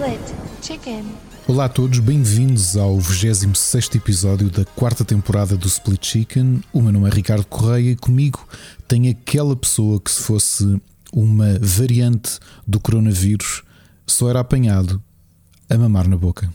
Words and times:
Split 0.00 0.34
Chicken. 0.62 1.04
Olá 1.46 1.66
a 1.66 1.68
todos, 1.68 1.98
bem-vindos 1.98 2.74
ao 2.74 2.98
26 2.98 3.96
episódio 3.96 4.48
da 4.48 4.64
quarta 4.64 5.04
temporada 5.04 5.58
do 5.58 5.68
Split 5.68 6.02
Chicken. 6.02 6.62
O 6.72 6.80
meu 6.80 6.90
nome 6.90 7.10
é 7.10 7.12
Ricardo 7.12 7.44
Correia 7.44 7.90
e 7.90 7.96
comigo 7.96 8.48
tem 8.88 9.10
aquela 9.10 9.54
pessoa 9.54 10.00
que, 10.00 10.10
se 10.10 10.22
fosse 10.22 10.80
uma 11.12 11.58
variante 11.60 12.38
do 12.66 12.80
coronavírus, 12.80 13.62
só 14.06 14.30
era 14.30 14.40
apanhado 14.40 15.02
a 15.68 15.76
mamar 15.76 16.08
na 16.08 16.16
boca. 16.16 16.50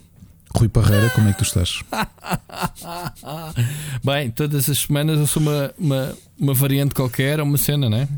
Rui 0.56 0.68
Parreira, 0.68 1.12
como 1.12 1.30
é 1.30 1.32
que 1.32 1.38
tu 1.38 1.44
estás? 1.44 1.84
Bem, 4.04 4.32
todas 4.32 4.68
as 4.68 4.80
semanas 4.80 5.20
eu 5.20 5.28
sou 5.28 5.44
uma, 5.44 5.72
uma, 5.78 6.18
uma 6.40 6.54
variante 6.56 6.96
qualquer, 6.96 7.40
uma 7.40 7.60
cena, 7.60 7.92
né? 7.92 8.10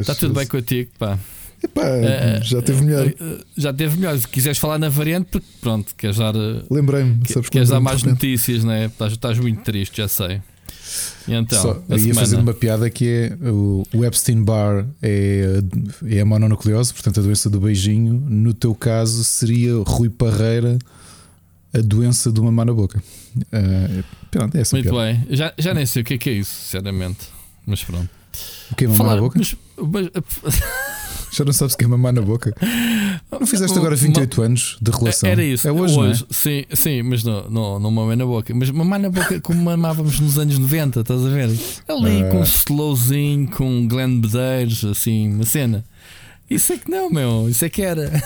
Está 0.00 0.14
tudo 0.14 0.34
bem 0.34 0.46
contigo, 0.46 0.90
pá. 0.98 1.18
Epá, 1.62 1.82
uh, 1.82 2.42
já 2.42 2.62
teve 2.62 2.82
melhor. 2.82 3.06
Uh, 3.06 3.44
já 3.56 3.72
teve 3.72 3.96
melhor. 3.96 4.18
Se 4.18 4.26
quiseres 4.26 4.58
falar 4.58 4.78
na 4.78 4.88
variante, 4.88 5.28
porque 5.30 5.46
pronto, 5.60 5.94
queres 5.96 6.16
dar. 6.16 6.34
Lembrei-me, 6.70 7.20
sabes 7.28 7.48
Queres 7.48 7.68
dar 7.68 7.80
mais 7.80 8.02
notícias, 8.02 8.64
né? 8.64 8.86
Estás, 8.86 9.12
estás 9.12 9.38
muito 9.38 9.62
triste, 9.62 9.98
já 9.98 10.08
sei. 10.08 10.40
E 11.28 11.34
então, 11.34 11.60
Só, 11.60 11.82
ia 11.88 11.98
semana... 11.98 12.20
fazer 12.20 12.36
uma 12.36 12.54
piada 12.54 12.90
que 12.90 13.06
é 13.06 13.48
o, 13.48 13.84
o 13.94 14.04
Epstein 14.04 14.42
Barr 14.42 14.86
é, 15.00 15.60
é 16.06 16.20
a 16.20 16.24
mononucleose, 16.24 16.92
portanto 16.92 17.20
a 17.20 17.22
doença 17.22 17.48
do 17.48 17.60
beijinho. 17.60 18.14
No 18.14 18.52
teu 18.54 18.74
caso 18.74 19.22
seria 19.22 19.74
Rui 19.86 20.08
Parreira, 20.08 20.78
a 21.72 21.78
doença 21.78 22.32
de 22.32 22.40
uma 22.40 22.50
má 22.50 22.64
na 22.64 22.72
boca. 22.72 23.02
Uh, 23.36 24.02
pronto, 24.30 24.56
é 24.56 24.60
essa 24.62 24.74
Muito 24.74 24.90
piada. 24.90 25.12
bem, 25.12 25.36
já, 25.36 25.52
já 25.56 25.74
nem 25.74 25.86
sei 25.86 26.02
o 26.02 26.04
que 26.04 26.14
é, 26.14 26.18
que 26.18 26.30
é 26.30 26.32
isso, 26.32 26.52
sinceramente. 26.52 27.28
Mas 27.66 27.84
pronto. 27.84 28.08
O 28.72 28.74
que 28.74 28.84
é 28.84 28.88
mamar 28.88 29.16
na 29.16 29.22
boca? 29.22 29.38
Mas, 29.38 29.56
mas... 29.76 30.10
Já 31.40 31.44
não 31.46 31.54
sabes 31.54 31.72
o 31.72 31.78
que 31.78 31.84
é 31.86 31.88
mamar 31.88 32.12
na 32.12 32.20
boca. 32.20 32.54
Não 33.32 33.46
fizeste 33.46 33.78
agora 33.78 33.96
28 33.96 34.42
anos 34.42 34.76
de 34.78 34.90
relação? 34.90 35.26
Era 35.26 35.42
isso. 35.42 35.66
É 35.66 35.72
hoje, 35.72 35.98
hoje 35.98 36.26
é? 36.30 36.34
Sim, 36.34 36.64
sim, 36.74 37.02
mas 37.02 37.24
não, 37.24 37.48
não, 37.48 37.78
não 37.78 37.90
mamei 37.90 38.14
na 38.14 38.26
boca. 38.26 38.52
Mas 38.54 38.70
mamar 38.70 39.00
na 39.00 39.08
boca 39.08 39.40
como 39.40 39.58
mamávamos 39.62 40.20
nos 40.20 40.38
anos 40.38 40.58
90, 40.58 41.00
estás 41.00 41.24
a 41.24 41.28
ver? 41.30 41.48
Ali 41.88 42.22
ah. 42.22 42.28
com 42.30 42.40
um 42.40 42.42
slowzinho, 42.42 43.48
com 43.48 43.88
Glenn 43.88 44.20
Bedeiros, 44.20 44.84
assim, 44.84 45.32
uma 45.32 45.46
cena. 45.46 45.82
Isso 46.50 46.74
é 46.74 46.76
que 46.76 46.90
não, 46.90 47.08
meu. 47.08 47.48
Isso 47.48 47.64
é 47.64 47.70
que 47.70 47.80
era. 47.80 48.22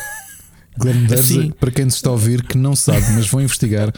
Glenn 0.77 1.03
Medeiros, 1.03 1.30
assim, 1.30 1.50
para 1.53 1.70
quem 1.70 1.84
nos 1.84 1.94
está 1.94 2.11
a 2.11 2.12
ouvir 2.12 2.42
que 2.42 2.58
não 2.58 2.75
sabe, 2.75 3.05
mas 3.14 3.28
vão 3.28 3.41
investigar, 3.41 3.92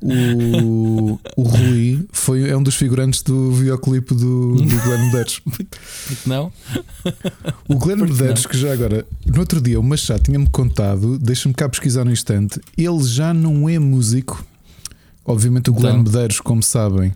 o, 0.00 1.18
o 1.36 1.42
Rui 1.42 2.06
foi, 2.12 2.48
é 2.48 2.56
um 2.56 2.62
dos 2.62 2.76
figurantes 2.76 3.22
do 3.22 3.52
videoclipe 3.52 4.14
do, 4.14 4.54
do 4.54 4.82
Glenn 4.82 5.06
Medeiros. 5.06 5.40
Porque 5.40 5.68
não? 6.26 6.52
O 7.68 7.76
Glenn 7.76 7.98
Porque 7.98 8.12
Medeiros, 8.12 8.44
não? 8.44 8.50
que 8.50 8.58
já 8.58 8.72
agora, 8.72 9.06
no 9.26 9.40
outro 9.40 9.60
dia, 9.60 9.78
o 9.78 9.82
Machado 9.82 10.22
tinha-me 10.22 10.48
contado, 10.48 11.18
deixa-me 11.18 11.54
cá 11.54 11.68
pesquisar 11.68 12.04
no 12.04 12.12
instante, 12.12 12.60
ele 12.78 13.02
já 13.04 13.34
não 13.34 13.68
é 13.68 13.78
músico. 13.78 14.44
Obviamente, 15.24 15.70
o 15.70 15.74
Glenn 15.74 16.00
então, 16.00 16.04
Medeiros, 16.04 16.40
como 16.40 16.62
sabem, 16.62 17.12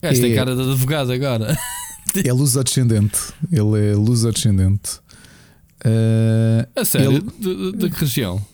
esta 0.00 0.26
é, 0.26 0.34
cara 0.34 0.54
de 0.54 0.62
advogado 0.62 1.12
agora. 1.12 1.58
É 2.24 2.32
luz 2.32 2.56
ascendente. 2.56 3.18
Ele 3.52 3.90
é 3.90 3.94
luz 3.94 4.24
ascendente. 4.24 4.98
Uh, 5.84 6.66
a 6.74 6.84
sério? 6.84 7.12
Ele, 7.12 7.22
de, 7.38 7.72
de, 7.72 7.78
de 7.78 7.90
que 7.90 8.00
região? 8.00 8.44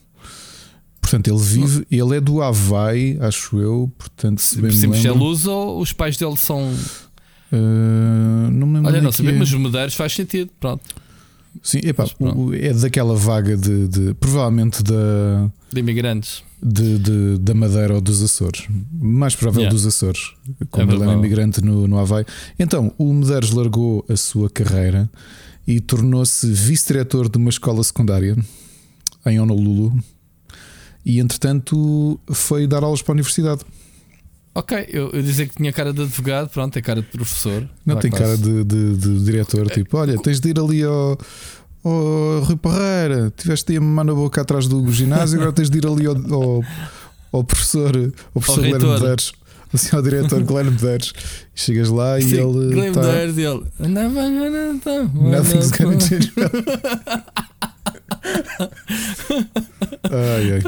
Portanto, 1.05 1.29
ele 1.29 1.39
vive, 1.39 1.87
ele 1.91 2.17
é 2.17 2.21
do 2.21 2.41
Havaí, 2.41 3.19
acho 3.21 3.59
eu. 3.59 3.93
Portanto, 3.99 4.41
se 4.41 4.59
bem 4.59 4.71
Sempre 4.71 4.99
se 4.99 5.07
é 5.07 5.13
luz 5.13 5.47
ou 5.47 5.79
os 5.79 5.93
pais 5.93 6.17
dele 6.17 6.35
são. 6.39 6.63
Uh, 7.53 8.51
não 8.51 8.67
me 8.67 8.77
lembro. 8.77 8.91
Olha, 8.91 9.03
não 9.03 9.13
sabemos, 9.13 9.37
é. 9.37 9.39
mas 9.41 9.53
os 9.53 9.61
Medeiros 9.61 9.95
faz 9.95 10.15
sentido. 10.15 10.51
Pronto. 10.59 10.83
Sim, 11.63 11.81
epá, 11.85 12.07
o, 12.19 12.55
é 12.55 12.73
daquela 12.73 13.15
vaga 13.15 13.55
de, 13.55 13.87
de, 13.87 14.15
provavelmente 14.15 14.83
da 14.83 15.51
de 15.71 15.79
imigrantes 15.79 16.43
de, 16.61 16.99
de, 16.99 17.39
da 17.39 17.53
Madeira 17.53 17.95
ou 17.95 18.01
dos 18.01 18.23
Açores, 18.23 18.67
mais 18.91 19.37
provável 19.37 19.61
yeah. 19.61 19.73
dos 19.73 19.87
Açores, 19.87 20.33
como 20.71 20.91
é 20.91 20.95
ele 20.95 21.05
é 21.05 21.07
um 21.07 21.19
imigrante 21.19 21.63
no, 21.63 21.87
no 21.87 21.99
Havaí. 21.99 22.25
Então, 22.59 22.93
o 22.97 23.13
Medeiros 23.13 23.51
largou 23.51 24.05
a 24.09 24.17
sua 24.17 24.49
carreira 24.49 25.09
e 25.67 25.81
tornou-se 25.81 26.51
vice-diretor 26.51 27.29
de 27.29 27.37
uma 27.37 27.51
escola 27.51 27.85
secundária 27.85 28.37
em 29.27 29.39
Honolulu, 29.39 29.97
e 31.05 31.21
entretanto 31.21 32.19
foi 32.33 32.67
dar 32.67 32.83
aulas 32.83 33.03
para 33.03 33.13
a 33.13 33.15
universidade. 33.15 33.63
Ok, 34.55 34.89
eu, 34.93 35.11
eu 35.11 35.21
dizer 35.21 35.49
que 35.49 35.57
tinha 35.57 35.73
cara 35.73 35.93
de 35.93 36.03
advogado, 36.03 36.49
pronto, 36.49 36.77
é 36.79 36.83
cara 36.83 37.03
de 37.03 37.09
professor. 37.09 37.69
Não, 37.85 37.97
tem 37.97 38.11
cara 38.11 38.37
de, 38.37 38.63
de, 38.63 38.97
de, 38.97 39.25
diretor, 39.25 39.69
tipo, 39.69 39.97
olha, 39.99 40.17
tens 40.23 40.39
de 40.39 40.51
ir 40.51 40.61
ali 40.61 40.83
ao, 40.85 41.19
ao 41.83 42.41
Rui 42.45 42.57
Parreira, 42.57 43.33
tiveste 43.37 43.73
aí 43.73 43.79
a 43.79 43.81
mamar 43.81 44.05
na 44.05 44.15
boca 44.15 44.41
atrás 44.41 44.69
do 44.69 44.91
ginásio, 44.93 45.41
agora 45.41 45.53
tens 45.53 45.69
de 45.69 45.79
ir 45.79 45.87
ali 45.87 46.07
ao, 46.07 46.15
ao, 46.33 46.63
ao 47.33 47.45
professor, 47.45 47.97
ao 48.33 48.41
professor 48.41 48.63
Guilherme 48.63 48.93
Medeiros. 48.93 49.33
Assim, 49.73 49.97
ao 49.97 50.03
diretor 50.03 50.41
Glenn 50.45 50.71
Medeiros, 50.71 51.13
chegas 51.53 51.89
lá 51.89 52.21
Sim, 52.21 52.29
e 52.29 52.35
ele. 52.35 52.75
Glenn 52.75 52.93
tá... 52.93 53.03
Medeiros, 53.03 53.37
ele. 53.39 53.65
Nothing's 55.15 55.73
gonna 55.73 55.99
change. 55.99 56.33
ai, 60.11 60.53
ai. 60.53 60.63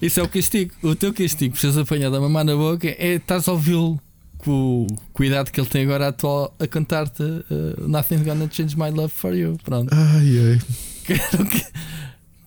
Isso 0.00 0.20
é 0.20 0.22
o 0.22 0.28
castigo. 0.28 0.72
O 0.82 0.94
teu 0.94 1.12
castigo 1.12 1.54
por 1.54 1.60
seres 1.60 1.76
apanhado 1.76 2.16
a 2.16 2.20
mamar 2.20 2.44
na 2.44 2.54
boca 2.54 2.88
é 2.88 3.14
estás 3.14 3.48
a 3.48 3.52
ouvi-lo 3.52 4.00
com 4.38 4.86
o 4.90 4.96
cuidado 5.12 5.50
que 5.50 5.60
ele 5.60 5.68
tem 5.68 5.84
agora 5.84 6.08
atual 6.08 6.54
a 6.58 6.66
cantar-te 6.66 7.22
uh, 7.22 7.88
Nothing's 7.88 8.22
Gonna 8.24 8.48
Change 8.50 8.76
My 8.78 8.90
Love 8.90 9.12
for 9.14 9.34
You. 9.34 9.58
Pronto. 9.62 9.92
Ai, 9.92 10.38
ai. 10.38 10.60
Quero 11.04 11.46
que, 11.46 11.66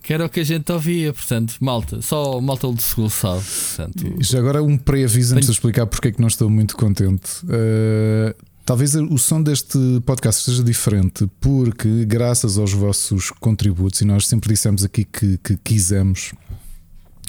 que 0.03 0.13
era 0.13 0.25
o 0.25 0.29
que 0.29 0.39
a 0.39 0.43
gente 0.43 0.71
ouvia, 0.71 1.13
portanto, 1.13 1.55
malta, 1.59 2.01
só 2.01 2.39
malta 2.41 2.67
old 2.67 2.81
school 2.81 3.09
sabe. 3.09 3.43
Portanto, 3.43 4.15
Já 4.21 4.39
agora 4.39 4.63
um 4.63 4.77
pré-aviso 4.77 5.35
antes 5.35 5.47
de 5.47 5.51
explicar 5.53 5.85
porque 5.85 6.07
é 6.09 6.11
que 6.11 6.21
não 6.21 6.27
estou 6.27 6.49
muito 6.49 6.75
contente. 6.75 7.43
Uh, 7.43 8.33
Talvez 8.65 8.95
o 8.95 9.17
som 9.17 9.43
deste 9.43 9.77
podcast 10.05 10.43
seja 10.43 10.63
diferente, 10.63 11.29
porque 11.41 12.05
graças 12.05 12.57
aos 12.57 12.71
vossos 12.71 13.29
contributos, 13.29 13.99
e 13.99 14.05
nós 14.05 14.25
sempre 14.25 14.53
dissemos 14.53 14.85
aqui 14.85 15.03
que, 15.03 15.37
que 15.37 15.57
quisemos, 15.57 16.33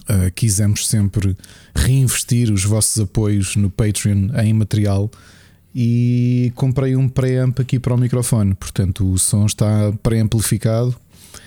uh, 0.09 0.31
quisemos 0.33 0.87
sempre 0.87 1.37
reinvestir 1.75 2.53
os 2.53 2.65
vossos 2.65 3.03
apoios 3.03 3.57
no 3.57 3.69
Patreon 3.69 4.29
em 4.45 4.53
material 4.53 5.11
e 5.75 6.53
comprei 6.55 6.95
um 6.95 7.09
pré-amp 7.09 7.59
aqui 7.59 7.81
para 7.81 7.95
o 7.95 7.99
microfone. 7.99 8.55
Portanto, 8.55 9.05
o 9.05 9.19
som 9.19 9.45
está 9.45 9.93
pré-amplificado 10.05 10.95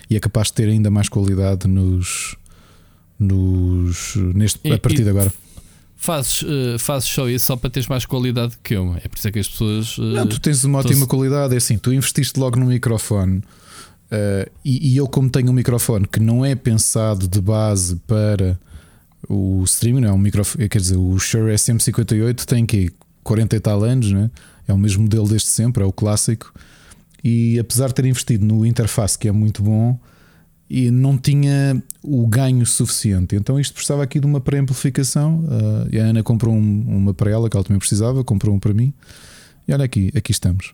e 0.10 0.18
é 0.18 0.20
capaz 0.20 0.48
de 0.48 0.56
ter 0.56 0.68
ainda 0.68 0.92
mais 0.92 1.08
qualidade 1.08 1.66
nos, 1.66 2.36
nos 3.18 4.18
neste, 4.36 4.70
a 4.70 4.78
partir 4.78 5.06
de 5.06 5.12
agora 5.12 5.32
fazes, 5.98 6.44
uh, 6.44 6.80
fazes 6.80 7.10
só 7.10 7.28
isso 7.28 7.46
só 7.46 7.56
para 7.56 7.70
teres 7.70 7.88
mais 7.88 8.06
qualidade 8.06 8.58
que 8.64 8.76
eu. 8.76 8.96
É 9.04 9.08
por 9.08 9.18
isso 9.18 9.28
é 9.28 9.32
que 9.32 9.40
as 9.40 9.48
pessoas. 9.48 9.98
Uh, 9.98 10.04
não, 10.04 10.28
tu 10.28 10.40
tens 10.40 10.64
uma 10.64 10.80
ótima 10.80 11.06
qualidade. 11.06 11.54
É 11.54 11.58
assim, 11.58 11.78
tu 11.78 11.92
investiste 11.92 12.40
logo 12.40 12.58
no 12.58 12.68
microfone. 12.68 13.40
Uh, 13.40 14.50
e, 14.64 14.94
e, 14.94 14.98
eu, 14.98 15.08
como 15.08 15.30
tenho 15.30 15.50
um 15.50 15.54
microfone 15.54 16.08
que 16.08 16.20
não 16.20 16.46
é 16.46 16.56
pensado 16.56 17.28
de 17.28 17.42
base 17.42 17.98
para 18.08 18.58
o 19.28 19.62
streaming, 19.66 20.02
não 20.02 20.10
é 20.10 20.14
um 20.14 20.18
microfone, 20.18 20.70
quer 20.70 20.80
dizer, 20.80 20.96
o 20.96 21.20
Shure 21.20 21.54
SM58 21.54 22.46
tem 22.46 22.66
que 22.66 22.94
40 23.24 23.56
e 23.58 23.60
tal 23.60 23.84
anos, 23.84 24.10
né? 24.14 24.32
é 24.68 24.74
o 24.74 24.78
mesmo 24.78 25.04
modelo 25.04 25.28
desde 25.28 25.48
sempre, 25.48 25.84
é 25.84 25.86
o 25.86 25.92
clássico. 25.92 26.54
E 27.24 27.58
apesar 27.58 27.88
de 27.88 27.96
ter 27.96 28.06
investido 28.06 28.46
no 28.46 28.66
interface 28.66 29.18
que 29.18 29.28
é 29.28 29.32
muito 29.32 29.64
bom, 29.64 30.00
e 30.70 30.92
não 30.92 31.18
tinha 31.18 31.82
o 32.08 32.26
ganho 32.26 32.66
suficiente. 32.66 33.36
Então 33.36 33.60
isto 33.60 33.74
precisava 33.74 34.02
aqui 34.02 34.20
de 34.20 34.26
uma 34.26 34.40
pré-amplificação. 34.40 35.40
Uh, 35.40 35.90
e 35.92 36.00
a 36.00 36.06
Ana 36.06 36.24
comprou 36.24 36.56
um, 36.56 36.86
uma 36.88 37.14
para 37.14 37.30
ela, 37.30 37.50
que 37.50 37.58
ela 37.58 37.64
também 37.64 37.80
precisava, 37.80 38.24
comprou 38.24 38.56
um 38.56 38.60
para 38.60 38.74
mim. 38.74 38.94
E 39.68 39.74
olha 39.74 39.84
aqui, 39.84 40.12
aqui 40.16 40.32
estamos. 40.32 40.74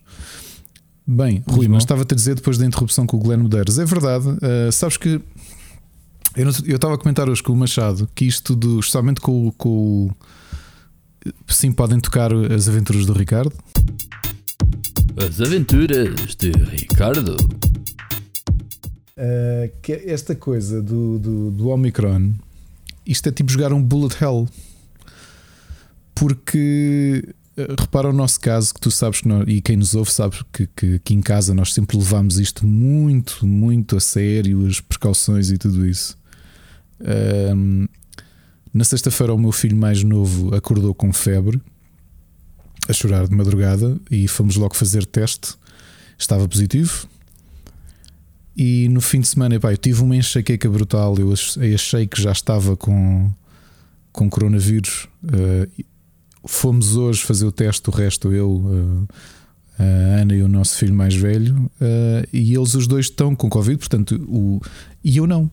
Bem, 1.06 1.44
Rui, 1.48 1.68
mas 1.68 1.84
estava-te 1.84 2.14
a 2.14 2.16
dizer 2.16 2.36
depois 2.36 2.58
da 2.58 2.66
interrupção 2.66 3.08
com 3.08 3.18
o 3.18 3.20
Glenn 3.20 3.44
Medeiros. 3.44 3.80
É 3.80 3.84
verdade, 3.84 4.28
uh, 4.28 4.72
sabes 4.72 4.96
que 4.96 5.20
eu, 6.36 6.46
não, 6.46 6.54
eu 6.66 6.76
estava 6.76 6.94
a 6.94 6.98
comentar 6.98 7.28
hoje 7.28 7.42
com 7.42 7.52
o 7.52 7.56
Machado 7.56 8.08
que 8.14 8.26
isto, 8.26 8.56
do, 8.56 8.82
justamente 8.82 9.20
com, 9.20 9.52
com 9.58 10.12
Sim, 11.48 11.72
podem 11.72 12.00
tocar 12.00 12.34
as 12.34 12.68
aventuras 12.68 13.06
do 13.06 13.14
Ricardo. 13.14 13.54
As 15.18 15.40
aventuras 15.40 16.36
de 16.36 16.52
Ricardo. 16.52 17.36
Uh, 19.16 19.72
que 19.82 19.94
é 19.94 20.12
esta 20.12 20.36
coisa 20.36 20.82
do, 20.82 21.20
do, 21.20 21.52
do 21.52 21.70
Omicron, 21.70 22.34
isto 23.06 23.30
é 23.30 23.32
tipo 23.32 23.52
jogar 23.52 23.72
um 23.72 23.82
bullet 23.82 24.16
hell. 24.24 24.48
Porque 26.16 27.24
uh, 27.58 27.76
repara 27.80 28.10
o 28.10 28.14
nosso 28.14 28.40
caso 28.40 28.74
que 28.74 28.80
tu 28.80 28.90
sabes 28.90 29.22
que 29.22 29.28
nós, 29.28 29.46
e 29.48 29.62
quem 29.62 29.78
nos 29.78 29.94
ouve 29.94 30.12
sabe 30.12 30.38
que, 30.52 30.68
que 30.68 30.96
aqui 30.96 31.14
em 31.14 31.22
casa 31.22 31.54
nós 31.54 31.74
sempre 31.74 31.98
levamos 31.98 32.40
isto 32.40 32.66
muito, 32.66 33.46
muito 33.46 33.98
a 33.98 34.00
sério, 34.00 34.66
as 34.66 34.82
precauções 34.82 35.52
e 35.52 35.58
tudo 35.58 35.86
isso. 35.86 36.18
Uh, 37.00 37.88
na 38.74 38.84
sexta-feira, 38.84 39.32
o 39.32 39.38
meu 39.38 39.52
filho 39.52 39.78
mais 39.78 40.04
novo 40.04 40.56
acordou 40.56 40.96
com 40.96 41.14
febre, 41.14 41.62
a 42.90 42.94
chorar 42.94 43.28
de 43.28 43.36
madrugada, 43.36 44.00
e 44.10 44.28
fomos 44.28 44.56
logo 44.56 44.76
fazer 44.76 45.06
teste. 45.06 45.56
Estava 46.18 46.48
positivo, 46.48 47.08
e 48.56 48.88
no 48.90 49.02
fim 49.02 49.20
de 49.20 49.28
semana, 49.28 49.56
epá, 49.56 49.72
eu 49.72 49.78
tive 49.78 50.02
uma 50.02 50.16
enxaqueca 50.16 50.70
brutal. 50.70 51.16
Eu 51.18 51.34
achei 51.74 52.06
que 52.06 52.22
já 52.22 52.32
estava 52.32 52.78
com, 52.78 53.32
com 54.12 54.30
coronavírus. 54.30 55.08
Uh, 55.24 55.86
fomos 56.46 56.96
hoje 56.96 57.24
fazer 57.24 57.46
o 57.46 57.52
teste, 57.52 57.90
o 57.90 57.92
resto 57.92 58.32
eu, 58.32 58.52
uh, 58.52 59.08
a 59.80 60.22
Ana 60.22 60.36
e 60.36 60.44
o 60.44 60.48
nosso 60.48 60.78
filho 60.78 60.94
mais 60.94 61.16
velho, 61.16 61.56
uh, 61.82 62.28
e 62.32 62.54
eles 62.54 62.76
os 62.76 62.86
dois 62.86 63.08
estão 63.08 63.36
com 63.36 63.50
Covid, 63.50 63.78
portanto, 63.78 64.16
o, 64.28 64.62
e 65.04 65.18
eu 65.18 65.26
não. 65.26 65.50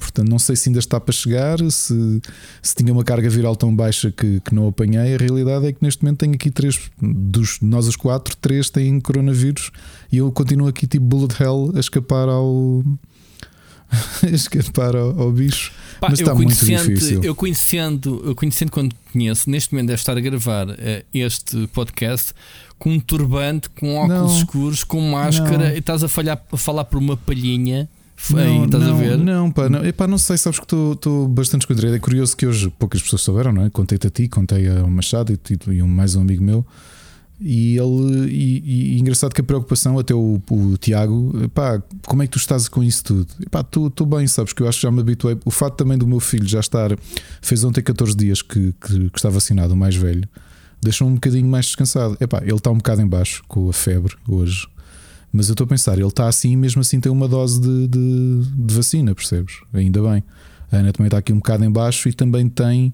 Portanto, 0.00 0.28
não 0.28 0.38
sei 0.38 0.56
se 0.56 0.68
ainda 0.68 0.78
está 0.78 0.98
para 0.98 1.12
chegar, 1.12 1.58
se, 1.70 2.20
se 2.62 2.74
tinha 2.74 2.92
uma 2.92 3.04
carga 3.04 3.28
viral 3.28 3.54
tão 3.54 3.74
baixa 3.74 4.10
que, 4.10 4.40
que 4.40 4.54
não 4.54 4.68
apanhei. 4.68 5.14
A 5.14 5.18
realidade 5.18 5.66
é 5.66 5.72
que 5.72 5.78
neste 5.82 6.02
momento 6.02 6.18
tenho 6.18 6.34
aqui 6.34 6.50
três, 6.50 6.80
dos 7.00 7.60
nós 7.60 7.86
os 7.86 7.96
quatro, 7.96 8.34
três 8.36 8.70
têm 8.70 8.98
coronavírus 9.00 9.70
e 10.10 10.16
eu 10.16 10.32
continuo 10.32 10.68
aqui 10.68 10.86
tipo 10.86 11.04
bullet 11.04 11.40
hell 11.40 11.72
a 11.76 11.80
escapar 11.80 12.28
ao. 12.28 12.82
a 14.22 14.26
escapar 14.26 14.96
ao, 14.96 15.20
ao 15.20 15.32
bicho. 15.32 15.72
Pá, 16.00 16.08
Mas 16.08 16.20
está 16.20 16.34
muito 16.34 16.54
difícil. 16.54 17.22
Eu 17.22 17.34
conhecendo, 17.34 18.22
eu 18.24 18.34
conhecendo 18.34 18.72
quando 18.72 18.94
conheço, 19.12 19.50
neste 19.50 19.72
momento 19.72 19.88
deve 19.88 20.00
estar 20.00 20.16
a 20.16 20.20
gravar 20.20 20.68
uh, 20.68 20.76
este 21.12 21.66
podcast 21.68 22.32
com 22.78 22.92
um 22.92 22.98
turbante, 23.00 23.68
com 23.70 23.96
óculos 23.96 24.32
não, 24.32 24.38
escuros, 24.38 24.84
com 24.84 25.00
máscara 25.02 25.68
não. 25.68 25.74
e 25.74 25.78
estás 25.78 26.02
a, 26.02 26.08
falhar, 26.08 26.42
a 26.50 26.56
falar 26.56 26.84
por 26.84 26.98
uma 26.98 27.16
palhinha 27.16 27.86
não, 28.30 28.64
estás 28.64 28.84
não, 28.84 28.90
a 28.90 28.98
ver? 28.98 29.18
Não, 29.18 29.50
pá, 29.50 29.68
não, 29.68 29.84
epá, 29.84 30.06
não 30.06 30.18
sei, 30.18 30.36
sabes 30.36 30.58
que 30.58 30.64
estou 30.64 31.28
bastante 31.28 31.62
escondido. 31.62 31.94
É 31.94 31.98
curioso 31.98 32.36
que 32.36 32.46
hoje 32.46 32.70
poucas 32.78 33.02
pessoas 33.02 33.22
souberam, 33.22 33.52
não 33.52 33.64
é? 33.64 33.70
Contei-te 33.70 34.06
a 34.06 34.10
ti, 34.10 34.28
contei 34.28 34.68
ao 34.68 34.88
Machado 34.88 35.32
e, 35.32 35.72
e 35.72 35.82
um, 35.82 35.88
mais 35.88 36.14
um 36.16 36.20
amigo 36.20 36.42
meu. 36.42 36.64
E 37.40 37.78
ele, 37.78 38.30
e, 38.30 38.96
e, 38.96 39.00
engraçado 39.00 39.32
que 39.32 39.40
a 39.40 39.44
preocupação, 39.44 39.98
até 39.98 40.14
o, 40.14 40.42
o 40.50 40.76
Tiago, 40.76 41.48
pá, 41.54 41.82
como 42.06 42.22
é 42.22 42.26
que 42.26 42.32
tu 42.32 42.38
estás 42.38 42.68
com 42.68 42.82
isso 42.82 43.02
tudo? 43.02 43.28
Pá, 43.50 43.60
estou 43.60 44.06
bem, 44.06 44.26
sabes 44.26 44.52
que 44.52 44.62
eu 44.62 44.68
acho 44.68 44.78
que 44.78 44.82
já 44.82 44.90
me 44.90 45.00
habituei. 45.00 45.38
O 45.46 45.50
fato 45.50 45.76
também 45.76 45.96
do 45.96 46.06
meu 46.06 46.20
filho 46.20 46.46
já 46.46 46.60
estar, 46.60 46.90
fez 47.40 47.64
ontem 47.64 47.82
14 47.82 48.14
dias 48.14 48.42
que, 48.42 48.74
que, 48.78 49.08
que 49.08 49.18
está 49.18 49.30
vacinado, 49.30 49.72
o 49.72 49.76
mais 49.76 49.96
velho, 49.96 50.28
deixou-me 50.82 51.12
um 51.12 51.14
bocadinho 51.14 51.48
mais 51.48 51.64
descansado. 51.64 52.14
Epá, 52.20 52.42
ele 52.42 52.52
está 52.52 52.70
um 52.70 52.76
bocado 52.76 53.00
em 53.00 53.06
baixo 53.06 53.42
com 53.48 53.70
a 53.70 53.72
febre 53.72 54.14
hoje. 54.28 54.66
Mas 55.32 55.48
eu 55.48 55.52
estou 55.52 55.64
a 55.64 55.68
pensar, 55.68 55.96
ele 55.96 56.06
está 56.06 56.28
assim, 56.28 56.56
mesmo 56.56 56.80
assim 56.80 56.98
tem 57.00 57.10
uma 57.10 57.28
dose 57.28 57.60
de, 57.60 57.86
de, 57.86 58.42
de, 58.66 58.74
vacina, 58.74 59.14
percebes? 59.14 59.60
Ainda 59.72 60.02
bem. 60.02 60.24
A 60.72 60.76
Ana 60.76 60.92
também 60.92 61.06
está 61.06 61.18
aqui 61.18 61.32
um 61.32 61.36
bocado 61.36 61.64
em 61.64 61.70
baixo 61.70 62.08
e 62.08 62.12
também 62.12 62.48
tem 62.48 62.92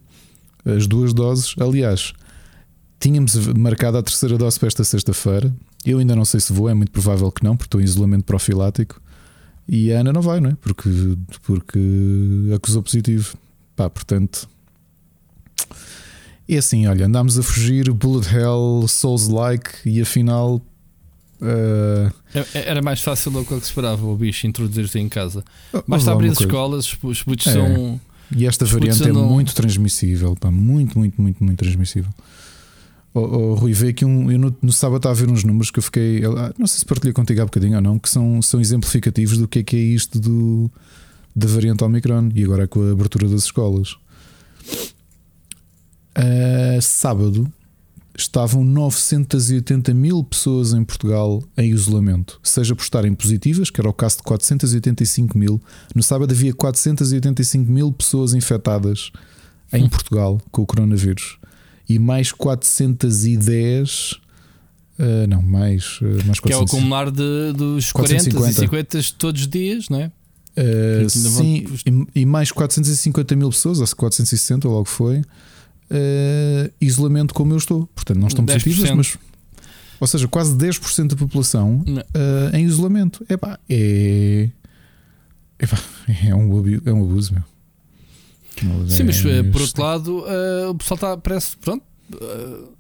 as 0.65 0.87
duas 0.87 1.15
doses. 1.15 1.55
Aliás, 1.59 2.13
tínhamos 3.01 3.35
marcado 3.57 3.97
a 3.97 4.03
terceira 4.03 4.37
dose 4.37 4.59
para 4.59 4.67
esta 4.67 4.85
sexta-feira. 4.85 5.55
Eu 5.85 5.99
ainda 5.99 6.15
não 6.15 6.25
sei 6.25 6.41
se 6.41 6.53
vou, 6.53 6.69
é 6.69 6.75
muito 6.75 6.93
provável 6.93 7.31
que 7.33 7.43
não, 7.43 7.57
porque 7.57 7.69
estou 7.69 7.81
em 7.81 7.85
isolamento 7.85 8.25
profilático. 8.25 9.01
E 9.69 9.93
a 9.93 10.01
Ana 10.01 10.13
não 10.13 10.21
vai, 10.21 10.41
não 10.41 10.51
é? 10.51 10.57
Porque, 10.61 10.91
porque 11.43 11.81
acusou 12.55 12.83
positivo. 12.83 13.37
Pá, 13.75 13.89
portanto. 13.89 14.49
E 16.49 16.57
assim, 16.57 16.87
olha, 16.87 17.07
andámos 17.07 17.39
a 17.39 17.43
fugir, 17.43 17.93
Bullet 17.93 18.29
Hell, 18.33 18.87
Souls-like, 18.87 19.71
e 19.85 20.01
afinal 20.01 20.63
Uh... 21.41 22.13
Era 22.55 22.81
mais 22.83 23.01
fácil 23.01 23.31
do 23.31 23.45
que 23.45 23.55
se 23.57 23.67
esperava 23.67 24.05
o 24.07 24.17
bicho 24.17 24.47
introduzir-se 24.47 24.99
em 24.99 25.09
casa. 25.09 25.45
Oh, 25.73 25.83
Basta 25.87 26.13
abrir 26.13 26.31
as 26.31 26.41
escolas, 26.41 26.97
os 27.03 27.23
putos 27.23 27.47
é. 27.47 27.53
são. 27.53 28.01
E 28.35 28.47
esta 28.47 28.65
variante 28.65 29.09
é 29.09 29.13
muito 29.13 29.55
transmissível, 29.55 30.35
pá, 30.35 30.51
muito, 30.51 30.99
muito, 30.99 31.21
muito, 31.21 31.45
muito 31.45 31.59
transmissível. 31.59 32.11
Oh, 33.15 33.21
oh, 33.21 33.55
Rui, 33.55 33.73
veio 33.73 33.91
aqui 33.91 34.05
um. 34.05 34.31
Eu 34.31 34.39
no, 34.39 34.57
no, 34.61 34.73
sábado 34.73 34.99
estava 34.99 35.15
a 35.15 35.17
ver 35.17 35.31
uns 35.31 35.45
números 35.45 35.71
que 35.71 35.79
eu 35.79 35.83
fiquei. 35.83 36.23
Ah, 36.25 36.53
não 36.59 36.67
sei 36.67 36.81
se 36.81 36.85
partilhei 36.85 37.13
contigo 37.13 37.41
há 37.41 37.45
bocadinho 37.45 37.77
ou 37.77 37.81
não, 37.81 37.99
que 37.99 38.11
são, 38.11 38.43
são 38.43 38.61
exemplificativos 38.61 39.39
do 39.39 39.49
que 39.49 39.61
é 39.61 39.63
que 39.63 39.77
é 39.77 39.79
isto 39.79 40.21
do, 40.21 40.71
da 41.35 41.47
variante 41.47 41.83
Omicron 41.83 42.31
e 42.35 42.45
agora 42.45 42.67
com 42.67 42.87
a 42.87 42.93
abertura 42.93 43.29
das 43.29 43.45
escolas. 43.45 43.97
Uh, 46.19 46.81
sábado 46.81 47.51
estavam 48.17 48.65
980 48.65 49.93
mil 49.95 50.25
pessoas 50.25 50.73
em 50.73 50.85
Portugal 50.85 51.43
em 51.57 51.71
isolamento, 51.71 52.41
seja 52.43 52.75
por 52.75 52.83
estarem 52.83 53.15
positivas, 53.15 53.71
que 53.71 53.81
era 53.81 53.89
o 53.89 53.93
caso 53.93 54.19
de 54.19 54.23
485 54.23 55.37
mil. 55.37 55.61
No 55.95 56.03
sábado 56.03 56.33
havia 56.33 56.55
485 56.55 57.71
mil 57.71 57.93
pessoas 57.93 58.35
infectadas 58.35 59.11
em 59.73 59.85
hum. 59.85 59.89
Portugal 59.89 60.41
com 60.51 60.63
o 60.63 60.67
coronavírus 60.67 61.39
e 61.89 61.99
mais 61.99 62.33
410. 62.33 64.13
Uh, 64.13 64.23
eh, 64.99 65.27
não, 65.27 65.43
mais, 65.43 66.01
uh, 66.01 66.07
mais 66.25 66.41
400, 66.41 66.41
Que 66.41 66.53
é 66.53 66.57
o 66.57 66.63
acumular 66.63 67.11
de, 67.11 67.53
dos 67.53 67.93
40 67.93 68.15
e 68.49 68.53
50 68.53 68.99
todos 69.19 69.43
os 69.43 69.49
dias, 69.49 69.89
não 69.89 70.01
é? 70.01 70.11
Uh, 70.59 71.11
sim, 71.11 71.67
e, 72.15 72.23
e 72.23 72.27
mais 72.27 72.51
450 72.51 73.37
mil 73.37 73.51
pessoas, 73.51 73.79
ou 73.79 73.87
460, 73.87 74.67
logo 74.67 74.87
foi 74.87 75.23
uh, 75.91 76.73
isolamento 76.81 77.35
como 77.35 77.53
eu 77.53 77.59
estou. 77.59 77.87
Portanto, 77.95 78.19
não 78.19 78.29
estão 78.29 78.45
positivas, 78.45 78.91
mas. 78.91 79.19
Ou 79.99 80.07
seja, 80.07 80.29
quase 80.29 80.55
10% 80.55 81.09
da 81.09 81.17
população 81.17 81.83
uh, 81.87 82.57
em 82.57 82.65
isolamento. 82.65 83.25
Epá, 83.29 83.59
é. 83.69 84.51
Epá, 85.59 85.79
é, 86.27 86.35
um, 86.35 86.81
é 86.85 86.93
um 86.93 87.03
abuso, 87.05 87.33
meu. 87.33 87.43
Sim, 88.89 89.05
mas 89.05 89.25
é, 89.25 89.43
por 89.43 89.61
outro 89.61 89.83
lado, 89.83 90.19
uh, 90.21 90.71
o 90.71 90.75
pessoal 90.75 90.97
está, 90.97 91.17
parece, 91.17 91.57
pronto. 91.59 91.85
Uh, 92.15 92.75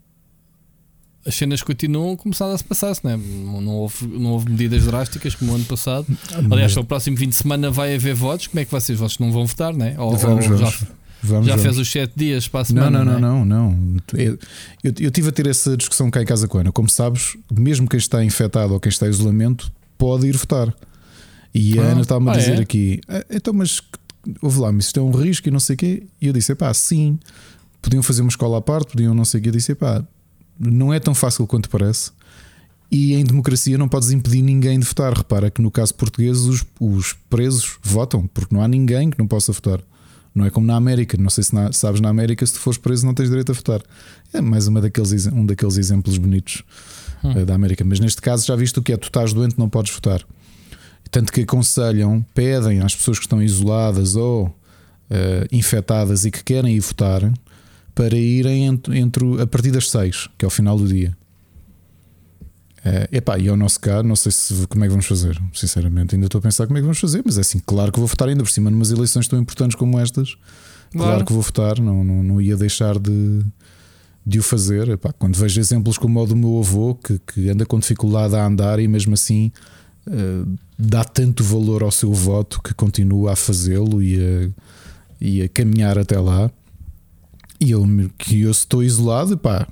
as 1.26 1.34
cenas 1.34 1.60
continuam 1.60 2.16
começando 2.16 2.52
a 2.52 2.58
se 2.58 2.62
passar-se, 2.62 3.04
não, 3.04 3.10
é? 3.10 3.16
não, 3.16 3.74
houve, 3.74 4.06
não 4.06 4.30
houve 4.30 4.48
medidas 4.48 4.84
drásticas 4.84 5.34
como 5.34 5.52
o 5.52 5.54
ano 5.56 5.64
passado. 5.64 6.06
Aliás, 6.50 6.74
no 6.76 6.84
próximo 6.84 7.16
fim 7.16 7.28
de 7.28 7.34
semana 7.34 7.68
vai 7.68 7.96
haver 7.96 8.14
votos. 8.14 8.46
Como 8.46 8.60
é 8.60 8.64
que 8.64 8.70
vocês, 8.70 9.00
não 9.18 9.32
vão 9.32 9.44
votar, 9.44 9.74
não 9.74 9.84
é? 9.84 9.98
Ou, 9.98 10.16
vamos, 10.16 10.48
ou 10.48 10.56
já, 10.56 10.66
Vamos, 10.66 10.86
Já 11.26 11.40
vamos. 11.40 11.62
fez 11.62 11.78
os 11.78 11.90
7 11.90 12.12
dias 12.16 12.48
para 12.48 12.60
a 12.60 12.64
semana? 12.64 13.04
Não, 13.04 13.20
não, 13.20 13.20
não, 13.20 13.44
não. 13.44 13.70
não, 13.72 13.96
Eu, 14.14 14.38
eu, 14.82 14.92
eu 15.00 15.10
tive 15.10 15.28
a 15.28 15.32
ter 15.32 15.46
essa 15.46 15.76
discussão 15.76 16.10
cá 16.10 16.22
em 16.22 16.26
casa 16.26 16.48
com 16.48 16.58
a 16.58 16.60
Ana. 16.62 16.72
Como 16.72 16.88
sabes, 16.88 17.36
mesmo 17.50 17.88
quem 17.88 17.98
está 17.98 18.24
infectado 18.24 18.72
ou 18.72 18.80
quem 18.80 18.90
está 18.90 19.06
em 19.06 19.10
isolamento 19.10 19.70
pode 19.98 20.26
ir 20.26 20.36
votar. 20.36 20.74
E 21.54 21.78
a 21.78 21.82
ah, 21.82 21.86
Ana 21.86 22.00
estava-me 22.02 22.28
a 22.28 22.32
ah, 22.32 22.36
dizer 22.36 22.58
é? 22.58 22.60
aqui: 22.60 23.00
ah, 23.08 23.24
então, 23.30 23.54
mas 23.54 23.80
ouve 24.42 24.60
lá, 24.60 24.70
mas 24.70 24.86
isto 24.86 25.00
é 25.00 25.02
um 25.02 25.10
risco 25.10 25.48
e 25.48 25.50
não 25.50 25.60
sei 25.60 25.74
o 25.74 25.76
quê. 25.76 26.02
E 26.20 26.26
eu 26.26 26.32
disse: 26.32 26.54
pá, 26.54 26.72
sim, 26.74 27.18
podiam 27.80 28.02
fazer 28.02 28.22
uma 28.22 28.28
escola 28.28 28.58
à 28.58 28.60
parte, 28.60 28.92
podiam 28.92 29.14
não 29.14 29.24
sei 29.24 29.40
o 29.40 29.42
quê. 29.42 29.48
Eu 29.48 29.52
disse: 29.52 29.74
pá, 29.74 30.04
não 30.58 30.92
é 30.92 31.00
tão 31.00 31.14
fácil 31.14 31.46
quanto 31.46 31.70
parece. 31.70 32.10
E 32.90 33.14
em 33.14 33.24
democracia 33.24 33.76
não 33.76 33.88
podes 33.88 34.10
impedir 34.10 34.42
ninguém 34.42 34.78
de 34.78 34.86
votar. 34.86 35.12
Repara 35.12 35.50
que 35.50 35.60
no 35.60 35.70
caso 35.70 35.94
português 35.94 36.40
os, 36.40 36.64
os 36.80 37.14
presos 37.28 37.78
votam, 37.82 38.26
porque 38.26 38.54
não 38.54 38.62
há 38.62 38.68
ninguém 38.68 39.10
que 39.10 39.18
não 39.18 39.26
possa 39.26 39.52
votar. 39.52 39.80
Não 40.36 40.44
é 40.44 40.50
como 40.50 40.66
na 40.66 40.76
América. 40.76 41.16
Não 41.16 41.30
sei 41.30 41.44
se 41.44 41.54
na, 41.54 41.72
sabes, 41.72 41.98
na 42.00 42.10
América, 42.10 42.44
se 42.44 42.52
tu 42.52 42.58
fores 42.60 42.78
preso, 42.78 43.06
não 43.06 43.14
tens 43.14 43.30
direito 43.30 43.50
a 43.50 43.54
votar. 43.54 43.80
É 44.34 44.40
mais 44.42 44.68
uma 44.68 44.82
daqueles, 44.82 45.26
um 45.26 45.46
daqueles 45.46 45.78
exemplos 45.78 46.18
bonitos 46.18 46.62
hum. 47.24 47.32
uh, 47.32 47.46
da 47.46 47.54
América. 47.54 47.82
Mas 47.84 47.98
neste 47.98 48.20
caso, 48.20 48.46
já 48.46 48.54
viste 48.54 48.78
o 48.78 48.82
que 48.82 48.92
é? 48.92 48.98
Tu 48.98 49.06
estás 49.06 49.32
doente, 49.32 49.58
não 49.58 49.70
podes 49.70 49.92
votar. 49.92 50.22
Tanto 51.10 51.32
que 51.32 51.40
aconselham, 51.40 52.24
pedem 52.34 52.80
às 52.80 52.94
pessoas 52.94 53.18
que 53.18 53.24
estão 53.24 53.42
isoladas 53.42 54.14
ou 54.14 54.46
uh, 54.46 54.52
infectadas 55.50 56.26
e 56.26 56.30
que 56.30 56.44
querem 56.44 56.76
ir 56.76 56.80
votar 56.80 57.32
para 57.94 58.14
irem 58.14 58.66
entre, 58.66 58.98
entre 58.98 59.40
a 59.40 59.46
partir 59.46 59.70
das 59.70 59.90
6, 59.90 60.28
que 60.36 60.44
é 60.44 60.48
o 60.48 60.50
final 60.50 60.76
do 60.76 60.86
dia. 60.86 61.16
Uh, 62.86 63.08
epá, 63.10 63.36
e 63.36 63.48
ao 63.48 63.56
nosso 63.56 63.80
caso, 63.80 64.04
não 64.04 64.14
sei 64.14 64.30
se, 64.30 64.64
como 64.68 64.84
é 64.84 64.86
que 64.86 64.90
vamos 64.90 65.06
fazer. 65.06 65.36
Sinceramente, 65.52 66.14
ainda 66.14 66.26
estou 66.26 66.38
a 66.38 66.42
pensar 66.42 66.68
como 66.68 66.78
é 66.78 66.80
que 66.80 66.84
vamos 66.84 67.00
fazer, 67.00 67.20
mas 67.24 67.36
é 67.36 67.40
assim, 67.40 67.58
claro 67.58 67.90
que 67.90 67.98
vou 67.98 68.06
votar 68.06 68.28
ainda 68.28 68.44
por 68.44 68.50
cima 68.50 68.70
numas 68.70 68.92
eleições 68.92 69.26
tão 69.26 69.40
importantes 69.40 69.74
como 69.74 69.98
estas. 69.98 70.36
Claro, 70.92 71.10
claro 71.10 71.24
que 71.24 71.32
vou 71.32 71.42
votar, 71.42 71.80
não, 71.80 72.04
não, 72.04 72.22
não 72.22 72.40
ia 72.40 72.56
deixar 72.56 72.96
de, 72.96 73.44
de 74.24 74.38
o 74.38 74.42
fazer. 74.42 74.88
Epá, 74.90 75.12
quando 75.12 75.36
vejo 75.36 75.58
exemplos 75.58 75.98
como 75.98 76.22
o 76.22 76.26
do 76.26 76.36
meu 76.36 76.60
avô, 76.60 76.94
que, 76.94 77.18
que 77.18 77.50
anda 77.50 77.66
com 77.66 77.76
dificuldade 77.80 78.36
a 78.36 78.46
andar 78.46 78.78
e 78.78 78.86
mesmo 78.86 79.14
assim 79.14 79.50
uh, 80.06 80.56
dá 80.78 81.02
tanto 81.02 81.42
valor 81.42 81.82
ao 81.82 81.90
seu 81.90 82.12
voto 82.12 82.62
que 82.62 82.72
continua 82.72 83.32
a 83.32 83.36
fazê-lo 83.36 84.00
e 84.00 84.16
a, 84.16 84.50
e 85.20 85.42
a 85.42 85.48
caminhar 85.48 85.98
até 85.98 86.20
lá. 86.20 86.48
E 87.58 87.72
eu, 87.72 87.84
que 88.16 88.42
eu 88.42 88.50
estou 88.52 88.84
isolado, 88.84 89.36
pá, 89.36 89.66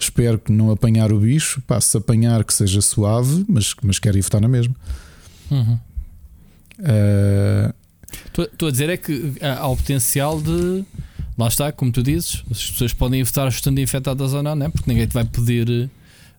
Espero 0.00 0.38
que 0.38 0.50
não 0.50 0.70
apanhar 0.70 1.12
o 1.12 1.20
bicho. 1.20 1.62
Passe 1.66 1.96
a 1.96 2.00
apanhar 2.00 2.42
que 2.42 2.54
seja 2.54 2.80
suave, 2.80 3.44
mas, 3.48 3.74
mas 3.82 3.98
quero 3.98 4.16
ir 4.16 4.22
votar 4.22 4.40
na 4.40 4.48
mesma. 4.48 4.74
Uhum. 5.50 5.78
Estou 8.32 8.66
uh... 8.66 8.68
a 8.68 8.70
dizer 8.70 8.88
é 8.88 8.96
que 8.96 9.34
há 9.40 9.68
o 9.68 9.76
potencial 9.76 10.40
de. 10.40 10.84
Lá 11.36 11.48
está, 11.48 11.72
como 11.72 11.90
tu 11.90 12.02
dizes, 12.02 12.42
as 12.50 12.70
pessoas 12.70 12.92
podem 12.92 13.22
votar 13.22 13.48
estando 13.48 13.78
infectadas 13.78 14.34
ou 14.34 14.42
não, 14.42 14.54
né? 14.54 14.68
porque 14.68 14.90
ninguém 14.90 15.06
te 15.06 15.14
vai 15.14 15.24
pedir 15.24 15.88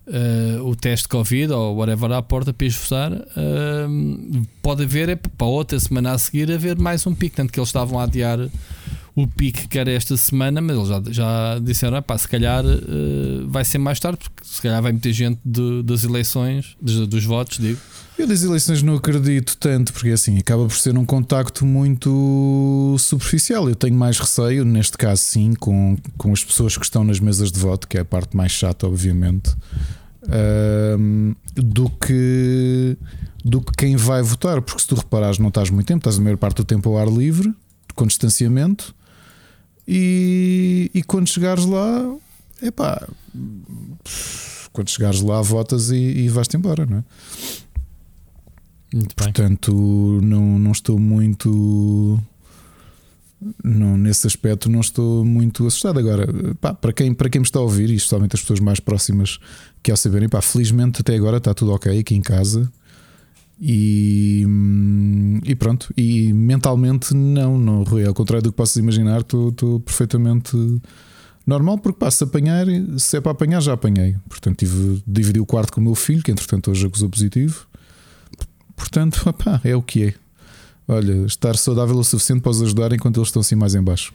uh, 0.08 0.64
o 0.64 0.76
teste 0.76 1.04
de 1.06 1.10
Covid 1.10 1.52
ou 1.54 1.76
whatever 1.76 2.12
à 2.12 2.22
porta 2.22 2.54
para 2.54 2.68
ir 2.68 2.72
votar. 2.72 3.12
Uh, 3.12 4.46
pode 4.62 4.84
haver, 4.84 5.10
é, 5.10 5.16
para 5.16 5.48
outra 5.48 5.80
semana 5.80 6.12
a 6.12 6.18
seguir, 6.18 6.52
haver 6.52 6.78
mais 6.78 7.06
um 7.08 7.16
pico. 7.16 7.36
Tanto 7.36 7.52
que 7.52 7.60
eles 7.60 7.70
estavam 7.70 8.00
a 8.00 8.04
adiar 8.04 8.40
o 9.16 9.28
pique 9.28 9.68
que 9.68 9.78
era 9.78 9.92
esta 9.92 10.16
semana, 10.16 10.62
mas 10.62 10.78
eles 10.78 10.88
já, 10.88 11.02
já 11.10 11.60
disseram: 11.60 11.98
ah, 11.98 12.02
pá, 12.02 12.18
se 12.18 12.28
calhar 12.28 12.64
uh, 12.66 13.48
vai 13.48 13.66
ser 13.66 13.78
mais 13.78 14.00
tarde, 14.00 14.20
porque 14.20 14.44
se 14.44 14.62
calhar 14.62 14.82
vai 14.82 14.92
muita 14.92 15.12
gente 15.12 15.40
de, 15.44 15.84
das 15.84 16.04
eleições, 16.04 16.76
dos, 16.82 17.08
dos 17.08 17.26
votos, 17.26 17.58
digo. 17.58 17.80
Eu 18.18 18.28
das 18.28 18.44
eleições 18.44 18.84
não 18.84 18.96
acredito 18.96 19.58
tanto, 19.58 19.92
porque 19.92 20.10
assim 20.10 20.38
acaba 20.38 20.66
por 20.68 20.76
ser 20.76 20.96
um 20.98 21.06
contacto 21.06 21.66
muito 21.66 22.96
superficial. 23.00 23.68
Eu 23.68 23.76
tenho 23.76 23.96
mais 23.96 24.20
receio, 24.20 24.64
neste 24.64 24.98
caso, 24.98 25.22
sim, 25.24 25.54
com, 25.54 25.98
com 26.18 26.32
as 26.32 26.44
pessoas 26.44 26.78
que 26.78 26.86
estão 26.86 27.04
nas 27.04 27.20
mesas 27.20 27.52
de 27.52 27.60
voto, 27.60 27.88
que 27.88 27.98
é 27.98 28.02
a 28.02 28.06
parte 28.06 28.38
mais 28.38 28.52
chata, 28.52 28.86
obviamente, 28.86 29.56
uh, 30.24 31.36
do 31.56 31.90
que 31.90 32.98
do 33.44 33.60
que 33.60 33.72
quem 33.76 33.96
vai 33.96 34.22
votar, 34.22 34.62
porque 34.62 34.82
se 34.82 34.88
tu 34.88 34.94
reparares, 34.94 35.40
não 35.40 35.48
estás 35.48 35.72
muito 35.72 35.88
tempo, 35.88 35.98
estás 35.98 36.20
a 36.20 36.22
maior 36.22 36.38
parte 36.38 36.58
do 36.58 36.64
tempo 36.64 36.90
ao 36.90 37.00
ar 37.00 37.08
livre, 37.08 37.52
com 37.96 38.06
distanciamento, 38.06 38.94
e, 39.88 40.92
e 40.94 41.04
quando 41.04 41.28
chegares 41.28 41.66
lá, 41.66 42.16
epá, 42.62 43.08
quando 44.72 44.90
chegares 44.90 45.22
lá, 45.22 45.42
votas 45.42 45.92
e, 45.92 45.96
e 45.96 46.30
vais-te 46.30 46.58
embora, 46.58 46.86
não 46.86 46.98
é? 47.00 47.04
Muito 48.94 49.16
Portanto, 49.16 50.20
não, 50.22 50.60
não 50.60 50.72
estou 50.72 51.00
muito. 51.00 52.20
Não, 53.64 53.98
nesse 53.98 54.28
aspecto 54.28 54.70
não 54.70 54.82
estou 54.82 55.26
muito 55.26 55.66
assustado. 55.66 55.98
Agora, 55.98 56.28
pá, 56.60 56.74
para, 56.74 56.94
quem, 56.94 57.14
para 57.14 57.30
quem 57.30 57.40
me 57.40 57.46
está 57.46 57.60
a 57.60 57.64
ouvir, 57.64 57.90
e 57.90 57.96
especialmente 57.96 58.36
as 58.36 58.42
pessoas 58.42 58.60
mais 58.60 58.80
próximas 58.80 59.40
que 59.82 59.90
ao 59.90 59.98
saberem, 59.98 60.30
pá, 60.30 60.42
felizmente 60.42 61.02
até 61.02 61.16
agora 61.16 61.38
está 61.38 61.54
tudo 61.54 61.72
ok 61.72 61.98
aqui 61.98 62.16
em 62.16 62.22
casa. 62.22 62.72
E, 63.64 64.44
e 65.46 65.54
pronto, 65.54 65.94
e 65.96 66.34
mentalmente 66.34 67.14
não, 67.14 67.60
não, 67.60 67.84
Rui, 67.84 68.04
ao 68.04 68.14
contrário 68.14 68.42
do 68.42 68.52
que 68.52 68.58
possas 68.58 68.78
imaginar, 68.78 69.22
estou, 69.22 69.80
perfeitamente 69.86 70.58
normal, 71.46 71.78
porque 71.78 72.00
pá, 72.00 72.10
se 72.10 72.24
apanhar, 72.24 72.66
se 72.98 73.18
é 73.18 73.22
para 73.22 73.34
apanhar, 73.34 73.62
já 73.62 73.74
apanhei. 73.74 74.18
Portanto, 74.28 74.58
tive, 74.58 75.04
dividi 75.06 75.40
o 75.40 75.46
quarto 75.46 75.74
com 75.74 75.80
o 75.80 75.84
meu 75.84 75.94
filho, 75.94 76.24
que 76.24 76.32
entretanto 76.32 76.72
hoje 76.72 76.88
acusou 76.88 77.08
positivo. 77.08 77.68
Portanto, 78.76 79.22
opá, 79.30 79.62
é 79.64 79.76
o 79.76 79.84
que 79.84 80.06
é. 80.06 80.14
Olha, 80.88 81.24
estar 81.28 81.56
saudável 81.56 81.96
o 81.96 82.04
suficiente 82.04 82.42
para 82.42 82.50
os 82.50 82.64
ajudar 82.64 82.92
enquanto 82.94 83.18
eles 83.18 83.28
estão 83.28 83.42
assim 83.42 83.54
mais 83.54 83.76
em 83.76 83.84
baixo. 83.84 84.12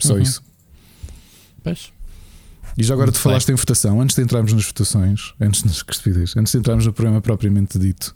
Só 0.00 0.14
uhum. 0.14 0.20
isso. 0.20 0.42
Pois. 1.62 1.92
E 2.76 2.82
já 2.82 2.94
agora 2.94 3.06
Muito 3.06 3.18
te 3.18 3.22
falaste 3.22 3.46
bem. 3.46 3.54
em 3.54 3.56
votação, 3.56 4.00
antes 4.00 4.16
de 4.16 4.22
entrarmos 4.22 4.52
nas 4.52 4.64
votações, 4.64 5.32
antes, 5.40 5.62
antes 6.36 6.50
de 6.50 6.58
entrarmos 6.58 6.84
no 6.84 6.92
programa 6.92 7.22
propriamente 7.22 7.78
dito, 7.78 8.14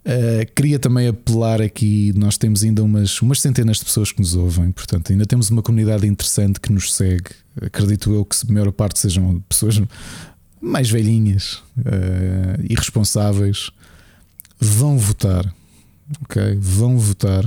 Uh, 0.00 0.50
queria 0.54 0.78
também 0.78 1.08
apelar 1.08 1.60
aqui. 1.60 2.12
Nós 2.16 2.38
temos 2.38 2.62
ainda 2.62 2.82
umas, 2.82 3.20
umas 3.20 3.40
centenas 3.40 3.78
de 3.78 3.84
pessoas 3.84 4.10
que 4.10 4.20
nos 4.20 4.34
ouvem, 4.34 4.72
portanto, 4.72 5.12
ainda 5.12 5.26
temos 5.26 5.50
uma 5.50 5.62
comunidade 5.62 6.06
interessante 6.06 6.58
que 6.58 6.72
nos 6.72 6.94
segue. 6.94 7.30
Acredito 7.60 8.12
eu 8.12 8.24
que 8.24 8.36
a 8.48 8.52
maior 8.52 8.72
parte 8.72 8.98
sejam 8.98 9.40
pessoas 9.48 9.80
mais 10.60 10.90
velhinhas, 10.90 11.62
uh, 11.78 12.62
irresponsáveis. 12.68 13.70
Vão 14.58 14.98
votar, 14.98 15.52
ok? 16.22 16.56
Vão 16.58 16.98
votar. 16.98 17.44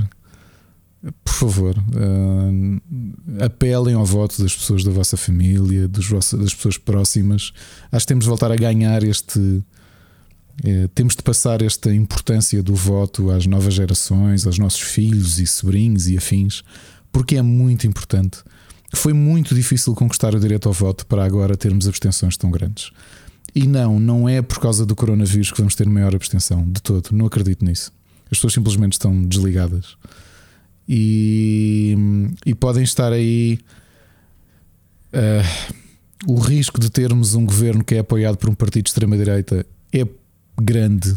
Por 1.22 1.34
favor, 1.34 1.76
uh, 1.76 3.44
apelem 3.44 3.94
ao 3.94 4.06
voto 4.06 4.40
das 4.42 4.56
pessoas 4.56 4.82
da 4.82 4.90
vossa 4.90 5.16
família, 5.16 5.86
dos 5.86 6.08
das 6.08 6.54
pessoas 6.54 6.78
próximas. 6.78 7.52
Acho 7.92 8.06
que 8.06 8.08
temos 8.08 8.24
de 8.24 8.28
voltar 8.28 8.50
a 8.50 8.56
ganhar 8.56 9.02
este 9.02 9.62
é, 10.62 10.88
temos 10.94 11.16
de 11.16 11.22
passar 11.22 11.62
esta 11.62 11.92
importância 11.92 12.62
do 12.62 12.74
voto 12.74 13.30
às 13.30 13.46
novas 13.46 13.74
gerações, 13.74 14.46
aos 14.46 14.58
nossos 14.58 14.80
filhos 14.80 15.38
e 15.38 15.46
sobrinhos 15.46 16.08
e 16.08 16.16
afins, 16.16 16.62
porque 17.10 17.36
é 17.36 17.42
muito 17.42 17.86
importante. 17.86 18.38
Foi 18.94 19.12
muito 19.12 19.54
difícil 19.54 19.94
conquistar 19.94 20.34
o 20.34 20.40
direito 20.40 20.68
ao 20.68 20.72
voto 20.72 21.04
para 21.06 21.24
agora 21.24 21.56
termos 21.56 21.88
abstenções 21.88 22.36
tão 22.36 22.50
grandes. 22.50 22.90
E 23.54 23.66
não, 23.66 23.98
não 23.98 24.28
é 24.28 24.40
por 24.42 24.60
causa 24.60 24.86
do 24.86 24.94
coronavírus 24.94 25.50
que 25.50 25.58
vamos 25.58 25.74
ter 25.74 25.88
maior 25.88 26.14
abstenção, 26.14 26.64
de 26.70 26.80
todo, 26.80 27.10
não 27.12 27.26
acredito 27.26 27.64
nisso. 27.64 27.92
As 28.24 28.38
pessoas 28.38 28.52
simplesmente 28.52 28.92
estão 28.92 29.22
desligadas 29.22 29.96
e, 30.88 31.96
e 32.44 32.54
podem 32.54 32.82
estar 32.82 33.12
aí. 33.12 33.58
Uh, 35.12 35.84
o 36.26 36.38
risco 36.38 36.80
de 36.80 36.90
termos 36.90 37.34
um 37.34 37.44
governo 37.44 37.84
que 37.84 37.94
é 37.94 37.98
apoiado 37.98 38.36
por 38.36 38.48
um 38.48 38.54
partido 38.54 38.84
de 38.84 38.90
extrema-direita 38.90 39.66
grande. 40.60 41.10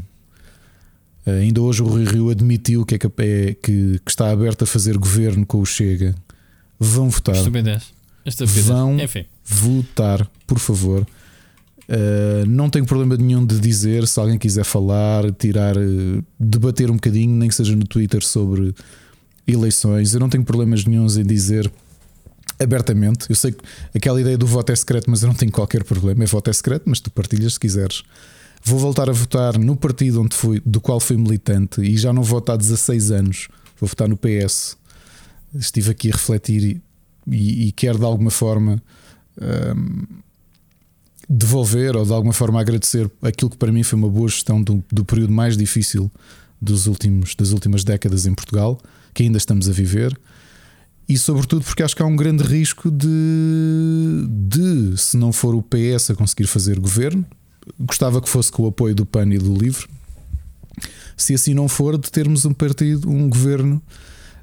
Uh, 1.25 1.31
ainda 1.41 1.61
hoje 1.61 1.81
o 1.81 1.87
Rui 1.87 2.05
Rio 2.05 2.29
admitiu 2.29 2.85
que, 2.85 2.95
é, 2.95 2.97
é 2.97 3.53
que, 3.53 3.99
que, 3.99 4.01
está 4.09 4.31
aberto 4.31 4.63
a 4.63 4.67
fazer 4.67 4.97
governo 4.97 5.45
com 5.45 5.59
o 5.59 5.65
Chega. 5.65 6.15
Vão 6.79 7.09
votar. 7.09 7.35
Vão 8.95 8.99
Enfim. 8.99 9.25
votar, 9.43 10.29
por 10.45 10.59
favor. 10.59 11.05
Uh, 11.89 12.45
não 12.45 12.69
tenho 12.69 12.85
problema 12.85 13.15
nenhum 13.15 13.45
de 13.45 13.59
dizer 13.59 14.05
se 14.07 14.19
alguém 14.19 14.37
quiser 14.37 14.65
falar, 14.65 15.31
tirar, 15.31 15.77
uh, 15.77 16.23
debater 16.37 16.91
um 16.91 16.95
bocadinho, 16.95 17.33
nem 17.33 17.47
que 17.47 17.55
seja 17.55 17.75
no 17.75 17.85
Twitter 17.85 18.23
sobre 18.23 18.75
eleições. 19.47 20.13
Eu 20.13 20.19
não 20.19 20.27
tenho 20.27 20.43
problemas 20.43 20.83
nenhums 20.85 21.15
em 21.15 21.23
dizer 21.23 21.71
abertamente. 22.59 23.29
Eu 23.29 23.35
sei 23.35 23.53
que 23.53 23.63
aquela 23.95 24.19
ideia 24.19 24.37
do 24.37 24.45
voto 24.45 24.71
é 24.71 24.75
secreto, 24.75 25.09
mas 25.09 25.21
eu 25.21 25.27
não 25.27 25.35
tenho 25.35 25.51
qualquer 25.51 25.83
problema. 25.83 26.23
É 26.23 26.27
voto 26.27 26.49
é 26.49 26.53
secreto, 26.53 26.83
mas 26.87 26.99
tu 26.99 27.09
partilhas 27.09 27.53
se 27.53 27.59
quiseres. 27.59 28.03
Vou 28.63 28.79
voltar 28.79 29.09
a 29.09 29.13
votar 29.13 29.57
no 29.57 29.75
partido 29.75 30.21
onde 30.21 30.35
fui, 30.35 30.61
do 30.65 30.81
qual 30.81 30.99
fui 30.99 31.17
militante 31.17 31.81
e 31.81 31.97
já 31.97 32.11
não 32.11 32.23
voto 32.23 32.51
há 32.51 32.57
16 32.57 33.11
anos. 33.11 33.47
Vou 33.79 33.87
votar 33.87 34.07
no 34.07 34.17
PS. 34.17 34.77
Estive 35.55 35.91
aqui 35.91 36.09
a 36.09 36.13
refletir 36.13 36.63
e, 36.63 36.81
e, 37.27 37.67
e 37.67 37.71
quero 37.71 37.97
de 37.97 38.05
alguma 38.05 38.31
forma 38.31 38.81
um, 39.41 40.05
devolver 41.29 41.95
ou 41.95 42.05
de 42.05 42.13
alguma 42.13 42.33
forma 42.33 42.59
agradecer 42.59 43.09
aquilo 43.21 43.49
que 43.49 43.57
para 43.57 43.71
mim 43.71 43.83
foi 43.83 43.97
uma 43.97 44.09
boa 44.09 44.27
gestão 44.27 44.61
do, 44.61 44.83
do 44.91 45.05
período 45.05 45.31
mais 45.31 45.55
difícil 45.55 46.11
dos 46.61 46.87
últimos, 46.87 47.35
das 47.35 47.51
últimas 47.51 47.83
décadas 47.83 48.25
em 48.25 48.33
Portugal, 48.33 48.79
que 49.13 49.23
ainda 49.23 49.37
estamos 49.37 49.69
a 49.69 49.71
viver 49.71 50.17
e 51.07 51.17
sobretudo 51.17 51.63
porque 51.63 51.83
acho 51.83 51.95
que 51.95 52.01
há 52.01 52.05
um 52.05 52.15
grande 52.15 52.43
risco 52.43 52.91
de, 52.91 54.27
de 54.27 54.97
se 54.97 55.15
não 55.15 55.31
for 55.31 55.55
o 55.55 55.63
PS 55.63 56.11
a 56.11 56.15
conseguir 56.15 56.47
fazer 56.47 56.79
governo, 56.79 57.25
gostava 57.79 58.21
que 58.21 58.29
fosse 58.29 58.51
com 58.51 58.63
o 58.63 58.67
apoio 58.67 58.95
do 58.95 59.05
PAN 59.05 59.33
e 59.33 59.37
do 59.37 59.53
LIVRE. 59.53 59.85
Se 61.15 61.33
assim 61.33 61.53
não 61.53 61.67
for, 61.67 61.97
de 61.97 62.11
termos 62.11 62.45
um 62.45 62.53
partido, 62.53 63.09
um 63.09 63.29
governo 63.29 63.81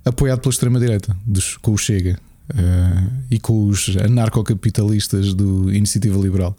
apoiado 0.05 0.41
pela 0.41 0.53
extrema-direita, 0.53 1.17
com 1.63 1.73
o 1.73 1.79
Chega 1.79 2.19
uh, 2.51 3.13
e 3.31 3.39
com 3.39 3.67
os 3.67 3.97
anarcocapitalistas 3.97 5.33
do 5.33 5.73
Iniciativa 5.73 6.19
Liberal. 6.19 6.57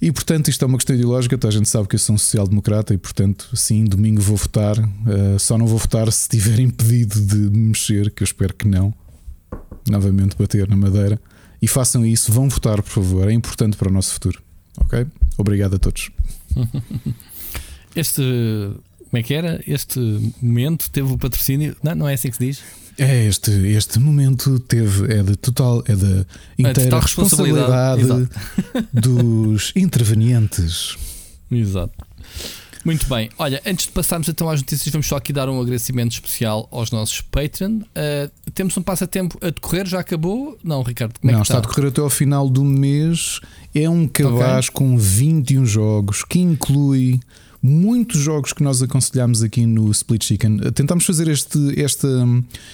E 0.00 0.10
portanto, 0.10 0.48
isto 0.48 0.64
é 0.64 0.66
uma 0.66 0.78
questão 0.78 0.96
ideológica. 0.96 1.36
Toda 1.36 1.52
a 1.52 1.56
gente 1.56 1.68
sabe 1.68 1.86
que 1.86 1.94
eu 1.94 1.98
sou 1.98 2.14
um 2.14 2.18
social-democrata 2.18 2.94
e, 2.94 2.98
portanto, 2.98 3.50
sim, 3.54 3.84
domingo 3.84 4.22
vou 4.22 4.36
votar. 4.36 4.78
Uh, 4.78 5.38
só 5.38 5.58
não 5.58 5.66
vou 5.66 5.76
votar 5.76 6.10
se 6.10 6.22
estiver 6.22 6.58
impedido 6.60 7.20
de 7.20 7.36
me 7.36 7.68
mexer, 7.68 8.10
que 8.10 8.22
eu 8.22 8.24
espero 8.24 8.54
que 8.54 8.66
não. 8.66 8.94
Novamente, 9.88 10.36
bater 10.36 10.68
na 10.68 10.76
madeira. 10.76 11.20
E 11.60 11.68
façam 11.68 12.06
isso, 12.06 12.32
vão 12.32 12.48
votar, 12.48 12.80
por 12.80 12.90
favor. 12.90 13.28
É 13.28 13.32
importante 13.32 13.76
para 13.76 13.90
o 13.90 13.92
nosso 13.92 14.14
futuro. 14.14 14.40
Ok? 14.80 15.06
Obrigado 15.38 15.76
a 15.76 15.78
todos. 15.78 16.10
Este, 17.96 18.22
como 19.10 19.18
é 19.18 19.22
que 19.24 19.34
era? 19.34 19.60
Este 19.66 19.98
momento 20.40 20.88
teve 20.90 21.12
o 21.12 21.18
patrocínio. 21.18 21.76
Não, 21.82 21.94
não 21.94 22.08
é 22.08 22.14
assim 22.14 22.30
que 22.30 22.36
se 22.36 22.46
diz? 22.46 22.62
É 22.96 23.26
este, 23.26 23.50
este 23.50 23.98
momento 23.98 24.60
teve 24.60 25.12
é 25.12 25.22
de 25.22 25.34
total 25.34 25.82
é 25.86 25.94
de 25.94 26.26
inteira 26.58 26.96
é 26.96 27.00
responsabilidade, 27.00 28.02
responsabilidade 28.02 28.90
dos 28.92 29.72
intervenientes. 29.74 30.96
Exato. 31.50 31.94
Muito 32.84 33.06
bem, 33.08 33.28
olha, 33.36 33.60
antes 33.66 33.86
de 33.86 33.92
passarmos 33.92 34.28
então 34.28 34.48
às 34.48 34.60
notícias, 34.60 34.90
vamos 34.90 35.06
só 35.06 35.16
aqui 35.16 35.32
dar 35.32 35.48
um 35.50 35.60
agradecimento 35.60 36.12
especial 36.12 36.66
aos 36.70 36.90
nossos 36.90 37.20
Patreon. 37.20 37.80
Uh, 37.80 38.30
temos 38.54 38.76
um 38.76 38.82
passatempo 38.82 39.38
a 39.42 39.50
decorrer, 39.50 39.86
já 39.86 40.00
acabou? 40.00 40.58
Não, 40.64 40.82
Ricardo, 40.82 41.18
como 41.20 41.30
é 41.30 41.34
Não, 41.34 41.40
que 41.40 41.46
está? 41.46 41.58
está 41.58 41.66
a 41.66 41.68
decorrer 41.68 41.90
até 41.90 42.00
ao 42.00 42.08
final 42.08 42.48
do 42.48 42.64
mês. 42.64 43.40
É 43.74 43.88
um 43.88 44.08
cabaz 44.08 44.68
okay. 44.68 44.74
com 44.74 44.96
21 44.96 45.66
jogos 45.66 46.24
que 46.24 46.38
inclui 46.38 47.20
muitos 47.62 48.18
jogos 48.18 48.54
que 48.54 48.62
nós 48.62 48.82
aconselhamos 48.82 49.42
aqui 49.42 49.66
no 49.66 49.90
Split 49.90 50.24
Chicken. 50.24 50.58
Tentámos 50.72 51.04
fazer 51.04 51.28
este, 51.28 51.58
este, 51.78 52.06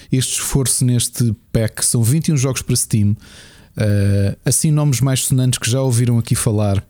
este 0.09 0.39
esforço 0.39 0.85
neste 0.85 1.35
pack. 1.51 1.85
São 1.85 2.01
21 2.01 2.37
jogos 2.37 2.61
para 2.61 2.75
Steam. 2.77 3.11
Uh, 3.11 4.37
assim, 4.45 4.71
nomes 4.71 5.01
mais 5.01 5.25
sonantes 5.25 5.59
que 5.59 5.69
já 5.69 5.81
ouviram 5.81 6.17
aqui 6.17 6.33
falar 6.33 6.83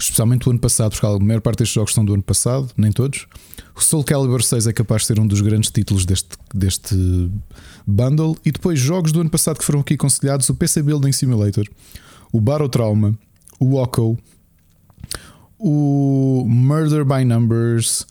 especialmente 0.00 0.48
o 0.48 0.50
ano 0.50 0.58
passado, 0.58 0.92
porque 0.92 1.06
a 1.06 1.18
maior 1.18 1.40
parte 1.40 1.58
destes 1.58 1.74
jogos 1.74 1.94
são 1.94 2.04
do 2.04 2.14
ano 2.14 2.22
passado, 2.22 2.68
nem 2.76 2.90
todos. 2.90 3.26
O 3.76 3.80
Soul 3.80 4.04
Calibur 4.04 4.42
6 4.42 4.66
é 4.66 4.72
capaz 4.72 5.02
de 5.02 5.08
ser 5.08 5.20
um 5.20 5.26
dos 5.26 5.40
grandes 5.40 5.70
títulos 5.70 6.04
deste, 6.04 6.36
deste 6.54 7.30
bundle. 7.86 8.36
E 8.44 8.50
depois 8.50 8.78
jogos 8.78 9.12
do 9.12 9.20
ano 9.20 9.30
passado 9.30 9.58
que 9.58 9.64
foram 9.64 9.80
aqui 9.80 9.94
aconselhados: 9.94 10.48
o 10.48 10.54
PC 10.54 10.82
Building 10.82 11.12
Simulator, 11.12 11.66
o 12.32 12.40
Battle 12.40 12.68
Trauma, 12.68 13.18
o 13.58 13.76
Woko, 13.76 14.18
o 15.58 16.44
Murder 16.48 17.04
by 17.04 17.24
Numbers, 17.24 18.02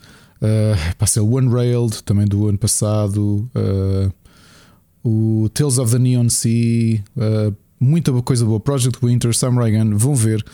uh, 0.41 0.95
passei 0.97 1.21
o 1.21 1.35
One 1.35 1.49
Railed, 1.51 2.03
também 2.03 2.25
do 2.25 2.47
ano 2.47 2.57
passado. 2.57 3.49
Uh, 3.55 4.11
o 5.03 5.49
Tales 5.49 5.77
of 5.77 5.91
the 5.91 5.99
Neon 5.99 6.29
Sea, 6.29 7.03
uh, 7.15 7.55
muita 7.79 8.11
coisa 8.21 8.45
boa. 8.45 8.59
Project 8.59 9.03
Winter, 9.03 9.35
Samurai 9.35 9.71
Gun, 9.71 9.97
vão 9.97 10.15
ver. 10.15 10.45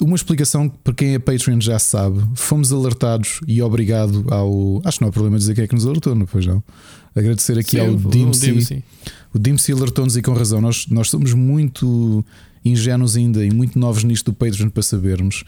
Uma 0.00 0.16
explicação 0.16 0.68
para 0.68 0.94
quem 0.94 1.14
é 1.14 1.18
Patreon 1.18 1.60
já 1.60 1.78
sabe. 1.78 2.22
Fomos 2.34 2.72
alertados 2.72 3.40
e 3.46 3.60
obrigado 3.60 4.24
ao. 4.30 4.80
Acho 4.84 4.98
que 4.98 5.02
não 5.02 5.08
há 5.08 5.12
problema 5.12 5.38
dizer 5.38 5.54
quem 5.54 5.64
é 5.64 5.66
que 5.66 5.74
nos 5.74 5.86
alertou, 5.86 6.14
não 6.14 6.26
foi 6.26 6.44
não? 6.46 6.62
Agradecer 7.14 7.58
aqui 7.58 7.72
Sim, 7.72 7.80
ao 7.80 7.94
Dimsy. 7.96 8.84
O 9.34 9.38
Dimsy 9.38 9.72
alertou-nos 9.72 10.16
e 10.16 10.22
com 10.22 10.32
razão. 10.32 10.60
Nós, 10.60 10.86
nós 10.88 11.10
somos 11.10 11.34
muito 11.34 12.24
ingênuos 12.64 13.16
ainda 13.16 13.44
e 13.44 13.50
muito 13.50 13.78
novos 13.78 14.04
nisto 14.04 14.30
do 14.30 14.34
Patreon 14.34 14.70
para 14.70 14.82
sabermos. 14.82 15.44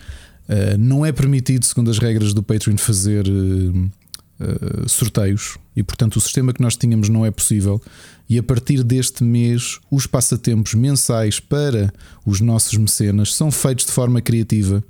Uh, 0.48 0.76
não 0.78 1.06
é 1.06 1.12
permitido, 1.12 1.64
segundo 1.64 1.90
as 1.90 1.98
regras 1.98 2.34
do 2.34 2.42
Patreon, 2.42 2.76
fazer 2.76 3.26
uh, 3.28 3.90
uh, 4.40 4.88
sorteios 4.88 5.56
e, 5.76 5.82
portanto, 5.82 6.16
o 6.16 6.20
sistema 6.20 6.52
que 6.52 6.60
nós 6.60 6.76
tínhamos 6.76 7.08
não 7.08 7.24
é 7.24 7.30
possível. 7.30 7.80
E 8.32 8.38
a 8.38 8.42
partir 8.42 8.82
deste 8.82 9.22
mês, 9.22 9.78
os 9.90 10.06
passatempos 10.06 10.72
mensais 10.72 11.38
para 11.38 11.92
os 12.24 12.40
nossos 12.40 12.78
mecenas 12.78 13.34
são 13.34 13.50
feitos 13.50 13.84
de 13.84 13.92
forma 13.92 14.22
criativa. 14.22 14.82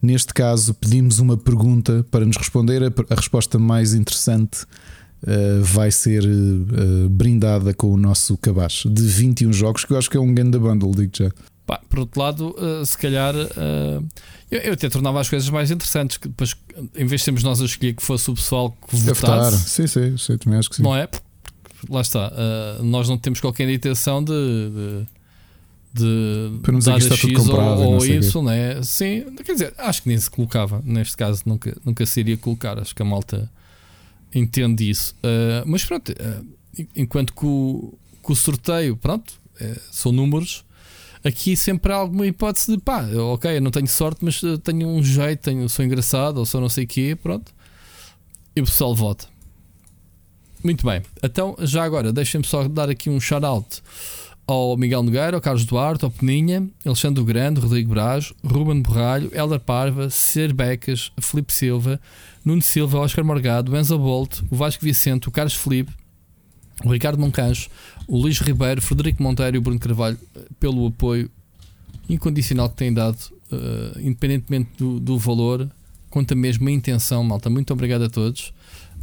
Neste 0.00 0.32
caso, 0.32 0.72
pedimos 0.74 1.18
uma 1.18 1.36
pergunta 1.36 2.06
para 2.08 2.24
nos 2.24 2.36
responder. 2.36 2.84
A 2.84 3.14
resposta 3.16 3.58
mais 3.58 3.94
interessante 3.94 4.62
uh, 4.62 5.60
vai 5.60 5.90
ser 5.90 6.22
uh, 6.22 7.08
brindada 7.08 7.74
com 7.74 7.88
o 7.88 7.96
nosso 7.96 8.38
cabaz 8.38 8.84
de 8.88 9.02
21 9.02 9.52
jogos, 9.52 9.84
que 9.84 9.92
eu 9.92 9.98
acho 9.98 10.08
que 10.08 10.16
é 10.16 10.20
um 10.20 10.32
grande 10.32 10.56
bundle, 10.56 10.92
digo 10.94 11.10
já. 11.16 11.32
Pá, 11.66 11.80
por 11.88 11.98
outro 11.98 12.20
lado, 12.20 12.54
uh, 12.56 12.86
se 12.86 12.96
calhar 12.96 13.34
eu, 13.34 14.60
eu, 14.60 14.72
até 14.74 14.88
tornava 14.88 15.20
as 15.20 15.28
coisas 15.28 15.50
mais 15.50 15.72
interessantes. 15.72 16.16
Que 16.16 16.28
depois, 16.28 16.54
em 16.94 17.06
vez 17.06 17.22
de 17.22 17.24
sermos 17.24 17.42
nós 17.42 17.60
a 17.60 17.64
escolher 17.64 17.94
que 17.94 18.04
fosse 18.04 18.30
o 18.30 18.34
pessoal 18.34 18.70
que 18.70 18.94
votasse, 18.94 19.68
sim, 19.68 19.88
sim, 19.88 20.16
sim, 20.16 20.38
também 20.38 20.60
acho 20.60 20.70
que 20.70 20.76
sim. 20.76 20.82
Não 20.84 20.94
é? 20.94 21.08
Lá 21.88 22.00
está, 22.00 22.32
uh, 22.32 22.82
nós 22.82 23.08
não 23.08 23.18
temos 23.18 23.40
qualquer 23.40 23.68
intenção 23.68 24.22
de, 24.22 24.32
de 24.32 25.06
de 25.94 26.58
Para 26.60 26.72
que 26.72 26.78
está 26.80 27.16
X 27.16 27.38
comprado, 27.38 27.82
ou, 27.82 27.94
ou 27.94 28.04
Y, 28.04 28.42
né? 28.42 28.82
Sim, 28.82 29.32
quer 29.44 29.52
dizer, 29.52 29.74
acho 29.78 30.02
que 30.02 30.08
nem 30.08 30.18
se 30.18 30.28
colocava. 30.28 30.82
Neste 30.84 31.16
caso, 31.16 31.42
nunca, 31.46 31.76
nunca 31.84 32.04
se 32.04 32.18
iria 32.18 32.36
colocar. 32.36 32.80
Acho 32.80 32.92
que 32.92 33.00
a 33.00 33.04
malta 33.04 33.48
entende 34.34 34.90
isso. 34.90 35.14
Uh, 35.22 35.62
mas 35.64 35.84
pronto, 35.84 36.10
uh, 36.10 36.46
enquanto 36.96 37.32
que 37.32 37.46
o, 37.46 37.94
que 38.24 38.32
o 38.32 38.34
sorteio, 38.34 38.96
pronto, 38.96 39.34
é, 39.60 39.76
são 39.92 40.10
números. 40.10 40.64
Aqui 41.22 41.56
sempre 41.56 41.92
há 41.92 41.96
alguma 41.96 42.26
hipótese 42.26 42.72
de 42.72 42.78
pá, 42.78 43.08
ok, 43.32 43.56
eu 43.56 43.60
não 43.62 43.70
tenho 43.70 43.86
sorte, 43.86 44.22
mas 44.22 44.42
tenho 44.62 44.86
um 44.88 45.02
jeito, 45.02 45.40
tenho, 45.40 45.66
sou 45.70 45.82
engraçado 45.82 46.36
ou 46.36 46.44
sou 46.44 46.60
não 46.60 46.68
sei 46.68 46.84
o 46.84 46.86
quê, 46.86 47.16
pronto. 47.20 47.54
E 48.54 48.60
o 48.60 48.64
pessoal 48.64 48.94
vota. 48.94 49.26
Muito 50.64 50.86
bem, 50.86 51.02
então 51.22 51.54
já 51.60 51.84
agora 51.84 52.10
deixem-me 52.10 52.46
só 52.46 52.66
dar 52.66 52.88
aqui 52.88 53.10
um 53.10 53.20
shout-out 53.20 53.82
ao 54.46 54.76
Miguel 54.78 55.02
Nogueira, 55.02 55.36
ao 55.36 55.40
Carlos 55.40 55.66
Duarte, 55.66 56.06
ao 56.06 56.10
Peninha, 56.10 56.66
Alexandre 56.86 57.16
do 57.16 57.24
Grande, 57.24 57.60
Rodrigo 57.60 57.90
Braz, 57.90 58.32
Ruben 58.42 58.80
Borralho, 58.80 59.30
Helder 59.34 59.60
Parva, 59.60 60.08
Ser 60.08 60.54
Becas, 60.54 61.12
Felipe 61.20 61.52
Silva, 61.52 62.00
Nuno 62.42 62.62
Silva, 62.62 62.98
Oscar 62.98 63.22
Morgado, 63.22 63.76
Enzo 63.76 63.98
Bolt, 63.98 64.40
o 64.50 64.56
Vasco 64.56 64.82
Vicente, 64.82 65.28
o 65.28 65.30
Carlos 65.30 65.54
Felipe, 65.54 65.92
o 66.82 66.90
Ricardo 66.90 67.18
Moncancho, 67.18 67.68
o 68.08 68.16
Luís 68.16 68.38
Ribeiro, 68.38 68.80
Frederico 68.80 69.22
Monteiro 69.22 69.56
e 69.56 69.58
o 69.58 69.62
Bruno 69.62 69.78
Carvalho 69.78 70.18
pelo 70.58 70.86
apoio 70.86 71.30
incondicional 72.08 72.68
que 72.68 72.76
têm 72.76 72.92
dado, 72.92 73.18
uh, 73.52 74.00
independentemente 74.00 74.70
do, 74.78 74.98
do, 74.98 75.18
valor, 75.18 75.68
quanto 76.10 76.32
a 76.32 76.36
mesma 76.36 76.70
intenção, 76.70 77.22
malta. 77.22 77.48
Muito 77.48 77.72
obrigado 77.72 78.04
a 78.04 78.08
todos. 78.08 78.52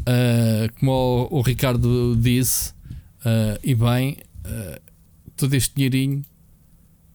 Uh, 0.02 0.72
como 0.80 0.92
o, 0.92 1.40
o, 1.40 1.42
Ricardo 1.42 2.16
disse, 2.20 2.72
uh, 3.20 3.60
e 3.64 3.76
bem, 3.76 4.18
todo 5.36 5.54
este 5.54 5.76
dinheirinho 5.76 6.24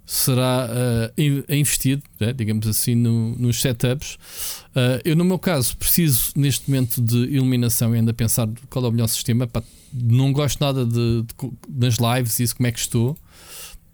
será 0.07 0.69
uh, 0.71 1.52
investido, 1.52 2.02
né, 2.21 2.32
digamos 2.32 2.67
assim, 2.69 2.95
no, 2.95 3.37
nos 3.37 3.60
setups. 3.60 4.15
Uh, 4.71 5.02
eu, 5.04 5.17
no 5.17 5.25
meu 5.25 5.39
caso, 5.39 5.76
preciso 5.76 6.30
neste 6.37 6.71
momento 6.71 7.02
de 7.02 7.17
iluminação 7.25 7.93
e 7.93 7.99
ainda 7.99 8.15
pensar 8.15 8.49
qual 8.71 8.84
é 8.84 8.89
o 8.89 8.93
melhor 8.93 9.08
sistema. 9.08 9.49
Pá, 9.49 9.63
não 9.93 10.32
gosto 10.32 10.60
nada 10.60 10.87
de, 10.87 11.25
das 11.69 11.97
lives, 11.97 12.39
isso 12.39 12.54
como 12.54 12.69
é 12.69 12.73
que 12.73 12.78
estou. 12.78 13.19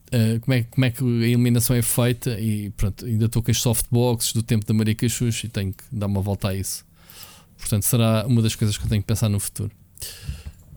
Uh, 0.08 0.38
como, 0.40 0.52
é, 0.52 0.62
como 0.64 0.84
é 0.84 0.90
que 0.90 1.02
a 1.02 1.26
iluminação 1.28 1.74
é 1.74 1.80
feita 1.80 2.38
e 2.38 2.68
pronto, 2.76 3.06
ainda 3.06 3.24
estou 3.24 3.42
com 3.42 3.50
as 3.50 3.58
softboxes 3.58 4.34
do 4.34 4.42
tempo 4.42 4.66
da 4.66 4.74
Maria 4.74 4.94
Caixux 4.94 5.44
e 5.44 5.48
tenho 5.48 5.72
que 5.72 5.84
dar 5.90 6.06
uma 6.06 6.20
volta 6.20 6.48
a 6.48 6.54
isso. 6.54 6.84
Portanto, 7.62 7.84
será 7.84 8.26
uma 8.26 8.42
das 8.42 8.56
coisas 8.56 8.76
que 8.76 8.84
eu 8.84 8.88
tenho 8.88 9.00
que 9.00 9.06
pensar 9.06 9.28
no 9.28 9.38
futuro. 9.38 9.70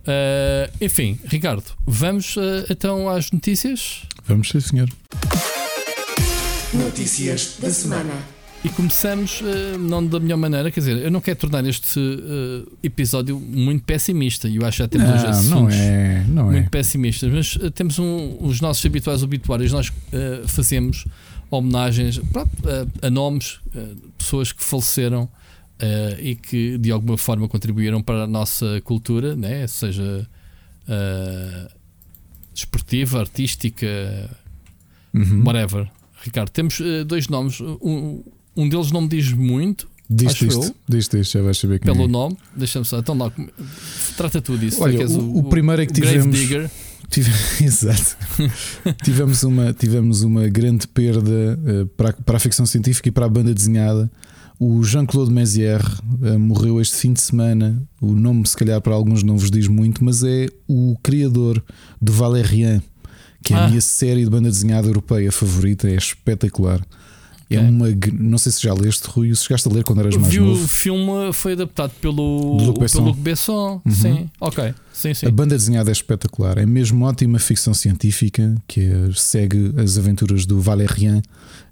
Uh, 0.06 0.72
enfim, 0.80 1.20
Ricardo, 1.26 1.64
vamos 1.86 2.38
uh, 2.38 2.64
então 2.70 3.10
às 3.10 3.32
notícias? 3.32 4.04
Vamos, 4.28 4.50
sim, 4.50 4.60
senhor. 4.60 4.88
Notícias 6.74 7.58
da 7.60 7.72
semana. 7.72 8.14
E 8.64 8.70
começamos 8.70 9.42
uh, 9.42 9.80
não 9.80 10.06
da 10.06 10.20
melhor 10.20 10.38
maneira, 10.38 10.70
quer 10.70 10.80
dizer, 10.80 10.98
eu 10.98 11.10
não 11.10 11.20
quero 11.20 11.40
tornar 11.40 11.66
este 11.66 12.00
episódio 12.84 13.40
muito 13.40 13.84
pessimista, 13.84 14.48
e 14.48 14.58
eu 14.58 14.66
acho 14.66 14.78
que 14.78 14.84
já 14.84 14.88
temos 14.88 15.08
não, 15.08 15.30
assuntos 15.30 15.76
não 15.76 15.84
é, 15.84 16.26
não 16.28 16.46
muito 16.52 16.68
é. 16.68 16.70
pessimistas, 16.70 17.32
mas 17.32 17.58
temos 17.74 17.98
um, 17.98 18.38
os 18.42 18.62
nossos 18.62 18.86
habituais 18.86 19.24
obituários, 19.24 19.72
nós 19.72 19.92
fazemos 20.48 21.06
homenagens 21.50 22.20
pronto, 22.32 22.52
a 23.02 23.10
nomes, 23.10 23.60
pessoas 24.18 24.52
que 24.52 24.64
faleceram 24.64 25.30
uh, 25.82 26.22
e 26.22 26.36
que 26.36 26.78
de 26.78 26.92
alguma 26.92 27.18
forma 27.18 27.48
contribuíram 27.48 28.02
para 28.02 28.24
a 28.24 28.28
nossa 28.28 28.82
cultura, 28.84 29.36
né? 29.36 29.68
seja 29.68 30.28
uh, 30.88 31.76
desportiva, 32.54 33.20
artística, 33.20 33.88
uhum. 35.14 35.44
whatever. 35.46 35.90
Ricardo, 36.24 36.50
temos 36.50 36.80
uh, 36.80 37.06
dois 37.06 37.28
nomes. 37.28 37.60
Um, 37.62 38.24
um 38.56 38.70
deles 38.70 38.92
não 38.92 39.02
me 39.02 39.08
diz 39.08 39.32
muito. 39.32 39.88
Diz 40.08 40.40
isto, 40.40 40.76
diz 40.88 41.12
isto, 41.12 41.24
já 41.24 41.42
vais 41.42 41.58
saber 41.58 41.80
quem 41.80 41.92
Pelo 41.92 42.06
é. 42.06 42.08
nome, 42.08 42.38
deixa-me 42.56 42.86
só. 42.86 43.00
Então, 43.00 43.18
lá, 43.18 43.32
trata 44.16 44.40
tudo 44.40 44.60
disso. 44.60 44.82
Olha, 44.84 45.08
o, 45.08 45.20
o, 45.20 45.38
o, 45.40 45.44
primeiro 45.50 45.82
é 45.82 45.86
que 45.86 45.94
tivemos. 45.94 46.38
Tive, 47.10 47.32
exato. 47.64 48.18
tivemos, 49.04 49.44
uma, 49.44 49.74
tivemos 49.74 50.24
uma 50.24 50.48
grande 50.48 50.88
perda 50.88 51.60
uh, 51.60 51.86
para, 51.96 52.14
para 52.14 52.38
a 52.38 52.40
ficção 52.40 52.66
científica 52.66 53.10
e 53.10 53.12
para 53.12 53.26
a 53.26 53.30
banda 53.30 53.54
desenhada. 53.54 54.12
O 54.60 54.84
Jean-Claude 54.84 55.32
Mézières 55.32 56.00
uh, 56.00 56.40
morreu 56.40 56.80
este 56.80 56.96
fim 56.96 57.14
de 57.14 57.22
semana. 57.22 57.82
O 58.02 58.14
nome, 58.14 58.48
se 58.48 58.56
calhar, 58.56 58.80
para 58.82 58.94
alguns 58.94 59.24
não 59.24 59.38
vos 59.38 59.52
diz 59.52 59.68
muito, 59.68 60.04
mas 60.04 60.24
é 60.24 60.48
o 60.68 60.96
criador 61.04 61.64
do 62.02 62.12
Valérian, 62.12 62.82
que 63.44 63.54
é 63.54 63.58
ah. 63.58 63.66
a 63.66 63.68
minha 63.70 63.82
série 63.82 64.24
de 64.24 64.30
banda 64.30 64.50
desenhada 64.50 64.88
europeia 64.88 65.32
favorita. 65.32 65.90
É 65.90 65.96
espetacular. 65.96 66.82
É 67.50 67.60
uma. 67.60 67.88
Não 68.14 68.38
sei 68.38 68.52
se 68.52 68.62
já 68.62 68.74
leste, 68.74 69.06
Rui, 69.08 69.34
se 69.36 69.44
chegaste 69.44 69.68
a 69.68 69.72
ler 69.72 69.84
quando 69.84 70.00
eras 70.00 70.16
mais 70.16 70.34
Vi 70.34 70.40
novo. 70.40 70.64
O 70.64 70.68
filme 70.68 71.34
foi 71.34 71.54
adaptado 71.54 71.92
pelo 72.02 72.58
Luc 72.58 72.80
Besson. 72.80 72.98
Pelo 73.00 73.10
Luc 73.10 73.20
Besson. 73.20 73.82
Uhum. 73.86 73.92
Sim, 73.92 74.30
ok. 74.40 74.74
Sim, 74.92 75.14
sim. 75.14 75.28
A 75.28 75.32
banda 75.32 75.56
desenhada 75.56 75.92
é 75.92 75.94
espetacular. 75.94 76.58
É 76.58 76.66
mesmo 76.66 77.06
ótima 77.06 77.38
ficção 77.38 77.74
científica 77.74 78.56
que 78.68 78.90
segue 79.14 79.74
as 79.78 79.98
aventuras 79.98 80.46
do 80.46 80.60
Valérian 80.60 81.22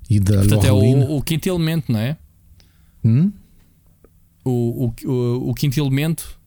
e 0.10 0.20
da 0.20 0.40
Portanto, 0.40 0.66
é 0.66 0.72
o, 0.72 1.18
o 1.18 1.22
quinto 1.24 1.50
elemento, 1.50 1.92
não 1.92 2.00
é? 2.00 2.18
Hum? 3.04 3.32
O, 4.44 4.86
o, 4.86 5.10
o, 5.10 5.50
o, 5.50 5.54
quinto 5.54 5.80
elemento? 5.80 6.38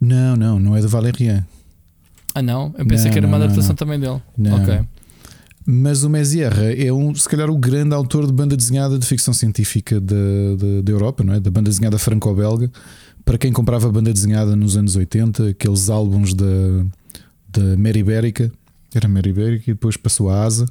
Não, 0.00 0.36
não, 0.36 0.58
não 0.58 0.76
é 0.76 0.80
do 0.80 0.88
Valérian. 0.88 1.46
Ah, 2.34 2.42
não? 2.42 2.74
Eu 2.78 2.86
pensei 2.86 3.06
não, 3.06 3.12
que 3.12 3.18
era 3.18 3.26
uma 3.26 3.36
adaptação 3.36 3.74
também 3.74 3.98
dele. 3.98 4.20
Não. 4.36 4.62
Ok. 4.62 4.80
Mas 5.66 6.02
o 6.02 6.10
Mézières 6.10 6.56
é 6.78 6.92
um, 6.92 7.14
se 7.14 7.28
calhar, 7.28 7.50
o 7.50 7.56
grande 7.56 7.94
autor 7.94 8.26
de 8.26 8.32
banda 8.32 8.56
desenhada 8.56 8.98
de 8.98 9.06
ficção 9.06 9.34
científica 9.34 10.00
da 10.00 10.16
de, 10.82 10.90
Europa, 10.90 11.22
não 11.22 11.34
é? 11.34 11.40
Da 11.40 11.50
banda 11.50 11.68
desenhada 11.68 11.98
franco-belga. 11.98 12.70
Para 13.24 13.36
quem 13.36 13.52
comprava 13.52 13.90
banda 13.92 14.12
desenhada 14.12 14.56
nos 14.56 14.76
anos 14.76 14.96
80, 14.96 15.50
aqueles 15.50 15.90
álbuns 15.90 16.32
da, 16.34 16.46
da 17.48 17.76
Mary 17.76 18.00
Ibérica, 18.00 18.50
era 18.94 19.06
Mary 19.06 19.30
Ibérica 19.30 19.70
e 19.70 19.74
depois 19.74 19.96
passou 19.96 20.30
a 20.30 20.42
Asa. 20.42 20.66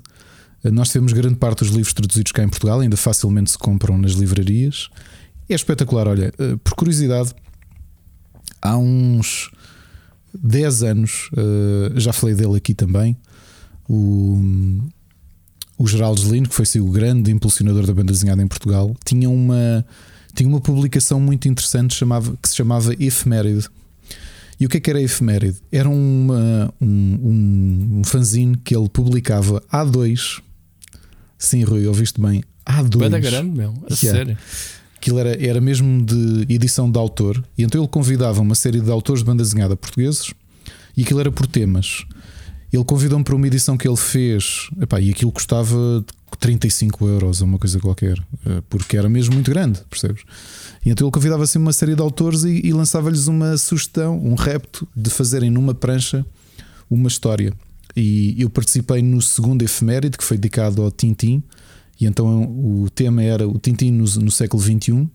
Nós 0.64 0.92
temos 0.92 1.14
grande 1.14 1.36
parte 1.36 1.60
dos 1.60 1.70
livros 1.70 1.94
traduzidos 1.94 2.32
cá 2.32 2.44
em 2.44 2.50
Portugal, 2.50 2.82
ainda 2.82 2.98
facilmente 2.98 3.52
se 3.52 3.58
compram 3.58 3.98
nas 3.98 4.12
livrarias. 4.12 4.90
É 5.48 5.56
espetacular. 5.56 6.08
Olha, 6.08 6.34
eh, 6.38 6.58
por 6.64 6.76
curiosidade, 6.76 7.34
há 8.62 8.78
uns 8.78 9.52
10 10.34 10.84
anos, 10.84 11.30
eh, 11.36 11.94
já 11.96 12.12
falei 12.12 12.36
dele 12.36 12.58
aqui 12.58 12.74
também, 12.74 13.18
o, 13.88 14.40
o 15.78 15.88
Geraldo 15.88 16.22
Lino, 16.30 16.50
que 16.50 16.54
foi 16.54 16.64
assim, 16.64 16.80
o 16.80 16.92
grande 16.92 17.32
impulsionador 17.32 17.88
da 17.88 17.94
banda 17.94 18.12
desenhada 18.12 18.44
em 18.44 18.48
Portugal, 18.48 18.96
tinha 19.06 19.30
uma, 19.30 19.86
tinha 20.36 20.48
uma 20.48 20.60
publicação 20.60 21.22
muito 21.22 21.48
interessante 21.48 21.96
chamava, 21.96 22.38
que 22.42 22.50
se 22.50 22.56
chamava 22.56 22.94
Efeméride. 23.00 23.68
E 24.60 24.66
o 24.66 24.70
que 24.70 24.76
é 24.76 24.80
que 24.82 24.90
era 24.90 25.02
Efeméride? 25.02 25.58
Era 25.72 25.88
uma, 25.88 26.74
um, 26.82 26.86
um, 26.86 28.00
um 28.00 28.04
fanzine 28.04 28.58
que 28.58 28.76
ele 28.76 28.90
publicava 28.90 29.64
a 29.72 29.86
dois 29.86 30.42
Sim, 31.40 31.64
Rui, 31.64 31.88
ouviste 31.88 32.20
bem. 32.20 32.44
Há 32.66 32.84
dois. 32.84 33.10
Banda 33.10 33.18
grande, 33.18 33.58
meu. 33.58 33.70
A 33.90 33.94
yeah. 33.94 34.20
sério. 34.20 34.38
Aquilo 34.98 35.18
era, 35.18 35.44
era 35.44 35.62
mesmo 35.62 36.06
de 36.06 36.46
edição 36.54 36.92
de 36.92 37.00
autor. 37.00 37.42
E 37.58 37.64
então 37.64 37.82
ele 37.82 37.88
convidava 37.88 38.42
uma 38.42 38.54
série 38.54 38.82
de 38.82 38.92
autores 38.92 39.22
de 39.22 39.26
banda 39.26 39.42
desenhada 39.42 39.76
portugueses 39.78 40.34
e 40.98 41.04
aquilo 41.04 41.22
era 41.22 41.32
por 41.32 41.48
temas. 41.48 42.06
Ele 42.72 42.84
convidou-me 42.84 43.24
para 43.24 43.34
uma 43.34 43.48
edição 43.48 43.78
que 43.78 43.88
ele 43.88 43.98
fez 43.98 44.70
epá, 44.80 45.00
e 45.00 45.10
aquilo 45.10 45.32
custava 45.32 46.06
35 46.40 47.08
euros 47.08 47.42
ou 47.42 47.48
uma 47.48 47.58
coisa 47.58 47.80
qualquer, 47.80 48.20
eh, 48.46 48.62
porque 48.70 48.96
era 48.96 49.10
mesmo 49.10 49.34
muito 49.34 49.50
grande, 49.50 49.80
percebes? 49.90 50.22
E 50.86 50.90
então 50.90 51.08
ele 51.08 51.12
convidava 51.12 51.44
assim 51.44 51.58
uma 51.58 51.74
série 51.74 51.96
de 51.96 52.02
autores 52.02 52.44
e, 52.44 52.62
e 52.64 52.72
lançava-lhes 52.72 53.28
uma 53.28 53.58
sugestão, 53.58 54.20
um 54.24 54.36
repto 54.36 54.88
de 54.96 55.10
fazerem 55.10 55.50
numa 55.50 55.74
prancha 55.74 56.24
uma 56.90 57.08
história. 57.08 57.54
E 58.00 58.42
eu 58.42 58.50
participei 58.50 59.02
no 59.02 59.22
segundo 59.22 59.62
efeméride 59.62 60.18
que 60.18 60.24
foi 60.24 60.38
dedicado 60.38 60.82
ao 60.82 60.90
Tintim, 60.90 61.44
e 62.00 62.06
então 62.06 62.44
o 62.44 62.90
tema 62.90 63.22
era 63.22 63.46
o 63.46 63.60
Tintim 63.60 63.92
no, 63.92 64.06
no 64.06 64.32
século 64.32 64.64
XXI. 64.64 65.08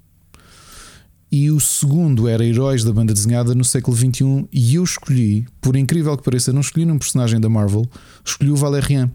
E 1.32 1.50
o 1.50 1.58
segundo 1.58 2.28
era 2.28 2.44
Heróis 2.44 2.84
da 2.84 2.92
Banda 2.92 3.12
Desenhada 3.12 3.54
no 3.54 3.64
século 3.64 3.96
XXI. 3.96 4.46
E 4.52 4.74
eu 4.74 4.84
escolhi, 4.84 5.46
por 5.60 5.74
incrível 5.74 6.16
que 6.16 6.22
pareça, 6.22 6.52
não 6.52 6.60
escolhi 6.60 6.84
um 6.84 6.98
personagem 6.98 7.40
da 7.40 7.48
Marvel, 7.48 7.88
escolhi 8.24 8.50
o 8.50 8.56
Valerian. 8.56 9.10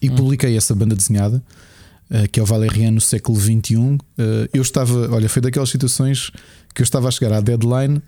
E 0.00 0.10
hum. 0.10 0.14
publiquei 0.14 0.56
essa 0.56 0.74
banda 0.74 0.94
desenhada, 0.94 1.42
uh, 2.10 2.28
que 2.30 2.38
é 2.38 2.42
o 2.42 2.46
Valerian 2.46 2.92
no 2.92 3.00
século 3.00 3.40
XXI. 3.40 3.98
Eh, 4.18 4.50
eu 4.52 4.62
estava, 4.62 5.10
olha, 5.10 5.28
foi 5.28 5.40
daquelas 5.40 5.70
situações 5.70 6.30
que 6.74 6.82
eu 6.82 6.84
estava 6.84 7.08
a 7.08 7.10
chegar 7.10 7.32
à 7.32 7.40
deadline 7.40 8.00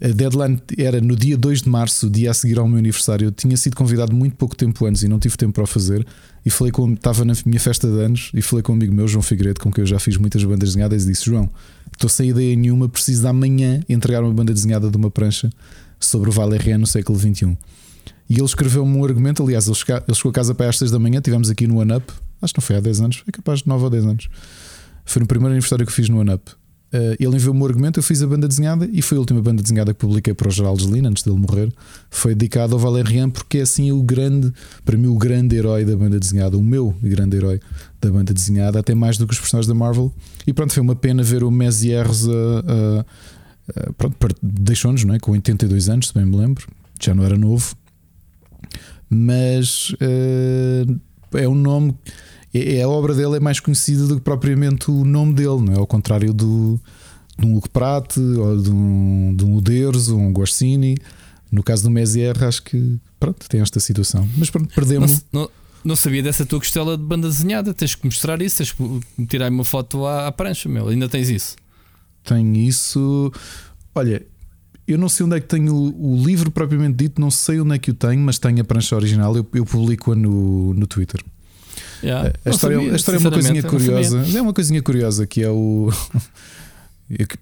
a 0.00 0.08
deadline 0.08 0.60
era 0.76 1.00
no 1.00 1.16
dia 1.16 1.36
2 1.36 1.62
de 1.62 1.68
março, 1.68 2.08
dia 2.08 2.30
a 2.30 2.34
seguir 2.34 2.58
ao 2.58 2.68
meu 2.68 2.78
aniversário. 2.78 3.26
Eu 3.26 3.32
tinha 3.32 3.56
sido 3.56 3.74
convidado 3.74 4.14
muito 4.14 4.36
pouco 4.36 4.54
tempo 4.54 4.86
antes 4.86 5.02
e 5.02 5.08
não 5.08 5.18
tive 5.18 5.36
tempo 5.36 5.54
para 5.54 5.64
o 5.64 5.66
fazer. 5.66 6.06
E 6.46 6.50
falei 6.50 6.70
com, 6.70 6.92
estava 6.92 7.24
na 7.24 7.34
minha 7.44 7.58
festa 7.58 7.90
de 7.90 8.00
anos 8.00 8.30
e 8.32 8.40
falei 8.40 8.62
com 8.62 8.72
um 8.72 8.76
amigo 8.76 8.94
meu, 8.94 9.08
João 9.08 9.22
Figueiredo, 9.22 9.60
com 9.60 9.72
quem 9.72 9.82
eu 9.82 9.86
já 9.86 9.98
fiz 9.98 10.16
muitas 10.16 10.42
bandas 10.44 10.70
desenhadas. 10.70 11.04
E 11.04 11.08
disse: 11.08 11.24
João, 11.24 11.50
estou 11.92 12.08
sem 12.08 12.30
ideia 12.30 12.54
nenhuma, 12.54 12.88
preciso 12.88 13.22
de 13.22 13.26
amanhã 13.26 13.80
entregar 13.88 14.22
uma 14.22 14.32
banda 14.32 14.52
desenhada 14.52 14.88
de 14.88 14.96
uma 14.96 15.10
prancha 15.10 15.50
sobre 15.98 16.30
o 16.30 16.32
Valerian 16.32 16.78
no 16.78 16.86
século 16.86 17.18
XXI. 17.18 17.58
E 18.30 18.34
ele 18.34 18.44
escreveu-me 18.44 18.96
um 18.96 19.04
argumento. 19.04 19.42
Aliás, 19.42 19.66
ele 19.66 19.74
chegou, 19.74 19.96
ele 19.96 20.14
chegou 20.14 20.30
a 20.30 20.32
casa 20.32 20.54
para 20.54 20.68
às 20.68 20.78
6 20.78 20.92
da 20.92 20.98
manhã. 20.98 21.20
Tivemos 21.20 21.50
aqui 21.50 21.66
no 21.66 21.78
One 21.78 21.94
Up, 21.94 22.12
acho 22.40 22.54
que 22.54 22.60
não 22.60 22.64
foi 22.64 22.76
há 22.76 22.80
10 22.80 23.00
anos, 23.00 23.16
foi 23.16 23.32
capaz 23.32 23.60
de 23.60 23.68
9 23.68 23.84
ou 23.84 23.90
10 23.90 24.04
anos. 24.04 24.28
Foi 25.04 25.20
no 25.20 25.26
primeiro 25.26 25.52
aniversário 25.52 25.84
que 25.84 25.92
fiz 25.92 26.08
no 26.08 26.20
One 26.20 26.34
Up. 26.34 26.52
Uh, 26.90 27.14
ele 27.20 27.36
enviou-me 27.36 27.60
o 27.60 27.66
argumento, 27.66 27.98
eu 27.98 28.02
fiz 28.02 28.22
a 28.22 28.26
banda 28.26 28.48
desenhada 28.48 28.88
e 28.90 29.02
foi 29.02 29.18
a 29.18 29.20
última 29.20 29.42
banda 29.42 29.62
desenhada 29.62 29.92
que 29.92 30.00
publiquei 30.00 30.32
para 30.32 30.48
o 30.48 30.50
Geraldo 30.50 30.82
Gelina 30.82 31.10
antes 31.10 31.22
dele 31.22 31.36
morrer. 31.36 31.70
Foi 32.08 32.34
dedicado 32.34 32.74
ao 32.74 32.78
Valerian 32.78 33.28
porque 33.28 33.58
é 33.58 33.62
assim 33.62 33.92
o 33.92 34.02
grande, 34.02 34.50
para 34.86 34.96
mim, 34.96 35.08
o 35.08 35.16
grande 35.16 35.54
herói 35.56 35.84
da 35.84 35.94
banda 35.94 36.18
desenhada, 36.18 36.56
o 36.56 36.64
meu 36.64 36.96
grande 37.02 37.36
herói 37.36 37.60
da 38.00 38.10
banda 38.10 38.32
desenhada, 38.32 38.78
até 38.78 38.94
mais 38.94 39.18
do 39.18 39.26
que 39.26 39.34
os 39.34 39.38
personagens 39.38 39.68
da 39.68 39.74
Marvel. 39.74 40.10
E 40.46 40.52
pronto, 40.52 40.72
foi 40.72 40.82
uma 40.82 40.96
pena 40.96 41.22
ver 41.22 41.44
o 41.44 41.50
Mézières 41.50 42.24
uh, 42.24 43.04
uh, 43.04 44.34
deixou-nos 44.42 45.04
não 45.04 45.14
é? 45.14 45.18
com 45.18 45.32
82 45.32 45.90
anos, 45.90 46.08
se 46.08 46.14
bem 46.14 46.24
me 46.24 46.36
lembro, 46.36 46.66
já 46.98 47.14
não 47.14 47.22
era 47.22 47.36
novo, 47.36 47.76
mas 49.10 49.94
é 50.00 51.46
um 51.46 51.54
nome 51.54 51.94
é, 52.52 52.82
a 52.82 52.88
obra 52.88 53.14
dele 53.14 53.36
é 53.36 53.40
mais 53.40 53.60
conhecida 53.60 54.06
do 54.06 54.16
que 54.16 54.22
propriamente 54.22 54.90
o 54.90 55.04
nome 55.04 55.34
dele, 55.34 55.60
não 55.60 55.74
é? 55.74 55.78
Ao 55.78 55.86
contrário 55.86 56.32
do, 56.32 56.80
de 57.38 57.46
um 57.46 57.54
Luke 57.54 57.68
Pratt 57.68 58.16
ou 58.16 58.60
de 58.60 58.70
um, 58.70 59.34
de 59.36 59.44
um 59.44 59.56
Uderzo 59.56 60.16
ou 60.16 60.22
um 60.22 60.32
Guarcini. 60.32 60.96
No 61.50 61.62
caso 61.62 61.84
do 61.84 61.90
Mézières, 61.90 62.42
acho 62.42 62.62
que 62.62 62.98
pronto, 63.18 63.48
tem 63.48 63.60
esta 63.60 63.80
situação. 63.80 64.28
Mas 64.36 64.50
pronto, 64.50 64.74
perdemos. 64.74 65.24
Não, 65.32 65.42
não, 65.42 65.50
não, 65.84 65.96
sabia 65.96 66.22
dessa 66.22 66.44
tua 66.44 66.58
costela 66.58 66.96
de 66.96 67.02
banda 67.02 67.28
desenhada. 67.28 67.72
Tens 67.72 67.94
que 67.94 68.04
mostrar 68.04 68.40
isso, 68.42 68.58
tens 68.58 68.72
que 68.72 69.26
tirar 69.26 69.50
uma 69.50 69.64
foto 69.64 70.04
à, 70.06 70.26
à 70.26 70.32
prancha, 70.32 70.68
meu. 70.68 70.88
Ainda 70.88 71.08
tens 71.08 71.28
isso? 71.28 71.56
Tenho 72.24 72.54
isso. 72.56 73.32
Olha, 73.94 74.24
eu 74.86 74.98
não 74.98 75.08
sei 75.08 75.24
onde 75.24 75.36
é 75.36 75.40
que 75.40 75.46
tenho 75.46 75.74
o, 75.74 76.14
o, 76.14 76.24
livro 76.24 76.50
propriamente 76.50 76.96
dito, 76.96 77.20
não 77.20 77.30
sei 77.30 77.60
onde 77.60 77.74
é 77.74 77.78
que 77.78 77.90
o 77.90 77.94
tenho, 77.94 78.20
mas 78.20 78.38
tenho 78.38 78.60
a 78.60 78.64
prancha 78.64 78.94
original. 78.96 79.34
Eu, 79.36 79.46
eu 79.54 79.64
publico-a 79.64 80.14
no, 80.14 80.74
no 80.74 80.86
Twitter. 80.86 81.22
Yeah. 82.02 82.32
A, 82.44 82.50
história, 82.50 82.76
sabia, 82.76 82.92
a 82.92 82.96
história 82.96 83.18
é 83.18 83.20
uma 83.20 83.30
coisinha 83.30 83.62
curiosa. 83.62 84.24
É 84.36 84.42
uma 84.42 84.52
coisinha 84.52 84.82
curiosa 84.82 85.26
que 85.26 85.42
é 85.42 85.50
o. 85.50 85.90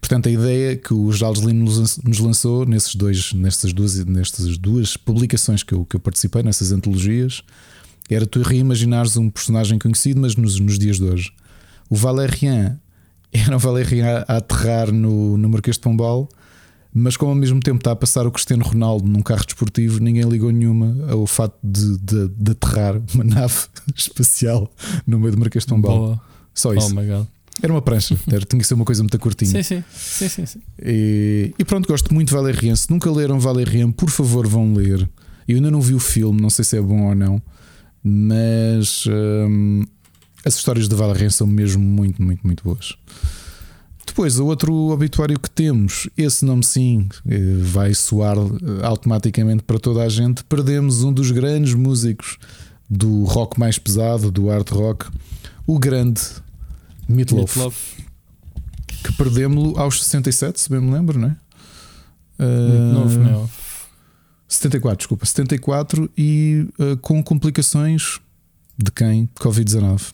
Portanto, 0.00 0.28
a 0.28 0.30
ideia 0.30 0.76
que 0.76 0.94
o 0.94 1.10
Giles 1.10 1.40
Lino 1.40 1.64
nos 1.64 2.18
lançou 2.20 2.64
nesses 2.64 2.94
dois, 2.94 3.32
nestas, 3.32 3.72
duas, 3.72 4.04
nestas 4.04 4.56
duas 4.56 4.96
publicações 4.96 5.64
que 5.64 5.74
eu, 5.74 5.84
que 5.84 5.96
eu 5.96 6.00
participei, 6.00 6.44
nessas 6.44 6.70
antologias, 6.70 7.42
era 8.08 8.24
tu 8.24 8.40
reimaginares 8.42 9.16
um 9.16 9.28
personagem 9.28 9.76
conhecido, 9.76 10.20
mas 10.20 10.36
nos, 10.36 10.60
nos 10.60 10.78
dias 10.78 10.98
de 10.98 11.04
hoje. 11.04 11.32
O 11.90 11.96
Valerian 11.96 12.78
era 13.32 13.56
o 13.56 13.58
Valerian 13.58 14.24
a 14.28 14.36
aterrar 14.36 14.92
no, 14.92 15.36
no 15.36 15.48
Marquês 15.48 15.76
de 15.76 15.82
Pombal 15.82 16.28
mas 16.98 17.14
como 17.14 17.30
ao 17.30 17.36
mesmo 17.36 17.60
tempo 17.60 17.76
está 17.76 17.92
a 17.92 17.96
passar 17.96 18.26
o 18.26 18.30
Cristiano 18.30 18.64
Ronaldo 18.64 19.06
num 19.06 19.20
carro 19.20 19.44
desportivo, 19.44 20.00
ninguém 20.00 20.22
ligou 20.22 20.50
nenhuma 20.50 20.96
ao 21.10 21.26
fato 21.26 21.54
de, 21.62 21.98
de, 21.98 22.28
de 22.28 22.52
aterrar 22.52 22.98
uma 23.12 23.22
nave 23.22 23.54
espacial 23.94 24.72
no 25.06 25.18
meio 25.18 25.32
do 25.32 25.38
Marquês 25.38 25.64
de 25.64 25.68
Pombal. 25.68 25.98
Boa. 25.98 26.20
Só 26.54 26.72
isso. 26.72 26.94
Oh 26.96 27.26
Era 27.62 27.70
uma 27.70 27.82
prancha, 27.82 28.16
era, 28.32 28.40
tinha 28.46 28.58
que 28.58 28.66
ser 28.66 28.72
uma 28.72 28.86
coisa 28.86 29.02
muito 29.02 29.18
curtinha. 29.18 29.50
Sim, 29.50 29.62
sim. 29.62 29.84
sim, 29.92 30.28
sim, 30.30 30.46
sim. 30.46 30.60
E, 30.82 31.52
e, 31.58 31.64
pronto, 31.66 31.86
gosto 31.86 32.14
muito 32.14 32.28
de 32.28 32.34
Valerian. 32.34 32.74
Se 32.74 32.90
nunca 32.90 33.10
leram 33.10 33.38
Valerian, 33.38 33.92
por 33.92 34.08
favor, 34.08 34.46
vão 34.46 34.72
ler. 34.72 35.06
Eu 35.46 35.56
ainda 35.56 35.70
não 35.70 35.82
vi 35.82 35.92
o 35.92 36.00
filme, 36.00 36.40
não 36.40 36.48
sei 36.48 36.64
se 36.64 36.78
é 36.78 36.80
bom 36.80 37.08
ou 37.08 37.14
não, 37.14 37.42
mas 38.02 39.04
hum, 39.06 39.84
as 40.46 40.54
histórias 40.54 40.88
de 40.88 40.94
Valerian 40.94 41.28
são 41.28 41.46
mesmo 41.46 41.82
muito, 41.82 42.22
muito, 42.22 42.40
muito 42.42 42.64
boas. 42.64 42.96
Depois, 44.06 44.38
o 44.38 44.46
outro 44.46 44.72
obituário 44.90 45.38
que 45.38 45.50
temos, 45.50 46.08
esse 46.16 46.44
nome 46.44 46.64
sim 46.64 47.08
eh, 47.28 47.38
vai 47.60 47.92
soar 47.92 48.36
eh, 48.38 48.86
automaticamente 48.86 49.64
para 49.64 49.78
toda 49.78 50.02
a 50.02 50.08
gente. 50.08 50.44
Perdemos 50.44 51.02
um 51.02 51.12
dos 51.12 51.30
grandes 51.32 51.74
músicos 51.74 52.38
do 52.88 53.24
rock 53.24 53.58
mais 53.58 53.78
pesado, 53.78 54.30
do 54.30 54.46
hard 54.46 54.68
rock, 54.70 55.06
o 55.66 55.78
grande 55.78 56.22
Meatloaf. 57.08 57.58
Meatloaf. 57.58 58.04
Que 59.02 59.12
perdemos-lo 59.12 59.78
aos 59.78 60.02
67, 60.02 60.60
se 60.60 60.70
bem 60.70 60.80
me 60.80 60.92
lembro, 60.92 61.18
não 61.18 61.28
é? 61.28 61.36
Uh, 62.38 62.92
novo, 62.92 63.18
meu. 63.18 63.50
74, 64.48 64.98
desculpa, 64.98 65.26
74 65.26 66.10
e 66.16 66.68
uh, 66.78 66.96
com 66.98 67.22
complicações 67.22 68.20
de 68.78 68.90
quem? 68.92 69.28
Covid-19. 69.40 70.12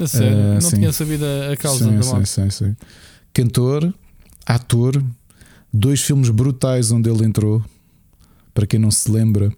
A 0.00 0.06
sério? 0.06 0.36
Uh, 0.36 0.54
não 0.54 0.60
sim. 0.60 0.76
tinha 0.76 0.92
sabido 0.92 1.24
a 1.24 1.56
causa 1.56 1.84
sim, 1.84 1.98
da 1.98 2.06
morte. 2.06 2.28
Sim, 2.28 2.50
sim, 2.50 2.66
sim. 2.66 2.76
Cantor, 3.32 3.92
ator, 4.46 5.02
dois 5.72 6.00
filmes 6.00 6.30
brutais 6.30 6.90
onde 6.90 7.10
ele 7.10 7.24
entrou. 7.24 7.62
Para 8.54 8.66
quem 8.66 8.80
não 8.80 8.90
se 8.90 9.10
lembra, 9.10 9.52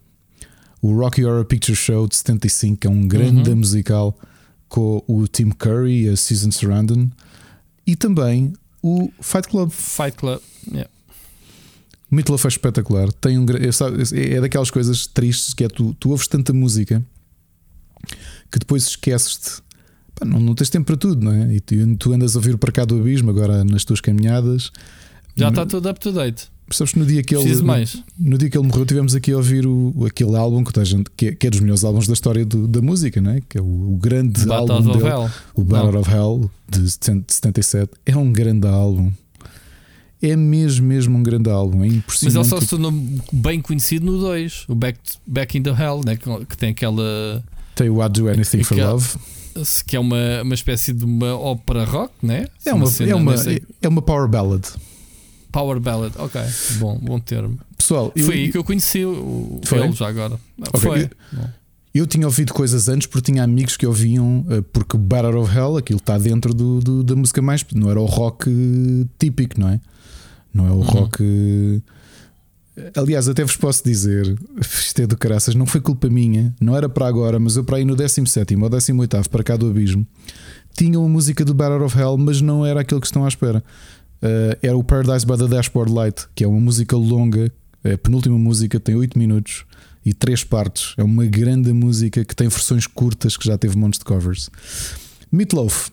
o 0.83 0.95
Rocky 0.95 1.25
Horror 1.25 1.45
Picture 1.45 1.77
Show 1.77 2.07
de 2.07 2.17
75, 2.17 2.81
que 2.81 2.87
é 2.87 2.91
um 2.91 3.07
grande 3.07 3.51
uhum. 3.51 3.57
musical 3.57 4.19
com 4.69 5.03
o 5.07 5.27
Tim 5.27 5.51
Curry 5.51 6.05
e 6.05 6.09
a 6.11 6.17
Susan 6.17 6.51
Sarandon, 6.51 7.09
e 7.87 7.97
também 7.97 8.53
o 8.83 9.11
Fight 9.21 9.49
Club. 9.49 9.71
Fight 9.71 10.17
Club, 10.17 10.41
yeah. 10.71 10.89
O 12.11 12.15
Meatloaf 12.15 12.45
é 12.45 12.49
espetacular. 12.49 13.13
Tem 13.13 13.39
um, 13.39 13.47
é 14.13 14.41
daquelas 14.41 14.71
coisas 14.71 15.07
tristes 15.07 15.55
que 15.55 15.65
é 15.65 15.69
tu, 15.69 15.95
tu 15.95 16.11
ouves 16.11 16.27
tanta 16.27 16.53
música 16.53 17.05
que 18.51 18.59
depois 18.59 18.87
esqueces-te 18.87 19.63
pá, 20.15 20.25
não, 20.25 20.41
não, 20.41 20.55
tens 20.55 20.71
tempo 20.71 20.87
para 20.87 20.97
tudo, 20.97 21.25
não 21.25 21.33
é? 21.33 21.55
E 21.55 21.61
tu, 21.61 21.75
tu 21.97 22.13
andas 22.13 22.35
a 22.37 22.39
ouvir 22.39 22.57
para 22.57 22.73
cá 22.73 22.85
do 22.85 22.99
abismo 22.99 23.31
agora 23.31 23.65
nas 23.65 23.85
tuas 23.85 24.01
caminhadas. 24.01 24.71
Já 25.37 25.49
está 25.49 25.65
tudo 25.65 25.89
up 25.89 26.01
to 26.01 26.13
date. 26.13 26.49
Sabes 26.73 26.93
que 26.93 27.01
no 27.01 27.07
dia 27.07 27.21
que 27.23 27.35
ele, 27.35 27.53
no, 27.53 28.31
no, 28.31 28.39
dia 28.39 28.49
que 28.49 28.57
ele 28.57 28.67
morreu, 28.67 28.87
tivemos 28.87 29.13
aqui 29.17 29.33
a 29.33 29.37
ouvir 29.37 29.67
o, 29.67 30.07
aquele 30.07 30.37
álbum 30.37 30.63
que, 30.63 30.85
gente, 30.85 31.11
que, 31.17 31.27
é, 31.27 31.35
que 31.35 31.47
é 31.49 31.51
dos 31.51 31.59
melhores 31.59 31.83
álbuns 31.83 32.07
da 32.07 32.13
história 32.13 32.45
do, 32.45 32.69
da 32.69 32.81
música, 32.81 33.21
não 33.21 33.33
é? 33.33 33.41
que 33.49 33.59
é 33.59 33.61
o, 33.61 33.65
o 33.65 33.97
grande 33.97 34.47
Battle 34.47 34.77
álbum 34.77 34.91
of 34.91 34.99
dele, 34.99 35.11
Hell. 35.11 35.31
o 35.55 35.65
Battle 35.65 36.01
of 36.01 36.11
Hell 36.11 36.51
de 36.69 36.91
77. 36.91 37.91
É 38.07 38.17
um 38.17 38.31
grande 38.31 38.69
álbum. 38.69 39.11
É 40.23 40.37
mesmo, 40.37 40.87
mesmo 40.87 41.19
um 41.19 41.23
grande 41.25 41.51
álbum. 41.51 41.83
É 41.83 41.89
impressionante. 41.89 42.37
Mas 42.37 42.53
ele 42.53 42.61
só 42.61 42.61
se 42.61 42.69
tornou 42.69 42.93
bem 43.33 43.61
conhecido 43.61 44.07
no 44.07 44.19
2, 44.19 44.67
o 44.69 44.75
Back, 44.77 45.01
Back 45.27 45.59
in 45.59 45.63
the 45.65 45.71
Hell, 45.71 46.03
né? 46.05 46.17
que 46.17 46.57
tem 46.57 46.71
aquela. 46.71 47.43
Tem 47.75 47.91
o 47.91 48.01
I'd 48.05 48.13
Do 48.13 48.29
Anything 48.29 48.63
for 48.63 48.79
Love 48.79 49.09
que 49.87 49.97
é 49.97 50.01
uma, 50.01 50.43
uma 50.43 50.55
espécie 50.55 50.93
de 50.93 51.05
uma 51.05 51.37
ópera 51.37 51.85
rock, 51.85 52.13
né? 52.23 52.47
É 52.65 52.73
uma, 52.73 52.87
é, 52.87 53.15
uma, 53.15 53.35
é 53.83 53.89
uma 53.89 54.03
power 54.03 54.29
ballad. 54.29 54.67
Power 55.53 55.81
ballad, 55.81 56.15
ok, 56.17 56.41
bom, 56.79 56.99
bom 56.99 57.19
termo. 57.19 57.59
Pessoal, 57.77 58.13
foi 58.13 58.23
eu, 58.23 58.31
aí 58.31 58.53
que 58.53 58.59
eu 58.59 58.65
conheci 58.65 59.05
o 59.05 59.61
foi? 59.65 59.81
ele 59.81 59.93
já 59.93 60.09
agora. 60.09 60.39
Okay. 60.59 60.81
Foi. 60.81 61.03
Eu, 61.03 61.49
eu, 61.93 62.07
tinha 62.07 62.27
ouvido 62.27 62.53
coisas 62.53 62.89
antes 62.89 63.07
porque 63.07 63.33
tinha 63.33 63.43
amigos 63.43 63.77
que 63.77 63.87
ouviam, 63.87 64.45
eh, 64.49 64.63
porque 64.73 64.97
Battle 64.97 65.41
of 65.41 65.57
Hell, 65.57 65.77
aquilo 65.77 65.99
está 65.99 66.17
dentro 66.19 66.55
do, 66.55 66.79
do, 66.81 67.03
da 67.03 67.17
música 67.17 67.43
mais. 67.43 67.65
Não 67.75 67.91
era 67.91 68.01
o 68.01 68.05
rock 68.05 68.49
típico, 69.19 69.59
não 69.59 69.71
é? 69.71 69.81
Não 70.55 70.67
é 70.69 70.71
o 70.71 70.75
uhum. 70.75 70.83
rock. 70.83 71.83
Aliás, 72.95 73.29
até 73.29 73.45
vos 73.45 73.57
posso 73.57 73.85
dizer, 73.85 74.39
isto 74.61 75.03
é 75.03 75.07
do 75.07 75.17
caraças, 75.17 75.55
não 75.55 75.67
foi 75.67 75.81
culpa 75.81 76.09
minha, 76.09 76.55
não 76.61 76.77
era 76.77 76.89
para 76.89 77.07
agora, 77.07 77.39
mas 77.39 77.57
eu 77.57 77.65
para 77.65 77.79
aí 77.79 77.85
no 77.85 77.97
17 77.97 78.57
ou 78.57 78.69
18 78.69 79.29
para 79.29 79.43
cá 79.43 79.57
do 79.57 79.69
Abismo, 79.69 80.07
tinha 80.75 80.99
uma 80.99 81.09
música 81.09 81.45
do 81.45 81.53
Battle 81.53 81.85
of 81.85 81.99
Hell, 81.99 82.17
mas 82.17 82.41
não 82.41 82.65
era 82.65 82.81
aquilo 82.81 83.01
que 83.01 83.07
estão 83.07 83.25
à 83.25 83.29
espera. 83.29 83.63
Uh, 84.23 84.57
era 84.63 84.77
o 84.77 84.85
Paradise 84.85 85.27
by 85.27 85.37
the 85.37 85.49
Dashboard 85.49 85.93
Light, 85.93 86.27
que 86.35 86.45
é 86.45 86.49
uma 86.49 86.61
música 86.61 86.97
longa, 86.97 87.51
É 87.83 87.95
a 87.95 87.99
penúltima 87.99 88.39
música, 88.39 88.79
tem 88.79 88.95
8 88.95 89.19
minutos 89.19 89.65
e 90.05 90.13
3 90.13 90.45
partes. 90.45 90.95
É 90.97 91.03
uma 91.03 91.25
grande 91.25 91.73
música 91.73 92.25
que 92.25 92.37
tem 92.37 92.47
versões 92.49 92.87
curtas 92.87 93.37
que 93.37 93.47
já 93.47 93.57
teve 93.57 93.77
montes 93.77 93.99
de 93.99 94.05
covers. 94.05 94.51
Meatloaf. 95.33 95.91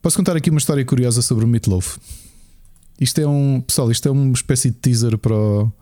Posso 0.00 0.16
contar 0.16 0.36
aqui 0.36 0.48
uma 0.48 0.58
história 0.58 0.84
curiosa 0.84 1.20
sobre 1.20 1.44
o 1.44 1.48
Meatloaf? 1.48 1.98
Isto 3.00 3.20
é 3.20 3.26
um. 3.26 3.60
Pessoal, 3.60 3.90
isto 3.90 4.08
é 4.08 4.10
uma 4.10 4.32
espécie 4.32 4.70
de 4.70 4.76
teaser 4.76 5.18
para 5.18 5.34
o, 5.34 5.72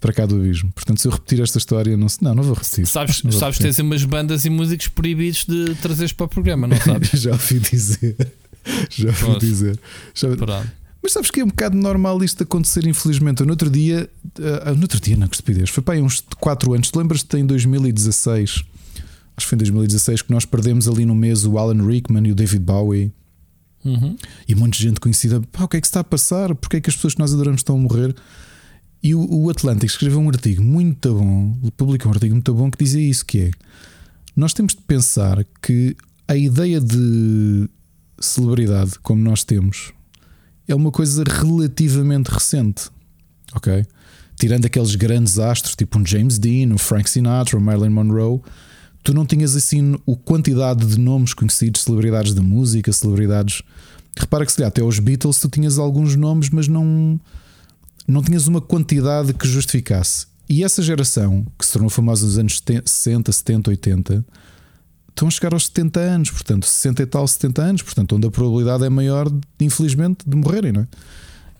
para 0.00 0.12
cá 0.12 0.26
do 0.26 0.36
abismo. 0.36 0.70
Portanto, 0.72 1.00
se 1.00 1.08
eu 1.08 1.12
repetir 1.12 1.40
esta 1.40 1.58
história, 1.58 1.96
não, 1.96 2.06
não, 2.20 2.34
não 2.34 2.42
vou 2.42 2.54
repetir. 2.54 2.86
Sabes, 2.86 3.22
não 3.22 3.32
sabes 3.32 3.58
tens 3.58 3.78
umas 3.78 4.04
bandas 4.04 4.44
e 4.44 4.50
músicos 4.50 4.88
proibidos 4.88 5.44
de 5.46 5.74
trazeres 5.76 6.12
para 6.12 6.26
o 6.26 6.28
programa, 6.28 6.66
não 6.66 6.76
sabes? 6.80 7.10
Já 7.20 7.32
ouvi 7.32 7.58
dizer. 7.58 8.16
Já 8.90 9.08
ouvi 9.08 9.24
Posso. 9.24 9.38
dizer. 9.40 9.80
Já... 10.14 10.28
Mas 11.02 11.12
sabes 11.12 11.30
que 11.30 11.40
é 11.40 11.44
um 11.44 11.48
bocado 11.48 11.76
normal 11.76 12.22
isto 12.24 12.42
acontecer, 12.42 12.86
infelizmente. 12.86 13.42
No 13.44 13.50
outro 13.50 13.70
dia, 13.70 14.10
ah, 14.64 14.74
no 14.74 14.82
outro 14.82 15.00
dia, 15.00 15.16
não, 15.16 15.28
que 15.28 15.36
estupidez, 15.36 15.70
foi 15.70 15.82
para 15.82 15.94
aí 15.94 16.02
uns 16.02 16.22
4 16.40 16.72
anos. 16.74 16.90
Tu 16.90 16.98
lembras-te 16.98 17.36
em 17.36 17.46
2016? 17.46 18.64
Acho 19.36 19.46
que 19.46 19.50
foi 19.50 19.56
em 19.56 19.58
2016 19.58 20.22
que 20.22 20.32
nós 20.32 20.44
perdemos 20.44 20.88
ali 20.88 21.04
no 21.04 21.14
mês 21.14 21.44
o 21.44 21.58
Alan 21.58 21.86
Rickman 21.86 22.26
e 22.26 22.32
o 22.32 22.34
David 22.34 22.62
Bowie 22.64 23.12
Uhum. 23.84 24.16
e 24.48 24.54
um 24.54 24.58
monte 24.58 24.78
de 24.78 24.82
gente 24.82 24.98
conhecida. 24.98 25.40
Pá, 25.52 25.62
o 25.62 25.68
que 25.68 25.76
é 25.76 25.80
que 25.80 25.86
se 25.86 25.90
está 25.90 26.00
a 26.00 26.04
passar? 26.04 26.52
Porquê 26.56 26.78
é 26.78 26.80
que 26.80 26.90
as 26.90 26.96
pessoas 26.96 27.14
que 27.14 27.20
nós 27.20 27.32
adoramos 27.32 27.60
estão 27.60 27.76
a 27.76 27.78
morrer? 27.78 28.12
E 29.02 29.14
o, 29.14 29.20
o 29.20 29.50
Atlantic 29.50 29.88
escreveu 29.88 30.20
um 30.20 30.28
artigo 30.28 30.62
muito 30.62 31.14
bom, 31.14 31.56
publicou 31.76 32.10
um 32.10 32.14
artigo 32.14 32.34
muito 32.34 32.54
bom 32.54 32.70
que 32.70 32.82
dizia 32.82 33.08
isso: 33.08 33.24
que 33.24 33.40
é 33.40 33.50
nós 34.36 34.52
temos 34.52 34.74
de 34.74 34.82
pensar 34.82 35.44
que 35.62 35.96
a 36.28 36.36
ideia 36.36 36.78
de 36.80 37.68
celebridade 38.20 38.98
como 39.02 39.22
nós 39.22 39.44
temos 39.44 39.92
é 40.68 40.74
uma 40.74 40.90
coisa 40.90 41.24
relativamente 41.26 42.28
recente, 42.28 42.90
ok? 43.54 43.86
Tirando 44.38 44.66
aqueles 44.66 44.94
grandes 44.94 45.38
astros, 45.38 45.74
tipo 45.74 45.98
um 45.98 46.04
James 46.04 46.38
Dean, 46.38 46.74
o 46.74 46.78
Frank 46.78 47.08
Sinatra, 47.08 47.56
o 47.56 47.60
Marilyn 47.60 47.90
Monroe, 47.90 48.40
tu 49.02 49.14
não 49.14 49.24
tinhas 49.24 49.56
assim 49.56 49.94
a 49.94 50.16
quantidade 50.24 50.84
de 50.84 50.98
nomes 50.98 51.32
conhecidos, 51.32 51.82
celebridades 51.82 52.34
da 52.34 52.42
música, 52.42 52.92
celebridades. 52.92 53.62
Repara 54.18 54.44
que 54.44 54.50
se 54.50 54.58
calhar 54.58 54.68
até 54.68 54.82
aos 54.82 54.98
Beatles 54.98 55.38
tu 55.38 55.48
tinhas 55.48 55.78
alguns 55.78 56.16
nomes, 56.16 56.50
mas 56.50 56.68
não, 56.68 57.18
não 58.06 58.22
tinhas 58.22 58.46
uma 58.46 58.60
quantidade 58.60 59.32
que 59.34 59.46
justificasse. 59.48 60.26
E 60.48 60.62
essa 60.62 60.82
geração, 60.82 61.44
que 61.58 61.66
se 61.66 61.72
tornou 61.72 61.90
famosa 61.90 62.24
nos 62.24 62.38
anos 62.38 62.62
60, 62.84 63.32
70, 63.32 63.70
80, 63.70 64.24
estão 65.08 65.26
a 65.28 65.30
chegar 65.30 65.52
aos 65.54 65.66
70 65.66 65.98
anos, 66.00 66.30
portanto, 66.30 66.66
60 66.66 67.02
e 67.02 67.06
tal, 67.06 67.26
70 67.26 67.62
anos, 67.62 67.82
portanto, 67.82 68.14
onde 68.16 68.26
a 68.26 68.30
probabilidade 68.30 68.84
é 68.84 68.88
maior, 68.88 69.28
de, 69.30 69.40
infelizmente, 69.60 70.18
de 70.28 70.36
morrerem, 70.36 70.72
não 70.72 70.82
é? 70.82 70.86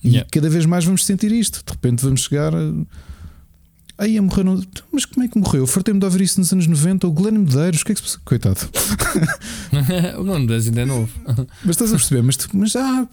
E 0.05 0.09
Yeah. 0.09 0.29
cada 0.31 0.49
vez 0.49 0.65
mais 0.67 0.85
vamos 0.85 1.05
sentir 1.05 1.33
isto. 1.33 1.65
De 1.67 1.73
repente 1.73 2.05
vamos 2.05 2.21
chegar. 2.21 2.53
Aí 3.99 4.17
a 4.19 4.23
morrer. 4.23 4.45
não- 4.45 4.63
Mas 4.93 5.05
como 5.07 5.25
é 5.25 5.29
que 5.29 5.39
morreu? 5.39 5.63
Eu 5.63 5.67
fartei-me 5.67 5.99
de 5.99 6.05
ouvir 6.05 6.21
isso 6.21 6.39
nos 6.39 6.53
anos 6.53 6.67
90. 6.67 7.09
O 7.09 7.13
Glenn 7.13 7.39
Medeiros, 7.39 7.81
o 7.81 7.85
que 7.85 7.93
é 7.93 7.95
que 7.95 8.09
se? 8.09 8.19
Coitado. 8.21 8.61
o 10.21 10.23
nome 10.23 10.47
desse 10.47 10.69
ainda 10.69 10.83
é 10.83 10.85
novo. 10.85 11.09
Mas 11.65 11.71
estás 11.71 11.93
a 11.93 11.97
perceber? 11.97 12.23
Mas, 12.23 12.37
tu- 12.37 12.49
mas, 12.53 12.77
ah, 12.77 13.09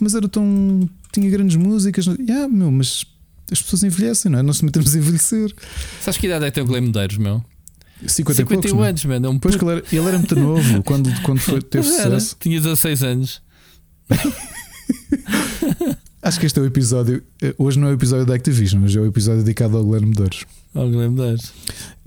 mas 0.00 0.14
era 0.14 0.28
tão. 0.28 0.88
Tinha 1.20 1.30
grandes 1.30 1.56
músicas. 1.56 2.06
Ah, 2.08 2.48
meu, 2.48 2.70
mas 2.70 3.04
as 3.50 3.62
pessoas 3.62 3.82
envelhecem, 3.84 4.30
não 4.30 4.38
é? 4.38 4.42
Nós 4.42 4.58
também 4.58 4.72
temos 4.72 4.92
de 4.92 4.98
envelhecer. 4.98 5.54
Sabes 6.00 6.18
que 6.18 6.26
idade 6.26 6.44
é 6.44 6.50
que 6.50 6.54
tem 6.54 6.64
o 6.64 6.66
Glenn 6.66 6.82
Medeiros, 6.82 7.16
meu? 7.16 7.44
50 8.06 8.42
e 8.42 8.44
poucos. 8.44 8.70
51 8.70 8.76
não 8.76 8.84
é? 8.84 8.88
anos, 8.90 9.04
mano. 9.04 9.26
É 9.26 9.30
um 9.30 9.38
Pois 9.38 9.54
ele 9.54 9.70
era, 9.70 9.82
ele 9.90 10.06
era 10.08 10.18
muito 10.18 10.36
novo 10.36 10.82
quando, 10.84 11.22
quando 11.22 11.38
foi, 11.40 11.62
teve 11.62 11.86
era, 11.88 11.96
sucesso. 12.20 12.36
Tinha 12.38 12.60
16 12.60 13.02
anos. 13.02 13.42
Acho 16.22 16.40
que 16.40 16.46
este 16.46 16.58
é 16.58 16.62
o 16.62 16.66
episódio. 16.66 17.22
eh, 17.40 17.54
Hoje 17.56 17.78
não 17.78 17.86
é 17.88 17.90
o 17.90 17.94
episódio 17.94 18.26
da 18.26 18.34
Activision, 18.34 18.82
mas 18.82 18.94
é 18.94 19.00
o 19.00 19.06
episódio 19.06 19.42
dedicado 19.42 19.76
ao 19.76 19.84
Glenn 19.84 20.06
Medeiros. 20.06 20.44
Oh, 20.74 20.88
Glenn 20.88 21.10
Medeiros. 21.10 21.52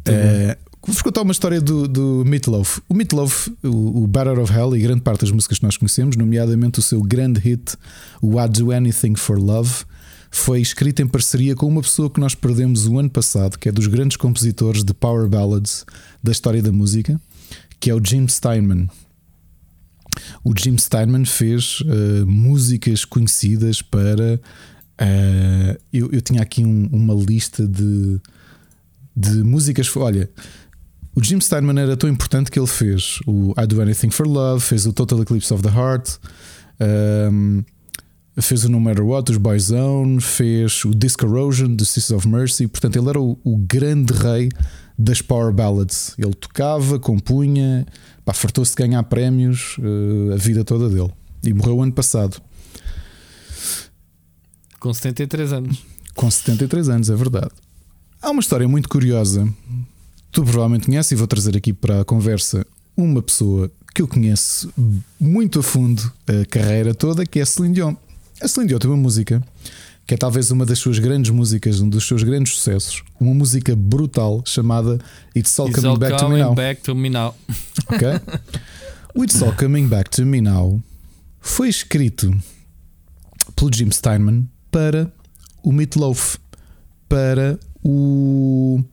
Eh, 0.05 0.57
Vou-vos 0.89 1.03
contar 1.03 1.21
uma 1.21 1.31
história 1.31 1.61
do, 1.61 1.87
do 1.87 2.23
Meatloaf. 2.25 2.81
O 2.89 2.95
Meatloaf, 2.95 3.51
o, 3.63 4.03
o 4.03 4.07
Batter 4.07 4.39
of 4.39 4.51
Hell 4.51 4.75
e 4.75 4.81
grande 4.81 5.01
parte 5.01 5.21
das 5.21 5.29
músicas 5.29 5.59
que 5.59 5.63
nós 5.63 5.77
conhecemos, 5.77 6.15
nomeadamente 6.17 6.79
o 6.79 6.81
seu 6.81 6.99
grande 7.03 7.39
hit, 7.39 7.75
o 8.19 8.41
I'd 8.41 8.59
Do 8.59 8.71
Anything 8.71 9.15
for 9.15 9.37
Love, 9.37 9.85
foi 10.31 10.59
escrito 10.61 10.99
em 11.03 11.07
parceria 11.07 11.55
com 11.55 11.67
uma 11.67 11.83
pessoa 11.83 12.09
que 12.09 12.19
nós 12.19 12.33
perdemos 12.33 12.87
o 12.87 12.97
ano 12.97 13.09
passado, 13.09 13.59
que 13.59 13.69
é 13.69 13.71
dos 13.71 13.85
grandes 13.85 14.17
compositores 14.17 14.83
de 14.83 14.91
power 14.95 15.29
ballads 15.29 15.85
da 16.23 16.31
história 16.31 16.59
da 16.61 16.71
música, 16.71 17.21
que 17.79 17.91
é 17.91 17.93
o 17.93 18.03
Jim 18.03 18.27
Steinman. 18.27 18.89
O 20.43 20.53
Jim 20.57 20.75
Steinman 20.75 21.23
fez 21.23 21.83
eh, 21.85 22.25
músicas 22.25 23.05
conhecidas 23.05 23.79
para. 23.83 24.41
eh, 24.97 25.79
eu, 25.93 26.09
eu 26.11 26.19
tinha 26.21 26.41
aqui 26.41 26.65
um- 26.65 26.89
uma 26.91 27.13
lista 27.13 27.67
de, 27.67 28.19
de 29.15 29.43
músicas. 29.43 29.95
Olha, 29.95 30.29
o 31.19 31.23
Jim 31.23 31.41
Steinman 31.41 31.77
era 31.77 31.97
tão 31.97 32.09
importante 32.09 32.49
que 32.49 32.57
ele 32.57 32.67
fez 32.67 33.19
o 33.27 33.53
I 33.61 33.67
Do 33.67 33.81
Anything 33.81 34.09
for 34.09 34.25
Love, 34.25 34.61
fez 34.61 34.85
o 34.85 34.93
Total 34.93 35.21
Eclipse 35.21 35.53
of 35.53 35.61
the 35.61 35.69
Heart, 35.69 36.17
um, 37.29 37.61
fez 38.41 38.63
o 38.63 38.69
No 38.69 38.79
Matter 38.79 39.05
What, 39.05 39.29
os 39.29 39.37
Boyzone, 39.37 40.21
fez 40.21 40.85
o 40.85 40.91
Disc 40.91 41.21
Erosion, 41.21 41.75
The 41.75 41.83
Sisters 41.83 42.11
of 42.11 42.27
Mercy. 42.27 42.67
Portanto, 42.67 42.95
ele 42.97 43.09
era 43.09 43.19
o, 43.19 43.37
o 43.43 43.57
grande 43.57 44.13
rei 44.13 44.49
das 44.97 45.21
Power 45.21 45.51
Ballads. 45.53 46.13
Ele 46.17 46.33
tocava, 46.33 46.97
compunha, 46.97 47.85
pá, 48.23 48.33
fartou-se 48.33 48.71
de 48.71 48.77
ganhar 48.77 49.03
prémios 49.03 49.75
eh, 49.79 50.33
a 50.35 50.37
vida 50.37 50.63
toda 50.63 50.87
dele. 50.87 51.11
E 51.43 51.53
morreu 51.53 51.81
ano 51.81 51.91
passado, 51.91 52.41
Com 54.79 54.93
73 54.93 55.51
anos. 55.51 55.83
com 56.15 56.31
73 56.31 56.87
anos, 56.87 57.09
é 57.09 57.15
verdade. 57.15 57.51
Há 58.21 58.29
uma 58.31 58.39
história 58.39 58.67
muito 58.69 58.87
curiosa. 58.87 59.47
Tu 60.31 60.43
provavelmente 60.43 60.85
conheces, 60.85 61.11
e 61.11 61.15
vou 61.15 61.27
trazer 61.27 61.57
aqui 61.57 61.73
para 61.73 62.01
a 62.01 62.05
conversa 62.05 62.65
uma 62.95 63.21
pessoa 63.21 63.71
que 63.95 64.01
eu 64.01 64.07
conheço 64.07 64.71
muito 65.19 65.59
a 65.59 65.63
fundo 65.63 66.11
a 66.27 66.45
carreira 66.45 66.93
toda, 66.93 67.25
que 67.25 67.39
é 67.39 67.41
a 67.41 67.45
Celine 67.45 67.73
Dion. 67.73 67.95
A 68.41 68.47
Celine 68.47 68.69
Dion 68.69 68.79
tem 68.79 68.89
uma 68.89 68.97
música 68.97 69.41
que 70.05 70.13
é 70.13 70.17
talvez 70.17 70.49
uma 70.49 70.65
das 70.65 70.79
suas 70.79 70.97
grandes 70.97 71.29
músicas, 71.31 71.81
um 71.81 71.89
dos 71.89 72.07
seus 72.07 72.23
grandes 72.23 72.53
sucessos, 72.55 73.03
uma 73.19 73.33
música 73.33 73.75
brutal 73.75 74.41
chamada 74.45 74.99
It's 75.35 75.57
All 75.59 75.67
It's 75.69 75.75
Coming 75.81 75.89
all 75.91 75.97
Back 75.97 76.17
to 76.17 76.23
Me 76.23 76.29
coming 76.29 76.43
Now. 76.43 76.55
back 76.55 76.81
to 76.81 76.95
me 76.95 77.09
now. 77.09 77.35
Ok? 77.89 78.07
O 79.15 79.23
It's 79.23 79.41
All 79.41 79.53
Coming 79.55 79.87
Back 79.87 80.09
to 80.11 80.25
Me 80.25 80.41
Now 80.41 80.81
foi 81.39 81.69
escrito 81.69 82.31
pelo 83.55 83.71
Jim 83.73 83.91
Steinman 83.91 84.47
para 84.71 85.11
o 85.63 85.71
Meatloaf, 85.71 86.37
para 87.07 87.59
o 87.83 88.83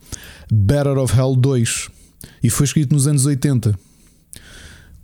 Better 0.53 0.99
of 0.99 1.16
Hell 1.16 1.35
2 1.37 1.88
e 2.42 2.51
foi 2.51 2.64
escrito 2.64 2.92
nos 2.94 3.07
anos 3.07 3.27
80. 3.27 3.75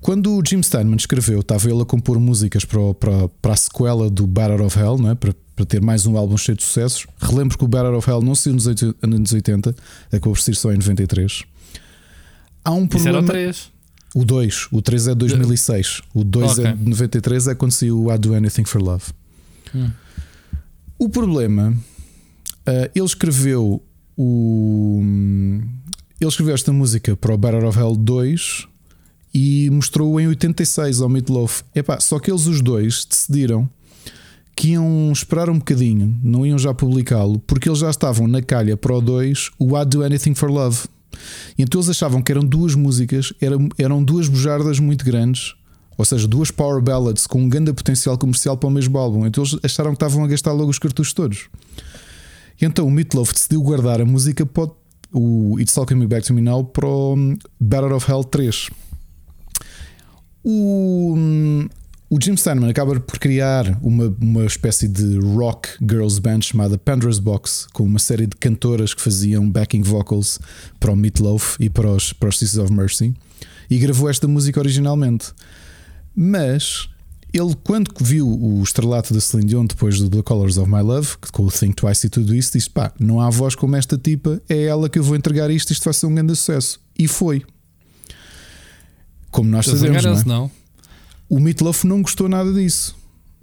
Quando 0.01 0.37
o 0.37 0.43
Jim 0.45 0.61
Steinman 0.63 0.97
escreveu, 0.97 1.41
estava 1.41 1.71
ele 1.71 1.81
a 1.83 1.85
compor 1.85 2.19
músicas 2.19 2.65
para, 2.65 2.81
o- 2.81 2.93
para, 2.95 3.29
para 3.41 3.53
a 3.53 3.57
sequela 3.57 4.11
do 4.11 4.27
Better 4.27 4.61
of 4.61 4.77
Hell, 4.79 4.99
não 4.99 5.11
é? 5.11 5.15
para, 5.15 5.33
para 5.55 5.65
ter 5.65 5.81
mais 5.81 6.07
um 6.07 6.17
álbum 6.17 6.37
cheio 6.37 6.57
de 6.57 6.65
sucessos. 6.65 7.07
Relembro 7.21 7.57
que 7.57 7.65
o 7.65 7.69
Better 7.69 7.93
of 7.95 8.11
Hell 8.11 8.21
não 8.21 8.35
saiu 8.35 8.55
nos 8.55 8.67
anos 8.67 9.33
80, 9.33 9.75
acabou 10.09 10.33
por 10.35 10.41
sair 10.41 10.57
só 10.57 10.73
em 10.73 10.77
93. 10.79 11.45
Há 12.65 12.73
um 12.73 12.85
Isso 12.93 13.09
era 13.09 13.21
o 13.21 13.23
problema. 13.25 13.29
3. 13.29 13.71
O 14.15 14.25
2, 14.25 14.69
o 14.73 14.83
3 14.83 15.07
é 15.09 15.11
de 15.13 15.17
2006, 15.17 16.03
o 16.13 16.23
2 16.23 16.59
é 16.59 16.63
Ok. 16.63 16.73
de 16.75 16.91
93, 16.91 17.47
é 17.49 17.55
quando 17.55 17.71
saiu 17.73 18.05
o 18.05 18.13
I 18.13 18.19
Do 18.19 18.35
Anything 18.35 18.65
for 18.65 18.83
Love. 18.83 19.05
Hum. 19.75 19.91
O 20.99 21.09
problema, 21.09 21.75
ah, 22.67 22.91
ele 22.95 23.05
escreveu 23.05 23.83
o. 24.17 25.01
Ele 26.21 26.29
escreveu 26.29 26.55
esta 26.55 26.73
música 26.73 27.17
para 27.17 27.35
o 27.35 27.39
Better 27.39 27.65
of 27.65 27.79
Hell 27.79 27.97
2 27.97 28.69
e 29.35 29.69
mostrou-o 29.71 30.21
em 30.21 30.29
86 30.29 31.01
ao 31.01 31.09
Meatloaf. 31.09 31.63
Epá, 31.75 31.99
só 31.99 32.19
que 32.19 32.31
eles 32.31 32.47
os 32.47 32.61
dois 32.61 33.05
decidiram 33.05 33.69
que 34.55 34.71
iam 34.71 35.11
esperar 35.11 35.49
um 35.49 35.59
bocadinho, 35.59 36.17
não 36.23 36.47
iam 36.47 36.59
já 36.59 36.75
publicá-lo, 36.75 37.39
porque 37.41 37.69
eles 37.69 37.81
já 37.81 37.91
estavam 37.91 38.29
na 38.29 38.43
calha 38.43 38.77
para 38.77 38.95
o 38.95 39.01
2 39.01 39.51
o 39.59 39.77
I 39.77 39.85
Do 39.85 40.05
Anything 40.05 40.35
for 40.35 40.51
Love. 40.51 40.87
E 41.59 41.63
então 41.63 41.81
eles 41.81 41.91
achavam 41.91 42.23
que 42.23 42.31
eram 42.31 42.45
duas 42.45 42.75
músicas, 42.75 43.33
eram, 43.41 43.69
eram 43.79 44.05
duas 44.05 44.29
bujardas 44.29 44.79
muito 44.79 45.05
grandes, 45.05 45.55
ou 45.97 46.05
seja, 46.05 46.29
duas 46.29 46.51
power 46.51 46.81
ballads 46.83 47.27
com 47.27 47.43
um 47.43 47.49
grande 47.49 47.73
potencial 47.73 48.17
comercial 48.17 48.57
para 48.57 48.69
o 48.69 48.71
mesmo 48.71 48.97
álbum. 48.99 49.27
Então 49.27 49.43
eles 49.43 49.59
acharam 49.63 49.91
que 49.91 49.97
estavam 49.97 50.25
a 50.25 50.29
gastar 50.29 50.53
logo 50.53 50.71
os 50.71 50.79
cartuchos 50.79 51.13
todos. 51.13 51.49
E 52.61 52.65
então 52.65 52.87
o 52.87 52.91
Meatloaf 52.91 53.33
decidiu 53.33 53.63
guardar 53.63 54.01
a 54.01 54.05
música 54.05 54.45
para 54.47 54.71
o- 55.13 55.59
It's 55.59 55.77
All 55.77 55.87
Coming 55.87 56.07
Back 56.07 56.27
to 56.27 56.35
Me 56.35 56.41
Now 56.41 56.65
para 56.65 56.87
o 56.87 57.15
hum, 57.15 57.37
Better 57.61 57.93
of 57.93 58.11
Hell 58.11 58.25
3. 58.25 58.69
O, 60.45 61.15
hum, 61.17 61.69
o 62.11 62.19
Jim 62.21 62.37
Steinman 62.37 62.71
acaba 62.71 62.99
por 63.01 63.19
criar 63.19 63.79
uma, 63.83 64.15
uma 64.21 64.45
espécie 64.45 64.89
de 64.89 65.19
rock 65.19 65.69
girls 65.81 66.21
band 66.21 66.43
chamada 66.43 66.77
Pandora's 66.77 67.19
Box, 67.19 67.67
com 67.73 67.85
uma 67.85 67.99
série 67.99 68.27
de 68.27 68.37
cantoras 68.37 68.93
que 68.93 69.01
faziam 69.01 69.49
backing 69.49 69.83
vocals 69.83 70.39
para 70.81 70.93
o 70.93 70.97
Meatloaf 70.97 71.57
e 71.61 71.71
para 71.71 71.91
os, 71.91 72.13
para 72.13 72.29
os 72.29 72.39
Sisters 72.39 72.65
of 72.65 72.73
Mercy, 72.73 73.15
e 73.71 73.79
gravou 73.79 74.11
esta 74.11 74.27
música 74.29 74.61
originalmente. 74.61 75.33
Mas 76.15 76.89
ele, 77.33 77.57
quando 77.65 77.91
viu 78.01 78.29
o 78.29 78.63
estrelato 78.63 79.15
da 79.15 79.21
Celine 79.21 79.49
Dion 79.49 79.65
depois 79.65 79.99
do 79.99 80.11
The 80.11 80.23
Colors 80.23 80.59
of 80.59 80.71
My 80.71 80.83
Love, 80.83 81.17
com 81.33 81.45
o 81.45 81.51
Think 81.51 81.77
Twice 81.77 82.07
e 82.07 82.11
tudo 82.11 82.35
isso, 82.35 82.53
disse: 82.53 82.69
pá, 82.69 82.93
não 82.99 83.21
há 83.21 83.31
voz 83.31 83.55
como 83.55 83.75
esta 83.75 83.97
tipa, 83.97 84.41
é 84.49 84.65
ela 84.65 84.89
que 84.89 84.99
eu 84.99 85.03
vou 85.03 85.17
entregar 85.17 85.51
isto, 85.51 85.73
isto 85.73 85.85
vai 85.85 85.95
ser 85.95 86.07
um 86.07 86.15
grande 86.15 86.37
sucesso. 86.37 86.81
E 86.99 87.09
foi. 87.09 87.43
Como 89.31 89.49
nós 89.49 89.65
sabemos, 89.65 90.05
não, 90.05 90.13
é? 90.13 90.25
não. 90.25 90.51
O 91.29 91.41
Meatloaf 91.41 91.87
não 91.87 92.03
gostou 92.03 92.29
nada 92.29 92.53
disso. 92.53 92.95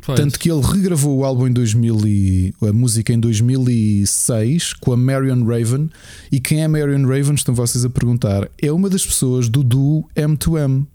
Pois. 0.02 0.18
Tanto 0.18 0.40
que 0.40 0.50
ele 0.50 0.62
regravou 0.62 1.18
o 1.18 1.26
álbum 1.26 1.48
em 1.48 1.52
2000 1.52 2.08
e, 2.08 2.54
a 2.62 2.72
música 2.72 3.12
em 3.12 3.20
2006 3.20 4.74
com 4.74 4.94
a 4.94 4.98
Marion 4.98 5.44
Raven. 5.44 5.90
E 6.32 6.40
quem 6.40 6.62
é 6.64 6.68
Marion 6.68 7.06
Raven? 7.06 7.34
Estão 7.34 7.54
vocês 7.54 7.84
a 7.84 7.90
perguntar. 7.90 8.50
É 8.62 8.72
uma 8.72 8.90
das 8.90 9.06
pessoas 9.06 9.50
do 9.50 9.64
duo 9.64 10.08
M2M. 10.16 10.86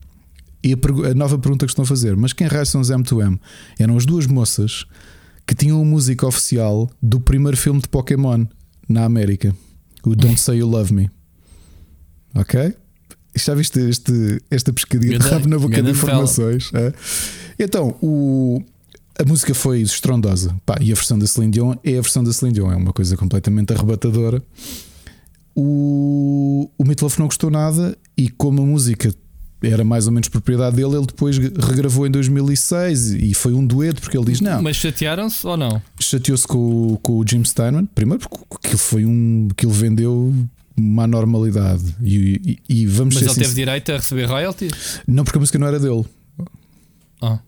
E 0.64 0.72
a, 0.72 1.10
a 1.10 1.14
nova 1.14 1.38
pergunta 1.38 1.66
que 1.66 1.70
estão 1.70 1.82
a 1.82 1.86
fazer: 1.86 2.16
mas 2.16 2.32
quem 2.32 2.46
raio 2.46 2.64
são 2.64 2.80
os 2.80 2.88
M2M? 2.88 3.38
Eram 3.78 3.98
as 3.98 4.06
duas 4.06 4.26
moças 4.26 4.86
que 5.46 5.54
tinham 5.54 5.80
a 5.80 5.84
música 5.84 6.26
oficial 6.26 6.90
do 7.02 7.20
primeiro 7.20 7.56
filme 7.56 7.82
de 7.82 7.88
Pokémon 7.88 8.46
na 8.88 9.04
América, 9.04 9.54
o 10.02 10.16
Don't 10.16 10.40
Say 10.40 10.58
You 10.58 10.66
Love 10.66 10.94
Me. 10.94 11.10
Ok? 12.34 12.74
Já 13.36 13.54
viste 13.54 13.78
este, 13.80 14.40
esta 14.50 14.72
pescadinha 14.72 15.18
de 15.18 15.28
rabo 15.28 15.48
na 15.48 15.58
boca 15.58 15.82
de 15.82 15.90
informações? 15.90 16.70
É? 16.72 16.92
Então, 17.58 17.96
o, 18.00 18.62
a 19.18 19.24
música 19.24 19.52
foi 19.54 19.82
estrondosa. 19.82 20.56
Pá, 20.64 20.76
e 20.80 20.92
a 20.92 20.94
versão 20.94 21.18
da 21.18 21.26
Celine 21.26 21.52
Dion 21.52 21.74
é 21.84 21.98
a 21.98 22.00
versão 22.00 22.24
da 22.24 22.32
Celine 22.32 22.54
Dion, 22.54 22.72
é 22.72 22.76
uma 22.76 22.92
coisa 22.92 23.16
completamente 23.16 23.72
arrebatadora. 23.72 24.42
O, 25.54 26.70
o 26.78 26.84
Meatloaf 26.84 27.18
não 27.18 27.26
gostou 27.26 27.50
nada 27.50 27.96
e 28.16 28.28
como 28.28 28.62
a 28.62 28.66
música 28.66 29.12
era 29.70 29.84
mais 29.84 30.06
ou 30.06 30.12
menos 30.12 30.28
propriedade 30.28 30.76
dele, 30.76 30.96
ele 30.96 31.06
depois 31.06 31.38
regravou 31.38 32.06
em 32.06 32.10
2006 32.10 33.14
e 33.14 33.34
foi 33.34 33.52
um 33.52 33.66
dueto 33.66 34.00
porque 34.00 34.16
ele 34.16 34.26
diz 34.26 34.40
não. 34.40 34.62
Mas 34.62 34.76
chatearam-se 34.76 35.46
ou 35.46 35.56
não? 35.56 35.82
Chateou-se 36.00 36.46
com, 36.46 36.98
com 37.02 37.18
o 37.18 37.24
Jim 37.26 37.44
Steinman, 37.44 37.86
primeiro 37.94 38.28
porque 38.28 38.68
ele 38.68 38.76
foi 38.76 39.04
um 39.04 39.48
que 39.56 39.66
ele 39.66 39.72
vendeu 39.72 40.34
uma 40.76 41.06
normalidade 41.06 41.94
e, 42.02 42.58
e, 42.68 42.82
e 42.82 42.86
vamos 42.86 43.14
Mas 43.14 43.22
ele 43.24 43.34
teve 43.34 43.54
direito 43.54 43.92
a 43.92 43.96
receber 43.96 44.24
royalties? 44.24 45.00
Não, 45.06 45.24
porque 45.24 45.38
a 45.38 45.40
música 45.40 45.58
não 45.58 45.66
era 45.66 45.78
dele. 45.78 46.04
Ah. 47.22 47.38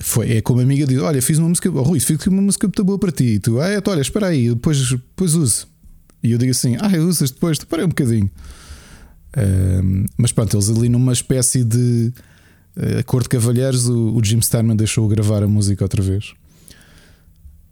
Foi, 0.00 0.32
é 0.32 0.40
como 0.40 0.60
a 0.60 0.62
amiga 0.64 0.86
diz: 0.86 0.98
Olha, 0.98 1.22
fiz 1.22 1.38
uma 1.38 1.48
música, 1.48 1.70
oh, 1.70 1.82
Rui, 1.82 2.00
fiz 2.00 2.26
uma 2.26 2.42
música 2.42 2.66
muito 2.66 2.84
boa 2.84 2.98
para 2.98 3.12
ti. 3.12 3.24
E 3.24 3.38
tu, 3.38 3.60
ah, 3.60 3.68
é, 3.68 3.80
olha, 3.86 4.00
espera 4.00 4.26
aí, 4.26 4.48
depois, 4.48 4.90
depois 4.90 5.34
use. 5.34 5.64
E 6.22 6.32
eu 6.32 6.38
digo 6.38 6.50
assim: 6.50 6.76
Ah, 6.80 6.90
usas 6.98 7.30
depois, 7.30 7.58
parei 7.64 7.84
um 7.84 7.88
bocadinho 7.88 8.28
mas 10.16 10.32
pronto, 10.32 10.56
eles 10.56 10.68
ali 10.68 10.88
numa 10.88 11.12
espécie 11.12 11.64
de 11.64 12.12
uh, 12.76 12.98
acordo 12.98 13.24
de 13.24 13.30
cavalheiros, 13.30 13.88
o, 13.88 14.14
o 14.14 14.24
Jim 14.24 14.40
Steinman 14.40 14.76
deixou 14.76 15.08
gravar 15.08 15.42
a 15.42 15.48
música 15.48 15.84
outra 15.84 16.02
vez. 16.02 16.34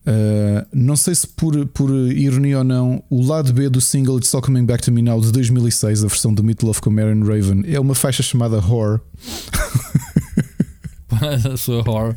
Uh, 0.00 0.66
não 0.72 0.96
sei 0.96 1.14
se 1.14 1.26
por, 1.26 1.66
por 1.66 1.90
ironia 1.90 2.58
ou 2.58 2.64
não, 2.64 3.02
o 3.10 3.22
lado 3.22 3.52
B 3.52 3.68
do 3.68 3.80
single 3.80 4.18
It's 4.18 4.34
All 4.34 4.40
Coming 4.40 4.64
Back 4.64 4.82
to 4.82 4.90
Me 4.90 5.02
Now 5.02 5.20
de 5.20 5.30
2006, 5.30 6.04
a 6.04 6.06
versão 6.06 6.32
do 6.32 6.42
Meatloaf 6.42 6.80
com 6.80 6.90
Marion 6.90 7.22
Raven, 7.22 7.62
é 7.66 7.78
uma 7.78 7.94
faixa 7.94 8.22
chamada 8.22 8.56
Horror. 8.56 9.00
sua 11.58 11.80
horror. 11.80 12.14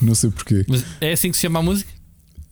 Não 0.00 0.14
sei 0.14 0.30
porquê. 0.30 0.64
Mas 0.68 0.84
é 1.00 1.12
assim 1.12 1.30
que 1.30 1.36
se 1.36 1.42
chama 1.42 1.58
a 1.58 1.62
música? 1.62 1.90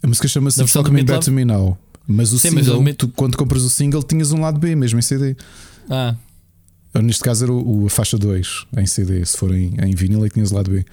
A 0.03 0.07
música 0.07 0.29
chama-se 0.29 0.61
It's 0.61 0.77
All 0.77 0.85
Coming 0.85 1.05
Back 1.05 1.25
to 1.25 1.33
Me 1.33 1.45
Now. 1.45 1.79
Mas 2.07 2.33
o 2.33 2.39
Sim, 2.39 2.51
single, 2.51 2.83
mas 2.83 2.97
tu, 2.97 3.09
quando 3.09 3.37
compras 3.37 3.63
o 3.63 3.71
single, 3.71 4.03
tinhas 4.03 4.31
um 4.31 4.43
lado 4.43 4.61
B 4.61 4.77
mesmo 4.77 4.99
em 4.99 5.03
CD. 5.03 5.35
Ah. 5.91 6.15
Neste 7.03 7.25
caso 7.25 7.45
era 7.45 7.53
o, 7.53 7.87
a 7.87 7.91
faixa 7.91 8.17
2 8.17 8.67
em 8.79 8.87
CD, 8.87 9.25
se 9.25 9.37
for 9.37 9.53
em, 9.53 9.75
em 9.83 9.95
vinil, 9.97 10.25
é 10.25 10.29
que 10.29 10.35
tinhas 10.35 10.53
lado 10.53 10.71
B. 10.71 10.85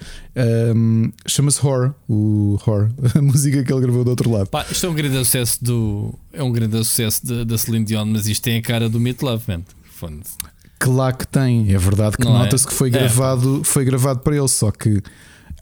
Um, 0.74 1.12
Chama-se 1.26 1.64
Horror, 1.64 1.94
o 2.08 2.58
Horror, 2.60 2.90
a 3.14 3.22
música 3.22 3.62
que 3.62 3.72
ele 3.72 3.80
gravou 3.82 4.02
do 4.02 4.10
outro 4.10 4.28
lado. 4.28 4.48
Pá, 4.48 4.66
isto 4.68 4.84
é 4.84 4.88
um 4.88 4.94
grande 4.94 5.16
sucesso 5.18 5.62
do. 5.62 6.12
É 6.32 6.42
um 6.42 6.50
grande 6.50 6.76
sucesso 6.78 7.44
da 7.44 7.56
Celine 7.56 7.84
Dion, 7.84 8.04
mas 8.06 8.26
isto 8.26 8.42
tem 8.42 8.58
a 8.58 8.62
cara 8.62 8.88
do 8.88 8.98
Meat 8.98 9.22
Love, 9.22 9.44
man. 9.46 9.62
Claro 10.80 11.16
que 11.16 11.28
tem, 11.28 11.72
é 11.72 11.78
verdade 11.78 12.16
que 12.16 12.26
é? 12.26 12.30
nota-se 12.30 12.66
é? 12.66 12.68
que 12.68 12.74
foi 12.74 12.90
gravado, 12.90 13.60
é. 13.60 13.64
foi 13.64 13.84
gravado 13.84 14.18
para 14.18 14.36
ele, 14.36 14.48
só 14.48 14.72
que 14.72 15.00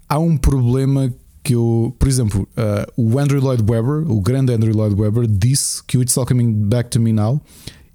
há 0.09 0.19
um 0.19 0.39
problema 0.39 1.13
que 1.43 1.55
eu, 1.55 1.95
por 1.99 2.09
exemplo, 2.09 2.49
uh, 2.57 2.91
o 2.97 3.19
Andrew 3.19 3.43
Lloyd 3.43 3.63
Webber, 3.63 4.11
o 4.11 4.19
grande 4.23 4.55
Andrew 4.55 4.75
Lloyd 4.75 4.99
Webber, 4.99 5.27
disse 5.27 5.83
que 5.85 5.99
o 5.99 6.03
It's 6.03 6.17
All 6.17 6.25
Coming 6.25 6.51
Back 6.53 6.89
to 6.89 7.01
Me 7.01 7.13
Now 7.13 7.43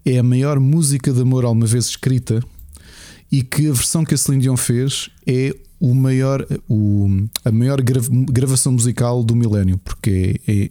é 0.05 0.19
a 0.19 0.23
maior 0.23 0.59
música 0.59 1.11
de 1.11 1.21
amor 1.21 1.45
alguma 1.45 1.65
vez 1.65 1.85
escrita 1.85 2.41
e 3.31 3.41
que 3.41 3.67
a 3.67 3.73
versão 3.73 4.05
que 4.05 4.13
a 4.13 4.17
Celine 4.17 4.43
Dion 4.43 4.55
fez 4.55 5.09
é 5.25 5.55
o 5.79 5.93
maior, 5.93 6.45
o, 6.69 7.27
a 7.43 7.51
maior 7.51 7.81
gravação 7.81 8.71
musical 8.71 9.23
do 9.23 9.35
milénio, 9.35 9.77
porque 9.79 10.39
é, 10.47 10.63
é, 10.63 10.69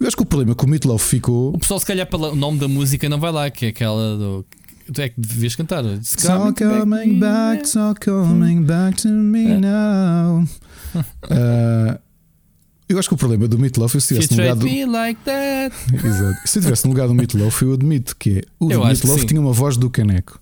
eu 0.00 0.06
acho 0.06 0.16
que 0.16 0.22
o 0.22 0.26
problema 0.26 0.54
com 0.54 0.66
o 0.66 0.68
Meatloaf 0.68 1.04
ficou. 1.04 1.54
O 1.54 1.58
pessoal, 1.58 1.80
se 1.80 1.86
calhar, 1.86 2.06
pelo 2.06 2.34
nome 2.34 2.58
da 2.58 2.68
música, 2.68 3.08
não 3.08 3.18
vai 3.18 3.32
lá, 3.32 3.50
que 3.50 3.66
é 3.66 3.68
aquela 3.70 4.16
do. 4.16 4.46
Tu 4.92 5.00
é 5.00 5.08
que 5.08 5.20
devias 5.20 5.56
cantar. 5.56 5.84
It's 5.84 6.24
all 6.28 6.52
coming 6.54 7.18
back, 7.18 7.60
it's 7.60 7.76
all 7.76 7.94
coming 7.94 8.62
back 8.62 9.02
to 9.02 9.08
me 9.08 9.50
é. 9.50 9.58
now. 9.58 10.44
uh, 10.94 11.98
Eu 12.88 12.98
acho 12.98 13.08
que 13.08 13.14
o 13.14 13.18
problema 13.18 13.48
do 13.48 13.58
Meatloaf, 13.58 14.00
se 14.00 14.14
tivesse 14.14 14.36
no 14.36 14.42
lugar 14.42 14.56
do. 14.56 14.90
Like 14.92 15.20
Exato. 16.06 16.48
Se 16.48 16.58
eu 16.58 16.62
tivesse 16.62 16.84
no 16.84 16.90
lugar 16.90 17.08
do 17.08 17.14
Meatloaf, 17.14 17.62
eu 17.62 17.72
admito 17.72 18.16
que 18.16 18.38
é. 18.38 18.42
O 18.60 18.70
eu 18.70 18.84
Meatloaf 18.84 19.24
tinha 19.24 19.40
uma 19.40 19.52
voz 19.52 19.76
do 19.76 19.90
caneco. 19.90 20.40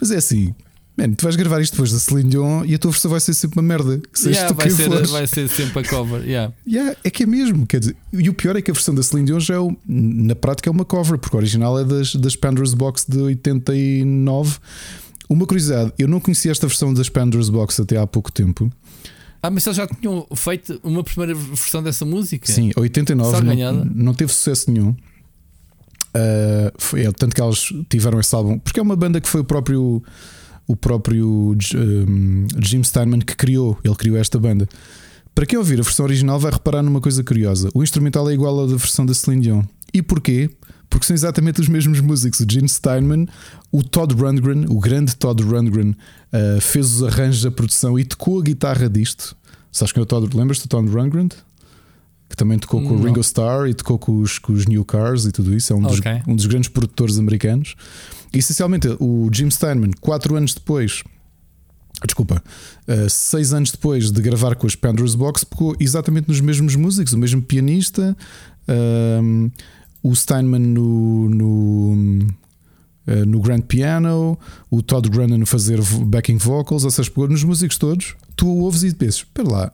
Mas 0.00 0.10
é 0.10 0.16
assim, 0.16 0.54
Man, 0.96 1.12
tu 1.14 1.24
vais 1.24 1.34
gravar 1.34 1.60
isto 1.60 1.72
depois 1.72 1.90
da 1.90 1.98
Celine 1.98 2.30
Dion 2.30 2.64
e 2.64 2.74
a 2.74 2.78
tua 2.78 2.92
versão 2.92 3.10
vai 3.10 3.18
ser 3.18 3.34
sempre 3.34 3.58
uma 3.58 3.66
merda. 3.66 4.00
Que 4.12 4.28
yeah, 4.28 4.54
vai, 4.54 4.70
ser, 4.70 4.88
vai 4.88 5.26
ser 5.26 5.48
sempre 5.48 5.80
a 5.80 5.88
cover. 5.88 6.22
Yeah. 6.22 6.54
Yeah, 6.66 6.96
é 7.02 7.10
que 7.10 7.24
é 7.24 7.26
mesmo. 7.26 7.66
Quer 7.66 7.80
dizer, 7.80 7.96
e 8.12 8.28
o 8.28 8.34
pior 8.34 8.54
é 8.54 8.62
que 8.62 8.70
a 8.70 8.74
versão 8.74 8.94
da 8.94 9.02
Celine 9.02 9.26
Dion 9.26 9.40
já 9.40 9.54
é, 9.56 9.76
na 9.88 10.36
prática, 10.36 10.70
é 10.70 10.72
uma 10.72 10.84
cover, 10.84 11.18
porque 11.18 11.34
o 11.34 11.38
original 11.38 11.76
é 11.80 11.84
das, 11.84 12.14
das 12.14 12.36
Pandora's 12.36 12.74
Box 12.74 13.06
de 13.08 13.18
89. 13.18 14.58
Uma 15.28 15.46
curiosidade, 15.46 15.92
eu 15.98 16.06
não 16.06 16.20
conhecia 16.20 16.52
esta 16.52 16.68
versão 16.68 16.94
das 16.94 17.08
Pandora's 17.08 17.48
Box 17.48 17.80
até 17.80 17.96
há 17.96 18.06
pouco 18.06 18.30
tempo. 18.30 18.70
Ah, 19.44 19.50
mas 19.50 19.66
eles 19.66 19.76
já 19.76 19.86
tinham 19.86 20.26
feito 20.34 20.80
uma 20.82 21.04
primeira 21.04 21.34
versão 21.34 21.82
dessa 21.82 22.02
música? 22.06 22.50
Sim, 22.50 22.70
89 22.74 23.42
não, 23.42 23.84
não 23.84 24.14
teve 24.14 24.32
sucesso 24.32 24.70
nenhum. 24.70 24.96
Uh, 26.16 26.72
foi, 26.78 27.04
é, 27.04 27.12
tanto 27.12 27.36
que 27.36 27.42
eles 27.42 27.70
tiveram 27.90 28.18
esse 28.18 28.34
álbum, 28.34 28.58
porque 28.58 28.80
é 28.80 28.82
uma 28.82 28.96
banda 28.96 29.20
que 29.20 29.28
foi 29.28 29.42
o 29.42 29.44
próprio 29.44 30.02
o 30.66 30.74
próprio 30.74 31.54
um, 31.74 32.46
Jim 32.62 32.82
Steinman 32.82 33.20
que 33.20 33.36
criou, 33.36 33.78
ele 33.84 33.94
criou 33.94 34.16
esta 34.16 34.38
banda. 34.38 34.66
Para 35.34 35.44
quem 35.44 35.58
ouvir 35.58 35.78
a 35.78 35.82
versão 35.82 36.06
original, 36.06 36.40
vai 36.40 36.50
reparar 36.50 36.82
numa 36.82 37.02
coisa 37.02 37.22
curiosa: 37.22 37.68
o 37.74 37.82
instrumental 37.82 38.30
é 38.30 38.32
igual 38.32 38.58
ao 38.58 38.66
da 38.66 38.76
versão 38.76 39.04
da 39.04 39.12
Celine 39.12 39.42
Dion. 39.42 39.62
E 39.92 40.00
porquê? 40.00 40.48
Porque 40.88 41.06
são 41.06 41.14
exatamente 41.14 41.60
os 41.60 41.68
mesmos 41.68 42.00
músicos. 42.00 42.40
O 42.40 42.46
Jim 42.48 42.68
Steinman, 42.68 43.26
o 43.72 43.82
Todd 43.82 44.14
Rundgren, 44.14 44.66
o 44.68 44.78
grande 44.78 45.16
Todd 45.16 45.42
Rundgren, 45.42 45.90
uh, 45.90 46.60
fez 46.60 46.94
os 46.94 47.02
arranjos 47.02 47.42
da 47.42 47.50
produção 47.50 47.98
e 47.98 48.04
tocou 48.04 48.40
a 48.40 48.42
guitarra 48.42 48.88
disto. 48.88 49.36
Sabes 49.72 49.92
que 49.92 49.98
é 49.98 50.02
o 50.02 50.06
Todd? 50.06 50.36
Lembras 50.36 50.60
do 50.60 50.68
Todd 50.68 50.88
Rundgren? 50.88 51.28
Que 52.28 52.36
também 52.36 52.58
tocou 52.58 52.80
com 52.80 52.94
Não. 52.94 53.00
o 53.00 53.04
Ringo 53.04 53.20
Starr 53.20 53.68
e 53.68 53.74
tocou 53.74 53.98
com 53.98 54.20
os, 54.20 54.38
com 54.38 54.52
os 54.52 54.66
New 54.66 54.84
Cars 54.84 55.24
e 55.24 55.32
tudo 55.32 55.54
isso. 55.54 55.72
É 55.72 55.76
um, 55.76 55.82
dos, 55.82 55.98
okay. 55.98 56.22
um 56.26 56.36
dos 56.36 56.46
grandes 56.46 56.68
produtores 56.68 57.18
americanos. 57.18 57.74
E 58.32 58.38
essencialmente, 58.38 58.88
o 58.98 59.28
Jim 59.32 59.50
Steinman, 59.50 59.92
quatro 60.00 60.36
anos 60.36 60.54
depois. 60.54 61.02
Desculpa, 62.04 62.42
uh, 62.88 63.08
seis 63.08 63.52
anos 63.52 63.70
depois 63.70 64.10
de 64.10 64.20
gravar 64.20 64.56
com 64.56 64.66
as 64.66 64.74
Pandora's 64.74 65.14
Box, 65.14 65.44
pegou 65.44 65.76
exatamente 65.78 66.28
nos 66.28 66.40
mesmos 66.40 66.76
músicos, 66.76 67.12
o 67.12 67.18
mesmo 67.18 67.40
pianista, 67.40 68.16
uh, 68.68 69.52
o 70.04 70.14
Steinman 70.14 70.60
no, 70.60 71.30
no, 71.30 72.26
uh, 73.08 73.26
no 73.26 73.40
Grand 73.40 73.62
Piano, 73.62 74.38
o 74.70 74.82
Todd 74.82 75.08
Grannon 75.08 75.42
a 75.42 75.46
fazer 75.46 75.80
backing 76.04 76.36
vocals, 76.36 76.84
ou 76.84 76.90
seja, 76.90 77.10
pegou 77.10 77.26
nos 77.26 77.42
músicos 77.42 77.78
todos, 77.78 78.14
tu 78.36 78.46
ouves 78.46 78.82
e 78.82 78.94
pensas, 78.94 79.16
espera 79.16 79.48
lá, 79.48 79.72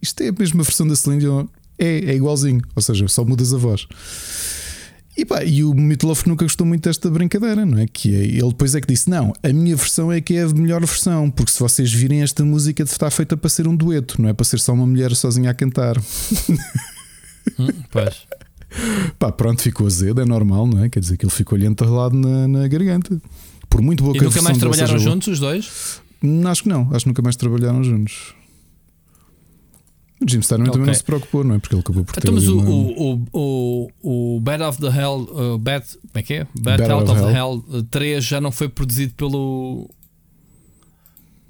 isto 0.00 0.22
é 0.22 0.28
a 0.28 0.32
mesma 0.32 0.62
versão 0.62 0.88
da 0.88 0.96
Celine 0.96 1.20
Dion, 1.20 1.46
é, 1.78 1.98
é 2.10 2.14
igualzinho, 2.14 2.62
ou 2.74 2.80
seja, 2.80 3.06
só 3.08 3.22
mudas 3.26 3.52
a 3.52 3.58
voz. 3.58 3.86
E, 5.18 5.24
pá, 5.24 5.44
e 5.44 5.62
o 5.64 5.74
Meatloaf 5.74 6.26
nunca 6.26 6.44
gostou 6.44 6.66
muito 6.66 6.84
desta 6.84 7.10
brincadeira, 7.10 7.66
não 7.66 7.76
é? 7.78 7.86
Que 7.88 8.14
é, 8.14 8.24
ele 8.24 8.48
depois 8.48 8.76
é 8.76 8.80
que 8.80 8.86
disse: 8.86 9.10
Não, 9.10 9.32
a 9.42 9.52
minha 9.52 9.74
versão 9.74 10.12
é 10.12 10.20
que 10.20 10.36
é 10.36 10.42
a 10.42 10.48
melhor 10.48 10.78
versão, 10.86 11.28
porque 11.28 11.50
se 11.50 11.58
vocês 11.58 11.92
virem 11.92 12.22
esta 12.22 12.44
música 12.44 12.84
está 12.84 13.10
feita 13.10 13.36
para 13.36 13.50
ser 13.50 13.66
um 13.66 13.74
dueto, 13.74 14.22
não 14.22 14.28
é 14.28 14.32
para 14.32 14.44
ser 14.44 14.60
só 14.60 14.72
uma 14.72 14.86
mulher 14.86 15.12
sozinha 15.16 15.50
a 15.50 15.54
cantar. 15.54 16.00
Hum, 17.58 17.68
pois. 17.90 18.28
Pá, 19.18 19.32
pronto, 19.32 19.62
ficou 19.62 19.86
azedo, 19.86 20.20
é 20.20 20.24
normal, 20.24 20.66
não 20.66 20.84
é? 20.84 20.88
Quer 20.88 21.00
dizer 21.00 21.16
que 21.16 21.24
ele 21.24 21.32
ficou-lhe 21.32 21.66
enterrado 21.66 22.14
na, 22.14 22.48
na 22.48 22.68
garganta. 22.68 23.20
Por 23.68 23.82
muito 23.82 24.02
boa 24.02 24.16
E 24.16 24.20
nunca 24.20 24.42
mais 24.42 24.58
trabalharam 24.58 24.98
juntos 24.98 25.28
os 25.28 25.40
dois? 25.40 26.00
Hum, 26.22 26.46
acho 26.46 26.62
que 26.62 26.68
não, 26.68 26.88
acho 26.92 27.04
que 27.04 27.08
nunca 27.08 27.22
mais 27.22 27.36
trabalharam 27.36 27.82
juntos. 27.84 28.34
O 30.20 30.28
Jim 30.28 30.42
Steinman 30.42 30.68
okay. 30.68 30.72
também 30.72 30.86
não 30.88 30.94
se 30.94 31.04
preocupou, 31.04 31.44
não 31.44 31.54
é? 31.54 31.58
Porque 31.58 31.74
ele 31.76 31.80
acabou 31.80 32.04
por 32.04 32.18
então, 32.18 32.20
ter. 32.20 32.28
Então, 32.28 32.34
mas 32.34 32.48
o, 32.48 32.58
uma... 32.58 33.28
o, 33.32 33.88
o, 34.02 34.36
o 34.36 34.40
Bad 34.40 34.64
of 34.64 34.80
the 34.80 34.88
Hell, 34.88 35.28
uh, 35.30 35.58
Bad, 35.58 35.86
como 35.86 36.10
é 36.14 36.22
que 36.22 36.34
é? 36.34 36.46
Bad, 36.58 36.82
Bad 36.82 36.92
Out 36.92 37.10
of, 37.10 37.20
the 37.20 37.32
Hell 37.32 37.64
3 37.88 38.24
já 38.24 38.40
não 38.40 38.50
foi 38.50 38.68
produzido 38.68 39.14
pelo. 39.14 39.88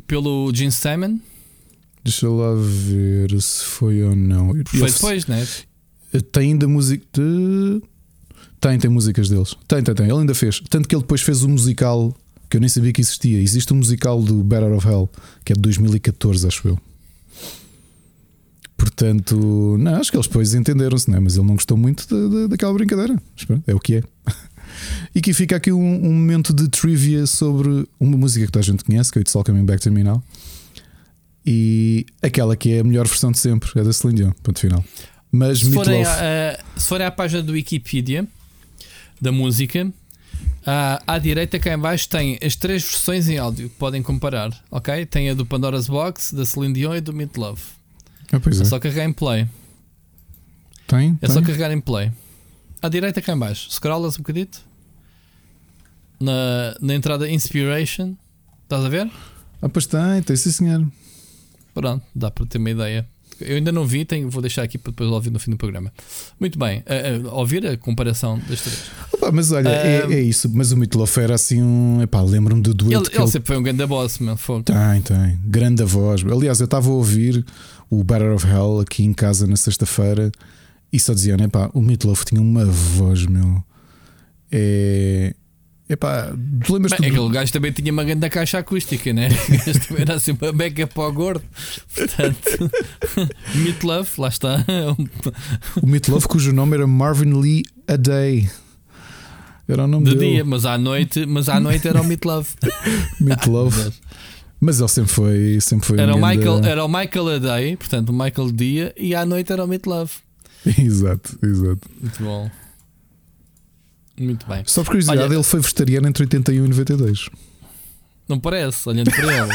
pelo 0.07 0.53
Jim 0.55 0.71
Steinman? 0.71 1.19
Deixa 2.05 2.29
lá 2.29 2.55
ver 2.55 3.41
se 3.41 3.65
foi 3.65 4.03
ou 4.03 4.15
não. 4.15 4.53
Foi 4.67 4.91
depois, 4.91 5.27
né? 5.27 5.47
Tem 6.33 6.53
ainda 6.53 6.67
música. 6.67 7.05
De... 7.13 7.83
Tem, 8.61 8.79
tem 8.79 8.91
músicas 8.91 9.29
deles. 9.29 9.55
Tem, 9.67 9.83
tem, 9.83 9.95
tem. 9.95 10.07
Ele 10.07 10.19
ainda 10.19 10.35
fez. 10.35 10.61
Tanto 10.69 10.89
que 10.89 10.95
ele 10.95 11.03
depois 11.03 11.21
fez 11.21 11.43
um 11.43 11.51
musical 11.51 12.15
que 12.49 12.57
eu 12.57 12.61
nem 12.61 12.69
sabia 12.69 12.93
que 12.93 13.01
existia. 13.01 13.41
Existe 13.41 13.73
um 13.73 13.77
musical 13.77 14.23
do 14.23 14.43
Better 14.43 14.73
of 14.73 14.87
Hell 14.87 15.09
que 15.45 15.53
é 15.53 15.55
de 15.55 15.61
2014, 15.61 16.47
acho 16.47 16.69
eu. 16.69 16.79
Portanto, 18.77 19.77
não, 19.79 19.97
acho 19.97 20.11
que 20.11 20.17
eles 20.17 20.29
depois 20.29 20.55
entenderam-se, 20.55 21.11
né? 21.11 21.19
mas 21.19 21.37
ele 21.37 21.47
não 21.47 21.55
gostou 21.55 21.77
muito 21.77 22.07
de, 22.07 22.31
de, 22.31 22.49
daquela 22.49 22.73
brincadeira. 22.73 23.21
É 23.67 23.75
o 23.75 23.81
que 23.81 23.97
é. 23.97 24.03
E 25.15 25.19
aqui 25.19 25.33
fica 25.33 25.57
aqui 25.57 25.73
um, 25.73 25.81
um, 25.81 26.13
momento 26.13 26.53
de 26.53 26.69
trivia 26.69 27.27
sobre 27.27 27.89
uma 27.99 28.17
música 28.17 28.47
que 28.47 28.53
toda 28.53 28.63
a 28.63 28.67
gente 28.67 28.85
conhece, 28.85 29.11
que 29.11 29.19
é 29.19 29.23
It's 29.23 29.35
All 29.35 29.43
Coming 29.43 29.65
Back 29.65 29.83
to 29.83 29.91
Me 29.91 30.05
Now. 30.05 30.23
E 31.45 32.07
aquela 32.23 32.55
que 32.55 32.75
é 32.75 32.81
a 32.81 32.85
melhor 32.85 33.09
versão 33.09 33.33
de 33.33 33.39
sempre, 33.39 33.71
é 33.75 33.83
da 33.83 33.93
Celine 33.93 34.21
Dion, 34.21 34.33
ponto 34.43 34.61
final. 34.61 34.85
Mas 35.31 35.61
se 35.61 35.73
forem, 35.73 36.05
a, 36.05 36.59
se 36.77 36.89
forem 36.89 37.07
à 37.07 37.11
página 37.11 37.43
do 37.43 37.53
Wikipedia 37.53 38.27
da 39.21 39.31
música, 39.31 39.93
à, 40.65 41.03
à 41.07 41.19
direita 41.19 41.59
cá 41.59 41.75
em 41.75 41.79
baixo 41.79 42.09
tem 42.09 42.39
as 42.43 42.57
três 42.57 42.83
versões 42.83 43.29
em 43.29 43.39
áudio 43.39 43.69
que 43.69 43.77
podem 43.77 44.03
comparar, 44.03 44.51
ok? 44.71 45.05
Tem 45.07 45.31
a 45.31 45.35
do 45.35 45.45
Pandora's 45.45 45.89
Box, 45.89 46.35
da 46.35 46.45
Celine 46.45 46.75
Dion 46.75 46.95
e 46.95 47.01
do 47.01 47.13
Meat 47.13 47.37
Love. 47.37 47.61
Ah, 48.33 48.37
é. 48.37 48.49
é. 48.49 48.65
só 48.65 48.79
carregar 48.79 49.05
em 49.05 49.13
play. 49.13 49.47
Tem? 50.87 51.19
É 51.21 51.27
tem? 51.27 51.35
só 51.35 51.43
carregar 51.43 51.71
em 51.71 51.81
play. 51.81 52.11
À 52.81 52.89
direita 52.89 53.21
cá 53.21 53.35
em 53.35 53.39
baixo. 53.39 53.71
Scrollas 53.71 54.15
um 54.15 54.19
bocadito. 54.19 54.61
Na, 56.21 56.77
na 56.81 56.95
entrada 56.95 57.29
Inspiration. 57.29 58.15
Estás 58.65 58.85
a 58.85 58.89
ver? 58.89 59.11
Ah, 59.61 59.69
pois 59.69 59.87
tem, 59.87 60.23
tem 60.23 60.37
sim 60.37 60.51
senhor. 60.51 60.87
Pronto, 61.75 62.05
dá 62.15 62.31
para 62.31 62.47
ter 62.47 62.59
uma 62.59 62.71
ideia. 62.71 63.09
Eu 63.41 63.57
ainda 63.57 63.73
não 63.73 63.87
vi, 63.87 64.05
tenho, 64.05 64.29
vou 64.29 64.43
deixar 64.43 64.63
aqui 64.63 64.79
para 64.79 64.91
depois 64.91 65.11
ouvir 65.11 65.31
no 65.31 65.39
fim 65.39 65.51
do 65.51 65.57
programa. 65.57 65.93
Muito 66.39 66.59
bem, 66.59 66.81
uh, 66.81 67.29
uh, 67.29 67.35
ouvir 67.35 67.67
a 67.67 67.77
comparação 67.77 68.41
das 68.49 68.61
três. 68.61 68.85
Opa, 69.13 69.31
mas 69.33 69.53
olha, 69.53 69.69
uh, 69.69 70.13
é, 70.13 70.15
é, 70.15 70.21
isso. 70.21 70.51
Mas 70.53 70.73
o 70.73 70.77
Meatloaf 70.77 71.19
era 71.19 71.35
assim 71.35 71.63
um. 71.63 72.03
Epá, 72.03 72.21
lembro-me 72.23 72.63
do 72.63 72.75
dueto. 72.75 73.09
Ele, 73.09 73.09
ele, 73.15 73.23
ele, 73.23 73.31
sempre 73.31 73.47
foi 73.47 73.59
um 73.59 73.63
grande 73.63 73.87
boss, 73.87 74.19
meu 74.19 74.37
fogo. 74.37 74.65
Tem, 74.65 75.03
tem. 75.03 75.39
Grande 75.45 75.85
voz. 75.85 76.25
Aliás, 76.25 76.61
eu 76.61 76.65
estava 76.65 76.89
a 76.89 76.93
ouvir 76.93 77.45
o 77.91 78.03
Better 78.03 78.33
of 78.33 78.47
Hell 78.47 78.81
aqui 78.81 79.05
em 79.05 79.13
casa 79.13 79.47
na 79.47 79.57
sexta-feira 79.57 80.31
e 80.93 80.99
só 80.99 81.13
dizia, 81.13 81.35
epá, 81.35 81.71
o 81.75 81.81
Meatloaf 81.81 82.25
tinha 82.25 82.41
uma 82.41 82.65
voz, 82.65 83.27
meu. 83.27 83.63
É. 84.51 85.35
Epá, 85.89 86.33
tu 86.65 86.75
lembras 86.75 86.93
Bem, 87.01 87.11
Aquele 87.11 87.29
gajo 87.31 87.51
também 87.53 87.73
tinha 87.73 87.91
uma 87.91 88.05
grande 88.05 88.29
caixa 88.29 88.59
acústica, 88.59 89.11
né? 89.13 89.29
também 89.89 90.03
era 90.03 90.15
assim 90.17 90.37
uma 90.39 90.53
beca 90.53 90.87
para 90.87 91.03
o 91.09 91.13
gordo. 91.13 91.43
Portanto, 91.95 92.71
Meatloaf, 93.57 94.21
lá 94.21 94.29
está. 94.29 94.65
o 95.83 95.87
Meatloaf, 95.87 96.29
cujo 96.29 96.53
nome 96.53 96.77
era 96.77 96.87
Marvin 96.87 97.33
Lee 97.41 97.65
A 97.87 97.97
Day. 97.97 98.51
Era 99.67 99.85
o 99.85 99.87
nome 99.87 100.05
De 100.07 100.15
dele. 100.15 100.33
dia, 100.35 100.45
mas 100.45 100.65
à 100.67 100.77
noite, 100.77 101.25
mas 101.27 101.49
à 101.49 101.59
noite 101.59 101.89
era 101.89 102.01
o 102.01 102.05
Meatloaf. 102.05 102.55
Meatloaf. 103.21 103.91
mas 104.61 104.81
ele 104.81 104.89
sempre 104.89 105.11
foi, 105.13 105.59
sempre 105.61 105.87
foi 105.87 105.99
era, 106.01 106.15
o 106.15 106.19
Michael, 106.21 106.65
era 106.65 106.85
o 106.85 106.89
Michael 106.89 107.29
A 107.29 107.39
Day, 107.39 107.77
portanto, 107.77 108.11
o 108.11 108.13
Michael 108.13 108.53
dia, 108.53 108.95
e 108.97 109.15
à 109.15 109.25
noite 109.25 109.53
era 109.53 109.65
o 109.65 109.69
Meatloaf. 109.69 110.19
exato, 110.67 111.39
exato. 111.43 111.81
Muito 112.01 112.23
bom. 112.23 112.51
Muito 114.19 114.47
bem. 114.47 114.63
Só 114.67 114.83
por 114.83 114.91
curiosidade, 114.91 115.23
Olha, 115.23 115.35
ele 115.35 115.43
foi 115.43 115.61
vegetariano 115.61 116.09
entre 116.09 116.25
81 116.25 116.65
e 116.65 116.69
92. 116.69 117.29
Não 118.29 118.39
parece, 118.39 118.89
olhando 118.89 119.11
para 119.11 119.37
ele. 119.37 119.53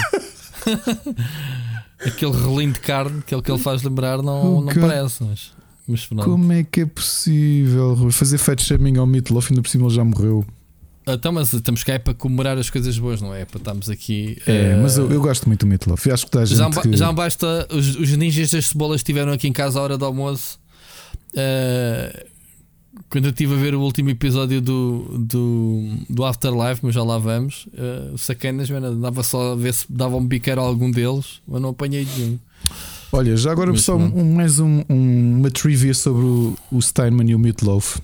Aquele 2.06 2.32
relinho 2.32 2.74
de 2.74 2.80
carne, 2.80 3.22
que 3.22 3.34
é 3.34 3.38
o 3.38 3.42
que 3.42 3.52
ele 3.52 3.60
faz 3.60 3.84
lembrar, 3.84 4.22
não, 4.22 4.62
não 4.62 4.74
parece. 4.74 5.24
Mas, 5.24 5.52
mas 5.88 6.26
Como 6.26 6.52
é 6.52 6.64
que 6.64 6.82
é 6.82 6.86
possível 6.86 8.10
fazer 8.12 8.38
fat 8.38 8.62
shaming 8.62 8.98
ao 8.98 9.06
Meatloaf 9.06 9.52
ainda 9.52 9.62
por 9.62 9.70
cima 9.70 9.86
ele 9.86 9.94
já 9.94 10.04
morreu? 10.04 10.46
Então, 11.06 11.34
mas 11.34 11.52
estamos 11.52 11.84
cá 11.84 11.94
é 11.94 12.00
para 12.00 12.14
comemorar 12.14 12.58
as 12.58 12.70
coisas 12.70 12.98
boas, 12.98 13.22
não 13.22 13.36
é? 13.36 13.44
Para 13.44 13.58
estarmos 13.58 13.90
aqui. 13.90 14.38
É, 14.48 14.76
uh... 14.76 14.82
mas 14.82 14.98
eu, 14.98 15.12
eu, 15.12 15.22
gosto 15.22 15.48
muito 15.48 15.62
do 15.62 15.68
Meatloaf. 15.68 16.10
Acho 16.10 16.28
que 16.28 16.46
já, 16.46 16.70
que... 16.70 16.96
já 16.96 17.12
basta. 17.12 17.68
Os, 17.70 17.96
os 17.98 18.12
ninjas 18.16 18.52
das 18.52 18.68
cebolas 18.68 19.02
estiveram 19.02 19.34
aqui 19.34 19.48
em 19.48 19.54
casa 19.54 19.80
à 19.80 19.84
hora 19.84 19.98
do 19.98 20.06
almoço. 20.06 20.58
Uh, 21.34 22.33
quando 23.10 23.26
eu 23.26 23.32
estive 23.32 23.54
a 23.54 23.58
ver 23.58 23.76
o 23.76 23.82
último 23.82 24.10
episódio 24.10 24.62
do, 24.62 25.18
do, 25.18 25.90
do 26.10 26.26
Afterlife, 26.26 26.82
mas 26.84 26.96
já 26.96 27.04
lá 27.04 27.18
vamos, 27.18 27.68
uh, 27.74 28.18
sacanas, 28.18 28.70
mano, 28.70 28.96
dava 28.96 29.24
só 29.24 29.54
a 29.54 29.56
ver 29.56 29.74
se 29.74 29.86
dava 29.90 30.16
um 30.16 30.26
biqueiro 30.26 30.62
a 30.62 30.64
algum 30.64 30.90
deles, 30.90 31.42
mas 31.48 31.62
não 31.62 31.70
apanhei 31.70 32.08
nenhum. 32.18 32.40
Olha, 33.12 33.38
já 33.38 33.52
agora 33.52 33.76
só 33.78 33.96
um, 33.96 34.34
mais 34.34 34.60
um, 34.60 34.84
um, 34.90 35.38
uma 35.38 35.52
trivia 35.52 35.94
sobre 35.94 36.24
o, 36.24 36.58
o 36.72 36.82
Steinman 36.82 37.30
e 37.30 37.36
o 37.36 37.40
Meatloaf. 37.40 38.00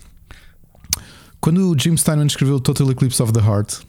Quando 1.42 1.72
o 1.72 1.80
Jim 1.80 1.98
Steinman 1.98 2.28
escreveu 2.28 2.60
Total 2.60 2.92
Eclipse 2.92 3.22
of 3.24 3.34
the 3.34 3.40
Heart 3.40 3.80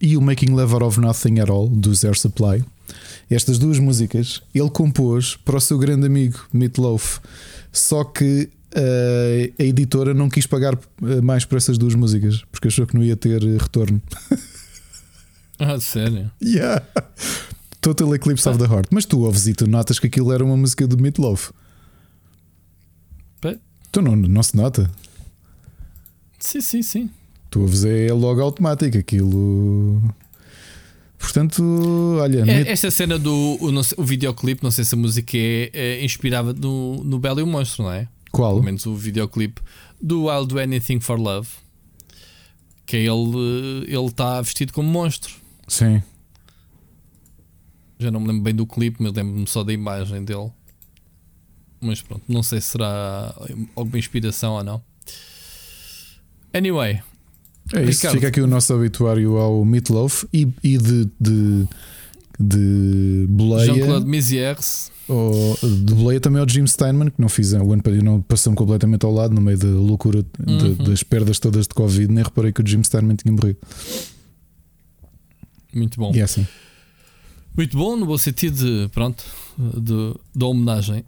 e 0.00 0.16
o 0.16 0.20
Making 0.20 0.50
Love 0.50 0.74
Out 0.74 0.84
of 0.84 1.00
Nothing 1.00 1.40
at 1.40 1.48
All 1.48 1.68
dos 1.68 2.04
Air 2.04 2.18
Supply, 2.18 2.62
estas 3.30 3.58
duas 3.58 3.78
músicas 3.78 4.42
ele 4.54 4.68
compôs 4.68 5.36
para 5.36 5.56
o 5.56 5.60
seu 5.60 5.78
grande 5.78 6.06
amigo 6.06 6.40
Meatloaf. 6.52 7.20
Só 7.76 8.04
que 8.04 8.48
uh, 8.74 9.54
a 9.58 9.62
editora 9.62 10.14
não 10.14 10.30
quis 10.30 10.46
pagar 10.46 10.78
eh, 11.02 11.20
mais 11.20 11.44
por 11.44 11.58
essas 11.58 11.76
duas 11.76 11.94
músicas 11.94 12.42
porque 12.50 12.68
achou 12.68 12.86
que 12.86 12.94
não 12.94 13.04
ia 13.04 13.14
ter 13.16 13.42
eh, 13.42 13.58
retorno. 13.58 14.00
Ah, 15.58 15.80
sério? 15.80 16.30
Yeah. 16.42 16.84
Total 17.80 18.14
Eclipse 18.14 18.46
ah. 18.46 18.52
of 18.52 18.58
the 18.58 18.66
Heart. 18.70 18.88
Mas 18.90 19.06
tu 19.06 19.20
ouves 19.20 19.46
e 19.46 19.54
tu 19.54 19.66
notas 19.66 19.98
que 19.98 20.06
aquilo 20.06 20.30
era 20.30 20.44
uma 20.44 20.54
música 20.54 20.86
do 20.86 20.98
Meatloaf. 20.98 21.50
Pé? 23.40 23.58
Tu 23.90 24.02
não, 24.02 24.14
não 24.14 24.42
se 24.42 24.54
nota? 24.54 24.90
Sim, 26.38 26.60
sim, 26.60 26.82
sim. 26.82 27.10
Tu 27.48 27.58
ouves 27.58 27.86
é 27.86 28.12
logo 28.12 28.42
automático 28.42 28.98
aquilo. 28.98 30.02
Portanto, 31.26 31.60
olha. 32.20 32.44
É, 32.48 32.70
esta 32.70 32.88
cena 32.88 33.18
do 33.18 33.34
o, 33.34 33.68
o 33.96 34.04
videoclipe, 34.04 34.62
não 34.62 34.70
sei 34.70 34.84
se 34.84 34.94
a 34.94 34.98
música 34.98 35.36
é, 35.36 35.70
é 35.72 36.04
inspirava 36.04 36.52
no, 36.52 37.02
no 37.02 37.18
Belo 37.18 37.40
e 37.40 37.42
o 37.42 37.46
Monstro, 37.46 37.82
não 37.82 37.92
é? 37.92 38.06
Qual? 38.30 38.52
Pelo 38.52 38.64
menos 38.64 38.86
o 38.86 38.94
videoclipe 38.94 39.60
do 40.00 40.30
I'll 40.30 40.46
Do 40.46 40.60
Anything 40.60 41.00
for 41.00 41.18
Love. 41.18 41.48
Que 42.86 42.98
é 42.98 43.00
ele 43.00 43.86
ele 43.88 44.06
está 44.06 44.40
vestido 44.40 44.72
como 44.72 44.88
monstro. 44.88 45.34
Sim. 45.66 46.00
Já 47.98 48.08
não 48.12 48.20
me 48.20 48.28
lembro 48.28 48.44
bem 48.44 48.54
do 48.54 48.64
clipe, 48.64 49.02
mas 49.02 49.12
lembro-me 49.12 49.48
só 49.48 49.64
da 49.64 49.72
imagem 49.72 50.24
dele. 50.24 50.52
Mas 51.80 52.00
pronto, 52.02 52.22
não 52.28 52.42
sei 52.44 52.60
se 52.60 52.68
será 52.68 53.34
alguma 53.74 53.98
inspiração 53.98 54.52
ou 54.52 54.62
não. 54.62 54.80
Anyway. 56.54 57.02
É 57.74 57.82
isso, 57.82 58.00
Ricardo. 58.00 58.14
fica 58.14 58.28
aqui 58.28 58.40
o 58.40 58.46
nosso 58.46 58.72
habituário 58.72 59.36
ao 59.36 59.64
Meatloaf 59.64 60.26
e, 60.32 60.48
e 60.62 60.78
de, 60.78 61.08
de, 61.20 61.66
de 62.38 63.26
boleia. 63.28 63.74
Jean-Claude 63.74 64.06
Mézières. 64.06 64.90
O, 65.08 65.56
de 65.62 65.94
boleia 65.94 66.20
também 66.20 66.40
ao 66.40 66.48
Jim 66.48 66.66
Steinman, 66.66 67.10
que 67.10 67.20
não 67.20 67.28
fiz 67.28 67.52
o 67.52 67.72
ano 67.72 67.82
não 68.02 68.20
passou-me 68.22 68.56
completamente 68.56 69.06
ao 69.06 69.12
lado 69.12 69.32
no 69.32 69.40
meio 69.40 69.56
da 69.56 69.68
loucura 69.68 70.24
uhum. 70.46 70.56
de, 70.56 70.84
das 70.84 71.04
perdas 71.04 71.38
todas 71.38 71.68
de 71.68 71.74
Covid, 71.74 72.12
nem 72.12 72.24
reparei 72.24 72.52
que 72.52 72.60
o 72.60 72.66
Jim 72.66 72.82
Steinman 72.82 73.14
tinha 73.14 73.32
morrido. 73.32 73.58
Muito 75.72 75.98
bom. 75.98 76.12
E 76.14 76.20
é 76.20 76.22
assim. 76.22 76.46
Muito 77.56 77.76
bom, 77.76 77.96
no 77.96 78.04
bom 78.04 78.18
sentido 78.18 78.56
de, 78.56 78.88
pronto, 78.90 79.24
de, 79.56 80.14
de 80.34 80.44
homenagem. 80.44 81.04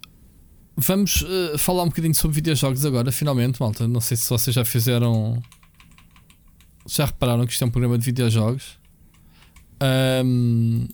Vamos 0.77 1.23
uh, 1.23 1.59
falar 1.59 1.83
um 1.83 1.89
bocadinho 1.89 2.15
sobre 2.15 2.37
videojogos 2.37 2.85
agora, 2.87 3.11
finalmente, 3.11 3.61
malta. 3.61 3.89
Não 3.89 4.01
sei 4.01 4.17
se 4.17 4.29
vocês 4.31 4.55
já 4.55 4.65
fizeram. 4.65 5.43
Já 6.89 7.05
repararam 7.05 7.47
que 7.47 7.53
isto 7.53 7.63
é 7.63 7.67
um 7.67 7.71
programa 7.71 7.99
de 7.99 8.05
videojogos. 8.05 8.79
Um, 10.25 10.89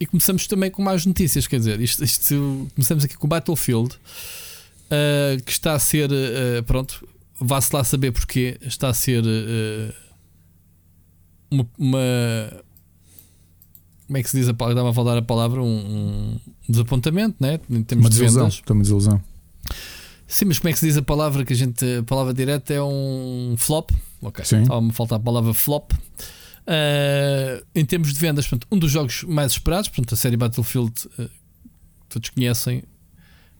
e 0.00 0.06
começamos 0.06 0.46
também 0.46 0.70
com 0.70 0.82
mais 0.82 1.04
notícias. 1.04 1.46
Quer 1.46 1.58
dizer, 1.58 1.80
isto, 1.80 2.02
isto 2.02 2.68
começamos 2.74 3.04
aqui 3.04 3.16
com 3.16 3.26
o 3.26 3.28
Battlefield, 3.28 3.94
uh, 3.94 5.42
que 5.44 5.52
está 5.52 5.74
a 5.74 5.78
ser. 5.78 6.10
Uh, 6.10 6.62
pronto, 6.64 7.06
vá-se 7.38 7.74
lá 7.74 7.84
saber 7.84 8.12
porque 8.12 8.58
está 8.62 8.88
a 8.88 8.94
ser. 8.94 9.22
Uh, 9.22 9.92
uma, 11.50 11.66
uma, 11.78 11.98
Como 14.06 14.16
é 14.16 14.22
que 14.22 14.30
se 14.30 14.38
diz 14.38 14.48
a 14.48 14.54
palavra? 14.54 14.80
Estava 14.80 14.90
a 14.90 14.94
falar 14.94 15.18
a 15.18 15.22
palavra. 15.22 15.62
Um, 15.62 16.38
um 16.68 16.72
desapontamento, 16.72 17.36
né? 17.38 17.60
Em 17.68 17.82
termos 17.82 18.06
uma 18.06 18.10
desilusão. 18.10 18.48
De 18.48 18.72
uma 18.72 18.82
desilusão. 18.82 19.22
Sim, 20.28 20.44
mas 20.44 20.58
como 20.58 20.68
é 20.68 20.72
que 20.74 20.78
se 20.78 20.86
diz 20.86 20.96
a 20.98 21.02
palavra 21.02 21.42
que 21.42 21.54
a 21.54 21.56
gente. 21.56 21.82
A 21.98 22.02
palavra 22.02 22.34
direta 22.34 22.74
é 22.74 22.82
um 22.82 23.54
flop. 23.56 23.90
Ok. 24.20 24.42
Estava-me 24.42 24.90
a 24.90 24.92
faltar 24.92 25.16
a 25.18 25.22
palavra 25.22 25.54
flop. 25.54 25.92
Uh, 25.92 27.64
em 27.74 27.82
termos 27.82 28.12
de 28.12 28.20
vendas, 28.20 28.46
portanto, 28.46 28.68
um 28.70 28.78
dos 28.78 28.90
jogos 28.90 29.24
mais 29.24 29.52
esperados, 29.52 29.88
portanto, 29.88 30.12
a 30.12 30.16
série 30.18 30.36
Battlefield, 30.36 30.92
uh, 31.18 31.30
todos 32.10 32.28
conhecem 32.28 32.82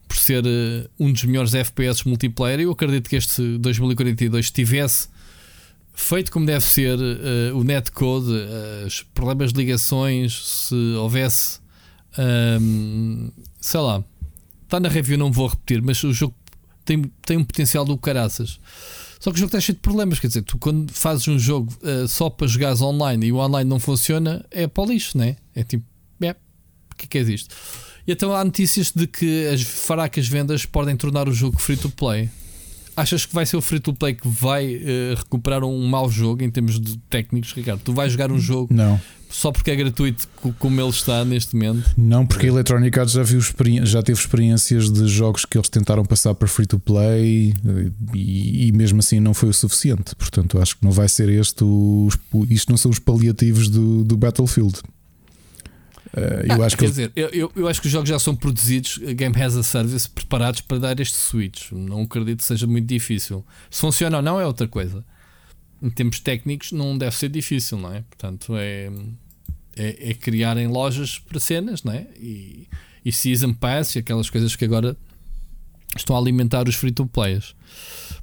por 0.07 0.15
ser 0.15 0.45
uh, 0.45 0.89
um 0.99 1.11
dos 1.11 1.23
melhores 1.23 1.55
FPS 1.55 2.07
multiplayer. 2.07 2.59
Eu 2.59 2.71
acredito 2.71 3.09
que 3.09 3.15
este 3.15 3.57
2042 3.57 4.51
tivesse 4.51 5.07
feito 5.91 6.31
como 6.31 6.45
deve 6.45 6.63
ser 6.63 6.97
o 7.53 7.61
netcode, 7.61 8.31
os 8.85 9.03
problemas 9.03 9.51
de 9.51 9.59
ligações, 9.59 10.67
se 10.69 10.75
houvesse 10.95 11.59
Um, 12.17 13.31
sei 13.59 13.79
lá, 13.79 14.03
está 14.63 14.79
na 14.79 14.89
review, 14.89 15.17
não 15.17 15.31
vou 15.31 15.47
repetir, 15.47 15.81
mas 15.81 16.03
o 16.03 16.13
jogo 16.13 16.35
tem, 16.89 17.03
tem 17.23 17.37
um 17.37 17.43
potencial 17.43 17.85
do 17.85 17.95
caraças. 17.97 18.59
Só 19.19 19.29
que 19.29 19.35
o 19.35 19.39
jogo 19.39 19.49
está 19.49 19.59
cheio 19.59 19.75
de 19.75 19.81
problemas. 19.81 20.19
Quer 20.19 20.27
dizer, 20.27 20.41
tu 20.41 20.57
quando 20.57 20.91
fazes 20.91 21.27
um 21.27 21.37
jogo 21.37 21.71
uh, 21.83 22.07
só 22.07 22.29
para 22.29 22.47
jogares 22.47 22.81
online 22.81 23.27
e 23.27 23.31
o 23.31 23.37
online 23.37 23.69
não 23.69 23.79
funciona, 23.79 24.43
é 24.49 24.65
para 24.65 24.83
o 24.83 24.87
lixo, 24.87 25.17
né? 25.17 25.35
É 25.53 25.63
tipo, 25.63 25.85
é, 26.21 26.31
o 26.31 26.95
que 26.97 27.07
que 27.07 27.17
é 27.19 27.21
isto? 27.21 27.55
E 28.07 28.11
então 28.11 28.33
há 28.33 28.43
notícias 28.43 28.91
de 28.91 29.05
que 29.05 29.47
as 29.47 29.61
fracas 29.61 30.27
vendas 30.27 30.65
podem 30.65 30.95
tornar 30.95 31.29
o 31.29 31.33
jogo 31.33 31.59
free 31.59 31.77
to 31.77 31.89
play. 31.91 32.29
Achas 32.99 33.25
que 33.25 33.33
vai 33.33 33.45
ser 33.45 33.55
o 33.55 33.61
free 33.61 33.79
to 33.79 33.93
play 33.93 34.13
que 34.13 34.27
vai 34.27 34.75
uh, 34.75 35.15
recuperar 35.15 35.63
um 35.63 35.87
mau 35.87 36.09
jogo 36.09 36.43
em 36.43 36.49
termos 36.49 36.77
de 36.79 36.97
técnicos, 37.09 37.53
Ricardo? 37.53 37.79
Tu 37.81 37.93
vais 37.93 38.11
jogar 38.11 38.29
um 38.29 38.37
jogo 38.37 38.73
não. 38.73 38.99
só 39.29 39.53
porque 39.53 39.71
é 39.71 39.75
gratuito, 39.77 40.27
como 40.57 40.81
ele 40.81 40.89
está 40.89 41.23
neste 41.23 41.55
momento? 41.55 41.89
Não, 41.97 42.25
porque 42.25 42.47
a 42.47 42.49
Electronic 42.49 42.99
Arts 42.99 43.13
já, 43.13 43.23
viu 43.23 43.39
já 43.83 44.03
teve 44.03 44.19
experiências 44.19 44.91
de 44.91 45.07
jogos 45.07 45.45
que 45.45 45.57
eles 45.57 45.69
tentaram 45.69 46.03
passar 46.03 46.35
para 46.35 46.47
free 46.47 46.65
to 46.65 46.77
play 46.77 47.53
e, 48.13 48.67
e 48.67 48.71
mesmo 48.73 48.99
assim 48.99 49.21
não 49.21 49.33
foi 49.33 49.47
o 49.47 49.53
suficiente. 49.53 50.13
Portanto, 50.15 50.59
acho 50.59 50.75
que 50.75 50.83
não 50.83 50.91
vai 50.91 51.07
ser 51.07 51.29
este. 51.29 51.63
Os, 51.63 52.17
isto 52.49 52.69
não 52.69 52.77
são 52.77 52.91
os 52.91 52.99
paliativos 52.99 53.69
do, 53.69 54.03
do 54.03 54.17
Battlefield. 54.17 54.81
Uh, 56.13 56.53
eu 56.55 56.63
ah, 56.63 56.65
acho 56.65 56.75
quer 56.75 56.85
que 56.85 56.91
dizer, 56.91 57.11
eu, 57.15 57.29
eu, 57.29 57.51
eu, 57.55 57.67
acho 57.67 57.79
que 57.79 57.87
os 57.87 57.91
jogos 57.91 58.09
já 58.09 58.17
são 58.17 58.35
produzidos, 58.35 58.97
Game 58.97 59.35
as 59.41 59.55
a 59.55 59.63
Service, 59.63 60.09
preparados 60.09 60.61
para 60.61 60.79
dar 60.79 60.99
este 60.99 61.15
switch. 61.15 61.71
Não 61.71 62.01
acredito 62.01 62.39
que 62.39 62.45
seja 62.45 62.65
muito 62.65 62.87
difícil. 62.87 63.45
Se 63.69 63.79
funciona 63.81 64.17
ou 64.17 64.23
não 64.23 64.39
é 64.39 64.45
outra 64.45 64.67
coisa. 64.67 65.05
Em 65.81 65.89
termos 65.89 66.19
técnicos, 66.19 66.71
não 66.71 66.97
deve 66.97 67.15
ser 67.15 67.29
difícil, 67.29 67.77
não 67.77 67.93
é? 67.93 68.01
Portanto, 68.01 68.55
é, 68.57 68.91
é, 69.77 70.09
é 70.09 70.13
criarem 70.13 70.67
lojas 70.67 71.19
para 71.19 71.39
cenas, 71.39 71.83
não 71.83 71.93
é? 71.93 72.07
E, 72.17 72.67
e 73.05 73.11
Season 73.11 73.53
Pass 73.53 73.95
e 73.95 73.99
aquelas 73.99 74.29
coisas 74.29 74.55
que 74.55 74.65
agora 74.65 74.97
estão 75.95 76.15
a 76.15 76.19
alimentar 76.19 76.67
os 76.67 76.75
free 76.75 76.91
to 76.91 77.05
players. 77.05 77.55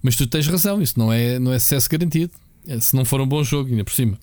Mas 0.02 0.16
tu 0.16 0.26
tens 0.26 0.46
razão, 0.46 0.82
isso 0.82 0.98
não 0.98 1.12
é, 1.12 1.38
não 1.38 1.52
é 1.52 1.58
sucesso 1.58 1.88
garantido. 1.88 2.32
Se 2.80 2.96
não 2.96 3.04
for 3.04 3.20
um 3.20 3.26
bom 3.26 3.44
jogo, 3.44 3.70
ainda 3.70 3.84
por 3.84 3.94
cima. 3.94 4.18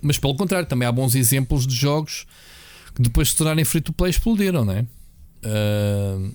Mas 0.00 0.18
pelo 0.18 0.36
contrário, 0.36 0.68
também 0.68 0.86
há 0.86 0.92
bons 0.92 1.14
exemplos 1.14 1.66
de 1.66 1.74
jogos 1.74 2.26
que 2.94 3.02
depois 3.02 3.28
de 3.28 3.32
se 3.32 3.38
tornarem 3.38 3.64
free 3.64 3.80
to 3.80 3.92
play 3.92 4.10
explodiram, 4.10 4.64
não 4.64 4.72
é? 4.72 4.86
Uh, 5.44 6.32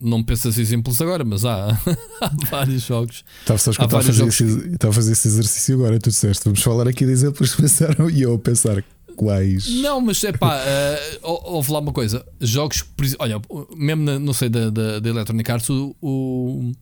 não 0.00 0.22
penso 0.22 0.48
esses 0.48 0.58
exemplos 0.58 1.00
agora, 1.00 1.24
mas 1.24 1.44
há, 1.44 1.70
há 2.20 2.30
vários 2.50 2.82
jogos. 2.82 3.24
Estava 3.40 3.96
a, 3.96 4.00
a 4.00 4.02
fazer, 4.02 4.26
esse, 4.26 4.44
estava 4.44 4.92
a 4.92 4.94
fazer 4.94 5.12
esse 5.12 5.28
exercício 5.28 5.74
agora. 5.76 5.98
Tu 5.98 6.10
disseste, 6.10 6.44
vamos 6.44 6.62
falar 6.62 6.86
aqui 6.86 7.04
de 7.04 7.12
exemplos 7.12 7.54
que 7.54 7.62
pensaram 7.62 8.08
e 8.08 8.22
eu 8.22 8.34
a 8.34 8.38
pensar 8.38 8.84
quais. 9.16 9.68
Não, 9.80 10.00
mas 10.00 10.22
é 10.22 10.32
pá, 10.32 10.56
uh, 10.56 11.26
ouve 11.26 11.72
lá 11.72 11.80
uma 11.80 11.92
coisa. 11.92 12.24
Jogos, 12.40 12.84
olha, 13.18 13.40
mesmo 13.76 14.04
na, 14.04 14.18
não 14.18 14.32
sei 14.32 14.48
da, 14.48 14.70
da, 14.70 15.00
da 15.00 15.08
Electronic 15.08 15.50
Arts, 15.50 15.70
o, 15.70 15.96
o, 16.00 16.72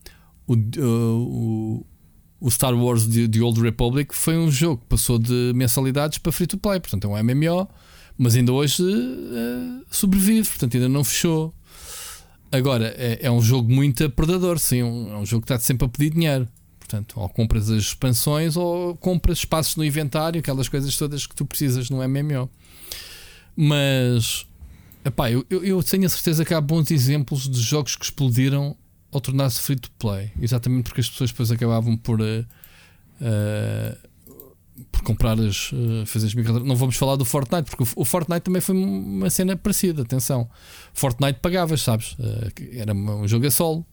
o, 0.46 0.54
o 0.82 1.86
o 2.40 2.50
Star 2.50 2.74
Wars 2.74 3.06
de, 3.06 3.40
Old 3.40 3.60
Republic 3.60 4.14
foi 4.14 4.36
um 4.36 4.50
jogo 4.50 4.82
que 4.82 4.88
passou 4.88 5.18
de 5.18 5.52
mensalidades 5.54 6.18
para 6.18 6.30
free 6.32 6.46
to 6.46 6.58
play, 6.58 6.78
portanto 6.78 7.04
é 7.04 7.08
um 7.08 7.22
MMO, 7.22 7.68
mas 8.18 8.36
ainda 8.36 8.52
hoje 8.52 8.82
uh, 8.82 9.84
sobrevive, 9.90 10.48
portanto 10.48 10.76
ainda 10.76 10.88
não 10.88 11.02
fechou. 11.02 11.54
Agora 12.52 12.94
é, 12.96 13.18
é 13.22 13.30
um 13.30 13.40
jogo 13.40 13.72
muito 13.72 14.08
predador, 14.10 14.58
sim, 14.58 14.82
um, 14.82 15.12
é 15.12 15.16
um 15.16 15.26
jogo 15.26 15.44
que 15.44 15.52
está 15.52 15.62
sempre 15.62 15.86
a 15.86 15.88
pedir 15.88 16.10
dinheiro. 16.10 16.48
Portanto, 16.78 17.18
ou 17.18 17.28
compras 17.28 17.68
as 17.68 17.82
expansões 17.82 18.56
ou 18.56 18.96
compras 18.96 19.38
espaços 19.38 19.74
no 19.74 19.84
inventário, 19.84 20.38
aquelas 20.38 20.68
coisas 20.68 20.96
todas 20.96 21.26
que 21.26 21.34
tu 21.34 21.44
precisas 21.44 21.90
no 21.90 21.96
MMO. 21.96 22.48
Mas 23.56 24.46
epá, 25.04 25.30
eu, 25.30 25.44
eu 25.50 25.82
tenho 25.82 26.06
a 26.06 26.08
certeza 26.08 26.44
que 26.44 26.54
há 26.54 26.60
bons 26.60 26.90
exemplos 26.92 27.48
de 27.48 27.60
jogos 27.60 27.96
que 27.96 28.04
explodiram 28.04 28.76
ao 29.12 29.20
tornar-se 29.20 29.60
free 29.60 29.76
to 29.76 29.90
play. 29.98 30.30
Exatamente 30.40 30.84
porque 30.84 31.00
as 31.00 31.08
pessoas 31.08 31.30
depois 31.30 31.50
acabavam 31.50 31.96
por. 31.96 32.20
Uh, 32.20 32.46
por 34.92 35.02
comprar 35.02 35.38
as. 35.40 35.72
Uh, 35.72 36.04
fazer 36.06 36.26
as 36.26 36.34
microtransações. 36.34 36.68
Não 36.68 36.76
vamos 36.76 36.96
falar 36.96 37.16
do 37.16 37.24
Fortnite, 37.24 37.70
porque 37.70 37.84
o, 37.84 38.02
o, 38.02 38.04
Fortnite 38.04 38.42
também 38.42 38.60
foi 38.60 38.74
uma 38.74 39.30
cena 39.30 39.56
parecida. 39.56 40.02
Atenção, 40.02 40.48
Fortnite 40.92 41.40
pagavas, 41.40 41.82
sabes? 41.82 42.16
era 42.72 42.92
um 42.92 43.26
jogo 43.26 43.46
a 43.46 43.50
solo. 43.50 43.86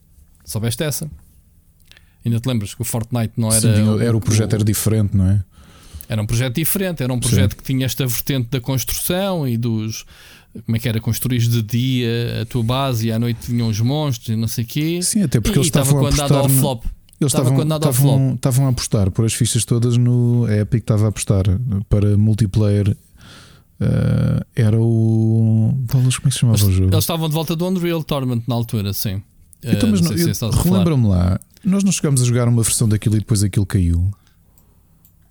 Soubeste 0.45 0.83
essa? 0.83 1.09
Ainda 2.25 2.39
te 2.39 2.47
lembras 2.47 2.73
que 2.73 2.81
o 2.81 2.85
Fortnite 2.85 3.33
não 3.37 3.49
era. 3.49 3.61
Sim, 3.61 4.01
era 4.01 4.15
o 4.15 4.21
projeto, 4.21 4.51
o, 4.51 4.55
era 4.55 4.63
diferente, 4.63 5.15
não 5.15 5.27
é? 5.29 5.43
Era 6.07 6.21
um 6.21 6.25
projeto 6.25 6.55
diferente, 6.55 7.01
era 7.01 7.13
um 7.13 7.19
projeto 7.19 7.51
Sim. 7.51 7.57
que 7.57 7.63
tinha 7.63 7.85
esta 7.85 8.05
vertente 8.05 8.49
da 8.49 8.59
construção 8.59 9.47
e 9.47 9.57
dos, 9.57 10.05
como 10.65 10.77
é 10.77 10.79
que 10.79 10.87
era? 10.87 10.99
Construir 11.01 11.39
de 11.39 11.61
dia 11.61 12.41
a 12.41 12.45
tua 12.45 12.63
base 12.63 13.07
e 13.07 13.11
à 13.11 13.17
noite 13.17 13.51
vinham 13.51 13.67
os 13.67 13.79
monstros 13.79 14.29
e 14.29 14.35
não 14.35 14.47
sei 14.47 14.63
o 14.63 14.67
quê. 14.67 14.99
Sim, 15.01 15.23
até 15.23 15.39
porque 15.39 15.57
e 15.57 15.59
eles 15.59 15.67
estavam 15.67 15.97
a 15.97 16.09
apostar 16.09 16.31
ao 16.31 16.49
flop. 16.49 16.85
Eles 17.19 17.33
estavam, 17.33 17.63
estavam, 17.63 18.33
estavam 18.35 18.65
a 18.65 18.69
apostar 18.69 19.11
por 19.11 19.25
as 19.25 19.33
fichas 19.33 19.63
todas 19.63 19.97
no 19.97 20.47
Epic, 20.49 20.81
estava 20.81 21.05
a 21.05 21.09
apostar 21.09 21.45
para 21.89 22.17
multiplayer. 22.17 22.95
Uh, 23.81 24.45
era 24.55 24.79
o. 24.79 25.73
Como 25.89 26.07
é 26.07 26.09
que 26.09 26.31
se 26.31 26.39
chamava 26.39 26.57
eles, 26.57 26.67
o 26.67 26.71
jogo? 26.71 26.93
Eles 26.93 27.03
estavam 27.03 27.27
de 27.27 27.33
volta 27.33 27.55
do 27.55 27.67
Unreal 27.67 28.03
Tournament 28.03 28.43
na 28.47 28.55
altura, 28.55 28.93
sim. 28.93 29.21
Então, 29.63 29.89
mas 29.89 30.01
uh, 30.01 30.03
não 30.03 30.51
se 30.51 30.67
relembra-me 30.69 31.07
lá, 31.07 31.39
nós 31.63 31.83
não 31.83 31.91
chegámos 31.91 32.21
a 32.21 32.25
jogar 32.25 32.47
uma 32.47 32.61
versão 32.61 32.87
daquilo 32.87 33.15
e 33.15 33.19
depois 33.19 33.41
aquilo 33.41 33.65
caiu. 33.65 34.11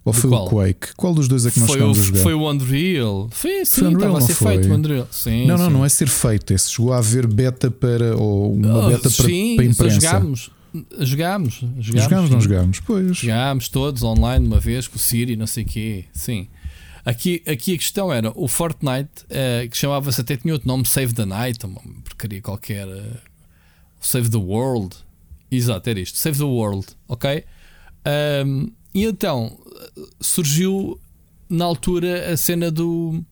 Ou 0.04 0.12
foi 0.12 0.30
qual? 0.30 0.46
o 0.46 0.50
Quake? 0.50 0.94
Qual 0.96 1.14
dos 1.14 1.28
dois 1.28 1.46
é 1.46 1.50
que 1.50 1.60
nós 1.60 1.70
foi 1.70 1.80
o, 1.80 1.90
a 1.90 1.94
jogar? 1.94 2.22
Foi 2.22 2.34
o 2.34 2.50
Unreal. 2.50 3.30
Sim, 3.32 3.64
sim, 3.64 3.80
foi 3.80 3.88
Unreal, 3.88 4.00
estava 4.00 4.18
a 4.18 4.20
ser 4.20 4.34
foi? 4.34 4.54
feito 4.54 4.68
o 4.68 4.74
Unreal. 4.74 5.08
Sim, 5.10 5.46
não, 5.46 5.58
não, 5.58 5.66
sim. 5.66 5.72
não 5.72 5.84
é 5.84 5.88
ser 5.88 6.08
feito. 6.08 6.52
É 6.52 6.58
se 6.58 6.72
chegou 6.72 6.92
a 6.92 6.98
haver 6.98 7.26
beta 7.26 7.70
para. 7.70 8.16
ou 8.16 8.52
uma 8.52 8.86
oh, 8.86 8.88
beta 8.88 9.10
para, 9.10 9.26
sim, 9.26 9.56
para 9.56 9.64
imprensa. 9.64 10.00
Jogámos. 10.00 10.50
Jogámos, 10.98 11.54
jogámos, 11.78 12.02
jogámos 12.04 12.30
não 12.30 12.40
jogámos, 12.40 12.80
pois. 12.80 13.18
Jogámos 13.18 13.68
todos 13.68 14.02
online 14.02 14.46
uma 14.46 14.58
vez 14.58 14.88
com 14.88 14.96
o 14.96 14.98
Siri, 14.98 15.36
não 15.36 15.46
sei 15.46 15.64
o 15.64 15.66
quê. 15.66 16.04
Sim. 16.14 16.48
Aqui, 17.04 17.42
aqui 17.46 17.74
a 17.74 17.76
questão 17.76 18.10
era 18.10 18.32
o 18.34 18.48
Fortnite, 18.48 19.24
uh, 19.24 19.68
que 19.68 19.76
chamava-se 19.76 20.20
até 20.20 20.34
tinha 20.34 20.54
outro 20.54 20.66
nome, 20.66 20.86
Save 20.86 21.12
the 21.12 21.26
Night, 21.26 21.66
uma 21.66 21.80
porcaria 22.04 22.40
qualquer. 22.40 22.88
Uh, 22.88 23.18
Save 24.00 24.30
the 24.30 24.38
World. 24.38 24.96
Exato, 25.50 25.90
era 25.90 26.00
isto. 26.00 26.16
Save 26.18 26.38
the 26.38 26.44
World, 26.44 26.86
ok? 27.06 27.44
Um, 28.46 28.72
e 28.94 29.04
então 29.04 29.58
surgiu 30.20 31.00
na 31.48 31.64
altura 31.64 32.32
a 32.32 32.36
cena 32.36 32.70
do. 32.70 33.24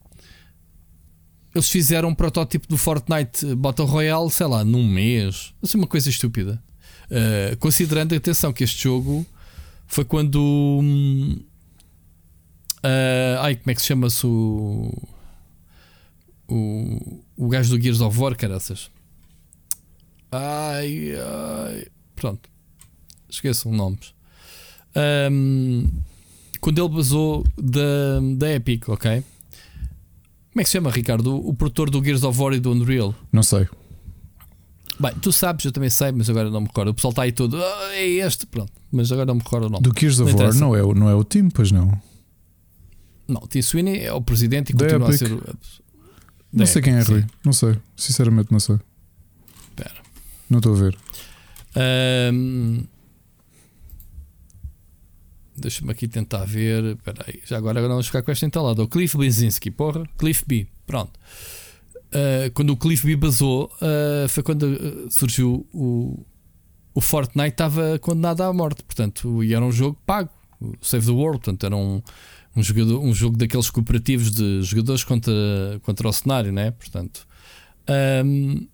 Eles 1.55 1.68
fizeram 1.68 2.11
um 2.11 2.14
protótipo 2.14 2.68
do 2.68 2.76
Fortnite 2.76 3.55
Battle 3.57 3.86
Royale, 3.86 4.30
sei 4.30 4.46
lá, 4.46 4.64
num 4.64 4.86
mês. 4.86 5.53
Assim, 5.62 5.78
uma 5.78 5.86
coisa 5.86 6.09
estúpida. 6.09 6.62
Uh, 7.07 7.57
considerando, 7.59 8.14
atenção, 8.14 8.53
que 8.53 8.62
este 8.62 8.84
jogo 8.84 9.26
foi 9.86 10.05
quando. 10.05 10.38
Uh, 12.78 13.40
ai, 13.40 13.57
como 13.57 13.70
é 13.70 13.74
que 13.74 13.80
se 13.80 13.88
chama-se 13.88 14.26
o. 14.26 14.92
O, 16.46 17.22
o 17.36 17.48
gajo 17.48 17.76
do 17.76 17.82
Gears 17.82 18.01
of 18.01 18.18
War, 18.18 18.36
caraças. 18.36 18.90
Ai, 20.32 21.12
ai. 21.14 21.86
Pronto. 22.16 22.48
Esqueçam 23.28 23.72
nomes. 23.72 24.12
Um, 25.30 25.88
quando 26.61 26.79
ele 26.79 26.89
basou 26.95 27.45
da, 27.57 28.21
da 28.37 28.53
Epic, 28.53 28.89
ok? 28.89 29.23
Como 30.53 30.61
é 30.61 30.63
que 30.63 30.69
se 30.69 30.73
chama, 30.73 30.91
Ricardo? 30.91 31.35
O, 31.35 31.51
o 31.51 31.55
produtor 31.55 31.91
do 31.91 32.03
Gears 32.03 32.25
of 32.25 32.39
War 32.41 32.53
e 32.53 32.61
do 32.61 32.73
Unreal? 32.73 33.15
Não 33.33 33.43
sei. 33.43 33.69
Bem, 34.99 35.15
tu 35.23 35.33
sabes, 35.33 35.65
eu 35.65 35.73
também 35.73 35.89
sei, 35.89 36.13
mas 36.13 36.29
agora 36.29 36.51
não 36.51 36.61
me 36.61 36.67
recordo. 36.67 36.91
O 36.91 36.95
pessoal 36.95 37.11
está 37.11 37.23
aí 37.23 37.33
todo, 37.33 37.57
ah, 37.57 37.95
é 37.95 38.07
este, 38.07 38.47
pronto. 38.47 38.73
Mas 38.93 39.11
agora 39.11 39.27
não 39.27 39.37
me 39.37 39.41
recordo 39.41 39.67
o 39.67 39.71
nome. 39.71 39.83
Do 39.83 39.93
Gears 39.99 40.21
of 40.21 40.35
War 40.35 40.55
não 40.55 40.77
é, 40.77 40.83
o, 40.83 40.93
não 40.93 41.09
é 41.09 41.15
o 41.15 41.25
time, 41.25 41.51
pois 41.51 41.73
não? 41.73 41.91
Não, 43.27 43.41
Tim 43.47 43.63
Sweeney 43.63 44.01
é 44.01 44.13
o 44.13 44.21
presidente 44.21 44.71
e 44.71 44.73
da 44.75 44.85
continua 44.85 45.09
Epic. 45.09 45.23
a 45.23 45.27
ser 45.27 45.33
o. 45.33 45.43
Não 46.53 46.67
sei 46.67 46.83
quem 46.83 46.95
é, 46.95 47.03
Rui. 47.03 47.25
Não 47.45 47.53
sei. 47.53 47.77
Sinceramente, 47.97 48.51
não 48.51 48.59
sei. 48.59 48.77
Espera. 49.69 50.03
Não 50.51 50.59
estou 50.59 50.75
a 50.75 50.79
ver. 50.79 50.99
Um, 52.35 52.83
Deixa-me 55.61 55.93
aqui 55.93 56.09
tentar 56.09 56.45
ver. 56.45 56.97
Espera 56.97 57.25
aí. 57.27 57.41
Já 57.45 57.57
agora, 57.57 57.79
agora 57.79 57.95
vamos 57.95 58.07
ficar 58.07 58.23
com 58.23 58.31
esta 58.31 58.47
entalada. 58.47 58.83
O 58.83 58.89
Cliff 58.89 59.17
Blazinski, 59.17 59.71
porra. 59.71 60.05
Cliff 60.19 60.45
B. 60.47 60.67
Pronto. 60.87 61.13
Uh, 62.09 62.51
quando 62.55 62.71
o 62.71 62.77
Cliff 62.77 63.07
B 63.07 63.17
basou, 63.17 63.71
uh, 63.77 64.29
foi 64.29 64.43
quando 64.43 64.67
ah, 64.67 65.11
surgiu 65.11 65.67
o, 65.73 66.27
o 66.93 67.01
Fortnite 67.01 67.51
estava 67.51 67.99
condenado 67.99 68.43
à 68.43 68.53
morte. 68.53 68.83
Portanto, 68.83 69.45
e 69.45 69.55
era 69.55 69.65
um 69.65 69.73
jogo 69.73 69.99
pago. 70.05 70.31
Save 70.81 71.07
the 71.07 71.13
World. 71.13 71.39
Portanto, 71.39 71.67
era 71.67 71.77
um, 71.77 72.03
um, 72.57 72.63
jogador, 72.63 73.01
um 73.01 73.15
jogo 73.15 73.37
daqueles 73.37 73.71
cooperativos 73.71 74.31
de 74.31 74.63
jogadores 74.63 75.05
contra, 75.05 75.33
contra 75.83 76.09
o 76.09 76.13
cenário, 76.13 76.53
né? 76.53 76.71
Portanto. 76.73 77.27
Um, 78.25 78.67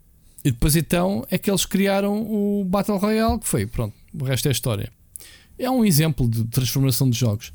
e 0.46 0.52
depois 0.52 0.76
então 0.76 1.26
é 1.28 1.38
que 1.38 1.50
eles 1.50 1.66
criaram 1.66 2.22
o 2.22 2.64
Battle 2.64 2.98
Royale, 2.98 3.40
que 3.40 3.48
foi, 3.48 3.66
pronto, 3.66 3.96
o 4.14 4.22
resto 4.22 4.46
é 4.46 4.52
história. 4.52 4.92
É 5.58 5.70
um 5.70 5.84
exemplo 5.84 6.28
de 6.28 6.44
transformação 6.44 7.08
de 7.08 7.18
jogos. 7.18 7.52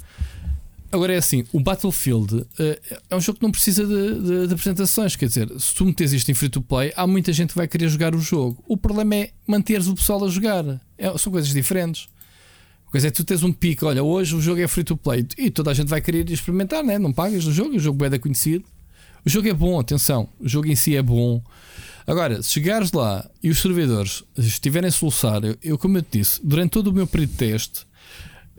Agora 0.92 1.14
é 1.14 1.18
assim: 1.18 1.46
o 1.54 1.60
Battlefield 1.60 2.36
uh, 2.36 2.48
é 3.10 3.16
um 3.16 3.22
jogo 3.22 3.40
que 3.40 3.44
não 3.44 3.52
precisa 3.52 3.86
de, 3.86 4.20
de, 4.20 4.48
de, 4.48 4.54
apresentações. 4.54 5.16
Quer 5.16 5.28
dizer, 5.28 5.50
se 5.60 5.74
tu 5.74 5.86
metes 5.86 6.12
isto 6.12 6.30
em 6.30 6.34
free 6.34 6.50
to 6.50 6.62
play, 6.62 6.92
há 6.96 7.08
muita 7.08 7.32
gente 7.32 7.50
que 7.50 7.56
vai 7.56 7.68
querer 7.68 7.88
jogar 7.88 8.14
o 8.14 8.20
jogo. 8.20 8.62
O 8.68 8.76
problema 8.76 9.16
é 9.16 9.32
manteres 9.48 9.88
o 9.88 9.96
pessoal 9.96 10.24
a 10.26 10.28
jogar. 10.28 10.66
É, 10.98 11.18
são 11.18 11.32
coisas 11.32 11.52
diferentes. 11.52 12.10
A 12.88 12.92
coisa 12.92 13.08
é 13.08 13.12
tu 13.12 13.24
tens 13.24 13.42
um 13.42 13.54
pico, 13.54 13.86
olha, 13.86 14.04
hoje 14.04 14.36
o 14.36 14.42
jogo 14.42 14.60
é 14.60 14.68
free 14.68 14.84
to 14.84 14.98
play 14.98 15.26
e 15.38 15.50
toda 15.50 15.72
a 15.72 15.74
gente 15.74 15.88
vai 15.88 16.02
querer 16.02 16.30
experimentar, 16.30 16.84
né? 16.84 17.00
não 17.00 17.14
pagas 17.14 17.46
o 17.46 17.52
jogo, 17.54 17.78
o 17.78 17.80
jogo 17.80 18.04
é 18.04 18.20
conhecido. 18.20 18.66
O 19.26 19.30
jogo 19.30 19.48
é 19.48 19.54
bom, 19.54 19.80
atenção, 19.80 20.28
o 20.40 20.50
jogo 20.50 20.68
em 20.68 20.76
si 20.76 20.96
é 20.98 21.02
bom. 21.02 21.42
Agora, 22.06 22.42
se 22.42 22.50
chegares 22.50 22.92
lá 22.92 23.30
e 23.42 23.50
os 23.50 23.62
servidores 23.62 24.24
estiverem 24.38 24.90
a 24.90 24.92
soluçar, 24.92 25.42
eu, 25.46 25.56
eu, 25.64 25.78
como 25.78 25.98
eu 25.98 26.02
te 26.02 26.18
disse, 26.18 26.42
durante 26.44 26.72
todo 26.72 26.88
o 26.88 26.94
meu 26.94 27.08
período 27.08 27.30
de 27.30 27.38
teste, 27.38 27.86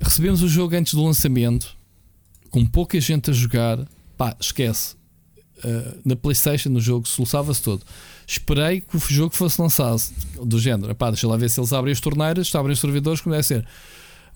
recebemos 0.03 0.43
o 0.43 0.49
jogo 0.49 0.75
antes 0.75 0.95
do 0.95 1.03
lançamento, 1.03 1.77
com 2.51 2.67
pouca 2.67 3.01
gente 3.01 3.31
a 3.31 3.33
jogar, 3.33 3.79
pá, 4.17 4.37
esquece. 4.41 4.95
Uh, 5.65 6.01
na 6.05 6.17
PlayStation, 6.17 6.71
no 6.71 6.81
jogo, 6.81 7.07
soluçava-se 7.07 7.63
todo. 7.63 7.83
Esperei 8.27 8.81
que 8.81 8.97
o 8.97 9.01
jogo 9.01 9.35
fosse 9.35 9.61
lançado, 9.61 10.03
do 10.45 10.59
género, 10.59 10.95
pá, 10.95 11.11
deixa 11.11 11.29
lá 11.29 11.37
ver 11.37 11.49
se 11.49 11.61
eles 11.61 11.73
abrem 11.73 11.93
as 11.93 12.01
torneiras, 12.01 12.49
se 12.49 12.57
abrem 12.57 12.73
os 12.73 12.81
servidores, 12.81 13.21
como 13.21 13.35
deve 13.35 13.47
ser. 13.47 13.67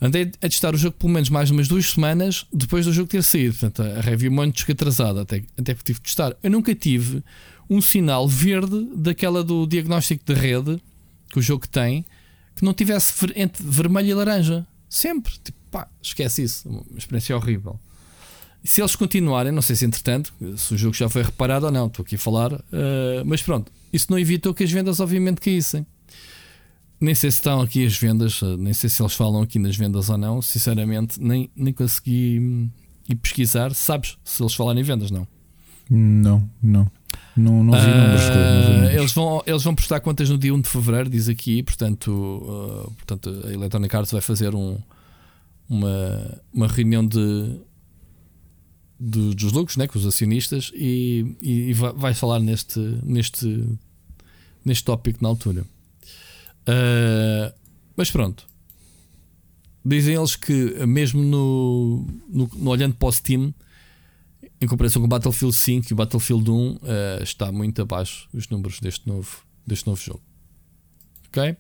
Andei 0.01 0.31
a 0.43 0.49
testar 0.49 0.75
o 0.75 0.79
jogo 0.79 0.97
pelo 0.99 1.13
menos 1.13 1.31
mais 1.31 1.51
umas 1.51 1.69
duas 1.69 1.91
semanas 1.91 2.47
depois 2.53 2.85
do 2.85 2.93
jogo 2.93 3.09
ter 3.09 3.23
saído. 3.23 3.55
Portanto, 3.55 3.83
a 3.83 4.01
review 4.01 4.31
muito 4.31 4.71
atrasada, 4.71 5.23
até, 5.23 5.43
até 5.59 5.75
que 5.75 5.83
tive 5.83 6.01
que 6.01 6.07
testar. 6.07 6.37
Eu 6.43 6.51
nunca 6.51 6.75
tive 6.75 7.23
um 7.69 7.81
sinal 7.81 8.29
verde 8.29 8.89
daquela 8.95 9.43
do 9.43 9.67
diagnóstico 9.67 10.23
de 10.25 10.39
rede 10.39 10.81
que 11.31 11.39
o 11.39 11.43
jogo 11.43 11.67
tem 11.67 12.05
que 12.55 12.65
não 12.65 12.73
tivesse 12.73 13.13
entre 13.35 13.63
vermelho 13.65 14.09
e 14.09 14.15
laranja. 14.15 14.67
Sempre. 14.89 15.33
Tipo, 15.43 15.56
pá, 15.77 15.89
esquece 16.01 16.43
isso. 16.43 16.69
Uma 16.69 16.83
experiência 16.97 17.37
horrível. 17.37 17.79
E 18.65 18.69
se 18.69 18.81
eles 18.81 18.97
continuarem, 18.97 19.53
não 19.53 19.63
sei 19.63 19.77
se 19.77 19.85
entretanto, 19.85 20.33
se 20.57 20.75
o 20.75 20.79
jogo 20.79 20.95
já 20.95 21.09
foi 21.09 21.23
reparado 21.23 21.67
ou 21.67 21.73
não, 21.73 21.87
estou 21.87 22.03
aqui 22.03 22.15
a 22.15 22.19
falar, 22.19 22.53
uh, 22.53 22.63
mas 23.25 23.43
pronto, 23.43 23.71
isso 23.93 24.07
não 24.11 24.19
evitou 24.19 24.55
que 24.55 24.65
as 24.65 24.73
vendas, 24.73 24.99
obviamente, 24.99 25.41
caíssem. 25.41 25.87
Nem 26.99 27.15
sei 27.15 27.31
se 27.31 27.37
estão 27.37 27.61
aqui 27.61 27.85
as 27.85 27.95
vendas, 27.97 28.41
eh, 28.43 28.57
nem 28.57 28.73
sei 28.73 28.89
se 28.89 29.03
eles 29.03 29.13
falam 29.13 29.43
aqui 29.43 29.59
nas 29.59 29.77
vendas 29.77 30.09
ou 30.09 30.17
não, 30.17 30.41
sinceramente, 30.41 31.21
nem, 31.21 31.51
nem 31.55 31.71
consegui 31.71 32.39
hum, 32.41 32.71
ir 33.07 33.17
pesquisar. 33.17 33.75
Sabes 33.75 34.17
se 34.25 34.43
eles 34.43 34.55
falarem 34.55 34.81
em 34.81 34.83
vendas, 34.83 35.11
não? 35.11 35.29
Não, 35.91 36.49
não. 36.63 36.91
Não, 37.37 37.63
não 37.63 37.79
vi 37.79 37.91
uh, 37.91 37.95
números. 37.95 38.23
Vi 38.23 38.97
Eles, 38.97 39.13
vão, 39.13 39.43
eles 39.47 39.63
vão 39.63 39.75
prestar 39.75 40.01
contas 40.01 40.31
no 40.31 40.39
dia 40.39 40.55
1 40.55 40.61
de 40.63 40.69
fevereiro, 40.71 41.11
diz 41.11 41.29
aqui. 41.29 41.63
Portanto, 41.63 42.11
uh, 42.11 42.91
portanto 42.93 43.43
a 43.45 43.53
Electronic 43.53 43.95
Arts 43.95 44.13
vai 44.13 44.23
fazer 44.23 44.55
um, 44.55 44.79
uma, 45.69 46.43
uma 46.53 46.67
reunião 46.67 47.07
de, 47.07 47.61
de, 48.99 49.35
dos 49.35 49.53
lucros 49.53 49.77
né, 49.77 49.87
com 49.87 49.99
os 49.99 50.07
acionistas 50.07 50.71
e, 50.75 51.37
e, 51.41 51.71
e 51.71 51.73
vai, 51.73 52.15
falar 52.15 52.41
neste, 52.41 52.79
neste, 53.03 53.65
neste 54.65 54.85
tópico 54.85 55.23
na 55.23 55.29
altura. 55.29 55.67
Uh, 56.63 57.53
mas 57.97 58.11
pronto. 58.11 58.47
Dizem 59.85 60.17
eles 60.17 60.35
que, 60.35 60.85
mesmo 60.85 61.23
no, 61.23 62.07
no, 62.29 62.51
no 62.57 62.71
olhando 62.71 62.97
para 62.97 63.09
o 63.09 63.13
Steam, 63.13 63.55
em 64.61 64.67
comparação 64.67 65.01
com 65.01 65.07
o 65.07 65.09
Battlefield 65.09 65.55
5 65.55 65.87
e 65.89 65.93
o 65.93 65.97
Battlefield 65.97 66.51
1, 66.51 66.55
uh, 66.55 66.81
eh, 66.83 67.23
está 67.23 67.53
muito 67.53 67.83
abaixo 67.83 68.29
os 68.33 68.49
números 68.49 68.81
deste 68.81 69.07
novo, 69.07 69.45
deste 69.67 69.87
novo 69.87 70.01
jogo. 70.01 70.23
Ok? 71.29 71.57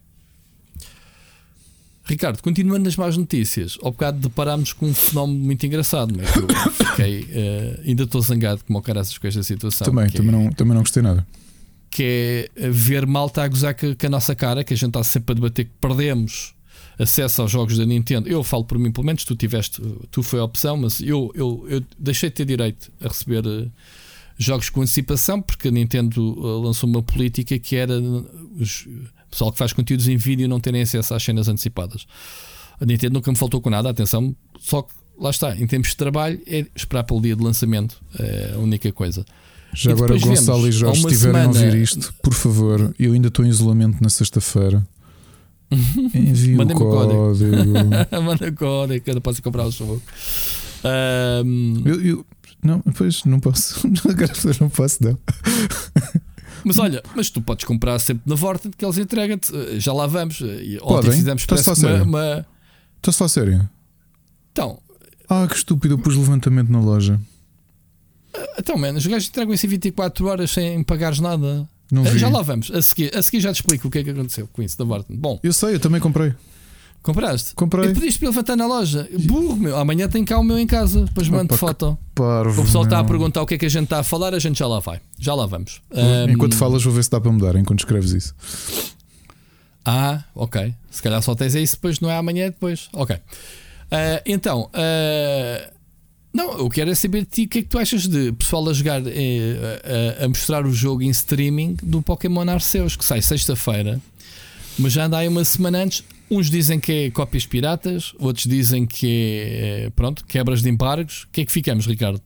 Ricardo, 2.07 2.41
continuando 2.41 2.85
nas 2.85 2.97
más 2.97 3.17
notícias, 3.17 3.77
ao 3.83 3.91
bocado 3.91 4.21
deparámos 4.21 4.73
com 4.73 4.87
um 4.87 4.95
fenómeno 4.95 5.41
muito 5.41 5.67
engraçado? 5.67 6.15
Que 6.15 6.39
eu 6.39 6.87
fiquei, 6.87 7.23
uh, 7.23 7.81
ainda 7.85 8.05
estou 8.05 8.21
zangado 8.21 8.63
como 8.65 8.79
o 8.79 8.83
caraças 8.83 9.19
com 9.19 9.27
esta 9.27 9.43
situação. 9.43 9.85
Também, 9.85 10.09
também, 10.11 10.29
é, 10.29 10.33
não, 10.45 10.53
também 10.53 10.75
não 10.75 10.83
gostei 10.83 11.03
nada. 11.03 11.27
Que 11.91 12.49
é 12.55 12.71
ver 12.71 13.07
malta 13.07 13.43
a 13.43 13.49
gozar 13.49 13.75
com, 13.75 13.93
com 13.93 14.07
a 14.07 14.11
nossa 14.11 14.37
cara, 14.37 14.63
que 14.63 14.73
a 14.73 14.77
gente 14.77 14.91
está 14.91 15.03
sempre 15.03 15.33
a 15.33 15.35
debater 15.35 15.65
que 15.65 15.73
perdemos 15.81 16.55
acesso 16.97 17.43
aos 17.43 17.51
jogos 17.51 17.77
da 17.77 17.85
Nintendo. 17.85 18.29
Eu 18.29 18.45
falo 18.45 18.65
por 18.65 18.79
mim, 18.79 18.93
pelo 18.93 19.05
menos 19.05 19.25
tu 19.25 19.35
tiveste, 19.35 19.83
tu 20.13 20.23
foi 20.23 20.39
a 20.39 20.45
opção, 20.45 20.77
mas 20.77 21.01
eu, 21.01 21.33
eu, 21.35 21.67
eu 21.69 21.83
deixei 21.99 22.31
de 22.31 22.37
ter 22.37 22.45
direito 22.45 22.93
a 23.01 23.09
receber 23.09 23.45
uh, 23.45 23.69
jogos 24.39 24.71
com 24.71 24.83
antecipação 24.83 25.43
porque 25.43 25.69
a 25.69 25.71
Nintendo 25.73 26.23
uh, 26.23 26.61
lançou 26.63 26.89
uma 26.89 27.03
política 27.03 27.59
que 27.59 27.75
era 27.75 27.95
os, 28.59 28.87
pessoal 29.31 29.53
que 29.53 29.59
faz 29.59 29.73
conteúdos 29.73 30.09
em 30.09 30.17
vídeo 30.17 30.49
não 30.49 30.61
terem 30.61 30.83
acesso 30.83 31.15
às 31.15 31.23
cenas 31.23 31.49
antecipadas. 31.49 32.07
A 32.81 32.85
Nintendo 32.85 33.15
nunca 33.15 33.31
me 33.31 33.37
faltou 33.37 33.61
com 33.61 33.71
nada, 33.71 33.89
atenção, 33.89 34.35
só 34.59 34.83
que 34.83 34.93
lá 35.19 35.31
está, 35.31 35.57
em 35.57 35.67
termos 35.67 35.89
de 35.89 35.97
trabalho, 35.97 36.41
é 36.47 36.67
esperar 36.75 37.05
pelo 37.05 37.21
dia 37.21 37.35
de 37.35 37.43
lançamento, 37.43 38.01
é 38.19 38.53
a 38.55 38.59
única 38.59 38.93
coisa. 38.93 39.25
Já 39.73 39.91
e 39.91 39.93
agora, 39.93 40.19
Gonçalo 40.19 40.69
e 40.69 40.73
Jorge, 40.73 41.01
se 41.01 41.07
estiverem 41.07 41.53
semana... 41.53 41.61
a 41.61 41.65
ouvir 41.65 41.83
isto, 41.83 42.15
por 42.23 42.35
favor, 42.35 42.95
eu 42.99 43.13
ainda 43.13 43.29
estou 43.29 43.45
em 43.45 43.49
isolamento 43.49 44.03
na 44.03 44.09
sexta-feira. 44.09 44.87
Envie 45.71 46.57
o 46.57 46.67
código. 46.75 47.35
Manda 48.23 48.53
código, 48.53 49.05
que 49.05 49.11
eu 49.11 49.21
posso 49.21 49.43
comprar 49.43 49.67
o 49.67 49.71
jogo. 49.71 50.01
Um... 51.45 51.83
Eu, 51.85 52.01
eu, 52.01 52.27
não, 52.63 52.81
pois 52.81 53.25
não 53.25 53.41
posso. 53.41 53.87
Agora 54.09 54.33
não 54.61 54.69
posso, 54.69 55.05
não. 55.05 55.19
Mas 56.67 56.81
olha, 56.81 57.01
mas 57.15 57.31
tu 57.31 57.41
podes 57.41 57.65
comprar 57.65 57.97
sempre 58.01 58.25
na 58.27 58.35
Vorten 58.35 58.73
que 58.77 58.85
eles 58.85 58.99
entregam-te. 58.99 59.55
Eh, 59.55 59.79
já 59.79 59.93
lá 59.93 60.05
vamos. 60.05 60.41
Eh, 60.41 60.79
ontem 60.83 60.97
Podem? 60.97 61.13
fizemos 61.13 61.43
Estás 61.43 61.65
uma, 61.79 62.03
uma. 62.03 62.47
Estás 62.97 63.23
a 63.23 63.29
sério? 63.29 63.71
Então. 64.51 64.81
Ah, 65.29 65.47
que 65.49 65.55
estúpido, 65.55 65.95
eu 65.95 65.99
pus 65.99 66.17
levantamento 66.17 66.69
na 66.69 66.81
loja. 66.81 67.21
Eh, 68.35 68.55
então, 68.59 68.77
mano, 68.77 68.99
os 68.99 69.07
gajos 69.07 69.29
entregam 69.29 69.55
isso 69.55 69.65
em 69.65 69.69
24 69.69 70.27
horas 70.27 70.51
sem 70.51 70.83
pagares 70.83 71.21
nada. 71.21 71.69
Não 71.89 72.03
vi. 72.03 72.19
Já 72.19 72.29
lá 72.29 72.43
vamos. 72.43 72.69
A 72.73 72.83
seguir, 72.83 73.17
a 73.17 73.23
seguir 73.23 73.41
já 73.41 73.53
te 73.53 73.61
explico 73.61 73.87
o 73.87 73.91
que 73.91 73.99
é 73.99 74.03
que 74.03 74.11
aconteceu 74.11 74.49
com 74.53 74.61
isso 74.61 74.77
da 74.77 74.85
Vorten. 74.85 75.17
Bom, 75.17 75.39
eu 75.45 75.53
sei, 75.53 75.77
eu 75.77 75.79
também 75.79 76.01
comprei. 76.01 76.35
Compraste? 77.07 77.55
Comprei. 77.55 77.91
E 77.91 77.95
pediste 77.95 78.19
para 78.19 78.27
ele 78.27 78.35
levantar 78.35 78.57
na 78.57 78.67
loja. 78.67 79.09
Burro, 79.27 79.55
meu. 79.55 79.77
Amanhã 79.77 80.09
tem 80.09 80.25
cá 80.25 80.37
o 80.41 80.43
meu 80.43 80.59
em 80.59 80.67
casa. 80.67 81.05
Depois 81.05 81.29
mando 81.29 81.55
Opa, 81.55 81.57
foto. 81.57 81.97
Parvo, 82.13 82.63
o 82.63 82.65
pessoal 82.65 82.83
está 82.83 82.99
a 82.99 83.05
perguntar 83.05 83.43
o 83.43 83.47
que 83.47 83.55
é 83.55 83.59
que 83.59 83.67
a 83.67 83.69
gente 83.69 83.85
está 83.85 84.01
a 84.01 84.03
falar. 84.03 84.35
A 84.35 84.41
gente 84.41 84.59
já 84.59 84.67
lá 84.67 84.81
vai. 84.81 85.01
Já 85.17 85.33
lá 85.33 85.47
vamos. 85.47 85.81
Enquanto 86.29 86.55
um... 86.55 86.57
falas, 86.57 86.83
vou 86.83 86.93
ver 86.93 87.05
se 87.05 87.11
dá 87.11 87.21
para 87.21 87.31
mudar. 87.31 87.55
Enquanto 87.55 87.79
escreves 87.79 88.11
isso. 88.11 88.35
Ah, 89.85 90.25
ok. 90.35 90.75
Se 90.91 91.01
calhar 91.01 91.23
só 91.23 91.37
tens 91.37 91.55
isso 91.55 91.77
depois, 91.77 92.01
não 92.01 92.11
é 92.11 92.17
amanhã, 92.17 92.47
é 92.47 92.51
depois. 92.51 92.89
Ok. 92.93 93.15
Uh, 93.15 93.21
então, 94.27 94.63
uh, 94.63 95.73
não, 96.35 96.59
eu 96.59 96.69
quero 96.69 96.91
é 96.91 96.95
saber 96.97 97.21
de 97.21 97.27
ti 97.27 97.43
o 97.45 97.49
que 97.49 97.61
é 97.61 97.63
que 97.63 97.69
tu 97.69 97.79
achas 97.79 98.09
de 98.09 98.33
pessoal 98.33 98.69
a 98.69 98.73
jogar, 98.73 99.01
eh, 99.07 100.19
a, 100.21 100.25
a, 100.25 100.29
mostrar 100.29 100.67
o 100.67 100.73
jogo 100.73 101.03
em 101.05 101.11
streaming 101.11 101.77
do 101.81 102.03
Pokémon 102.03 102.51
Arceus, 102.51 102.97
que 102.97 103.05
sai 103.05 103.23
sexta-feira, 103.23 104.01
mas 104.77 104.93
já 104.93 105.05
anda 105.05 105.19
aí 105.19 105.29
uma 105.29 105.45
semana 105.45 105.85
antes. 105.85 106.03
Uns 106.31 106.51
dizem 106.51 106.81
que 106.81 106.93
é 106.93 107.11
cópias 107.11 107.47
piratas, 107.47 108.13
outros 108.19 108.47
dizem 108.47 108.85
que 108.85 109.43
é, 109.47 109.91
pronto, 109.95 110.25
quebras 110.25 110.63
de 110.63 110.69
embargos. 110.69 111.25
O 111.25 111.29
que 111.31 111.43
é 111.43 111.45
que 111.45 111.53
ficamos, 111.53 111.87
Ricardo? 111.87 112.21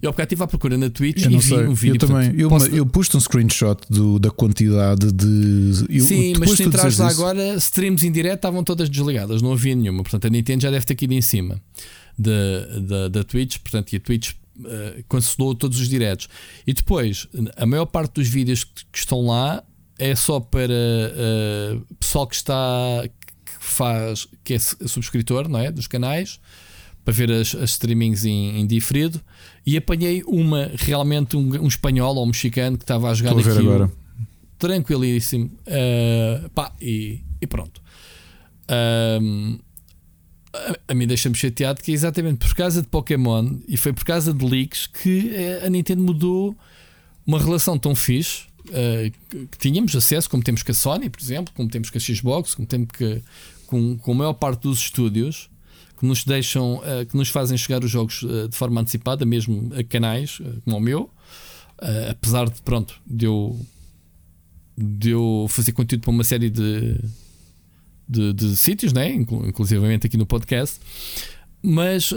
Eu 0.00 0.12
bocado 0.12 0.26
estive 0.28 0.42
à 0.44 0.46
procura 0.46 0.78
na 0.78 0.88
Twitch 0.88 1.24
eu 1.24 1.32
e 1.32 1.36
vi 1.36 1.42
sei. 1.42 1.66
um 1.66 1.74
vídeo. 1.74 1.96
Eu 1.96 1.98
também. 1.98 2.14
Portanto, 2.16 2.40
eu, 2.40 2.48
posso... 2.48 2.66
eu 2.68 2.86
pus 2.86 3.14
um 3.14 3.20
screenshot 3.20 3.80
do, 3.90 4.18
da 4.18 4.30
quantidade 4.30 5.12
de. 5.12 5.86
Eu, 5.90 6.04
Sim, 6.04 6.34
mas 6.38 6.52
se 6.52 6.62
entrares 6.62 6.98
lá 6.98 7.08
agora, 7.08 7.54
streams 7.56 8.06
em 8.06 8.12
direto 8.12 8.36
estavam 8.36 8.62
todas 8.62 8.88
desligadas, 8.88 9.42
não 9.42 9.52
havia 9.52 9.74
nenhuma. 9.74 10.02
Portanto, 10.02 10.26
a 10.26 10.30
Nintendo 10.30 10.62
já 10.62 10.70
deve 10.70 10.86
ter 10.86 10.92
aqui 10.92 11.06
em 11.06 11.20
cima 11.20 11.60
da, 12.16 12.78
da, 12.80 13.08
da 13.08 13.24
Twitch. 13.24 13.58
Portanto, 13.58 13.92
e 13.92 13.96
a 13.96 14.00
Twitch 14.00 14.30
uh, 14.30 15.04
cancelou 15.08 15.54
todos 15.54 15.80
os 15.80 15.88
diretos. 15.88 16.28
E 16.66 16.72
depois, 16.72 17.26
a 17.56 17.66
maior 17.66 17.86
parte 17.86 18.14
dos 18.14 18.28
vídeos 18.28 18.62
que, 18.62 18.84
que 18.92 18.98
estão 18.98 19.26
lá 19.26 19.64
é 19.98 20.14
só 20.14 20.40
para 20.40 20.72
uh, 20.72 21.94
pessoal 21.98 22.26
que 22.26 22.36
está 22.36 23.04
que 23.44 23.52
faz 23.58 24.28
que 24.44 24.54
é 24.54 24.58
subscritor 24.58 25.48
não 25.48 25.58
é? 25.58 25.70
Dos 25.70 25.86
canais 25.86 26.40
para 27.08 27.14
ver 27.14 27.32
as, 27.32 27.54
as 27.54 27.70
streamings 27.70 28.26
em, 28.26 28.60
em, 28.60 28.66
diferido. 28.66 29.18
E 29.64 29.78
apanhei 29.78 30.22
uma 30.26 30.70
realmente 30.74 31.38
um, 31.38 31.62
um, 31.62 31.66
espanhol 31.66 32.14
ou 32.16 32.22
um 32.22 32.26
mexicano 32.26 32.76
que 32.76 32.84
estava 32.84 33.10
a 33.10 33.14
jogar 33.14 33.34
Estou 33.34 33.50
aquilo 33.50 33.72
agora. 33.72 33.92
tranquilíssimo. 34.58 35.50
Uh, 35.66 36.50
pá, 36.50 36.70
e, 36.78 37.20
e 37.40 37.46
pronto. 37.46 37.80
Um, 39.22 39.58
a, 40.52 40.92
a 40.92 40.94
mim 40.94 41.06
deixa-me 41.06 41.34
chateado 41.34 41.80
que 41.82 41.92
é 41.92 41.94
exatamente 41.94 42.46
por 42.46 42.54
causa 42.54 42.82
de 42.82 42.88
Pokémon 42.88 43.56
e 43.66 43.78
foi 43.78 43.94
por 43.94 44.04
causa 44.04 44.34
de 44.34 44.44
leaks 44.44 44.86
que 44.86 45.30
eh, 45.34 45.62
a 45.64 45.70
Nintendo 45.70 46.02
mudou 46.02 46.54
uma 47.26 47.38
relação 47.38 47.78
tão 47.78 47.94
fixe 47.94 48.47
uh, 48.68 49.46
que 49.48 49.58
tínhamos 49.58 49.94
acesso, 49.94 50.28
como 50.28 50.42
temos 50.42 50.62
com 50.62 50.72
a 50.72 50.74
Sony, 50.74 51.10
por 51.10 51.20
exemplo, 51.20 51.52
como 51.54 51.68
temos 51.68 51.90
com 51.90 51.98
a 51.98 52.00
Xbox, 52.00 52.54
como 52.54 52.66
temos 52.66 52.88
que, 52.90 53.22
com, 53.66 53.96
com 53.98 54.12
a 54.12 54.14
maior 54.14 54.34
parte 54.34 54.62
dos 54.62 54.80
estúdios 54.80 55.50
que 55.98 56.06
nos 56.06 56.24
deixam, 56.24 56.76
uh, 56.76 57.06
que 57.06 57.16
nos 57.16 57.28
fazem 57.28 57.56
chegar 57.56 57.82
os 57.82 57.90
jogos 57.90 58.22
uh, 58.22 58.48
de 58.48 58.56
forma 58.56 58.80
antecipada, 58.80 59.24
mesmo 59.24 59.70
a 59.74 59.82
canais 59.82 60.40
como 60.64 60.76
o 60.76 60.80
meu, 60.80 61.10
apesar 62.10 62.48
de 62.48 62.60
pronto, 62.62 63.00
de 63.06 63.26
eu, 63.26 63.58
de 64.76 65.10
eu 65.10 65.46
fazer 65.48 65.72
conteúdo 65.72 66.02
para 66.02 66.10
uma 66.10 66.24
série 66.24 66.50
de, 66.50 66.96
de, 68.08 68.32
de 68.32 68.56
sítios, 68.56 68.92
né? 68.92 69.14
aqui 70.06 70.16
no 70.16 70.26
podcast. 70.26 70.80
Mas 71.62 72.12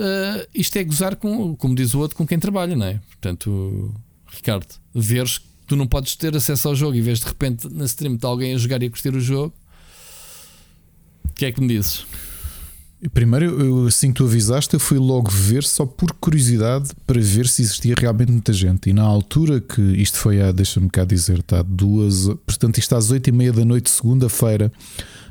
isto 0.54 0.78
é 0.78 0.84
gozar 0.84 1.16
com, 1.16 1.56
como 1.56 1.76
diz 1.76 1.93
o 1.93 1.99
outro, 1.99 2.18
com 2.18 2.26
quem 2.26 2.39
trabalha, 2.39 2.76
não 2.76 2.86
é? 2.88 2.99
Portanto, 3.10 3.93
Ricardo, 4.32 4.68
veres 4.93 5.39
tu 5.72 5.76
não 5.78 5.88
podes 5.88 6.17
ter 6.17 6.36
acesso 6.36 6.67
ao 6.67 6.76
jogo 6.76 6.97
e 6.97 7.01
vês 7.01 7.22
de 7.22 7.28
repente 7.28 7.74
na 7.74 7.86
stream 7.86 8.17
de 8.17 8.26
alguém 8.26 8.53
a 8.53 8.57
jogar 8.57 8.84
e 8.84 8.88
a 8.88 8.89
curtir 8.89 9.15
o 9.15 9.22
jogo, 9.22 9.53
o 11.24 11.30
que 11.34 11.45
é 11.45 11.51
que 11.53 11.61
me 11.61 11.67
dizes? 11.69 12.05
Primeiro, 13.13 13.45
eu, 13.45 13.88
assim 13.88 14.09
que 14.09 14.15
tu 14.15 14.26
avisaste, 14.26 14.74
eu 14.74 14.82
fui 14.82 14.97
logo 14.97 15.32
ver 15.32 15.63
só 15.63 15.86
por 15.86 16.11
curiosidade 16.11 16.89
para 17.07 17.22
ver 17.22 17.47
se 17.47 17.61
existia 17.61 17.95
realmente 17.97 18.34
muita 18.34 18.51
gente. 18.51 18.89
E 18.89 18.93
na 18.93 19.03
altura 19.03 19.61
que 19.61 19.82
isto 19.82 20.17
foi 20.17 20.41
a, 20.41 20.51
deixa-me 20.51 20.89
cá 20.89 21.05
dizer, 21.05 21.39
está 21.39 21.61
duas, 21.61 22.26
portanto, 22.45 22.78
isto 22.78 22.93
às 22.93 23.09
oito 23.09 23.30
e 23.30 23.32
meia 23.32 23.53
da 23.53 23.63
noite, 23.63 23.89
segunda-feira, 23.89 24.69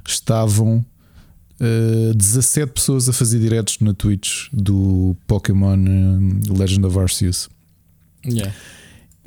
estavam 0.09 0.78
uh, 0.78 2.11
eh, 2.11 2.14
17 2.14 2.72
pessoas 2.72 3.11
a 3.11 3.12
fazer 3.12 3.38
diretos 3.38 3.78
na 3.80 3.93
Twitch 3.93 4.49
do 4.55 5.14
Pokémon 5.26 5.76
uh, 5.76 6.59
Legend 6.59 6.86
of 6.86 6.99
Arceus. 6.99 7.51
Yeah. 8.24 8.55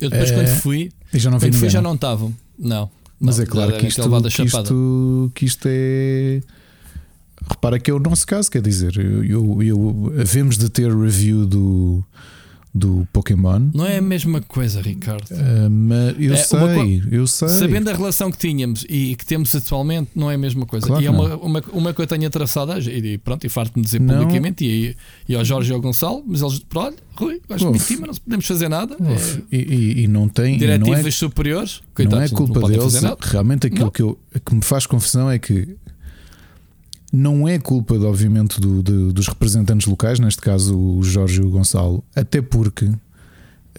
Eu 0.00 0.10
depois, 0.10 0.30
uh, 0.30 0.34
quando 0.34 0.48
fui, 0.60 0.90
já 1.18 1.30
não 1.30 1.38
vi 1.38 1.46
quando 1.46 1.58
fui, 1.58 1.68
já 1.68 1.82
não 1.82 1.94
estavam. 1.94 2.34
Não. 2.58 2.90
Mas 3.20 3.36
não, 3.36 3.44
é 3.44 3.46
claro 3.46 3.76
que 3.78 3.86
isto, 3.86 4.02
que, 4.02 4.42
isto, 4.42 5.32
que 5.34 5.44
isto 5.44 5.68
é 5.70 6.40
repara 7.48 7.78
que 7.78 7.90
é 7.90 7.94
o 7.94 7.98
nosso 7.98 8.26
caso, 8.26 8.50
quer 8.50 8.62
dizer, 8.62 8.96
eu, 8.96 9.24
eu, 9.24 9.62
eu 9.62 10.14
havemos 10.18 10.56
de 10.56 10.68
ter 10.68 10.90
review 10.94 11.46
do, 11.46 12.04
do 12.74 13.06
Pokémon. 13.12 13.70
Não 13.72 13.86
é 13.86 13.98
a 13.98 14.02
mesma 14.02 14.40
coisa, 14.40 14.82
Ricardo. 14.82 15.30
Uh, 15.30 15.70
mas 15.70 16.16
eu 16.18 16.34
é, 16.34 16.36
sei, 16.36 17.02
eu 17.10 17.26
sei. 17.26 17.48
Sabendo 17.48 17.88
a 17.88 17.92
relação 17.92 18.32
que 18.32 18.38
tínhamos 18.38 18.84
e 18.88 19.14
que 19.14 19.24
temos 19.24 19.54
atualmente, 19.54 20.10
não 20.14 20.28
é 20.28 20.34
a 20.34 20.38
mesma 20.38 20.66
coisa. 20.66 20.84
Claro 20.84 21.00
e 21.00 21.06
é 21.06 21.10
uma, 21.10 21.36
uma, 21.36 21.62
uma 21.72 21.94
que 21.94 22.02
eu 22.02 22.06
tenho 22.06 22.28
traçada 22.30 22.76
e 22.80 23.16
pronto, 23.18 23.46
e 23.46 23.48
farto-me 23.48 23.84
dizer 23.84 24.00
não. 24.00 24.18
publicamente 24.18 24.64
e, 24.64 24.96
e 25.28 25.36
ao 25.36 25.44
Jorge 25.44 25.70
e 25.70 25.74
ao 25.74 25.80
Gonçalo, 25.80 26.24
mas 26.26 26.42
eles, 26.42 26.58
pronto, 26.58 27.00
Rui, 27.14 27.40
gosto 27.48 27.72
de 27.72 27.78
ti, 27.78 27.96
mas 27.96 28.08
não 28.08 28.14
podemos 28.16 28.46
fazer 28.46 28.68
nada. 28.68 28.96
É, 29.00 29.56
e, 29.56 30.02
e, 30.02 30.08
não 30.08 30.28
tem 30.28 30.58
diretivas 30.58 31.00
não 31.00 31.08
é, 31.08 31.10
superiores, 31.12 31.80
coitados, 31.94 32.18
não 32.18 32.24
é 32.24 32.28
culpa 32.28 32.60
não 32.60 32.68
deles. 32.68 32.94
Realmente 33.20 33.68
aquilo 33.68 33.90
que, 33.92 34.02
eu, 34.02 34.18
que 34.44 34.52
me 34.52 34.62
faz 34.62 34.84
confusão 34.84 35.30
é 35.30 35.38
que 35.38 35.76
não 37.14 37.46
é 37.46 37.60
culpa, 37.60 37.94
obviamente, 37.94 38.60
do, 38.60 38.82
dos 39.12 39.28
representantes 39.28 39.86
locais, 39.86 40.18
neste 40.18 40.42
caso 40.42 40.76
o 40.76 41.02
Jorge 41.02 41.40
e 41.40 41.44
o 41.44 41.50
Gonçalo, 41.50 42.02
até 42.14 42.42
porque 42.42 42.90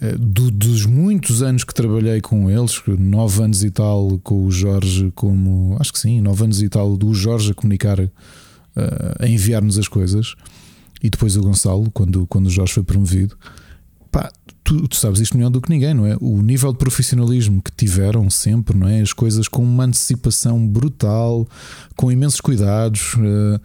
eh, 0.00 0.16
do, 0.18 0.50
dos 0.50 0.86
muitos 0.86 1.42
anos 1.42 1.62
que 1.62 1.74
trabalhei 1.74 2.22
com 2.22 2.50
eles, 2.50 2.80
nove 2.98 3.42
anos 3.42 3.62
e 3.62 3.70
tal 3.70 4.18
com 4.22 4.46
o 4.46 4.50
Jorge, 4.50 5.12
como 5.14 5.76
acho 5.78 5.92
que 5.92 5.98
sim, 5.98 6.20
nove 6.20 6.44
anos 6.44 6.62
e 6.62 6.68
tal 6.70 6.96
do 6.96 7.12
Jorge 7.12 7.50
a 7.50 7.54
comunicar, 7.54 8.00
eh, 8.00 8.10
a 9.20 9.28
enviar-nos 9.28 9.78
as 9.78 9.86
coisas, 9.86 10.34
e 11.02 11.10
depois 11.10 11.36
o 11.36 11.42
Gonçalo, 11.42 11.90
quando, 11.90 12.26
quando 12.26 12.46
o 12.46 12.50
Jorge 12.50 12.72
foi 12.72 12.82
promovido, 12.82 13.36
tu, 14.66 14.88
tu, 14.88 14.96
sabes 14.96 15.20
isto 15.20 15.36
melhor 15.36 15.50
do 15.50 15.60
que 15.60 15.70
ninguém, 15.70 15.94
não 15.94 16.04
é? 16.04 16.16
O 16.20 16.42
nível 16.42 16.72
de 16.72 16.78
profissionalismo 16.78 17.62
que 17.62 17.70
tiveram 17.70 18.28
sempre, 18.28 18.76
não 18.76 18.88
é? 18.88 19.00
As 19.00 19.12
coisas 19.12 19.46
com 19.46 19.62
uma 19.62 19.84
antecipação 19.84 20.66
brutal, 20.66 21.48
com 21.94 22.10
imensos 22.10 22.40
cuidados. 22.40 23.14
Uh, 23.14 23.60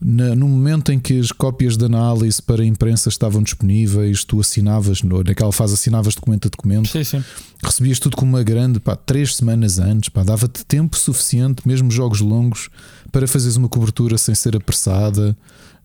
na, 0.00 0.34
no 0.34 0.46
momento 0.46 0.92
em 0.92 0.98
que 0.98 1.18
as 1.18 1.32
cópias 1.32 1.78
de 1.78 1.84
análise 1.86 2.42
para 2.42 2.62
a 2.62 2.66
imprensa 2.66 3.08
estavam 3.08 3.42
disponíveis, 3.42 4.22
tu 4.22 4.38
assinavas, 4.38 5.02
naquela 5.02 5.52
fase 5.52 5.74
assinavas 5.74 6.14
documento 6.14 6.46
a 6.46 6.50
documento, 6.50 6.88
sim, 6.88 7.04
sim. 7.04 7.24
recebias 7.62 7.98
tudo 7.98 8.16
com 8.16 8.26
uma 8.26 8.42
grande, 8.42 8.78
pá, 8.78 8.96
três 8.96 9.34
semanas 9.34 9.78
antes, 9.78 10.10
pá, 10.10 10.22
dava-te 10.22 10.64
tempo 10.66 10.98
suficiente, 10.98 11.66
mesmo 11.66 11.90
jogos 11.90 12.20
longos, 12.20 12.68
para 13.10 13.26
fazeres 13.26 13.56
uma 13.56 13.68
cobertura 13.68 14.18
sem 14.18 14.34
ser 14.34 14.54
apressada. 14.56 15.34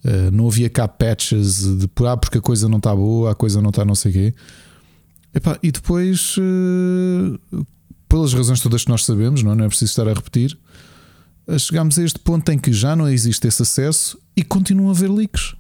Uh, 0.04 0.32
não 0.32 0.48
havia 0.48 0.70
cá 0.70 0.88
patches 0.88 1.62
de 1.78 1.90
ah, 2.06 2.16
porque 2.16 2.38
a 2.38 2.42
coisa 2.42 2.70
não 2.70 2.78
está 2.78 2.96
boa, 2.96 3.32
a 3.32 3.36
coisa 3.36 3.62
não 3.62 3.70
está 3.70 3.84
não 3.84 3.96
sei 3.96 4.12
o 4.12 4.14
quê. 4.14 4.34
Epá, 5.34 5.60
e 5.62 5.72
depois, 5.72 6.38
uh, 6.38 7.66
pelas 8.08 8.34
razões 8.34 8.62
todas 8.62 8.84
que 8.84 8.90
nós 8.90 9.04
sabemos, 9.06 9.44
não 9.44 9.52
é, 9.52 9.56
não 9.56 9.66
é 9.66 9.68
preciso 9.68 9.92
estar 9.92 10.08
a 10.08 10.14
repetir, 10.14 10.58
uh, 11.48 11.60
chegámos 11.60 12.00
a 12.00 12.04
este 12.04 12.18
ponto 12.20 12.50
em 12.50 12.58
que 12.58 12.72
já 12.72 12.96
não 12.96 13.10
existe 13.10 13.48
esse 13.48 13.62
acesso 13.62 14.18
e 14.36 14.44
continuam 14.44 14.88
a 14.88 14.92
haver 14.92 15.12
leaks. 15.12 15.54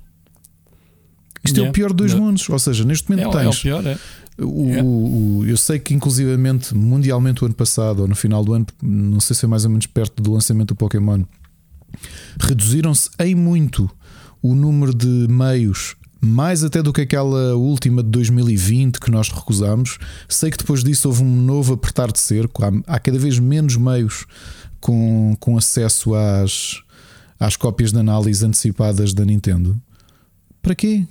Isto 1.43 1.57
yeah. 1.57 1.67
é 1.67 1.69
o 1.69 1.73
pior 1.73 1.93
dos 1.93 2.11
yeah. 2.11 2.25
mundos. 2.25 2.49
Ou 2.49 2.59
seja, 2.59 2.83
neste 2.83 3.09
momento 3.09 3.37
é, 3.37 3.43
tens. 3.43 3.45
É 3.45 3.57
o 3.57 3.61
pior, 3.61 3.85
é. 3.85 3.97
O, 4.41 4.65
yeah. 4.67 4.83
o, 4.83 5.45
eu 5.45 5.57
sei 5.57 5.79
que, 5.79 5.93
inclusivamente, 5.93 6.73
mundialmente, 6.73 7.43
o 7.43 7.45
ano 7.45 7.55
passado, 7.55 8.01
ou 8.01 8.07
no 8.07 8.15
final 8.15 8.43
do 8.43 8.53
ano, 8.53 8.65
não 8.81 9.19
sei 9.19 9.33
se 9.33 9.41
foi 9.41 9.49
mais 9.49 9.65
ou 9.65 9.69
menos 9.69 9.85
perto 9.85 10.23
do 10.23 10.31
lançamento 10.31 10.69
do 10.69 10.75
Pokémon, 10.75 11.23
reduziram-se 12.39 13.09
em 13.19 13.35
muito 13.35 13.89
o 14.41 14.55
número 14.55 14.93
de 14.93 15.27
meios 15.29 15.95
mais 16.21 16.63
até 16.63 16.83
do 16.83 16.91
que 16.91 17.01
aquela 17.01 17.55
última 17.55 18.03
de 18.03 18.09
2020 18.09 18.99
que 18.99 19.09
nós 19.09 19.29
recusamos. 19.29 19.97
Sei 20.27 20.51
que 20.51 20.57
depois 20.57 20.83
disso 20.83 21.07
houve 21.07 21.23
um 21.23 21.41
novo 21.41 21.73
apertar 21.73 22.11
de 22.11 22.19
cerco, 22.19 22.63
há, 22.63 22.71
há 22.87 22.99
cada 22.99 23.17
vez 23.17 23.39
menos 23.39 23.77
meios 23.77 24.25
com, 24.81 25.35
com 25.39 25.57
acesso 25.57 26.13
às, 26.13 26.81
às 27.39 27.55
cópias 27.55 27.91
de 27.91 27.99
análise 27.99 28.45
antecipadas 28.45 29.13
da 29.13 29.23
Nintendo. 29.23 29.79
Para 30.61 30.75
quê? 30.75 31.05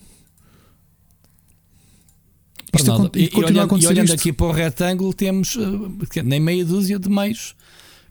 Isto 2.75 2.99
nada. 2.99 3.11
e, 3.15 3.31
olhando, 3.35 3.79
e 3.79 3.87
olhando 3.87 4.13
aqui 4.13 4.31
para 4.31 4.47
o 4.47 4.53
retângulo, 4.53 5.15
temos 5.15 5.57
uh, 5.57 5.91
nem 6.23 6.39
meia 6.39 6.65
dúzia 6.65 6.99
de 6.99 7.09
meios 7.09 7.55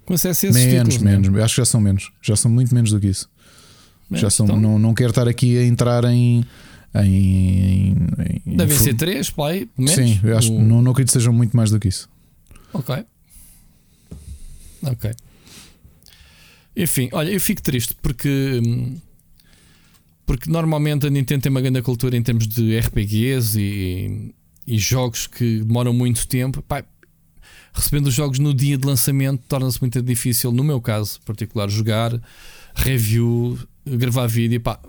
com 0.04 0.16
acesso 0.16 0.48
a 0.48 0.50
esses 0.50 0.66
menos, 0.66 0.96
títulos. 0.96 0.98
Menos, 0.98 1.30
menos. 1.30 1.44
Acho 1.44 1.56
que 1.56 1.62
já 1.62 1.66
são 1.66 1.82
menos. 1.82 2.12
Já 2.22 2.36
são 2.36 2.50
muito 2.50 2.74
menos 2.74 2.92
do 2.92 3.00
que 3.00 3.08
isso. 3.08 3.30
Já 4.12 4.30
são, 4.30 4.46
então, 4.46 4.60
não, 4.60 4.80
não 4.80 4.94
quero 4.94 5.10
estar 5.10 5.28
aqui 5.28 5.58
a 5.58 5.64
entrar 5.64 6.04
em. 6.06 6.46
em, 6.96 7.96
em 8.46 8.56
Devem 8.56 8.78
ser 8.78 8.94
três, 8.94 9.30
pai, 9.30 9.68
menos. 9.78 9.96
Sim, 9.96 10.20
eu 10.24 10.38
acho, 10.38 10.54
o... 10.54 10.62
não, 10.62 10.82
não 10.82 10.92
acredito 10.92 11.10
que 11.10 11.20
sejam 11.20 11.34
muito 11.34 11.56
mais 11.56 11.70
do 11.70 11.80
que 11.80 11.88
isso. 11.88 12.10
Ok. 12.74 13.04
Ok. 14.84 15.12
Enfim, 16.76 17.10
olha, 17.12 17.32
eu 17.32 17.42
fico 17.42 17.62
triste 17.62 17.96
porque. 18.02 18.62
Porque 20.26 20.50
normalmente 20.50 21.08
a 21.08 21.10
Nintendo 21.10 21.42
tem 21.42 21.50
uma 21.50 21.62
grande 21.62 21.82
cultura 21.82 22.16
em 22.16 22.22
termos 22.22 22.48
de 22.48 22.78
RPGs 22.78 23.60
e, 23.60 24.34
e 24.66 24.78
jogos 24.78 25.26
que 25.26 25.62
demoram 25.62 25.94
muito 25.94 26.28
tempo. 26.28 26.64
Recebendo 27.74 28.08
os 28.08 28.14
jogos 28.14 28.38
no 28.38 28.54
dia 28.54 28.78
de 28.78 28.86
lançamento 28.86 29.42
torna-se 29.48 29.80
muito 29.80 30.02
difícil, 30.02 30.52
no 30.52 30.64
meu 30.64 30.82
caso 30.82 31.20
particular, 31.22 31.70
jogar 31.70 32.20
review, 32.76 33.58
gravar 33.96 34.28
vídeo, 34.28 34.60
pá, 34.60 34.80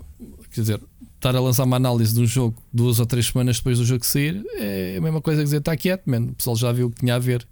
quer 0.51 0.61
dizer, 0.61 0.81
estar 1.19 1.35
a 1.35 1.41
lançar 1.41 1.65
uma 1.65 1.77
análise 1.77 2.15
de 2.15 2.21
um 2.21 2.27
jogo 2.27 2.63
duas 2.73 2.99
ou 3.01 3.07
três 3.07 3.27
semanas 3.27 3.59
depois 3.59 3.79
do 3.79 3.85
jogo 3.85 4.05
sair 4.07 4.43
é 4.57 4.97
a 4.97 5.01
mesma 5.01 5.21
coisa 5.21 5.41
que 5.41 5.45
dizer 5.45 5.59
está 5.59 5.77
quieto, 5.77 6.05
man. 6.07 6.23
o 6.31 6.35
pessoal 6.35 6.57
já 6.57 6.73
viu 6.73 6.87
o 6.87 6.91
que 6.91 7.01
tinha 7.01 7.17
a 7.17 7.19
ver. 7.19 7.47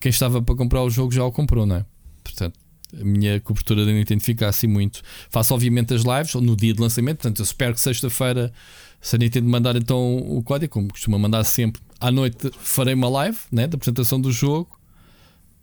Quem 0.00 0.10
estava 0.10 0.42
para 0.42 0.54
comprar 0.54 0.82
o 0.82 0.90
jogo 0.90 1.12
já 1.12 1.24
o 1.24 1.32
comprou, 1.32 1.64
não 1.64 1.76
é? 1.76 1.86
Portanto, 2.22 2.58
a 3.00 3.04
minha 3.04 3.40
cobertura 3.40 3.84
da 3.84 3.92
Nintendo 3.92 4.22
fica 4.22 4.48
assim 4.48 4.66
muito. 4.66 5.00
Faço, 5.30 5.54
obviamente, 5.54 5.94
as 5.94 6.02
lives 6.02 6.34
no 6.34 6.56
dia 6.56 6.74
de 6.74 6.80
lançamento, 6.80 7.18
portanto, 7.18 7.38
eu 7.38 7.44
espero 7.44 7.74
que 7.74 7.80
sexta-feira, 7.80 8.52
se 9.00 9.16
a 9.16 9.18
Nintendo 9.18 9.48
mandar 9.48 9.76
então 9.76 10.16
o 10.16 10.42
código, 10.42 10.72
como 10.72 10.88
costuma 10.88 11.18
mandar 11.18 11.44
sempre, 11.44 11.80
à 12.00 12.10
noite 12.10 12.50
farei 12.58 12.94
uma 12.94 13.08
live 13.08 13.38
né, 13.50 13.66
da 13.66 13.76
apresentação 13.76 14.20
do 14.20 14.30
jogo. 14.30 14.68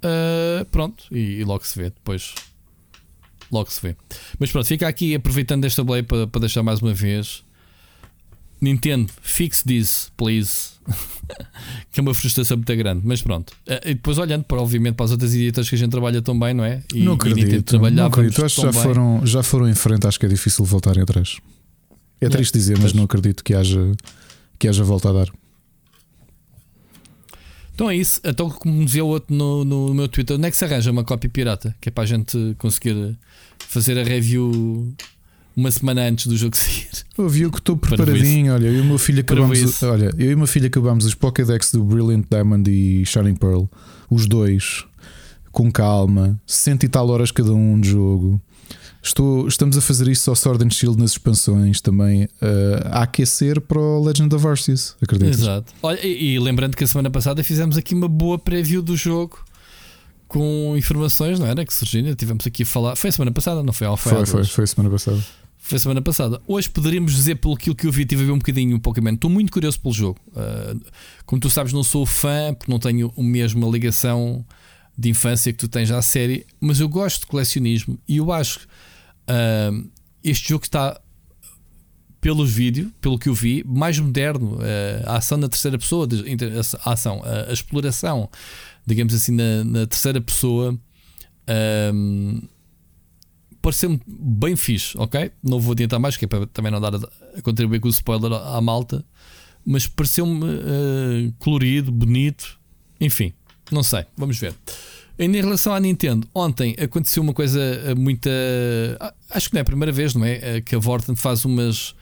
Uh, 0.03 0.65
pronto, 0.65 1.05
e, 1.11 1.39
e 1.39 1.43
logo 1.43 1.65
se 1.65 1.77
vê 1.77 1.91
depois 1.91 2.34
logo 3.52 3.72
se 3.72 3.82
vê. 3.82 3.95
Mas 4.39 4.52
pronto, 4.52 4.66
fica 4.66 4.88
aqui 4.88 5.16
aproveitando 5.16 5.66
esta 5.66 5.84
play 5.84 6.04
para, 6.04 6.28
para 6.28 6.41
deixar 6.41 6.64
mais 6.64 6.82
uma 6.82 6.93
vez. 6.93 7.43
Nintendo, 8.62 9.12
fix 9.22 9.64
this, 9.64 10.12
please. 10.16 10.72
que 11.91 11.99
é 11.99 12.02
uma 12.02 12.14
frustração 12.14 12.58
muito 12.58 12.76
grande, 12.76 13.02
mas 13.04 13.22
pronto. 13.22 13.54
Eh, 13.68 13.91
e 13.91 13.93
depois 13.95 14.18
olhando 14.18 14.43
para, 14.43 14.62
obviamente, 14.62 14.95
para 14.95 15.06
as 15.06 15.12
outras 15.12 15.34
idiotas 15.34 15.68
que 15.68 15.76
a 15.76 15.78
gente 15.78 15.89
trabalha 15.89 16.22
tão 16.22 16.38
bem, 16.38 16.54
não 16.54 16.64
é? 16.64 16.84
E, 16.93 17.04
não 17.04 17.14
acredito, 17.14 17.80
não 17.80 18.06
acredito. 18.06 18.43
Acho 18.45 18.56
que 18.56 18.62
já 18.62 18.74
foram, 18.74 19.26
já 19.26 19.43
foram 19.43 19.68
em 19.68 19.76
frente, 19.76 20.06
acho 20.08 20.20
que 20.20 20.26
é 20.26 20.30
difícil 20.30 20.64
voltarem 20.64 21.02
atrás. 21.02 21.38
É 22.20 22.30
triste 22.30 22.54
dizer, 22.54 22.78
mas 22.80 22.93
não 22.93 23.04
acredito 23.04 23.43
que 23.43 23.56
haja, 23.56 23.91
que 24.60 24.68
haja 24.68 24.84
volta 24.84 25.10
a 25.10 25.14
dar. 25.14 25.32
Então 27.82 27.89
é 27.89 27.95
isso. 27.95 28.21
Então, 28.23 28.47
como 28.47 28.86
dizia 28.86 29.03
o 29.03 29.07
outro 29.07 29.36
no, 29.36 29.65
no 29.65 29.91
meu 29.91 30.07
Twitter, 30.07 30.38
onde 30.38 30.47
é 30.47 30.51
que 30.51 30.55
se 30.55 30.63
arranja 30.63 30.91
uma 30.91 31.03
cópia 31.03 31.27
pirata? 31.27 31.75
Que 31.82 31.89
é 31.89 31.91
para 31.91 32.03
a 32.03 32.05
gente 32.05 32.55
conseguir 32.59 33.17
fazer 33.57 33.97
a 33.97 34.03
review 34.03 34.93
uma 35.57 35.71
semana 35.71 36.03
antes 36.03 36.27
do 36.27 36.38
jogo 36.38 36.55
sair. 36.55 36.88
Eu 37.17 37.27
vi 37.27 37.49
que 37.49 37.57
estou 37.57 37.75
preparadinho. 37.75 38.53
Olha, 38.53 38.67
eu 38.67 38.75
e 38.75 38.82
o 38.82 38.86
meu 38.86 38.99
filho 38.99 39.21
acabamos. 39.21 39.82
Olha, 39.82 40.13
eu 40.15 40.29
e 40.29 40.36
o 40.36 40.38
meu 40.38 40.45
filho 40.45 40.67
acabamos 40.67 41.05
os 41.05 41.15
Pokédex 41.15 41.71
do 41.71 41.84
Brilliant 41.84 42.25
Diamond 42.29 42.69
e 42.69 43.03
Shining 43.03 43.34
Pearl, 43.34 43.63
os 44.11 44.27
dois, 44.27 44.86
com 45.51 45.71
calma, 45.71 46.39
cento 46.45 46.84
e 46.84 46.88
tal 46.88 47.09
horas 47.09 47.32
cada 47.32 47.51
um 47.51 47.82
de 47.82 47.89
jogo. 47.89 48.39
Estou, 49.04 49.47
estamos 49.47 49.76
a 49.78 49.82
fazer 49.82 50.08
isso 50.08 50.30
ao 50.30 50.36
Sword 50.36 50.64
and 50.64 50.70
Shield 50.70 50.99
nas 50.99 51.12
expansões 51.12 51.82
também 51.82 52.26
uh, 52.26 52.30
a 52.91 53.04
aquecer 53.04 53.60
para 53.60 53.80
o 53.80 54.04
Legend 54.04 54.36
of 54.36 54.47
Arceus, 54.47 54.95
acredito. 55.02 55.30
Exato. 55.30 55.74
Olha, 55.82 55.99
e, 56.06 56.36
e, 56.36 56.39
lembrando 56.39 56.78
que 56.78 56.84
a 56.84 56.88
semana 56.88 57.10
passada 57.10 57.43
fizemos 57.43 57.78
aqui 57.78 57.95
uma 57.95 58.08
boa 58.08 58.38
preview 58.38 58.82
do 58.82 58.95
jogo 58.95 59.43
com 60.28 60.78
informações, 60.78 61.39
não 61.39 61.47
era? 61.47 61.66
Que 61.66 61.74
surgiram, 61.74 62.14
tivemos 62.14 62.45
aqui 62.45 62.62
a 62.62 62.66
falar. 62.66 62.95
Foi 62.95 63.10
a 63.10 63.12
semana 63.12 63.32
passada, 63.32 63.64
não 63.64 63.74
foi? 63.74 63.88
Ao 63.88 63.97
foi, 63.97 64.26
foi, 64.26 64.43
foi 64.45 64.64
a 64.64 64.68
semana 64.68 64.89
passada. 64.89 65.22
Foi 65.58 65.80
semana 65.80 66.02
passada. 66.02 66.41
Hoje 66.47 66.70
poderíamos 66.70 67.14
dizer 67.14 67.36
pelo 67.36 67.58
que 67.58 67.70
eu 67.70 67.91
vi, 67.91 68.06
tive 68.06 68.24
a 68.24 68.26
ver 68.28 68.32
um 68.32 68.38
bocadinho 68.38 68.78
o 68.78 68.80
Pokémon. 68.80 69.14
Estou 69.14 69.30
muito 69.30 69.52
curioso 69.52 69.80
pelo 69.80 69.93
jogo. 69.93 70.20
Uh, 70.30 70.80
como 71.26 71.41
tu 71.41 71.49
sabes, 71.49 71.74
não 71.74 71.84
sou 71.84 72.06
fã, 72.06 72.54
porque 72.54 72.72
não 72.72 72.80
tenho 72.80 73.12
a 73.18 73.22
mesma 73.22 73.68
ligação 73.68 74.45
de 74.97 75.10
infância 75.10 75.52
que 75.52 75.58
tu 75.58 75.68
tens 75.68 75.89
à 75.91 76.02
série, 76.02 76.45
mas 76.60 76.80
eu 76.80 76.88
gosto 76.88 77.22
de 77.22 77.28
colecionismo 77.28 77.97
e 78.08 78.18
eu 78.18 78.32
acho 78.32 78.68
este 80.23 80.49
jogo 80.49 80.63
está, 80.63 80.99
pelos 82.21 82.51
vídeos, 82.51 82.91
pelo 83.01 83.17
que 83.17 83.27
eu 83.27 83.34
vi, 83.34 83.63
mais 83.65 83.97
moderno. 83.97 84.57
Uh, 84.57 84.61
a 85.05 85.17
ação 85.17 85.38
na 85.38 85.49
terceira 85.49 85.77
pessoa, 85.77 86.07
a 86.86 86.91
ação, 86.91 87.21
a, 87.25 87.51
exploração, 87.51 88.29
digamos 88.86 89.13
assim, 89.13 89.32
na, 89.32 89.63
na 89.63 89.88
terceira 89.88 90.21
pessoa. 90.21 90.77
Um, 91.93 92.41
pareceu-me 93.61 93.99
bem 94.07 94.55
fixe, 94.55 94.97
ok? 94.97 95.32
Não 95.43 95.59
vou 95.59 95.73
adiantar 95.73 95.99
mais, 95.99 96.15
que 96.15 96.25
é 96.25 96.27
para 96.27 96.45
também 96.47 96.71
não 96.71 96.79
dar 96.79 96.95
a, 96.95 97.41
contribuir 97.41 97.79
com 97.79 97.88
o 97.88 97.91
spoiler 97.91 98.32
à, 98.34 98.57
à 98.57 98.61
malta, 98.61 99.03
mas 99.65 99.88
pareceu-me 99.88 100.45
uh, 100.45 101.34
colorido, 101.39 101.91
bonito, 101.91 102.59
enfim, 102.99 103.34
não 103.71 103.84
sei, 103.84 104.05
vamos 104.15 104.38
ver. 104.38 104.53
Em 105.20 105.32
relação 105.32 105.74
à 105.74 105.80
Nintendo, 105.80 106.28
ontem 106.34 106.76
aconteceu 106.82 107.22
uma 107.22 107.34
coisa 107.34 107.59
eh, 107.59 107.93
muito. 107.93 108.28
Uh, 108.28 109.14
acho 109.30 109.49
que 109.49 109.55
não 109.55 109.59
é 109.59 109.62
a 109.62 109.66
primeira 109.66 109.91
vez, 109.91 110.16
não 110.16 110.26
é? 110.26 110.62
Que 110.62 110.76
a 110.76 110.80
Vorten 110.80 111.16
faz 111.16 111.45
umas 111.45 111.93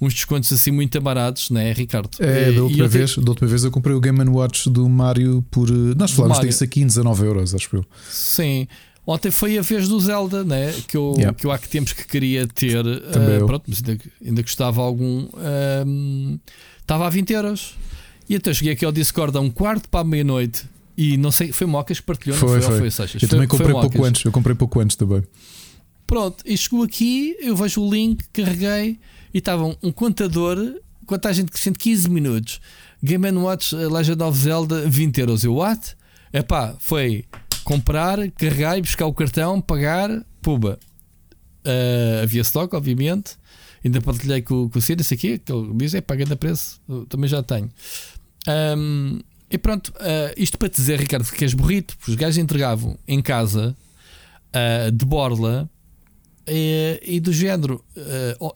uns 0.00 0.12
descontos 0.12 0.52
assim 0.52 0.70
muito 0.70 1.00
baratos, 1.00 1.50
não 1.50 1.60
é, 1.60 1.72
Ricardo? 1.72 2.10
É, 2.18 2.52
da 2.52 2.62
última, 2.62 2.86
vez, 2.86 3.16
da 3.16 3.30
última 3.30 3.48
vez 3.48 3.64
eu 3.64 3.70
comprei 3.70 3.94
o 3.94 4.00
Game 4.00 4.22
Watch 4.28 4.68
do 4.68 4.88
Mario 4.88 5.44
por. 5.50 5.70
Nós 5.70 6.10
falámos 6.10 6.40
disso 6.40 6.64
aqui 6.64 6.82
em 6.82 6.86
19 6.86 7.24
euros, 7.24 7.54
acho 7.54 7.76
eu. 7.76 7.84
Sim. 8.10 8.66
Ontem 9.06 9.30
foi 9.30 9.56
a 9.56 9.62
vez 9.62 9.88
do 9.88 10.00
Zelda, 10.00 10.42
né? 10.42 10.74
que, 10.88 10.96
eu, 10.96 11.14
yeah. 11.16 11.32
que 11.32 11.46
eu 11.46 11.52
há 11.52 11.58
que 11.58 11.68
tempos 11.68 11.92
que 11.92 12.04
queria 12.04 12.46
ter. 12.48 12.84
Uh, 12.84 13.46
pronto, 13.46 13.62
mas 13.68 13.80
ainda, 13.86 14.02
ainda 14.24 14.42
gostava 14.42 14.82
algum. 14.82 15.26
Uh, 15.26 16.40
estava 16.80 17.06
a 17.06 17.10
20 17.10 17.32
euros. 17.32 17.76
E 18.28 18.34
então 18.34 18.52
cheguei 18.52 18.72
aqui 18.72 18.84
ao 18.84 18.90
Discord 18.90 19.36
a 19.36 19.40
um 19.40 19.48
quarto 19.48 19.88
para 19.88 20.00
a 20.00 20.04
meia-noite. 20.04 20.64
E 20.96 21.16
não 21.16 21.30
sei, 21.30 21.52
foi 21.52 21.66
Mocas 21.66 22.00
que 22.00 22.06
partilhou, 22.06 22.38
foi, 22.38 22.54
não 22.54 22.62
foi, 22.62 22.90
foi. 22.90 22.90
foi 22.90 23.04
Eu 23.04 23.20
foi, 23.20 23.28
também 23.28 23.48
comprei 23.48 23.72
pouco 23.72 24.04
antes. 24.04 24.24
Eu 24.24 24.32
comprei 24.32 24.56
pouco 24.56 24.80
antes 24.80 24.96
também. 24.96 25.22
Pronto, 26.06 26.42
e 26.46 26.56
chegou 26.56 26.82
aqui, 26.84 27.36
eu 27.40 27.56
vejo 27.56 27.82
o 27.82 27.92
link, 27.92 28.24
carreguei 28.32 28.98
e 29.34 29.38
estava 29.38 29.64
um, 29.64 29.76
um 29.82 29.92
contador, 29.92 30.56
contagem 31.04 31.44
decrescente 31.44 31.78
15 31.78 32.08
minutos. 32.08 32.60
Game 33.02 33.30
Watch 33.32 33.74
Legend 33.74 34.22
of 34.22 34.38
Zelda 34.38 34.88
20 34.88 35.18
euros. 35.18 35.44
Eu, 35.44 35.54
what? 35.54 35.96
Epá, 36.32 36.74
foi 36.78 37.24
comprar, 37.64 38.30
carregar 38.32 38.78
e 38.78 38.80
buscar 38.82 39.06
o 39.06 39.12
cartão, 39.12 39.60
pagar, 39.60 40.24
puba. 40.40 40.78
Uh, 41.64 42.22
havia 42.22 42.42
stock, 42.42 42.74
obviamente. 42.74 43.36
Ainda 43.84 44.00
partilhei 44.00 44.42
com, 44.42 44.68
com 44.68 44.78
o 44.78 44.82
Ciro, 44.82 45.00
esse 45.00 45.14
aqui, 45.14 45.38
que 45.38 45.52
ele 45.52 45.72
diz: 45.74 45.94
é 45.94 46.00
paga 46.00 46.24
da 46.24 46.36
preço, 46.36 46.80
também 47.08 47.28
já 47.28 47.42
tenho. 47.42 47.70
Um, 48.48 49.20
e 49.50 49.58
pronto, 49.58 49.88
uh, 49.88 50.32
isto 50.36 50.58
para 50.58 50.68
te 50.68 50.76
dizer, 50.76 50.98
Ricardo, 50.98 51.30
que 51.30 51.44
és 51.44 51.54
burrito, 51.54 51.96
os 52.06 52.14
gajos 52.14 52.38
entregavam 52.38 52.98
em 53.06 53.22
casa 53.22 53.76
uh, 54.48 54.92
de 54.92 55.04
borla 55.04 55.70
e, 56.46 57.00
e 57.02 57.20
do 57.20 57.32
género. 57.32 57.84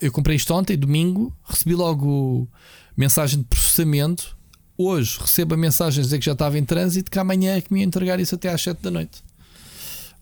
eu 0.01 0.13
comprei 0.13 0.37
isto 0.37 0.55
ontem, 0.55 0.77
domingo, 0.77 1.37
recebi 1.45 1.75
logo 1.75 2.49
mensagem 2.97 3.41
de 3.41 3.45
processamento 3.47 4.37
hoje 4.83 5.19
recebo 5.21 5.55
a 5.55 5.57
mensagem 5.57 6.03
dizer 6.03 6.19
que 6.19 6.25
já 6.25 6.33
estava 6.33 6.59
em 6.59 6.65
trânsito, 6.65 7.11
que 7.11 7.19
amanhã 7.19 7.57
é 7.57 7.61
que 7.61 7.73
me 7.73 7.81
ia 7.81 7.87
entregar 7.87 8.19
isso 8.19 8.35
até 8.35 8.49
às 8.49 8.63
7 8.63 8.81
da 8.81 8.91
noite. 8.91 9.23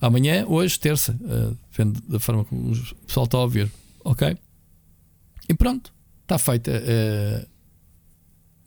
Amanhã, 0.00 0.44
hoje, 0.46 0.78
terça, 0.78 1.12
uh, 1.12 1.56
depende 1.70 2.00
da 2.08 2.18
forma 2.18 2.44
como 2.44 2.72
o 2.72 2.94
pessoal 3.06 3.24
está 3.24 3.38
a 3.38 3.42
ouvir. 3.42 3.70
Ok? 4.04 4.36
E 5.48 5.54
pronto, 5.54 5.92
está 6.22 6.38
feita 6.38 6.70
uh, 6.70 7.48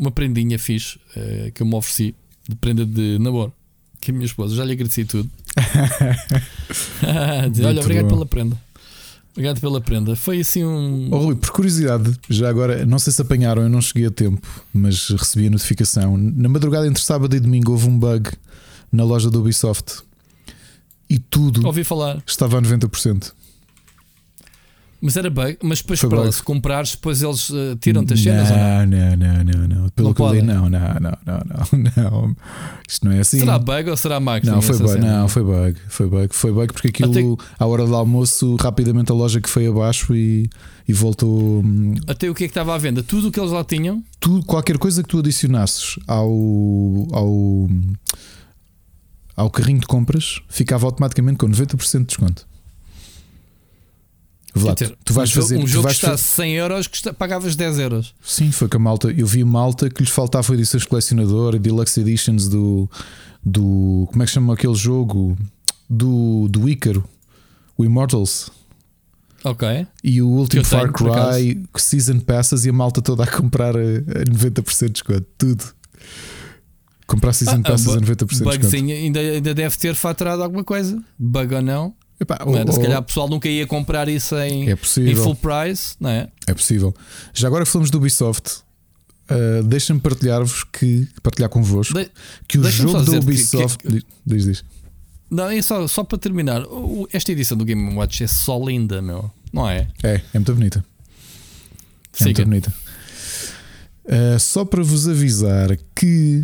uma 0.02 0.12
prendinha 0.12 0.58
fixe 0.58 0.98
uh, 1.16 1.52
que 1.54 1.62
eu 1.62 1.68
me 1.68 1.76
ofereci 1.76 2.16
de 2.50 2.56
prenda 2.56 2.86
de 2.86 3.20
namoro. 3.20 3.54
Que 4.02 4.10
a 4.10 4.14
minha 4.14 4.26
esposa 4.26 4.56
já 4.56 4.66
lhe 4.66 4.72
agradeci 4.74 5.06
tudo. 5.06 5.30
Dizer, 7.52 7.66
olha, 7.68 7.82
obrigado 7.82 8.06
bom. 8.06 8.16
pela 8.16 8.26
prenda. 8.26 8.58
Obrigado 9.32 9.62
pela 9.62 9.80
prenda. 9.80 10.16
Foi 10.16 10.40
assim 10.40 10.64
um. 10.66 11.10
Oh, 11.12 11.20
Rui, 11.20 11.36
por 11.36 11.52
curiosidade, 11.52 12.12
já 12.28 12.50
agora, 12.50 12.84
não 12.84 12.98
sei 12.98 13.14
se 13.14 13.22
apanharam, 13.22 13.62
eu 13.62 13.70
não 13.70 13.80
cheguei 13.80 14.08
a 14.08 14.12
tempo, 14.12 14.46
mas 14.74 15.08
recebi 15.10 15.48
a 15.48 15.52
notificação. 15.52 16.18
Na 16.18 16.50
madrugada 16.50 16.88
entre 16.88 17.04
sábado 17.04 17.36
e 17.36 17.40
domingo 17.40 17.72
houve 17.72 17.88
um 17.88 17.98
bug 17.98 18.32
na 18.92 19.04
loja 19.04 19.30
da 19.30 19.38
Ubisoft 19.38 20.02
e 21.08 21.20
tudo 21.20 21.66
Ouvi 21.68 21.84
falar. 21.84 22.22
estava 22.26 22.58
a 22.58 22.62
90%. 22.62 23.34
Mas 25.04 25.18
era 25.18 25.32
bug, 25.32 25.58
mas 25.64 25.82
depois 25.82 26.00
para 26.00 26.32
se 26.32 26.44
comprares, 26.44 26.92
depois 26.92 27.24
eles 27.24 27.50
uh, 27.50 27.76
tiram-te 27.80 28.14
as 28.14 28.22
cenas 28.22 28.50
não, 28.52 28.86
não? 28.86 29.18
Não, 29.18 29.44
não, 29.44 29.68
não, 29.68 29.90
Pelo 29.90 30.10
não 30.10 30.14
que 30.14 30.22
eu 30.22 30.34
li, 30.34 30.42
não, 30.44 30.70
não, 30.70 30.80
não, 30.80 31.18
não, 31.26 31.42
não, 31.44 31.92
não. 32.12 32.36
Isto 32.88 33.06
não 33.06 33.12
é 33.12 33.20
assim. 33.20 33.40
Será 33.40 33.58
bug 33.58 33.90
ou 33.90 33.98
será 33.98 34.20
máquina? 34.20 34.54
Não, 34.54 34.62
foi 34.62 34.78
bug, 34.78 35.00
não, 35.00 35.28
foi 35.28 35.44
bug, 35.44 35.80
foi 35.88 36.08
bug, 36.08 36.36
foi 36.36 36.52
bug 36.52 36.74
porque 36.74 36.90
aquilo 36.90 37.34
Até... 37.34 37.44
à 37.58 37.66
hora 37.66 37.84
do 37.84 37.96
almoço 37.96 38.56
rapidamente 38.58 39.12
a 39.12 39.16
loja 39.16 39.42
que 39.42 39.50
foi 39.50 39.66
abaixo 39.66 40.14
e, 40.14 40.48
e 40.88 40.94
voltou. 40.94 41.64
Hum, 41.66 41.96
Até 42.06 42.30
o 42.30 42.36
que 42.36 42.44
é 42.44 42.48
que 42.48 42.52
estava 42.52 42.76
à 42.76 42.78
venda? 42.78 43.02
Tudo 43.02 43.30
o 43.30 43.32
que 43.32 43.40
eles 43.40 43.52
lá 43.52 43.64
tinham? 43.64 44.04
Tudo, 44.20 44.46
qualquer 44.46 44.78
coisa 44.78 45.02
que 45.02 45.10
tu 45.10 45.18
adicionasses 45.18 45.98
ao, 46.08 46.30
ao, 47.12 47.70
ao 49.36 49.50
carrinho 49.50 49.80
de 49.80 49.88
compras 49.88 50.42
ficava 50.48 50.86
automaticamente 50.86 51.40
com 51.40 51.48
90% 51.48 52.00
de 52.02 52.06
desconto. 52.06 52.51
Vlad, 54.54 54.78
dizer, 54.78 54.98
tu 55.06 55.14
vais 55.14 55.30
um 55.30 55.42
fazer 55.42 55.58
um 55.58 55.68
jogo 55.68 55.88
que 55.88 55.94
está 55.94 56.14
a 56.14 56.18
100 56.18 56.54
euros 56.56 56.88
que 56.88 56.98
está, 56.98 57.14
pagavas 57.14 57.56
10 57.56 57.80
euros. 57.80 58.14
Sim, 58.22 58.52
foi 58.52 58.68
com 58.68 58.78
a 58.78 58.80
malta. 58.80 59.10
Eu 59.10 59.26
vi 59.26 59.44
malta 59.44 59.90
que 59.90 60.02
lhes 60.02 60.12
faltava 60.12 60.54
edições 60.54 60.86
colecionador, 60.86 61.58
deluxe 61.58 62.00
editions 62.02 62.48
do, 62.50 62.90
do. 63.44 64.08
Como 64.12 64.24
é 64.24 64.26
que 64.26 64.32
chama 64.32 64.54
aquele 64.54 64.76
jogo? 64.76 65.38
Do, 65.90 66.48
do 66.50 66.70
Ícaro, 66.70 67.04
o 67.78 67.84
Immortals. 67.84 68.50
Ok. 69.44 69.88
E 70.04 70.22
o 70.22 70.28
último 70.28 70.64
Far 70.64 70.92
Cry 70.92 71.64
Season 71.76 72.20
Passes 72.20 72.66
e 72.66 72.70
a 72.70 72.74
malta 72.74 73.02
toda 73.02 73.24
a 73.24 73.28
comprar 73.28 73.76
a, 73.76 73.80
a 73.80 74.26
90% 74.26 74.86
de 74.86 74.90
desconto. 74.92 75.26
Tudo. 75.38 75.64
Comprar 77.08 77.34
Season 77.34 77.62
ah, 77.66 77.72
Passes 77.72 77.88
a 77.88 78.00
90% 78.00 78.18
de 78.18 78.26
desconto. 78.26 78.76
Ainda, 78.76 79.20
ainda 79.20 79.54
deve 79.54 79.78
ter 79.78 79.96
faturado 79.96 80.44
alguma 80.44 80.64
coisa. 80.64 81.02
Bug 81.18 81.56
ou 81.56 81.62
não. 81.62 81.94
Epá, 82.22 82.38
Se 82.72 82.80
calhar 82.80 83.00
o 83.00 83.04
pessoal 83.04 83.28
nunca 83.28 83.50
ia 83.50 83.66
comprar 83.66 84.08
isso 84.08 84.38
em, 84.38 84.70
é 84.70 84.74
em 84.74 85.16
full 85.16 85.36
price, 85.36 85.96
não 86.00 86.12
é? 86.12 86.28
É 86.46 86.54
possível. 86.54 86.94
Já 87.34 87.48
agora 87.48 87.66
falamos 87.66 87.90
do 87.90 87.98
Ubisoft. 87.98 88.60
Uh, 89.28 89.64
Deixa-me 89.64 90.00
partilhar-vos 90.00 90.64
que 90.66 91.08
partilhar 91.24 91.50
convosco 91.50 91.96
de, 91.96 92.12
que 92.48 92.60
o 92.60 92.70
jogo 92.70 93.02
do 93.02 93.18
Ubisoft 93.18 93.78
que, 93.80 94.02
que, 94.02 94.08
diz, 94.24 94.46
diz. 94.46 94.64
Não, 95.32 95.50
é 95.50 95.60
só, 95.64 95.88
só 95.88 96.04
para 96.04 96.20
terminar. 96.20 96.62
Esta 97.12 97.32
edição 97.32 97.58
do 97.58 97.66
Game 97.66 97.96
Watch 97.96 98.24
é 98.24 98.28
só 98.28 98.64
linda, 98.64 99.02
meu. 99.02 99.32
Não 99.52 99.68
é? 99.68 99.88
É, 100.04 100.22
é 100.34 100.38
muito 100.38 100.54
bonita. 100.54 100.86
É 102.14 102.24
Siga. 102.24 102.46
muito 102.46 102.70
bonita. 102.70 102.74
Uh, 104.06 104.40
só 104.40 104.64
para 104.64 104.84
vos 104.84 105.08
avisar 105.08 105.76
que 105.96 106.44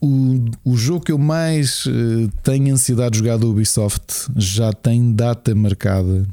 o, 0.00 0.44
o 0.64 0.76
jogo 0.76 1.04
que 1.04 1.12
eu 1.12 1.18
mais 1.18 1.86
uh, 1.86 2.30
tenho 2.42 2.72
ansiedade 2.72 3.12
de 3.12 3.18
jogar 3.18 3.36
do 3.38 3.50
Ubisoft 3.50 4.28
já 4.36 4.72
tem 4.72 5.14
data 5.14 5.54
marcada 5.54 6.26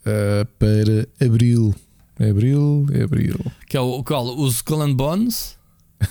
uh, 0.00 0.46
para 0.58 1.08
abril. 1.24 1.74
Abril, 2.18 2.86
abril. 3.02 3.38
Que 3.68 3.76
é 3.76 3.80
o 3.80 4.04
qual? 4.04 4.38
Os 4.38 4.56
Skull 4.56 4.94
Bones? 4.94 5.56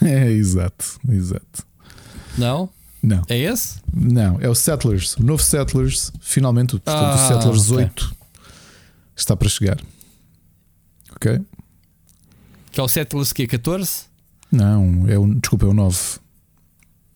é, 0.02 0.30
exato, 0.32 1.00
exato. 1.10 1.66
Não? 2.38 2.70
Não. 3.02 3.22
É 3.28 3.38
esse? 3.38 3.80
Não, 3.94 4.40
é 4.40 4.48
o 4.48 4.56
Settlers. 4.56 5.18
O 5.18 5.24
novo 5.24 5.44
Settlers, 5.44 6.12
finalmente, 6.22 6.72
portanto, 6.72 6.96
ah, 6.96 7.16
o 7.16 7.28
Settlers 7.28 7.70
okay. 7.70 7.86
8 7.86 8.16
está 9.16 9.36
para 9.36 9.50
chegar. 9.50 9.80
Ok? 11.16 11.42
Que 12.72 12.80
é 12.80 12.84
o 12.84 12.88
Settlers 12.88 13.34
que 13.34 13.44
é 13.44 13.48
14? 13.48 14.13
Não, 14.54 15.06
é 15.10 15.18
o, 15.18 15.34
desculpa, 15.34 15.66
é 15.66 15.70
o 15.70 15.74
9. 15.74 15.98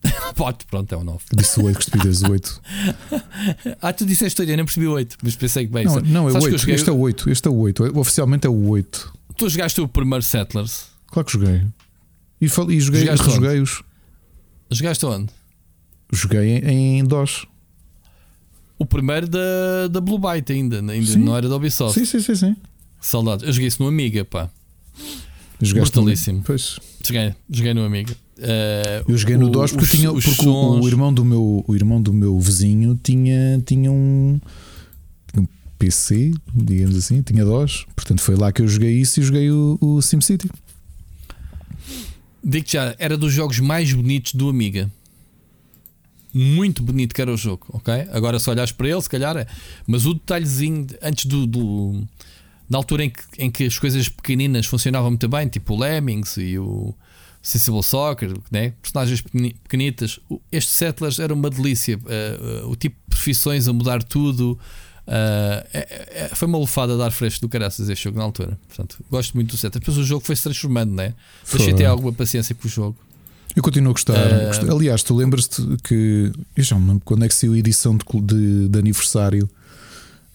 Pode, 0.36 0.66
pronto, 0.66 0.92
é 0.92 0.98
o 0.98 1.04
9. 1.04 1.20
Disse 1.34 1.60
o 1.60 1.66
8, 1.66 1.78
que 1.78 1.84
estupidez, 1.84 2.24
o 2.24 2.32
8. 2.32 2.62
ah, 3.80 3.94
tu 3.94 4.08
disseste 4.08 4.42
8, 4.42 4.50
eu 4.50 4.56
nem 4.56 4.66
percebi 4.66 4.88
o 4.88 4.94
8, 4.94 5.18
mas 5.22 5.36
pensei 5.36 5.68
que 5.68 5.72
bem. 5.72 5.86
Não, 5.86 6.00
não 6.00 6.30
é 6.30 6.32
o 6.32 6.36
8, 6.36 6.58
joguei... 6.58 6.76
este 6.76 6.90
é 6.90 6.92
o 6.92 6.98
8, 6.98 7.30
este 7.30 7.48
é 7.48 7.52
o 7.52 7.56
8. 7.56 8.00
Oficialmente 8.00 8.48
é 8.48 8.50
o 8.50 8.70
8. 8.70 9.14
Tu 9.38 9.50
jogaste 9.50 9.80
o 9.80 9.88
primeiro 9.88 10.24
Settlers? 10.24 10.88
Claro 11.06 11.26
que 11.28 11.34
joguei. 11.34 11.62
E, 12.42 12.50
fal... 12.50 12.72
e 12.72 12.80
joguei, 12.82 13.04
rejoguei-os. 13.04 13.84
Jogaste 14.72 15.06
onde? 15.06 15.32
Joguei 16.12 16.58
em, 16.58 17.00
em 17.00 17.04
DOS. 17.04 17.46
O 18.80 18.86
primeiro 18.86 19.28
da, 19.28 19.88
da 19.92 20.02
Blue 20.02 20.18
Byte 20.18 20.54
ainda, 20.54 20.80
ainda 20.80 21.18
não 21.18 21.38
era 21.38 21.48
da 21.48 21.56
Ubisoft. 21.56 22.00
Sim, 22.00 22.06
sim, 22.06 22.20
sim, 22.20 22.36
sim. 22.36 22.56
Saudades. 23.00 23.46
Eu 23.46 23.54
joguei 23.54 23.68
isso 23.68 23.82
no 23.82 23.90
Amiga, 23.90 24.26
pá. 24.26 24.50
Jogaste 25.62 25.94
Brutalíssimo. 25.94 26.44
Pois. 26.46 26.80
Joguei, 27.06 27.34
joguei 27.50 27.74
no 27.74 27.84
Amiga. 27.84 28.14
Uh, 28.38 29.12
eu 29.12 29.18
joguei 29.18 29.38
no 29.38 29.50
DOS 29.50 29.72
porque, 29.72 29.86
os, 29.86 29.92
tinha, 29.92 30.14
porque 30.14 30.48
o, 30.48 30.80
o, 30.80 30.88
irmão 30.88 31.12
do 31.12 31.26
meu, 31.26 31.66
o 31.68 31.76
irmão 31.76 32.00
do 32.00 32.14
meu 32.14 32.40
vizinho 32.40 33.00
tinha, 33.02 33.60
tinha 33.66 33.92
um, 33.92 34.40
PC, 35.78 36.32
digamos 36.54 36.96
assim, 36.96 37.22
tinha 37.22 37.46
DOS. 37.46 37.86
Portanto, 37.96 38.22
foi 38.22 38.36
lá 38.36 38.52
que 38.52 38.62
eu 38.62 38.68
joguei 38.68 38.94
isso 38.94 39.20
e 39.20 39.24
joguei 39.24 39.52
o, 39.52 39.78
o 39.80 40.02
SimCity. 40.02 40.50
Digo 42.44 42.66
já, 42.68 42.96
era 42.98 43.18
dos 43.18 43.34
jogos 43.34 43.60
mais 43.60 43.92
bonitos 43.92 44.34
do 44.34 44.50
Amiga. 44.50 44.92
Muito 46.34 46.84
bonito 46.84 47.16
que 47.16 47.22
era 47.22 47.34
o 47.34 47.38
jogo, 47.38 47.66
ok? 47.70 47.94
Agora, 48.12 48.40
se 48.40 48.50
olhares 48.50 48.72
para 48.72 48.88
ele, 48.90 49.02
se 49.02 49.10
calhar 49.10 49.36
é. 49.38 49.48
Mas 49.88 50.06
o 50.06 50.14
detalhezinho 50.14 50.86
antes 51.02 51.26
do, 51.26 51.48
do 51.48 52.04
na 52.70 52.78
altura 52.78 53.06
em 53.06 53.10
que, 53.10 53.22
em 53.38 53.50
que 53.50 53.66
as 53.66 53.80
coisas 53.80 54.10
pequeninas 54.10 54.66
funcionavam 54.66 55.12
muito 55.12 55.28
bem, 55.28 55.48
tipo 55.48 55.74
o 55.74 55.80
Lemmings 55.80 56.38
e 56.38 56.60
o 56.60 56.94
Sensible 57.42 57.82
Soccer, 57.82 58.34
né? 58.52 58.74
personagens 58.82 59.24
pequenitas. 59.64 60.20
Este 60.52 60.72
Settlers 60.72 61.20
era 61.20 61.34
uma 61.34 61.50
delícia. 61.50 61.98
Uh, 61.98 62.66
uh, 62.66 62.70
o 62.70 62.76
tipo 62.76 62.96
de 62.96 63.16
profissões 63.16 63.68
a 63.68 63.74
mudar 63.74 64.04
tudo. 64.04 64.60
Uh, 65.08 65.64
é, 65.74 66.28
é, 66.30 66.36
foi 66.36 66.46
uma 66.46 66.58
lufada 66.58 66.94
a 66.96 66.98
dar 66.98 67.12
fresco 67.12 67.40
do 67.40 67.50
caraças 67.50 67.88
este 67.88 68.04
jogo 68.04 68.18
na 68.18 68.26
altura. 68.26 68.60
Portanto, 68.68 68.98
gosto 69.10 69.34
muito 69.36 69.52
do 69.52 69.58
Settlers. 69.58 69.80
Depois 69.80 69.98
o 69.98 70.04
jogo 70.04 70.26
foi 70.26 70.36
se 70.36 70.44
transformando, 70.44 70.94
né? 70.94 71.14
Deixei 71.50 71.74
ter 71.74 71.86
alguma 71.86 72.12
paciência 72.12 72.54
com 72.54 72.68
o 72.68 72.70
jogo. 72.70 72.98
Eu 73.56 73.64
continuo 73.64 73.92
a 73.92 73.94
gostar. 73.94 74.18
Aliás, 74.70 75.02
tu 75.02 75.16
lembras-te 75.16 75.62
que. 75.84 76.32
Eu 76.56 76.64
já 76.64 76.78
me 76.78 76.88
lembro 76.90 77.02
quando 77.06 77.24
é 77.24 77.28
que 77.30 77.34
saiu 77.34 77.54
a 77.54 77.58
edição 77.58 77.96
de, 77.96 78.04
de, 78.22 78.68
de 78.68 78.80
aniversário 78.80 79.50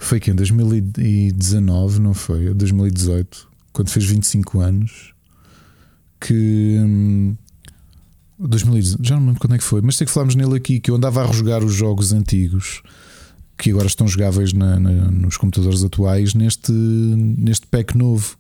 foi 0.03 0.21
que 0.21 0.31
em 0.31 0.35
2019, 0.35 2.01
não 2.01 2.15
foi? 2.15 2.53
2018, 2.53 3.49
quando 3.73 3.89
fez 3.89 4.05
25 4.05 4.61
anos, 4.61 5.13
que. 6.21 6.77
2018, 8.39 9.01
hum, 9.01 9.05
já 9.05 9.15
não 9.15 9.23
me 9.23 9.27
lembro 9.29 9.41
quando 9.41 9.55
é 9.55 9.59
que 9.59 9.65
foi, 9.65 9.81
mas 9.81 9.97
sei 9.97 10.07
que 10.07 10.13
falámos 10.13 10.35
nele 10.35 10.57
aqui 10.57 10.81
que 10.81 10.91
eu 10.91 10.97
andava 10.97 11.23
a 11.23 11.27
rejogar 11.27 11.65
os 11.65 11.73
jogos 11.73 12.13
antigos 12.13 12.83
que 13.57 13.71
agora 13.71 13.87
estão 13.87 14.09
jogáveis 14.09 14.53
na, 14.53 14.79
na, 14.81 14.91
nos 14.91 15.37
computadores 15.37 15.85
atuais 15.85 16.35
neste, 16.35 16.73
neste 16.73 17.67
pack 17.69 17.97
novo. 17.97 18.37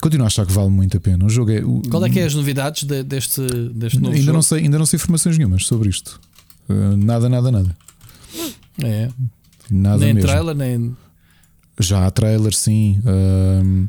Continuo 0.00 0.24
a 0.24 0.26
achar 0.26 0.44
que 0.46 0.52
vale 0.52 0.70
muito 0.70 0.96
a 0.96 1.00
pena. 1.00 1.24
O 1.24 1.28
jogo 1.28 1.50
é, 1.52 1.60
o, 1.64 1.82
Qual 1.88 2.04
é 2.04 2.10
que 2.10 2.18
é 2.18 2.24
as 2.24 2.34
novidades 2.34 2.82
de, 2.82 3.04
deste, 3.04 3.40
deste 3.72 3.98
novo 3.98 4.14
ainda 4.14 4.24
jogo? 4.24 4.32
Não 4.32 4.42
sei, 4.42 4.58
ainda 4.64 4.78
não 4.78 4.86
sei 4.86 4.96
informações 4.96 5.38
nenhumas 5.38 5.66
sobre 5.66 5.88
isto. 5.88 6.20
Uh, 6.68 6.96
nada, 6.96 7.28
nada, 7.28 7.52
nada. 7.52 7.76
É. 8.82 9.08
Nada 9.70 9.98
nem 9.98 10.14
mesmo. 10.14 10.28
trailer, 10.28 10.54
nem. 10.54 10.96
Já 11.80 12.06
há 12.06 12.10
trailer, 12.10 12.54
sim. 12.54 13.00
Uh, 13.00 13.88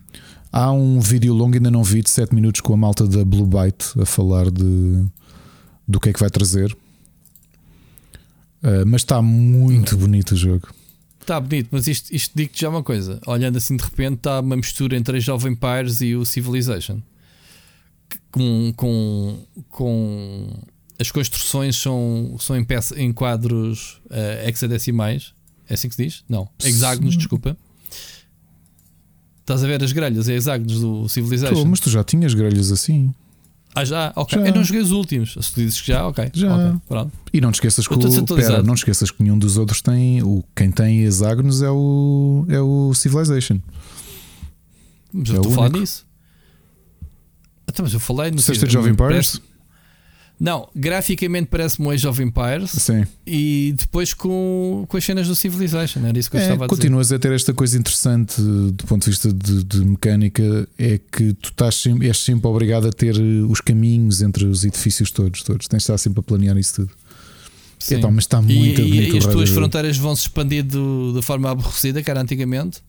há 0.51 0.71
um 0.71 0.99
vídeo 0.99 1.33
longo, 1.33 1.55
ainda 1.55 1.71
não 1.71 1.83
vi, 1.83 2.01
de 2.01 2.09
7 2.09 2.33
minutos 2.35 2.61
com 2.61 2.73
a 2.73 2.77
malta 2.77 3.07
da 3.07 3.23
Blue 3.25 3.47
Byte 3.47 3.99
a 3.99 4.05
falar 4.05 4.51
de 4.51 5.05
do 5.87 5.99
que 5.99 6.09
é 6.09 6.13
que 6.13 6.19
vai 6.19 6.29
trazer. 6.29 6.71
Uh, 8.61 8.85
mas 8.85 9.01
está 9.01 9.21
muito 9.21 9.97
bonito 9.97 10.33
o 10.33 10.35
jogo. 10.35 10.69
Está 11.19 11.39
bonito, 11.39 11.69
mas 11.71 11.87
isto, 11.87 12.13
isto 12.13 12.31
digo-te 12.35 12.61
já 12.61 12.69
uma 12.69 12.83
coisa. 12.83 13.19
Olhando 13.25 13.57
assim 13.57 13.75
de 13.75 13.83
repente, 13.83 14.17
está 14.17 14.39
uma 14.39 14.55
mistura 14.55 14.95
entre 14.95 15.17
a 15.17 15.19
Jovem 15.19 15.53
Empires 15.53 16.01
e 16.01 16.15
o 16.15 16.25
Civilization. 16.25 17.01
Com, 18.31 18.73
com, 18.75 19.39
com 19.69 20.59
as 20.99 21.11
construções 21.11 21.77
são, 21.77 22.35
são 22.39 22.55
em, 22.55 22.63
peça, 22.63 22.99
em 22.99 23.11
quadros 23.11 24.01
uh, 24.05 24.47
hexadecimais 24.47 25.33
é 25.69 25.75
assim 25.75 25.87
que 25.87 25.95
se 25.95 26.03
diz? 26.03 26.23
Não. 26.27 26.49
Hexágonos, 26.63 27.15
desculpa. 27.15 27.55
Estás 29.41 29.63
a 29.63 29.67
ver 29.67 29.83
as 29.83 29.91
grelhas, 29.91 30.27
é 30.29 30.33
hexágonos 30.33 30.79
do 30.79 31.09
Civilization. 31.09 31.55
Tô, 31.55 31.65
mas 31.65 31.79
tu 31.79 31.89
já 31.89 32.03
tinhas 32.03 32.33
grelhas 32.33 32.71
assim. 32.71 33.13
Ah, 33.73 33.85
já? 33.85 34.11
Ok. 34.15 34.37
Já. 34.37 34.47
Eu 34.47 34.55
não 34.55 34.63
joguei 34.63 34.81
os 34.81 34.91
últimos. 34.91 35.33
Se 35.39 35.53
tu 35.53 35.61
dizes 35.61 35.79
que 35.79 35.87
já, 35.87 36.07
ok. 36.07 36.31
Já. 36.33 36.55
Okay, 36.55 36.79
pronto. 36.87 37.11
E 37.31 37.39
não 37.39 37.51
te 37.51 37.55
esqueças 37.55 37.87
que 37.87 37.93
o, 37.93 38.35
pera, 38.35 38.63
não 38.63 38.73
esqueças 38.73 39.11
que 39.11 39.21
nenhum 39.21 39.37
dos 39.37 39.57
outros 39.57 39.81
tem. 39.81 40.23
O, 40.23 40.43
quem 40.55 40.71
tem 40.71 41.03
hexágonos 41.03 41.61
é 41.61 41.69
o, 41.69 42.45
é 42.49 42.59
o 42.59 42.93
Civilization. 42.93 43.59
Mas 45.13 45.29
eu 45.29 45.35
é 45.35 45.37
estou 45.37 45.51
a 45.51 45.55
falar 45.55 45.69
nisso. 45.69 46.05
Então, 47.67 47.85
mas 47.85 47.93
eu 47.93 47.99
falei 47.99 48.31
no 48.31 48.39
Sexta 48.39 48.67
Jovem 48.67 48.93
Empires? 48.93 49.39
Não, 50.39 50.69
graficamente 50.73 51.47
parece-me 51.47 51.87
um 51.87 51.91
Age 51.91 52.07
of 52.07 52.23
Empires 52.23 52.71
Sim. 52.71 53.05
e 53.27 53.75
depois 53.77 54.13
com, 54.13 54.85
com 54.87 54.95
as 54.95 55.03
cenas 55.03 55.27
do 55.27 55.35
Civilization, 55.35 56.05
era 56.05 56.17
isso 56.17 56.31
que 56.31 56.37
eu 56.37 56.39
é, 56.39 56.43
estava 56.43 56.63
a 56.63 56.67
dizer. 56.67 56.77
Continuas 56.77 57.11
a 57.11 57.19
ter 57.19 57.33
esta 57.33 57.53
coisa 57.53 57.77
interessante 57.77 58.41
do 58.41 58.85
ponto 58.85 59.03
de 59.03 59.09
vista 59.09 59.33
de, 59.33 59.65
de 59.65 59.83
mecânica, 59.83 60.67
é 60.77 60.97
que 60.97 61.33
tu 61.33 61.49
estás 61.49 61.75
sempre, 61.75 62.07
és 62.07 62.17
sempre 62.17 62.47
obrigado 62.47 62.87
a 62.87 62.91
ter 62.91 63.19
os 63.19 63.59
caminhos 63.59 64.21
entre 64.21 64.45
os 64.45 64.63
edifícios 64.63 65.11
todos, 65.11 65.43
todos. 65.43 65.67
Tens 65.67 65.79
de 65.79 65.83
estar 65.83 65.97
sempre 65.97 66.21
a 66.21 66.23
planear 66.23 66.57
isso 66.57 66.75
tudo. 66.75 66.91
Sim. 67.77 67.95
Epá, 67.95 68.09
mas 68.09 68.23
está 68.23 68.41
muito 68.41 68.81
e, 68.81 68.85
bonito. 68.85 69.15
E 69.15 69.17
as 69.17 69.25
tuas 69.25 69.49
fronteiras 69.49 69.97
vão 69.97 70.15
se 70.15 70.23
expandir 70.23 70.63
de 70.63 71.21
forma 71.21 71.51
aborrecida, 71.51 72.01
que 72.01 72.09
era 72.09 72.21
antigamente. 72.21 72.81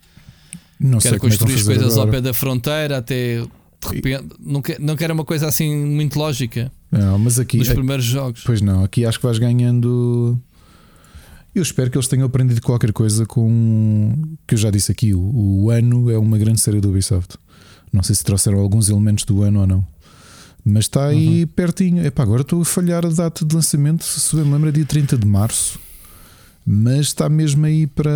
Não 0.78 0.98
que 0.98 1.03
sei 1.03 1.11
era 1.12 1.20
construir 1.20 1.53
é 1.53 1.57
as 1.57 1.62
coisas 1.62 1.92
agora. 1.92 2.01
ao 2.01 2.09
pé 2.09 2.20
da 2.20 2.32
fronteira 2.32 2.98
até 2.98 3.42
de 3.42 3.94
repente, 3.94 4.26
não, 4.38 4.62
quer, 4.62 4.78
não 4.78 4.94
quer 4.94 5.11
uma 5.11 5.24
coisa 5.24 5.48
assim 5.48 5.74
muito 5.74 6.18
lógica. 6.18 6.70
Não, 6.91 7.18
mas 7.18 7.38
aqui. 7.38 7.59
Nos 7.59 7.68
primeiros 7.68 8.05
jogos. 8.05 8.43
Pois 8.45 8.61
não, 8.61 8.82
aqui 8.82 9.05
acho 9.05 9.18
que 9.18 9.24
vais 9.24 9.38
ganhando. 9.38 10.38
Eu 11.55 11.62
espero 11.62 11.91
que 11.91 11.97
eles 11.97 12.09
tenham 12.09 12.26
aprendido 12.26 12.61
qualquer 12.61 12.93
coisa 12.93 13.24
com. 13.26 14.14
Que 14.47 14.55
eu 14.55 14.59
já 14.59 14.70
disse 14.70 14.91
aqui, 14.91 15.14
o, 15.14 15.20
o 15.20 15.70
ano 15.70 16.11
é 16.11 16.18
uma 16.18 16.38
grande 16.38 16.61
série 16.61 16.80
do 16.80 16.91
Ubisoft. 16.91 17.36
Não 17.93 18.03
sei 18.03 18.14
se 18.14 18.24
trouxeram 18.24 18.59
alguns 18.59 18.88
elementos 18.88 19.24
do 19.24 19.43
ano 19.43 19.61
ou 19.61 19.66
não. 19.66 19.86
Mas 20.64 20.84
está 20.84 21.07
aí 21.07 21.43
uhum. 21.43 21.49
pertinho. 21.49 22.05
Epá, 22.05 22.22
agora 22.22 22.43
estou 22.43 22.61
a 22.61 22.64
falhar 22.64 23.05
a 23.07 23.09
data 23.09 23.45
de 23.45 23.55
lançamento. 23.55 24.05
Se 24.05 24.36
bem 24.36 24.45
me 24.45 24.53
lembro, 24.53 24.68
é 24.68 24.72
dia 24.72 24.84
30 24.84 25.16
de 25.16 25.26
março. 25.26 25.78
Mas 26.73 27.07
está 27.07 27.29
mesmo 27.29 27.66
aí 27.66 27.85
para. 27.85 28.12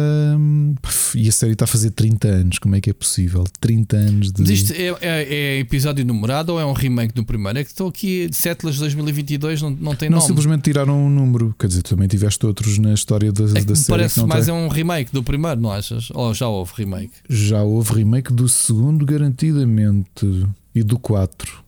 E 1.17 1.29
a 1.29 1.33
série 1.33 1.55
está 1.55 1.65
a 1.65 1.67
fazer 1.67 1.91
30 1.91 2.29
anos. 2.29 2.59
Como 2.61 2.77
é 2.77 2.81
que 2.81 2.89
é 2.89 2.93
possível? 2.93 3.43
30 3.59 3.97
anos 3.97 4.31
de. 4.31 4.43
Mas 4.43 4.51
isto 4.51 4.73
é, 4.73 4.95
é, 5.01 5.35
é 5.35 5.59
episódio 5.59 6.07
numerado 6.07 6.53
ou 6.53 6.61
é 6.61 6.65
um 6.65 6.73
remake 6.73 7.13
do 7.13 7.25
primeiro? 7.25 7.59
É 7.59 7.65
que 7.65 7.71
estou 7.71 7.89
aqui, 7.89 8.31
Settlers 8.33 8.79
2022 8.79 9.61
não, 9.61 9.71
não 9.71 9.97
tem 9.97 10.09
não, 10.09 10.19
nome. 10.19 10.21
Não, 10.21 10.37
simplesmente 10.37 10.63
tiraram 10.63 11.05
um 11.05 11.11
número. 11.11 11.53
Quer 11.59 11.67
dizer, 11.67 11.83
também 11.83 12.07
tiveste 12.07 12.47
outros 12.47 12.79
na 12.79 12.95
história 12.95 13.33
da, 13.33 13.43
é 13.43 13.65
da 13.65 13.75
série. 13.75 13.99
Parece 13.99 14.25
mais 14.25 14.47
tem. 14.47 14.55
é 14.55 14.57
um 14.57 14.69
remake 14.69 15.13
do 15.13 15.25
primeiro, 15.25 15.61
não 15.61 15.73
achas? 15.73 16.13
Ou 16.15 16.33
já 16.33 16.47
houve 16.47 16.75
remake? 16.77 17.15
Já 17.29 17.61
houve 17.61 17.93
remake 17.93 18.33
do 18.33 18.49
segundo, 18.49 19.05
garantidamente. 19.05 20.47
E 20.73 20.85
do 20.85 20.97
4. 20.97 21.61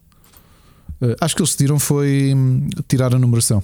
Uh, 1.02 1.16
acho 1.20 1.34
que 1.34 1.42
eles 1.42 1.56
tiram 1.56 1.80
foi 1.80 2.32
hum, 2.32 2.68
tirar 2.86 3.12
a 3.12 3.18
numeração 3.18 3.60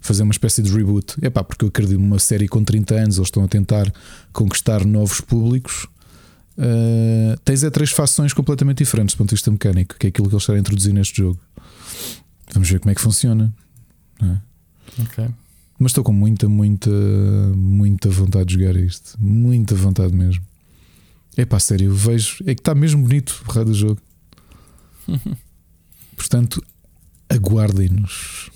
fazer 0.00 0.22
uma 0.22 0.32
espécie 0.32 0.62
de 0.62 0.72
reboot. 0.72 1.16
É 1.22 1.30
pá, 1.30 1.42
porque 1.42 1.64
eu 1.64 1.68
acredito 1.68 1.98
numa 1.98 2.18
série 2.18 2.48
com 2.48 2.62
30 2.62 2.94
anos, 2.94 3.16
eles 3.16 3.28
estão 3.28 3.44
a 3.44 3.48
tentar 3.48 3.92
conquistar 4.32 4.84
novos 4.84 5.20
públicos. 5.20 5.86
Uh, 6.56 7.38
tens 7.44 7.62
é 7.62 7.70
três 7.70 7.90
fações 7.90 8.32
completamente 8.32 8.78
diferentes 8.78 9.14
do 9.14 9.18
ponto 9.18 9.28
de 9.28 9.36
vista 9.36 9.50
mecânico, 9.50 9.96
que 9.96 10.06
é 10.06 10.08
aquilo 10.08 10.28
que 10.28 10.34
eles 10.34 10.42
estão 10.42 10.54
a 10.54 10.58
introduzir 10.58 10.92
neste 10.92 11.18
jogo. 11.18 11.38
Vamos 12.52 12.68
ver 12.68 12.80
como 12.80 12.90
é 12.90 12.94
que 12.94 13.00
funciona. 13.00 13.54
É? 14.20 15.02
Okay. 15.02 15.28
Mas 15.78 15.92
estou 15.92 16.02
com 16.02 16.12
muita, 16.12 16.48
muita, 16.48 16.90
muita 17.54 18.10
vontade 18.10 18.46
de 18.46 18.54
jogar 18.54 18.76
isto. 18.76 19.14
Muita 19.20 19.76
vontade 19.76 20.12
mesmo. 20.12 20.42
É 21.36 21.44
pá, 21.44 21.60
sério, 21.60 21.94
vejo. 21.94 22.38
É 22.40 22.54
que 22.54 22.60
está 22.60 22.74
mesmo 22.74 23.02
bonito 23.02 23.44
o 23.46 23.52
raio 23.52 23.66
do 23.66 23.74
jogo. 23.74 24.00
Portanto, 26.16 26.60
aguardem-nos. 27.28 28.50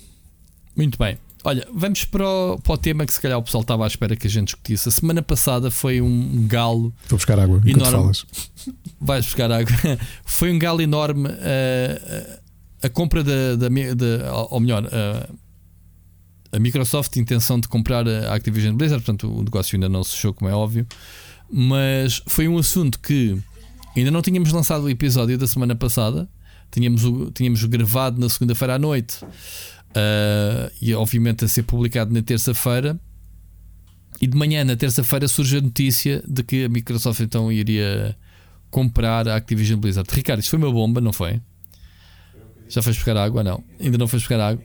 Muito 0.75 0.97
bem. 0.97 1.17
Olha, 1.45 1.67
vamos 1.73 2.05
para 2.05 2.25
o, 2.25 2.57
para 2.59 2.73
o, 2.73 2.77
tema 2.77 3.05
que 3.05 3.13
se 3.13 3.19
calhar 3.19 3.37
o 3.37 3.43
pessoal 3.43 3.61
estava 3.61 3.83
à 3.83 3.87
espera 3.87 4.15
que 4.15 4.27
a 4.27 4.29
gente 4.29 4.47
discutisse. 4.47 4.87
A 4.87 4.91
semana 4.91 5.21
passada 5.21 5.69
foi 5.69 5.99
um 5.99 6.47
galo. 6.47 6.93
Vou 7.09 7.17
buscar 7.17 7.37
água 7.37 7.61
enorme. 7.65 7.91
falas. 7.91 8.25
Vais 8.99 9.25
buscar 9.25 9.51
água. 9.51 9.73
foi 10.23 10.53
um 10.53 10.57
galo 10.57 10.81
enorme. 10.81 11.27
Uh, 11.27 12.39
a 12.81 12.89
compra 12.89 13.23
da, 13.23 13.55
da, 13.57 13.67
da, 13.67 14.33
ou 14.49 14.59
melhor, 14.61 14.85
uh, 14.85 15.37
a 16.53 16.59
Microsoft 16.59 17.13
intenção 17.17 17.59
de 17.59 17.67
comprar 17.67 18.07
a 18.07 18.33
Activision 18.33 18.75
Blizzard. 18.75 19.03
Portanto, 19.03 19.29
o 19.29 19.43
negócio 19.43 19.75
ainda 19.75 19.89
não 19.89 20.03
se 20.03 20.11
fechou, 20.11 20.33
como 20.33 20.49
é 20.49 20.53
óbvio. 20.53 20.87
Mas 21.51 22.21
foi 22.25 22.47
um 22.47 22.57
assunto 22.57 22.99
que 22.99 23.37
ainda 23.97 24.11
não 24.11 24.21
tínhamos 24.21 24.51
lançado 24.53 24.83
o 24.83 24.89
episódio 24.89 25.37
da 25.37 25.45
semana 25.45 25.75
passada. 25.75 26.29
Tínhamos, 26.71 27.03
tínhamos 27.33 27.63
gravado 27.65 28.19
na 28.19 28.29
segunda-feira 28.29 28.75
à 28.75 28.79
noite. 28.79 29.17
Uh, 29.95 30.71
e 30.81 30.93
obviamente 30.93 31.45
a 31.45 31.47
ser 31.47 31.63
publicado 31.63 32.13
na 32.13 32.21
terça-feira. 32.21 32.99
E 34.19 34.27
de 34.27 34.37
manhã, 34.37 34.63
na 34.63 34.75
terça-feira, 34.75 35.27
surge 35.27 35.57
a 35.57 35.61
notícia 35.61 36.23
de 36.27 36.43
que 36.43 36.65
a 36.65 36.69
Microsoft 36.69 37.19
então 37.19 37.51
iria 37.51 38.15
comprar 38.69 39.27
a 39.27 39.35
Activision 39.35 39.79
Blizzard. 39.79 40.09
Ricardo, 40.11 40.39
isto 40.39 40.49
foi 40.49 40.59
uma 40.59 40.71
bomba, 40.71 40.99
não 40.99 41.13
foi? 41.13 41.39
Já 42.69 42.81
foste 42.81 42.97
buscar 42.97 43.17
água? 43.17 43.43
Não, 43.43 43.63
ainda 43.79 43.97
não 43.97 44.07
foste 44.07 44.23
buscar 44.23 44.39
água. 44.39 44.63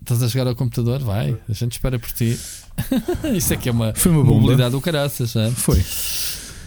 Estás 0.00 0.22
a 0.22 0.28
chegar 0.28 0.46
ao 0.46 0.56
computador? 0.56 1.00
Vai, 1.00 1.36
a 1.48 1.52
gente 1.52 1.72
espera 1.72 1.98
por 1.98 2.10
ti. 2.10 2.38
Isso 3.36 3.52
é 3.52 3.56
que 3.56 3.68
é 3.68 3.72
uma, 3.72 3.94
foi 3.94 4.10
uma 4.10 4.24
mobilidade 4.24 4.70
do 4.70 4.80
caraças, 4.80 5.36
é? 5.36 5.50
Foi. 5.50 5.80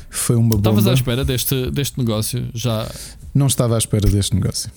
Foi 0.10 0.36
uma 0.36 0.50
bomba. 0.50 0.70
Estavas 0.70 0.88
à 0.88 0.94
espera 0.94 1.26
deste, 1.26 1.70
deste 1.72 1.98
negócio? 1.98 2.48
Já. 2.54 2.90
Não 3.34 3.48
estava 3.48 3.76
à 3.76 3.78
espera 3.78 4.10
deste 4.10 4.36
negócio. 4.36 4.72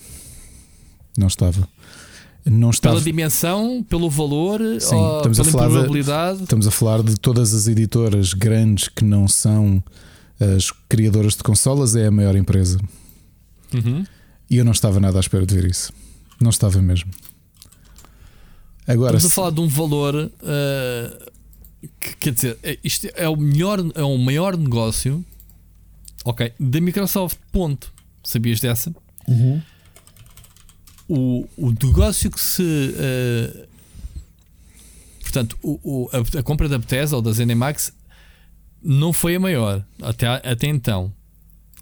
Não 1.17 1.27
estava. 1.27 1.67
não 2.45 2.69
estava... 2.69 2.95
Pela 2.95 3.03
dimensão, 3.03 3.85
pelo 3.87 4.09
valor, 4.09 4.59
Sim, 4.79 4.95
ou 4.95 5.17
estamos 5.17 5.37
pela 5.37 5.65
a 5.65 5.69
probabilidade. 5.69 6.37
De, 6.37 6.43
estamos 6.43 6.67
a 6.67 6.71
falar 6.71 7.03
de 7.03 7.15
todas 7.15 7.53
as 7.53 7.67
editoras 7.67 8.33
grandes 8.33 8.87
que 8.87 9.03
não 9.03 9.27
são 9.27 9.83
as 10.39 10.71
criadoras 10.87 11.35
de 11.35 11.43
consolas, 11.43 11.95
é 11.95 12.07
a 12.07 12.11
maior 12.11 12.35
empresa. 12.35 12.79
Uhum. 13.73 14.05
E 14.49 14.57
eu 14.57 14.65
não 14.65 14.71
estava 14.71 14.99
nada 14.99 15.17
à 15.17 15.21
espera 15.21 15.45
de 15.45 15.53
ver 15.53 15.65
isso. 15.65 15.93
Não 16.39 16.49
estava 16.49 16.81
mesmo. 16.81 17.11
Agora, 18.87 19.17
Estamos 19.17 19.31
a 19.31 19.35
falar 19.35 19.51
de 19.51 19.61
um 19.61 19.67
valor. 19.67 20.15
Uh, 20.15 21.31
que, 21.99 22.15
quer 22.17 22.33
dizer, 22.33 22.57
é, 22.63 22.79
isto 22.83 23.07
é 23.13 23.29
o 23.29 23.35
melhor, 23.35 23.79
é 23.93 24.03
o 24.03 24.17
maior 24.17 24.57
negócio. 24.57 25.23
Ok, 26.25 26.51
da 26.59 26.81
Microsoft. 26.81 27.37
Ponto. 27.51 27.93
Sabias 28.23 28.59
dessa? 28.59 28.93
Uhum. 29.27 29.61
O, 31.09 31.47
o 31.57 31.71
negócio 31.71 32.29
que 32.29 32.39
se. 32.39 32.61
Uh, 32.61 33.67
portanto, 35.21 35.57
o, 35.61 35.79
o, 35.83 36.09
a, 36.13 36.39
a, 36.39 36.43
compra 36.43 36.69
da 36.69 36.77
Bethesda 36.77 37.15
ou 37.15 37.21
da 37.21 37.31
ZeniMax 37.31 37.91
não 38.81 39.11
foi 39.11 39.35
a 39.35 39.39
maior 39.39 39.83
até, 40.01 40.27
até 40.27 40.67
então. 40.67 41.11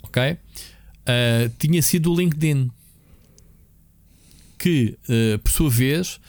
Ok? 0.04 0.32
Uh, 0.32 0.38
tinha 1.60 1.82
sido 1.82 2.12
o 2.12 2.16
LinkedIn. 2.16 2.72
Que, 4.58 4.98
uh, 5.08 5.38
por 5.40 5.52
sua 5.52 5.70
vez, 5.70 6.20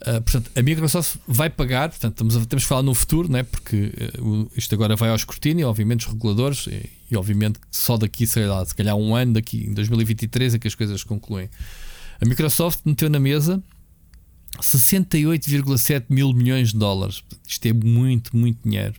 Uh, 0.00 0.22
portanto, 0.22 0.48
a 0.54 0.62
Microsoft 0.62 1.16
vai 1.26 1.50
pagar, 1.50 1.88
portanto, 1.88 2.12
estamos 2.12 2.36
a, 2.36 2.46
temos 2.46 2.62
que 2.62 2.68
falar 2.68 2.82
no 2.82 2.94
futuro, 2.94 3.28
né? 3.30 3.42
porque 3.42 3.92
uh, 4.20 4.50
isto 4.56 4.72
agora 4.72 4.94
vai 4.94 5.10
ao 5.10 5.16
escrutínio, 5.16 5.66
obviamente, 5.66 6.06
os 6.06 6.12
reguladores, 6.12 6.68
e, 6.68 6.88
e, 7.10 7.16
obviamente 7.16 7.58
só 7.68 7.96
daqui, 7.96 8.24
sei 8.24 8.46
lá, 8.46 8.64
se 8.64 8.74
calhar 8.74 8.94
um 8.94 9.16
ano, 9.16 9.32
daqui 9.32 9.66
em 9.66 9.74
2023 9.74 10.54
é 10.54 10.58
que 10.58 10.68
as 10.68 10.74
coisas 10.76 11.02
concluem. 11.02 11.50
A 12.20 12.26
Microsoft 12.26 12.80
meteu 12.84 13.08
na 13.08 13.20
mesa 13.20 13.62
68,7 14.60 16.06
mil 16.08 16.32
milhões 16.32 16.72
de 16.72 16.78
dólares. 16.78 17.22
Isto 17.46 17.66
é 17.66 17.72
muito, 17.72 18.36
muito 18.36 18.58
dinheiro. 18.64 18.94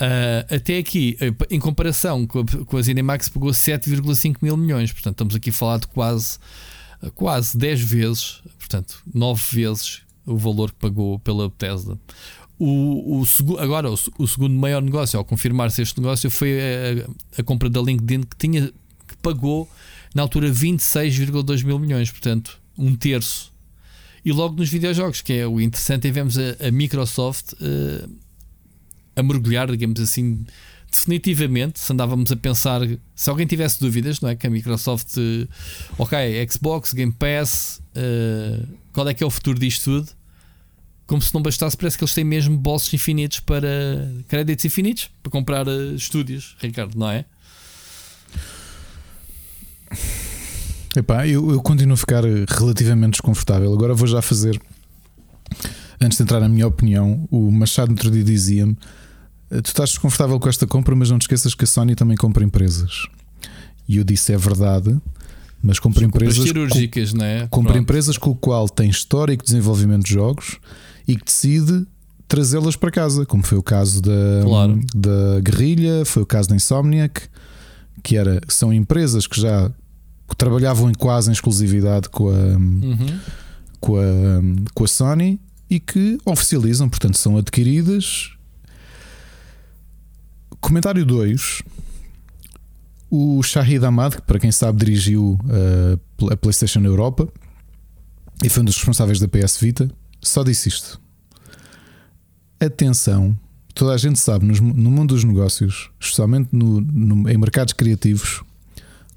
Uh, 0.00 0.54
até 0.54 0.78
aqui, 0.78 1.18
em 1.50 1.58
comparação 1.58 2.26
com 2.26 2.40
a, 2.40 2.64
com 2.64 2.76
a 2.76 2.82
Cinemax, 2.82 3.28
pagou 3.28 3.50
7,5 3.50 4.36
mil 4.40 4.56
milhões. 4.56 4.92
Portanto, 4.92 5.14
estamos 5.14 5.34
aqui 5.34 5.50
a 5.50 5.52
falar 5.52 5.78
de 5.78 5.88
quase, 5.88 6.38
quase 7.14 7.58
10 7.58 7.80
vezes, 7.80 8.40
portanto, 8.58 9.02
9 9.12 9.42
vezes 9.50 10.02
o 10.24 10.36
valor 10.36 10.70
que 10.70 10.78
pagou 10.78 11.18
pela 11.18 11.48
Bethesda. 11.48 11.98
O, 12.58 13.22
o, 13.22 13.58
agora, 13.58 13.90
o, 13.90 13.96
o, 14.18 14.26
segundo 14.26 14.54
maior 14.54 14.82
negócio, 14.82 15.18
ao 15.18 15.24
confirmar-se 15.24 15.82
este 15.82 16.00
negócio, 16.00 16.30
foi 16.30 16.58
a, 16.60 17.40
a, 17.40 17.42
compra 17.42 17.70
da 17.70 17.80
LinkedIn 17.80 18.22
que, 18.22 18.36
tinha, 18.36 18.72
que 19.06 19.16
pagou 19.22 19.68
na 20.18 20.22
altura 20.22 20.50
26,2 20.50 21.64
mil 21.64 21.78
milhões, 21.78 22.10
portanto, 22.10 22.60
um 22.76 22.96
terço. 22.96 23.52
E 24.24 24.32
logo 24.32 24.56
nos 24.56 24.68
videojogos, 24.68 25.20
que 25.20 25.32
é 25.32 25.46
o 25.46 25.60
interessante, 25.60 26.08
é 26.08 26.10
vemos 26.10 26.36
a, 26.36 26.66
a 26.66 26.72
Microsoft 26.72 27.52
uh, 27.52 28.10
a 29.14 29.22
mergulhar, 29.22 29.70
digamos 29.70 30.00
assim, 30.00 30.44
definitivamente. 30.90 31.78
Se 31.78 31.92
andávamos 31.92 32.32
a 32.32 32.36
pensar, 32.36 32.80
se 33.14 33.30
alguém 33.30 33.46
tivesse 33.46 33.78
dúvidas, 33.78 34.20
não 34.20 34.28
é? 34.28 34.34
Que 34.34 34.48
a 34.48 34.50
Microsoft, 34.50 35.16
uh, 35.18 35.48
ok, 35.96 36.48
Xbox, 36.50 36.92
Game 36.92 37.12
Pass, 37.12 37.80
uh, 37.94 38.66
qual 38.92 39.08
é 39.08 39.14
que 39.14 39.22
é 39.22 39.26
o 39.26 39.30
futuro 39.30 39.56
disto 39.56 39.84
tudo? 39.84 40.18
como 41.06 41.22
se 41.22 41.32
não 41.32 41.40
bastasse, 41.40 41.74
parece 41.74 41.96
que 41.96 42.04
eles 42.04 42.12
têm 42.12 42.22
mesmo 42.22 42.54
bolsos 42.58 42.92
infinitos 42.92 43.40
para 43.40 43.66
créditos 44.28 44.66
infinitos 44.66 45.10
para 45.22 45.32
comprar 45.32 45.66
estúdios, 45.96 46.54
Ricardo, 46.60 46.98
não 46.98 47.08
é? 47.08 47.24
Epá, 50.96 51.26
eu, 51.26 51.50
eu 51.50 51.60
continuo 51.60 51.94
a 51.94 51.96
ficar 51.96 52.24
relativamente 52.48 53.12
desconfortável. 53.12 53.72
Agora 53.72 53.94
vou 53.94 54.06
já 54.06 54.22
fazer, 54.22 54.60
antes 56.00 56.16
de 56.16 56.24
entrar 56.24 56.40
na 56.40 56.48
minha 56.48 56.66
opinião, 56.66 57.28
o 57.30 57.50
Machado 57.50 57.90
outro 57.90 58.10
dia 58.10 58.24
dizia-me: 58.24 58.76
eh, 59.50 59.60
Tu 59.60 59.66
estás 59.66 59.90
desconfortável 59.90 60.38
com 60.40 60.48
esta 60.48 60.66
compra, 60.66 60.96
mas 60.96 61.10
não 61.10 61.18
te 61.18 61.22
esqueças 61.22 61.54
que 61.54 61.64
a 61.64 61.66
Sony 61.66 61.94
também 61.94 62.16
compra 62.16 62.44
empresas. 62.44 63.06
E 63.88 63.98
eu 63.98 64.04
disse: 64.04 64.32
É 64.32 64.36
verdade, 64.36 64.96
mas 65.62 65.78
compra 65.78 66.00
São 66.00 66.08
empresas 66.08 66.42
cirúrgicas, 66.42 67.12
com, 67.12 67.18
não 67.18 67.24
é? 67.24 67.46
Compra 67.48 67.78
empresas 67.78 68.16
com 68.16 68.30
o 68.30 68.34
qual 68.34 68.68
tem 68.68 68.88
histórico 68.88 69.44
de 69.44 69.50
desenvolvimento 69.50 70.04
de 70.04 70.12
jogos 70.12 70.58
e 71.06 71.16
que 71.16 71.24
decide 71.24 71.86
trazê-las 72.26 72.76
para 72.76 72.90
casa, 72.90 73.24
como 73.24 73.42
foi 73.42 73.56
o 73.56 73.62
caso 73.62 74.02
da, 74.02 74.42
claro. 74.44 74.80
da 74.94 75.40
Guerrilha, 75.40 76.04
foi 76.04 76.22
o 76.22 76.26
caso 76.26 76.48
da 76.48 76.54
Insomniac, 76.54 77.22
que 78.02 78.16
era, 78.16 78.40
são 78.48 78.72
empresas 78.72 79.26
que 79.26 79.40
já 79.40 79.70
trabalhavam 80.36 80.90
em 80.90 80.94
quase 80.94 81.30
em 81.30 81.32
exclusividade 81.32 82.08
com 82.08 82.28
a, 82.28 82.32
uhum. 82.32 83.20
com, 83.80 83.96
a, 83.96 84.02
com 84.74 84.84
a 84.84 84.88
Sony 84.88 85.40
e 85.70 85.78
que 85.80 86.18
oficializam, 86.24 86.88
portanto, 86.88 87.16
são 87.18 87.36
adquiridas. 87.36 88.32
Comentário 90.60 91.04
2. 91.04 91.62
O 93.10 93.42
Shahid 93.42 93.84
Ahmad, 93.84 94.16
que 94.16 94.22
para 94.22 94.38
quem 94.38 94.52
sabe 94.52 94.84
dirigiu 94.84 95.38
a, 95.48 96.32
a 96.32 96.36
PlayStation 96.36 96.80
Europa 96.80 97.28
e 98.42 98.48
foi 98.48 98.62
um 98.62 98.66
dos 98.66 98.76
responsáveis 98.76 99.18
da 99.18 99.26
PS 99.26 99.58
Vita, 99.58 99.90
só 100.20 100.42
disse 100.42 100.68
isto. 100.68 101.00
Atenção, 102.60 103.36
toda 103.78 103.94
a 103.94 103.96
gente 103.96 104.18
sabe 104.18 104.44
no 104.44 104.90
mundo 104.90 105.14
dos 105.14 105.22
negócios, 105.22 105.88
especialmente 106.00 106.48
no, 106.50 106.80
no, 106.80 107.30
em 107.30 107.38
mercados 107.38 107.72
criativos, 107.72 108.42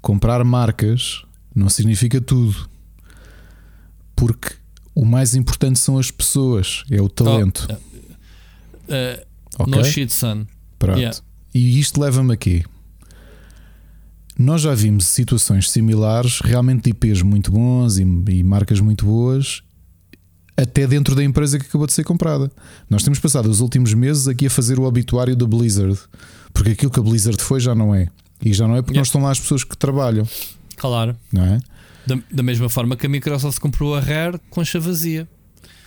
comprar 0.00 0.44
marcas 0.44 1.24
não 1.52 1.68
significa 1.68 2.20
tudo. 2.20 2.70
Porque 4.14 4.52
o 4.94 5.04
mais 5.04 5.34
importante 5.34 5.80
são 5.80 5.98
as 5.98 6.12
pessoas, 6.12 6.84
é 6.88 7.02
o 7.02 7.08
talento. 7.08 7.66
Oh, 7.68 7.72
uh, 7.72 7.76
uh, 8.86 9.62
okay? 9.64 9.78
No 9.78 9.84
shit, 9.84 10.12
son. 10.12 10.46
Pronto. 10.78 10.96
Yeah. 10.96 11.18
E 11.52 11.80
isto 11.80 12.00
leva-me 12.00 12.32
aqui. 12.32 12.64
Nós 14.38 14.62
já 14.62 14.74
vimos 14.76 15.08
situações 15.08 15.70
similares, 15.72 16.40
realmente 16.40 16.84
de 16.84 16.90
IPs 16.90 17.22
muito 17.22 17.50
bons 17.50 17.98
e, 17.98 18.02
e 18.02 18.44
marcas 18.44 18.78
muito 18.78 19.04
boas, 19.06 19.62
até 20.56 20.86
dentro 20.86 21.14
da 21.14 21.24
empresa 21.24 21.58
que 21.58 21.66
acabou 21.66 21.86
de 21.86 21.92
ser 21.92 22.04
comprada. 22.04 22.50
Nós 22.88 23.02
temos 23.02 23.18
passado 23.18 23.46
os 23.46 23.60
últimos 23.60 23.94
meses 23.94 24.28
aqui 24.28 24.46
a 24.46 24.50
fazer 24.50 24.78
o 24.78 24.84
obituário 24.84 25.34
da 25.34 25.46
Blizzard, 25.46 25.98
porque 26.52 26.70
aquilo 26.70 26.90
que 26.90 27.00
a 27.00 27.02
Blizzard 27.02 27.42
foi 27.42 27.60
já 27.60 27.74
não 27.74 27.94
é. 27.94 28.08
E 28.44 28.52
já 28.52 28.66
não 28.66 28.76
é 28.76 28.82
porque 28.82 28.94
yeah. 28.94 29.00
não 29.00 29.02
estão 29.02 29.22
lá 29.22 29.30
as 29.30 29.40
pessoas 29.40 29.64
que 29.64 29.76
trabalham. 29.76 30.26
Claro. 30.76 31.16
Não 31.32 31.44
é? 31.44 31.60
Da, 32.06 32.18
da 32.30 32.42
mesma 32.42 32.68
forma 32.68 32.96
que 32.96 33.06
a 33.06 33.08
Microsoft 33.08 33.60
comprou 33.60 33.94
a 33.94 34.00
Rare 34.00 34.40
com 34.50 34.64
chave 34.64 34.88
vazia. 34.88 35.28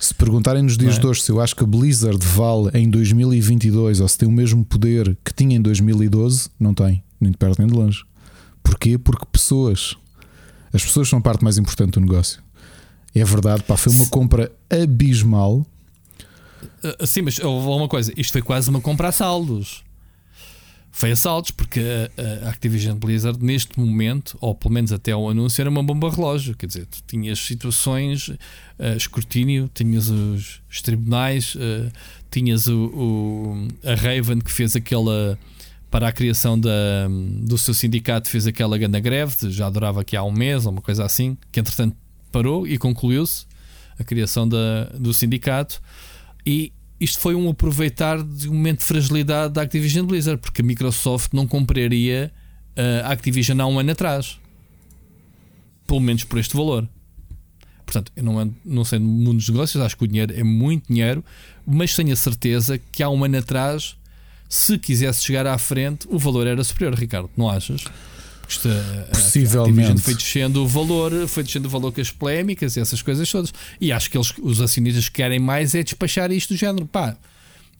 Se 0.00 0.14
perguntarem 0.14 0.62
nos 0.62 0.76
dias 0.76 0.96
é? 0.96 1.00
de 1.00 1.06
hoje 1.06 1.22
se 1.22 1.30
eu 1.30 1.40
acho 1.40 1.54
que 1.54 1.64
a 1.64 1.66
Blizzard 1.66 2.18
vale 2.24 2.70
em 2.74 2.88
2022 2.88 4.00
ou 4.00 4.08
se 4.08 4.18
tem 4.18 4.28
o 4.28 4.32
mesmo 4.32 4.64
poder 4.64 5.16
que 5.24 5.32
tinha 5.32 5.56
em 5.56 5.60
2012, 5.60 6.50
não 6.58 6.74
tem, 6.74 7.02
nem 7.20 7.30
de 7.30 7.36
perto 7.36 7.58
nem 7.58 7.68
de 7.68 7.74
longe. 7.74 8.04
Porquê? 8.62 8.98
Porque 8.98 9.24
pessoas. 9.30 9.96
As 10.72 10.82
pessoas 10.82 11.08
são 11.08 11.18
a 11.18 11.22
parte 11.22 11.42
mais 11.42 11.56
importante 11.56 11.92
do 11.92 12.00
negócio. 12.00 12.42
É 13.14 13.24
verdade, 13.24 13.62
pá, 13.62 13.76
foi 13.76 13.92
uma 13.92 14.06
compra 14.08 14.52
abismal. 14.70 15.66
Uh, 16.82 17.06
sim, 17.06 17.22
mas 17.22 17.38
houve 17.38 17.68
uma 17.68 17.88
coisa: 17.88 18.12
isto 18.16 18.32
foi 18.32 18.42
quase 18.42 18.70
uma 18.70 18.80
compra 18.80 19.08
a 19.08 19.12
saldos. 19.12 19.84
Foi 20.90 21.10
a 21.10 21.16
saldos, 21.16 21.50
porque 21.50 21.80
a, 22.16 22.48
Activision 22.48 22.96
Blizzard, 22.96 23.44
neste 23.44 23.78
momento, 23.78 24.38
ou 24.40 24.54
pelo 24.54 24.72
menos 24.72 24.92
até 24.92 25.12
ao 25.12 25.28
anúncio, 25.28 25.60
era 25.60 25.68
uma 25.68 25.82
bomba 25.82 26.10
relógio. 26.10 26.56
Quer 26.56 26.66
dizer, 26.66 26.86
tu 26.86 27.02
tinhas 27.06 27.38
situações, 27.38 28.28
uh, 28.28 28.38
escrutínio, 28.96 29.70
tinhas 29.74 30.08
os, 30.08 30.62
os 30.70 30.80
tribunais, 30.80 31.54
uh, 31.54 31.92
tinhas 32.30 32.66
o, 32.66 32.86
o, 32.86 33.68
a 33.84 33.94
Raven 33.94 34.40
que 34.40 34.50
fez 34.50 34.74
aquela 34.74 35.38
para 35.90 36.08
a 36.08 36.12
criação 36.12 36.58
da, 36.58 36.70
do 37.42 37.56
seu 37.56 37.72
sindicato, 37.72 38.28
fez 38.28 38.46
aquela 38.46 38.76
grande 38.76 39.00
greve, 39.00 39.50
já 39.50 39.70
durava 39.70 40.00
aqui 40.00 40.16
há 40.16 40.22
um 40.22 40.32
mês 40.32 40.66
ou 40.66 40.72
uma 40.72 40.82
coisa 40.82 41.04
assim, 41.04 41.36
que 41.52 41.60
entretanto 41.60 41.96
parou 42.32 42.66
e 42.66 42.76
concluiu-se 42.76 43.46
a 43.98 44.04
criação 44.04 44.48
da, 44.48 44.84
do 44.94 45.12
sindicato. 45.12 45.80
E 46.44 46.72
isto 47.00 47.20
foi 47.20 47.34
um 47.34 47.48
aproveitar 47.48 48.22
de 48.22 48.48
um 48.48 48.54
momento 48.54 48.78
de 48.78 48.84
fragilidade 48.84 49.54
da 49.54 49.62
Activision 49.62 50.06
Blizzard, 50.06 50.40
porque 50.40 50.62
a 50.62 50.64
Microsoft 50.64 51.32
não 51.32 51.46
compraria 51.46 52.32
a 53.04 53.12
Activision 53.12 53.60
há 53.60 53.66
um 53.66 53.78
ano 53.78 53.92
atrás, 53.92 54.38
pelo 55.86 56.00
menos 56.00 56.24
por 56.24 56.38
este 56.38 56.56
valor. 56.56 56.88
Portanto, 57.84 58.12
eu 58.16 58.22
não, 58.22 58.54
não 58.64 58.84
sei 58.84 58.98
no 58.98 59.06
mundo 59.06 59.36
dos 59.36 59.48
negócios, 59.48 59.82
acho 59.82 59.96
que 59.96 60.04
o 60.04 60.08
dinheiro 60.08 60.34
é 60.36 60.42
muito 60.42 60.88
dinheiro, 60.88 61.24
mas 61.64 61.94
tenho 61.94 62.12
a 62.12 62.16
certeza 62.16 62.78
que 62.78 63.02
há 63.02 63.08
um 63.08 63.24
ano 63.24 63.38
atrás, 63.38 63.96
se 64.48 64.76
quisesse 64.78 65.24
chegar 65.24 65.46
à 65.46 65.56
frente, 65.56 66.06
o 66.10 66.18
valor 66.18 66.46
era 66.46 66.62
superior, 66.64 66.94
Ricardo, 66.94 67.30
não 67.36 67.48
achas? 67.48 67.84
Isto, 68.48 68.68
Possivelmente. 69.10 70.00
foi 70.00 70.14
descendo 70.14 70.62
o 70.62 70.68
valor, 70.68 71.26
foi 71.26 71.42
descendo 71.42 71.66
o 71.66 71.70
valor 71.70 71.92
com 71.92 72.00
as 72.00 72.10
polémicas 72.10 72.76
e 72.76 72.80
essas 72.80 73.02
coisas 73.02 73.28
todas. 73.30 73.52
E 73.80 73.90
acho 73.90 74.10
que 74.10 74.16
eles, 74.16 74.32
os 74.40 74.60
acionistas 74.60 75.08
querem 75.08 75.38
mais 75.38 75.74
é 75.74 75.82
despachar 75.82 76.30
isto 76.30 76.54
do 76.54 76.56
género. 76.56 76.86
Pá, 76.86 77.16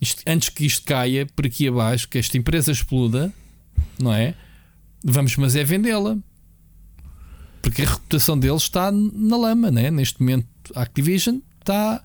isto, 0.01 0.23
antes 0.27 0.49
que 0.49 0.67
isto 0.67 0.85
caia 0.85 1.27
por 1.27 1.47
aqui 1.47 1.69
abaixo, 1.69 2.09
que 2.09 2.19
esta 2.19 2.37
empresa 2.37 2.73
exploda, 2.73 3.33
não 3.99 4.13
é? 4.13 4.35
Vamos, 5.05 5.37
mas 5.37 5.55
é 5.55 5.63
vendê-la. 5.63 6.17
Porque 7.63 7.83
a 7.83 7.89
reputação 7.89 8.39
deles 8.39 8.63
está 8.63 8.91
na 8.93 9.37
lama, 9.37 9.71
né? 9.71 9.91
Neste 9.91 10.21
momento, 10.21 10.47
a 10.75 10.83
Activision 10.83 11.39
está 11.61 12.03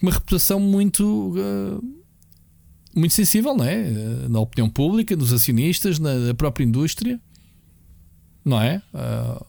com 0.00 0.06
uma 0.06 0.12
reputação 0.12 0.58
muito. 0.58 1.34
Uh, 1.36 1.98
muito 2.94 3.14
sensível, 3.14 3.54
não 3.54 3.64
é? 3.64 3.90
Na 4.28 4.40
opinião 4.40 4.68
pública, 4.68 5.14
nos 5.14 5.32
acionistas, 5.32 5.98
na, 5.98 6.34
própria 6.34 6.64
indústria, 6.64 7.20
não 8.48 8.60
é? 8.60 8.82
Uh, 8.92 9.46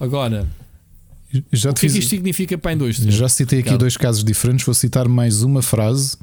agora, 0.00 0.48
já 1.52 1.70
o 1.70 1.74
que, 1.74 1.86
é 1.86 1.88
que 1.88 1.98
isto 1.98 2.10
significa 2.10 2.58
para 2.58 2.72
a 2.72 2.74
indústria? 2.74 3.10
Já 3.10 3.28
citei 3.28 3.60
aqui 3.60 3.76
dois 3.76 3.96
casos 3.96 4.22
diferentes, 4.22 4.66
vou 4.66 4.74
citar 4.74 5.08
mais 5.08 5.42
uma 5.42 5.62
frase 5.62 6.16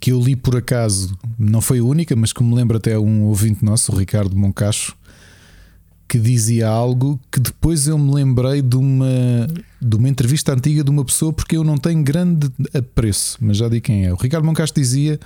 que 0.00 0.12
eu 0.12 0.20
li 0.20 0.36
por 0.36 0.56
acaso, 0.56 1.16
não 1.38 1.60
foi 1.60 1.80
a 1.80 1.84
única, 1.84 2.14
mas 2.14 2.32
que 2.32 2.42
me 2.42 2.54
lembra 2.54 2.78
até 2.78 2.98
um 2.98 3.24
ouvinte 3.24 3.64
nosso, 3.64 3.92
o 3.92 3.96
Ricardo 3.96 4.36
Moncacho, 4.36 4.96
que 6.08 6.18
dizia 6.18 6.68
algo 6.68 7.20
que 7.30 7.38
depois 7.38 7.86
eu 7.86 7.98
me 7.98 8.14
lembrei 8.14 8.62
de 8.62 8.76
uma, 8.76 9.46
de 9.80 9.96
uma 9.96 10.08
entrevista 10.08 10.52
antiga 10.52 10.82
de 10.82 10.90
uma 10.90 11.04
pessoa 11.04 11.32
porque 11.32 11.56
eu 11.56 11.64
não 11.64 11.76
tenho 11.76 12.02
grande 12.02 12.50
apreço, 12.72 13.36
mas 13.40 13.58
já 13.58 13.68
digo 13.68 13.84
quem 13.84 14.06
é. 14.06 14.12
O 14.12 14.16
Ricardo 14.16 14.44
Moncacho 14.44 14.72
dizia: 14.74 15.20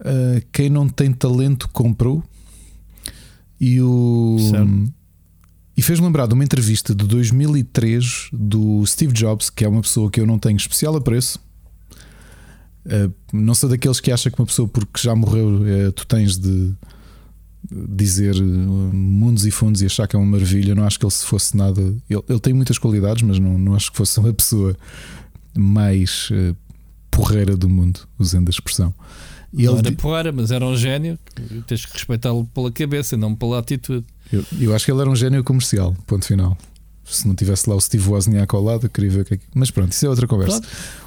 uh, 0.00 0.44
quem 0.52 0.68
não 0.68 0.86
tem 0.86 1.12
talento 1.12 1.68
comprou. 1.70 2.22
E 3.60 3.80
o. 3.80 4.36
E 5.76 5.82
fez-me 5.82 6.06
lembrar 6.06 6.26
de 6.26 6.32
uma 6.32 6.42
entrevista 6.42 6.94
de 6.94 7.04
2003 7.04 8.30
do 8.32 8.84
Steve 8.86 9.12
Jobs, 9.12 9.50
que 9.50 9.62
é 9.62 9.68
uma 9.68 9.82
pessoa 9.82 10.10
que 10.10 10.18
eu 10.18 10.26
não 10.26 10.38
tenho 10.38 10.56
especial 10.56 10.96
apreço. 10.96 11.38
Uh, 12.86 13.12
não 13.32 13.54
sou 13.54 13.68
daqueles 13.68 14.00
que 14.00 14.10
acha 14.10 14.30
que 14.30 14.40
uma 14.40 14.46
pessoa 14.46 14.66
porque 14.66 15.02
já 15.02 15.14
morreu 15.14 15.60
uh, 15.60 15.92
tu 15.92 16.06
tens 16.06 16.38
de 16.38 16.72
dizer 17.68 18.36
eh, 18.36 18.40
mundos 18.40 19.44
e 19.44 19.50
fundos 19.50 19.82
e 19.82 19.86
achar 19.86 20.06
que 20.06 20.14
é 20.14 20.18
uma 20.18 20.30
maravilha. 20.38 20.72
Não 20.72 20.84
acho 20.84 21.00
que 21.00 21.04
ele 21.04 21.10
se 21.10 21.26
fosse 21.26 21.56
nada. 21.56 21.82
Ele, 22.08 22.22
ele 22.28 22.38
tem 22.38 22.54
muitas 22.54 22.78
qualidades, 22.78 23.22
mas 23.22 23.40
não, 23.40 23.58
não 23.58 23.74
acho 23.74 23.90
que 23.90 23.96
fosse 23.96 24.20
uma 24.20 24.32
pessoa 24.32 24.76
mais 25.52 26.30
porreira 27.10 27.56
do 27.56 27.68
mundo, 27.68 28.00
usando 28.20 28.46
a 28.48 28.50
expressão. 28.50 28.94
E 29.52 29.64
não 29.64 29.78
ele 29.78 29.88
era 29.88 29.96
porreira, 29.96 30.32
mas 30.32 30.50
era 30.50 30.64
um 30.64 30.76
gênio. 30.76 31.18
Tens 31.66 31.86
que 31.86 31.92
respeitá-lo 31.92 32.44
pela 32.54 32.70
cabeça, 32.70 33.16
não 33.16 33.34
pela 33.34 33.58
atitude. 33.58 34.04
Eu, 34.32 34.44
eu, 34.60 34.74
acho 34.74 34.84
que 34.84 34.92
ele 34.92 35.00
era 35.00 35.10
um 35.10 35.16
gênio 35.16 35.42
comercial, 35.44 35.96
ponto 36.06 36.26
final. 36.26 36.56
Se 37.04 37.26
não 37.26 37.34
tivesse 37.34 37.70
lá 37.70 37.76
o 37.76 37.80
Steve 37.80 38.08
Wozniak 38.08 38.52
ao 38.54 38.62
lado, 38.62 38.86
eu 38.86 38.90
queria 38.90 39.10
ver 39.10 39.20
o 39.20 39.24
que 39.24 39.34
é 39.34 39.36
que. 39.36 39.44
Mas 39.54 39.70
pronto, 39.70 39.92
isso 39.92 40.04
é 40.04 40.08
outra 40.08 40.26
conversa. 40.26 40.60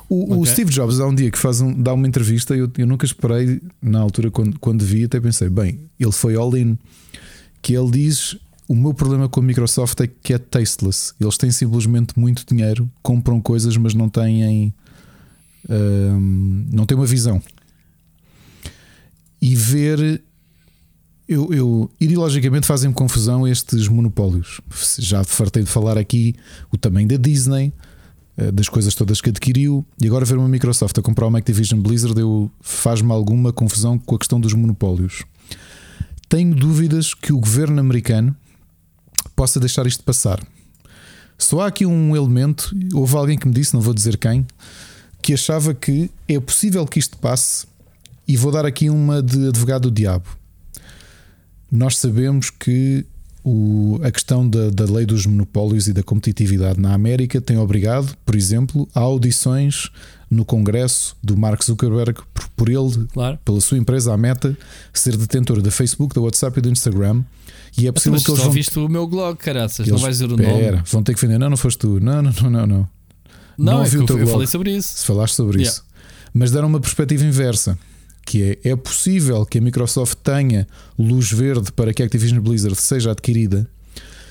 O, 0.07 0.23
okay. 0.23 0.37
o, 0.37 0.45
Steve 0.45 0.71
Jobs 0.71 0.99
há 0.99 1.05
um 1.05 1.13
dia 1.13 1.29
que 1.29 1.37
faz 1.37 1.59
um, 1.59 1.73
dá 1.73 1.93
uma 1.93 2.07
entrevista, 2.07 2.55
eu, 2.55 2.71
eu 2.77 2.87
nunca 2.87 3.05
esperei, 3.05 3.61
na 3.81 3.99
altura, 3.99 4.31
quando, 4.31 4.57
quando 4.59 4.83
vi, 4.83 5.03
até 5.03 5.19
pensei, 5.19 5.49
bem, 5.49 5.79
ele 5.99 6.11
foi 6.11 6.35
all-in. 6.35 6.77
Que 7.61 7.73
ele 7.73 7.91
diz: 7.91 8.37
o 8.69 8.75
meu 8.75 8.93
problema 8.93 9.27
com 9.27 9.39
a 9.39 9.43
Microsoft 9.43 9.99
é 9.99 10.07
que 10.07 10.31
é 10.31 10.37
tasteless. 10.37 11.13
Eles 11.19 11.37
têm 11.37 11.51
simplesmente 11.51 12.17
muito 12.17 12.45
dinheiro, 12.47 12.89
compram 13.01 13.41
coisas, 13.41 13.75
mas 13.75 13.95
não 13.95 14.07
têm. 14.07 14.73
Hum, 15.67 16.67
não 16.71 16.85
têm 16.85 16.95
uma 16.95 17.05
visão. 17.05 17.41
E 19.41 19.55
ver 19.55 20.21
eu, 21.29 21.53
eu 21.53 21.91
ideologicamente 22.01 22.65
fazem-me 22.65 22.95
confusão 22.95 23.47
estes 23.47 23.87
monopólios. 23.87 24.59
Já 24.97 25.23
fartei 25.23 25.61
de 25.61 25.69
falar 25.69 25.95
aqui 25.95 26.33
o 26.71 26.77
tamanho 26.77 27.07
da 27.07 27.17
Disney, 27.17 27.71
eh, 28.35 28.51
das 28.51 28.67
coisas 28.67 28.95
todas 28.95 29.21
que 29.21 29.29
adquiriu, 29.29 29.85
e 30.01 30.07
agora 30.07 30.25
ver 30.25 30.39
uma 30.39 30.49
Microsoft 30.49 30.97
a 30.97 31.01
comprar 31.03 31.27
uma 31.27 31.37
Activision 31.37 31.79
Blizzard 31.79 32.19
faz-me 32.61 33.11
alguma 33.11 33.53
confusão 33.53 33.99
com 33.99 34.15
a 34.15 34.17
questão 34.17 34.39
dos 34.39 34.53
monopólios. 34.53 35.23
Tenho 36.27 36.55
dúvidas 36.55 37.13
que 37.13 37.31
o 37.31 37.39
governo 37.39 37.79
americano 37.79 38.35
possa 39.35 39.59
deixar 39.59 39.85
isto 39.85 40.03
passar. 40.03 40.43
Só 41.37 41.61
há 41.61 41.67
aqui 41.67 41.85
um 41.85 42.15
elemento, 42.15 42.75
houve 42.93 43.15
alguém 43.15 43.37
que 43.37 43.47
me 43.47 43.53
disse, 43.53 43.73
não 43.73 43.81
vou 43.81 43.93
dizer 43.93 44.17
quem, 44.17 44.45
que 45.21 45.33
achava 45.33 45.75
que 45.75 46.09
é 46.27 46.39
possível 46.39 46.85
que 46.87 46.97
isto 46.97 47.17
passe, 47.17 47.67
e 48.29 48.37
vou 48.37 48.51
dar 48.51 48.65
aqui 48.65 48.89
uma 48.89 49.21
de 49.21 49.49
advogado 49.49 49.89
do 49.89 49.91
diabo 49.91 50.39
nós 51.71 51.97
sabemos 51.97 52.49
que 52.49 53.05
o, 53.43 53.99
a 54.03 54.11
questão 54.11 54.47
da, 54.47 54.69
da, 54.69 54.85
lei 54.85 55.05
dos 55.05 55.25
monopólios 55.25 55.87
e 55.87 55.93
da 55.93 56.03
competitividade 56.03 56.79
na 56.79 56.93
América 56.93 57.39
tem 57.39 57.57
obrigado, 57.57 58.15
por 58.25 58.35
exemplo, 58.35 58.87
a 58.93 58.99
audições 58.99 59.89
no 60.29 60.43
Congresso 60.43 61.15
do 61.23 61.37
Mark 61.37 61.63
Zuckerberg 61.63 62.21
por, 62.33 62.47
por 62.49 62.69
ele, 62.69 63.07
claro. 63.13 63.39
pela 63.45 63.61
sua 63.61 63.77
empresa, 63.77 64.13
a 64.13 64.17
Meta, 64.17 64.57
ser 64.93 65.15
detentora 65.15 65.61
da 65.61 65.71
Facebook, 65.71 66.13
da 66.13 66.21
WhatsApp 66.21 66.59
e 66.59 66.61
do 66.61 66.69
Instagram. 66.69 67.23
E 67.77 67.87
é 67.87 67.91
possível 67.91 68.13
Mas 68.13 68.23
que 68.23 68.31
eles. 68.31 68.39
Só 68.39 68.45
vão... 68.45 68.53
viste 68.53 68.77
o 68.77 68.89
meu 68.89 69.07
blog, 69.07 69.37
caraças, 69.37 69.79
eles... 69.79 69.91
não 69.91 69.99
vais 69.99 70.15
dizer 70.15 70.25
o 70.25 70.37
nome. 70.37 70.43
Pera, 70.43 70.83
vão 70.85 71.01
ter 71.01 71.15
que 71.15 71.21
vender. 71.21 71.37
Não, 71.37 71.49
não 71.49 71.57
foste 71.57 71.79
tu. 71.79 71.99
Não, 71.99 72.21
não, 72.21 72.31
não, 72.31 72.49
não. 72.49 72.67
Não, 72.67 72.87
não 73.57 73.83
é 73.83 73.87
eu, 73.87 74.05
eu 74.17 74.27
falei 74.27 74.47
sobre 74.47 74.75
isso. 74.75 74.97
Se 74.97 75.05
falaste 75.05 75.35
sobre 75.35 75.57
yeah. 75.59 75.71
isso. 75.71 75.83
Mas 76.33 76.51
deram 76.51 76.67
uma 76.67 76.79
perspectiva 76.79 77.23
inversa 77.23 77.77
que 78.29 78.59
é, 78.63 78.69
é 78.69 78.75
possível 78.75 79.43
que 79.43 79.57
a 79.57 79.61
Microsoft 79.61 80.19
tenha 80.23 80.67
luz 80.99 81.31
verde 81.31 81.71
para 81.71 81.91
que 81.91 82.03
a 82.03 82.05
Activision 82.05 82.39
Blizzard 82.39 82.79
seja 82.79 83.09
adquirida 83.09 83.67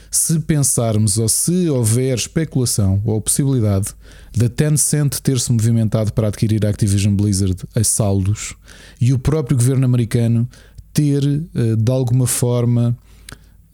se 0.08 0.38
pensarmos 0.38 1.18
ou 1.18 1.28
se 1.28 1.68
houver 1.68 2.16
especulação 2.16 3.02
ou 3.04 3.20
possibilidade 3.20 3.88
da 4.36 4.48
Tencent 4.48 5.18
ter-se 5.20 5.50
movimentado 5.50 6.12
para 6.12 6.28
adquirir 6.28 6.64
a 6.64 6.70
Activision 6.70 7.12
Blizzard 7.12 7.56
a 7.74 7.82
saldos 7.82 8.54
e 9.00 9.12
o 9.12 9.18
próprio 9.18 9.56
governo 9.56 9.84
americano 9.84 10.48
ter 10.92 11.24
eh, 11.24 11.74
de 11.76 11.90
alguma 11.90 12.28
forma 12.28 12.96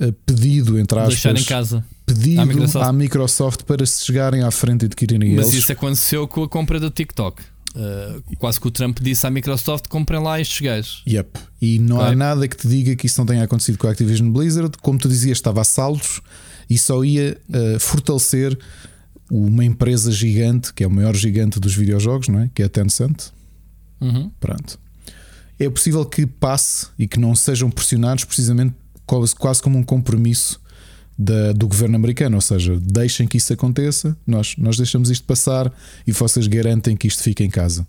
eh, 0.00 0.10
pedido, 0.24 0.78
entre 0.78 1.00
aspas, 1.00 1.42
em 1.42 1.44
casa. 1.44 1.84
pedido 2.06 2.40
à 2.40 2.46
Microsoft. 2.46 2.86
à 2.86 2.92
Microsoft. 2.94 3.62
para 3.64 3.84
se 3.84 4.06
chegarem 4.06 4.42
à 4.42 4.50
frente 4.50 4.84
e 4.84 4.86
adquirirem 4.86 5.34
Mas 5.36 5.48
eles. 5.48 5.58
isso 5.58 5.72
aconteceu 5.72 6.26
com 6.26 6.42
a 6.42 6.48
compra 6.48 6.80
do 6.80 6.90
TikTok. 6.90 7.42
Uh, 7.74 8.36
quase 8.36 8.60
que 8.60 8.68
o 8.68 8.70
Trump 8.70 9.00
disse 9.00 9.26
à 9.26 9.30
Microsoft: 9.30 9.88
comprem 9.88 10.20
lá 10.20 10.40
estes 10.40 10.60
gajos. 10.60 11.02
Yep. 11.06 11.40
E 11.60 11.78
não 11.78 11.96
claro. 11.96 12.12
há 12.12 12.16
nada 12.16 12.48
que 12.48 12.56
te 12.56 12.68
diga 12.68 12.94
que 12.94 13.06
isso 13.06 13.20
não 13.20 13.26
tenha 13.26 13.42
acontecido 13.42 13.78
com 13.78 13.88
a 13.88 13.90
Activision 13.90 14.30
Blizzard. 14.30 14.76
Como 14.80 14.98
tu 14.98 15.08
dizias, 15.08 15.38
estava 15.38 15.60
a 15.60 15.64
saldos 15.64 16.20
e 16.70 16.78
só 16.78 17.04
ia 17.04 17.36
uh, 17.48 17.80
fortalecer 17.80 18.56
uma 19.30 19.64
empresa 19.64 20.12
gigante, 20.12 20.72
que 20.72 20.84
é 20.84 20.86
o 20.86 20.90
maior 20.90 21.14
gigante 21.14 21.58
dos 21.58 21.74
videojogos, 21.74 22.28
não 22.28 22.40
é? 22.40 22.50
que 22.54 22.62
é 22.62 22.66
a 22.66 22.68
Tencent. 22.68 23.30
Uhum. 24.00 24.30
Pronto. 24.38 24.78
É 25.58 25.68
possível 25.68 26.04
que 26.04 26.26
passe 26.26 26.88
e 26.98 27.06
que 27.06 27.18
não 27.18 27.34
sejam 27.34 27.70
pressionados 27.70 28.24
precisamente 28.24 28.74
quase, 29.06 29.34
quase 29.34 29.62
como 29.62 29.78
um 29.78 29.82
compromisso 29.82 30.60
da, 31.16 31.52
do 31.52 31.68
governo 31.68 31.96
americano, 31.96 32.36
ou 32.36 32.40
seja, 32.40 32.78
deixem 32.80 33.26
que 33.26 33.36
isso 33.36 33.52
aconteça, 33.52 34.16
nós, 34.26 34.56
nós 34.56 34.76
deixamos 34.76 35.10
isto 35.10 35.24
passar 35.24 35.72
e 36.06 36.12
vocês 36.12 36.46
garantem 36.46 36.96
que 36.96 37.06
isto 37.06 37.22
fique 37.22 37.44
em 37.44 37.50
casa. 37.50 37.86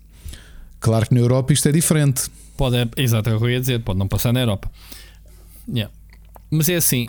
Claro 0.78 1.06
que 1.06 1.14
na 1.14 1.20
Europa 1.20 1.52
isto 1.52 1.68
é 1.68 1.72
diferente. 1.72 2.30
Pode, 2.56 2.76
é, 2.76 2.88
exato, 2.96 3.28
é 3.28 3.34
o 3.34 3.38
que 3.38 3.44
eu 3.44 3.50
ia 3.50 3.60
dizer, 3.60 3.80
pode 3.80 3.98
não 3.98 4.06
passar 4.06 4.32
na 4.32 4.40
Europa. 4.40 4.70
Yeah. 5.68 5.92
Mas 6.48 6.68
é 6.68 6.76
assim, 6.76 7.08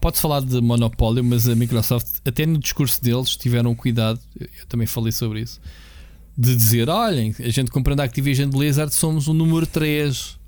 pode-se 0.00 0.20
falar 0.20 0.40
de 0.40 0.60
monopólio, 0.60 1.22
mas 1.22 1.48
a 1.48 1.54
Microsoft, 1.54 2.08
até 2.24 2.44
no 2.44 2.58
discurso 2.58 3.02
deles, 3.02 3.36
tiveram 3.36 3.72
cuidado, 3.74 4.18
eu 4.38 4.66
também 4.68 4.86
falei 4.86 5.12
sobre 5.12 5.42
isso, 5.42 5.60
de 6.36 6.56
dizer: 6.56 6.88
olhem, 6.88 7.32
a 7.38 7.48
gente 7.50 7.70
comprando 7.70 8.00
a 8.00 8.04
Activision 8.04 8.50
Blizzard 8.50 8.92
somos 8.92 9.28
o 9.28 9.32
número 9.32 9.64
3 9.64 10.02
é, 10.18 10.41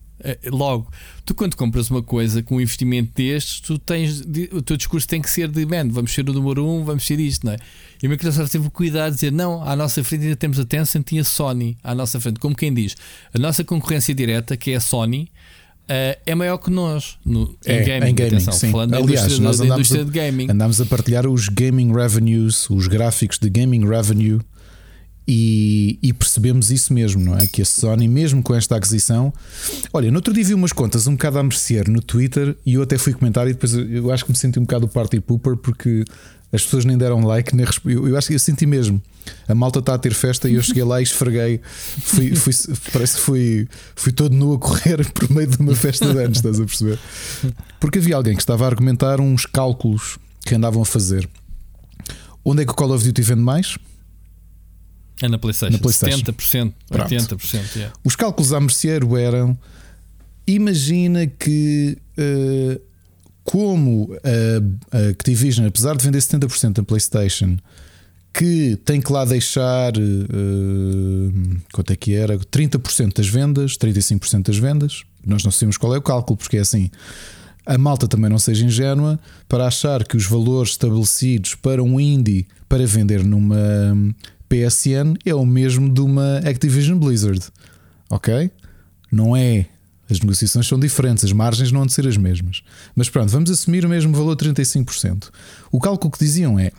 logo, 0.51 0.91
tu 1.25 1.35
quando 1.35 1.57
compras 1.57 1.91
uma 1.91 2.03
coisa 2.03 2.43
com 2.43 2.57
um 2.57 2.61
investimento 2.61 3.11
destes, 3.15 3.61
tu 3.61 3.79
tens 3.79 4.23
o 4.53 4.63
teu 4.63 4.77
discurso 4.77 5.07
tem 5.07 5.21
que 5.21 5.29
ser 5.29 5.49
de 5.49 5.67
man, 5.67 5.89
vamos 5.89 6.13
ser 6.13 6.29
o 6.29 6.33
número 6.33 6.67
um, 6.67 6.85
vamos 6.85 7.05
ser 7.05 7.19
isto, 7.19 7.45
não 7.47 7.53
é? 7.53 7.57
E 8.03 8.07
a 8.07 8.11
Microsoft 8.11 8.51
teve 8.51 8.67
o 8.67 8.71
cuidado 8.71 9.11
de 9.11 9.17
dizer: 9.17 9.33
não, 9.33 9.63
à 9.63 9.75
nossa 9.75 10.03
frente 10.05 10.25
ainda 10.25 10.37
temos 10.37 10.59
a 10.59 10.65
Tencent 10.65 11.13
e 11.13 11.19
a 11.19 11.25
Sony 11.25 11.77
à 11.83 11.95
nossa 11.95 12.21
frente. 12.21 12.39
Como 12.39 12.55
quem 12.55 12.73
diz, 12.73 12.97
a 13.33 13.39
nossa 13.39 13.65
concorrência 13.65 14.15
direta, 14.15 14.57
que 14.57 14.73
é 14.73 14.77
a 14.77 14.81
Sony, 14.81 15.31
Uh, 15.85 16.17
é 16.25 16.35
maior 16.35 16.57
que 16.57 16.71
nós 16.71 17.19
no, 17.27 17.59
é, 17.63 17.83
em 17.83 17.85
gaming, 17.85 18.11
em 18.11 18.15
gaming 18.15 18.37
atenção, 18.37 18.55
sim. 18.55 18.71
falando 18.71 18.95
Aliás, 18.95 19.07
da 19.07 19.13
indústria, 19.13 19.45
nós 19.45 19.59
da 19.59 19.67
indústria 19.67 20.01
a, 20.01 20.05
de 20.05 20.11
gaming. 20.11 20.51
Andámos 20.51 20.81
a 20.81 20.87
partilhar 20.87 21.27
os 21.27 21.49
gaming 21.51 21.93
revenues, 21.93 22.71
os 22.71 22.87
gráficos 22.87 23.39
de 23.39 23.51
gaming 23.51 23.87
revenue 23.87 24.41
e, 25.27 25.99
e, 26.03 26.13
percebemos 26.13 26.71
isso 26.71 26.93
mesmo, 26.93 27.25
não 27.25 27.39
é? 27.39 27.47
Que 27.47 27.63
a 27.63 27.65
Sony, 27.65 28.07
mesmo 28.07 28.43
com 28.43 28.55
esta 28.55 28.77
aquisição, 28.77 29.33
olha, 29.93 30.11
no 30.11 30.17
outro 30.17 30.35
dia 30.35 30.45
vi 30.45 30.53
umas 30.53 30.73
contas 30.73 31.07
um 31.07 31.13
bocado 31.13 31.39
a 31.39 31.43
mercear 31.43 31.91
no 31.91 32.03
Twitter 32.03 32.55
e 32.65 32.75
eu 32.75 32.83
até 32.83 32.99
fui 32.99 33.15
comentar 33.15 33.49
e 33.49 33.55
depois 33.55 33.73
eu 33.73 34.13
acho 34.13 34.25
que 34.25 34.31
me 34.31 34.37
senti 34.37 34.59
um 34.59 34.63
bocado 34.63 34.87
party 34.87 35.21
pooper 35.21 35.57
porque 35.57 36.05
as 36.53 36.63
pessoas 36.63 36.85
nem 36.85 36.97
deram 36.97 37.25
like, 37.25 37.57
nem 37.57 37.67
eu, 37.87 38.07
eu 38.09 38.17
acho 38.17 38.29
que 38.29 38.35
eu 38.35 38.39
senti 38.39 38.67
mesmo. 38.67 39.03
A 39.49 39.55
malta 39.55 39.79
está 39.79 39.95
a 39.95 39.99
ter 39.99 40.13
festa 40.13 40.49
e 40.49 40.55
eu 40.55 40.63
cheguei 40.63 40.85
lá 40.85 41.01
e 41.01 41.03
esfreguei. 41.03 41.61
Fui, 42.03 42.37
fui, 42.37 42.53
parece 42.93 43.17
que 43.17 43.23
fui, 43.23 43.69
fui 43.97 44.13
todo 44.13 44.35
nu 44.37 44.53
a 44.53 44.59
correr 44.59 45.05
por 45.13 45.31
meio 45.31 45.49
de 45.49 45.57
uma 45.57 45.75
festa 45.75 46.13
de 46.13 46.19
anos, 46.19 46.37
estás 46.37 46.61
a 46.61 46.65
perceber? 46.65 46.99
Porque 47.81 47.99
havia 47.99 48.15
alguém 48.15 48.37
que 48.37 48.43
estava 48.43 48.65
a 48.65 48.69
argumentar 48.69 49.21
uns 49.21 49.47
cálculos 49.47 50.19
que 50.45 50.55
andavam 50.55 50.83
a 50.83 50.85
fazer. 50.85 51.29
Onde 52.45 52.63
é 52.63 52.67
que 52.67 52.73
o 52.73 52.75
Call 52.75 52.93
of 52.93 53.05
Duty 53.05 53.23
vende 53.23 53.41
mais? 53.41 53.77
É 55.25 55.29
na 55.29 55.39
PlayStation. 55.39 55.73
Na 55.73 55.79
PlayStation. 55.79 56.19
70%, 56.19 56.73
Pronto. 56.89 57.11
80%. 57.11 57.77
Yeah. 57.77 57.95
Os 58.05 58.15
cálculos 58.15 58.53
a 58.53 58.61
merceiro 58.61 59.17
eram: 59.17 59.57
imagina 60.47 61.27
que 61.27 61.97
uh, 62.19 62.81
como 63.43 64.15
a, 64.23 64.97
a 64.99 65.09
Activision, 65.11 65.67
apesar 65.67 65.97
de 65.97 66.05
vender 66.05 66.19
70% 66.19 66.73
da 66.75 66.83
PlayStation, 66.83 67.57
que 68.35 68.77
tem 68.85 69.01
que 69.01 69.13
lá 69.13 69.25
deixar 69.25 69.93
uh, 69.97 71.61
quanto 71.73 71.93
é 71.93 71.97
que 71.97 72.15
era? 72.15 72.37
30% 72.37 73.17
das 73.17 73.29
vendas, 73.29 73.79
35% 73.79 74.47
das 74.47 74.59
vendas. 74.59 75.05
Nós 75.25 75.43
não 75.43 75.51
sabemos 75.51 75.79
qual 75.79 75.95
é 75.95 75.99
o 75.99 76.03
cálculo, 76.03 76.37
porque 76.37 76.59
é 76.59 76.61
assim. 76.61 76.91
A 77.65 77.79
malta 77.79 78.07
também 78.07 78.29
não 78.29 78.39
seja 78.39 78.67
ingênua 78.67 79.19
para 79.49 79.67
achar 79.67 80.05
que 80.05 80.19
os 80.19 80.27
valores 80.27 80.73
estabelecidos 80.73 81.55
para 81.55 81.83
um 81.83 81.99
indie 81.99 82.47
para 82.69 82.87
vender 82.87 83.25
numa 83.25 83.57
PSN 84.55 85.17
é 85.25 85.35
o 85.35 85.45
mesmo 85.45 85.93
de 85.93 86.01
uma 86.01 86.39
Activision 86.39 86.97
Blizzard. 86.97 87.45
Ok? 88.09 88.51
Não 89.11 89.37
é. 89.37 89.67
As 90.09 90.21
negociações 90.21 90.67
são 90.69 90.79
diferentes, 90.79 91.25
as 91.25 91.33
margens 91.33 91.73
não 91.73 91.81
hão 91.81 91.87
de 91.87 91.93
ser 91.93 92.07
as 92.07 92.17
mesmas. 92.17 92.63
Mas 92.95 93.09
pronto, 93.09 93.31
vamos 93.31 93.51
assumir 93.51 93.85
o 93.85 93.89
mesmo 93.89 94.15
valor 94.15 94.37
35%. 94.37 95.31
O 95.73 95.81
cálculo 95.81 96.13
que 96.13 96.19
diziam 96.19 96.59
é: 96.59 96.71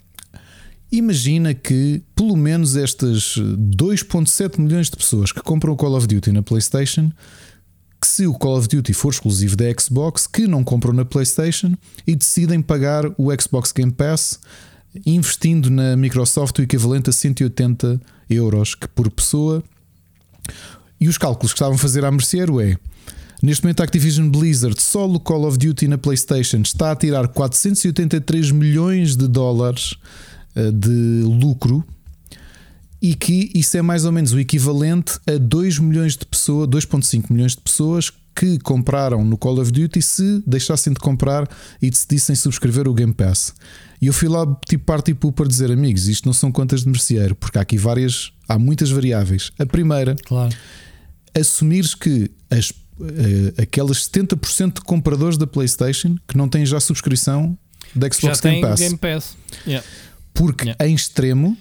imagina 0.92 1.54
que 1.54 2.02
pelo 2.16 2.38
menos 2.38 2.78
estas 2.78 3.36
2,7 3.38 4.60
milhões 4.60 4.90
de 4.90 4.96
pessoas 4.96 5.32
que 5.32 5.42
compram 5.42 5.74
o 5.74 5.76
Call 5.76 5.98
of 5.98 6.08
Duty 6.08 6.32
na 6.32 6.44
PlayStation, 6.44 7.12
que 8.00 8.08
se 8.08 8.28
o 8.28 8.34
Call 8.36 8.58
of 8.58 8.68
Duty 8.68 8.94
for 8.94 9.10
exclusivo 9.10 9.56
da 9.56 9.66
Xbox, 9.78 10.28
que 10.28 10.48
não 10.48 10.64
compram 10.64 10.94
na 10.94 11.04
PlayStation 11.04 11.76
e 12.06 12.16
decidem 12.16 12.62
pagar 12.62 13.06
o 13.18 13.30
Xbox 13.42 13.72
Game 13.72 13.92
Pass 13.92 14.40
investindo 15.06 15.70
na 15.70 15.96
Microsoft 15.96 16.60
o 16.60 16.62
equivalente 16.62 17.10
a 17.10 17.14
180 17.14 18.00
euros 18.30 18.76
que 18.76 18.88
por 18.88 19.10
pessoa. 19.10 19.64
E 21.00 21.08
os 21.08 21.18
cálculos 21.18 21.52
que 21.52 21.58
estavam 21.58 21.76
a 21.76 21.80
fazer 21.80 22.06
à 22.06 22.12
Merceiro 22.12 22.62
é 22.62 22.78
Neste 23.42 23.64
momento, 23.64 23.82
a 23.82 23.84
Activision 23.84 24.30
Blizzard, 24.30 24.82
só 24.82 25.08
o 25.08 25.20
Call 25.20 25.46
of 25.46 25.58
Duty 25.58 25.88
na 25.88 25.98
PlayStation, 25.98 26.62
está 26.62 26.92
a 26.92 26.96
tirar 26.96 27.28
483 27.28 28.50
milhões 28.52 29.16
de 29.16 29.28
dólares 29.28 29.96
eh, 30.56 30.72
de 30.72 31.22
lucro 31.24 31.86
e 33.02 33.14
que 33.14 33.52
isso 33.54 33.78
é 33.78 33.82
mais 33.82 34.06
ou 34.06 34.12
menos 34.12 34.32
o 34.32 34.40
equivalente 34.40 35.20
a 35.28 35.38
2 35.38 35.78
milhões 35.80 36.18
de 36.18 36.26
pessoas, 36.26 36.68
2.5 36.68 37.26
milhões 37.30 37.52
de 37.52 37.62
pessoas 37.62 38.12
que 38.34 38.58
compraram 38.60 39.24
no 39.24 39.38
Call 39.38 39.60
of 39.60 39.72
Duty 39.72 40.02
se 40.02 40.42
deixassem 40.48 40.92
de 40.92 41.00
comprar 41.00 41.48
e 41.82 41.90
decidissem 41.90 42.36
subscrever 42.36 42.88
o 42.88 42.94
Game 42.94 43.14
Pass. 43.14 43.54
E 44.06 44.08
eu 44.08 44.14
fui 44.14 44.30
lá 44.30 44.46
tipo 44.68 44.86
party 44.86 45.16
para 45.16 45.48
dizer 45.48 45.72
amigos, 45.72 46.08
isto 46.08 46.28
não 46.28 46.34
são 46.34 46.52
contas 46.52 46.82
de 46.82 46.90
merceeiro, 46.90 47.34
porque 47.34 47.58
há 47.58 47.62
aqui 47.64 47.76
várias, 47.76 48.32
há 48.48 48.60
muitas 48.60 48.92
variáveis. 48.92 49.52
A 49.58 49.66
primeira, 49.66 50.16
claro. 50.24 50.56
assumires 51.34 51.96
que 51.96 52.30
as, 52.48 52.70
uh, 52.70 53.60
aquelas 53.60 54.08
70% 54.08 54.76
de 54.76 54.82
compradores 54.82 55.40
da 55.40 55.48
PlayStation 55.48 56.18
que 56.28 56.38
não 56.38 56.48
têm 56.48 56.64
já 56.68 56.80
subscrição 56.80 57.58
da 57.96 58.08
Xbox 58.12 58.42
Game 58.42 58.62
Pass. 58.62 58.80
Game 58.80 58.98
Pass. 58.98 59.38
Yeah. 59.66 59.88
Porque 60.36 60.66
Yeah. 60.66 60.88
em 60.88 60.94
extremo, 60.94 61.58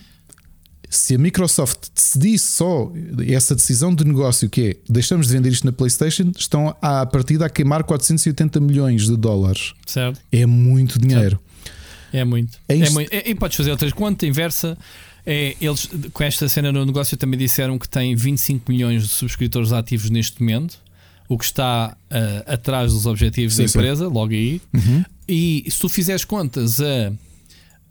se 0.91 1.15
a 1.15 1.19
Microsoft 1.19 1.89
decidisse 1.95 2.49
só 2.49 2.93
essa 3.27 3.55
decisão 3.55 3.95
de 3.95 4.05
negócio 4.05 4.51
que 4.51 4.61
é 4.61 4.77
deixamos 4.87 5.29
de 5.29 5.33
vender 5.33 5.49
isto 5.49 5.65
na 5.65 5.73
PlayStation, 5.73 6.31
estão 6.37 6.77
à 6.83 7.07
partida 7.07 7.47
a 7.47 7.49
queimar 7.49 7.85
480 7.85 8.61
milhões 8.61 9.07
de 9.07 9.17
dólares. 9.17 9.73
Certo? 9.87 10.21
É 10.31 10.45
muito 10.45 10.99
dinheiro. 10.99 11.41
É 12.15 12.25
muito. 12.25 12.59
É 12.69 12.75
É 12.75 12.77
isto- 12.79 12.93
muito. 12.95 13.13
E, 13.13 13.31
e 13.31 13.35
podes 13.35 13.57
fazer 13.57 13.71
outras 13.71 13.93
contas 13.93 14.29
inversa. 14.29 14.79
É, 15.27 15.57
eles, 15.61 15.89
com 16.13 16.23
esta 16.23 16.49
cena 16.49 16.71
no 16.71 16.85
negócio, 16.85 17.17
também 17.17 17.39
disseram 17.39 17.79
que 17.79 17.89
tem 17.89 18.15
25 18.15 18.71
milhões 18.71 19.03
de 19.03 19.09
subscritores 19.09 19.73
ativos 19.73 20.11
neste 20.11 20.41
momento, 20.43 20.79
o 21.29 21.39
que 21.39 21.45
está 21.45 21.97
ah, 22.11 22.45
atrás 22.47 22.93
dos 22.93 23.07
objetivos 23.07 23.55
Sim, 23.55 23.63
da 23.63 23.69
sim. 23.69 23.79
empresa, 23.79 24.07
logo 24.09 24.33
aí. 24.33 24.61
Uhum. 24.75 25.03
E 25.27 25.65
se 25.71 25.79
tu 25.79 25.89
fizeres 25.89 26.25
contas 26.27 26.79
a, 26.81 27.11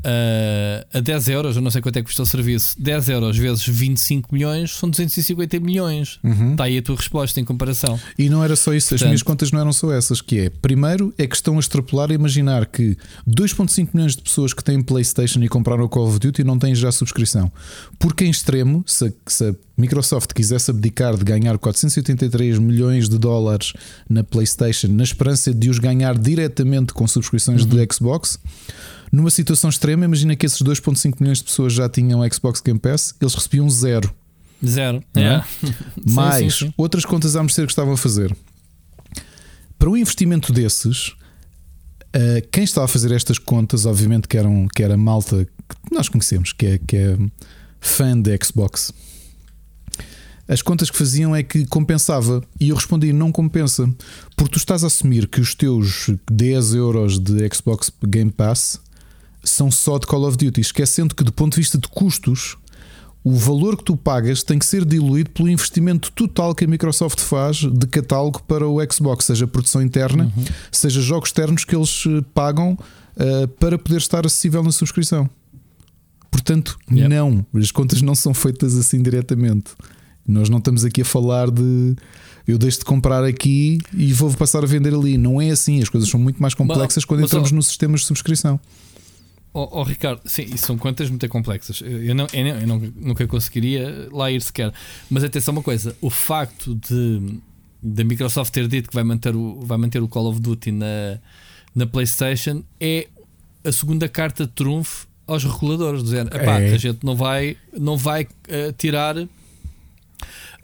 a, 0.03 0.97
a 0.97 1.01
10 1.01 1.27
euros, 1.29 1.55
eu 1.55 1.61
não 1.61 1.71
sei 1.71 1.81
quanto 1.81 1.97
é 1.97 2.01
que 2.01 2.05
custa 2.07 2.23
o 2.23 2.25
serviço, 2.25 2.75
10 2.79 3.09
euros 3.09 3.37
vezes 3.37 3.65
25 3.67 4.33
milhões 4.33 4.71
são 4.71 4.89
250 4.89 5.59
milhões. 5.59 6.19
Uhum. 6.23 6.51
Está 6.51 6.65
aí 6.65 6.77
a 6.77 6.81
tua 6.81 6.95
resposta 6.95 7.39
em 7.39 7.45
comparação. 7.45 7.99
E 8.17 8.29
não 8.29 8.43
era 8.43 8.55
só 8.55 8.73
isso, 8.73 8.87
as 8.93 8.99
Portanto- 8.99 9.07
minhas 9.07 9.23
contas 9.23 9.51
não 9.51 9.59
eram 9.59 9.73
só 9.73 9.91
essas, 9.93 10.21
que 10.21 10.39
é, 10.39 10.49
primeiro 10.49 11.13
é 11.17 11.25
que 11.27 11.35
estão 11.35 11.57
a 11.57 11.59
extrapolar 11.59 12.11
e 12.11 12.15
imaginar 12.15 12.65
que 12.65 12.97
2.5 13.27 13.89
milhões 13.93 14.15
de 14.15 14.21
pessoas 14.21 14.53
que 14.53 14.63
têm 14.63 14.81
Playstation 14.81 15.41
e 15.43 15.47
compraram 15.47 15.83
o 15.83 15.89
Call 15.89 16.07
of 16.07 16.19
Duty 16.19 16.43
não 16.43 16.59
têm 16.59 16.75
já 16.75 16.91
subscrição. 16.91 17.51
Porque 17.97 18.25
em 18.25 18.29
extremo, 18.29 18.83
se 18.87 19.05
a, 19.05 19.11
se 19.27 19.49
a 19.49 19.55
Microsoft 19.77 20.33
quisesse 20.33 20.69
abdicar 20.69 21.17
de 21.17 21.23
ganhar 21.23 21.57
483 21.57 22.59
milhões 22.59 23.09
de 23.09 23.17
dólares 23.17 23.73
na 24.09 24.23
Playstation 24.23 24.87
na 24.89 25.03
esperança 25.03 25.53
de 25.53 25.69
os 25.69 25.79
ganhar 25.79 26.17
diretamente 26.17 26.93
com 26.93 27.07
subscrições 27.07 27.65
do 27.65 27.77
Xbox, 27.91 28.39
numa 29.13 29.29
situação 29.29 29.69
extrema, 29.69 30.05
imagina 30.05 30.35
que 30.35 30.43
esses 30.43 30.59
2.5 30.59 31.17
milhões 31.19 31.37
de 31.37 31.43
pessoas 31.43 31.71
já 31.71 31.87
tinham 31.87 32.27
Xbox 32.31 32.59
Game 32.61 32.79
Pass, 32.79 33.13
eles 33.21 33.35
recebiam 33.35 33.69
zero. 33.69 34.11
Zero. 34.65 35.03
É? 35.13 35.19
Yeah. 35.19 35.47
Sim, 35.61 35.73
Mais 36.07 36.55
sim, 36.55 36.65
sim. 36.65 36.73
outras 36.75 37.05
contas 37.05 37.35
à 37.35 37.43
Mercedes 37.43 37.67
que 37.67 37.73
estavam 37.73 37.93
a 37.93 37.97
fazer. 37.97 38.35
Para 39.77 39.87
um 39.87 39.95
investimento 39.95 40.51
desses, 40.51 41.13
eh, 42.11 42.43
quem 42.51 42.63
estava 42.63 42.85
a 42.85 42.87
fazer 42.87 43.11
estas 43.11 43.37
contas, 43.37 43.85
obviamente 43.85 44.27
que, 44.27 44.35
eram, 44.35 44.67
que 44.67 44.81
era 44.81 44.97
malta 44.97 45.45
que 45.45 45.93
nós 45.93 46.09
conhecemos, 46.09 46.51
que 46.51 46.65
é, 46.65 46.77
que 46.79 46.97
é 46.97 47.17
fã 47.79 48.19
da 48.19 48.31
Xbox. 48.43 48.91
As 50.47 50.63
contas 50.63 50.89
que 50.89 50.97
faziam 50.97 51.35
é 51.35 51.43
que 51.43 51.67
compensava. 51.67 52.43
E 52.59 52.69
eu 52.69 52.75
respondi: 52.75 53.13
não 53.13 53.31
compensa. 53.31 53.87
Porque 54.35 54.53
tu 54.53 54.57
estás 54.57 54.83
a 54.83 54.87
assumir 54.87 55.27
que 55.27 55.39
os 55.39 55.53
teus 55.53 56.09
10 56.31 56.73
euros 56.73 57.19
de 57.19 57.47
Xbox 57.53 57.91
Game 58.03 58.31
Pass 58.31 58.81
são 59.43 59.69
só 59.69 59.97
de 59.97 60.05
Call 60.07 60.25
of 60.27 60.37
Duty, 60.37 60.61
esquecendo 60.61 61.13
que, 61.13 61.23
do 61.23 61.31
ponto 61.33 61.53
de 61.55 61.59
vista 61.61 61.77
de 61.77 61.87
custos, 61.87 62.57
o 63.23 63.33
valor 63.33 63.77
que 63.77 63.83
tu 63.83 63.95
pagas 63.95 64.43
tem 64.43 64.59
que 64.59 64.65
ser 64.65 64.83
diluído 64.85 65.29
pelo 65.31 65.49
investimento 65.49 66.11
total 66.11 66.53
que 66.53 66.65
a 66.65 66.67
Microsoft 66.67 67.19
faz 67.21 67.57
de 67.57 67.87
catálogo 67.87 68.41
para 68.43 68.67
o 68.67 68.79
Xbox, 68.91 69.25
seja 69.25 69.47
produção 69.47 69.81
interna, 69.81 70.31
Uhum. 70.35 70.43
seja 70.71 71.01
jogos 71.01 71.29
externos 71.29 71.63
que 71.63 71.75
eles 71.75 72.03
eh, 72.07 72.21
pagam 72.33 72.77
eh, 73.17 73.47
para 73.59 73.77
poder 73.77 73.97
estar 73.97 74.25
acessível 74.25 74.61
na 74.63 74.71
subscrição. 74.71 75.29
Portanto, 76.31 76.77
Yep. 76.91 77.07
não, 77.09 77.45
as 77.55 77.71
contas 77.71 78.01
não 78.01 78.15
são 78.15 78.33
feitas 78.33 78.75
assim 78.77 79.01
diretamente. 79.01 79.71
Nós 80.27 80.49
não 80.49 80.57
estamos 80.57 80.83
aqui 80.83 81.01
a 81.01 81.05
falar 81.05 81.51
de 81.51 81.95
eu 82.47 82.57
deixo 82.57 82.79
de 82.79 82.85
comprar 82.85 83.23
aqui 83.23 83.79
e 83.93 84.11
vou 84.13 84.31
passar 84.33 84.63
a 84.63 84.67
vender 84.67 84.93
ali. 84.93 85.17
Não 85.17 85.41
é 85.41 85.51
assim, 85.51 85.81
as 85.81 85.89
coisas 85.89 86.09
são 86.09 86.19
muito 86.19 86.41
mais 86.41 86.53
complexas 86.53 87.05
quando 87.05 87.21
mas, 87.21 87.29
entramos 87.29 87.51
nos 87.51 87.67
sistemas 87.67 88.01
de 88.01 88.07
subscrição. 88.07 88.59
Oh, 89.53 89.69
oh, 89.71 89.83
Ricardo, 89.83 90.19
sim, 90.25 90.43
isso 90.43 90.65
são 90.65 90.77
contas 90.77 91.09
muito 91.11 91.27
complexas. 91.29 91.79
Eu, 91.81 92.15
não, 92.15 92.25
eu, 92.33 92.43
não- 92.43 92.59
eu 92.61 92.67
não- 92.67 92.93
nunca 92.95 93.27
conseguiria 93.27 94.09
lá 94.11 94.31
ir 94.31 94.41
sequer. 94.41 94.73
Mas 95.09 95.23
atenção, 95.23 95.51
uma 95.53 95.61
coisa: 95.61 95.95
o 96.01 96.09
facto 96.09 96.73
de 96.75 97.39
da 97.81 98.03
Microsoft 98.03 98.51
ter 98.51 98.67
dito 98.67 98.87
que 98.89 98.95
vai 98.95 99.03
manter 99.03 99.35
o, 99.35 99.59
vai 99.61 99.77
manter 99.77 100.01
o 100.01 100.07
Call 100.07 100.27
of 100.27 100.39
Duty 100.39 100.71
na, 100.71 101.19
na 101.75 101.85
PlayStation 101.85 102.63
é 102.79 103.07
a 103.63 103.71
segunda 103.71 104.07
carta 104.09 104.45
de 104.45 104.51
trunfo 104.53 105.05
aos 105.27 105.43
reguladores. 105.43 106.01
Dizer, 106.03 106.25
"Epá, 106.27 106.59
É. 106.59 106.73
a 106.73 106.77
gente 106.77 107.03
não 107.03 107.15
vai, 107.15 107.55
não 107.77 107.95
vai 107.97 108.27
eh, 108.47 108.73
tirar. 108.77 109.15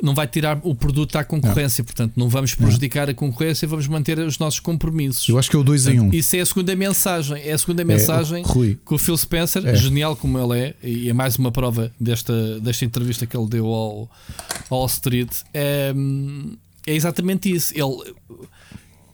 Não 0.02 0.14
vai 0.14 0.28
tirar 0.28 0.60
o 0.64 0.74
produto 0.74 1.18
à 1.18 1.24
concorrência, 1.24 1.84
portanto, 1.84 2.14
não 2.16 2.30
vamos 2.30 2.56
prejudicar 2.56 3.10
a 3.10 3.14
concorrência, 3.14 3.68
vamos 3.68 3.88
manter 3.88 4.18
os 4.20 4.40
nossos 4.40 4.60
compromissos. 4.62 5.28
Eu 5.28 5.38
acho 5.38 5.50
que 5.50 5.56
é 5.56 5.60
o 5.60 5.64
2 5.64 5.88
em 5.88 6.00
1. 6.00 6.04
Um. 6.04 6.14
Isso 6.14 6.36
é 6.38 6.40
a 6.40 6.46
segunda 6.46 6.76
mensagem. 6.76 7.42
É 7.44 7.52
a 7.52 7.58
segunda 7.58 7.84
mensagem 7.84 8.44
Rui, 8.44 8.78
que 8.86 8.94
o 8.94 8.98
Phil 8.98 9.18
Spencer, 9.18 9.66
É. 9.68 9.76
genial 9.76 10.16
como 10.16 10.40
ele 10.40 10.60
é, 10.60 10.76
e 10.82 11.10
é 11.10 11.14
mais 11.14 11.36
uma 11.36 11.52
prova 11.52 11.92
desta, 12.00 12.60
desta 12.62 12.86
entrevista 12.86 13.26
que 13.26 13.36
ele 13.36 13.48
deu 13.48 13.66
ao, 13.68 14.10
ao 14.70 14.86
Street, 14.86 15.30
é, 15.54 15.94
é 16.88 16.96
exatamente 16.96 17.52
isso. 17.52 17.74
Ele, 17.76 18.14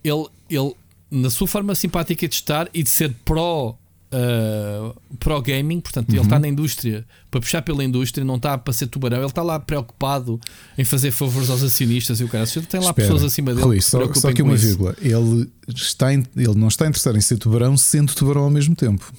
ele, 0.04 0.28
ele, 0.50 0.74
na 1.10 1.30
sua 1.30 1.48
forma 1.48 1.74
simpática 1.74 2.28
de 2.28 2.36
estar 2.36 2.70
e 2.74 2.84
de 2.84 2.90
ser 2.90 3.14
pró. 3.26 3.76
Uh, 4.14 4.96
pro 5.20 5.42
gaming, 5.42 5.82
portanto, 5.82 6.10
ele 6.10 6.20
Uhum. 6.20 6.24
está 6.24 6.40
na 6.40 6.48
indústria 6.48 7.06
para 7.30 7.42
puxar 7.42 7.62
pela 7.64 7.84
indústria, 7.84 8.24
não 8.24 8.36
está 8.38 8.58
para 8.58 8.72
ser 8.72 8.88
tubarão, 8.88 9.18
ele 9.18 9.26
está 9.26 9.42
lá 9.44 9.60
preocupado 9.60 10.40
em 10.78 10.86
fazer 10.86 11.12
favores 11.12 11.50
aos 11.50 11.62
acionistas 11.64 12.20
e 12.22 12.24
o 12.24 12.28
cara. 12.30 12.46
Ele 12.56 12.66
tem 12.66 12.80
lá 12.80 12.92
Espera. 12.92 13.08
pessoas 13.10 13.24
acima 13.24 13.52
dele 13.54 13.66
Rui, 13.66 13.78
que 13.78 13.82
só, 13.84 14.14
só 14.14 14.34
com 14.34 14.44
uma 14.44 14.56
vírgula. 14.56 14.96
Ele, 15.02 15.50
está 15.68 16.14
in- 16.14 16.24
ele 16.36 16.56
não 16.56 16.68
está 16.70 16.86
interessado 16.88 17.18
em 17.18 17.22
ser 17.22 17.38
tubarão, 17.38 17.76
sendo 17.76 18.14
tubarão 18.14 18.44
ao 18.44 18.50
mesmo 18.50 18.76
tempo. 18.76 19.12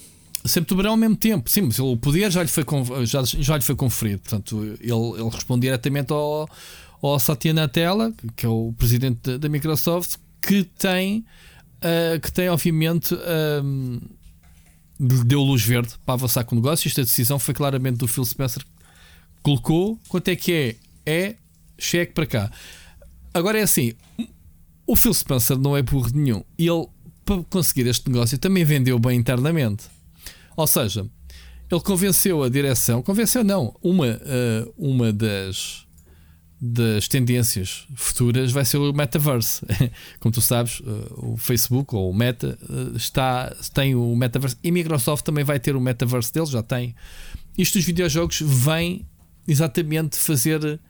sempre 0.44 0.68
tubarão 0.68 0.92
ao 0.92 0.96
mesmo 0.96 1.16
tempo. 1.16 1.50
Sim, 1.50 1.62
mas 1.62 1.78
o 1.78 1.96
poder 1.96 2.30
já 2.30 2.42
lhe 2.42 2.48
foi, 2.48 2.64
já, 3.04 3.22
já 3.24 3.56
lhe 3.56 3.64
foi 3.64 3.74
conferido. 3.74 4.20
Portanto, 4.20 4.62
ele, 4.80 5.20
ele 5.20 5.28
responde 5.30 5.62
diretamente 5.62 6.12
ao, 6.12 6.48
ao 7.02 7.18
Satya 7.18 7.52
Nadella, 7.52 8.14
que 8.36 8.46
é 8.46 8.48
o 8.48 8.72
presidente 8.78 9.18
da, 9.22 9.36
da 9.36 9.48
Microsoft, 9.48 10.14
que 10.40 10.62
tem, 10.78 11.24
ah, 11.82 12.18
que 12.20 12.30
tem 12.32 12.48
obviamente, 12.48 13.12
lhe 13.14 14.00
deu 14.98 15.40
luz 15.42 15.62
verde 15.62 15.94
para 16.04 16.14
avançar 16.14 16.44
com 16.44 16.54
o 16.54 16.58
negócio. 16.58 16.88
Esta 16.88 17.02
decisão 17.02 17.38
foi 17.38 17.54
claramente 17.54 17.98
do 17.98 18.08
Phil 18.08 18.24
Spencer 18.24 18.62
colocou. 19.42 19.98
Quanto 20.08 20.28
é 20.28 20.36
que 20.36 20.52
é? 20.52 20.76
É 21.08 21.36
cheque 21.78 22.12
para 22.12 22.26
cá. 22.26 22.50
Agora 23.32 23.58
é 23.58 23.62
assim: 23.62 23.92
o 24.86 24.96
Phil 24.96 25.14
Spencer 25.14 25.56
não 25.58 25.76
é 25.76 25.82
burro 25.82 26.10
nenhum. 26.12 26.42
Ele 26.58 26.86
para 27.26 27.42
conseguir 27.42 27.86
este 27.88 28.08
negócio, 28.08 28.38
também 28.38 28.64
vendeu 28.64 28.98
bem 28.98 29.18
internamente. 29.18 29.86
Ou 30.56 30.66
seja, 30.66 31.04
ele 31.70 31.80
convenceu 31.80 32.42
a 32.44 32.48
direção, 32.48 33.02
convenceu 33.02 33.42
não, 33.42 33.74
uma, 33.82 34.06
uh, 34.06 34.72
uma 34.78 35.12
das, 35.12 35.85
das 36.60 37.06
tendências 37.06 37.86
futuras 37.94 38.50
vai 38.50 38.64
ser 38.64 38.78
o 38.78 38.92
metaverse. 38.92 39.64
Como 40.20 40.32
tu 40.32 40.40
sabes, 40.40 40.80
uh, 40.80 41.32
o 41.32 41.36
Facebook 41.36 41.94
ou 41.94 42.10
o 42.10 42.14
Meta 42.14 42.58
uh, 42.62 42.96
está, 42.96 43.54
tem 43.74 43.94
o 43.94 44.16
metaverse 44.16 44.56
e 44.62 44.70
Microsoft 44.70 45.24
também 45.24 45.44
vai 45.44 45.60
ter 45.60 45.76
o 45.76 45.80
metaverse 45.80 46.32
deles, 46.32 46.50
já 46.50 46.62
tem. 46.62 46.94
Isto 47.58 47.78
dos 47.78 47.84
videojogos 47.84 48.40
vem 48.40 49.06
exatamente 49.46 50.16
fazer 50.16 50.80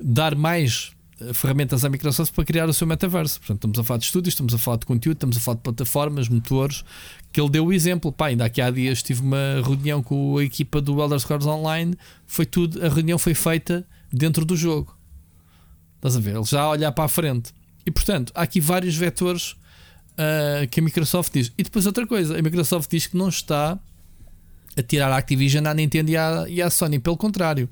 dar 0.00 0.34
mais 0.36 0.92
ferramentas 1.34 1.84
à 1.84 1.88
Microsoft 1.88 2.32
para 2.32 2.44
criar 2.44 2.68
o 2.68 2.72
seu 2.72 2.86
metaverso. 2.86 3.40
Portanto, 3.40 3.58
estamos 3.58 3.78
a 3.78 3.84
falar 3.84 3.98
de 3.98 4.04
estúdios, 4.04 4.34
estamos 4.34 4.54
a 4.54 4.58
falar 4.58 4.76
de 4.76 4.86
conteúdo, 4.86 5.16
estamos 5.16 5.36
a 5.36 5.40
falar 5.40 5.56
de 5.56 5.62
plataformas, 5.62 6.28
motores, 6.28 6.84
que 7.32 7.40
ele 7.40 7.50
deu 7.50 7.66
o 7.66 7.72
exemplo. 7.72 8.12
Pá, 8.12 8.26
ainda 8.26 8.44
aqui 8.44 8.60
há 8.60 8.70
dias 8.70 9.02
tive 9.02 9.22
uma 9.22 9.60
reunião 9.64 10.02
com 10.02 10.38
a 10.38 10.44
equipa 10.44 10.80
do 10.80 11.00
Elder 11.02 11.18
Scrolls 11.18 11.48
Online, 11.48 11.96
foi 12.26 12.46
tudo, 12.46 12.84
a 12.84 12.88
reunião 12.88 13.18
foi 13.18 13.34
feita 13.34 13.86
dentro 14.12 14.44
do 14.44 14.56
jogo. 14.56 14.97
Estás 15.98 16.16
a 16.16 16.20
ver? 16.20 16.34
Ele 16.34 16.44
já 16.44 16.62
a 16.62 16.70
olhar 16.70 16.92
para 16.92 17.04
a 17.04 17.08
frente. 17.08 17.52
E 17.84 17.90
portanto, 17.90 18.32
há 18.34 18.42
aqui 18.42 18.60
vários 18.60 18.96
vetores 18.96 19.52
uh, 19.52 20.66
que 20.70 20.80
a 20.80 20.82
Microsoft 20.82 21.32
diz. 21.32 21.52
E 21.58 21.62
depois 21.62 21.86
outra 21.86 22.06
coisa, 22.06 22.38
a 22.38 22.42
Microsoft 22.42 22.90
diz 22.90 23.06
que 23.06 23.16
não 23.16 23.28
está 23.28 23.78
a 24.76 24.82
tirar 24.82 25.12
a 25.12 25.16
Activision 25.16 25.66
à 25.66 25.74
Nintendo 25.74 26.10
e 26.10 26.16
à, 26.16 26.44
e 26.48 26.62
à 26.62 26.70
Sony, 26.70 26.98
pelo 26.98 27.16
contrário 27.16 27.68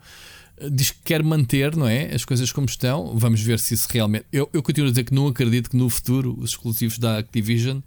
diz 0.71 0.91
que 0.91 0.99
quer 1.05 1.23
manter, 1.23 1.77
não 1.77 1.87
é? 1.87 2.15
As 2.15 2.25
coisas 2.25 2.51
como 2.51 2.67
estão. 2.67 3.17
Vamos 3.17 3.41
ver 3.43 3.59
se 3.59 3.75
isso 3.75 3.87
realmente. 3.91 4.27
Eu, 4.33 4.49
eu 4.53 4.63
continuo 4.63 4.89
a 4.89 4.91
dizer 4.91 5.05
que 5.05 5.15
não 5.15 5.27
acredito 5.27 5.71
que 5.71 5.77
no 5.77 5.89
futuro 5.91 6.37
os 6.39 6.51
exclusivos 6.51 6.99
da 6.99 7.19
Activision. 7.19 7.81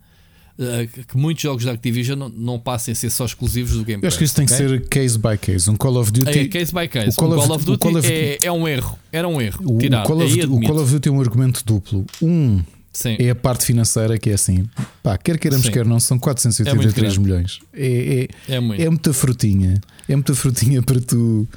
Uh, 0.60 1.06
que 1.06 1.16
muitos 1.16 1.42
jogos 1.42 1.64
da 1.64 1.72
Activision 1.72 2.20
não, 2.20 2.28
não, 2.28 2.60
passem 2.60 2.92
a 2.92 2.96
ser 2.96 3.10
só 3.10 3.24
exclusivos 3.24 3.78
do 3.78 3.86
Game 3.86 4.02
Pass. 4.02 4.04
Eu 4.04 4.08
acho 4.10 4.18
que 4.18 4.24
isso 4.26 4.36
tem 4.36 4.44
okay? 4.44 4.58
que 4.58 4.68
ser 4.68 4.90
case 4.90 5.18
by 5.18 5.38
case. 5.38 5.70
Um 5.70 5.76
Call 5.78 5.96
of 5.96 6.12
Duty. 6.12 6.38
É, 6.38 6.48
case 6.50 6.74
by 6.74 6.86
case. 6.90 7.12
O 7.12 7.16
Call, 7.16 7.30
of, 7.30 7.48
Call 7.48 7.56
of, 7.56 7.66
Duty 7.66 7.80
Call 7.80 7.98
of... 7.98 8.12
É, 8.12 8.38
é, 8.42 8.52
um 8.52 8.68
erro. 8.68 9.00
Era 9.10 9.26
um 9.26 9.40
erro. 9.40 9.64
O, 9.64 9.78
tirar. 9.78 10.04
O, 10.04 10.08
Call 10.08 10.22
of, 10.22 10.42
o 10.42 10.60
Call 10.60 10.82
of 10.82 10.92
Duty 10.92 11.08
é 11.08 11.12
um 11.14 11.22
argumento 11.22 11.64
duplo. 11.66 12.06
Um 12.22 12.62
Sim. 12.92 13.16
é 13.18 13.30
a 13.30 13.36
parte 13.36 13.66
financeira 13.66 14.18
que 14.18 14.32
é 14.32 14.34
assim. 14.34 14.68
Pá, 15.02 15.18
quer 15.18 15.40
queiramos, 15.40 15.66
Sim. 15.66 15.72
quer 15.72 15.86
não, 15.86 15.98
são 15.98 16.20
483 16.20 17.16
é 17.16 17.20
milhões. 17.20 17.60
É, 17.74 18.28
é, 18.50 18.56
é, 18.56 18.60
muito. 18.60 18.82
é 18.82 18.90
muita 18.90 19.14
frutinha. 19.14 19.80
É 20.10 20.16
muita 20.16 20.36
frutinha 20.36 20.84
para 20.84 21.00
tu 21.00 21.48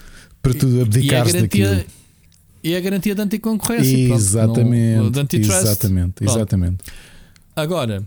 para 0.41 0.55
tu 0.55 0.81
abdicares 0.81 1.33
daquilo. 1.33 1.85
E 2.63 2.77
a 2.77 2.81
garantia 2.81 3.17
de 3.17 3.21
anticoncorrência. 3.21 4.15
Exatamente. 4.15 5.01
Pronto, 5.01 5.17
não, 5.17 5.25
de 5.25 5.37
Exatamente, 5.39 6.15
exatamente. 6.23 6.85
Agora, 7.57 8.05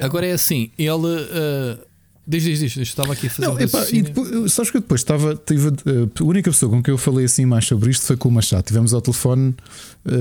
agora 0.00 0.26
é 0.26 0.32
assim, 0.32 0.70
ele. 0.78 0.94
Uh, 0.94 1.78
diz, 2.26 2.42
diz, 2.42 2.58
diz, 2.58 2.76
estava 2.76 3.12
aqui 3.12 3.26
a 3.26 3.30
fazer 3.30 3.48
não, 3.48 3.60
epá, 3.60 3.86
e 3.92 4.02
depois, 4.02 4.52
Sabes 4.52 4.70
que 4.70 4.80
depois 4.80 5.00
estava. 5.00 5.36
Tive, 5.36 5.68
uh, 5.68 6.10
a 6.20 6.24
única 6.24 6.50
pessoa 6.50 6.70
com 6.70 6.82
quem 6.82 6.92
eu 6.92 6.98
falei 6.98 7.24
assim 7.24 7.44
mais 7.44 7.66
sobre 7.66 7.90
isto 7.90 8.06
foi 8.06 8.16
com 8.16 8.28
o 8.28 8.32
Machado. 8.32 8.64
Tivemos 8.64 8.94
ao 8.94 9.00
telefone 9.00 9.54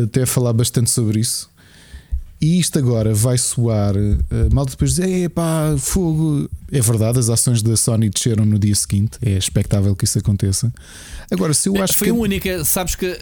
até 0.03 0.23
a 0.23 0.27
falar 0.27 0.53
bastante 0.53 0.89
sobre 0.89 1.19
isso. 1.19 1.49
E 2.43 2.59
isto 2.59 2.77
agora 2.77 3.13
vai 3.13 3.37
soar 3.37 3.95
uh, 3.95 4.53
mal 4.53 4.65
depois 4.65 4.95
dizer, 4.95 5.29
pá, 5.29 5.73
fogo. 5.77 6.49
É 6.69 6.81
verdade, 6.81 7.17
as 7.17 7.29
ações 7.29 7.61
da 7.61 7.77
Sony 7.77 8.09
desceram 8.09 8.43
no 8.43 8.59
dia 8.59 8.75
seguinte, 8.75 9.17
é 9.21 9.37
expectável 9.37 9.95
que 9.95 10.03
isso 10.03 10.19
aconteça. 10.19 10.73
Agora, 11.31 11.53
se 11.53 11.69
eu 11.69 11.81
acho 11.81 11.93
Foi 11.93 12.07
que. 12.07 12.11
Foi 12.11 12.19
a 12.19 12.21
única, 12.21 12.65
sabes 12.65 12.95
que 12.95 13.05
uh, 13.05 13.17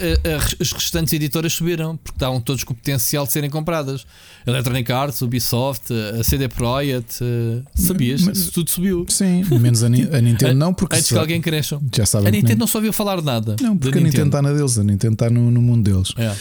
as 0.60 0.72
restantes 0.72 1.14
editoras 1.14 1.54
subiram, 1.54 1.98
porque 1.98 2.16
estavam 2.16 2.42
todos 2.42 2.64
com 2.64 2.74
o 2.74 2.76
potencial 2.76 3.28
de 3.28 3.32
serem 3.32 3.52
compradas. 3.52 4.08
Electronic 4.48 4.92
Arts, 4.92 5.22
Ubisoft, 5.22 5.94
a 6.20 6.24
CD 6.24 6.48
Projekt, 6.48 7.24
uh, 7.24 7.64
sabias? 7.76 8.24
Mas, 8.24 8.48
tudo 8.48 8.72
subiu. 8.72 9.06
Sim, 9.08 9.44
menos 9.60 9.84
a, 9.84 9.86
a 9.86 9.90
Nintendo 9.90 10.56
não, 10.58 10.74
porque. 10.74 10.96
Antes 10.96 11.10
que 11.10 11.18
alguém 11.20 11.40
cresça. 11.40 11.80
Já 11.96 12.08
sabem. 12.08 12.28
A 12.28 12.32
Nintendo 12.32 12.54
nem... 12.54 12.58
não 12.58 12.68
só 12.68 12.80
ouviu 12.80 12.92
falar 12.92 13.22
nada. 13.22 13.56
Não, 13.62 13.78
porque 13.78 14.00
a 14.00 14.02
Nintendo 14.02 14.30
está 14.30 14.42
na 14.42 14.52
deles, 14.52 14.80
a 14.80 14.84
Nintendo 14.84 15.14
está 15.14 15.30
no, 15.30 15.52
no 15.52 15.62
mundo 15.62 15.84
deles. 15.92 16.12
É. 16.18 16.36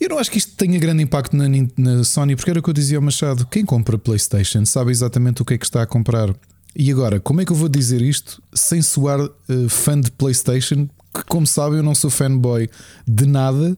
Eu 0.00 0.08
não 0.08 0.18
acho 0.18 0.30
que 0.30 0.38
isto 0.38 0.52
tenha 0.56 0.78
grande 0.78 1.02
impacto 1.02 1.36
na, 1.36 1.46
na, 1.76 2.04
Sony, 2.04 2.36
porque 2.36 2.50
era 2.50 2.60
o 2.60 2.62
que 2.62 2.70
eu 2.70 2.74
dizia 2.74 2.98
ao 2.98 3.02
Machado: 3.02 3.46
quem 3.46 3.64
compra 3.64 3.98
PlayStation 3.98 4.64
sabe 4.64 4.90
exatamente 4.90 5.42
o 5.42 5.44
que 5.44 5.54
é 5.54 5.58
que 5.58 5.64
está 5.64 5.82
a 5.82 5.86
comprar. 5.86 6.34
E 6.74 6.90
agora, 6.90 7.18
como 7.18 7.40
é 7.40 7.44
que 7.44 7.52
eu 7.52 7.56
vou 7.56 7.68
dizer 7.68 8.02
isto 8.02 8.42
sem 8.54 8.82
soar 8.82 9.20
uh, 9.20 9.68
fã 9.68 9.98
de 9.98 10.10
PlayStation? 10.10 10.88
Que, 11.14 11.24
como 11.24 11.46
sabem, 11.46 11.78
eu 11.78 11.82
não 11.82 11.94
sou 11.94 12.10
fanboy 12.10 12.68
de 13.08 13.26
nada, 13.26 13.76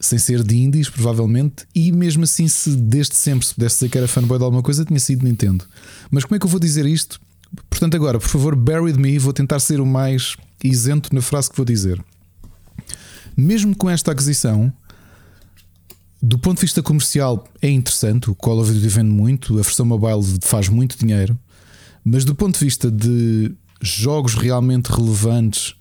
sem 0.00 0.18
ser 0.18 0.42
de 0.42 0.56
indies, 0.56 0.88
provavelmente, 0.88 1.64
e 1.72 1.92
mesmo 1.92 2.24
assim, 2.24 2.48
se 2.48 2.70
desde 2.70 3.14
sempre 3.14 3.46
se 3.46 3.54
pudesse 3.54 3.76
dizer 3.76 3.88
que 3.88 3.98
era 3.98 4.08
fanboy 4.08 4.38
de 4.38 4.44
alguma 4.44 4.62
coisa, 4.62 4.84
tinha 4.84 4.98
sido 4.98 5.24
Nintendo. 5.24 5.64
Mas 6.10 6.24
como 6.24 6.34
é 6.34 6.38
que 6.40 6.44
eu 6.44 6.50
vou 6.50 6.58
dizer 6.58 6.84
isto? 6.84 7.20
Portanto, 7.70 7.94
agora, 7.94 8.18
por 8.18 8.28
favor, 8.28 8.56
bear 8.56 8.82
with 8.82 8.94
me, 8.94 9.18
vou 9.18 9.32
tentar 9.32 9.60
ser 9.60 9.80
o 9.80 9.86
mais 9.86 10.36
isento 10.64 11.14
na 11.14 11.22
frase 11.22 11.48
que 11.48 11.56
vou 11.56 11.64
dizer. 11.64 12.02
Mesmo 13.36 13.76
com 13.76 13.88
esta 13.88 14.10
aquisição, 14.12 14.72
do 16.22 16.38
ponto 16.38 16.58
de 16.58 16.62
vista 16.62 16.80
comercial, 16.80 17.48
é 17.60 17.68
interessante. 17.68 18.30
O 18.30 18.34
Call 18.34 18.60
of 18.60 18.72
Duty 18.72 18.86
vende 18.86 19.10
muito, 19.10 19.58
a 19.58 19.62
versão 19.62 19.84
mobile 19.84 20.38
faz 20.42 20.68
muito 20.68 20.96
dinheiro, 20.96 21.36
mas 22.04 22.24
do 22.24 22.32
ponto 22.32 22.56
de 22.56 22.64
vista 22.64 22.88
de 22.88 23.52
jogos 23.80 24.34
realmente 24.34 24.86
relevantes 24.86 25.74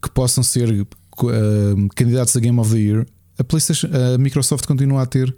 que 0.00 0.10
possam 0.10 0.42
ser 0.42 0.70
uh, 0.80 0.86
candidatos 1.94 2.34
a 2.34 2.40
Game 2.40 2.58
of 2.58 2.72
the 2.72 2.78
Year, 2.78 3.06
a, 3.38 3.44
PlayStation, 3.44 3.88
a 3.92 4.16
Microsoft 4.16 4.66
continua 4.66 5.02
a 5.02 5.06
ter 5.06 5.36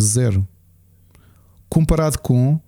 zero. 0.00 0.48
Comparado 1.68 2.18
com 2.20 2.58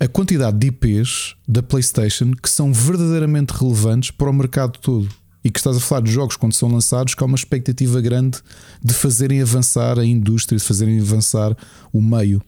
a 0.00 0.08
quantidade 0.08 0.56
de 0.56 0.68
IPs 0.68 1.36
da 1.46 1.62
PlayStation 1.62 2.32
que 2.32 2.48
são 2.48 2.72
verdadeiramente 2.72 3.52
relevantes 3.52 4.10
para 4.10 4.30
o 4.30 4.32
mercado 4.32 4.78
todo 4.78 5.08
e 5.44 5.50
que 5.50 5.58
estás 5.58 5.76
a 5.76 5.80
falar 5.80 6.02
de 6.02 6.10
jogos 6.10 6.36
quando 6.36 6.52
são 6.52 6.68
lançados, 6.68 7.14
que 7.14 7.22
há 7.22 7.26
uma 7.26 7.36
expectativa 7.36 8.00
grande 8.00 8.38
de 8.82 8.92
fazerem 8.92 9.40
avançar 9.40 9.98
a 9.98 10.04
indústria, 10.04 10.58
de 10.58 10.64
fazerem 10.64 11.00
avançar 11.00 11.56
o 11.92 12.02
meio. 12.02 12.42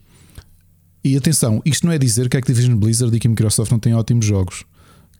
E 1.02 1.16
atenção, 1.16 1.62
isto 1.64 1.86
não 1.86 1.92
é 1.92 1.98
dizer 1.98 2.28
que 2.28 2.36
a 2.36 2.40
Activision 2.40 2.76
Blizzard 2.76 3.16
e 3.16 3.20
que 3.20 3.26
a 3.26 3.30
Microsoft 3.30 3.70
não 3.70 3.78
têm 3.78 3.94
ótimos 3.94 4.26
jogos. 4.26 4.64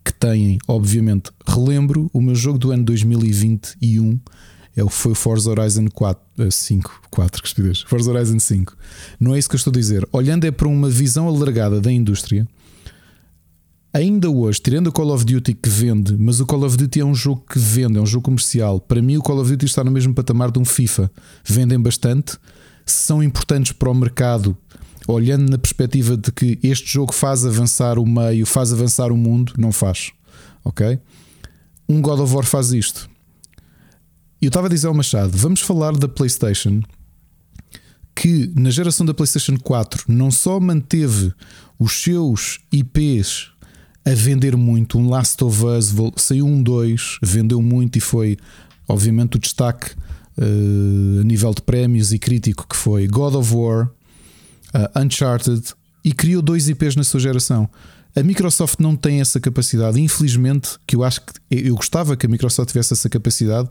Que 0.05 0.13
têm, 0.13 0.59
obviamente. 0.67 1.31
Relembro, 1.47 2.11
o 2.13 2.21
meu 2.21 2.35
jogo 2.35 2.59
do 2.59 2.71
ano 2.71 2.85
2021 2.85 4.19
é 4.77 4.85
o 4.85 4.89
foi 4.89 5.15
Forza 5.15 5.51
Horizon 5.51 5.89
4, 5.89 6.51
5, 6.51 7.03
4, 7.11 7.43
que. 7.43 7.83
Forza 7.87 8.11
Horizon 8.11 8.39
5. 8.39 8.77
Não 9.19 9.35
é 9.35 9.39
isso 9.39 9.49
que 9.49 9.55
eu 9.55 9.59
estou 9.59 9.71
a 9.71 9.75
dizer. 9.75 10.07
Olhando 10.13 10.45
é 10.45 10.51
para 10.51 10.69
uma 10.69 10.89
visão 10.89 11.29
alargada 11.29 11.81
da 11.81 11.91
indústria 11.91 12.47
ainda 13.93 14.31
hoje, 14.31 14.61
tirando 14.61 14.89
o 14.89 14.93
Call 14.93 15.13
of 15.13 15.25
Duty 15.25 15.55
que 15.55 15.69
vende, 15.69 16.17
mas 16.17 16.41
o 16.41 16.47
Call 16.47 16.65
of 16.65 16.77
Duty 16.77 17.01
é 17.01 17.05
um 17.05 17.15
jogo 17.15 17.45
que 17.49 17.59
vende, 17.59 17.99
é 17.99 18.01
um 18.01 18.07
jogo 18.07 18.25
comercial. 18.25 18.81
Para 18.81 19.03
mim, 19.03 19.17
o 19.17 19.23
Call 19.23 19.41
of 19.41 19.51
Duty 19.51 19.67
está 19.67 19.83
no 19.83 19.91
mesmo 19.91 20.15
patamar 20.15 20.51
de 20.51 20.59
um 20.59 20.65
FIFA. 20.65 21.11
Vendem 21.45 21.81
bastante, 21.81 22.39
são 22.87 23.23
importantes 23.23 23.73
para 23.73 23.91
o 23.91 23.95
mercado, 23.95 24.57
olhando 25.07 25.51
na 25.51 25.59
perspectiva 25.59 26.17
de 26.17 26.31
que 26.31 26.59
este 26.63 26.89
jogo 26.93 27.13
faz 27.13 27.45
avançar 27.45 27.99
o 27.99 28.07
meio, 28.07 28.47
faz 28.47 28.73
avançar 28.73 29.11
o 29.11 29.17
mundo, 29.17 29.55
não 29.59 29.73
faz. 29.73 30.13
Ok? 30.65 30.99
Um 31.89 32.01
God 32.01 32.21
of 32.21 32.35
War 32.35 32.45
faz 32.45 32.73
isto. 32.73 33.11
E 34.41 34.47
eu 34.47 34.49
estava 34.49 34.69
a 34.69 34.71
dizer 34.71 34.87
ao 34.87 34.95
Machado: 34.95 35.37
vamos 35.37 35.61
falar 35.61 35.97
da 35.97 36.09
PlayStation. 36.09 36.81
Que 38.15 38.53
na 38.55 38.71
geração 38.71 39.07
da 39.07 39.15
PlayStation 39.15 39.57
4 39.57 40.05
não 40.09 40.31
só 40.31 40.61
manteve 40.61 41.33
os 41.79 41.93
seus 42.03 42.59
IPs 42.71 43.51
a 44.05 44.15
vender 44.15 44.57
muito. 44.57 44.99
Um 44.99 45.09
Last 45.09 45.43
of 45.45 45.65
Us 45.65 45.95
saiu 46.17 46.47
um 46.47 46.63
2, 46.63 47.19
vendeu 47.23 47.61
muito 47.61 47.97
e 47.97 48.01
foi, 48.01 48.37
obviamente, 48.89 49.37
o 49.37 49.39
destaque 49.39 49.93
uh, 50.39 51.21
a 51.21 51.25
nível 51.25 51.53
de 51.53 51.63
prémios 51.63 52.13
e 52.13 52.19
crítico 52.19 52.67
que 52.69 52.77
foi 52.77 53.07
God 53.07 53.35
of 53.35 53.55
War, 53.55 53.91
uh, 54.75 55.01
Uncharted 55.01 55.75
e 56.05 56.13
criou 56.13 56.43
dois 56.43 56.69
IPs 56.69 56.97
na 56.97 57.05
sua 57.05 57.21
geração. 57.21 57.69
A 58.17 58.23
Microsoft 58.23 58.81
não 58.81 58.97
tem 58.97 59.21
essa 59.21 59.39
capacidade, 59.39 60.01
infelizmente, 60.01 60.71
que 60.85 60.97
eu 60.97 61.05
acho 61.05 61.21
que 61.21 61.33
eu 61.51 61.77
gostava 61.77 62.17
que 62.17 62.27
a 62.27 62.29
Microsoft 62.29 62.71
tivesse 62.71 62.93
essa 62.93 63.09
capacidade 63.09 63.69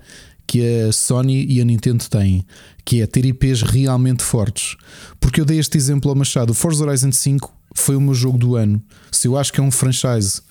que 0.47 0.61
a 0.87 0.91
Sony 0.91 1.45
e 1.45 1.61
a 1.61 1.65
Nintendo 1.65 2.03
têm, 2.09 2.45
que 2.85 3.01
é 3.01 3.05
ter 3.05 3.25
IPs 3.25 3.61
realmente 3.61 4.23
fortes. 4.23 4.77
Porque 5.19 5.41
eu 5.41 5.45
dei 5.45 5.59
este 5.59 5.77
exemplo 5.77 6.09
ao 6.09 6.15
Machado, 6.15 6.51
o 6.51 6.53
Forza 6.55 6.83
Horizon 6.83 7.11
5 7.11 7.58
foi 7.73 7.95
o 7.95 8.01
meu 8.01 8.13
jogo 8.13 8.37
do 8.37 8.55
ano. 8.55 8.81
Se 9.11 9.27
eu 9.27 9.37
acho 9.37 9.51
que 9.53 9.59
é 9.59 9.63
um 9.63 9.71
franchise 9.71 10.41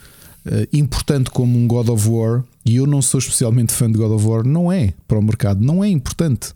uh, 0.47 0.67
importante 0.73 1.31
como 1.31 1.59
um 1.59 1.67
God 1.67 1.89
of 1.89 2.09
War, 2.09 2.45
e 2.65 2.77
eu 2.77 2.87
não 2.87 3.01
sou 3.01 3.19
especialmente 3.19 3.73
fã 3.73 3.91
de 3.91 3.99
God 3.99 4.13
of 4.13 4.27
War, 4.27 4.45
não 4.45 4.71
é 4.71 4.93
para 5.07 5.19
o 5.19 5.23
mercado, 5.23 5.65
não 5.65 5.83
é 5.83 5.89
importante. 5.89 6.51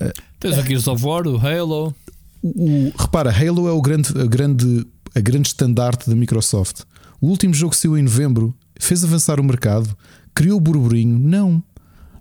Uh, 0.00 0.12
Tens 0.38 0.56
o 0.56 0.62
Gears 0.62 0.88
of 0.88 1.04
War, 1.04 1.26
o 1.26 1.36
Halo. 1.36 1.94
O, 2.42 2.48
o, 2.48 2.92
repara, 2.96 3.30
Halo 3.30 3.68
é 3.68 3.72
o 3.72 3.82
grande, 3.82 4.10
a, 4.18 4.26
grande, 4.26 4.86
a 5.14 5.20
grande 5.20 5.48
estandarte 5.48 6.08
da 6.08 6.16
Microsoft. 6.16 6.82
O 7.20 7.28
último 7.28 7.52
jogo 7.52 7.72
que 7.72 7.76
saiu 7.76 7.98
em 7.98 8.02
novembro 8.02 8.54
fez 8.78 9.04
avançar 9.04 9.38
o 9.38 9.44
mercado, 9.44 9.94
criou 10.34 10.58
burburinho. 10.58 11.18
Não, 11.18 11.62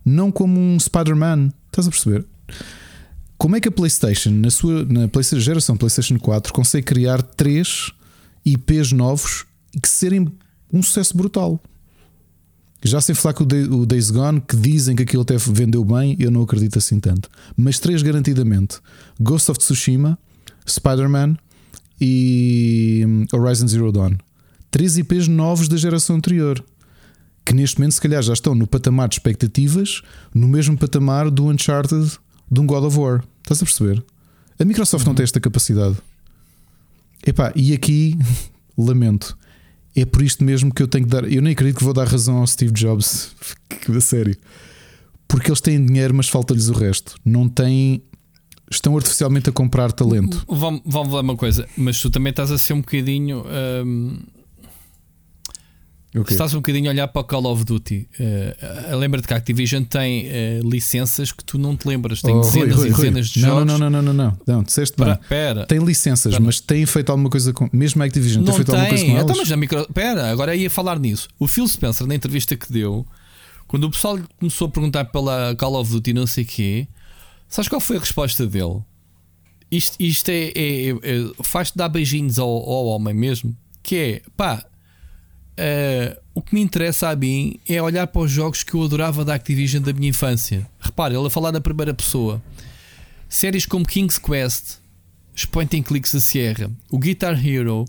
não 0.03 0.31
como 0.31 0.59
um 0.59 0.77
Spider-Man. 0.77 1.51
Estás 1.67 1.87
a 1.87 1.91
perceber? 1.91 2.25
Como 3.39 3.55
é 3.55 3.61
que 3.61 3.69
a 3.69 3.71
PlayStation, 3.71 4.31
na 4.31 4.51
sua 4.51 4.83
na 4.83 5.07
PlayStation, 5.07 5.41
geração 5.41 5.77
PlayStation 5.77 6.19
4, 6.19 6.51
consegue 6.51 6.85
criar 6.85 7.23
três 7.23 7.89
IPs 8.45 8.91
novos 8.91 9.45
e 9.73 9.79
que 9.79 9.87
serem 9.87 10.27
um 10.73 10.83
sucesso 10.83 11.15
brutal? 11.15 11.57
Já 12.83 12.99
sem 12.99 13.15
falar 13.15 13.33
com 13.33 13.45
o 13.45 13.85
Days 13.85 14.11
Gone, 14.11 14.41
que 14.41 14.57
dizem 14.57 14.93
que 14.93 15.03
aquilo 15.03 15.21
até 15.21 15.37
vendeu 15.37 15.85
bem, 15.85 16.17
eu 16.19 16.29
não 16.29 16.41
acredito 16.41 16.77
assim 16.77 16.99
tanto. 16.99 17.29
Mas 17.55 17.79
três 17.79 18.01
garantidamente: 18.01 18.79
Ghost 19.17 19.49
of 19.49 19.57
Tsushima, 19.57 20.19
Spider-Man 20.67 21.37
e 21.99 23.05
hum, 23.07 23.25
Horizon 23.31 23.67
Zero 23.69 23.89
Dawn. 23.93 24.17
Três 24.69 24.97
IPs 24.97 25.29
novos 25.29 25.69
da 25.69 25.77
geração 25.77 26.17
anterior. 26.17 26.61
Que 27.45 27.53
neste 27.53 27.79
momento, 27.79 27.93
se 27.93 28.01
calhar, 28.01 28.21
já 28.21 28.33
estão 28.33 28.53
no 28.53 28.67
patamar 28.67 29.07
de 29.07 29.15
expectativas, 29.15 30.01
no 30.35 30.47
mesmo 30.47 30.77
patamar 30.77 31.31
do 31.31 31.47
Uncharted 31.47 32.19
de 32.51 32.59
um 32.59 32.65
God 32.65 32.83
of 32.83 32.97
War. 32.97 33.23
Estás 33.41 33.61
a 33.61 33.65
perceber? 33.65 34.03
A 34.59 34.65
Microsoft 34.65 35.03
uhum. 35.03 35.09
não 35.09 35.15
tem 35.15 35.23
esta 35.23 35.39
capacidade. 35.39 35.95
Epá, 37.25 37.51
e 37.55 37.73
aqui 37.73 38.17
lamento. 38.77 39.37
É 39.95 40.05
por 40.05 40.21
isto 40.21 40.43
mesmo 40.43 40.73
que 40.73 40.81
eu 40.81 40.87
tenho 40.87 41.05
que 41.05 41.11
dar. 41.11 41.29
Eu 41.31 41.41
nem 41.41 41.53
acredito 41.53 41.77
que 41.77 41.83
vou 41.83 41.93
dar 41.93 42.07
razão 42.07 42.37
ao 42.37 42.47
Steve 42.47 42.71
Jobs. 42.71 43.35
a 43.89 44.01
sério. 44.01 44.35
Porque 45.27 45.49
eles 45.49 45.61
têm 45.61 45.83
dinheiro, 45.83 46.13
mas 46.13 46.27
falta-lhes 46.27 46.69
o 46.69 46.73
resto. 46.73 47.15
Não 47.23 47.47
têm. 47.47 48.01
Estão 48.71 48.95
artificialmente 48.95 49.49
a 49.49 49.51
comprar 49.51 49.91
talento. 49.91 50.43
Vamos, 50.47 50.81
vamos 50.85 51.13
lá 51.13 51.21
uma 51.21 51.35
coisa, 51.35 51.67
mas 51.75 51.99
tu 51.99 52.11
também 52.11 52.29
estás 52.29 52.51
a 52.51 52.57
ser 52.57 52.73
um 52.73 52.81
bocadinho. 52.81 53.43
Hum, 53.83 54.19
Okay. 56.15 56.33
Estás 56.33 56.55
um 56.55 56.57
bocadinho 56.57 56.89
a 56.89 56.91
olhar 56.91 57.07
para 57.07 57.21
o 57.21 57.23
Call 57.23 57.45
of 57.45 57.63
Duty. 57.63 58.09
Uh, 58.19 58.95
Lembra-te 58.95 59.27
que 59.27 59.33
a 59.33 59.37
Activision 59.37 59.83
tem 59.83 60.25
uh, 60.25 60.67
licenças 60.67 61.31
que 61.31 61.43
tu 61.43 61.59
não 61.59 61.77
te 61.77 61.87
lembras. 61.87 62.21
Tem 62.21 62.35
oh, 62.35 62.41
dezenas 62.41 62.75
Rui, 62.75 62.77
Rui, 62.77 62.87
e 62.87 62.91
dezenas 62.91 63.27
Rui. 63.27 63.33
de 63.33 63.41
não, 63.41 63.49
jogos. 63.49 63.65
Não, 63.65 63.77
não, 63.77 63.89
não, 63.89 64.01
não, 64.01 64.13
não. 64.13 64.37
Não, 64.47 64.63
disseste 64.63 64.97
bem. 64.97 65.15
Pera. 65.29 65.67
Tem 65.67 65.77
licenças, 65.77 66.33
pera. 66.33 66.43
mas 66.43 66.59
tem 66.59 66.83
feito 66.87 67.11
alguma 67.11 67.29
coisa 67.29 67.53
com. 67.53 67.69
Mesmo 67.71 68.01
a 68.01 68.05
Activision 68.07 68.43
não 68.43 68.47
tem 68.47 68.55
feito 68.55 68.71
tem. 68.71 68.79
alguma 68.79 68.97
coisa 68.97 69.05
com 69.05 69.21
então, 69.21 69.35
mas 69.37 69.51
a 69.51 69.57
micro... 69.57 69.93
Pera, 69.93 70.31
agora 70.31 70.55
ia 70.55 70.69
falar 70.69 70.97
nisso. 70.97 71.27
O 71.37 71.45
Phil 71.45 71.67
Spencer, 71.67 72.07
na 72.07 72.15
entrevista 72.15 72.55
que 72.55 72.73
deu, 72.73 73.05
quando 73.67 73.83
o 73.83 73.91
pessoal 73.91 74.17
começou 74.39 74.67
a 74.67 74.71
perguntar 74.71 75.05
pela 75.05 75.55
Call 75.55 75.75
of 75.79 75.91
Duty, 75.91 76.11
não 76.13 76.25
sei 76.25 76.43
o 76.43 76.47
quê, 76.47 76.87
sabes 77.47 77.69
qual 77.69 77.79
foi 77.79 77.97
a 77.97 77.99
resposta 77.99 78.47
dele? 78.47 78.81
Isto, 79.71 79.95
isto 79.99 80.29
é, 80.29 80.47
é, 80.55 80.89
é 80.89 81.31
faz-te 81.43 81.77
dar 81.77 81.87
beijinhos 81.87 82.39
ao, 82.39 82.49
ao 82.49 82.87
homem 82.87 83.13
mesmo. 83.13 83.55
Que 83.83 83.95
é, 83.95 84.21
pá, 84.35 84.65
Uh, 85.59 86.17
o 86.33 86.41
que 86.41 86.55
me 86.55 86.61
interessa 86.61 87.09
a 87.09 87.15
mim 87.17 87.59
é 87.67 87.81
olhar 87.81 88.07
para 88.07 88.21
os 88.21 88.31
jogos 88.31 88.63
que 88.63 88.73
eu 88.73 88.81
adorava 88.81 89.25
da 89.25 89.35
Activision 89.35 89.83
da 89.83 89.91
minha 89.91 90.07
infância. 90.07 90.65
Repare, 90.79 91.13
ele 91.13 91.27
a 91.27 91.29
falar 91.29 91.51
na 91.51 91.59
primeira 91.59 91.93
pessoa. 91.93 92.41
Séries 93.27 93.65
como 93.65 93.85
King's 93.85 94.17
Quest, 94.17 94.77
os 95.35 95.43
point 95.43 95.77
and 95.77 95.83
clicks 95.83 96.13
da 96.13 96.21
Sierra, 96.21 96.71
o 96.89 96.97
Guitar 96.97 97.45
Hero, 97.45 97.83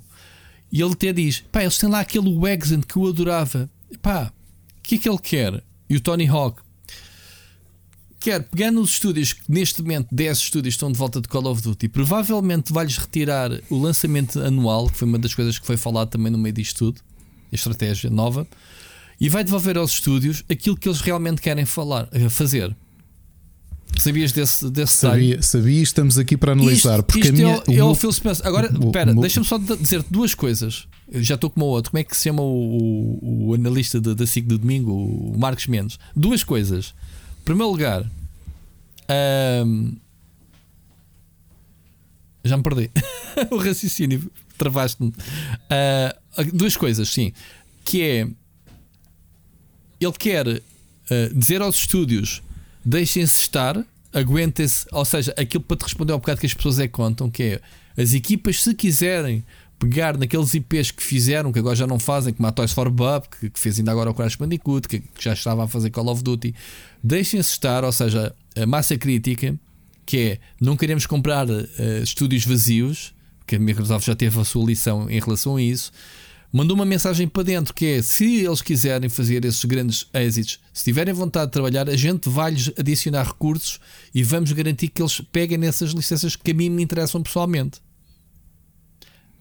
e 0.73 0.83
ele 0.83 0.93
até 0.95 1.13
diz: 1.13 1.45
pá, 1.53 1.63
eles 1.63 1.79
têm 1.79 1.89
lá 1.89 2.01
aquele 2.01 2.37
Wagsand 2.37 2.81
que 2.81 2.97
eu 2.97 3.07
adorava. 3.07 3.71
Pá, 4.03 4.33
o 4.79 4.83
que 4.83 4.97
é 4.97 4.99
que 4.99 5.09
ele 5.09 5.19
quer? 5.19 5.63
E 5.89 5.97
o 5.97 6.01
Tony 6.01 6.27
Hawk 6.27 6.61
quer 8.19 8.43
pegar 8.43 8.73
nos 8.73 8.91
estúdios 8.91 9.33
que 9.33 9.43
neste 9.49 9.81
momento 9.81 10.09
10 10.13 10.39
estúdios 10.39 10.75
estão 10.75 10.91
de 10.91 10.99
volta 10.99 11.21
de 11.21 11.29
Call 11.29 11.47
of 11.47 11.63
Duty, 11.63 11.89
provavelmente 11.89 12.73
vai-lhes 12.73 12.99
retirar 12.99 13.51
o 13.71 13.79
lançamento 13.79 14.41
anual, 14.41 14.91
que 14.91 14.99
foi 14.99 15.09
uma 15.09 15.19
das 15.19 15.35
coisas 15.35 15.59
que 15.59 15.65
foi 15.65 15.77
falado 15.77 16.11
também 16.11 16.31
no 16.31 16.37
meio 16.37 16.53
disto 16.53 16.77
tudo 16.77 17.10
estratégia 17.57 18.11
nova, 18.11 18.47
e 19.21 19.29
vai 19.29 19.45
devolver 19.45 19.77
aos 19.77 19.93
estúdios 19.93 20.45
aquilo 20.51 20.77
que 20.77 20.89
eles 20.89 21.01
realmente 21.01 21.41
querem 21.41 21.65
falar, 21.65 22.09
eh, 22.13 22.29
fazer. 22.29 22.75
Sabias 23.99 24.33
desse, 24.33 24.71
desse 24.71 24.95
sabia, 24.95 25.43
sabia, 25.43 25.83
estamos 25.83 26.17
aqui 26.17 26.37
para 26.37 26.53
analisar. 26.53 27.01
Isto, 27.01 27.03
porque 27.05 27.21
isto 27.21 27.31
a 27.31 27.33
minha, 27.33 27.55
é, 27.67 27.71
o, 27.71 27.79
é 27.79 27.85
o 27.85 27.95
Phil 27.95 28.13
Spencer. 28.13 28.47
Agora, 28.47 28.73
espera, 28.73 29.13
deixa-me 29.15 29.45
só 29.45 29.59
dizer 29.59 30.03
duas 30.09 30.35
coisas. 30.35 30.87
Eu 31.11 31.23
já 31.23 31.35
estou 31.35 31.51
como 31.51 31.67
o 31.67 31.69
outro. 31.69 31.91
Como 31.91 32.01
é 32.01 32.05
que 32.05 32.17
se 32.17 32.25
chama 32.25 32.41
o, 32.41 33.19
o, 33.21 33.49
o 33.49 33.55
analista 33.55 34.01
da 34.01 34.27
SIC 34.27 34.47
do 34.47 34.57
domingo, 34.57 34.93
o 34.93 35.37
Marcos 35.37 35.67
Mendes? 35.67 35.99
Duas 36.15 36.45
coisas. 36.45 36.95
Em 37.41 37.45
primeiro 37.45 37.71
lugar, 37.71 38.07
já 42.45 42.57
me 42.57 42.63
perdi. 42.63 42.91
o 43.51 43.57
raciocínio 43.57 44.31
travaste-me. 44.61 45.09
Uh, 45.11 46.45
duas 46.53 46.77
coisas, 46.77 47.09
sim. 47.09 47.33
Que 47.85 48.03
é. 48.03 48.29
Ele 50.01 50.13
quer 50.19 50.47
uh, 50.47 50.61
dizer 51.35 51.63
aos 51.63 51.77
estúdios: 51.77 52.43
deixem-se 52.85 53.41
estar, 53.41 53.85
aguentem-se. 54.13 54.87
Ou 54.93 55.05
seja, 55.05 55.35
aquilo 55.37 55.65
para 55.65 55.77
te 55.77 55.83
responder 55.85 56.13
ao 56.13 56.19
bocado 56.19 56.41
que 56.41 56.47
as 56.47 56.55
pessoas 56.55 56.79
é 56.79 56.87
contam, 56.87 57.31
que 57.31 57.43
é 57.43 57.61
as 58.01 58.15
equipas, 58.15 58.63
se 58.63 58.75
quiserem 58.75 59.45
pegar 59.79 60.19
naqueles 60.19 60.53
IPs 60.53 60.91
que 60.91 61.03
fizeram, 61.03 61.51
que 61.51 61.59
agora 61.59 61.75
já 61.75 61.87
não 61.87 61.99
fazem, 61.99 62.35
como 62.35 62.47
a 62.47 62.53
Toys 62.53 62.71
for 62.71 62.91
Bob, 62.91 63.27
que, 63.29 63.49
que 63.49 63.59
fez 63.59 63.79
ainda 63.79 63.91
agora 63.91 64.11
o 64.11 64.15
Crash 64.15 64.37
Bandicoot, 64.37 64.87
que, 64.87 65.01
que 65.01 65.25
já 65.25 65.33
estava 65.33 65.65
a 65.65 65.69
fazer 65.69 65.89
Call 65.91 66.09
of 66.09 66.23
Duty, 66.23 66.55
deixem-se 67.03 67.51
estar, 67.51 67.83
ou 67.83 67.91
seja, 67.91 68.35
a 68.55 68.67
massa 68.67 68.99
crítica, 68.99 69.59
que 70.05 70.19
é 70.19 70.39
não 70.61 70.77
queremos 70.77 71.07
comprar 71.07 71.49
uh, 71.49 71.67
estúdios 72.03 72.45
vazios, 72.45 73.15
que 73.51 73.57
a 73.57 73.59
Microsoft 73.59 74.07
já 74.07 74.15
teve 74.15 74.41
a 74.41 74.45
sua 74.45 74.65
lição 74.65 75.11
em 75.11 75.19
relação 75.19 75.57
a 75.57 75.63
isso, 75.63 75.91
mandou 76.53 76.77
uma 76.77 76.85
mensagem 76.85 77.27
para 77.27 77.43
dentro 77.43 77.75
que 77.75 77.85
é: 77.85 78.03
se 78.03 78.45
eles 78.45 78.63
quiserem 78.63 79.11
fazer 79.11 79.45
esses 79.45 79.65
grandes 79.65 80.07
êxitos, 80.15 80.61
se 80.73 80.85
tiverem 80.85 81.13
vontade 81.13 81.47
de 81.47 81.53
trabalhar, 81.53 81.91
a 81.91 81.97
gente 81.97 82.29
vai-lhes 82.29 82.71
adicionar 82.79 83.27
recursos 83.27 83.81
e 84.15 84.23
vamos 84.23 84.53
garantir 84.53 84.87
que 84.87 85.03
eles 85.03 85.21
peguem 85.33 85.59
nessas 85.59 85.91
licenças 85.91 86.37
que 86.37 86.53
a 86.53 86.55
mim 86.55 86.71
me 86.71 86.81
interessam 86.81 87.21
pessoalmente. 87.21 87.81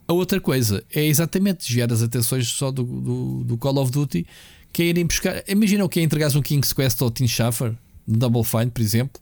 A 0.07 0.13
outra 0.13 0.41
coisa 0.41 0.83
é 0.91 1.05
exatamente 1.05 1.59
desviar 1.59 1.93
as 1.93 2.01
atenções 2.01 2.47
só 2.47 2.71
do, 2.71 2.83
do, 2.83 3.43
do 3.43 3.57
Call 3.57 3.77
of 3.77 3.91
Duty, 3.91 4.25
que 4.73 4.81
é 4.81 4.85
irem 4.87 5.05
buscar. 5.05 5.43
Imagina 5.47 5.85
o 5.85 5.89
que 5.89 5.99
é 5.99 6.03
entregar 6.03 6.35
um 6.35 6.41
King's 6.41 6.73
Quest 6.73 6.99
ou 7.03 7.11
Team 7.11 7.27
Schaffer, 7.27 7.75
Double 8.07 8.43
Fine, 8.43 8.71
por 8.71 8.81
exemplo, 8.81 9.21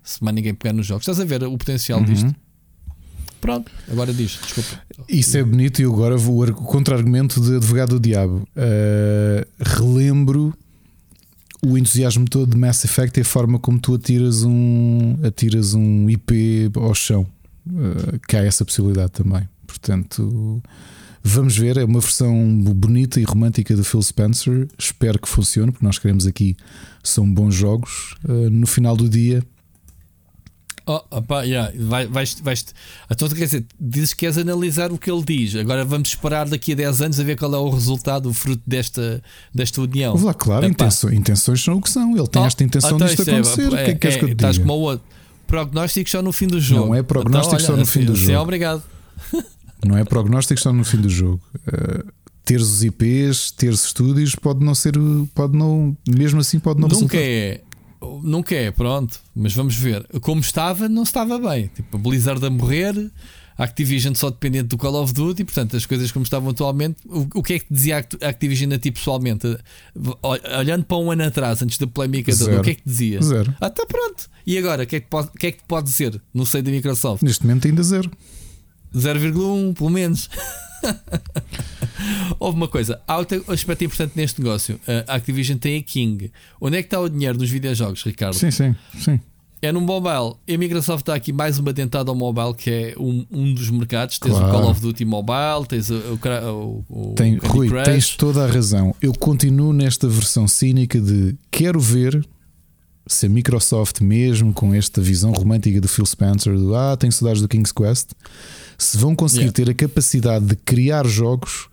se 0.00 0.22
mais 0.22 0.36
ninguém 0.36 0.54
pegar 0.54 0.72
nos 0.72 0.86
jogos. 0.86 1.02
Estás 1.02 1.18
a 1.18 1.24
ver 1.24 1.42
o 1.42 1.58
potencial 1.58 1.98
uhum. 1.98 2.04
disto? 2.04 2.47
Pronto, 3.48 3.72
agora 3.90 4.12
diz, 4.12 4.38
desculpa. 4.42 4.82
Isso 5.08 5.38
é 5.38 5.42
bonito 5.42 5.80
e 5.80 5.84
agora 5.86 6.18
vou 6.18 6.46
o 6.46 6.52
contra-argumento 6.52 7.40
de 7.40 7.56
advogado 7.56 7.98
do 7.98 8.00
diabo. 8.00 8.46
Uh, 8.54 9.42
relembro 9.58 10.52
o 11.62 11.78
entusiasmo 11.78 12.28
todo 12.28 12.50
de 12.50 12.58
Mass 12.58 12.84
Effect 12.84 13.18
e 13.18 13.22
a 13.22 13.24
forma 13.24 13.58
como 13.58 13.80
tu 13.80 13.94
atiras 13.94 14.44
um, 14.44 15.16
atiras 15.22 15.72
um 15.72 16.10
IP 16.10 16.70
ao 16.74 16.94
chão. 16.94 17.26
Uh, 17.66 18.20
que 18.28 18.36
há 18.36 18.44
essa 18.44 18.66
possibilidade 18.66 19.12
também. 19.12 19.48
Portanto, 19.66 20.62
vamos 21.22 21.56
ver. 21.56 21.78
É 21.78 21.84
uma 21.84 22.00
versão 22.00 22.54
bonita 22.62 23.18
e 23.18 23.24
romântica 23.24 23.74
do 23.74 23.82
Phil 23.82 24.02
Spencer. 24.02 24.68
Espero 24.78 25.18
que 25.18 25.26
funcione, 25.26 25.72
porque 25.72 25.86
nós 25.86 25.98
queremos 25.98 26.26
aqui. 26.26 26.54
São 27.02 27.26
bons 27.32 27.54
jogos. 27.54 28.14
Uh, 28.28 28.50
no 28.50 28.66
final 28.66 28.94
do 28.94 29.08
dia 29.08 29.42
Oh, 30.90 31.02
opa, 31.10 31.42
yeah, 31.42 31.70
vai, 31.76 32.06
vais, 32.06 32.40
vais, 32.40 32.64
então, 33.10 33.28
quer 33.28 33.44
dizer, 33.44 33.66
dizes 33.78 34.14
que 34.14 34.20
queres 34.20 34.38
analisar 34.38 34.90
o 34.90 34.96
que 34.96 35.10
ele 35.10 35.22
diz. 35.22 35.54
Agora 35.56 35.84
vamos 35.84 36.08
esperar 36.08 36.48
daqui 36.48 36.72
a 36.72 36.76
10 36.76 37.02
anos 37.02 37.20
a 37.20 37.24
ver 37.24 37.36
qual 37.36 37.54
é 37.54 37.58
o 37.58 37.68
resultado, 37.68 38.30
o 38.30 38.32
fruto 38.32 38.62
desta, 38.66 39.22
desta 39.54 39.82
união. 39.82 40.16
Lá, 40.16 40.32
claro, 40.32 40.64
intenções, 40.64 41.12
intenções 41.12 41.62
são 41.62 41.76
o 41.76 41.82
que 41.82 41.90
são. 41.90 42.16
Ele 42.16 42.26
tem 42.26 42.40
oh, 42.40 42.46
esta 42.46 42.64
intenção 42.64 42.96
então, 42.96 43.06
disto 43.06 43.20
é, 43.20 43.34
acontecer. 43.34 43.62
É, 43.64 43.66
o 43.66 43.70
que 43.70 43.76
é 43.76 43.84
que 43.84 43.94
queres 43.96 44.16
é, 44.16 44.18
que 44.18 44.24
eu 44.24 44.28
te 44.28 44.32
Estás 44.32 44.56
como 44.56 44.72
o 44.72 44.80
outro. 44.80 45.06
Prognóstico 45.46 46.08
só 46.08 46.22
no 46.22 46.32
fim 46.32 46.46
do 46.46 46.58
jogo. 46.58 46.86
Não 46.86 46.94
é 46.94 47.02
prognóstico 47.02 47.56
então, 47.56 47.66
só 47.66 47.76
no 47.76 47.84
fim 47.84 48.04
do 48.06 48.14
jogo. 48.14 48.32
Sim, 48.32 48.36
obrigado. 48.36 48.82
Não 49.86 49.96
é 49.96 50.04
prognóstico 50.04 50.58
só 50.58 50.72
no 50.72 50.84
fim 50.84 50.96
do 50.96 51.10
jogo. 51.10 51.40
Uh, 51.54 52.10
teres 52.46 52.66
os 52.66 52.82
IPs, 52.82 53.50
teres 53.50 53.84
estúdios, 53.84 54.34
pode 54.34 54.64
não 54.64 54.74
ser, 54.74 54.94
pode 55.34 55.56
não, 55.56 55.94
mesmo 56.08 56.40
assim, 56.40 56.58
pode 56.58 56.80
não 56.80 56.88
Nunca 56.88 56.96
resultar. 56.96 57.18
é 57.18 57.60
Nunca 58.22 58.54
é, 58.54 58.70
pronto, 58.70 59.20
mas 59.34 59.52
vamos 59.54 59.74
ver. 59.74 60.06
Como 60.20 60.40
estava, 60.40 60.88
não 60.88 61.02
estava 61.02 61.38
bem. 61.38 61.70
Tipo, 61.74 61.96
a 61.96 62.00
Blizzard 62.00 62.44
a 62.44 62.50
morrer, 62.50 62.94
a 63.56 63.64
Activision 63.64 64.14
só 64.14 64.30
dependente 64.30 64.68
do 64.68 64.78
Call 64.78 64.94
of 65.02 65.12
Duty, 65.12 65.44
portanto, 65.44 65.76
as 65.76 65.84
coisas 65.84 66.12
como 66.12 66.22
estavam 66.22 66.50
atualmente. 66.50 66.96
O, 67.06 67.26
o 67.34 67.42
que 67.42 67.54
é 67.54 67.58
que 67.58 67.66
dizia 67.68 67.96
a 67.96 68.28
Activision 68.28 68.72
a 68.72 68.78
ti 68.78 68.92
pessoalmente? 68.92 69.58
Olhando 70.58 70.84
para 70.84 70.96
um 70.96 71.10
ano 71.10 71.24
atrás, 71.24 71.60
antes 71.60 71.76
da 71.76 71.86
polémica 71.86 72.36
toda, 72.36 72.60
o 72.60 72.62
que 72.62 72.70
é 72.70 72.74
que 72.74 72.82
dizia? 72.86 73.20
Zero. 73.20 73.54
Ah, 73.60 73.68
tá 73.68 73.84
pronto. 73.84 74.30
E 74.46 74.56
agora, 74.56 74.84
o 74.84 74.86
que, 74.86 74.96
é 74.96 75.00
que, 75.00 75.08
pode, 75.08 75.30
que 75.32 75.46
é 75.48 75.52
que 75.52 75.62
pode 75.66 75.88
dizer 75.88 76.20
no 76.32 76.46
seio 76.46 76.62
da 76.62 76.70
Microsoft? 76.70 77.22
Neste 77.22 77.44
momento, 77.44 77.66
ainda 77.66 77.82
zero. 77.82 78.10
0,1 78.94 79.74
pelo 79.74 79.90
menos. 79.90 80.30
Houve 82.38 82.56
uma 82.56 82.68
coisa, 82.68 83.00
há 83.06 83.18
outro 83.18 83.44
aspecto 83.48 83.84
importante 83.84 84.12
neste 84.14 84.40
negócio. 84.40 84.78
A 85.06 85.16
Activision 85.16 85.58
tem 85.58 85.78
a 85.78 85.82
King. 85.82 86.30
Onde 86.60 86.78
é 86.78 86.82
que 86.82 86.86
está 86.86 87.00
o 87.00 87.08
dinheiro 87.08 87.38
nos 87.38 87.50
videojogos, 87.50 88.02
Ricardo? 88.02 88.34
Sim, 88.34 88.50
sim, 88.50 88.74
sim. 88.98 89.20
É 89.60 89.72
no 89.72 89.80
mobile. 89.80 90.36
E 90.46 90.54
a 90.54 90.58
Microsoft 90.58 91.02
está 91.02 91.14
aqui 91.14 91.32
mais 91.32 91.58
uma 91.58 91.72
dentada 91.72 92.10
ao 92.10 92.14
mobile, 92.14 92.54
que 92.54 92.70
é 92.70 92.94
um, 92.96 93.26
um 93.30 93.52
dos 93.52 93.68
mercados. 93.70 94.18
Tens 94.18 94.30
claro. 94.30 94.48
o 94.48 94.50
Call 94.52 94.70
of 94.70 94.80
Duty 94.80 95.04
Mobile, 95.04 95.66
tens 95.68 95.90
o, 95.90 95.96
o, 95.96 96.84
o 96.88 97.14
Tem, 97.14 97.36
Rui, 97.38 97.68
Crash. 97.68 97.84
tens 97.84 98.16
toda 98.16 98.44
a 98.44 98.46
razão. 98.46 98.94
Eu 99.02 99.12
continuo 99.12 99.72
nesta 99.72 100.08
versão 100.08 100.46
cínica 100.46 101.00
de 101.00 101.36
quero 101.50 101.80
ver 101.80 102.24
se 103.04 103.26
a 103.26 103.28
Microsoft, 103.28 104.00
mesmo 104.00 104.52
com 104.52 104.72
esta 104.74 105.00
visão 105.00 105.32
romântica 105.32 105.80
do 105.80 105.88
Phil 105.88 106.06
Spencer, 106.06 106.56
do 106.56 106.76
ah, 106.76 106.96
tenho 106.96 107.12
saudades 107.12 107.42
do 107.42 107.48
King's 107.48 107.72
Quest, 107.72 108.10
se 108.78 108.96
vão 108.96 109.14
conseguir 109.14 109.46
yeah. 109.46 109.56
ter 109.56 109.70
a 109.70 109.74
capacidade 109.74 110.46
de 110.46 110.56
criar 110.56 111.06
jogos 111.06 111.68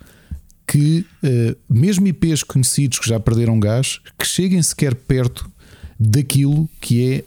que, 0.67 1.05
uh, 1.23 1.55
mesmo 1.69 2.07
IPs 2.07 2.41
conhecidos 2.43 2.99
que 2.99 3.07
já 3.07 3.19
perderam 3.19 3.59
gás, 3.59 4.01
que 4.17 4.25
cheguem 4.25 4.61
sequer 4.61 4.95
perto 4.95 5.49
daquilo 5.99 6.67
que 6.81 7.13
é 7.13 7.23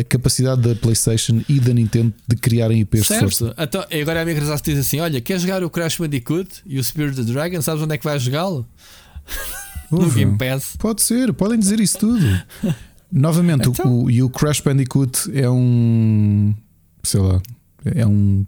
a 0.00 0.04
capacidade 0.04 0.62
da 0.62 0.74
PlayStation 0.74 1.42
e 1.48 1.60
da 1.60 1.72
Nintendo 1.74 2.12
de 2.26 2.36
criarem 2.36 2.80
IPs 2.80 3.06
certo. 3.06 3.28
de 3.28 3.36
força. 3.36 3.54
Então, 3.58 3.84
agora 4.00 4.22
a 4.22 4.24
Microsoft 4.24 4.64
diz 4.64 4.78
assim: 4.78 5.00
Olha, 5.00 5.20
quer 5.20 5.38
jogar 5.38 5.62
o 5.62 5.70
Crash 5.70 5.98
Bandicoot 5.98 6.62
e 6.66 6.78
o 6.78 6.84
Spirit 6.84 7.12
of 7.12 7.26
the 7.26 7.32
Dragon? 7.32 7.60
Sabes 7.60 7.82
onde 7.82 7.94
é 7.94 7.98
que 7.98 8.04
vais 8.04 8.22
jogá-lo? 8.22 8.66
no 9.90 10.10
Game 10.10 10.38
Pass. 10.38 10.76
Pode 10.78 11.02
ser, 11.02 11.32
podem 11.32 11.58
dizer 11.58 11.80
isso 11.80 11.98
tudo. 11.98 12.24
Novamente, 13.12 13.68
então... 13.68 14.04
o, 14.04 14.10
e 14.10 14.22
o 14.22 14.30
Crash 14.30 14.60
Bandicoot 14.60 15.30
é 15.34 15.50
um. 15.50 16.54
Sei 17.02 17.20
lá. 17.20 17.42
É 17.84 18.06
um. 18.06 18.46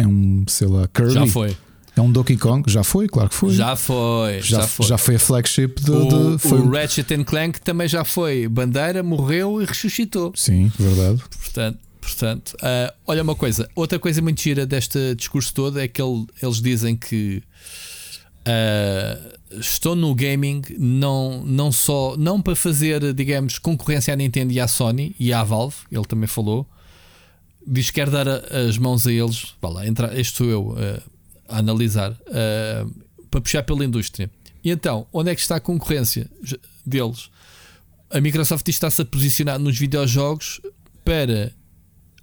É 0.00 0.06
um, 0.06 0.44
sei 0.48 0.68
lá, 0.68 0.88
Kirby. 0.88 1.12
Já 1.12 1.26
foi. 1.26 1.56
É 1.96 2.00
um 2.00 2.10
Donkey 2.10 2.36
Kong? 2.36 2.70
Já 2.70 2.82
foi, 2.82 3.08
claro 3.08 3.28
que 3.28 3.34
foi. 3.34 3.52
Já 3.52 3.76
foi. 3.76 4.40
Já, 4.40 4.60
já 4.60 4.66
foi. 4.66 4.86
Já 4.86 4.98
foi 4.98 5.14
a 5.16 5.18
flagship 5.18 5.74
do. 5.82 6.34
O, 6.34 6.38
foi... 6.38 6.58
o 6.58 6.70
Ratchet 6.70 7.24
Clank 7.24 7.60
também 7.60 7.88
já 7.88 8.04
foi. 8.04 8.48
Bandeira 8.48 9.02
morreu 9.02 9.60
e 9.60 9.64
ressuscitou. 9.64 10.32
Sim, 10.34 10.72
verdade. 10.78 11.22
Portanto, 11.28 11.78
portanto 12.00 12.54
uh, 12.54 12.92
olha 13.06 13.22
uma 13.22 13.34
coisa. 13.34 13.68
Outra 13.74 13.98
coisa 13.98 14.22
muito 14.22 14.40
gira 14.40 14.64
deste 14.64 15.14
discurso 15.14 15.52
todo 15.52 15.78
é 15.78 15.88
que 15.88 16.00
ele, 16.00 16.26
eles 16.42 16.60
dizem 16.60 16.96
que. 16.96 17.42
Uh, 18.40 19.60
estou 19.60 19.94
no 19.94 20.14
gaming 20.14 20.62
não, 20.78 21.44
não 21.44 21.70
só 21.70 22.16
não 22.16 22.40
para 22.40 22.56
fazer, 22.56 23.12
digamos, 23.12 23.58
concorrência 23.58 24.14
à 24.14 24.16
Nintendo 24.16 24.52
e 24.52 24.60
à 24.60 24.66
Sony 24.66 25.14
e 25.20 25.32
à 25.32 25.42
Valve, 25.44 25.76
ele 25.92 26.04
também 26.04 26.26
falou. 26.26 26.66
Diz 27.66 27.86
que 27.86 27.94
quer 27.94 28.10
dar 28.10 28.26
as 28.28 28.78
mãos 28.78 29.06
a 29.06 29.12
eles. 29.12 29.54
Vá 29.60 29.68
lá, 29.68 29.86
entra, 29.86 30.18
estou 30.18 30.46
eu 30.48 30.68
uh, 30.70 31.02
a 31.48 31.58
analisar 31.58 32.12
uh, 32.12 33.04
para 33.30 33.40
puxar 33.40 33.62
pela 33.62 33.84
indústria. 33.84 34.30
E 34.62 34.70
então, 34.70 35.06
onde 35.12 35.30
é 35.30 35.34
que 35.34 35.40
está 35.40 35.56
a 35.56 35.60
concorrência 35.60 36.30
deles? 36.84 37.30
A 38.10 38.20
Microsoft 38.20 38.66
está-se 38.68 39.02
a 39.02 39.04
posicionar 39.04 39.58
nos 39.58 39.78
videojogos 39.78 40.60
para 41.04 41.52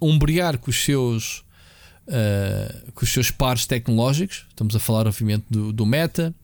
ombrear 0.00 0.58
com 0.58 0.70
os 0.70 0.84
seus 0.84 1.44
uh, 2.08 2.92
com 2.92 3.04
os 3.04 3.12
seus 3.12 3.30
pares 3.30 3.66
tecnológicos. 3.66 4.46
Estamos 4.48 4.74
a 4.74 4.78
falar, 4.78 5.06
obviamente, 5.06 5.44
do, 5.48 5.72
do 5.72 5.86
Meta, 5.86 6.34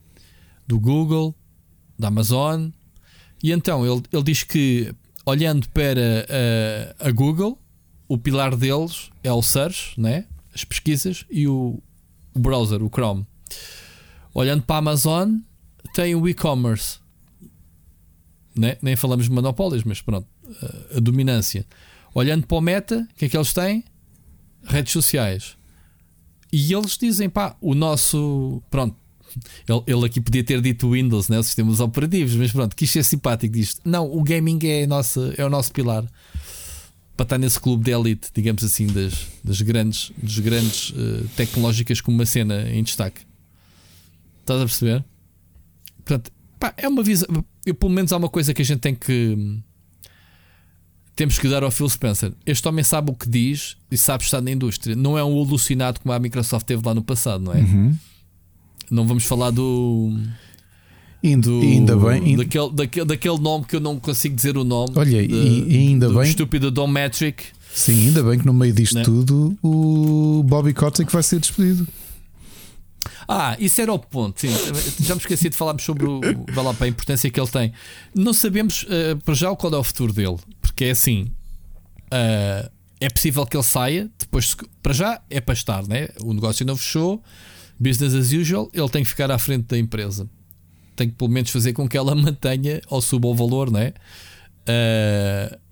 do 0.67 0.79
Google, 0.79 1.35
da 1.97 2.07
Amazon. 2.07 2.69
E 3.43 3.51
então 3.51 3.85
ele, 3.85 4.03
ele 4.11 4.23
diz 4.23 4.43
que, 4.43 4.93
olhando 5.25 5.67
para 5.69 6.01
uh, 6.01 7.07
a 7.07 7.11
Google, 7.11 7.59
o 8.07 8.17
pilar 8.17 8.55
deles 8.55 9.09
é 9.23 9.31
o 9.31 9.41
search, 9.41 9.99
né? 9.99 10.25
as 10.55 10.63
pesquisas, 10.63 11.25
e 11.29 11.47
o, 11.47 11.81
browser, 12.33 12.81
o 12.81 12.89
Chrome. 12.89 13.27
Olhando 14.33 14.63
para 14.63 14.77
a 14.77 14.79
Amazon, 14.79 15.37
tem 15.93 16.15
o 16.15 16.27
e-commerce. 16.27 16.99
Né? 18.55 18.77
Nem 18.81 18.95
falamos 18.95 19.25
de 19.25 19.31
monopólios, 19.31 19.83
mas 19.83 20.01
pronto, 20.01 20.27
a 20.95 20.99
dominância. 21.01 21.65
Olhando 22.13 22.47
para 22.47 22.57
o 22.57 22.61
Meta, 22.61 23.07
o 23.11 23.15
que 23.15 23.25
é 23.25 23.29
que 23.29 23.35
eles 23.35 23.53
têm? 23.53 23.83
Redes 24.63 24.93
sociais. 24.93 25.57
E 26.51 26.73
eles 26.73 26.97
dizem, 26.97 27.29
pá, 27.29 27.57
o 27.59 27.75
nosso. 27.75 28.63
Pronto, 28.69 28.95
ele, 29.67 29.83
ele, 29.85 30.05
aqui 30.05 30.21
podia 30.21 30.43
ter 30.43 30.61
dito 30.61 30.91
Windows, 30.91 31.27
né, 31.27 31.37
os 31.37 31.47
sistemas 31.47 31.81
operativos, 31.81 32.33
mas 32.35 32.53
pronto, 32.53 32.73
quis 32.75 32.89
ser 32.89 33.03
simpático 33.03 33.53
disto. 33.53 33.81
Não, 33.83 34.09
o 34.09 34.23
gaming 34.23 34.59
é, 34.63 34.87
nossa, 34.87 35.33
é 35.37 35.43
o 35.43 35.49
nosso 35.49 35.73
pilar 35.73 36.05
para 37.15 37.23
estar 37.23 37.37
nesse 37.37 37.59
clube 37.59 37.83
de 37.83 37.91
elite, 37.91 38.29
digamos 38.33 38.63
assim, 38.63 38.87
das, 38.87 39.27
das 39.43 39.61
grandes, 39.61 40.11
das 40.21 40.39
grandes 40.39 40.89
uh, 40.89 41.27
tecnológicas 41.35 42.01
com 42.01 42.11
uma 42.11 42.25
cena 42.25 42.69
em 42.69 42.83
destaque. 42.83 43.21
Estás 44.41 44.61
a 44.61 44.65
perceber? 44.65 45.05
Portanto, 46.03 46.31
pá, 46.59 46.73
é 46.77 46.87
uma 46.87 47.01
visão. 47.01 47.27
Eu, 47.65 47.73
pelo 47.73 47.91
menos 47.91 48.11
há 48.11 48.17
uma 48.17 48.29
coisa 48.29 48.53
que 48.53 48.61
a 48.61 48.65
gente 48.65 48.79
tem 48.79 48.93
que. 48.93 49.59
Temos 51.15 51.39
que 51.39 51.47
dar 51.47 51.63
ao 51.63 51.71
Phil 51.71 51.87
Spencer. 51.87 52.33
Este 52.45 52.67
homem 52.67 52.83
sabe 52.83 53.09
o 53.09 53.13
que 53.13 53.29
diz 53.29 53.77
e 53.89 53.97
sabe 53.97 54.23
estar 54.23 54.41
na 54.41 54.51
indústria. 54.51 54.95
Não 54.95 55.17
é 55.17 55.23
um 55.23 55.39
alucinado 55.39 56.01
como 56.01 56.13
a 56.13 56.19
Microsoft 56.19 56.65
teve 56.65 56.85
lá 56.85 56.93
no 56.93 57.01
passado, 57.01 57.41
não 57.41 57.53
é? 57.53 57.59
Uhum. 57.59 57.97
Não 58.91 59.07
vamos 59.07 59.23
falar 59.23 59.51
do. 59.51 60.13
Do, 61.39 61.59
ainda 61.61 61.95
bem. 61.95 62.37
Daquele, 62.37 62.71
daquele, 62.71 63.05
daquele 63.05 63.39
nome 63.39 63.65
que 63.65 63.75
eu 63.75 63.79
não 63.79 63.99
consigo 63.99 64.35
dizer 64.35 64.57
o 64.57 64.63
nome. 64.63 64.93
Olha, 64.95 65.27
de, 65.27 65.33
e, 65.33 65.77
ainda 65.77 66.09
bem. 66.09 66.23
estúpido 66.23 66.69
Dom 66.69 66.87
Metric. 66.87 67.45
Sim, 67.73 68.07
ainda 68.07 68.23
bem 68.23 68.39
que 68.39 68.45
no 68.45 68.53
meio 68.53 68.73
disto 68.73 68.95
né? 68.95 69.03
tudo 69.03 69.57
o 69.61 70.43
Bobby 70.43 70.73
Kotick 70.73 71.11
vai 71.11 71.23
ser 71.23 71.39
despedido. 71.39 71.87
Ah, 73.27 73.57
isso 73.59 73.81
era 73.81 73.91
o 73.91 73.97
ponto. 73.97 74.39
Sim, 74.39 74.49
já 75.01 75.15
me 75.15 75.19
esqueci 75.19 75.49
de 75.49 75.55
falarmos 75.55 75.83
sobre 75.83 76.05
o, 76.05 76.21
lá, 76.55 76.75
a 76.79 76.87
importância 76.87 77.29
que 77.29 77.39
ele 77.39 77.49
tem. 77.49 77.73
Não 78.13 78.33
sabemos 78.33 78.83
uh, 78.83 79.17
para 79.23 79.33
já 79.33 79.53
qual 79.55 79.73
é 79.73 79.77
o 79.77 79.83
futuro 79.83 80.13
dele, 80.13 80.37
porque 80.61 80.85
é 80.85 80.91
assim. 80.91 81.31
Uh, 82.05 82.69
é 83.01 83.09
possível 83.09 83.45
que 83.45 83.57
ele 83.57 83.63
saia 83.63 84.09
depois, 84.17 84.55
para 84.81 84.93
já 84.93 85.21
é 85.29 85.41
para 85.41 85.53
estar, 85.53 85.85
né? 85.87 86.07
O 86.23 86.33
negócio 86.33 86.65
não 86.65 86.77
fechou, 86.77 87.21
business 87.79 88.13
as 88.13 88.31
usual, 88.31 88.69
ele 88.73 88.89
tem 88.89 89.03
que 89.03 89.09
ficar 89.09 89.29
à 89.31 89.37
frente 89.37 89.65
da 89.65 89.77
empresa 89.77 90.29
tem 90.95 91.09
que 91.09 91.15
pelo 91.15 91.29
menos 91.29 91.49
fazer 91.49 91.73
com 91.73 91.87
que 91.87 91.97
ela 91.97 92.13
mantenha 92.15 92.81
ou 92.89 93.01
suba 93.01 93.27
o 93.27 93.35
valor, 93.35 93.71
não 93.71 93.79
é? 93.79 93.93
Uh, 94.67 95.65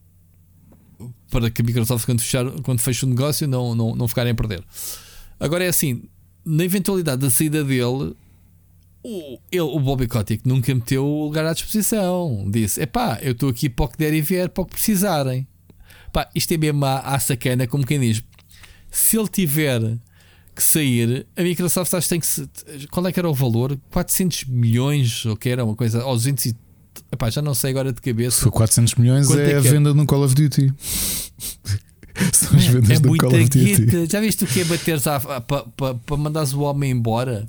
para 1.30 1.50
que 1.50 1.62
a 1.62 1.66
Microsoft, 1.66 2.06
quando, 2.06 2.22
fechar, 2.22 2.46
quando 2.62 2.80
fecha 2.80 3.06
o 3.06 3.10
negócio, 3.10 3.48
não, 3.48 3.74
não, 3.74 3.96
não 3.96 4.08
ficarem 4.08 4.32
a 4.32 4.36
perder. 4.36 4.64
Agora 5.40 5.64
é 5.64 5.68
assim: 5.68 6.04
na 6.46 6.64
eventualidade 6.64 7.22
da 7.22 7.30
saída 7.30 7.64
dele, 7.64 8.16
o, 9.04 9.40
ele, 9.52 9.62
o 9.62 9.80
Bobby 9.80 10.08
Kotick 10.08 10.48
nunca 10.48 10.74
meteu 10.74 11.06
o 11.06 11.26
lugar 11.26 11.46
à 11.46 11.54
disposição. 11.54 12.46
Disse: 12.50 12.82
é 12.82 12.86
pá, 12.86 13.20
eu 13.22 13.32
estou 13.32 13.50
aqui 13.50 13.70
para 13.70 13.86
o 13.86 13.88
que 13.88 13.98
der 13.98 14.14
e 14.14 14.22
vier, 14.22 14.50
para 14.50 14.62
o 14.62 14.66
que 14.66 14.74
precisarem. 14.74 15.48
Pá, 16.12 16.30
isto 16.36 16.54
é 16.54 16.58
mesmo 16.58 16.86
à, 16.86 17.00
à 17.00 17.20
sacana, 17.20 17.68
como 17.68 17.86
quem 17.86 18.00
diz: 18.00 18.24
se 18.92 19.18
ele 19.18 19.28
tiver 19.28 19.98
que 20.56 20.64
sair, 20.64 21.26
a 21.36 21.44
Microsoft 21.44 21.94
acho 21.94 22.06
que 22.06 22.10
tem 22.10 22.20
que. 22.20 22.28
Se, 22.28 22.48
qual 22.92 23.06
é 23.08 23.12
que 23.12 23.20
era 23.20 23.30
o 23.30 23.34
valor? 23.34 23.78
400 23.92 24.46
milhões, 24.46 25.26
ou 25.26 25.36
que 25.36 25.50
era 25.50 25.64
uma 25.64 25.76
coisa. 25.76 26.04
Ou 26.06 26.16
200 26.16 26.46
e, 26.46 26.56
epá, 27.12 27.30
já 27.30 27.42
não 27.42 27.54
sei 27.54 27.72
agora 27.72 27.92
de 27.92 28.02
cabeça. 28.02 28.38
Se 28.38 28.44
for 28.44 28.52
400 28.52 28.96
milhões 28.96 29.30
é, 29.32 29.52
é, 29.52 29.56
a 29.58 29.60
venda 29.60 29.90
é? 29.90 29.94
no 29.94 30.06
Call 30.06 30.24
of 30.24 30.36
Duty. 30.36 30.74
São 32.32 32.56
as 32.56 32.66
vendas 32.66 32.92
é 32.92 33.00
do 33.00 33.18
Call 33.18 33.34
of 33.34 33.44
Duty. 33.50 34.08
Já 34.10 34.20
viste 34.22 34.44
o 34.44 34.48
que 34.48 34.62
é 34.62 34.66
bater 34.66 35.00
para 35.02 35.42
pa, 35.42 35.96
pa 35.96 36.18
mandares 36.18 36.54
o 36.54 36.62
homem 36.62 36.92
embora? 36.92 37.48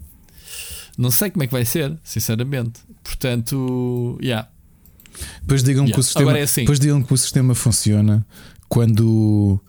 Não 0.97 1.11
sei 1.11 1.31
como 1.31 1.43
é 1.43 1.47
que 1.47 1.53
vai 1.53 1.65
ser, 1.65 1.97
sinceramente. 2.03 2.81
Portanto, 3.03 4.19
yeah. 4.23 4.49
Depois 5.43 5.63
digam, 5.63 5.85
yeah. 5.85 5.95
que 5.95 6.01
o 6.01 6.03
sistema, 6.03 6.39
é 6.39 6.43
assim. 6.43 6.63
depois 6.63 6.81
digam 6.81 7.03
que 7.03 7.13
o 7.13 7.17
sistema 7.17 7.55
funciona 7.55 8.27
quando 8.69 9.61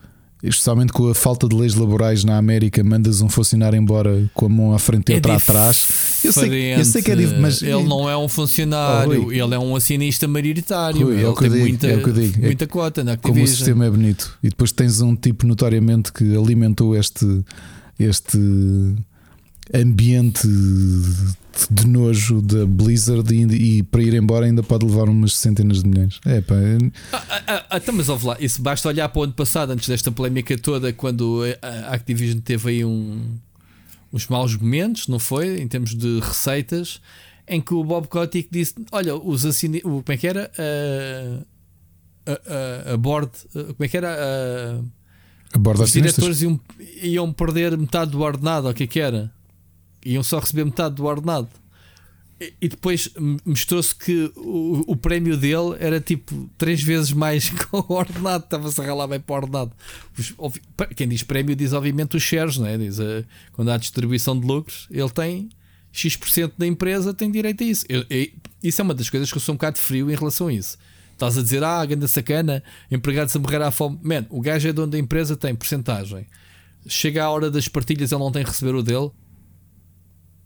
especialmente 0.48 0.94
com 0.94 1.10
a 1.10 1.16
falta 1.16 1.48
de 1.48 1.56
leis 1.56 1.76
laborais 1.76 2.24
na 2.24 2.38
América, 2.38 2.84
mandas 2.84 3.22
um 3.22 3.30
funcionário 3.30 3.78
embora 3.78 4.30
com 4.34 4.46
a 4.46 4.50
mão 4.50 4.74
à 4.74 4.80
frente 4.80 5.10
e 5.10 5.14
é 5.14 5.16
outra 5.16 5.36
atrás. 5.36 6.20
Eu 6.24 6.32
sei, 6.32 6.76
eu 6.76 6.86
sei 6.86 7.02
que 7.02 7.12
é 7.12 7.16
difícil, 7.16 7.42
mas 7.42 7.62
ele 7.62 7.84
não 7.84 8.10
é 8.10 8.18
um 8.18 8.28
funcionário, 8.28 9.28
oh, 9.28 9.32
ele 9.32 9.56
é 9.56 9.60
um 9.60 9.76
acionista 9.76 10.28
maioritário. 10.28 11.08
Rui, 11.08 11.24
é 11.24 11.28
o 11.28 11.36
que 11.36 11.46
eu 11.46 11.50
digo, 11.50 11.62
muita, 11.62 11.88
é 11.88 11.98
digo. 11.98 12.42
muita 12.42 12.64
é, 12.64 12.68
cota 12.68 13.04
na 13.04 13.18
Como 13.18 13.42
o 13.42 13.48
sistema 13.48 13.86
é 13.86 13.90
bonito. 13.90 14.38
E 14.44 14.50
depois 14.50 14.72
tens 14.72 15.02
um 15.02 15.16
tipo 15.16 15.46
notoriamente 15.46 16.12
que 16.12 16.36
alimentou 16.36 16.96
este 16.96 17.44
este 17.98 18.38
ambiente 19.74 20.48
de 21.70 21.88
nojo 21.88 22.42
da 22.42 22.66
Blizzard 22.66 23.34
e, 23.34 23.78
e, 23.78 23.84
para 23.84 24.02
ir 24.02 24.14
embora 24.14 24.46
ainda 24.46 24.62
pode 24.62 24.86
levar 24.86 25.10
umas 25.10 25.36
centenas 25.36 25.82
de 25.84 25.90
milhões. 25.90 26.20
É 26.26 26.42
pá. 26.42 26.56
É... 26.56 26.78
Ah, 27.14 27.24
ah, 27.30 27.66
ah, 27.70 27.78
então, 27.78 27.96
mas 27.96 28.10
ouve 28.10 28.26
lá, 28.26 28.38
isso 28.40 28.62
basta 28.62 28.88
olhar 28.88 29.08
para 29.10 29.20
o 29.20 29.24
ano 29.24 29.34
passado, 29.34 29.72
antes 29.72 29.88
desta 29.88 30.12
polémica 30.12 30.58
toda, 30.58 30.92
quando 30.94 31.44
a 31.62 31.94
Activision 31.94 32.40
teve 32.40 32.70
aí 32.70 32.86
um, 32.86 33.38
uns 34.12 34.28
maus 34.28 34.56
momentos, 34.56 35.08
não 35.08 35.20
foi? 35.20 35.62
Em 35.62 35.68
termos 35.68 35.96
de 35.96 36.20
receitas, 36.20 37.02
em 37.48 37.62
que 37.62 37.74
o 37.74 37.84
Bob 37.84 38.08
Kotick 38.08 38.50
disse: 38.52 38.76
Olha, 38.92 39.16
os 39.16 39.46
assine... 39.46 39.82
como 39.82 40.04
é 40.08 40.18
que 40.18 40.28
era? 40.28 40.52
A, 42.26 42.32
a, 42.32 42.94
a 42.94 42.98
board, 42.98 43.32
como 43.54 43.76
é 43.80 43.88
que 43.88 43.98
era? 43.98 44.14
A, 44.14 44.82
a 45.54 45.58
board 45.58 45.82
os 45.82 45.92
diretores 45.92 46.42
iam, 46.42 46.60
iam 47.02 47.32
perder 47.32 47.78
metade 47.78 48.12
do 48.12 48.22
ordenado, 48.22 48.70
o 48.70 48.74
que 48.74 48.84
é 48.84 48.88
que 48.88 49.00
era? 49.00 49.32
Iam 50.06 50.24
só 50.24 50.40
receber 50.40 50.64
metade 50.66 50.96
do 50.96 51.06
ordenado. 51.06 51.50
E, 52.62 52.68
depois 52.68 53.10
mostrou-se 53.46 53.96
que 53.96 54.30
o, 54.36 54.84
o, 54.88 54.96
prémio 54.98 55.38
dele 55.38 55.78
era 55.80 56.02
tipo 56.02 56.50
três 56.58 56.84
vezes 56.84 57.14
mais 57.14 57.48
que 57.50 57.66
o 57.72 57.86
ordenado, 57.88 58.44
estava-se 58.44 58.80
a 58.82 58.84
ralar 58.84 59.08
bem 59.08 59.22
para 59.22 59.34
o 59.34 59.38
ordenado. 59.38 59.72
Quem 60.96 61.08
diz 61.08 61.24
prémio 61.24 61.56
diz 61.56 61.72
obviamente 61.72 62.18
os 62.18 62.24
shares, 62.24 62.58
não 62.58 62.68
é? 62.68 62.78
diz, 62.78 63.00
uh, 63.00 63.26
quando 63.54 63.72
há 63.72 63.78
distribuição 63.78 64.38
de 64.38 64.46
lucros, 64.46 64.86
ele 64.92 65.10
tem 65.10 65.50
X% 65.94 66.52
da 66.58 66.68
empresa, 66.68 67.14
tem 67.14 67.32
direito 67.32 67.64
a 67.64 67.68
isso. 67.68 67.86
Eu, 67.88 68.06
eu, 68.10 68.28
isso 68.62 68.82
é 68.82 68.84
uma 68.84 68.94
das 68.94 69.10
coisas 69.10 69.32
que 69.32 69.38
eu 69.38 69.42
sou 69.42 69.54
um 69.54 69.58
bocado 69.58 69.78
frio 69.78 70.12
em 70.12 70.16
relação 70.16 70.48
a 70.48 70.54
isso. 70.54 70.78
Estás 71.14 71.38
a 71.38 71.42
dizer, 71.42 71.64
ah, 71.64 71.86
grande 71.86 72.10
sacana, 72.10 72.62
empregados 72.92 73.34
a 73.34 73.40
morrer 73.40 73.62
à 73.62 73.72
fome. 73.72 73.98
Man, 74.04 74.26
o 74.30 74.42
gajo 74.42 74.68
é 74.68 74.74
dono 74.74 74.92
da 74.92 75.00
empresa, 75.00 75.38
tem 75.38 75.56
porcentagem. 75.56 76.28
Chega 76.86 77.24
a 77.24 77.30
hora 77.30 77.50
das 77.50 77.70
partilhas, 77.70 78.12
ele 78.12 78.20
não 78.20 78.32
tem 78.32 78.44
que 78.44 78.50
receber 78.50 78.76
o 78.76 78.84
dele. 78.84 79.10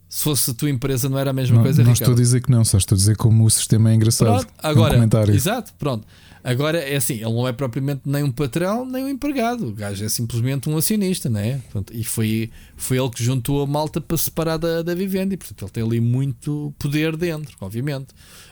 Se 0.10 0.23
fosse 0.23 0.49
a 0.49 0.53
tua 0.56 0.72
empresa, 0.72 1.07
não 1.07 1.19
era 1.19 1.30
a 1.30 1.34
mesma 1.34 1.57
não, 1.57 1.64
coisa, 1.64 1.84
Não 1.84 1.91
Ricardo? 1.91 2.02
estou 2.02 2.14
a 2.14 2.18
dizer 2.18 2.41
que 2.41 2.49
não, 2.49 2.65
só 2.65 2.80
estou 2.80 2.95
a 2.95 2.98
dizer 2.98 3.15
como 3.15 3.45
o 3.45 3.49
sistema 3.49 3.91
é 3.91 3.94
engraçado. 3.94 4.27
Pronto, 4.27 4.53
agora, 4.57 4.99
um 4.99 5.31
exato, 5.31 5.72
pronto. 5.77 6.07
Agora 6.44 6.80
é 6.80 6.95
assim, 6.95 7.15
ele 7.15 7.26
não 7.26 7.48
é 7.48 7.52
propriamente 7.52 8.02
nem 8.06 8.23
um 8.23 8.31
patrão 8.31 8.86
nem 8.86 9.03
um 9.03 9.10
empregado. 9.10 9.68
O 9.68 9.73
gajo 9.73 10.03
é 10.03 10.10
simplesmente 10.10 10.69
um 10.69 10.77
acionista, 10.77 11.30
não 11.30 11.40
é? 11.40 11.57
Portanto, 11.57 11.94
e 11.94 12.03
foi, 12.03 12.49
foi 12.76 12.98
ele 12.98 13.10
que 13.10 13.23
juntou 13.23 13.61
a 13.61 13.68
malta 13.68 13.99
para 13.99 14.18
separar 14.18 14.57
da, 14.57 14.81
da 14.81 14.95
vivenda. 14.95 15.34
E 15.34 15.38
portanto 15.38 15.61
ele 15.61 15.72
tem 15.72 15.84
ali 15.84 15.99
muito 15.99 16.73
poder 16.80 17.15
dentro, 17.15 17.56
obviamente. 17.61 18.07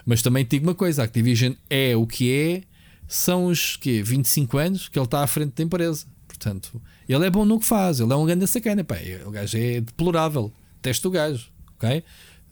Mas 0.06 0.22
também 0.22 0.44
te 0.44 0.52
digo 0.52 0.68
uma 0.68 0.76
coisa: 0.76 1.02
a 1.02 1.06
Activision 1.06 1.54
é 1.70 1.96
o 1.96 2.06
que 2.06 2.32
é, 2.32 2.62
são 3.08 3.48
os 3.48 3.78
quê? 3.78 4.04
25 4.04 4.58
anos 4.58 4.90
que 4.90 5.00
ele 5.00 5.06
está 5.06 5.24
à 5.24 5.28
frente 5.28 5.54
da 5.56 5.64
empresa. 5.64 6.06
Portanto, 6.28 6.80
ele 7.08 7.26
é 7.26 7.30
bom 7.30 7.46
no 7.46 7.60
que 7.60 7.66
faz, 7.66 8.00
ele 8.00 8.12
é 8.12 8.16
um 8.16 8.26
grande 8.26 8.46
sacana. 8.48 8.84
Pá, 8.84 8.98
o 9.26 9.32
gajo 9.32 9.58
é 9.58 9.82
deplorável. 9.82 10.52
Teste 10.82 11.08
o 11.08 11.12
gajo, 11.12 11.50
ok? 11.76 12.04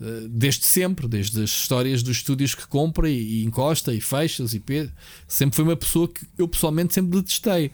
Eh, 0.01 0.27
desde 0.29 0.65
sempre, 0.65 1.07
desde 1.07 1.41
as 1.41 1.49
histórias 1.49 2.03
dos 2.03 2.17
estúdios 2.17 2.53
que 2.53 2.67
compra 2.67 3.09
e, 3.09 3.41
e 3.41 3.45
encosta 3.45 3.93
e 3.93 4.01
fecha 4.01 4.43
e 4.43 4.55
IP, 4.55 4.91
sempre 5.27 5.55
foi 5.55 5.65
uma 5.65 5.75
pessoa 5.75 6.07
que 6.07 6.25
eu 6.37 6.47
pessoalmente 6.47 6.93
sempre 6.93 7.17
detestei. 7.17 7.71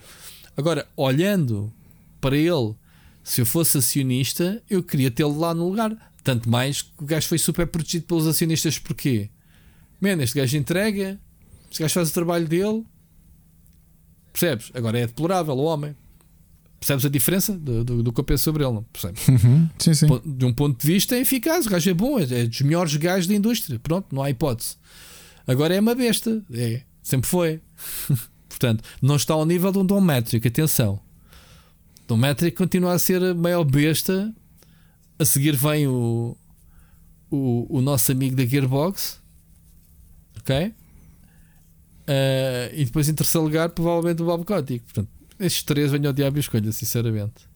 Agora, 0.56 0.88
olhando 0.96 1.74
para 2.20 2.38
ele, 2.38 2.76
se 3.24 3.42
eu 3.42 3.46
fosse 3.46 3.78
acionista, 3.78 4.62
eu 4.70 4.84
queria 4.84 5.10
tê-lo 5.10 5.38
lá 5.38 5.54
no 5.54 5.70
lugar. 5.70 6.14
Tanto 6.24 6.50
mais 6.50 6.84
que 6.84 7.04
o 7.04 7.06
gajo 7.06 7.28
foi 7.28 7.40
super 7.40 7.66
protegido 7.66 8.06
pelos 8.06 8.28
acionistas, 8.28 8.78
porquê? 8.78 9.30
Mano, 10.00 10.22
este 10.22 10.38
gajo 10.38 10.58
entrega, 10.58 11.20
este 11.70 11.82
gajo 11.82 11.94
faz 11.94 12.10
o 12.10 12.14
trabalho 12.14 12.48
dele, 12.48 12.86
percebes? 14.32 14.72
Agora 14.74 15.00
é 15.00 15.08
deplorável 15.08 15.56
o 15.56 15.64
homem. 15.64 15.96
Percebes 16.82 17.06
a 17.06 17.10
diferença 17.10 17.54
do, 17.54 17.84
do, 17.84 18.02
do 18.02 18.12
que 18.12 18.20
eu 18.20 18.24
penso 18.24 18.44
sobre 18.44 18.64
ele? 18.64 18.74
Não 18.74 18.84
percebes? 18.84 19.22
Uhum. 19.30 19.70
Sim, 19.78 19.94
sim. 19.94 20.08
De 20.26 20.46
um 20.46 20.52
ponto 20.52 20.82
de 20.82 20.92
vista 20.92 21.16
é 21.16 21.20
eficaz, 21.20 21.68
o 21.68 21.70
gajo 21.70 21.88
é 21.88 21.94
bom, 21.94 22.20
é, 22.20 22.24
é 22.24 22.48
dos 22.48 22.62
melhores 22.62 22.96
gajos 22.96 23.28
da 23.28 23.36
indústria. 23.36 23.78
Pronto, 23.78 24.08
não 24.12 24.24
há 24.24 24.32
hipótese. 24.32 24.78
Agora 25.46 25.76
é 25.76 25.80
uma 25.80 25.94
besta, 25.94 26.44
é, 26.52 26.82
sempre 27.04 27.30
foi. 27.30 27.62
Portanto, 28.50 28.84
não 29.00 29.16
está 29.16 29.36
ao 29.36 29.46
nível 29.46 29.72
de 29.72 29.78
um 29.78 29.86
Dom 29.86 30.02
Metric, 30.02 30.48
atenção. 30.48 31.00
Dom 32.08 32.18
Metric 32.18 32.58
continua 32.58 32.94
a 32.94 33.00
ser 33.00 33.24
a 33.24 33.36
maior 33.36 33.64
besta. 33.64 34.34
A 35.20 35.24
seguir 35.24 35.56
vem 35.56 35.86
o, 35.88 36.36
o, 37.30 37.78
o 37.78 37.80
nosso 37.80 38.12
amigo 38.12 38.36
da 38.36 38.44
Gearbox, 38.44 39.22
ok? 40.40 40.74
Uh, 42.08 42.74
e 42.74 42.86
depois 42.86 43.08
em 43.08 43.14
terceiro 43.14 43.46
lugar, 43.46 43.70
provavelmente 43.70 44.24
o 44.24 44.26
Bob 44.26 44.44
Kotick. 44.46 44.84
Portanto, 44.84 45.21
estes 45.42 45.64
três 45.64 45.92
venham 45.92 46.08
ao 46.08 46.14
diabo 46.14 46.38
e 46.38 46.40
escolha, 46.40 46.72
sinceramente. 46.72 47.52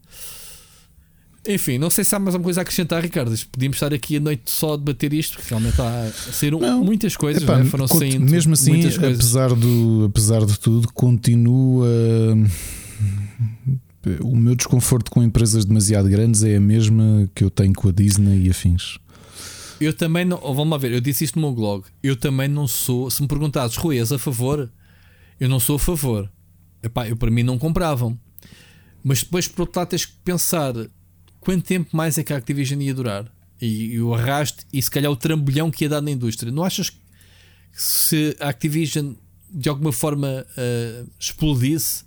Enfim, 1.47 1.77
não 1.77 1.91
sei 1.91 2.03
se 2.03 2.15
há 2.15 2.19
mais 2.19 2.33
alguma 2.33 2.45
coisa 2.45 2.61
a 2.61 2.63
acrescentar, 2.63 3.03
Ricardo. 3.03 3.35
Podíamos 3.51 3.77
estar 3.77 3.93
aqui 3.93 4.17
a 4.17 4.19
noite 4.19 4.49
só 4.49 4.73
a 4.73 4.77
debater 4.77 5.13
isto, 5.13 5.37
porque 5.37 5.49
realmente 5.49 5.79
há 5.79 6.11
sair 6.11 6.51
não, 6.51 6.83
muitas 6.83 7.15
coisas, 7.15 7.43
epá, 7.43 7.59
né? 7.59 7.65
foram 7.65 7.87
saindo. 7.87 8.29
Mesmo 8.29 8.53
assim, 8.53 8.83
apesar, 8.87 9.53
do, 9.53 10.05
apesar 10.09 10.43
de 10.43 10.59
tudo, 10.59 10.91
continua. 10.91 11.87
O 14.21 14.35
meu 14.35 14.55
desconforto 14.55 15.11
com 15.11 15.23
empresas 15.23 15.65
demasiado 15.65 16.09
grandes 16.09 16.43
é 16.43 16.55
a 16.55 16.59
mesma 16.59 17.29
que 17.33 17.43
eu 17.43 17.49
tenho 17.49 17.73
com 17.73 17.89
a 17.89 17.91
Disney 17.91 18.45
e 18.45 18.49
afins. 18.49 18.97
Eu 19.79 19.93
também 19.93 20.25
não. 20.25 20.37
Vamos 20.37 20.69
lá 20.69 20.77
ver, 20.77 20.91
eu 20.93 21.01
disse 21.01 21.23
isto 21.25 21.39
no 21.39 21.47
meu 21.47 21.55
blog. 21.55 21.83
Eu 22.01 22.15
também 22.15 22.47
não 22.47 22.67
sou. 22.67 23.09
Se 23.09 23.21
me 23.21 23.27
perguntares, 23.27 23.75
Rui, 23.75 23.99
és 23.99 24.11
a 24.11 24.17
favor? 24.17 24.69
Eu 25.39 25.49
não 25.49 25.59
sou 25.59 25.75
a 25.75 25.79
favor. 25.79 26.29
Epá, 26.85 27.07
eu 27.07 27.17
para 27.17 27.31
mim 27.31 27.43
não 27.43 27.57
compravam. 27.57 28.17
Mas 29.03 29.23
depois, 29.23 29.47
por 29.47 29.63
outro 29.63 29.79
lado, 29.79 29.89
tens 29.89 30.05
que 30.05 30.13
pensar 30.23 30.73
quanto 31.39 31.63
tempo 31.63 31.95
mais 31.95 32.17
é 32.17 32.23
que 32.23 32.33
a 32.33 32.37
Activision 32.37 32.81
ia 32.81 32.93
durar 32.93 33.31
e, 33.61 33.93
e 33.93 34.01
o 34.01 34.13
arraste 34.13 34.65
e 34.71 34.81
se 34.81 34.89
calhar 34.89 35.11
o 35.11 35.15
trambolhão 35.15 35.69
que 35.71 35.85
ia 35.85 35.89
dar 35.89 36.01
na 36.01 36.11
indústria. 36.11 36.51
Não 36.51 36.63
achas 36.63 36.89
que 36.89 36.99
se 37.73 38.35
a 38.39 38.49
Activision 38.49 39.13
de 39.49 39.69
alguma 39.69 39.91
forma 39.91 40.45
uh, 40.57 41.09
explodisse, 41.19 42.03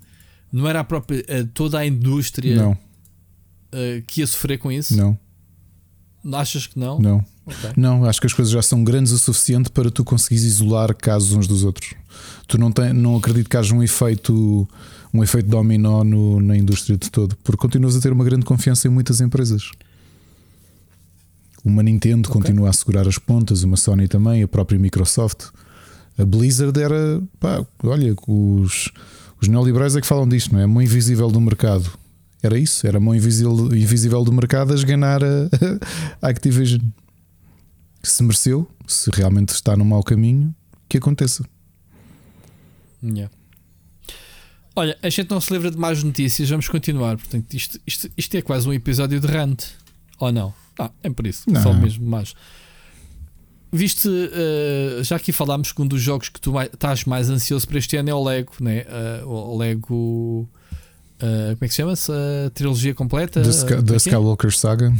não 0.53 0.69
era 0.69 0.81
a 0.81 0.85
própria 0.85 1.21
uh, 1.21 1.47
toda 1.55 1.79
a 1.79 1.87
indústria 1.87 2.69
uh, 2.69 4.03
que 4.07 4.21
ia 4.21 4.27
sofrer 4.27 4.59
com 4.59 4.71
isso? 4.71 4.97
Não. 4.97 5.19
Achas 6.35 6.67
que 6.67 6.79
não? 6.79 6.99
Não. 6.99 7.25
Okay. 7.49 7.73
Não, 7.77 8.05
acho 8.05 8.20
que 8.20 8.27
as 8.27 8.33
coisas 8.33 8.53
já 8.53 8.62
são 8.62 8.85
grandes 8.85 9.12
o 9.12 9.19
suficiente 9.19 9.70
para 9.70 9.91
tu 9.91 10.05
conseguires 10.05 10.45
isolar 10.45 10.95
casos 10.95 11.33
uns 11.33 11.47
dos 11.47 11.65
outros. 11.65 11.95
Tu 12.47 12.59
não, 12.59 12.70
tem, 12.70 12.93
não 12.93 13.16
acredito 13.16 13.49
que 13.49 13.57
haja 13.57 13.75
um 13.75 13.83
efeito 13.83 14.69
um 15.12 15.23
efeito 15.23 15.49
dominó 15.49 16.05
no, 16.05 16.41
na 16.41 16.57
indústria 16.57 16.97
de 16.97 17.11
todo, 17.11 17.37
porque 17.43 17.59
continuas 17.59 17.97
a 17.97 18.01
ter 18.01 18.12
uma 18.12 18.25
grande 18.25 18.45
confiança 18.45 18.87
em 18.87 18.91
muitas 18.91 19.20
empresas. 19.20 19.70
Uma 21.65 21.83
Nintendo 21.83 22.29
okay. 22.29 22.41
continua 22.41 22.70
a 22.70 22.73
segurar 22.73 23.07
as 23.09 23.19
pontas, 23.19 23.62
uma 23.62 23.77
Sony 23.77 24.07
também, 24.07 24.43
a 24.43 24.49
própria 24.49 24.79
Microsoft. 24.79 25.47
A 26.16 26.25
Blizzard 26.25 26.79
era, 26.81 27.23
pá, 27.39 27.65
olha, 27.83 28.15
os, 28.27 28.91
os 29.41 29.49
neoliberais 29.49 29.97
é 29.97 30.01
que 30.01 30.07
falam 30.07 30.29
disto, 30.29 30.53
não 30.53 30.61
é? 30.61 30.65
A 30.65 30.69
mão 30.69 30.83
invisível 30.83 31.29
do 31.31 31.41
mercado. 31.41 31.91
Era 32.43 32.59
isso, 32.59 32.87
era 32.87 32.99
a 32.99 33.01
mão 33.01 33.15
invisível, 33.15 33.75
invisível 33.75 34.23
do 34.25 34.33
mercado 34.33 34.73
a 34.73 34.75
esganar 34.75 35.23
a, 35.25 35.49
a 36.23 36.29
Activision. 36.29 36.81
Se 38.03 38.23
mereceu, 38.23 38.70
se 38.87 39.11
realmente 39.12 39.51
está 39.51 39.77
no 39.77 39.85
mau 39.85 40.03
caminho, 40.03 40.55
que 40.89 40.99
aconteça. 40.99 41.45
Yeah. 43.03 43.33
Olha, 44.75 44.97
a 45.03 45.09
gente 45.09 45.31
não 45.31 45.41
se 45.41 45.53
livra 45.53 45.70
de 45.70 45.77
mais 45.77 46.03
notícias, 46.03 46.49
vamos 46.49 46.69
continuar. 46.69 47.16
Portanto, 47.16 47.53
isto, 47.53 47.81
isto, 47.87 48.09
isto 48.16 48.37
é 48.37 48.43
quase 48.43 48.69
um 48.69 48.73
episódio 48.73 49.19
de 49.19 49.27
rant. 49.27 49.65
Ou 50.19 50.31
não? 50.31 50.55
Ah, 50.79 50.91
é 51.03 51.11
por 51.11 51.27
isso, 51.27 51.51
não. 51.51 51.62
só 51.62 51.73
mesmo 51.73 52.09
mais. 52.09 52.35
Viste, 53.73 54.09
uh, 54.09 55.03
já 55.03 55.16
aqui 55.16 55.33
falámos 55.33 55.73
que 55.73 55.83
um 55.83 55.87
dos 55.87 56.01
jogos 56.01 56.29
que 56.29 56.41
tu 56.41 56.53
mais, 56.53 56.70
estás 56.73 57.05
mais 57.05 57.29
ansioso 57.29 57.66
para 57.69 57.79
este 57.79 57.97
ano 57.97 58.09
é 58.09 58.15
o 58.15 58.23
Lego, 58.23 58.53
né? 58.61 58.85
Uh, 59.25 59.29
o 59.29 59.59
Lego. 59.59 60.49
Uh, 61.20 61.55
como 61.55 61.59
é 61.61 61.66
que 61.66 61.70
se 61.70 61.77
chama-se? 61.77 62.12
A 62.12 62.51
trilogia 62.51 62.95
completa? 62.95 63.43
Da 63.43 63.49
é, 63.49 63.95
é 63.95 63.97
Skywalker 63.97 64.57
Saga. 64.57 64.95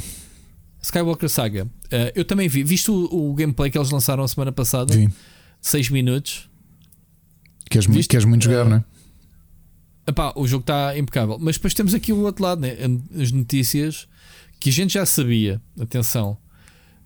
Skywalker 0.83 1.29
Saga. 1.29 1.67
eu 2.15 2.25
também 2.25 2.49
vi. 2.49 2.63
Viste 2.63 2.91
o, 2.91 3.31
o, 3.31 3.35
gameplay 3.35 3.71
que 3.71 3.79
eles 3.79 3.91
lançaram 3.91 4.23
a 4.23 4.29
semana 4.29 4.53
passada? 4.53 4.95
Vi. 4.95 5.09
6 5.61 5.91
minutos. 5.91 6.49
Queres, 7.71 8.07
queres 8.07 8.25
muito 8.25 8.45
jogar, 8.45 8.65
não 8.65 8.77
é? 8.77 8.85
Epá, 10.07 10.33
o 10.37 10.47
jogo 10.47 10.63
está 10.63 10.97
impecável. 10.97 11.37
Mas 11.39 11.57
depois 11.57 11.75
temos 11.75 11.93
aqui 11.93 12.13
o 12.13 12.21
outro 12.21 12.43
lado, 12.43 12.63
né? 12.63 12.77
as 13.21 13.31
notícias 13.31 14.09
que 14.59 14.71
a 14.71 14.73
gente 14.73 14.95
já 14.95 15.05
sabia, 15.05 15.61
atenção, 15.79 16.39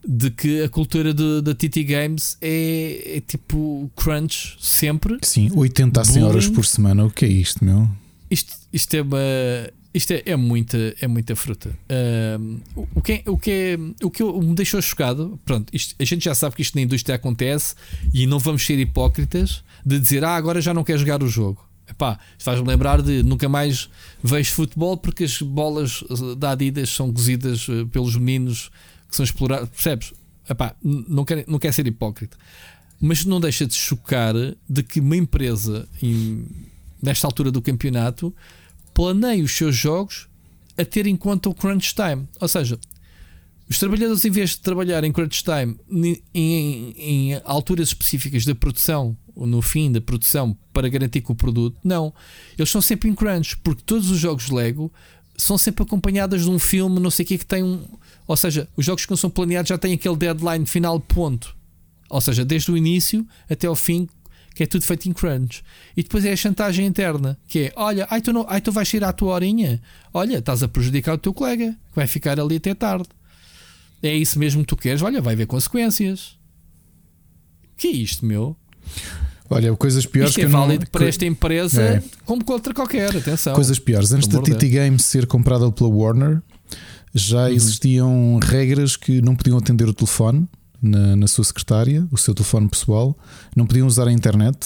de 0.07 0.31
que 0.31 0.62
a 0.62 0.69
cultura 0.69 1.12
da 1.15 1.55
TT 1.55 1.85
Games 1.85 2.36
é, 2.40 3.16
é, 3.16 3.20
tipo 3.20 3.90
crunch 3.97 4.57
sempre. 4.61 5.19
Sim, 5.23 5.51
80 5.55 6.01
a 6.01 6.05
100 6.05 6.23
horas 6.23 6.49
por 6.49 6.65
semana. 6.65 7.05
O 7.05 7.11
que 7.11 7.24
é 7.24 7.28
isto, 7.28 7.65
meu? 7.65 7.89
Isto, 8.31 8.55
isto 8.73 8.94
é 8.94 9.03
uma. 9.03 9.19
Isto 9.94 10.12
é, 10.12 10.23
é, 10.24 10.36
muita, 10.36 10.94
é 11.01 11.06
muita 11.06 11.36
fruta. 11.36 11.77
Uh, 11.90 12.86
o, 12.94 13.02
que 13.02 13.12
é, 13.12 13.23
o, 13.27 13.36
que 13.36 13.51
é, 13.51 13.78
o 14.02 14.10
que 14.10 14.24
me 14.24 14.55
deixou 14.55 14.81
chocado, 14.81 15.39
pronto, 15.44 15.69
isto, 15.73 15.94
a 15.98 16.05
gente 16.05 16.24
já 16.24 16.35
sabe 16.35 16.56
que 16.56 16.62
isto 16.62 16.74
na 16.77 16.82
indústria 16.82 17.16
acontece 17.16 17.74
e 18.12 18.27
não 18.27 18.39
vamos 18.39 18.64
ser 18.64 18.78
hipócritas 18.78 19.62
de 19.85 19.98
dizer, 19.98 20.24
ah, 20.24 20.35
agora 20.35 20.62
já 20.62 20.73
não 20.73 20.82
quer 20.82 20.98
jogar 20.98 21.23
o 21.23 21.28
jogo. 21.28 21.69
Epá, 21.89 22.19
faz-me 22.39 22.66
lembrar 22.66 23.02
de 23.02 23.23
nunca 23.23 23.48
mais 23.48 23.90
vejo 24.23 24.52
futebol 24.52 24.97
porque 24.97 25.24
as 25.24 25.43
bolas 25.43 26.02
da 26.39 26.52
Adidas 26.52 26.89
são 26.89 27.12
cozidas 27.12 27.66
eh, 27.69 27.85
pelos 27.90 28.16
meninos 28.16 28.70
que 29.10 29.16
são 29.16 29.24
explorados. 29.24 29.69
Percebes? 29.69 30.14
Epá, 30.48 30.74
não, 30.82 31.24
quer, 31.24 31.44
não 31.47 31.59
quer 31.59 31.73
ser 31.73 31.86
hipócrita. 31.86 32.36
Mas 32.98 33.24
não 33.27 33.40
deixa 33.40 33.66
de 33.66 33.74
chocar 33.74 34.35
de 34.69 34.82
que 34.82 35.01
uma 35.01 35.16
empresa, 35.16 35.86
em, 36.01 36.47
nesta 37.02 37.27
altura 37.27 37.51
do 37.51 37.60
campeonato, 37.60 38.35
planeie 38.94 39.43
os 39.43 39.52
seus 39.52 39.77
jogos 39.77 40.28
a 40.77 40.85
ter 40.85 41.06
em 41.06 41.16
conta 41.16 41.48
o 41.48 41.55
crunch 41.55 41.94
time. 41.94 42.27
Ou 42.40 42.48
seja, 42.48 42.78
os 43.69 43.78
trabalhadores, 43.78 44.24
em 44.24 44.31
vez 44.31 44.51
de 44.51 44.60
trabalhar 44.60 45.05
em 45.05 45.12
crunch 45.12 45.43
time 45.43 45.77
em, 45.90 46.23
em, 46.35 46.94
em 46.98 47.40
alturas 47.44 47.89
específicas 47.89 48.44
da 48.44 48.55
produção 48.55 49.16
no 49.35 49.62
fim 49.62 49.90
da 49.90 50.01
produção 50.01 50.56
para 50.73 50.89
garantir 50.89 51.20
que 51.23 51.32
o 51.32 51.35
produto. 51.35 51.78
Não. 51.82 52.12
Eles 52.59 52.70
são 52.70 52.81
sempre 52.81 53.09
em 53.09 53.14
crunch, 53.14 53.56
porque 53.59 53.82
todos 53.85 54.10
os 54.10 54.19
jogos 54.19 54.51
Lego 54.51 54.93
são 55.36 55.56
sempre 55.56 55.82
acompanhados 55.82 56.43
de 56.43 56.51
um 56.51 56.59
filme, 56.59 57.01
não 57.01 57.10
sei 57.10 57.24
o 57.24 57.28
que, 57.28 57.39
que 57.39 57.47
tem 57.47 57.62
um. 57.62 57.82
Ou 58.27 58.36
seja, 58.36 58.69
os 58.77 58.85
jogos 58.85 59.06
que 59.06 59.16
são 59.16 59.31
planeados 59.31 59.69
já 59.69 59.78
têm 59.78 59.94
aquele 59.94 60.16
deadline 60.16 60.66
final, 60.66 61.01
ponto. 61.01 61.56
Ou 62.09 62.20
seja, 62.20 62.44
desde 62.44 62.70
o 62.70 62.77
início 62.77 63.27
até 63.48 63.66
ao 63.66 63.74
fim, 63.74 64.09
que 64.54 64.62
é 64.62 64.66
tudo 64.66 64.84
feito 64.84 65.08
em 65.08 65.12
crunch. 65.12 65.62
E 65.96 66.02
depois 66.02 66.24
é 66.24 66.32
a 66.32 66.36
chantagem 66.36 66.86
interna, 66.86 67.38
que 67.48 67.58
é: 67.66 67.72
olha, 67.76 68.06
ai 68.10 68.20
tu, 68.20 68.32
não, 68.32 68.44
ai, 68.48 68.60
tu 68.60 68.70
vais 68.72 68.88
sair 68.88 69.04
à 69.04 69.12
tua 69.12 69.34
horinha, 69.34 69.80
olha, 70.12 70.38
estás 70.38 70.62
a 70.62 70.68
prejudicar 70.68 71.14
o 71.14 71.18
teu 71.18 71.32
colega, 71.34 71.72
que 71.72 71.96
vai 71.96 72.06
ficar 72.06 72.38
ali 72.40 72.56
até 72.56 72.74
tarde. 72.74 73.08
É 74.02 74.14
isso 74.14 74.38
mesmo 74.38 74.62
que 74.62 74.66
tu 74.68 74.76
queres, 74.76 75.00
olha, 75.02 75.20
vai 75.22 75.34
haver 75.34 75.46
consequências. 75.46 76.36
Que 77.76 77.88
é 77.88 77.90
isto, 77.92 78.24
meu? 78.26 78.56
Olha, 79.50 79.74
coisas 79.76 80.06
piores 80.06 80.30
Isto 80.30 80.36
que 80.40 80.42
é 80.42 80.44
eu 80.46 80.50
não- 80.50 80.60
válido 80.60 80.88
para 80.90 81.04
esta 81.06 81.26
empresa 81.26 81.82
É. 81.82 82.02
como 82.24 82.44
contra 82.44 82.72
qualquer, 82.72 83.14
atenção. 83.16 83.54
Coisas 83.54 83.78
piores. 83.78 84.10
Antes 84.12 84.26
da 84.28 84.40
TT 84.40 84.68
Games 84.68 85.04
ser 85.04 85.26
comprada 85.26 85.70
pela 85.70 85.90
Warner, 85.90 86.40
já 87.14 87.42
Uhum. 87.42 87.48
existiam 87.48 88.38
regras 88.42 88.96
que 88.96 89.20
não 89.20 89.36
podiam 89.36 89.58
atender 89.58 89.86
o 89.88 89.92
telefone 89.92 90.48
na, 90.82 91.14
na 91.16 91.26
sua 91.28 91.44
secretária, 91.44 92.06
o 92.10 92.18
seu 92.18 92.34
telefone 92.34 92.68
pessoal, 92.68 93.16
não 93.56 93.64
podiam 93.66 93.86
usar 93.86 94.09
a 94.09 94.12
internet. 94.12 94.59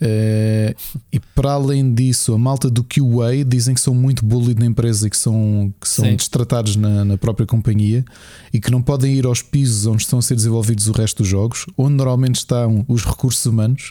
Eh, 0.00 0.76
e 1.12 1.18
para 1.18 1.52
além 1.52 1.92
disso, 1.92 2.32
a 2.32 2.38
malta 2.38 2.70
do 2.70 2.84
QA 2.84 3.44
dizem 3.44 3.74
que 3.74 3.80
são 3.80 3.92
muito 3.92 4.24
bullied 4.24 4.60
na 4.60 4.66
empresa 4.66 5.08
e 5.08 5.10
que 5.10 5.16
são, 5.16 5.74
que 5.80 5.88
são 5.88 6.04
Sim. 6.04 6.14
destratados 6.14 6.76
na, 6.76 7.04
na 7.04 7.18
própria 7.18 7.44
companhia 7.46 8.04
e 8.52 8.60
que 8.60 8.70
não 8.70 8.80
podem 8.80 9.12
ir 9.14 9.26
aos 9.26 9.42
pisos 9.42 9.86
onde 9.86 10.02
estão 10.02 10.20
a 10.20 10.22
ser 10.22 10.36
desenvolvidos 10.36 10.86
o 10.86 10.92
resto 10.92 11.22
dos 11.24 11.28
jogos, 11.28 11.66
onde 11.76 11.94
normalmente 11.94 12.36
estão 12.36 12.84
os 12.86 13.04
recursos 13.04 13.44
humanos, 13.44 13.90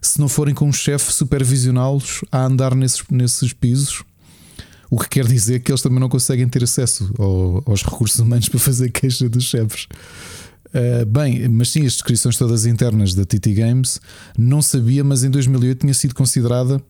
se 0.00 0.20
não 0.20 0.28
forem 0.28 0.54
com 0.54 0.68
um 0.68 0.72
chefe 0.72 1.12
supervisioná-los 1.12 2.20
a 2.30 2.44
andar 2.44 2.72
nesses, 2.76 3.02
nesses 3.10 3.52
pisos. 3.52 4.04
O 4.90 4.98
que 4.98 5.08
quer 5.08 5.26
dizer 5.26 5.58
que 5.60 5.70
eles 5.72 5.82
também 5.82 5.98
não 5.98 6.08
conseguem 6.08 6.48
ter 6.48 6.62
acesso 6.62 7.12
ao- 7.18 7.62
aos 7.66 7.82
recursos 7.82 8.20
humanos 8.20 8.46
para 8.48 8.60
fazer 8.60 8.90
queixa 8.90 9.28
dos 9.28 9.42
chefes. 9.44 9.88
Uh, 10.74 11.06
bem, 11.06 11.48
mas 11.48 11.70
sim, 11.70 11.80
as 11.86 11.92
descrições 11.94 12.36
todas 12.36 12.66
internas 12.66 13.14
da 13.14 13.24
TT 13.24 13.54
Games 13.54 14.00
não 14.36 14.60
sabia, 14.60 15.02
mas 15.02 15.24
em 15.24 15.30
2008 15.30 15.80
tinha 15.80 15.94
sido 15.94 16.14
considerada 16.14 16.82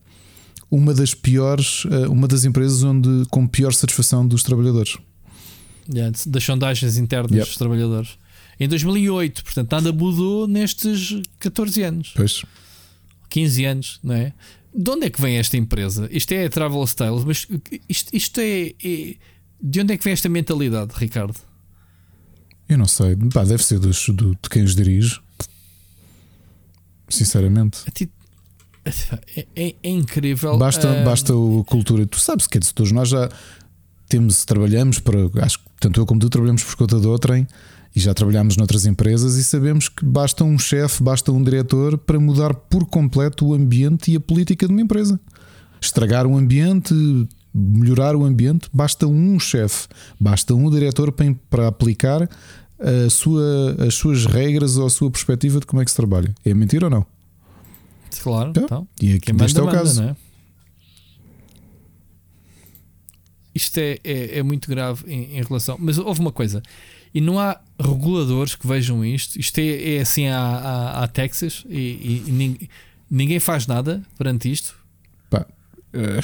uma 0.71 0.93
das 0.93 1.15
piores, 1.15 1.85
uh, 1.85 2.11
uma 2.11 2.27
das 2.27 2.45
empresas 2.45 2.83
onde 2.83 3.25
com 3.31 3.47
pior 3.47 3.73
satisfação 3.73 4.27
dos 4.27 4.43
trabalhadores. 4.43 4.99
Yeah, 5.93 6.15
das 6.27 6.45
sondagens 6.45 6.99
internas 6.99 7.31
Yep. 7.33 7.47
dos 7.47 7.57
trabalhadores. 7.57 8.19
Em 8.61 8.69
2008, 8.69 9.45
portanto, 9.45 9.71
nada 9.73 9.93
mudou 9.93 10.47
nestes 10.49 11.21
14 11.39 11.83
anos, 11.85 12.13
Pois, 12.17 12.43
15 13.31 13.65
anos, 13.65 14.01
não 14.03 14.15
é? 14.15 14.33
De 14.75 14.91
onde 14.91 15.07
é 15.07 15.11
que 15.11 15.21
vem 15.21 15.37
esta 15.39 15.57
empresa? 15.57 16.09
Isto 16.11 16.33
é 16.33 16.45
a 16.47 16.51
Travel 16.51 16.83
Styles, 16.85 17.25
mas 17.25 17.47
isto, 17.89 18.15
isto 18.15 18.41
é, 18.41 18.75
é- 18.85 19.15
De 19.63 19.81
onde 19.81 19.95
é 19.95 19.97
que 19.97 20.05
vem 20.05 20.13
esta 20.13 20.29
mentalidade, 20.29 20.93
Ricardo? 20.97 21.35
Eu 22.69 22.79
não 22.79 22.87
sei, 22.87 23.17
Pá, 23.33 23.45
deve 23.45 23.63
ser 23.65 23.79
dos, 23.79 24.09
do- 24.09 24.33
de 24.41 24.49
quem 24.51 24.63
os 24.63 24.75
dirige, 24.75 25.19
sinceramente. 27.09 27.79
Ti- 27.93 28.11
É, 29.37 29.47
é- 29.55 29.75
é 29.83 29.91
incrível. 29.91 30.57
Basta, 30.57 30.89
ah, 30.91 31.05
basta 31.05 31.33
a 31.33 31.65
cultura. 31.65 32.07
Tu 32.07 32.19
sabes 32.19 32.47
que 32.47 32.59
todos 32.59 32.91
nós 32.91 33.11
já 33.11 33.29
temos, 34.09 34.45
trabalhamos 34.47 34.99
para. 34.99 35.19
Acho 35.45 35.59
que 35.59 35.65
tanto 35.79 36.01
eu 36.01 36.07
como 36.07 36.19
tu 36.21 36.31
trabalhamos 36.31 36.63
por 36.65 36.75
conta 36.77 36.99
de 36.99 37.07
outrem 37.07 37.47
e 37.95 38.01
já 38.01 38.15
trabalhamos 38.15 38.57
noutras 38.57 38.87
empresas 38.87 39.37
e 39.37 39.45
sabemos 39.45 39.89
que 39.91 40.05
basta 40.07 40.43
um 40.43 40.59
chefe, 40.59 41.03
basta 41.03 41.31
um 41.31 41.43
diretor 41.43 41.99
para 41.99 42.19
mudar 42.19 42.55
por 42.55 42.87
completo 42.87 43.47
o 43.49 43.55
ambiente 43.55 44.11
e 44.13 44.17
a 44.17 44.21
política 44.21 44.67
de 44.67 44.73
uma 44.73 44.81
empresa. 44.81 45.21
Estragar 45.81 46.27
o 46.27 46.37
ambiente, 46.39 46.95
melhorar 47.55 48.15
o 48.17 48.25
ambiente, 48.25 48.69
basta 48.73 49.07
um 49.07 49.39
chefe, 49.41 49.89
basta 50.21 50.55
um 50.55 50.71
diretor 50.71 51.11
para, 51.13 51.35
para 51.51 51.69
aplicar 51.69 52.29
a 52.79 53.11
sua, 53.11 53.77
as 53.87 53.95
suas 53.95 54.25
regras 54.27 54.77
ou 54.77 54.87
a 54.87 54.91
sua 54.91 55.11
perspectiva 55.11 55.59
de 55.61 55.67
como 55.67 55.83
é 55.83 55.85
que 55.85 55.91
se 55.91 55.97
trabalha. 55.97 56.35
É 56.45 56.55
mentira 56.55 56.87
ou 56.87 56.91
não? 56.91 57.07
Claro, 58.23 58.51
Então, 58.51 58.65
então. 58.65 58.89
E 59.03 59.11
aqui 59.13 59.21
Quem 59.21 59.35
manda, 59.35 59.47
este 59.47 59.59
é 59.59 59.63
o 59.63 59.67
manda, 59.67 59.79
caso. 59.79 60.03
é? 60.03 60.17
Isto 63.55 63.79
é, 63.79 63.99
é, 64.05 64.39
é 64.39 64.43
muito 64.43 64.69
grave 64.69 65.05
em, 65.13 65.37
em 65.39 65.43
relação. 65.43 65.77
Mas 65.81 65.99
houve 65.99 66.21
uma 66.21 66.31
coisa, 66.33 66.63
e 67.13 67.21
não 67.21 67.39
há 67.41 67.61
reguladores 67.81 68.55
que 68.55 68.67
vejam 68.67 69.05
isto. 69.05 69.39
Isto 69.39 69.59
é, 69.59 69.97
é 69.97 70.01
assim 70.01 70.29
à, 70.29 70.39
à, 70.39 71.05
à 71.05 71.09
Texas 71.09 71.65
e, 71.69 71.77
e- 71.77 72.25
e 72.27 72.31
nin- 72.31 72.69
ninguém 73.11 73.41
faz 73.41 73.67
nada 73.67 74.03
perante 74.17 74.51
isto. 74.51 74.77
Pá, 75.29 75.45
eh, 75.93 76.21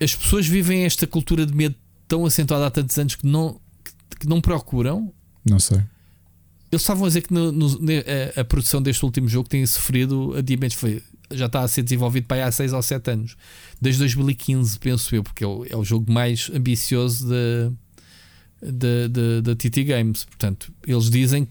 As 0.00 0.14
pessoas 0.14 0.46
vivem 0.46 0.84
esta 0.84 1.06
cultura 1.06 1.46
de 1.46 1.54
medo 1.54 1.74
tão 2.06 2.26
acentuada 2.26 2.66
há 2.66 2.70
tantos 2.70 2.98
anos 2.98 3.14
que 3.14 3.26
não, 3.26 3.60
que, 4.20 4.26
não 4.28 4.40
procuram. 4.40 5.12
não 5.48 5.58
sei. 5.58 5.78
Eles 6.70 6.82
estavam 6.82 7.04
a 7.04 7.08
dizer 7.08 7.22
que 7.22 7.32
no- 7.32 7.52
no- 7.52 7.78
a, 8.36 8.40
a 8.40 8.44
produção 8.44 8.82
deste 8.82 9.04
último 9.04 9.28
jogo 9.28 9.48
tem 9.48 9.64
sofrido 9.64 10.34
adiamentos. 10.36 10.76
Foi, 10.76 11.00
já 11.30 11.46
está 11.46 11.60
a 11.60 11.68
ser 11.68 11.82
desenvolvido 11.82 12.26
para 12.26 12.38
aí 12.38 12.42
há 12.42 12.50
6 12.50 12.72
ou 12.72 12.82
7 12.82 13.10
anos. 13.12 13.36
Desde 13.80 14.00
2015, 14.00 14.78
penso 14.80 15.14
eu, 15.14 15.22
porque 15.22 15.44
é 15.44 15.46
o, 15.46 15.64
é 15.70 15.76
o 15.76 15.84
jogo 15.84 16.12
mais 16.12 16.50
ambicioso 16.52 17.28
da 18.60 19.54
TT 19.56 19.84
Games. 19.84 20.24
Portanto, 20.24 20.72
eles 20.86 21.08
dizem 21.10 21.46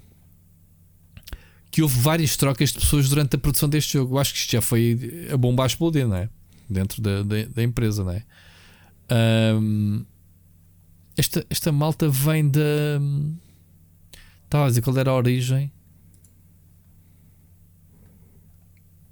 que 1.71 1.81
houve 1.81 1.97
várias 1.99 2.35
trocas 2.37 2.71
de 2.71 2.79
pessoas 2.79 3.09
durante 3.09 3.35
a 3.35 3.39
produção 3.39 3.67
deste 3.69 3.93
jogo. 3.93 4.15
Eu 4.15 4.19
acho 4.19 4.33
que 4.33 4.39
isto 4.39 4.51
já 4.51 4.61
foi 4.61 5.27
a 5.31 5.37
bomba 5.37 5.63
a 5.63 5.67
explodir, 5.67 6.07
não 6.07 6.15
é? 6.17 6.29
Dentro 6.69 7.01
da, 7.01 7.23
da, 7.23 7.45
da 7.45 7.63
empresa, 7.63 8.03
não 8.03 8.11
é? 8.11 8.23
Ahm, 9.09 10.03
esta, 11.17 11.45
esta 11.49 11.71
malta 11.71 12.09
vem 12.09 12.49
da. 12.49 12.59
Estava 14.45 14.65
a 14.65 14.69
dizer 14.69 14.81
qual 14.81 14.97
era 14.97 15.11
a 15.11 15.15
origem. 15.15 15.71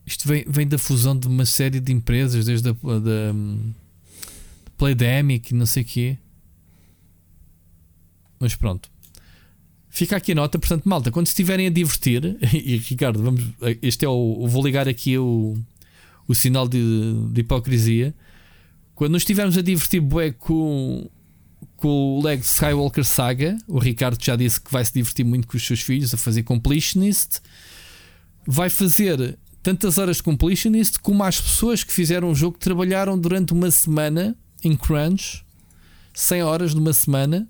Isto 0.05 0.27
vem, 0.27 0.43
vem 0.47 0.67
da 0.67 0.77
fusão 0.77 1.17
de 1.17 1.27
uma 1.27 1.45
série 1.45 1.79
de 1.79 1.91
empresas, 1.91 2.45
desde 2.45 2.69
a 2.69 2.73
da, 2.73 3.33
hum, 3.33 3.73
Playdemic 4.77 5.51
e 5.51 5.55
não 5.55 5.65
sei 5.65 5.83
o 5.83 5.85
quê. 5.85 6.17
Mas 8.39 8.55
pronto. 8.55 8.89
Fica 9.89 10.15
aqui 10.15 10.31
a 10.31 10.35
nota, 10.35 10.57
portanto, 10.57 10.87
malta, 10.87 11.11
quando 11.11 11.27
estiverem 11.27 11.67
a 11.67 11.69
divertir, 11.69 12.37
e 12.53 12.77
Ricardo, 12.77 13.21
vamos, 13.21 13.43
este 13.81 14.05
é 14.05 14.09
o. 14.09 14.47
Vou 14.47 14.63
ligar 14.65 14.87
aqui 14.87 15.17
o, 15.17 15.55
o 16.27 16.35
sinal 16.35 16.67
de, 16.67 17.13
de 17.31 17.41
hipocrisia. 17.41 18.13
Quando 18.95 19.13
nos 19.13 19.21
estivermos 19.21 19.57
a 19.57 19.61
divertir 19.61 19.99
bué 19.99 20.31
com, 20.31 21.09
com 21.77 21.87
o 22.19 22.23
Lego 22.23 22.43
Skywalker 22.43 23.03
Saga, 23.03 23.57
o 23.67 23.79
Ricardo 23.79 24.17
já 24.23 24.35
disse 24.35 24.61
que 24.61 24.71
vai 24.71 24.85
se 24.85 24.93
divertir 24.93 25.25
muito 25.25 25.47
com 25.47 25.57
os 25.57 25.65
seus 25.65 25.81
filhos 25.81 26.13
a 26.13 26.17
fazer 26.17 26.43
completionist. 26.43 27.39
Vai 28.45 28.69
fazer 28.69 29.37
tantas 29.63 29.97
horas 29.97 30.17
de 30.17 30.23
completionist 30.23 30.99
como 30.99 31.23
as 31.23 31.39
pessoas 31.39 31.83
que 31.83 31.93
fizeram 31.93 32.31
o 32.31 32.35
jogo 32.35 32.57
trabalharam 32.57 33.17
durante 33.17 33.53
uma 33.53 33.69
semana 33.69 34.35
em 34.63 34.75
crunch, 34.75 35.43
100 36.13 36.43
horas 36.43 36.73
numa 36.73 36.93
semana, 36.93 37.47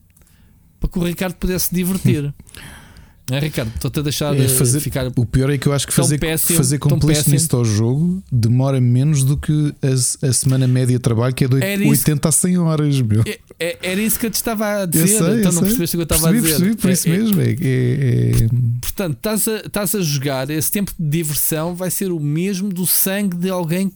para 0.79 0.89
que 0.89 0.99
o 0.99 1.03
Ricardo 1.03 1.35
pudesse 1.35 1.73
divertir. 1.73 2.33
É, 3.29 3.39
Ricardo? 3.39 3.71
Estou-te 3.75 3.99
a 3.99 4.01
deixar 4.03 4.35
É 4.35 4.43
eh, 4.43 4.47
fazer- 4.49 4.79
ficar. 4.81 5.07
O 5.15 5.25
pior 5.25 5.49
é 5.49 5.57
que 5.57 5.67
eu 5.67 5.71
acho 5.73 5.87
que 5.87 5.93
fazer, 5.93 6.17
péssimo, 6.19 6.57
fazer 6.57 6.79
completionist 6.79 7.53
ao 7.53 7.63
jogo 7.63 8.21
demora 8.31 8.81
menos 8.81 9.23
do 9.23 9.37
que 9.37 9.73
a, 9.81 10.27
a 10.27 10.33
semana 10.33 10.67
média 10.67 10.97
de 10.97 10.99
trabalho, 11.01 11.33
que 11.33 11.45
é 11.45 11.47
de 11.47 11.55
oit- 11.55 11.63
Era 11.63 11.81
isso- 11.81 11.89
80 11.91 12.27
a 12.27 12.31
100 12.31 12.57
horas, 12.57 12.99
meu. 13.01 13.21
É- 13.25 13.39
é- 13.59 13.77
era 13.83 14.01
isso 14.01 14.19
que 14.19 14.25
eu 14.25 14.29
te 14.31 14.35
estava 14.35 14.81
a 14.81 14.85
dizer. 14.85 15.07
sei, 15.07 15.39
então 15.39 15.51
não 15.53 15.61
percebeste 15.61 15.95
o 15.95 15.99
que 15.99 16.01
eu 16.01 16.15
estava 16.15 16.31
percebi, 16.31 16.37
a 16.39 16.41
dizer. 16.41 16.75
percebi, 16.75 16.81
por 16.81 16.89
isso 16.91 17.07
É- 17.07 17.11
mesmo. 17.17 17.41
É, 17.41 17.51
é- 17.51 18.49
Portanto, 18.81 19.15
estás 19.15 19.47
a, 19.47 19.57
estás 19.59 19.95
a 19.95 20.01
jogar, 20.01 20.49
esse 20.49 20.71
tempo 20.71 20.91
de 20.99 21.07
diversão 21.09 21.73
vai 21.75 21.89
ser 21.91 22.11
o 22.11 22.19
mesmo 22.19 22.67
do 22.69 22.85
sangue 22.85 23.37
de 23.37 23.49
alguém 23.49 23.89
que, 23.89 23.95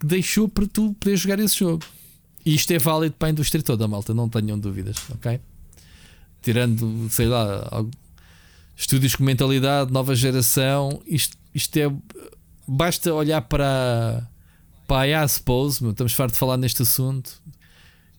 que 0.00 0.06
deixou 0.06 0.48
para 0.48 0.66
tu 0.66 0.94
poder 0.98 1.16
jogar 1.16 1.38
esse 1.38 1.58
jogo. 1.58 1.84
E 2.44 2.54
isto 2.54 2.72
é 2.72 2.78
válido 2.78 3.14
para 3.18 3.28
a 3.28 3.30
indústria 3.30 3.62
toda, 3.62 3.86
malta, 3.86 4.12
não 4.14 4.28
tenham 4.28 4.58
dúvidas, 4.58 4.96
ok? 5.14 5.38
Tirando, 6.40 7.08
sei 7.10 7.26
lá, 7.26 7.68
algo- 7.70 7.90
estúdios 8.78 9.16
com 9.16 9.24
mentalidade, 9.24 9.92
nova 9.92 10.14
geração, 10.14 11.02
isto, 11.04 11.36
isto 11.52 11.76
é. 11.76 11.92
Basta 12.66 13.12
olhar 13.12 13.42
para, 13.42 14.28
para 14.86 15.00
a 15.00 15.08
IA, 15.08 15.26
suppose, 15.26 15.84
estamos 15.84 16.12
fartos 16.12 16.34
de 16.34 16.38
falar 16.38 16.56
neste 16.56 16.82
assunto, 16.82 17.42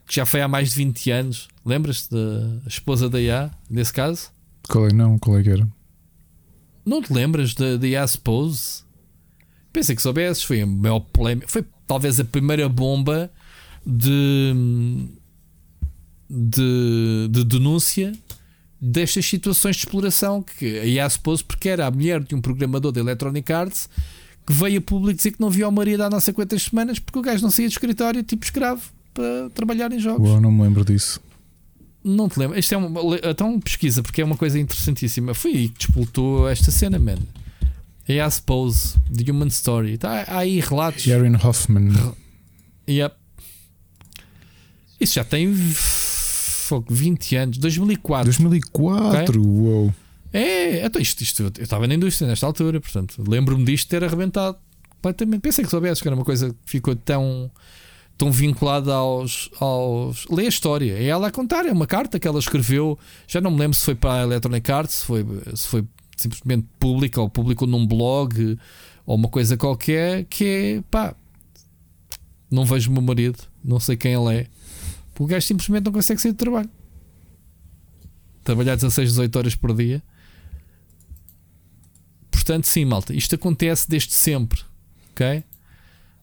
que 0.06 0.16
já 0.16 0.26
foi 0.26 0.42
há 0.42 0.48
mais 0.48 0.72
de 0.72 0.76
20 0.76 1.12
anos. 1.12 1.48
Lembras-te 1.66 2.14
da 2.14 2.68
esposa 2.68 3.10
da 3.10 3.22
IA, 3.22 3.50
nesse 3.70 3.94
caso? 3.94 4.32
Qual 4.68 4.88
é? 4.88 4.94
Não, 4.94 5.18
qual 5.18 5.38
é 5.38 5.44
que 5.44 5.50
era? 5.50 5.68
Não 6.86 7.02
te 7.02 7.14
lembras 7.14 7.54
da 7.54 7.78
da 7.78 7.88
Yas 7.88 8.16
Pose? 8.16 8.84
Pensei 9.72 9.96
que 9.96 10.02
soubesses, 10.02 10.44
foi 10.44 10.62
a 10.62 10.66
maior 10.68 11.00
polémica. 11.00 11.48
Foi 11.48 11.64
talvez 11.88 12.20
a 12.20 12.26
primeira 12.26 12.68
bomba 12.68 13.32
de, 13.86 14.54
de, 16.30 17.28
de 17.30 17.44
denúncia 17.46 18.12
destas 18.82 19.26
situações 19.26 19.76
de 19.76 19.84
exploração. 19.84 20.42
Que 20.42 20.80
a 20.80 20.84
Yas 20.84 21.18
Pose, 21.18 21.44
porque 21.44 21.70
era 21.70 21.88
a 21.88 21.92
mulher 21.92 22.24
de 22.24 22.36
um 22.36 22.42
programador 22.42 22.92
da 22.92 23.00
Electronic 23.00 23.52
Arts 23.52 23.90
que 24.46 24.54
veio 24.54 24.80
a 24.80 24.82
público 24.82 25.16
dizer 25.16 25.32
que 25.32 25.40
não 25.40 25.50
viu 25.50 25.68
o 25.68 25.72
marido 25.72 26.02
há 26.02 26.10
não 26.10 26.20
sei 26.20 26.34
quantas 26.34 26.64
semanas 26.64 26.98
porque 26.98 27.20
o 27.20 27.22
gajo 27.22 27.44
não 27.44 27.52
saía 27.52 27.68
do 27.68 27.72
escritório 27.72 28.24
tipo 28.24 28.44
escravo 28.44 28.82
para 29.14 29.50
trabalhar 29.52 29.92
em 29.92 30.00
jogos. 30.00 30.28
Uau, 30.28 30.42
não 30.42 30.52
me 30.52 30.64
lembro 30.64 30.84
disso. 30.84 31.22
Não 32.04 32.28
te 32.28 32.40
lembro. 32.40 32.58
Isto 32.58 32.74
é 32.74 32.78
uma. 32.78 33.02
Então 33.24 33.60
pesquisa, 33.60 34.02
porque 34.02 34.22
é 34.22 34.26
uma 34.26 34.38
coisa 34.38 34.58
interessantíssima. 34.58 35.34
Foi 35.34 35.52
aí 35.52 35.70
que 35.70 35.86
despoltou 35.86 36.50
esta 36.50 36.72
cena, 36.72 36.98
man. 36.98 37.20
É 38.08 38.22
a 38.22 38.30
Suppose, 38.30 38.96
The 39.16 39.30
Human 39.32 39.50
Story. 39.50 39.98
Tá, 40.00 40.24
há 40.28 40.40
aí 40.40 40.60
relatos. 40.60 41.04
Jaren 41.04 41.36
Hoffman. 41.36 41.92
Yep. 42.90 43.16
Isso 45.00 45.14
já 45.14 45.24
tem 45.24 45.54
fogo, 46.70 46.86
20 46.90 47.36
anos. 47.36 47.58
2004. 47.58 48.26
2004, 48.26 49.42
uou. 49.42 49.94
É, 50.32 50.86
então 50.86 51.02
isto, 51.02 51.22
isto, 51.22 51.42
eu 51.42 51.64
estava 51.64 51.88
na 51.88 51.96
indústria 51.96 52.28
nesta 52.28 52.46
altura, 52.46 52.80
portanto, 52.80 53.24
lembro-me 53.28 53.66
disto 53.66 53.90
ter 53.90 54.04
arrebentado 54.04 54.58
completamente. 54.90 55.42
Pensei 55.42 55.66
que 55.66 55.72
soubesse 55.72 56.02
que 56.02 56.08
era 56.08 56.16
uma 56.16 56.24
coisa 56.24 56.50
que 56.52 56.56
ficou 56.66 56.96
tão, 56.96 57.50
tão 58.16 58.32
vinculada 58.32 58.94
aos, 58.94 59.50
aos. 59.60 60.28
Lê 60.30 60.46
a 60.46 60.50
história, 60.50 60.94
é 60.94 61.06
ela 61.06 61.28
a 61.28 61.32
contar, 61.32 61.66
é 61.66 61.72
uma 61.72 61.88
carta 61.88 62.20
que 62.20 62.28
ela 62.28 62.38
escreveu. 62.38 62.98
Já 63.28 63.42
não 63.42 63.50
me 63.50 63.58
lembro 63.58 63.76
se 63.76 63.84
foi 63.84 63.96
para 63.96 64.22
a 64.22 64.24
Electronic 64.24 64.72
Arts, 64.72 64.96
se 64.96 65.06
foi, 65.06 65.26
se 65.56 65.68
foi 65.68 65.84
simplesmente 66.16 66.68
pública 66.80 67.20
ou 67.20 67.30
publicou 67.30 67.68
num 67.68 67.88
blog 67.88 68.58
ou 69.06 69.16
uma 69.16 69.30
coisa 69.30 69.58
qualquer, 69.58 70.26
que 70.26 70.46
é 70.46 70.84
pá, 70.92 71.16
não 72.52 72.66
vejo 72.66 72.92
o 72.92 72.94
meu 72.94 73.02
marido, 73.02 73.40
não 73.64 73.80
sei 73.80 73.98
quem 73.98 74.14
ele 74.14 74.42
é. 74.42 74.48
O 75.20 75.26
gajo 75.26 75.46
simplesmente 75.46 75.86
não 75.86 75.92
consegue 75.92 76.22
sair 76.22 76.32
do 76.32 76.38
trabalho. 76.38 76.70
Trabalhar 78.42 78.76
16, 78.76 79.10
18 79.10 79.36
horas 79.38 79.56
por 79.56 79.76
dia. 79.76 80.02
Portanto, 82.32 82.66
sim, 82.66 82.86
malta, 82.86 83.14
isto 83.14 83.36
acontece 83.36 83.88
desde 83.90 84.14
sempre. 84.14 84.62
Ok? 85.12 85.44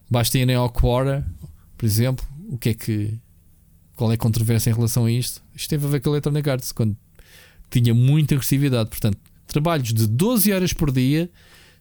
Basta 0.09 0.39
irem 0.39 0.55
ao 0.55 0.69
Quora, 0.71 1.25
por 1.77 1.85
exemplo. 1.85 2.25
O 2.49 2.57
que 2.57 2.69
é 2.69 2.73
que. 2.73 3.19
Qual 3.95 4.11
é 4.11 4.15
a 4.15 4.17
controvérsia 4.17 4.71
em 4.71 4.73
relação 4.73 5.05
a 5.05 5.11
isto? 5.11 5.43
Isto 5.55 5.69
teve 5.69 5.85
a 5.85 5.89
ver 5.89 5.99
com 6.01 6.09
a 6.09 6.13
Electronic 6.13 6.49
Arts, 6.49 6.71
quando 6.71 6.97
tinha 7.69 7.93
muita 7.93 8.33
agressividade. 8.33 8.89
Portanto, 8.89 9.19
trabalhos 9.45 9.93
de 9.93 10.07
12 10.07 10.51
horas 10.51 10.73
por 10.73 10.91
dia, 10.91 11.29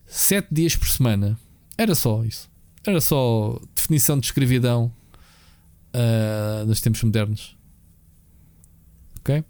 7 0.07 0.49
dias 0.53 0.77
por 0.77 0.89
semana. 0.89 1.39
Era 1.79 1.95
só 1.95 2.23
isso. 2.25 2.51
Era 2.87 3.01
só 3.01 3.59
definição 3.75 4.19
de 4.19 4.27
escravidão 4.27 4.93
uh, 5.97 6.67
nos 6.67 6.81
tempos 6.81 7.03
modernos. 7.03 7.57
Ok? 9.21 9.43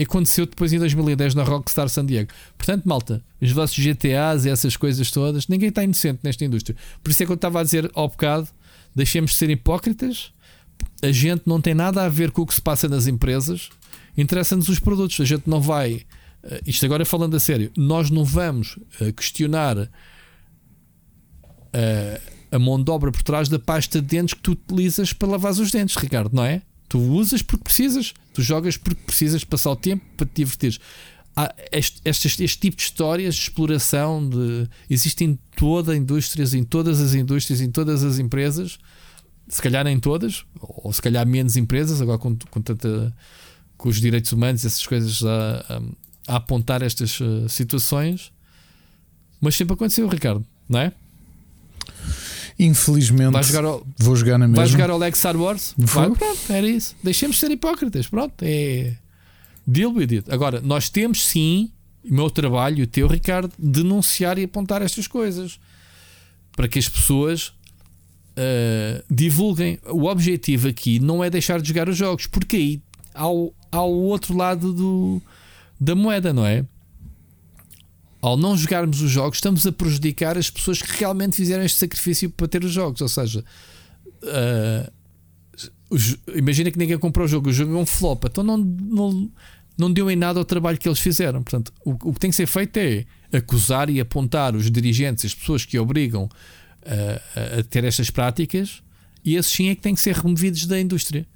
Aconteceu 0.00 0.46
depois 0.46 0.72
em 0.72 0.78
2010 0.78 1.34
na 1.34 1.44
Rockstar 1.44 1.88
San 1.88 2.06
Diego. 2.06 2.30
Portanto, 2.56 2.84
malta, 2.86 3.22
os 3.40 3.52
vossos 3.52 3.76
GTAs 3.78 4.46
e 4.46 4.50
essas 4.50 4.76
coisas 4.76 5.10
todas, 5.10 5.46
ninguém 5.46 5.68
está 5.68 5.84
inocente 5.84 6.20
nesta 6.22 6.44
indústria. 6.44 6.76
Por 7.02 7.10
isso 7.10 7.22
é 7.22 7.26
que 7.26 7.32
eu 7.32 7.36
estava 7.36 7.60
a 7.60 7.62
dizer 7.62 7.90
ao 7.94 8.08
bocado: 8.08 8.48
deixemos 8.94 9.32
de 9.32 9.36
ser 9.36 9.50
hipócritas. 9.50 10.32
A 11.02 11.12
gente 11.12 11.42
não 11.46 11.60
tem 11.60 11.74
nada 11.74 12.02
a 12.02 12.08
ver 12.08 12.30
com 12.32 12.42
o 12.42 12.46
que 12.46 12.54
se 12.54 12.62
passa 12.62 12.88
nas 12.88 13.06
empresas. 13.06 13.68
Interessa-nos 14.16 14.68
os 14.68 14.80
produtos. 14.80 15.20
A 15.20 15.24
gente 15.24 15.48
não 15.48 15.60
vai. 15.60 16.04
Uh, 16.42 16.58
isto 16.66 16.84
agora 16.84 17.04
falando 17.04 17.36
a 17.36 17.40
sério, 17.40 17.70
nós 17.76 18.10
não 18.10 18.24
vamos 18.24 18.76
uh, 19.00 19.12
questionar 19.14 19.78
uh, 19.78 19.88
a 22.52 22.58
mão 22.58 22.80
de 22.80 22.90
obra 22.90 23.10
por 23.10 23.22
trás 23.22 23.48
da 23.48 23.58
pasta 23.58 24.00
de 24.00 24.06
dentes 24.06 24.34
que 24.34 24.40
tu 24.40 24.52
utilizas 24.52 25.12
para 25.14 25.26
lavar 25.26 25.52
os 25.52 25.70
dentes, 25.70 25.96
Ricardo, 25.96 26.36
não 26.36 26.44
é? 26.44 26.60
Tu 26.86 26.98
usas 26.98 27.40
porque 27.40 27.64
precisas, 27.64 28.12
tu 28.34 28.42
jogas 28.42 28.76
porque 28.76 29.02
precisas 29.06 29.42
passar 29.42 29.70
o 29.70 29.76
tempo 29.76 30.04
para 30.16 30.26
te 30.26 30.34
divertir. 30.36 30.78
Este, 31.72 32.02
este, 32.04 32.44
este, 32.44 32.58
tipo 32.58 32.76
de 32.76 32.82
histórias 32.82 33.34
de 33.34 33.40
exploração 33.40 34.28
de, 34.28 34.68
em 34.90 35.38
toda 35.56 35.92
a 35.92 35.96
indústria, 35.96 36.44
em 36.54 36.62
todas 36.62 37.00
as 37.00 37.14
indústrias, 37.14 37.62
em 37.62 37.70
todas 37.70 38.04
as 38.04 38.18
empresas, 38.18 38.78
se 39.48 39.62
calhar 39.62 39.86
em 39.86 39.98
todas, 39.98 40.44
ou 40.60 40.92
se 40.92 41.00
calhar 41.00 41.26
menos 41.26 41.56
empresas, 41.56 42.02
agora 42.02 42.18
com, 42.18 42.36
com, 42.50 42.60
tanta, 42.60 43.16
com 43.78 43.88
os 43.88 43.98
direitos 43.98 44.30
humanos, 44.30 44.62
essas 44.62 44.86
coisas 44.86 45.22
a, 45.24 45.80
a, 46.26 46.34
a 46.34 46.36
apontar 46.36 46.82
estas 46.82 47.18
uh, 47.18 47.48
situações, 47.48 48.30
mas 49.40 49.56
sempre 49.56 49.72
aconteceu, 49.72 50.06
Ricardo, 50.06 50.44
não 50.68 50.80
é? 50.80 50.92
Infelizmente, 52.64 53.42
jogar 53.42 53.64
ao, 53.64 53.86
vou 53.98 54.14
jogar 54.14 54.38
na 54.38 54.46
mesma. 54.46 54.62
Vai 54.62 54.70
jogar 54.70 54.90
ao 54.90 54.98
Lex 54.98 55.18
Star 55.18 55.36
Wars? 55.36 55.74
Vai, 55.76 56.10
pronto, 56.10 56.38
era 56.48 56.68
isso. 56.68 56.94
Deixemos 57.02 57.36
de 57.36 57.40
ser 57.40 57.50
hipócritas. 57.50 58.06
Pronto, 58.06 58.34
é. 58.42 58.94
Deal 59.66 59.92
with 59.92 60.14
it. 60.14 60.24
Agora, 60.30 60.60
nós 60.60 60.88
temos 60.88 61.26
sim, 61.26 61.70
o 62.08 62.14
meu 62.14 62.30
trabalho, 62.30 62.84
o 62.84 62.86
teu, 62.86 63.06
Ricardo, 63.06 63.52
denunciar 63.58 64.38
e 64.38 64.44
apontar 64.44 64.82
estas 64.82 65.06
coisas 65.06 65.58
para 66.56 66.68
que 66.68 66.78
as 66.78 66.88
pessoas 66.88 67.48
uh, 67.48 69.02
divulguem. 69.10 69.78
O 69.86 70.04
objetivo 70.04 70.68
aqui 70.68 70.98
não 70.98 71.22
é 71.22 71.30
deixar 71.30 71.60
de 71.60 71.68
jogar 71.68 71.88
os 71.88 71.96
jogos, 71.96 72.26
porque 72.26 72.56
aí 72.56 72.82
há 73.14 73.28
o, 73.28 73.52
há 73.70 73.82
o 73.82 74.02
outro 74.02 74.36
lado 74.36 74.72
do, 74.72 75.22
da 75.80 75.94
moeda, 75.94 76.32
não 76.32 76.46
é? 76.46 76.64
Ao 78.22 78.36
não 78.36 78.56
jogarmos 78.56 79.02
os 79.02 79.10
jogos, 79.10 79.38
estamos 79.38 79.66
a 79.66 79.72
prejudicar 79.72 80.38
as 80.38 80.48
pessoas 80.48 80.80
que 80.80 80.96
realmente 80.96 81.36
fizeram 81.36 81.64
este 81.64 81.76
sacrifício 81.76 82.30
para 82.30 82.46
ter 82.46 82.64
os 82.64 82.70
jogos. 82.70 83.00
Ou 83.00 83.08
seja, 83.08 83.44
uh, 84.22 84.92
imagina 86.32 86.70
que 86.70 86.78
ninguém 86.78 86.96
comprou 86.96 87.26
o 87.26 87.28
jogo, 87.28 87.50
o 87.50 87.52
jogo 87.52 87.74
é 87.76 87.78
um 87.78 87.84
flop, 87.84 88.24
então 88.26 88.44
não, 88.44 88.56
não, 88.56 89.30
não 89.76 89.92
deu 89.92 90.08
em 90.08 90.14
nada 90.14 90.38
ao 90.38 90.44
trabalho 90.44 90.78
que 90.78 90.88
eles 90.88 91.00
fizeram. 91.00 91.42
Portanto, 91.42 91.72
o, 91.84 91.90
o 92.10 92.14
que 92.14 92.20
tem 92.20 92.30
que 92.30 92.36
ser 92.36 92.46
feito 92.46 92.76
é 92.76 93.04
acusar 93.32 93.90
e 93.90 94.00
apontar 94.00 94.54
os 94.54 94.70
dirigentes, 94.70 95.24
as 95.24 95.34
pessoas 95.34 95.64
que 95.64 95.76
obrigam 95.76 96.24
uh, 96.26 97.58
a 97.58 97.62
ter 97.64 97.82
estas 97.82 98.08
práticas, 98.08 98.84
e 99.24 99.34
esses 99.34 99.50
sim 99.50 99.68
é 99.68 99.74
que 99.74 99.82
têm 99.82 99.96
que 99.96 100.00
ser 100.00 100.14
removidos 100.14 100.64
da 100.66 100.80
indústria. 100.80 101.26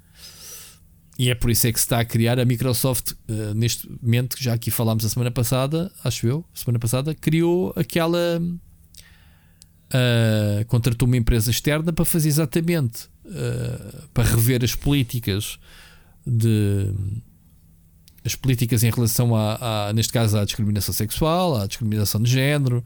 E 1.17 1.31
é 1.31 1.35
por 1.35 1.49
isso 1.49 1.65
é 1.65 1.71
que 1.71 1.79
se 1.79 1.85
está 1.85 1.99
a 1.99 2.05
criar 2.05 2.39
a 2.39 2.45
Microsoft 2.45 3.11
uh, 3.11 3.53
neste 3.55 3.89
momento, 4.01 4.37
já 4.39 4.53
aqui 4.53 4.69
falámos 4.69 5.03
a 5.03 5.09
semana 5.09 5.31
passada, 5.31 5.91
acho 6.03 6.27
eu, 6.27 6.45
semana 6.53 6.77
passada, 6.77 7.15
criou 7.15 7.73
aquela. 7.75 8.39
Uh, 9.87 10.65
contratou 10.67 11.07
uma 11.07 11.15
empresa 11.15 11.49
externa 11.49 11.93
para 11.93 12.03
fazer 12.03 12.27
exatamente 12.27 13.05
uh, 13.25 14.07
para 14.13 14.25
rever 14.25 14.61
as 14.63 14.75
políticas 14.75 15.57
de 16.25 16.93
as 18.25 18.35
políticas 18.35 18.83
em 18.83 18.91
relação 18.91 19.33
a, 19.33 19.87
a 19.87 19.93
neste 19.93 20.11
caso 20.11 20.37
à 20.37 20.43
discriminação 20.43 20.93
sexual, 20.93 21.55
à 21.55 21.65
discriminação 21.65 22.21
de 22.21 22.29
género 22.29 22.83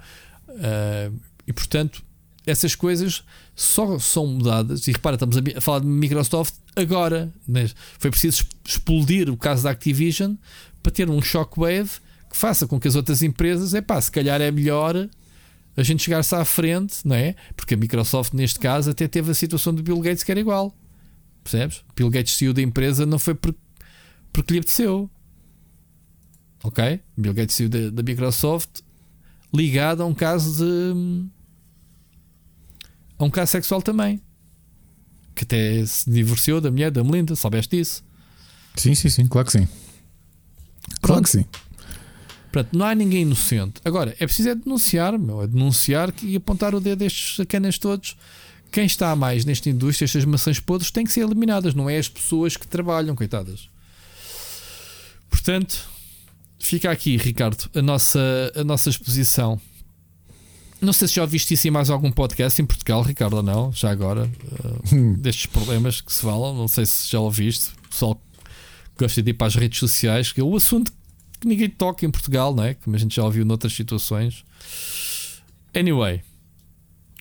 e 1.48 1.52
portanto 1.52 2.03
essas 2.45 2.76
coisas 2.76 3.24
só 3.62 4.00
são 4.00 4.28
mudadas. 4.28 4.88
E 4.88 4.92
repara, 4.92 5.16
estamos 5.16 5.38
a 5.38 5.62
falar 5.62 5.80
de 5.80 5.88
Microsoft 5.88 6.56
agora. 6.76 7.32
Né? 7.48 7.70
Foi 8.00 8.10
preciso 8.10 8.46
explodir 8.66 9.30
o 9.30 9.38
caso 9.38 9.64
da 9.64 9.72
Activision 9.72 10.36
para 10.82 10.92
ter 10.92 11.10
um 11.10 11.22
shockwave 11.22 11.92
que 12.30 12.38
faça 12.38 12.66
com 12.66 12.80
que 12.80 12.88
as 12.88 12.96
outras 12.96 13.22
empresas, 13.22 13.74
é 13.74 13.82
pá, 13.82 14.00
se 14.00 14.10
calhar 14.12 14.42
é 14.42 14.50
melhor 14.50 15.10
a 15.76 15.84
gente 15.84 16.04
chegar-se 16.04 16.34
à 16.34 16.44
frente, 16.44 16.96
não 17.06 17.16
é? 17.16 17.36
Porque 17.56 17.74
a 17.76 17.78
Microsoft, 17.78 18.34
neste 18.34 18.60
caso, 18.60 18.90
até 18.90 19.08
teve 19.08 19.32
a 19.32 19.34
situação 19.34 19.74
do 19.74 19.84
Bill 19.84 20.00
Gates 20.00 20.24
que 20.24 20.32
era 20.32 20.40
igual. 20.40 20.76
Percebes? 21.44 21.84
Bill 21.96 22.10
Gates 22.10 22.36
saiu 22.36 22.54
da 22.54 22.62
empresa 22.62 23.06
não 23.06 23.20
foi 23.20 23.36
por, 23.36 23.54
porque 24.34 24.54
lhe 24.54 24.60
apeteceu. 24.60 25.10
Ok? 26.64 27.00
Bill 27.18 27.34
Gates 27.34 27.56
saiu 27.56 27.70
da, 27.70 27.90
da 27.90 28.04
Microsoft 28.04 28.82
ligado 29.54 30.02
a 30.04 30.06
um 30.06 30.14
caso 30.14 30.64
de 30.64 31.26
a 33.22 33.26
um 33.26 33.30
caso 33.30 33.52
sexual 33.52 33.81
também. 33.81 34.19
Que 35.35 35.43
até 35.43 35.85
se 35.85 36.10
divorciou 36.10 36.60
da 36.60 36.72
mulher 36.72 36.91
da 36.91 37.03
Melinda, 37.03 37.35
soubeste 37.35 37.77
disso? 37.77 38.03
Sim, 38.76 38.95
sim, 38.95 39.10
sim, 39.10 39.27
claro 39.27 39.45
que 39.45 39.53
sim. 39.53 39.68
Claro 41.02 41.22
que 41.22 41.30
sim. 41.30 41.45
Pronto, 42.52 42.76
não 42.76 42.85
há 42.85 42.95
ninguém 42.95 43.22
inocente. 43.22 43.80
Agora, 43.85 44.15
é 44.19 44.26
preciso 44.26 44.49
é 44.49 44.56
denunciar, 44.56 45.18
meu, 45.18 45.41
é 45.41 45.48
denunciar 45.48 46.14
e 46.22 46.35
apontar 46.35 46.76
o 46.76 46.81
dedo 46.81 46.99
destes 46.99 47.38
sacanas 47.38 47.77
todos. 47.77 48.18
Quem 48.72 48.85
está 48.85 49.15
mais 49.15 49.45
nesta 49.45 49.69
indústria, 49.69 50.06
estas 50.06 50.26
maçãs 50.26 50.60
podres, 50.60 50.91
têm 50.91 51.06
que 51.06 51.11
ser 51.11 51.22
eliminadas, 51.22 51.73
não 51.73 51.89
é 51.89 51.98
as 51.98 52.10
pessoas 52.10 52.57
que 52.57 52.68
trabalham, 52.68 53.15
coitadas. 53.15 53.69
Portanto, 55.30 55.89
fica 56.60 56.89
aqui, 56.91 57.18
Ricardo, 57.18 57.69
a 57.73 57.81
nossa, 57.81 58.19
a 58.56 58.64
nossa 58.64 58.89
exposição 58.89 59.61
não 60.82 60.91
sei 60.94 61.08
se 61.08 61.16
já 61.16 61.22
ouviste 61.22 61.53
isso 61.53 61.68
em 61.68 61.72
mais 61.72 61.90
algum 61.90 62.12
podcast 62.12 62.62
em 62.62 62.66
Portugal, 62.66 63.03
Ricardo, 63.03 63.38
ou 63.38 63.44
não, 63.44 63.72
já 63.72 63.91
agora, 63.91 64.26
uh, 64.26 65.18
destes 65.18 65.45
problemas 65.45 66.02
que 66.02 66.12
se 66.12 66.22
falam. 66.22 66.56
Não 66.56 66.68
sei 66.68 66.86
se 66.86 67.10
já 67.12 67.20
ouviste. 67.20 67.72
O 67.86 67.90
pessoal 67.90 68.22
gosta 68.98 69.22
de 69.22 69.30
ir 69.30 69.34
para 69.36 69.48
as 69.48 69.56
redes 69.56 69.80
sociais, 69.80 70.32
que 70.32 70.41
é 70.41 70.44
o 70.44 70.56
assunto 70.56 70.91
que 71.40 71.48
ninguém 71.48 71.70
toca 71.70 72.06
em 72.06 72.12
Portugal, 72.12 72.53
não 72.53 72.64
é? 72.64 72.74
Como 72.74 72.95
a 72.95 72.99
gente 72.99 73.16
já 73.16 73.24
ouviu 73.24 73.45
noutras 73.45 73.74
situações. 73.74 74.44
Anyway, 75.74 76.22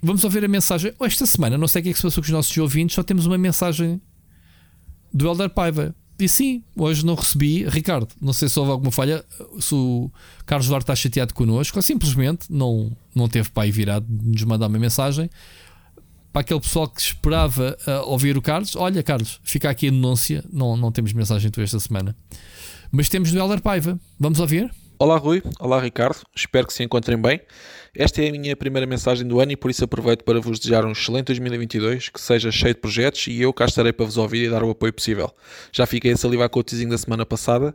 vamos 0.02 0.24
ouvir 0.24 0.44
a 0.44 0.48
mensagem. 0.48 0.92
Esta 1.00 1.26
semana, 1.26 1.58
não 1.58 1.68
sei 1.68 1.80
o 1.80 1.82
que 1.84 1.90
é 1.90 1.92
que 1.92 1.98
se 1.98 2.02
passou 2.02 2.22
com 2.22 2.26
os 2.26 2.32
nossos 2.32 2.56
ouvintes, 2.56 2.94
só 2.94 3.02
temos 3.02 3.26
uma 3.26 3.38
mensagem 3.38 4.00
do 5.12 5.28
Elder 5.28 5.50
Paiva. 5.50 5.94
E 6.20 6.28
sim, 6.28 6.62
hoje 6.76 7.04
não 7.04 7.14
recebi. 7.14 7.64
Ricardo, 7.68 8.08
não 8.20 8.32
sei 8.32 8.48
se 8.48 8.58
houve 8.58 8.72
alguma 8.72 8.92
falha, 8.92 9.24
se 9.58 9.74
o 9.74 10.10
Carlos 10.44 10.68
Duarte 10.68 10.84
está 10.84 10.94
chateado 10.94 11.32
connosco 11.32 11.78
ou 11.78 11.82
simplesmente 11.82 12.52
não, 12.52 12.94
não 13.14 13.28
teve 13.28 13.48
pai 13.50 13.70
virado 13.70 14.06
de 14.08 14.28
nos 14.28 14.44
mandar 14.44 14.66
uma 14.66 14.78
mensagem. 14.78 15.30
Para 16.32 16.42
aquele 16.42 16.60
pessoal 16.60 16.88
que 16.88 17.00
esperava 17.00 17.76
uh, 17.86 18.08
ouvir 18.08 18.36
o 18.36 18.42
Carlos, 18.42 18.76
olha, 18.76 19.02
Carlos, 19.02 19.40
fica 19.42 19.68
aqui 19.68 19.88
a 19.88 19.90
denúncia. 19.90 20.44
Não, 20.52 20.76
não 20.76 20.92
temos 20.92 21.12
mensagem 21.12 21.50
tua 21.50 21.64
esta 21.64 21.80
semana, 21.80 22.14
mas 22.92 23.08
temos 23.08 23.32
do 23.32 23.38
Helder 23.38 23.60
Paiva. 23.60 23.98
Vamos 24.18 24.38
ouvir? 24.38 24.70
Olá 24.98 25.16
Rui, 25.16 25.42
olá 25.58 25.80
Ricardo, 25.80 26.18
espero 26.36 26.66
que 26.66 26.74
se 26.74 26.84
encontrem 26.84 27.20
bem. 27.20 27.40
Esta 27.96 28.22
é 28.22 28.28
a 28.28 28.32
minha 28.32 28.54
primeira 28.54 28.86
mensagem 28.86 29.26
do 29.26 29.40
ano 29.40 29.50
e 29.50 29.56
por 29.56 29.68
isso 29.68 29.82
aproveito 29.82 30.22
para 30.22 30.40
vos 30.40 30.60
desejar 30.60 30.84
um 30.84 30.92
excelente 30.92 31.26
2022, 31.26 32.08
que 32.08 32.20
seja 32.20 32.50
cheio 32.52 32.72
de 32.72 32.80
projetos 32.80 33.26
e 33.26 33.40
eu 33.40 33.52
cá 33.52 33.64
estarei 33.64 33.92
para 33.92 34.06
vos 34.06 34.16
ouvir 34.16 34.44
e 34.44 34.48
dar 34.48 34.62
o 34.62 34.70
apoio 34.70 34.92
possível. 34.92 35.28
Já 35.72 35.86
fiquei 35.86 36.12
a 36.12 36.16
salivar 36.16 36.48
com 36.48 36.60
o 36.60 36.62
teasing 36.62 36.88
da 36.88 36.96
semana 36.96 37.26
passada, 37.26 37.74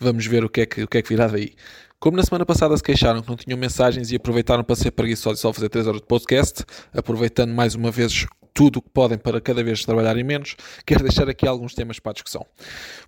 vamos 0.00 0.26
ver 0.26 0.44
o 0.44 0.48
que 0.48 0.62
é 0.62 0.66
que, 0.66 0.82
o 0.82 0.88
que, 0.88 0.98
é 0.98 1.02
que 1.02 1.08
virá 1.08 1.28
daí. 1.28 1.52
Como 2.00 2.16
na 2.16 2.24
semana 2.24 2.44
passada 2.44 2.76
se 2.76 2.82
queixaram 2.82 3.22
que 3.22 3.28
não 3.28 3.36
tinham 3.36 3.56
mensagens 3.56 4.10
e 4.10 4.16
aproveitaram 4.16 4.64
para 4.64 4.74
ser 4.74 4.90
preguiçosos 4.90 5.38
e 5.38 5.42
só 5.42 5.52
fazer 5.52 5.68
3 5.68 5.86
horas 5.86 6.00
de 6.00 6.06
podcast, 6.08 6.64
aproveitando 6.92 7.52
mais 7.52 7.76
uma 7.76 7.92
vez 7.92 8.26
tudo 8.54 8.78
o 8.78 8.82
que 8.82 8.90
podem 8.90 9.18
para 9.18 9.40
cada 9.40 9.62
vez 9.62 9.84
trabalharem 9.84 10.22
menos, 10.22 10.56
quero 10.84 11.02
deixar 11.02 11.28
aqui 11.28 11.46
alguns 11.46 11.74
temas 11.74 11.98
para 11.98 12.10
a 12.10 12.12
discussão. 12.12 12.46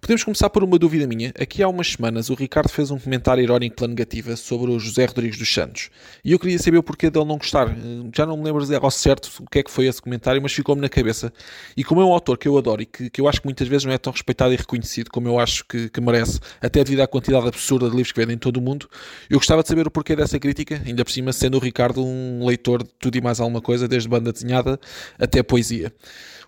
Podemos 0.01 0.25
começar 0.25 0.49
por 0.51 0.65
uma 0.65 0.79
dúvida 0.79 1.07
minha. 1.07 1.33
Aqui 1.39 1.63
há 1.63 1.69
umas 1.69 1.93
semanas 1.93 2.31
o 2.31 2.35
Ricardo 2.35 2.69
fez 2.69 2.91
um 2.91 2.99
comentário 2.99 3.43
irónico 3.43 3.77
pela 3.77 3.89
negativa 3.89 4.37
sobre 4.37 4.71
o 4.71 4.79
José 4.79 5.05
Rodrigues 5.05 5.39
dos 5.39 5.53
Santos. 5.53 5.91
E 6.25 6.33
eu 6.33 6.39
queria 6.39 6.59
saber 6.59 6.79
o 6.79 6.83
porquê 6.83 7.11
dele 7.11 7.25
não 7.25 7.37
gostar. 7.37 7.75
Já 8.15 8.27
não 8.27 8.37
me 8.37 8.45
lembro 8.45 8.65
ao 8.81 8.91
certo 8.91 9.31
o 9.41 9.51
que 9.51 9.59
é 9.59 9.63
que 9.63 9.71
foi 9.71 9.87
esse 9.87 10.01
comentário, 10.01 10.41
mas 10.41 10.53
ficou-me 10.53 10.81
na 10.81 10.89
cabeça. 10.89 11.33
E 11.77 11.85
como 11.85 12.01
é 12.01 12.05
um 12.05 12.13
autor 12.13 12.39
que 12.39 12.49
eu 12.49 12.57
adoro 12.57 12.83
e 12.83 12.87
que, 12.87 13.11
que, 13.11 13.21
eu 13.21 13.29
acho 13.29 13.41
que 13.41 13.47
muitas 13.47 13.69
vezes 13.69 13.85
não 13.85 13.93
é 13.93 13.99
tão 13.99 14.13
respeitado 14.13 14.53
e 14.53 14.57
reconhecido 14.57 15.11
como 15.11 15.29
eu 15.29 15.39
acho 15.39 15.65
que, 15.67 15.89
que 15.89 16.01
merece, 16.01 16.41
até 16.61 16.83
devido 16.83 17.01
à 17.01 17.07
quantidade 17.07 17.47
absurda 17.47 17.87
de 17.87 17.97
livros 17.97 18.13
que 18.13 18.21
vendem 18.21 18.35
em 18.37 18.39
todo 18.39 18.57
o 18.57 18.61
mundo, 18.61 18.89
eu 19.29 19.39
gostava 19.39 19.63
de 19.63 19.69
saber 19.69 19.87
o 19.87 19.91
porquê 19.91 20.17
dessa 20.17 20.39
crítica, 20.39 20.81
ainda 20.85 21.05
por 21.05 21.11
cima 21.11 21.33
sendo 21.33 21.57
o 21.57 21.61
Ricardo 21.61 22.05
um 22.05 22.47
leitor 22.47 22.83
de 22.83 22.91
tudo 22.99 23.17
e 23.17 23.21
mais 23.21 23.41
alguma 23.41 23.61
coisa, 23.61 23.87
desde 23.87 24.09
banda 24.09 24.33
desenhada 24.33 24.79
até 25.19 25.34
poesia. 25.43 25.93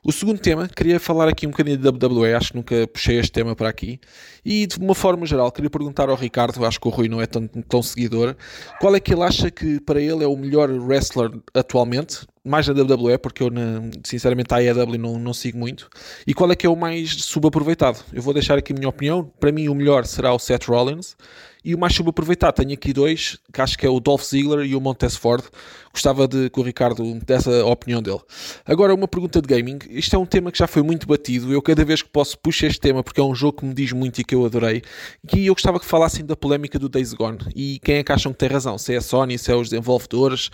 O 0.06 0.12
segundo 0.12 0.38
tema, 0.38 0.68
queria 0.68 1.00
falar 1.00 1.26
aqui 1.26 1.48
um 1.48 1.50
bocadinho 1.50 1.76
de 1.76 1.88
WWE, 1.88 2.32
acho 2.34 2.52
que 2.52 2.56
nunca 2.56 2.86
puxei 2.86 3.18
este 3.18 3.32
tema 3.32 3.56
para 3.56 3.68
aqui. 3.68 3.98
E 4.44 4.64
de 4.64 4.78
uma 4.78 4.94
forma 4.94 5.26
geral, 5.26 5.50
queria 5.50 5.68
perguntar 5.68 6.08
ao 6.08 6.14
Ricardo, 6.14 6.64
acho 6.64 6.80
que 6.80 6.86
o 6.86 6.90
Rui 6.92 7.08
não 7.08 7.20
é 7.20 7.26
tão, 7.26 7.44
tão 7.48 7.82
seguidor, 7.82 8.36
qual 8.80 8.94
é 8.94 9.00
que 9.00 9.12
ele 9.12 9.24
acha 9.24 9.50
que 9.50 9.80
para 9.80 10.00
ele 10.00 10.22
é 10.22 10.26
o 10.28 10.36
melhor 10.36 10.70
wrestler 10.70 11.32
atualmente? 11.52 12.24
Mais 12.44 12.68
na 12.68 12.74
WWE, 12.74 13.18
porque 13.18 13.42
eu 13.42 13.50
sinceramente 14.04 14.54
a 14.54 14.58
AEW 14.58 14.96
não, 14.96 15.18
não 15.18 15.34
sigo 15.34 15.58
muito. 15.58 15.88
E 16.24 16.32
qual 16.32 16.52
é 16.52 16.54
que 16.54 16.64
é 16.64 16.70
o 16.70 16.76
mais 16.76 17.24
subaproveitado? 17.24 17.98
Eu 18.12 18.22
vou 18.22 18.32
deixar 18.32 18.56
aqui 18.56 18.72
a 18.72 18.76
minha 18.76 18.88
opinião. 18.88 19.28
Para 19.40 19.50
mim 19.50 19.66
o 19.66 19.74
melhor 19.74 20.06
será 20.06 20.32
o 20.32 20.38
Seth 20.38 20.66
Rollins. 20.68 21.16
E 21.66 21.74
o 21.74 21.78
mais 21.78 21.92
subaproveitado, 21.96 22.62
tenho 22.62 22.74
aqui 22.74 22.92
dois, 22.92 23.38
que 23.52 23.60
acho 23.60 23.76
que 23.76 23.84
é 23.84 23.90
o 23.90 23.98
Dolph 23.98 24.22
Ziggler 24.22 24.64
e 24.64 24.76
o 24.76 24.80
Montez 24.80 25.16
Ford. 25.16 25.42
Gostava 25.92 26.28
de 26.28 26.48
que 26.48 26.60
o 26.60 26.62
Ricardo 26.62 27.02
desse 27.26 27.50
a 27.50 27.66
opinião 27.66 28.00
dele. 28.00 28.20
Agora, 28.64 28.94
uma 28.94 29.08
pergunta 29.08 29.42
de 29.42 29.48
gaming. 29.48 29.80
Isto 29.90 30.14
é 30.14 30.18
um 30.20 30.24
tema 30.24 30.52
que 30.52 30.58
já 30.58 30.68
foi 30.68 30.82
muito 30.82 31.08
batido. 31.08 31.52
Eu, 31.52 31.60
cada 31.60 31.84
vez 31.84 32.02
que 32.02 32.08
posso, 32.08 32.38
puxo 32.38 32.66
este 32.66 32.78
tema 32.78 33.02
porque 33.02 33.20
é 33.20 33.24
um 33.24 33.34
jogo 33.34 33.58
que 33.58 33.64
me 33.64 33.74
diz 33.74 33.90
muito 33.90 34.20
e 34.20 34.24
que 34.24 34.32
eu 34.32 34.46
adorei. 34.46 34.80
E 35.34 35.48
eu 35.48 35.54
gostava 35.54 35.80
que 35.80 35.86
falassem 35.86 36.24
da 36.24 36.36
polémica 36.36 36.78
do 36.78 36.88
Days 36.88 37.12
Gone. 37.12 37.38
E 37.52 37.80
quem 37.82 37.96
é 37.96 38.04
que 38.04 38.12
acham 38.12 38.32
que 38.32 38.38
tem 38.38 38.48
razão? 38.48 38.78
Se 38.78 38.94
é 38.94 38.98
a 38.98 39.00
Sony, 39.00 39.36
se 39.36 39.50
é 39.50 39.56
os 39.56 39.70
desenvolvedores. 39.70 40.50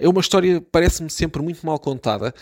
É 0.00 0.08
uma 0.08 0.20
história, 0.20 0.60
parece-me 0.72 1.10
sempre 1.10 1.40
muito 1.42 1.64
mal 1.64 1.78
contada. 1.78 2.34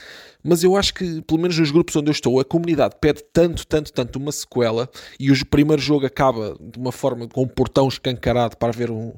Mas 0.46 0.62
eu 0.62 0.76
acho 0.76 0.92
que, 0.92 1.22
pelo 1.22 1.40
menos 1.40 1.58
nos 1.58 1.70
grupos 1.70 1.96
onde 1.96 2.10
eu 2.10 2.12
estou, 2.12 2.38
a 2.38 2.44
comunidade 2.44 2.96
pede 3.00 3.24
tanto, 3.32 3.66
tanto, 3.66 3.90
tanto 3.90 4.18
uma 4.18 4.30
sequela 4.30 4.90
e 5.18 5.32
o 5.32 5.46
primeiro 5.46 5.80
jogo 5.80 6.04
acaba 6.04 6.54
de 6.60 6.78
uma 6.78 6.92
forma 6.92 7.26
com 7.26 7.42
um 7.42 7.48
portão 7.48 7.88
escancarado 7.88 8.54
para 8.58 8.70
ver 8.70 8.90
um, 8.90 9.14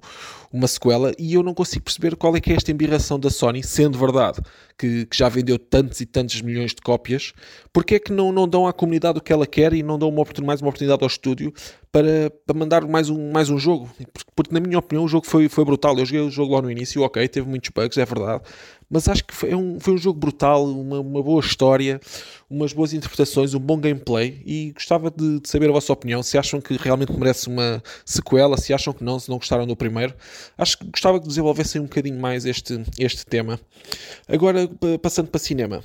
uma 0.52 0.68
sequela 0.68 1.12
e 1.18 1.34
eu 1.34 1.42
não 1.42 1.52
consigo 1.52 1.84
perceber 1.84 2.14
qual 2.14 2.36
é 2.36 2.40
que 2.40 2.52
é 2.52 2.56
esta 2.56 2.70
embirração 2.70 3.18
da 3.18 3.28
Sony, 3.28 3.62
sendo 3.64 3.98
verdade 3.98 4.40
que, 4.78 5.06
que, 5.06 5.16
já 5.16 5.28
vendeu 5.28 5.58
tantos 5.58 6.00
e 6.00 6.06
tantos 6.06 6.40
milhões 6.42 6.70
de 6.70 6.80
cópias, 6.82 7.32
porque 7.72 7.96
é 7.96 7.98
que 7.98 8.12
não, 8.12 8.30
não 8.30 8.46
dão 8.46 8.66
à 8.66 8.72
comunidade 8.72 9.18
o 9.18 9.20
que 9.20 9.32
ela 9.32 9.46
quer 9.46 9.72
e 9.72 9.82
não 9.82 9.98
dão 9.98 10.08
uma 10.08 10.24
mais 10.44 10.60
uma 10.60 10.68
oportunidade 10.68 11.02
ao 11.02 11.08
estúdio 11.08 11.52
para, 11.90 12.30
para 12.46 12.56
mandar 12.56 12.86
mais 12.86 13.08
um, 13.08 13.32
mais 13.32 13.48
um 13.48 13.58
jogo? 13.58 13.88
Porque, 14.12 14.30
porque, 14.34 14.54
na 14.54 14.60
minha 14.60 14.78
opinião, 14.78 15.04
o 15.04 15.08
jogo 15.08 15.26
foi, 15.26 15.48
foi 15.48 15.64
brutal. 15.64 15.98
Eu 15.98 16.04
joguei 16.04 16.20
o 16.20 16.30
jogo 16.30 16.54
lá 16.54 16.62
no 16.62 16.70
início, 16.70 17.00
ok, 17.02 17.26
teve 17.28 17.48
muitos 17.48 17.70
bugs, 17.70 17.96
é 17.96 18.04
verdade, 18.04 18.42
mas 18.90 19.08
acho 19.08 19.24
que 19.24 19.34
foi 19.34 19.54
um, 19.54 19.78
foi 19.80 19.94
um 19.94 19.98
jogo 19.98 20.18
brutal, 20.18 20.64
uma, 20.64 21.00
uma 21.00 21.22
boa 21.22 21.40
história, 21.40 22.00
umas 22.48 22.72
boas 22.72 22.92
interpretações, 22.92 23.54
um 23.54 23.58
bom 23.58 23.78
gameplay 23.78 24.42
e 24.46 24.72
gostava 24.72 25.10
de, 25.10 25.40
de, 25.40 25.48
saber 25.48 25.68
a 25.68 25.72
vossa 25.72 25.92
opinião, 25.92 26.22
se 26.22 26.38
acham 26.38 26.60
que 26.60 26.76
realmente 26.76 27.12
merece 27.12 27.48
uma 27.48 27.82
sequela, 28.04 28.56
se 28.56 28.72
acham 28.72 28.92
que 28.92 29.02
não, 29.02 29.18
se 29.18 29.28
não 29.28 29.38
gostaram 29.38 29.66
do 29.66 29.76
primeiro. 29.76 30.14
Acho 30.56 30.78
que 30.78 30.86
gostava 30.86 31.20
que 31.20 31.26
desenvolvessem 31.26 31.80
um 31.80 31.84
bocadinho 31.84 32.18
mais 32.20 32.46
este, 32.46 32.82
este 32.98 33.26
tema. 33.26 33.60
Agora, 34.28 34.68
passando 35.02 35.28
para 35.28 35.40
cinema. 35.40 35.82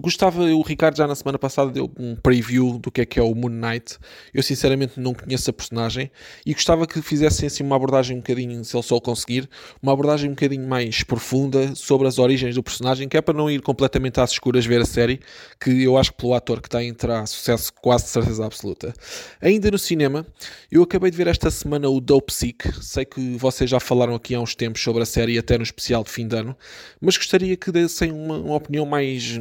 Gostava, 0.00 0.42
o 0.44 0.62
Ricardo 0.62 0.96
já 0.96 1.08
na 1.08 1.14
semana 1.16 1.40
passada 1.40 1.72
deu 1.72 1.90
um 1.98 2.14
preview 2.14 2.78
do 2.78 2.88
que 2.88 3.00
é 3.00 3.04
que 3.04 3.18
é 3.18 3.22
o 3.22 3.34
Moon 3.34 3.48
Knight. 3.48 3.98
Eu 4.32 4.44
sinceramente 4.44 5.00
não 5.00 5.12
conheço 5.12 5.50
a 5.50 5.52
personagem 5.52 6.08
e 6.46 6.54
gostava 6.54 6.86
que 6.86 7.02
fizessem 7.02 7.48
assim 7.48 7.64
uma 7.64 7.74
abordagem 7.74 8.16
um 8.16 8.20
bocadinho, 8.20 8.64
se 8.64 8.76
ele 8.76 8.82
só 8.84 9.00
conseguir, 9.00 9.50
uma 9.82 9.92
abordagem 9.92 10.30
um 10.30 10.34
bocadinho 10.34 10.68
mais 10.68 11.02
profunda 11.02 11.74
sobre 11.74 12.06
as 12.06 12.20
origens 12.20 12.54
do 12.54 12.62
personagem, 12.62 13.08
que 13.08 13.16
é 13.16 13.20
para 13.20 13.36
não 13.36 13.50
ir 13.50 13.60
completamente 13.60 14.20
às 14.20 14.30
escuras 14.30 14.64
ver 14.64 14.80
a 14.80 14.84
série, 14.84 15.18
que 15.60 15.82
eu 15.82 15.98
acho 15.98 16.12
que 16.12 16.18
pelo 16.18 16.34
ator 16.34 16.60
que 16.60 16.68
tem 16.68 16.94
terá 16.94 17.26
sucesso 17.26 17.72
quase 17.82 18.04
de 18.04 18.10
certeza 18.10 18.46
absoluta. 18.46 18.94
Ainda 19.42 19.68
no 19.68 19.78
cinema, 19.78 20.24
eu 20.70 20.84
acabei 20.84 21.10
de 21.10 21.16
ver 21.16 21.26
esta 21.26 21.50
semana 21.50 21.88
o 21.88 22.00
Dope 22.00 22.32
Sick. 22.32 22.70
Sei 22.80 23.04
que 23.04 23.36
vocês 23.36 23.68
já 23.68 23.80
falaram 23.80 24.14
aqui 24.14 24.32
há 24.32 24.40
uns 24.40 24.54
tempos 24.54 24.80
sobre 24.80 25.02
a 25.02 25.06
série, 25.06 25.36
até 25.36 25.58
no 25.58 25.64
especial 25.64 26.04
de 26.04 26.10
fim 26.10 26.28
de 26.28 26.36
ano, 26.36 26.56
mas 27.00 27.16
gostaria 27.16 27.56
que 27.56 27.72
dessem 27.72 28.12
uma, 28.12 28.38
uma 28.38 28.54
opinião 28.54 28.86
mais 28.86 29.36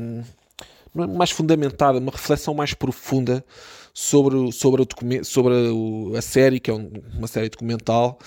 mais 1.06 1.32
fundamentada, 1.32 2.00
uma 2.00 2.12
reflexão 2.12 2.54
mais 2.54 2.74
profunda 2.74 3.44
sobre, 3.94 4.52
sobre, 4.52 4.82
o 4.82 5.24
sobre 5.24 5.54
a, 5.54 6.18
a 6.18 6.22
série, 6.22 6.60
que 6.60 6.72
é 6.72 6.74
um, 6.74 6.92
uma 7.16 7.28
série 7.28 7.50
documental, 7.50 8.18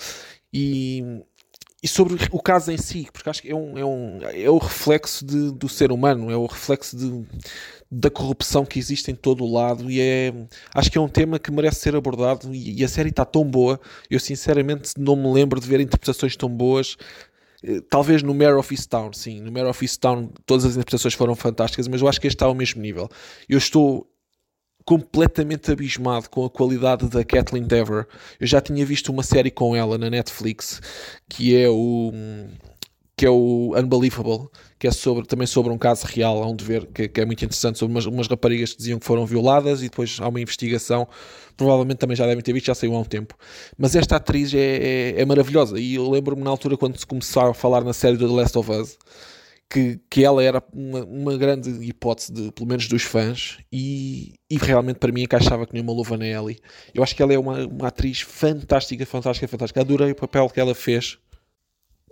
e, 0.53 1.21
e 1.81 1.87
sobre 1.87 2.15
o 2.31 2.41
caso 2.41 2.71
em 2.71 2.77
si, 2.77 3.07
porque 3.11 3.29
acho 3.29 3.41
que 3.41 3.49
é, 3.49 3.55
um, 3.55 3.77
é, 3.77 3.85
um, 3.85 4.19
é 4.21 4.49
o 4.49 4.57
reflexo 4.57 5.25
de, 5.25 5.51
do 5.51 5.67
ser 5.67 5.91
humano, 5.91 6.29
é 6.29 6.35
o 6.35 6.45
reflexo 6.45 6.95
de, 6.95 7.25
da 7.89 8.09
corrupção 8.09 8.65
que 8.65 8.77
existe 8.77 9.09
em 9.11 9.15
todo 9.15 9.43
o 9.43 9.51
lado 9.51 9.89
e 9.89 9.99
é, 9.99 10.33
acho 10.75 10.91
que 10.91 10.97
é 10.97 11.01
um 11.01 11.07
tema 11.07 11.39
que 11.39 11.51
merece 11.51 11.79
ser 11.79 11.95
abordado 11.95 12.53
e, 12.53 12.79
e 12.79 12.83
a 12.83 12.87
série 12.87 13.09
está 13.09 13.25
tão 13.25 13.43
boa, 13.43 13.79
eu 14.09 14.19
sinceramente 14.19 14.93
não 14.97 15.15
me 15.15 15.31
lembro 15.33 15.59
de 15.59 15.67
ver 15.67 15.79
interpretações 15.79 16.35
tão 16.35 16.49
boas 16.49 16.97
talvez 17.89 18.23
no 18.23 18.33
Mayor 18.33 18.57
of 18.57 18.73
Easttown, 18.73 19.13
sim, 19.13 19.39
no 19.39 19.51
Mayor 19.51 19.69
of 19.69 19.83
Easttown 19.83 20.29
todas 20.45 20.65
as 20.65 20.71
interpretações 20.73 21.13
foram 21.13 21.35
fantásticas, 21.35 21.87
mas 21.87 22.01
eu 22.01 22.07
acho 22.07 22.19
que 22.19 22.27
este 22.27 22.35
está 22.35 22.45
ao 22.45 22.55
mesmo 22.55 22.81
nível. 22.81 23.09
Eu 23.47 23.57
estou 23.57 24.07
completamente 24.83 25.71
abismado 25.71 26.29
com 26.29 26.43
a 26.43 26.49
qualidade 26.49 27.07
da 27.07 27.23
Kathleen 27.23 27.63
Dever. 27.63 28.07
Eu 28.39 28.47
já 28.47 28.59
tinha 28.59 28.85
visto 28.85 29.09
uma 29.09 29.23
série 29.23 29.51
com 29.51 29.75
ela 29.75 29.97
na 29.97 30.09
Netflix 30.09 30.81
que 31.29 31.55
é 31.55 31.69
o 31.69 32.11
que 33.21 33.25
é 33.27 33.29
o 33.29 33.75
Unbelievable, 33.77 34.49
que 34.79 34.87
é 34.87 34.91
sobre, 34.91 35.27
também 35.27 35.45
sobre 35.45 35.71
um 35.71 35.77
caso 35.77 36.07
real, 36.07 36.41
há 36.41 36.47
um 36.47 36.55
dever 36.55 36.87
que, 36.87 37.07
que 37.07 37.21
é 37.21 37.23
muito 37.23 37.45
interessante, 37.45 37.77
sobre 37.77 37.93
umas, 37.93 38.07
umas, 38.07 38.27
raparigas 38.27 38.71
que 38.71 38.79
diziam 38.79 38.97
que 38.97 39.05
foram 39.05 39.27
violadas 39.27 39.81
e 39.81 39.89
depois 39.89 40.17
há 40.19 40.27
uma 40.27 40.41
investigação, 40.41 41.07
provavelmente 41.55 41.99
também 41.99 42.17
já 42.17 42.25
devem 42.25 42.41
ter 42.41 42.51
visto, 42.51 42.65
já 42.65 42.73
saiu 42.73 42.95
há 42.95 42.99
um 42.99 43.03
tempo. 43.03 43.35
Mas 43.77 43.95
esta 43.95 44.15
atriz 44.15 44.51
é, 44.55 44.57
é, 44.57 45.21
é 45.21 45.23
maravilhosa 45.23 45.79
e 45.79 45.93
eu 45.93 46.09
lembro-me 46.09 46.41
na 46.41 46.49
altura 46.49 46.75
quando 46.75 46.97
se 46.97 47.05
começou 47.05 47.43
a 47.43 47.53
falar 47.53 47.83
na 47.83 47.93
série 47.93 48.17
do 48.17 48.27
The 48.27 48.33
Last 48.33 48.57
of 48.57 48.71
Us, 48.71 48.97
que, 49.69 49.99
que 50.09 50.25
ela 50.25 50.43
era 50.43 50.63
uma, 50.73 51.05
uma 51.05 51.37
grande 51.37 51.69
hipótese, 51.69 52.33
de, 52.33 52.51
pelo 52.51 52.67
menos 52.67 52.87
dos 52.87 53.03
fãs, 53.03 53.59
e, 53.71 54.33
e 54.49 54.57
realmente 54.57 54.97
para 54.97 55.11
mim 55.11 55.21
encaixava 55.21 55.67
que 55.67 55.73
nem 55.73 55.83
uma 55.83 55.93
luva 55.93 56.17
na 56.17 56.25
Ellie. 56.25 56.57
Eu 56.91 57.03
acho 57.03 57.15
que 57.15 57.21
ela 57.21 57.31
é 57.31 57.37
uma, 57.37 57.67
uma 57.67 57.89
atriz 57.89 58.21
fantástica, 58.21 59.05
fantástica, 59.05 59.47
fantástica. 59.47 59.79
Adorei 59.79 60.09
o 60.09 60.15
papel 60.15 60.49
que 60.49 60.59
ela 60.59 60.73
fez 60.73 61.19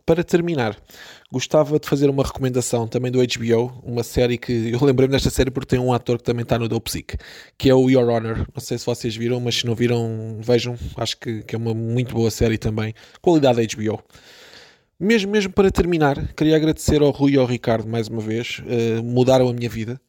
para 0.09 0.23
terminar, 0.23 0.75
gostava 1.31 1.79
de 1.79 1.87
fazer 1.87 2.09
uma 2.09 2.23
recomendação 2.23 2.87
também 2.87 3.11
do 3.11 3.19
HBO, 3.19 3.79
uma 3.83 4.01
série 4.01 4.39
que 4.39 4.71
eu 4.71 4.83
lembrei-me 4.83 5.11
desta 5.11 5.29
série 5.29 5.51
porque 5.51 5.75
tem 5.75 5.79
um 5.79 5.93
ator 5.93 6.17
que 6.17 6.23
também 6.23 6.41
está 6.41 6.57
no 6.57 6.67
Dope 6.67 6.89
Sick, 6.89 7.15
que 7.55 7.69
é 7.69 7.75
o 7.75 7.87
Your 7.91 8.09
Honor. 8.09 8.37
Não 8.51 8.59
sei 8.59 8.79
se 8.79 8.87
vocês 8.87 9.15
viram, 9.15 9.39
mas 9.39 9.57
se 9.57 9.67
não 9.67 9.75
viram, 9.75 10.39
vejam. 10.41 10.75
Acho 10.97 11.15
que, 11.15 11.43
que 11.43 11.53
é 11.53 11.59
uma 11.59 11.75
muito 11.75 12.15
boa 12.15 12.31
série 12.31 12.57
também. 12.57 12.91
Qualidade 13.21 13.75
HBO. 13.75 14.03
Mesmo, 14.99 15.31
mesmo 15.31 15.53
para 15.53 15.69
terminar, 15.69 16.33
queria 16.33 16.55
agradecer 16.55 17.03
ao 17.03 17.11
Rui 17.11 17.33
e 17.33 17.37
ao 17.37 17.45
Ricardo 17.45 17.87
mais 17.87 18.07
uma 18.07 18.19
vez, 18.19 18.63
uh, 18.65 19.03
mudaram 19.03 19.47
a 19.47 19.53
minha 19.53 19.69
vida, 19.69 20.01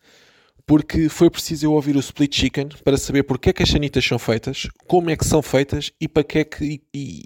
porque 0.67 1.11
foi 1.11 1.29
preciso 1.29 1.67
eu 1.67 1.73
ouvir 1.73 1.95
o 1.95 2.01
Split 2.01 2.35
Chicken 2.35 2.71
para 2.83 2.97
saber 2.97 3.25
porque 3.25 3.51
é 3.51 3.53
que 3.53 3.63
as 3.63 3.69
sanitas 3.69 4.03
são 4.03 4.19
feitas, 4.19 4.67
como 4.87 5.11
é 5.11 5.17
que 5.17 5.27
são 5.27 5.43
feitas 5.43 5.93
e 6.01 6.09
para 6.09 6.25
que 6.25 6.39
é 6.39 6.45
que. 6.45 6.65
E, 6.65 6.83
e, 6.95 7.23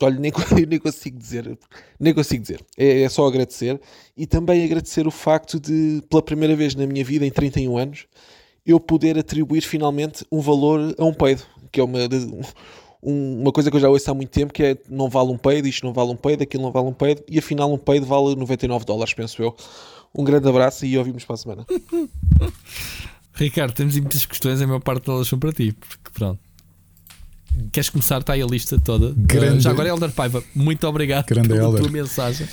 Olha, 0.00 0.18
nem, 0.18 0.30
nem 0.68 0.78
consigo 0.78 1.18
dizer, 1.18 1.58
nem 1.98 2.12
consigo 2.12 2.42
dizer. 2.42 2.64
É, 2.76 3.02
é, 3.02 3.08
só 3.08 3.26
agradecer 3.26 3.80
e 4.16 4.26
também 4.26 4.64
agradecer 4.64 5.06
o 5.06 5.10
facto 5.10 5.58
de, 5.58 6.02
pela 6.08 6.22
primeira 6.22 6.54
vez 6.54 6.74
na 6.74 6.86
minha 6.86 7.04
vida, 7.04 7.24
em 7.24 7.30
31 7.30 7.78
anos, 7.78 8.06
eu 8.64 8.78
poder 8.78 9.18
atribuir 9.18 9.62
finalmente 9.62 10.26
um 10.30 10.40
valor 10.40 10.94
a 10.98 11.04
um 11.04 11.14
peido, 11.14 11.42
que 11.72 11.80
é 11.80 11.84
uma, 11.84 12.00
um, 13.02 13.40
uma 13.42 13.52
coisa 13.52 13.70
que 13.70 13.76
eu 13.76 13.80
já 13.80 13.88
ouço 13.88 14.10
há 14.10 14.14
muito 14.14 14.30
tempo, 14.30 14.52
que 14.52 14.62
é 14.62 14.76
não 14.90 15.08
vale 15.08 15.30
um 15.30 15.38
peido, 15.38 15.68
isto 15.68 15.86
não 15.86 15.92
vale 15.92 16.10
um 16.10 16.16
peido, 16.16 16.42
aquilo 16.42 16.62
não 16.62 16.72
vale 16.72 16.88
um 16.88 16.92
peido, 16.92 17.22
e 17.28 17.38
afinal 17.38 17.72
um 17.72 17.78
peido 17.78 18.04
vale 18.04 18.34
99 18.34 18.84
dólares, 18.84 19.14
penso 19.14 19.42
eu. 19.42 19.56
Um 20.14 20.24
grande 20.24 20.48
abraço 20.48 20.84
e 20.84 20.96
ouvimos 20.98 21.24
para 21.24 21.34
a 21.34 21.36
semana. 21.36 21.66
Ricardo, 23.34 23.74
temos 23.74 23.96
muitas 23.98 24.24
questões, 24.24 24.60
a 24.60 24.66
maior 24.66 24.80
parte 24.80 25.06
delas 25.06 25.28
são 25.28 25.38
para 25.38 25.52
ti, 25.52 25.72
porque 25.72 26.10
pronto. 26.12 26.45
Queres 27.72 27.90
começar? 27.90 28.18
Está 28.18 28.34
aí 28.34 28.42
a 28.42 28.46
lista 28.46 28.78
toda. 28.78 29.12
Grande. 29.16 29.58
Uh, 29.58 29.60
já 29.60 29.70
agora, 29.70 29.88
Helder 29.88 30.10
Paiva, 30.10 30.42
muito 30.54 30.86
obrigado 30.86 31.26
Grande 31.26 31.48
pela 31.48 31.60
Helder. 31.60 31.82
tua 31.82 31.90
mensagem. 31.90 32.46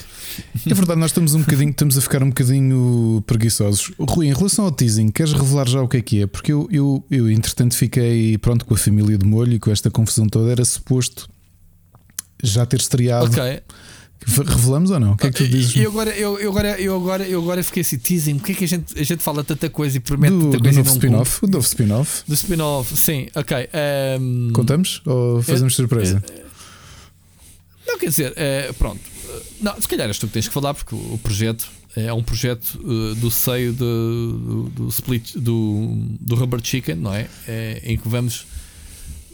É 0.70 0.74
verdade, 0.74 1.00
nós 1.00 1.12
estamos 1.12 1.36
um 1.36 1.42
bocadinho, 1.42 1.72
estamos 1.72 1.98
a 1.98 2.02
ficar 2.02 2.24
um 2.24 2.30
bocadinho 2.30 3.24
preguiçosos. 3.28 3.92
Rui, 4.00 4.28
em 4.28 4.34
relação 4.34 4.66
ao 4.66 4.72
teasing, 4.72 5.10
queres 5.10 5.34
revelar 5.34 5.68
já 5.68 5.82
o 5.82 5.88
que 5.88 5.98
é 5.98 6.02
que 6.02 6.22
é? 6.22 6.28
Porque 6.28 6.52
eu, 6.52 6.68
eu, 6.72 7.06
eu 7.12 7.30
entretanto, 7.30 7.76
fiquei 7.76 8.38
pronto 8.38 8.66
com 8.66 8.74
a 8.74 8.78
família 8.78 9.18
de 9.18 9.26
molho 9.26 9.54
e 9.54 9.60
com 9.60 9.72
esta 9.72 9.92
confusão 9.92 10.28
toda. 10.28 10.52
Era 10.52 10.66
suposto 10.66 11.30
já 12.42 12.66
ter 12.66 12.80
estreado. 12.80 13.26
Ok. 13.26 13.62
Revelamos 14.28 14.92
ou 14.92 15.00
não? 15.00 15.14
O 15.14 15.18
que 15.18 15.28
é 15.28 15.32
que 15.32 15.38
tu 15.38 15.48
dizes? 15.48 15.76
Eu 15.76 15.90
agora, 15.92 16.12
eu, 16.12 16.40
eu 16.40 16.50
agora, 16.52 16.80
eu 16.80 16.96
agora, 16.96 17.28
eu 17.28 17.42
agora 17.42 17.64
fiquei 17.64 17.82
assim, 17.82 17.98
teasing. 17.98 18.38
Porque 18.38 18.52
é 18.54 18.56
que 18.56 18.64
a 18.64 18.68
gente, 18.68 19.00
a 19.00 19.04
gente 19.04 19.24
fala 19.24 19.44
tanta 19.44 19.70
coisa 19.70 19.98
e 19.98 20.00
promete 20.00 20.34
do, 20.34 20.44
tanta 20.46 20.58
do 20.58 20.64
coisa? 20.64 20.78
novo 20.80 20.90
spin-off? 20.90 21.46
O 21.46 21.48
novo 21.48 21.66
spin-off? 21.66 22.24
Do 22.28 22.34
spin-off, 22.34 22.98
sim, 22.98 23.28
ok. 23.36 23.70
Um, 24.20 24.52
Contamos 24.54 25.02
ou 25.06 25.42
fazemos 25.42 25.76
surpresa? 25.76 26.24
Não, 27.88 27.98
quer 27.98 28.08
dizer, 28.08 28.34
é, 28.36 28.72
pronto. 28.74 29.02
Não, 29.62 29.80
se 29.80 29.88
calhar 29.88 30.08
és 30.08 30.18
tu 30.18 30.28
que 30.28 30.34
tens 30.34 30.48
que 30.48 30.54
falar, 30.54 30.74
porque 30.74 30.96
o 30.96 31.20
projeto 31.22 31.70
é 31.96 32.12
um 32.12 32.24
projeto 32.24 32.80
uh, 32.84 33.16
do 33.16 33.30
seio 33.30 33.72
do, 33.72 34.70
do, 34.76 34.88
split 34.90 35.36
do, 35.36 35.96
do 36.20 36.36
Rubber 36.36 36.60
Chicken, 36.64 36.96
não 36.96 37.14
é? 37.14 37.28
é 37.48 37.82
em 37.84 37.98
que 37.98 38.08
vamos 38.08 38.46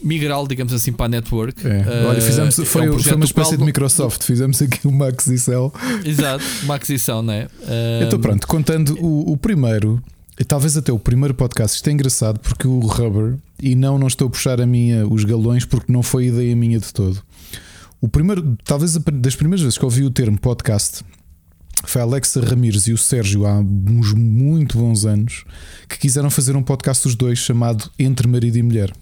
migrá-lo, 0.02 0.48
digamos 0.48 0.72
assim, 0.72 0.92
para 0.92 1.06
a 1.06 1.08
network. 1.08 1.66
É. 1.66 2.06
Olha, 2.06 2.20
fizemos, 2.20 2.58
uh, 2.58 2.64
foi, 2.64 2.86
é 2.86 2.90
um 2.90 2.98
foi 2.98 3.14
uma 3.14 3.24
espécie 3.24 3.56
de 3.56 3.64
Microsoft, 3.64 4.22
fizemos 4.22 4.60
aqui 4.62 4.86
uma 4.86 5.08
aquisição. 5.08 5.72
Exato, 6.04 6.44
uma 6.64 6.74
aquisição, 6.76 7.22
não 7.22 7.32
é? 7.32 7.44
Uh, 7.44 8.04
então, 8.06 8.18
pronto, 8.18 8.46
contando 8.46 8.96
o, 9.00 9.32
o 9.32 9.36
primeiro. 9.36 10.02
Talvez 10.48 10.74
até 10.74 10.90
o 10.90 10.98
primeiro 10.98 11.34
podcast. 11.34 11.76
Isto 11.76 11.90
é 11.90 11.92
engraçado 11.92 12.40
porque 12.40 12.66
o 12.66 12.80
Rubber, 12.80 13.36
e 13.62 13.74
não, 13.74 13.98
não 13.98 14.06
estou 14.06 14.26
a 14.26 14.30
puxar 14.30 14.58
a 14.58 14.64
minha, 14.64 15.06
os 15.06 15.22
galões, 15.22 15.66
porque 15.66 15.92
não 15.92 16.02
foi 16.02 16.28
ideia 16.28 16.56
minha 16.56 16.78
de 16.78 16.90
todo. 16.94 17.22
O 18.00 18.08
primeiro, 18.08 18.56
talvez 18.64 18.96
das 18.96 19.36
primeiras 19.36 19.60
vezes 19.60 19.76
que 19.76 19.84
ouvi 19.84 20.02
o 20.02 20.10
termo 20.10 20.38
podcast 20.38 21.04
foi 21.84 22.00
a 22.00 22.04
Alexa 22.04 22.40
Ramires 22.40 22.86
e 22.86 22.92
o 22.92 22.98
Sérgio 22.98 23.46
há 23.46 23.58
uns 23.58 24.12
muito 24.14 24.78
bons 24.78 25.04
anos 25.04 25.44
que 25.88 25.98
quiseram 25.98 26.30
fazer 26.30 26.56
um 26.56 26.62
podcast 26.62 27.04
dos 27.04 27.14
dois 27.14 27.38
chamado 27.38 27.90
Entre 27.98 28.26
Marido 28.26 28.56
e 28.56 28.62
Mulher. 28.62 28.92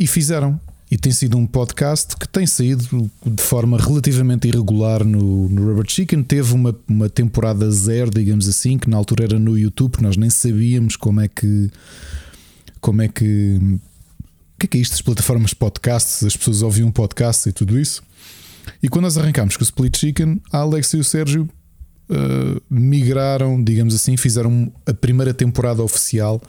E 0.00 0.06
fizeram. 0.06 0.58
E 0.90 0.96
tem 0.96 1.12
sido 1.12 1.36
um 1.36 1.46
podcast 1.46 2.16
que 2.16 2.26
tem 2.26 2.46
saído 2.46 3.08
de 3.24 3.42
forma 3.42 3.78
relativamente 3.78 4.48
irregular 4.48 5.04
no, 5.04 5.46
no 5.48 5.68
Rubber 5.68 5.84
Chicken. 5.86 6.22
Teve 6.22 6.54
uma, 6.54 6.74
uma 6.88 7.08
temporada 7.08 7.70
zero, 7.70 8.10
digamos 8.10 8.48
assim, 8.48 8.78
que 8.78 8.88
na 8.88 8.96
altura 8.96 9.24
era 9.24 9.38
no 9.38 9.56
YouTube, 9.56 10.00
nós 10.00 10.16
nem 10.16 10.30
sabíamos 10.30 10.96
como 10.96 11.20
é 11.20 11.28
que 11.28 11.70
como 12.80 13.02
é 13.02 13.08
que 13.08 13.60
que 14.58 14.66
é 14.66 14.68
que 14.68 14.78
é 14.78 14.80
isto 14.80 14.92
das 14.92 15.02
plataformas 15.02 15.54
podcasts? 15.54 16.24
As 16.24 16.36
pessoas 16.36 16.62
ouviam 16.62 16.90
podcast 16.90 17.48
e 17.48 17.52
tudo 17.52 17.78
isso. 17.78 18.02
E 18.82 18.88
quando 18.88 19.04
nós 19.04 19.16
arrancámos 19.16 19.56
com 19.56 19.62
o 19.62 19.64
Split 19.64 19.96
Chicken, 19.96 20.40
a 20.50 20.58
Alex 20.58 20.94
e 20.94 20.96
o 20.96 21.04
Sérgio 21.04 21.48
uh, 22.10 22.62
migraram, 22.68 23.62
digamos 23.62 23.94
assim, 23.94 24.16
fizeram 24.16 24.72
a 24.86 24.92
primeira 24.92 25.32
temporada 25.32 25.82
oficial 25.82 26.40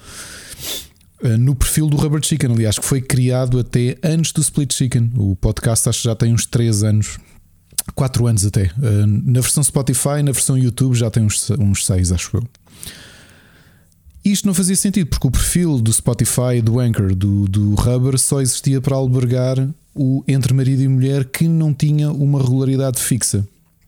no 1.38 1.56
perfil 1.56 1.88
do 1.88 1.98
Rubber 1.98 2.24
Chicken. 2.24 2.54
Aliás, 2.54 2.78
que 2.78 2.86
foi 2.86 3.02
criado 3.02 3.60
até 3.60 3.98
antes 4.04 4.32
do 4.32 4.42
Split 4.42 4.74
Chicken. 4.74 5.12
O 5.18 5.36
podcast 5.36 5.90
acho 5.90 6.02
que 6.02 6.08
já 6.08 6.16
tem 6.16 6.34
uns 6.34 6.46
3 6.46 6.84
anos. 6.84 7.18
4 7.96 8.28
anos 8.28 8.46
até. 8.46 8.72
Uh, 8.78 9.08
na 9.08 9.42
versão 9.42 9.64
Spotify, 9.64 10.22
na 10.24 10.32
versão 10.32 10.58
YouTube 10.58 10.96
já 10.96 11.10
tem 11.10 11.24
uns, 11.24 11.50
uns 11.52 11.86
6, 11.86 12.12
acho 12.12 12.38
eu. 12.38 12.44
Isto 14.24 14.46
não 14.46 14.54
fazia 14.54 14.76
sentido, 14.76 15.08
porque 15.08 15.28
o 15.28 15.32
perfil 15.32 15.80
do 15.80 15.92
Spotify, 15.92 16.62
do 16.64 16.80
Anchor, 16.80 17.16
do, 17.16 17.48
do 17.48 17.74
Rubber 17.74 18.20
só 18.20 18.40
existia 18.40 18.80
para 18.80 18.96
albergar 18.96 19.68
o 19.96 20.24
entre 20.28 20.54
marido 20.54 20.84
e 20.84 20.88
mulher 20.88 21.26
que 21.26 21.48
não 21.48 21.74
tinha 21.74 22.12
uma 22.12 22.40
regularidade 22.40 23.02
fixa. 23.02 23.46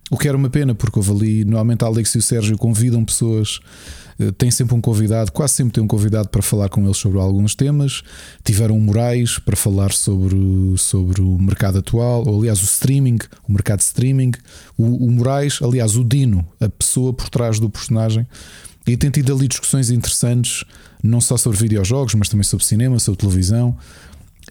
O 0.09 0.17
que 0.17 0.27
era 0.27 0.35
uma 0.35 0.49
pena, 0.49 0.73
porque 0.75 0.97
houve 0.97 1.11
ali, 1.11 1.45
normalmente 1.45 1.83
a 1.83 1.87
Alex 1.87 2.15
e 2.15 2.17
o 2.17 2.21
Sérgio 2.21 2.57
convidam 2.57 3.05
pessoas, 3.05 3.59
eh, 3.59 4.02
tem 4.37 4.51
sempre 4.51 4.75
um 4.75 4.81
convidado, 4.81 5.31
quase 5.31 5.53
sempre 5.53 5.73
tem 5.73 5.83
um 5.83 5.87
convidado 5.87 6.29
para 6.29 6.41
falar 6.41 6.69
com 6.69 6.83
eles 6.83 6.97
sobre 6.97 7.19
alguns 7.19 7.55
temas. 7.55 8.03
Tiveram 8.43 8.77
o 8.77 8.81
Moraes 8.81 9.39
para 9.39 9.55
falar 9.55 9.91
sobre, 9.91 10.37
sobre 10.77 11.21
o 11.21 11.37
mercado 11.39 11.79
atual, 11.79 12.27
ou 12.27 12.39
aliás 12.39 12.61
o 12.61 12.65
streaming, 12.65 13.19
o 13.47 13.51
mercado 13.51 13.79
de 13.79 13.85
streaming. 13.85 14.31
O, 14.77 15.07
o 15.07 15.11
Moraes, 15.11 15.59
aliás, 15.61 15.95
o 15.95 16.03
Dino, 16.03 16.47
a 16.59 16.69
pessoa 16.69 17.13
por 17.13 17.29
trás 17.29 17.59
do 17.59 17.69
personagem, 17.69 18.27
e 18.85 18.97
tem 18.97 19.09
tido 19.09 19.33
ali 19.33 19.47
discussões 19.47 19.89
interessantes, 19.89 20.65
não 21.01 21.21
só 21.21 21.37
sobre 21.37 21.57
videojogos, 21.59 22.13
mas 22.15 22.29
também 22.29 22.43
sobre 22.43 22.65
cinema, 22.65 22.99
sobre 22.99 23.19
televisão. 23.19 23.77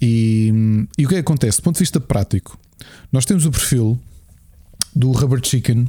E, 0.01 0.52
e 0.97 1.05
o 1.05 1.09
que 1.09 1.14
é 1.14 1.18
que 1.18 1.20
acontece? 1.20 1.59
Do 1.59 1.64
ponto 1.64 1.76
de 1.76 1.80
vista 1.80 2.01
prático, 2.01 2.59
nós 3.12 3.24
temos 3.24 3.44
o 3.44 3.51
perfil 3.51 3.98
do 4.94 5.12
Rubber 5.12 5.40
Chicken 5.43 5.86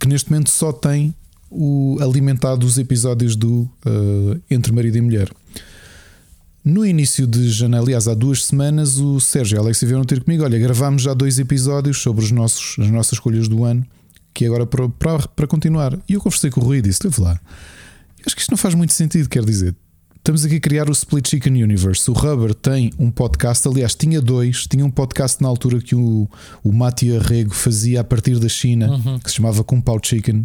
que 0.00 0.08
neste 0.08 0.30
momento 0.30 0.50
só 0.50 0.72
tem 0.72 1.14
o 1.50 1.98
alimentado 2.00 2.64
os 2.64 2.78
episódios 2.78 3.34
do 3.34 3.68
uh, 3.84 4.40
Entre 4.50 4.72
Marido 4.72 4.96
e 4.96 5.00
Mulher. 5.00 5.30
No 6.64 6.84
início 6.84 7.26
de 7.26 7.48
janeiro, 7.48 7.84
aliás, 7.84 8.06
há 8.06 8.14
duas 8.14 8.44
semanas, 8.44 8.98
o 8.98 9.18
Sérgio 9.18 9.56
e 9.56 9.58
a 9.58 9.62
Alex 9.62 9.82
vieram 9.82 10.04
ter 10.04 10.22
comigo. 10.22 10.44
Olha, 10.44 10.58
gravámos 10.58 11.02
já 11.02 11.14
dois 11.14 11.38
episódios 11.38 11.98
sobre 11.98 12.22
os 12.22 12.30
nossos, 12.30 12.78
as 12.78 12.90
nossas 12.90 13.14
escolhas 13.14 13.48
do 13.48 13.64
ano, 13.64 13.84
que 14.34 14.44
agora 14.44 14.66
para, 14.66 14.88
para, 14.88 15.26
para 15.28 15.46
continuar. 15.46 15.98
E 16.08 16.12
eu 16.12 16.20
conversei 16.20 16.50
com 16.50 16.60
o 16.60 16.64
Rui 16.64 16.78
e 16.78 16.82
disse: 16.82 17.00
lá, 17.18 17.40
acho 18.24 18.36
que 18.36 18.42
isto 18.42 18.50
não 18.50 18.58
faz 18.58 18.74
muito 18.74 18.92
sentido, 18.92 19.28
quer 19.28 19.44
dizer. 19.44 19.74
Estamos 20.18 20.44
aqui 20.44 20.56
a 20.56 20.60
criar 20.60 20.90
o 20.90 20.92
Split 20.92 21.26
Chicken 21.30 21.64
Universe. 21.64 22.10
O 22.10 22.12
Rubber 22.12 22.52
tem 22.52 22.92
um 22.98 23.10
podcast, 23.10 23.66
aliás, 23.66 23.94
tinha 23.94 24.20
dois. 24.20 24.66
Tinha 24.66 24.84
um 24.84 24.90
podcast 24.90 25.42
na 25.42 25.48
altura 25.48 25.80
que 25.80 25.94
o, 25.94 26.28
o 26.62 26.72
Mati 26.72 27.16
Arrego 27.16 27.54
fazia 27.54 28.02
a 28.02 28.04
partir 28.04 28.38
da 28.38 28.48
China, 28.48 28.90
uhum. 28.90 29.18
que 29.18 29.30
se 29.30 29.36
chamava 29.36 29.64
Kung 29.64 29.80
Pao 29.80 29.98
Chicken. 30.00 30.44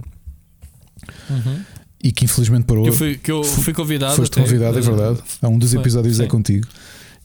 Uhum. 1.29 1.59
E 2.03 2.11
que 2.11 2.25
infelizmente 2.25 2.65
parou. 2.65 2.83
Que 2.83 2.89
eu 2.89 2.93
fui, 2.93 3.17
que 3.17 3.31
eu 3.31 3.43
fui 3.43 3.73
convidado. 3.73 4.15
Foste 4.15 4.39
convidado, 4.39 4.77
é 4.77 4.81
verdade. 4.81 5.19
Há 5.41 5.47
um 5.47 5.57
dos 5.57 5.73
episódios 5.73 6.19
é 6.19 6.27
contigo. 6.27 6.67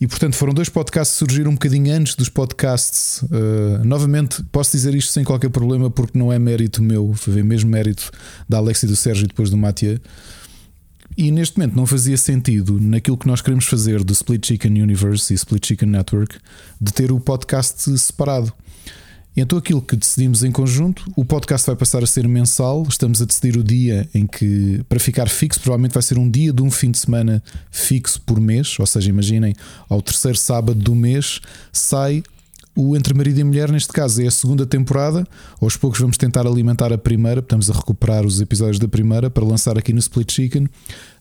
E 0.01 0.07
portanto 0.07 0.35
foram 0.35 0.55
dois 0.55 0.71
podcasts 0.71 1.15
que 1.15 1.19
surgiram 1.19 1.51
um 1.51 1.55
bocadinho 1.55 1.95
antes 1.95 2.15
dos 2.15 2.31
podcasts. 2.31 3.21
Uh, 3.25 3.85
novamente, 3.85 4.43
posso 4.51 4.73
dizer 4.73 4.95
isto 4.95 5.13
sem 5.13 5.23
qualquer 5.23 5.51
problema, 5.51 5.91
porque 5.91 6.19
não 6.19 6.33
é 6.33 6.39
mérito 6.39 6.83
meu, 6.83 7.13
foi 7.13 7.43
mesmo 7.43 7.71
mérito 7.71 8.11
da 8.49 8.57
Alex 8.57 8.83
e 8.83 8.87
do 8.87 8.97
Sérgio 8.97 9.29
depois 9.29 9.51
do 9.51 9.59
Mathieu. 9.59 10.01
E 11.19 11.31
neste 11.31 11.59
momento 11.59 11.77
não 11.77 11.85
fazia 11.85 12.17
sentido 12.17 12.81
naquilo 12.81 13.19
que 13.19 13.27
nós 13.27 13.43
queremos 13.43 13.67
fazer 13.67 14.03
do 14.03 14.15
Split 14.15 14.47
Chicken 14.47 14.81
Universe 14.81 15.35
e 15.35 15.37
Split 15.37 15.67
Chicken 15.67 15.91
Network 15.91 16.39
de 16.81 16.93
ter 16.95 17.13
o 17.13 17.21
podcast 17.21 17.99
separado. 17.99 18.51
Então, 19.37 19.59
aquilo 19.59 19.81
que 19.81 19.97
decidimos 19.97 20.43
em 20.43 20.51
conjunto, 20.51 21.05
o 21.17 21.25
podcast 21.25 21.67
vai 21.67 21.77
passar 21.77 22.03
a 22.03 22.07
ser 22.07 22.27
mensal. 22.27 22.85
Estamos 22.89 23.23
a 23.23 23.25
decidir 23.25 23.57
o 23.57 23.65
dia 23.65 24.09
em 24.13 24.27
que, 24.27 24.83
para 24.89 24.99
ficar 24.99 25.29
fixo, 25.29 25.61
provavelmente 25.61 25.93
vai 25.93 26.03
ser 26.03 26.19
um 26.19 26.29
dia 26.29 26.53
de 26.53 26.63
um 26.63 26.71
fim 26.71 26.91
de 26.91 26.99
semana 26.99 27.43
fixo 27.71 28.21
por 28.23 28.41
mês. 28.41 28.79
Ou 28.79 28.87
seja, 28.87 29.09
imaginem, 29.09 29.55
ao 29.89 30.03
terceiro 30.03 30.37
sábado 30.37 30.79
do 30.81 30.95
mês 30.95 31.41
sai 31.73 32.23
o 32.77 32.97
Entre 32.97 33.13
Marido 33.13 33.39
e 33.39 33.45
Mulher, 33.45 33.71
neste 33.71 33.93
caso, 33.93 34.23
é 34.23 34.27
a 34.27 34.31
segunda 34.31 34.65
temporada. 34.65 35.27
Aos 35.61 35.77
poucos 35.77 36.01
vamos 36.01 36.17
tentar 36.17 36.47
alimentar 36.47 36.93
a 36.93 36.99
primeira, 36.99 37.41
estamos 37.41 37.69
a 37.69 37.75
recuperar 37.75 38.25
os 38.25 38.41
episódios 38.41 38.79
da 38.79 38.89
primeira 38.89 39.29
para 39.29 39.45
lançar 39.45 39.77
aqui 39.77 39.93
no 39.93 39.99
Split 39.99 40.33
Chicken. 40.33 40.69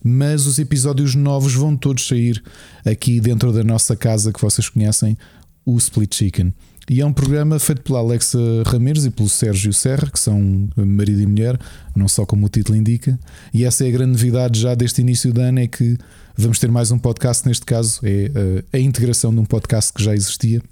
Mas 0.04 0.46
os 0.46 0.60
episódios 0.60 1.16
novos 1.16 1.54
vão 1.54 1.76
todos 1.76 2.08
sair 2.08 2.42
aqui 2.86 3.20
dentro 3.20 3.52
da 3.52 3.64
nossa 3.64 3.96
casa 3.96 4.32
que 4.32 4.42
vocês 4.42 4.70
conhecem, 4.70 5.18
o 5.66 5.78
Split 5.78 6.16
Chicken. 6.16 6.54
E 6.90 7.02
é 7.02 7.06
um 7.06 7.14
programa 7.14 7.60
feito 7.60 7.84
pela 7.84 8.00
Alexa 8.00 8.40
Ramires 8.66 9.06
e 9.06 9.12
pelo 9.12 9.30
Sérgio 9.30 9.72
Serra, 9.72 10.10
que 10.10 10.20
são 10.20 10.68
marido 10.76 11.22
e 11.22 11.28
mulher, 11.28 11.60
não 11.96 12.08
só 12.08 12.26
como 12.26 12.48
o 12.48 12.50
título 12.50 12.76
indica. 12.76 13.18
E 13.54 13.64
essa 13.64 13.86
é 13.86 13.90
a 13.90 13.92
grande 13.92 14.14
novidade 14.14 14.60
já 14.60 14.74
deste 14.74 15.02
início 15.02 15.32
de 15.32 15.40
ano: 15.40 15.60
é 15.60 15.68
que 15.68 15.96
vamos 16.36 16.58
ter 16.58 16.72
mais 16.72 16.90
um 16.90 16.98
podcast. 16.98 17.48
Neste 17.48 17.64
caso, 17.64 18.00
é 18.04 18.32
eh, 18.34 18.64
a 18.74 18.80
integração 18.80 19.32
de 19.32 19.40
um 19.40 19.46
podcast 19.46 19.94
que 19.94 20.04
já 20.04 20.16
existia 20.16 20.64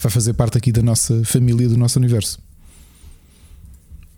vai 0.00 0.12
fazer 0.12 0.32
parte 0.34 0.56
aqui 0.56 0.70
da 0.70 0.80
nossa 0.80 1.24
família, 1.24 1.68
do 1.68 1.76
nosso 1.76 1.98
universo. 1.98 2.38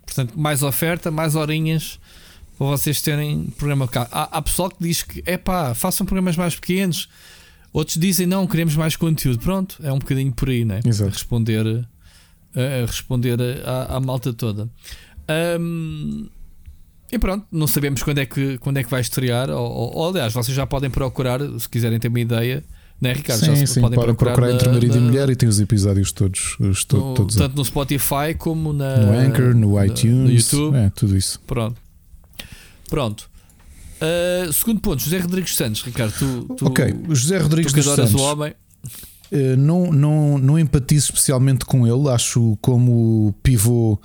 Portanto, 0.05 0.39
mais 0.39 0.61
oferta, 0.61 1.09
mais 1.09 1.35
horinhas 1.35 1.99
para 2.55 2.67
vocês 2.67 3.01
terem 3.01 3.47
programa. 3.57 3.89
Há, 4.11 4.37
há 4.37 4.41
pessoal 4.43 4.69
que 4.69 4.77
diz 4.79 5.01
que 5.01 5.23
é 5.25 5.37
pá, 5.37 5.73
façam 5.73 6.05
programas 6.05 6.37
mais 6.37 6.55
pequenos. 6.55 7.09
Outros 7.75 7.97
dizem 7.97 8.25
não, 8.25 8.47
queremos 8.47 8.73
mais 8.77 8.95
conteúdo. 8.95 9.39
Pronto, 9.39 9.75
é 9.83 9.91
um 9.91 9.99
bocadinho 9.99 10.31
por 10.31 10.49
aí, 10.49 10.63
né? 10.63 10.79
Exato. 10.85 11.11
Responder, 11.11 11.85
responder 12.87 13.37
à, 13.65 13.97
à, 13.97 13.99
malta 13.99 14.31
toda. 14.31 14.69
Um, 15.59 16.29
e 17.11 17.19
pronto, 17.19 17.45
não 17.51 17.67
sabemos 17.67 18.01
quando 18.01 18.19
é 18.19 18.25
que, 18.25 18.57
quando 18.59 18.77
é 18.77 18.83
que 18.83 18.89
vai 18.89 19.01
estrear. 19.01 19.49
Ou, 19.49 19.69
ou, 19.69 19.93
ou 19.93 20.09
aliás, 20.09 20.31
vocês 20.31 20.55
já 20.55 20.65
podem 20.65 20.89
procurar, 20.89 21.41
se 21.59 21.67
quiserem 21.67 21.99
ter 21.99 22.07
uma 22.07 22.21
ideia 22.21 22.63
não 23.01 23.09
é, 23.09 23.13
Ricardo? 23.13 23.41
Sim, 23.41 23.55
Já 23.57 23.67
sim, 23.67 23.81
podem 23.81 23.99
podem 23.99 24.15
procurar, 24.15 24.35
procurar 24.35 24.55
entre 24.55 24.69
marido 24.69 24.95
na, 24.95 25.01
e 25.01 25.03
mulher 25.03 25.29
e 25.29 25.35
tem 25.35 25.49
os 25.49 25.59
episódios 25.59 26.13
todos. 26.13 26.57
Os 26.61 26.85
to, 26.85 26.95
no, 26.95 27.13
todos 27.13 27.35
tanto 27.35 27.57
no 27.57 27.65
Spotify 27.65 28.33
como 28.37 28.71
na, 28.71 28.95
no 28.99 29.19
Anchor, 29.19 29.53
no 29.53 29.83
iTunes, 29.83 30.13
no 30.13 30.31
YouTube. 30.31 30.77
É, 30.77 30.89
tudo 30.91 31.17
isso. 31.17 31.41
Pronto. 31.45 31.75
Pronto. 32.89 33.29
Uh, 34.01 34.51
segundo 34.51 34.81
ponto, 34.81 35.01
José 35.01 35.19
Rodrigues 35.19 35.55
Santos, 35.55 35.81
Ricardo, 35.81 36.13
tu, 36.13 36.55
tu 36.55 36.65
ok, 36.67 36.93
José 37.09 37.37
Rodrigues 37.37 37.73
tu 37.73 37.83
Santos. 37.83 38.13
o 38.13 38.19
homem. 38.19 38.53
Uh, 39.31 39.57
não, 39.57 39.91
não, 39.91 40.37
não 40.37 40.59
empatizo 40.59 41.05
especialmente 41.05 41.65
com 41.65 41.87
ele, 41.87 42.09
acho 42.09 42.57
como 42.61 43.33
pivô 43.41 43.99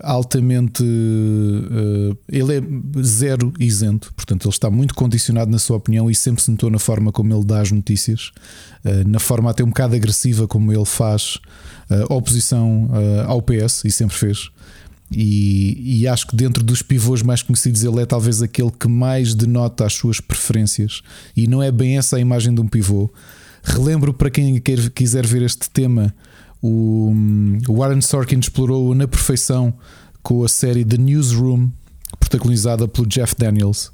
altamente. 0.00 0.82
Uh, 0.82 2.16
ele 2.28 2.58
é 2.58 3.02
zero 3.02 3.52
isento, 3.58 4.12
portanto, 4.14 4.46
ele 4.46 4.54
está 4.54 4.70
muito 4.70 4.94
condicionado 4.94 5.50
na 5.50 5.58
sua 5.58 5.76
opinião 5.76 6.10
e 6.10 6.14
sempre 6.14 6.42
se 6.42 6.50
notou 6.50 6.70
na 6.70 6.78
forma 6.78 7.12
como 7.12 7.32
ele 7.32 7.44
dá 7.44 7.60
as 7.60 7.70
notícias, 7.70 8.32
uh, 8.84 9.08
na 9.08 9.18
forma 9.18 9.50
até 9.50 9.62
um 9.62 9.68
bocado 9.68 9.94
agressiva 9.94 10.48
como 10.48 10.72
ele 10.72 10.84
faz 10.84 11.38
uh, 11.90 12.12
oposição 12.12 12.88
ao 13.26 13.40
PS 13.42 13.84
e 13.84 13.90
sempre 13.90 14.16
fez. 14.16 14.50
E, 15.10 16.00
e, 16.00 16.08
acho 16.08 16.26
que 16.26 16.34
dentro 16.34 16.64
dos 16.64 16.82
pivôs 16.82 17.22
mais 17.22 17.40
conhecidos, 17.40 17.84
ele 17.84 18.00
é 18.00 18.06
talvez 18.06 18.42
aquele 18.42 18.72
que 18.72 18.88
mais 18.88 19.34
denota 19.34 19.86
as 19.86 19.92
suas 19.92 20.20
preferências, 20.20 21.00
e 21.36 21.46
não 21.46 21.62
é 21.62 21.70
bem 21.70 21.96
essa 21.96 22.16
a 22.16 22.20
imagem 22.20 22.52
de 22.52 22.60
um 22.60 22.66
pivô. 22.66 23.08
Relembro 23.62 24.12
para 24.12 24.30
quem 24.30 24.60
quer, 24.60 24.90
quiser 24.90 25.24
ver 25.24 25.42
este 25.42 25.70
tema 25.70 26.12
o, 26.62 27.12
Warren 27.68 28.00
Sorkin 28.00 28.38
explorou 28.38 28.94
na 28.94 29.06
perfeição 29.06 29.72
com 30.22 30.42
a 30.42 30.48
série 30.48 30.84
The 30.84 30.96
Newsroom, 30.96 31.70
protagonizada 32.18 32.88
pelo 32.88 33.06
Jeff 33.06 33.34
Daniels, 33.36 33.92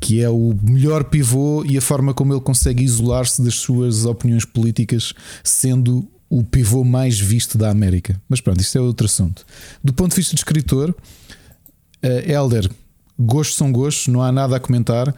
que 0.00 0.22
é 0.22 0.28
o 0.28 0.56
melhor 0.62 1.04
pivô 1.04 1.64
e 1.64 1.76
a 1.76 1.82
forma 1.82 2.14
como 2.14 2.32
ele 2.32 2.40
consegue 2.40 2.82
isolar-se 2.82 3.42
das 3.42 3.56
suas 3.56 4.04
opiniões 4.04 4.44
políticas, 4.44 5.12
sendo 5.42 6.08
o 6.28 6.42
pivô 6.42 6.84
mais 6.84 7.18
visto 7.18 7.56
da 7.56 7.70
América. 7.70 8.20
Mas 8.28 8.40
pronto, 8.40 8.60
isto 8.60 8.76
é 8.76 8.80
outro 8.80 9.06
assunto. 9.06 9.44
Do 9.82 9.92
ponto 9.92 10.10
de 10.10 10.16
vista 10.16 10.34
de 10.34 10.40
escritor, 10.40 10.90
uh, 10.90 12.30
Elder, 12.30 12.70
gostos 13.18 13.56
são 13.56 13.70
gostos, 13.70 14.08
não 14.08 14.22
há 14.22 14.32
nada 14.32 14.56
a 14.56 14.60
comentar. 14.60 15.14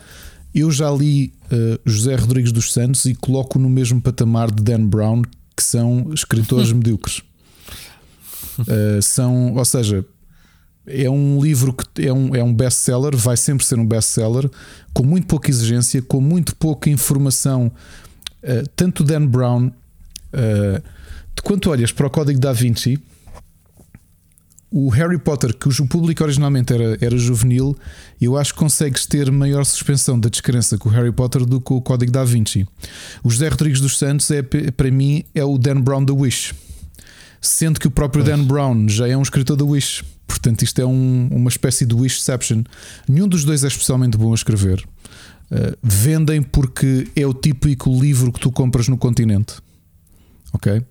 Eu 0.55 0.71
já 0.71 0.91
li 0.91 1.33
uh, 1.53 1.81
José 1.85 2.15
Rodrigues 2.15 2.53
dos 2.53 2.73
Santos 2.73 3.05
e 3.05 3.15
coloco 3.15 3.59
no 3.59 3.69
mesmo 3.69 4.01
patamar 4.01 4.51
de 4.51 4.63
Dan 4.63 4.87
Brown, 4.87 5.23
que 5.57 5.63
são 5.63 6.13
escritores 6.13 6.71
medíocres. 6.73 7.23
Uh, 8.61 9.03
são, 9.03 9.55
ou 9.55 9.65
seja, 9.65 10.05
é 10.87 11.11
um 11.11 11.43
livro 11.43 11.73
que 11.73 12.07
é 12.07 12.13
um, 12.13 12.35
é 12.35 12.43
um 12.43 12.55
best-seller, 12.55 13.17
vai 13.17 13.37
sempre 13.37 13.67
ser 13.67 13.79
um 13.79 13.87
best-seller, 13.87 14.49
com 14.95 15.05
muito 15.05 15.27
pouca 15.27 15.51
exigência, 15.51 16.01
com 16.01 16.21
muito 16.21 16.55
pouca 16.57 16.89
informação. 16.89 17.71
Uh, 18.43 18.67
tanto 18.77 19.03
Dan 19.03 19.27
Brown, 19.27 19.67
uh, 19.67 20.83
quanto 21.43 21.71
olhas 21.71 21.93
para 21.93 22.07
o 22.07 22.11
Código 22.11 22.39
da 22.39 22.53
Vinci, 22.53 22.99
o 24.71 24.89
Harry 24.91 25.19
Potter, 25.19 25.57
cujo 25.57 25.87
público 25.87 26.23
originalmente 26.23 26.73
era, 26.73 26.99
era 27.01 27.17
juvenil, 27.17 27.77
eu 28.21 28.37
acho 28.37 28.53
que 28.53 28.59
consegues 28.59 29.07
ter 29.07 29.31
maior 29.31 29.65
suspensão 29.65 30.19
da 30.19 30.29
descrença 30.29 30.77
com 30.77 30.89
o 30.89 30.93
Harry 30.93 31.13
Potter 31.13 31.47
do 31.47 31.61
que 31.61 31.73
o 31.73 31.81
Código 31.81 32.13
da 32.13 32.25
Vinci. 32.25 32.67
O 33.23 33.31
José 33.31 33.49
Rodrigues 33.49 33.81
dos 33.81 33.97
Santos 33.97 34.31
é 34.31 34.43
para 34.43 34.91
mim 34.91 35.25
é 35.35 35.45
o 35.45 35.57
Dan 35.57 35.81
Brown 35.81 36.05
da 36.05 36.13
Wish. 36.13 36.55
Sendo 37.41 37.79
que 37.79 37.87
o 37.87 37.91
próprio 37.91 38.25
Dan 38.25 38.45
Brown 38.45 38.89
já 38.89 39.07
é 39.07 39.17
um 39.17 39.23
escritor 39.23 39.57
da 39.57 39.65
Wish. 39.65 40.05
Portanto, 40.27 40.63
isto 40.63 40.81
é 40.81 40.85
um, 40.85 41.29
uma 41.31 41.49
espécie 41.49 41.87
de 41.87 41.95
Wishception. 41.95 42.65
Nenhum 43.09 43.29
dos 43.29 43.45
dois 43.45 43.63
é 43.63 43.69
especialmente 43.69 44.17
bom 44.19 44.33
a 44.33 44.35
escrever. 44.35 44.85
Uh, 45.51 45.77
vendem 45.83 46.43
porque 46.43 47.07
é 47.15 47.25
o 47.25 47.33
típico 47.33 47.91
livro 48.01 48.33
que 48.33 48.41
tu 48.41 48.51
compras 48.51 48.89
no 48.89 48.99
continente. 48.99 49.55
Ok? 50.53 50.83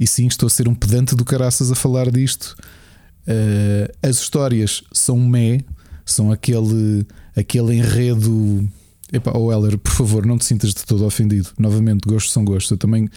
E 0.00 0.06
sim, 0.06 0.26
estou 0.26 0.46
a 0.46 0.50
ser 0.50 0.66
um 0.66 0.74
pedante 0.74 1.14
do 1.14 1.26
caraças 1.26 1.70
a 1.70 1.74
falar 1.74 2.10
disto. 2.10 2.56
Uh, 3.28 3.92
as 4.02 4.16
histórias 4.16 4.82
são 4.90 5.18
mé, 5.18 5.60
são 6.06 6.32
aquele, 6.32 7.06
aquele 7.36 7.74
enredo. 7.74 8.66
Epá, 9.12 9.32
oh 9.36 9.52
Heller, 9.52 9.76
por 9.76 9.92
favor, 9.92 10.24
não 10.24 10.38
te 10.38 10.46
sintas 10.46 10.72
de 10.72 10.86
todo 10.86 11.04
ofendido. 11.04 11.50
Novamente, 11.58 12.08
gostos 12.08 12.32
são 12.32 12.42
gostos. 12.42 12.70
Eu 12.70 12.78
também. 12.78 13.10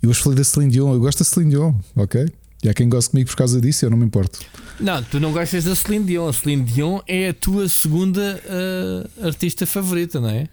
Eu 0.00 0.10
hoje 0.10 0.22
falei 0.22 0.38
da 0.38 0.44
Celine 0.44 0.70
Dion, 0.70 0.94
eu 0.94 1.00
gosto 1.00 1.18
da 1.18 1.24
Celine 1.24 1.50
Dion, 1.50 1.74
ok? 1.96 2.28
E 2.62 2.68
há 2.68 2.74
quem 2.74 2.88
goste 2.88 3.10
comigo 3.10 3.28
por 3.28 3.36
causa 3.36 3.60
disso, 3.60 3.84
eu 3.84 3.90
não 3.90 3.96
me 3.98 4.04
importo. 4.04 4.38
Não, 4.78 5.02
tu 5.02 5.18
não 5.18 5.32
gostas 5.32 5.64
da 5.64 5.74
Celine 5.74 6.04
Dion. 6.04 6.28
A 6.28 6.32
Celine 6.32 6.62
Dion 6.62 7.00
é 7.08 7.30
a 7.30 7.34
tua 7.34 7.68
segunda 7.68 8.40
uh, 8.44 9.26
artista 9.26 9.66
favorita, 9.66 10.20
não 10.20 10.28
é? 10.28 10.46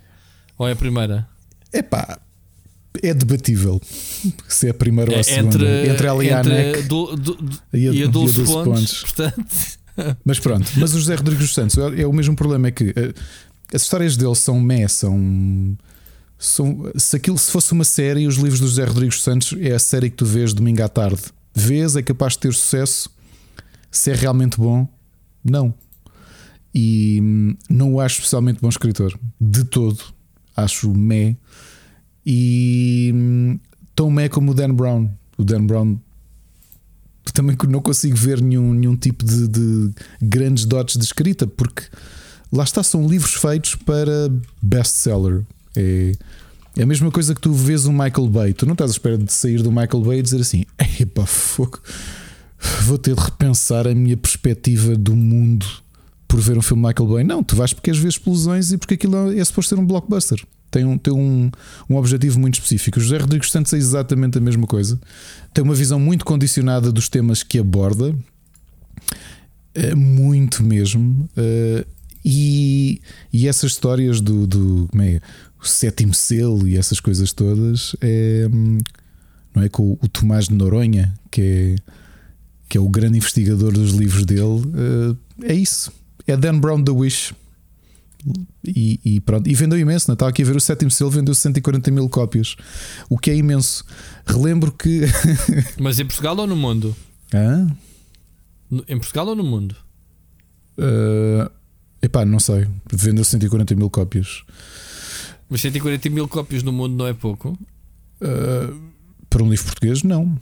Ou 0.58 0.68
é 0.68 0.72
a 0.72 0.76
primeira? 0.76 1.28
Epá, 1.72 2.20
é 3.04 3.14
debatível 3.14 3.82
se 4.48 4.68
é 4.68 4.70
a 4.72 4.74
primeira 4.74 5.12
ou 5.12 5.20
a 5.20 5.24
segunda. 5.24 5.56
Entre, 5.56 5.90
entre 5.90 6.08
ela 6.08 6.24
e 6.24 6.30
a 6.30 6.40
ANEC 6.40 6.84
do, 6.84 7.16
do, 7.16 7.36
do, 7.36 7.60
e 7.74 7.88
a, 7.88 7.92
e 7.92 8.04
a 8.04 8.08
Dulce, 8.08 8.36
Dulce 8.36 8.54
Pontes. 8.54 9.02
Portanto... 9.02 9.46
Mas 10.24 10.40
pronto, 10.40 10.72
mas 10.78 10.94
o 10.94 11.00
José 11.00 11.16
Rodrigues 11.16 11.46
dos 11.46 11.54
Santos 11.56 11.76
é, 11.76 12.02
é 12.02 12.08
o 12.08 12.14
mesmo 12.14 12.36
problema: 12.36 12.68
é 12.68 12.72
que 12.72 12.90
uh, 12.90 13.14
as 13.74 13.82
histórias 13.82 14.16
dele 14.16 14.36
são 14.36 14.60
mé, 14.60 14.88
são. 14.88 15.78
São, 16.40 16.92
se 16.96 17.16
aquilo 17.16 17.36
se 17.36 17.50
fosse 17.50 17.74
uma 17.74 17.84
série, 17.84 18.28
os 18.28 18.36
livros 18.36 18.60
do 18.60 18.68
José 18.68 18.86
Rodrigues 18.86 19.16
dos 19.16 19.24
Santos 19.24 19.56
é 19.60 19.74
a 19.74 19.80
série 19.80 20.12
que 20.12 20.18
tu 20.18 20.26
vês 20.26 20.54
domingo 20.54 20.84
à 20.84 20.88
tarde. 20.88 21.20
Vês, 21.52 21.96
é 21.96 22.04
capaz 22.04 22.34
de 22.34 22.40
ter 22.40 22.54
sucesso. 22.54 23.10
Se 23.90 24.12
é 24.12 24.14
realmente 24.14 24.58
bom, 24.58 24.88
não. 25.44 25.74
E 26.76 27.20
hum, 27.20 27.56
não 27.68 27.96
o 27.96 28.00
acho 28.00 28.18
especialmente 28.18 28.62
bom 28.62 28.70
escritor, 28.70 29.18
de 29.42 29.64
todo. 29.64 30.00
Acho 30.56 30.94
mé. 30.94 31.36
E 32.30 33.10
hum, 33.16 33.58
tão 33.96 34.20
é 34.20 34.28
como 34.28 34.52
o 34.52 34.54
Dan 34.54 34.74
Brown. 34.74 35.10
O 35.38 35.46
Dan 35.46 35.66
Brown 35.66 35.98
também 37.32 37.56
não 37.70 37.82
consigo 37.82 38.18
ver 38.18 38.42
nenhum, 38.42 38.74
nenhum 38.74 38.98
tipo 38.98 39.24
de, 39.24 39.48
de 39.48 39.92
grandes 40.22 40.66
dotes 40.66 40.98
de 40.98 41.06
escrita, 41.06 41.48
porque 41.48 41.84
lá 42.52 42.66
está, 42.66 42.84
são 42.84 43.08
livros 43.08 43.34
feitos 43.36 43.76
para 43.76 44.30
best-seller. 44.62 45.44
É, 45.74 46.12
é 46.76 46.84
a 46.84 46.86
mesma 46.86 47.10
coisa 47.12 47.34
que 47.34 47.40
tu 47.40 47.54
vês 47.54 47.86
um 47.86 47.94
Michael 47.94 48.28
Bay. 48.28 48.54
Tu 48.54 48.66
não 48.66 48.74
estás 48.74 48.92
à 48.92 48.94
espera 48.94 49.18
de 49.18 49.32
sair 49.32 49.64
do 49.64 49.72
Michael 49.72 50.04
Bay 50.04 50.20
e 50.20 50.22
dizer 50.22 50.42
assim: 50.42 50.66
epá, 51.00 51.26
fogo, 51.26 51.80
vou 52.82 52.98
ter 52.98 53.16
de 53.16 53.22
repensar 53.22 53.88
a 53.88 53.96
minha 53.96 54.18
perspectiva 54.18 54.98
do 54.98 55.16
mundo 55.16 55.66
por 56.28 56.42
ver 56.42 56.58
um 56.58 56.62
filme 56.62 56.86
Michael 56.86 57.08
Bay. 57.08 57.24
Não, 57.24 57.42
tu 57.42 57.56
vais 57.56 57.72
porque 57.72 57.86
queres 57.86 58.02
ver 58.02 58.10
explosões 58.10 58.74
e 58.74 58.78
porque 58.78 58.96
aquilo 58.96 59.32
é 59.32 59.46
suposto 59.46 59.76
ser 59.76 59.82
um 59.82 59.86
blockbuster 59.86 60.44
tem 60.70 60.86
um, 60.86 60.98
tem 60.98 61.14
um, 61.14 61.50
um 61.90 61.96
objetivo 61.96 62.40
muito 62.40 62.56
específico. 62.56 63.00
O 63.00 63.02
José 63.02 63.18
Rodrigues 63.18 63.52
Santos 63.52 63.74
é 63.74 63.78
exatamente 63.78 64.38
a 64.38 64.42
mesma 64.42 64.68
coisa. 64.68 65.00
Tem 65.54 65.64
uma 65.64 65.74
visão 65.76 66.00
muito 66.00 66.26
condicionada 66.26 66.92
dos 66.92 67.10
temas 67.10 67.44
que 67.44 67.60
aborda, 67.60 68.16
é, 69.74 69.96
muito 69.96 70.64
mesmo. 70.64 71.30
Uh, 71.38 71.86
e, 72.26 73.02
e 73.32 73.48
essas 73.48 73.72
histórias 73.72 74.20
do, 74.20 74.46
do 74.46 74.88
como 74.92 75.04
é, 75.04 75.22
o 75.62 75.66
sétimo 75.66 76.14
selo 76.14 76.68
e 76.68 76.78
essas 76.78 77.00
coisas 77.00 77.32
todas 77.32 77.96
é, 78.02 78.48
não 79.56 79.64
é 79.64 79.70
com 79.70 79.98
o 80.02 80.08
Tomás 80.08 80.48
de 80.48 80.54
Noronha, 80.54 81.14
que 81.32 81.42
é, 81.42 81.76
que 82.68 82.78
é 82.78 82.82
o 82.82 82.90
grande 82.90 83.18
investigador 83.18 83.72
dos 83.72 83.92
livros 83.92 84.26
dele. 84.26 84.42
Uh, 84.42 85.18
é 85.44 85.54
isso. 85.54 85.92
É 86.26 86.36
Dan 86.36 86.60
Brown 86.60 86.84
The 86.84 86.92
Wish. 86.92 87.34
E, 88.66 89.00
e, 89.04 89.20
pronto, 89.22 89.50
e 89.50 89.54
vendeu 89.54 89.78
imenso. 89.78 90.10
Né? 90.10 90.14
Estava 90.14 90.30
aqui 90.30 90.42
a 90.42 90.46
ver 90.46 90.56
o 90.56 90.60
sétimo 90.60 90.92
selo, 90.92 91.10
vendeu 91.10 91.34
140 91.34 91.92
mil 91.92 92.10
cópias, 92.10 92.56
o 93.10 93.18
que 93.18 93.32
é 93.32 93.36
imenso. 93.36 93.86
Relembro 94.26 94.72
que. 94.72 95.02
Mas 95.80 96.00
em 96.00 96.06
Portugal 96.06 96.38
ou 96.38 96.48
no 96.48 96.56
mundo? 96.56 96.96
Hã? 97.34 97.68
Em 98.88 98.98
Portugal 98.98 99.28
ou 99.28 99.36
no 99.36 99.44
mundo? 99.44 99.76
Uh, 100.78 101.50
epá, 102.02 102.26
não 102.26 102.40
sei. 102.40 102.68
Vendeu 102.92 103.24
140 103.24 103.76
mil 103.76 103.90
cópias. 103.90 104.44
Mas 105.50 105.62
140 105.62 106.10
mil 106.10 106.28
cópias 106.28 106.64
no 106.64 106.74
mundo 106.74 106.96
não 106.96 107.08
é 107.08 107.14
pouco? 107.14 107.58
Uh, 108.22 108.78
para 109.30 109.44
um 109.44 109.50
livro 109.50 109.66
português, 109.66 110.04
não 110.04 110.38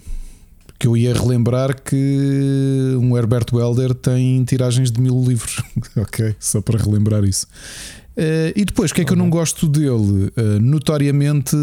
que 0.78 0.88
eu 0.88 0.98
ia 0.98 1.14
relembrar 1.14 1.82
que 1.82 2.96
um 3.00 3.18
Herbert 3.18 3.46
Welder 3.54 3.94
tem 3.94 4.44
tiragens 4.44 4.92
de 4.92 5.00
mil 5.00 5.24
livros. 5.24 5.62
ok, 5.96 6.36
só 6.40 6.62
para 6.62 6.78
relembrar 6.78 7.24
isso. 7.24 7.48
Uh, 8.18 8.52
e 8.56 8.66
depois, 8.66 8.92
o 8.92 8.94
que 8.94 9.02
é 9.02 9.06
que 9.06 9.12
eu 9.12 9.18
não 9.18 9.30
gosto 9.30 9.68
dele? 9.68 10.32
Uh, 10.38 10.60
notoriamente, 10.62 11.56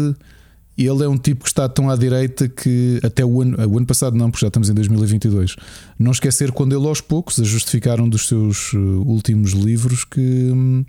ele 0.77 1.03
é 1.03 1.07
um 1.07 1.17
tipo 1.17 1.43
que 1.43 1.49
está 1.49 1.67
tão 1.67 1.89
à 1.89 1.95
direita 1.95 2.47
que 2.47 2.99
até 3.03 3.23
o 3.23 3.41
ano, 3.41 3.57
o 3.67 3.77
ano 3.77 3.85
passado, 3.85 4.15
não, 4.15 4.29
porque 4.29 4.45
já 4.45 4.47
estamos 4.47 4.69
em 4.69 4.73
2022. 4.73 5.55
Não 5.97 6.11
esquecer 6.11 6.51
quando 6.51 6.77
ele 6.77 6.87
aos 6.87 7.01
poucos 7.01 7.39
a 7.39 7.43
justificaram 7.43 8.07
dos 8.07 8.27
seus 8.27 8.73
últimos 8.73 9.51
livros 9.51 10.03
que. 10.03 10.19
Hum, 10.19 10.85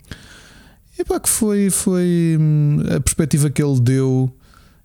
epá, 0.98 1.20
que 1.20 1.28
foi, 1.28 1.70
foi 1.70 2.36
hum, 2.38 2.80
a 2.94 3.00
perspectiva 3.00 3.50
que 3.50 3.62
ele 3.62 3.80
deu 3.80 4.34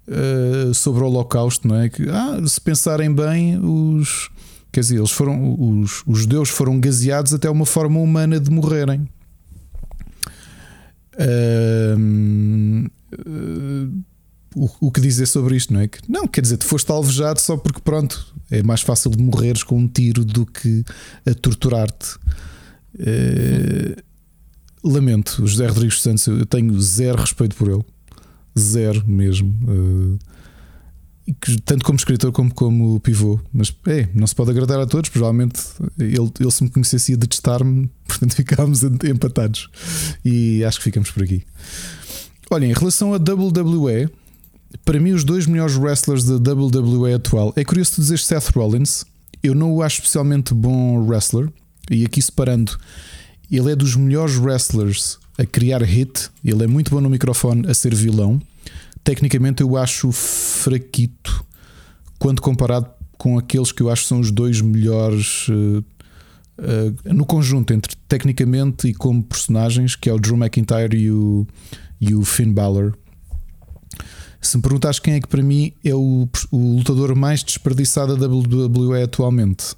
uh, 0.09 0.73
sobre 0.73 1.03
o 1.03 1.05
Holocausto, 1.05 1.67
não 1.67 1.75
é? 1.75 1.89
Que, 1.89 2.09
ah, 2.09 2.39
se 2.47 2.59
pensarem 2.59 3.13
bem, 3.13 3.59
os. 3.59 4.29
Quer 4.71 4.81
dizer, 4.81 4.97
eles 4.97 5.11
foram, 5.11 5.55
os, 5.59 6.03
os 6.05 6.19
judeus 6.19 6.49
foram 6.49 6.79
gaseados 6.79 7.33
até 7.33 7.49
uma 7.49 7.65
forma 7.65 7.99
humana 7.99 8.39
de 8.39 8.51
morrerem. 8.51 9.09
Uh, 11.15 12.89
o, 14.55 14.87
o, 14.87 14.91
que 14.91 15.01
dizer 15.01 15.25
sobre 15.25 15.55
isto, 15.55 15.73
não 15.73 15.81
é? 15.81 15.87
Que, 15.87 15.99
não, 16.07 16.27
quer 16.27 16.41
dizer, 16.41 16.57
tu 16.57 16.65
foste 16.65 16.91
alvejado 16.91 17.39
só 17.41 17.57
porque, 17.57 17.81
pronto, 17.81 18.33
é 18.51 18.61
mais 18.61 18.81
fácil 18.81 19.09
de 19.11 19.21
morreres 19.21 19.63
com 19.63 19.77
um 19.77 19.87
tiro 19.87 20.23
do 20.23 20.45
que 20.45 20.83
a 21.25 21.33
torturar-te. 21.33 22.17
Uh, 22.95 23.95
lamento, 24.83 25.45
José 25.47 25.67
Rodrigues 25.67 26.01
Santos, 26.01 26.27
eu 26.27 26.45
tenho 26.45 26.79
zero 26.79 27.19
respeito 27.19 27.55
por 27.55 27.69
ele 27.69 27.83
zero 28.59 29.03
mesmo. 29.07 30.19
Que, 31.41 31.61
tanto 31.61 31.85
como 31.85 31.97
escritor 31.97 32.31
como 32.31 32.53
como 32.53 32.99
pivô. 32.99 33.39
Mas 33.53 33.75
é, 33.87 34.07
não 34.13 34.25
se 34.25 34.35
pode 34.35 34.51
agradar 34.51 34.79
a 34.79 34.87
todos. 34.87 35.09
Provavelmente 35.09 35.59
ele, 35.97 36.31
ele 36.39 36.51
se 36.51 36.63
me 36.63 36.69
conhecesse 36.69 37.11
ia 37.11 37.17
detestar-me, 37.17 37.89
portanto 38.07 38.35
ficámos 38.35 38.83
empatados. 38.83 39.69
E 40.25 40.63
acho 40.63 40.77
que 40.77 40.85
ficamos 40.85 41.11
por 41.11 41.23
aqui. 41.23 41.43
Olha, 42.51 42.65
em 42.65 42.73
relação 42.73 43.13
a 43.13 43.17
WWE, 43.17 44.09
para 44.83 44.99
mim, 44.99 45.11
os 45.11 45.23
dois 45.23 45.45
melhores 45.45 45.75
wrestlers 45.75 46.23
da 46.23 46.53
WWE 46.53 47.13
atual 47.13 47.53
é 47.55 47.63
curioso 47.63 47.95
dizer 47.97 48.19
Seth 48.19 48.49
Rollins. 48.55 49.05
Eu 49.41 49.55
não 49.55 49.73
o 49.73 49.81
acho 49.81 49.97
especialmente 49.97 50.53
bom 50.53 50.99
wrestler, 51.05 51.49
e 51.89 52.05
aqui 52.05 52.21
separando, 52.21 52.77
ele 53.49 53.71
é 53.71 53.75
dos 53.75 53.95
melhores 53.95 54.35
wrestlers 54.35 55.17
a 55.37 55.45
criar 55.45 55.81
hit, 55.81 56.29
ele 56.43 56.63
é 56.63 56.67
muito 56.67 56.91
bom 56.91 56.99
no 56.99 57.09
microfone 57.09 57.69
a 57.69 57.73
ser 57.73 57.95
vilão. 57.95 58.41
Tecnicamente, 59.03 59.61
eu 59.61 59.77
acho 59.77 60.11
fraquito 60.11 61.45
quando 62.17 62.41
comparado 62.41 62.89
com 63.17 63.37
aqueles 63.37 63.71
que 63.71 63.81
eu 63.81 63.89
acho 63.89 64.03
que 64.03 64.07
são 64.07 64.19
os 64.19 64.31
dois 64.31 64.61
melhores 64.61 65.47
uh, 65.49 65.83
uh, 66.59 67.13
no 67.13 67.25
conjunto, 67.25 67.73
entre 67.73 67.95
tecnicamente 68.07 68.87
e 68.87 68.93
como 68.93 69.23
personagens, 69.23 69.95
que 69.95 70.09
é 70.09 70.13
o 70.13 70.19
Drew 70.19 70.37
McIntyre 70.37 70.97
e 70.97 71.11
o, 71.11 71.47
e 71.99 72.13
o 72.13 72.23
Finn 72.23 72.53
Balor. 72.53 72.97
Se 74.41 74.55
me 74.55 74.63
perguntares 74.63 74.99
quem 74.99 75.15
é 75.15 75.19
que 75.19 75.27
para 75.27 75.43
mim 75.43 75.73
é 75.83 75.93
o, 75.93 76.29
o 76.49 76.75
lutador 76.77 77.13
mais 77.13 77.43
desperdiçado 77.43 78.15
da 78.15 78.27
WWE 78.27 79.03
atualmente, 79.03 79.75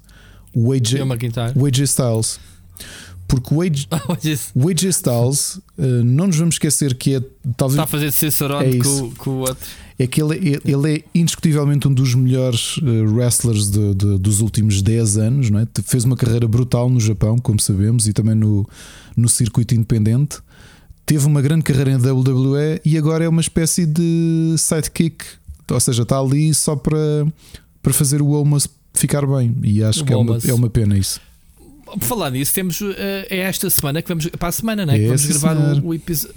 o 0.54 0.72
AJ, 0.72 1.00
o 1.56 1.66
AJ 1.66 1.80
Styles. 1.80 2.40
Porque 3.32 3.54
o 3.54 3.62
AJ, 3.62 3.88
Styles, 4.92 5.56
uh, 5.78 6.04
não 6.04 6.26
nos 6.26 6.36
vamos 6.36 6.56
esquecer 6.56 6.94
que 6.94 7.14
é 7.14 7.20
talvez. 7.56 7.76
Está 7.76 7.84
a 7.84 7.86
fazer 7.86 8.12
Cicerone 8.12 8.76
é 8.76 8.78
com, 8.78 9.10
com 9.12 9.30
o 9.30 9.38
outro. 9.38 9.66
É 9.98 10.06
que 10.06 10.22
ele, 10.22 10.50
é, 10.50 10.70
ele 10.70 10.96
é 10.96 11.04
indiscutivelmente 11.14 11.88
um 11.88 11.94
dos 11.94 12.14
melhores 12.14 12.76
uh, 12.76 13.14
wrestlers 13.14 13.70
de, 13.70 13.94
de, 13.94 14.18
dos 14.18 14.42
últimos 14.42 14.82
10 14.82 15.16
anos. 15.16 15.48
Não 15.48 15.60
é? 15.60 15.66
Fez 15.82 16.04
uma 16.04 16.14
carreira 16.14 16.46
brutal 16.46 16.90
no 16.90 17.00
Japão, 17.00 17.38
como 17.38 17.58
sabemos, 17.58 18.06
e 18.06 18.12
também 18.12 18.34
no, 18.34 18.68
no 19.16 19.30
circuito 19.30 19.74
independente 19.74 20.40
teve 21.06 21.26
uma 21.26 21.40
grande 21.40 21.64
carreira 21.64 21.90
em 21.90 21.96
WWE 21.96 22.80
e 22.84 22.96
agora 22.96 23.24
é 23.24 23.28
uma 23.28 23.40
espécie 23.40 23.84
de 23.84 24.54
sidekick, 24.56 25.24
ou 25.70 25.80
seja, 25.80 26.02
está 26.02 26.18
ali 26.18 26.54
só 26.54 26.76
para, 26.76 27.26
para 27.82 27.92
fazer 27.92 28.22
o 28.22 28.34
Almost 28.34 28.70
ficar 28.94 29.26
bem. 29.26 29.56
E 29.64 29.82
acho 29.82 30.02
o 30.02 30.06
que 30.06 30.12
é 30.12 30.16
uma, 30.16 30.38
é 30.46 30.54
uma 30.54 30.70
pena 30.70 30.96
isso. 30.96 31.20
Por 31.92 32.02
falar 32.02 32.30
nisso, 32.30 32.52
temos 32.54 32.80
uh, 32.80 32.94
é 33.30 33.38
esta 33.38 33.68
semana 33.70 34.02
que 34.02 34.08
vamos 34.08 34.26
para 34.26 34.48
a 34.48 34.52
semana, 34.52 34.86
né? 34.86 34.96
É 34.96 34.98
que 34.98 35.06
vamos 35.06 35.26
gravar 35.26 35.56
o, 35.56 35.86
o 35.88 35.94
episódio. 35.94 36.36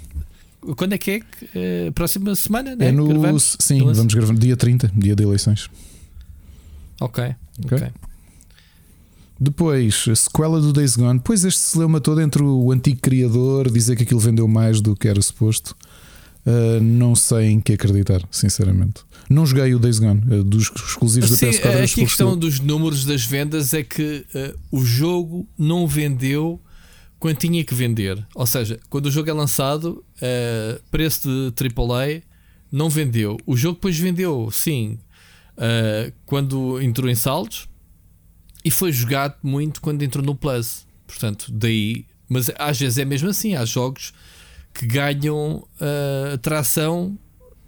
Quando 0.76 0.94
é 0.94 0.98
que 0.98 1.10
é? 1.10 1.88
Uh, 1.88 1.92
próxima 1.92 2.34
semana, 2.34 2.74
né? 2.74 2.88
É 2.88 2.92
no, 2.92 3.06
Gravamos? 3.06 3.56
sim, 3.60 3.78
vamos 3.80 4.14
gravar 4.14 4.34
dia 4.34 4.56
30, 4.56 4.90
dia 4.94 5.14
de 5.14 5.22
eleições. 5.22 5.68
Ok, 7.00 7.24
ok. 7.64 7.76
okay. 7.76 7.88
Depois, 9.38 10.06
a 10.10 10.16
sequela 10.16 10.60
do 10.60 10.72
Days 10.72 10.96
Gone. 10.96 11.20
Pois 11.22 11.44
este 11.44 11.60
se 11.60 11.78
leu 11.78 11.86
uma 11.86 12.00
toda 12.00 12.22
entre 12.22 12.42
o 12.42 12.72
antigo 12.72 13.00
criador, 13.00 13.70
dizer 13.70 13.94
que 13.94 14.02
aquilo 14.02 14.18
vendeu 14.18 14.48
mais 14.48 14.80
do 14.80 14.96
que 14.96 15.06
era 15.06 15.20
suposto. 15.20 15.76
Uh, 16.46 16.80
não 16.80 17.16
sei 17.16 17.46
em 17.46 17.60
que 17.60 17.72
acreditar, 17.72 18.22
sinceramente. 18.30 19.00
Não 19.28 19.44
joguei 19.44 19.74
o 19.74 19.80
Days 19.80 19.98
Gone, 19.98 20.22
uh, 20.32 20.44
dos 20.44 20.70
exclusivos 20.70 21.30
Sim, 21.30 21.46
da 21.46 21.52
PS4. 21.52 21.82
Aqui 21.82 22.02
a 22.02 22.04
questão 22.04 22.38
dos 22.38 22.60
números 22.60 23.04
das 23.04 23.24
vendas 23.24 23.74
é 23.74 23.82
que 23.82 24.24
uh, 24.32 24.56
o 24.70 24.84
jogo 24.84 25.48
não 25.58 25.88
vendeu 25.88 26.60
quando 27.18 27.36
tinha 27.38 27.64
que 27.64 27.74
vender. 27.74 28.24
Ou 28.32 28.46
seja, 28.46 28.78
quando 28.88 29.06
o 29.06 29.10
jogo 29.10 29.28
é 29.28 29.32
lançado, 29.32 30.04
preço 30.90 31.28
de 31.28 31.64
AAA, 31.64 32.22
não 32.70 32.88
vendeu. 32.90 33.38
O 33.44 33.56
jogo 33.56 33.74
depois 33.76 33.98
vendeu, 33.98 34.50
sim, 34.52 34.98
quando 36.26 36.80
entrou 36.80 37.08
em 37.10 37.14
saldos 37.14 37.66
e 38.62 38.70
foi 38.70 38.92
jogado 38.92 39.34
muito 39.42 39.80
quando 39.80 40.02
entrou 40.02 40.22
no 40.22 40.34
Plus. 40.34 40.86
Portanto, 41.06 41.50
daí. 41.50 42.04
Mas 42.28 42.50
às 42.58 42.78
vezes 42.78 42.98
é 42.98 43.04
mesmo 43.04 43.30
assim. 43.30 43.54
Há 43.54 43.64
jogos 43.64 44.12
que 44.76 44.86
ganham 44.86 45.66
uh, 45.80 46.38
tração 46.38 47.18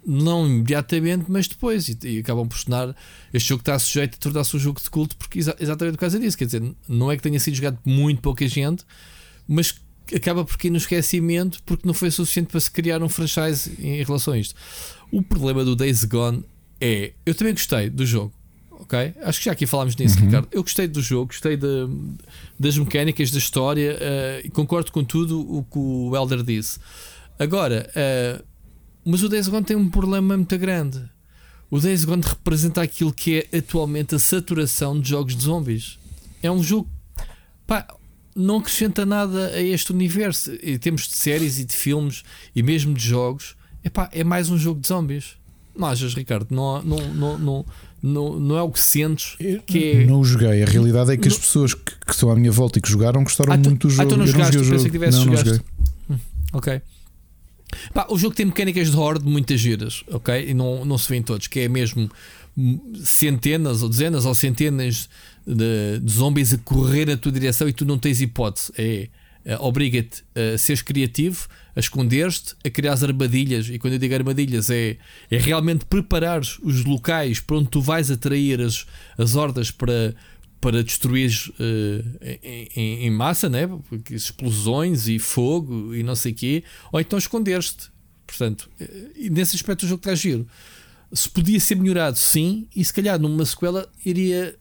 não 0.05 0.47
imediatamente, 0.47 1.25
mas 1.27 1.47
depois. 1.47 1.89
E, 1.89 1.97
e, 2.03 2.19
acabam 2.19 2.47
por 2.47 2.61
tornar. 2.63 2.95
Este 3.33 3.49
jogo 3.49 3.61
está 3.61 3.77
sujeito 3.77 4.15
a 4.15 4.17
tornar-se 4.17 4.55
um 4.55 4.59
jogo 4.59 4.81
de 4.81 4.89
culto 4.89 5.15
porque 5.17 5.39
exa 5.39 5.55
exatamente 5.59 5.95
por 5.95 6.01
causa 6.01 6.19
disso. 6.19 6.37
Quer 6.37 6.45
dizer, 6.45 6.75
não 6.87 7.11
é 7.11 7.17
que 7.17 7.23
tenha 7.23 7.39
sido 7.39 7.55
jogado 7.55 7.77
por 7.77 7.89
muito 7.89 8.21
pouca 8.21 8.47
gente, 8.47 8.85
mas 9.47 9.75
acaba 10.15 10.43
por 10.43 10.57
cair 10.57 10.71
no 10.71 10.77
esquecimento 10.77 11.61
porque 11.65 11.85
não 11.85 11.93
foi 11.93 12.09
suficiente 12.09 12.47
para 12.47 12.59
se 12.59 12.71
criar 12.71 13.03
um 13.03 13.09
franchise 13.09 13.71
em 13.79 14.03
relação 14.03 14.33
a 14.33 14.37
isto. 14.37 14.55
O 15.11 15.21
problema 15.21 15.63
do 15.63 15.75
Days 15.75 16.03
Gone 16.03 16.43
é. 16.79 17.13
Eu 17.25 17.35
também 17.35 17.53
gostei 17.53 17.89
do 17.89 18.05
jogo 18.05 18.33
ok? 18.89 19.13
Acho 19.21 19.39
que 19.39 19.45
já 19.45 19.51
aqui 19.51 19.67
falámos 19.67 19.95
nisso, 19.95 20.17
uhum. 20.17 20.25
Ricardo. 20.25 20.47
Eu 20.51 20.63
gostei 20.63 20.87
do 20.87 21.01
jogo, 21.01 21.27
gostei 21.27 21.55
de, 21.55 21.87
das 22.59 22.75
mecânicas, 22.75 23.29
da 23.29 23.37
história 23.37 23.93
uh, 23.93 24.47
e 24.47 24.49
concordo 24.49 24.91
com 24.91 25.03
tudo 25.03 25.39
o 25.39 25.63
que 25.63 25.77
o 25.77 26.15
Elder 26.15 26.41
disse. 26.41 26.79
Agora, 27.37 27.89
uh, 27.89 28.43
mas 29.05 29.21
o 29.21 29.29
Days 29.29 29.47
Gone 29.47 29.63
tem 29.63 29.77
um 29.77 29.89
problema 29.89 30.35
muito 30.35 30.57
grande. 30.57 31.01
O 31.69 31.79
Days 31.79 32.03
Gone 32.03 32.23
representa 32.25 32.81
aquilo 32.81 33.13
que 33.13 33.47
é 33.51 33.57
atualmente 33.57 34.15
a 34.15 34.19
saturação 34.19 34.99
de 34.99 35.09
jogos 35.09 35.35
de 35.35 35.43
zombies. 35.43 35.99
É 36.41 36.49
um 36.49 36.63
jogo. 36.63 36.89
Pá, 37.67 37.87
não 38.35 38.57
acrescenta 38.57 39.05
nada 39.05 39.49
a 39.49 39.61
este 39.61 39.91
universo. 39.91 40.51
Em 40.63 40.79
termos 40.79 41.07
de 41.07 41.13
séries 41.13 41.59
e 41.59 41.65
de 41.65 41.75
filmes 41.75 42.23
e 42.55 42.63
mesmo 42.63 42.93
de 42.93 43.03
jogos, 43.03 43.55
epá, 43.83 44.09
é 44.11 44.23
mais 44.23 44.49
um 44.49 44.57
jogo 44.57 44.81
de 44.81 44.87
zombies. 44.87 45.37
Não 45.75 45.87
achas, 45.87 46.13
Ricardo? 46.13 46.47
Não, 46.53 46.81
não, 46.81 47.13
não, 47.13 47.37
não, 47.37 47.65
não, 48.01 48.39
não 48.39 48.57
é 48.57 48.61
o 48.61 48.71
que 48.71 48.79
sentes. 48.79 49.35
Que 49.65 49.91
é... 49.91 50.05
Não 50.05 50.23
joguei. 50.23 50.63
A 50.63 50.65
realidade 50.65 51.11
é 51.11 51.17
que 51.17 51.27
as 51.27 51.37
pessoas 51.37 51.73
que, 51.73 51.91
que, 52.05 52.11
estão 52.11 52.29
à 52.31 52.35
minha 52.35 52.51
volta 52.51 52.79
e 52.79 52.81
que 52.81 52.89
jogaram 52.89 53.23
gostaram 53.23 53.53
ah, 53.53 53.57
tu, 53.57 53.69
muito 53.69 53.87
do 53.87 53.91
jogo. 53.91 54.01
Ah, 54.03 54.05
tu 54.05 54.17
não 54.17 54.25
eu 54.25 54.31
jogaste, 54.31 54.57
não 54.57 54.63
joguei 54.63 54.77
o 54.77 55.11
jogo. 55.11 55.11
não, 55.11 55.25
não 55.25 55.37
joguei. 55.37 55.59
Hum, 56.09 56.19
ok. 56.53 56.81
Pá, 57.93 58.07
o 58.09 58.17
jogo 58.17 58.35
tem 58.35 58.45
mecânicas 58.45 58.89
de 58.89 58.97
horde 58.97 59.25
muitas 59.25 59.59
giras, 59.59 60.03
ok? 60.07 60.49
E 60.49 60.53
não, 60.53 60.83
não 60.85 60.97
se 60.97 61.07
vê 61.07 61.17
em 61.17 61.21
todos, 61.21 61.47
que 61.47 61.59
é 61.59 61.67
mesmo 61.67 62.09
centenas 63.03 63.83
ou 63.83 63.89
dezenas 63.89 64.25
ou 64.25 64.33
centenas 64.33 65.09
de, 65.45 65.99
de 66.01 66.11
zombies 66.11 66.53
a 66.53 66.57
correr 66.57 67.05
na 67.05 67.15
tua 67.15 67.31
direção 67.31 67.67
e 67.67 67.73
tu 67.73 67.85
não 67.85 67.97
tens 67.97 68.21
hipótese. 68.21 68.71
É, 68.77 69.07
é 69.45 69.57
obriga-te 69.57 70.23
a 70.35 70.57
seres 70.57 70.81
criativo 70.81 71.47
a 71.79 71.81
esconder-te, 71.81 72.55
a 72.63 72.69
criar 72.69 72.93
as 72.93 73.03
armadilhas. 73.03 73.69
E 73.69 73.79
quando 73.79 73.93
eu 73.93 73.99
digo 73.99 74.13
armadilhas, 74.13 74.69
é, 74.69 74.97
é 75.31 75.37
realmente 75.37 75.85
preparar 75.85 76.41
os 76.41 76.83
locais 76.85 77.39
para 77.39 77.57
onde 77.57 77.69
tu 77.69 77.81
vais 77.81 78.11
atrair 78.11 78.61
as, 78.61 78.85
as 79.17 79.35
hordas 79.35 79.71
para, 79.71 80.13
para 80.59 80.83
destruir 80.83 81.31
uh, 81.59 82.37
em, 82.43 83.05
em, 83.05 83.09
massa, 83.09 83.49
né? 83.49 83.67
explosões 84.11 85.07
e 85.07 85.17
fogo 85.17 85.95
e 85.95 86.03
não 86.03 86.15
sei 86.15 86.33
o 86.33 86.35
quê, 86.35 86.63
ou 86.91 86.99
então 86.99 87.17
esconder-te. 87.17 87.89
Portanto, 88.27 88.69
e 89.15 89.29
nesse 89.29 89.55
aspecto 89.55 89.83
o 89.83 89.87
jogo 89.87 90.01
está 90.01 90.13
giro. 90.13 90.47
Se 91.11 91.27
podia 91.27 91.59
ser 91.59 91.75
melhorado, 91.75 92.17
sim, 92.17 92.67
e 92.75 92.85
se 92.85 92.93
calhar 92.93 93.19
numa 93.19 93.43
sequela 93.43 93.89
iria 94.05 94.55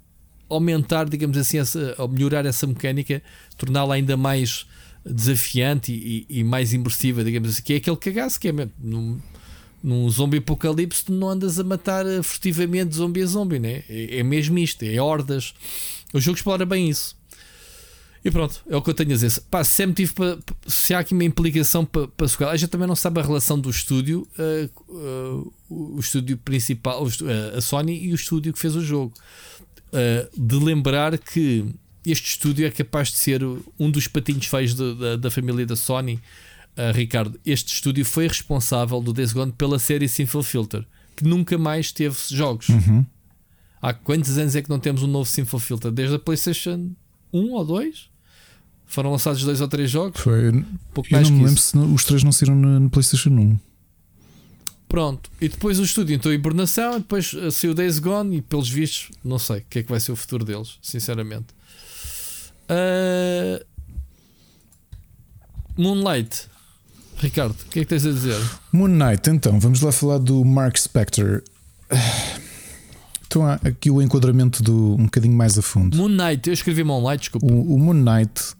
aumentar, 0.48 1.06
digamos 1.06 1.36
assim, 1.36 1.58
essa, 1.58 1.94
ou 1.98 2.08
melhorar 2.08 2.46
essa 2.46 2.66
mecânica, 2.66 3.22
torná-la 3.58 3.96
ainda 3.96 4.16
mais 4.16 4.66
desafiante 5.10 5.92
e, 5.92 6.26
e, 6.28 6.44
mais 6.44 6.72
imersiva, 6.72 7.24
digamos 7.24 7.50
assim, 7.50 7.62
que 7.62 7.72
é 7.74 7.76
aquele 7.76 7.96
cagaço 7.96 8.38
que 8.38 8.48
é 8.48 8.52
mesmo. 8.52 8.72
Num, 8.78 9.18
num 9.82 10.08
zombie 10.10 10.38
apocalipse, 10.38 11.04
tu 11.04 11.12
não 11.12 11.30
andas 11.30 11.58
a 11.58 11.64
matar 11.64 12.04
eh, 12.06 12.22
furtivamente 12.22 12.96
zombie 12.96 13.22
a 13.22 13.26
zombie, 13.26 13.58
né? 13.58 13.84
é, 13.88 14.18
é 14.18 14.22
mesmo 14.22 14.58
isto, 14.58 14.82
é 14.82 15.00
hordas. 15.00 15.54
O 16.12 16.20
jogo 16.20 16.36
explora 16.36 16.66
bem 16.66 16.88
isso. 16.88 17.16
E 18.24 18.30
pronto, 18.30 18.62
é 18.68 18.76
o 18.76 18.82
que 18.82 18.90
eu 18.90 18.94
tenho 18.94 19.10
a 19.10 19.14
dizer. 19.14 19.40
Pá, 19.50 19.62
para. 20.14 20.38
Se 20.66 20.92
há 20.92 20.98
aqui 20.98 21.14
uma 21.14 21.24
implicação 21.24 21.84
para, 21.84 22.08
para 22.08 22.26
jogar, 22.26 22.50
a 22.50 22.56
gente 22.56 22.70
também 22.70 22.88
não 22.88 22.96
sabe 22.96 23.20
a 23.20 23.22
relação 23.22 23.58
do 23.58 23.70
estúdio, 23.70 24.26
uh, 24.38 24.92
uh, 24.92 25.52
o 25.68 26.00
estúdio 26.00 26.36
principal, 26.36 27.04
uh, 27.04 27.56
a 27.56 27.60
Sony 27.60 28.06
e 28.06 28.12
o 28.12 28.14
estúdio 28.14 28.52
que 28.52 28.58
fez 28.58 28.74
o 28.74 28.82
jogo. 28.82 29.14
de 30.36 30.56
lembrar 30.56 31.16
que 31.16 31.64
este 32.10 32.30
estúdio 32.30 32.66
é 32.66 32.70
capaz 32.70 33.08
de 33.08 33.16
ser 33.16 33.42
um 33.78 33.90
dos 33.90 34.06
patinhos 34.06 34.46
feios 34.46 34.74
de, 34.74 34.94
de, 34.94 35.16
da 35.16 35.30
família 35.30 35.66
da 35.66 35.76
Sony. 35.76 36.20
Uh, 36.76 36.92
Ricardo, 36.94 37.38
este 37.44 37.74
estúdio 37.74 38.04
foi 38.04 38.28
responsável 38.28 39.00
do 39.00 39.12
Days 39.12 39.32
Gone 39.32 39.52
pela 39.52 39.78
série 39.78 40.08
Sinful 40.08 40.42
Filter, 40.42 40.86
que 41.16 41.24
nunca 41.24 41.58
mais 41.58 41.90
teve 41.92 42.16
jogos. 42.30 42.68
Uhum. 42.68 43.04
Há 43.80 43.92
quantos 43.92 44.38
anos 44.38 44.56
é 44.56 44.62
que 44.62 44.68
não 44.68 44.78
temos 44.78 45.02
um 45.02 45.06
novo 45.06 45.28
Sinful 45.28 45.60
Filter? 45.60 45.90
Desde 45.90 46.16
a 46.16 46.18
PlayStation 46.18 46.90
1 47.32 47.52
ou 47.52 47.64
2? 47.64 48.08
Foram 48.86 49.12
lançados 49.12 49.44
dois 49.44 49.60
ou 49.60 49.68
três 49.68 49.90
jogos? 49.90 50.20
Foi. 50.20 50.64
Pouco 50.94 51.14
Eu 51.14 51.20
não 51.20 51.30
me 51.30 51.44
lembro 51.44 51.60
se 51.60 51.76
os 51.76 52.04
três 52.04 52.24
não 52.24 52.32
saíram 52.32 52.56
no, 52.56 52.80
no 52.80 52.90
PlayStation 52.90 53.30
1. 53.30 53.58
Pronto, 54.88 55.30
e 55.38 55.48
depois 55.50 55.78
o 55.78 55.84
estúdio 55.84 56.14
entrou 56.14 56.32
em 56.32 56.36
hibernação, 56.36 56.98
depois 56.98 57.34
uh, 57.34 57.50
saiu 57.52 57.74
Days 57.74 57.98
Gone 57.98 58.38
e 58.38 58.42
pelos 58.42 58.70
vistos, 58.70 59.10
não 59.22 59.38
sei 59.38 59.58
o 59.58 59.64
que 59.68 59.80
é 59.80 59.82
que 59.82 59.90
vai 59.90 60.00
ser 60.00 60.12
o 60.12 60.16
futuro 60.16 60.46
deles, 60.46 60.78
sinceramente. 60.80 61.48
Uh... 62.70 63.64
Moonlight. 65.76 66.48
Ricardo, 67.18 67.52
o 67.52 67.64
que 67.70 67.80
é 67.80 67.82
que 67.82 67.88
tens 67.88 68.06
a 68.06 68.10
dizer? 68.10 68.40
Moon 68.72 68.88
Knight, 68.88 69.28
então, 69.28 69.58
vamos 69.58 69.80
lá 69.80 69.90
falar 69.90 70.18
do 70.18 70.44
Mark 70.44 70.76
Spector. 70.76 71.42
Então 73.26 73.44
há 73.46 73.54
aqui 73.54 73.90
o 73.90 74.00
enquadramento 74.00 74.62
do 74.62 74.94
um 74.94 75.04
bocadinho 75.04 75.36
mais 75.36 75.58
a 75.58 75.62
fundo. 75.62 75.96
Moon 75.96 76.08
Knight, 76.08 76.48
eu 76.48 76.54
escrevi 76.54 76.82
Moon 76.82 77.02
Knight, 77.02 77.20
desculpa. 77.20 77.46
O, 77.46 77.74
o 77.74 77.78
Moon 77.78 77.92
Knight 77.92 78.54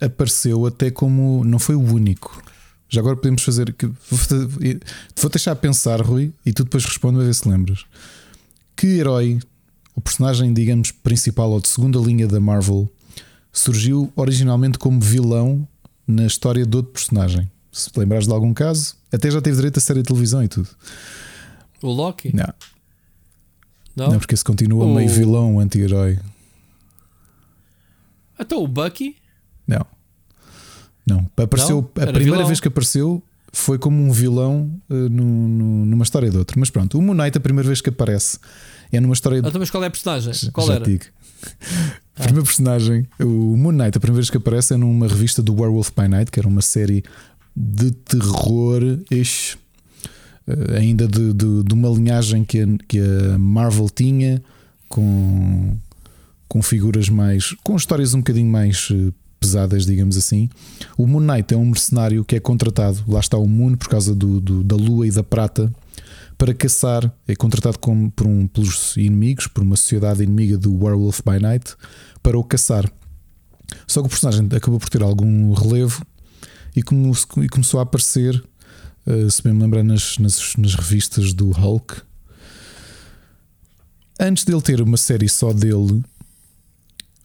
apareceu 0.00 0.66
até 0.66 0.90
como. 0.90 1.42
Não 1.44 1.58
foi 1.58 1.74
o 1.74 1.80
único. 1.80 2.42
Já 2.88 3.00
agora 3.00 3.16
podemos 3.16 3.42
fazer. 3.42 3.72
Que, 3.72 3.86
vou 5.16 5.30
deixar 5.30 5.56
pensar, 5.56 6.00
Rui, 6.00 6.32
e 6.46 6.52
tu 6.52 6.62
depois 6.62 6.84
responde 6.84 7.20
a 7.20 7.24
ver 7.24 7.34
se 7.34 7.48
lembras. 7.48 7.84
Que 8.76 8.86
herói, 8.98 9.40
o 9.96 10.00
personagem, 10.00 10.52
digamos, 10.52 10.92
principal 10.92 11.50
ou 11.50 11.60
de 11.60 11.68
segunda 11.68 11.98
linha 11.98 12.28
da 12.28 12.38
Marvel, 12.38 12.88
surgiu 13.52 14.12
originalmente 14.16 14.78
como 14.78 15.00
vilão 15.00 15.66
na 16.06 16.26
história 16.26 16.64
de 16.64 16.76
outro 16.76 16.92
personagem? 16.92 17.50
Se 17.72 17.90
te 17.90 17.98
lembrares 17.98 18.26
de 18.26 18.32
algum 18.32 18.52
caso, 18.54 18.96
até 19.12 19.30
já 19.30 19.40
teve 19.40 19.56
direito 19.56 19.78
a 19.78 19.80
série 19.80 20.00
de 20.00 20.06
televisão 20.06 20.42
e 20.42 20.48
tudo. 20.48 20.68
O 21.82 21.90
Loki? 21.90 22.34
Não. 22.34 22.52
Não, 23.94 24.10
Não 24.12 24.18
porque 24.18 24.34
esse 24.34 24.44
continua 24.44 24.84
o... 24.84 24.94
meio 24.94 25.08
vilão, 25.08 25.58
anti-herói. 25.58 26.18
Então 28.38 28.62
o 28.62 28.68
Bucky? 28.68 29.16
Não. 29.66 29.84
Não. 31.04 31.26
Apareceu, 31.36 31.80
Não? 31.80 32.04
a 32.04 32.06
primeira 32.06 32.36
vilão. 32.36 32.46
vez 32.46 32.60
que 32.60 32.68
apareceu 32.68 33.22
foi 33.52 33.78
como 33.78 34.00
um 34.00 34.12
vilão 34.12 34.70
uh, 34.88 34.94
no, 34.94 35.24
no, 35.24 35.86
numa 35.86 36.04
história 36.04 36.30
de 36.30 36.36
outro. 36.36 36.58
Mas 36.60 36.70
pronto, 36.70 36.96
o 36.98 37.02
Moon 37.02 37.14
Knight, 37.14 37.36
a 37.36 37.40
primeira 37.40 37.66
vez 37.66 37.80
que 37.80 37.88
aparece, 37.88 38.38
é 38.92 39.00
numa 39.00 39.14
história. 39.14 39.38
Ah, 39.42 39.48
então, 39.48 39.58
mas 39.58 39.70
qual 39.70 39.82
é 39.82 39.88
a 39.88 39.90
personagem? 39.90 40.50
Qual 40.52 40.66
já 40.66 40.74
era? 40.74 40.84
Digo. 40.84 41.04
A 42.18 42.22
primeira 42.24 42.44
personagem, 42.44 43.06
o 43.20 43.56
Moon 43.56 43.70
Knight, 43.70 43.96
a 43.96 44.00
primeira 44.00 44.16
vez 44.16 44.28
que 44.28 44.36
aparece 44.36 44.74
é 44.74 44.76
numa 44.76 45.06
revista 45.06 45.40
do 45.40 45.54
Werewolf 45.54 45.90
by 45.96 46.08
Night, 46.08 46.30
que 46.32 46.40
era 46.40 46.48
uma 46.48 46.60
série 46.60 47.04
de 47.54 47.92
terror 47.92 48.82
ish, 49.10 49.56
eh, 50.46 50.78
ainda 50.78 51.06
de, 51.06 51.32
de, 51.32 51.62
de, 51.62 51.74
uma 51.74 51.88
linhagem 51.88 52.44
que 52.44 52.60
a, 52.60 52.66
que 52.88 52.98
a 52.98 53.38
Marvel 53.38 53.88
tinha, 53.88 54.42
com, 54.88 55.76
com 56.48 56.60
figuras 56.60 57.08
mais. 57.08 57.54
com 57.62 57.76
histórias 57.76 58.14
um 58.14 58.18
bocadinho 58.18 58.50
mais 58.50 58.88
eh, 58.90 59.12
pesadas, 59.38 59.86
digamos 59.86 60.16
assim. 60.16 60.50
O 60.96 61.06
Moon 61.06 61.20
Knight 61.20 61.54
é 61.54 61.56
um 61.56 61.66
mercenário 61.66 62.24
que 62.24 62.34
é 62.34 62.40
contratado, 62.40 63.04
lá 63.06 63.20
está 63.20 63.38
o 63.38 63.46
Moon, 63.46 63.76
por 63.76 63.88
causa 63.88 64.12
do, 64.12 64.40
do 64.40 64.64
da 64.64 64.74
lua 64.74 65.06
e 65.06 65.10
da 65.10 65.22
prata, 65.22 65.72
para 66.38 66.54
caçar. 66.54 67.12
É 67.26 67.34
contratado 67.34 67.78
como, 67.78 68.10
por 68.12 68.26
um, 68.26 68.46
pelos 68.46 68.96
inimigos, 68.96 69.48
por 69.48 69.62
uma 69.62 69.76
sociedade 69.76 70.22
inimiga 70.22 70.56
do 70.56 70.72
Werewolf 70.72 71.20
by 71.26 71.40
Night, 71.40 71.76
para 72.22 72.38
o 72.38 72.44
caçar. 72.44 72.90
Só 73.86 74.00
que 74.00 74.06
o 74.06 74.08
personagem 74.08 74.48
acabou 74.56 74.78
por 74.78 74.88
ter 74.88 75.02
algum 75.02 75.52
relevo 75.52 76.06
e, 76.74 76.82
como, 76.82 77.12
e 77.42 77.48
começou 77.48 77.80
a 77.80 77.82
aparecer, 77.82 78.42
uh, 79.06 79.30
se 79.30 79.42
bem 79.42 79.52
me 79.52 79.62
lembrar, 79.62 79.82
nas, 79.82 80.16
nas, 80.18 80.54
nas 80.56 80.74
revistas 80.74 81.32
do 81.32 81.50
Hulk. 81.50 82.02
Antes 84.20 84.44
dele 84.44 84.62
ter 84.62 84.80
uma 84.80 84.96
série 84.96 85.28
só 85.28 85.52
dele, 85.52 86.02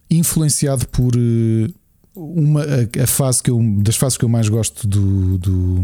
influenciado 0.10 0.88
por 0.88 1.16
uh, 1.16 1.74
uma, 2.16 2.62
a, 2.62 3.04
a, 3.04 3.08
fase 3.08 3.42
que 3.42 3.50
eu, 3.50 3.60
das 3.80 3.96
fases 3.96 4.18
que 4.18 4.26
eu 4.26 4.30
mais 4.30 4.50
gosto 4.50 4.88
do, 4.88 5.38
do, 5.38 5.82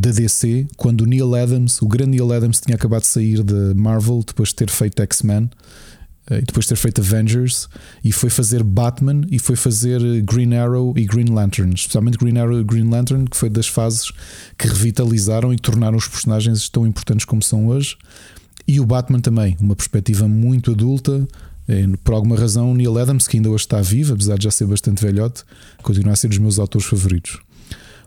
da 0.00 0.10
DC, 0.10 0.66
quando 0.78 1.02
o 1.02 1.06
Neil 1.06 1.34
Adams, 1.34 1.82
o 1.82 1.86
grande 1.86 2.12
Neil 2.12 2.32
Adams, 2.32 2.60
tinha 2.60 2.74
acabado 2.74 3.02
de 3.02 3.08
sair 3.08 3.42
da 3.42 3.74
Marvel 3.74 4.22
depois 4.26 4.48
de 4.48 4.54
ter 4.54 4.70
feito 4.70 5.02
X-Men 5.02 5.50
eh, 6.30 6.38
e 6.38 6.42
depois 6.42 6.64
de 6.64 6.70
ter 6.70 6.76
feito 6.76 7.02
Avengers 7.02 7.68
e 8.02 8.10
foi 8.10 8.30
fazer 8.30 8.62
Batman 8.62 9.20
e 9.30 9.38
foi 9.38 9.56
fazer 9.56 10.00
Green 10.22 10.54
Arrow 10.54 10.94
e 10.96 11.04
Green 11.04 11.30
Lantern, 11.30 11.74
especialmente 11.74 12.16
Green 12.16 12.38
Arrow 12.38 12.58
e 12.58 12.64
Green 12.64 12.88
Lantern, 12.88 13.26
que 13.26 13.36
foi 13.36 13.50
das 13.50 13.68
fases 13.68 14.10
que 14.56 14.66
revitalizaram 14.66 15.52
e 15.52 15.56
tornaram 15.56 15.98
os 15.98 16.08
personagens 16.08 16.66
tão 16.70 16.86
importantes 16.86 17.26
como 17.26 17.42
são 17.42 17.68
hoje. 17.68 17.98
E 18.66 18.80
o 18.80 18.86
Batman 18.86 19.20
também, 19.20 19.56
uma 19.60 19.76
perspectiva 19.76 20.26
muito 20.26 20.70
adulta, 20.70 21.28
é, 21.68 21.86
por 22.02 22.14
alguma 22.14 22.36
razão, 22.36 22.72
Neil 22.74 22.96
Adams, 22.96 23.28
que 23.28 23.36
ainda 23.36 23.50
hoje 23.50 23.64
está 23.64 23.82
vivo, 23.82 24.14
apesar 24.14 24.38
de 24.38 24.44
já 24.44 24.50
ser 24.50 24.66
bastante 24.66 25.04
velhote, 25.04 25.44
continua 25.82 26.14
a 26.14 26.16
ser 26.16 26.28
dos 26.28 26.38
meus 26.38 26.58
autores 26.58 26.86
favoritos. 26.88 27.38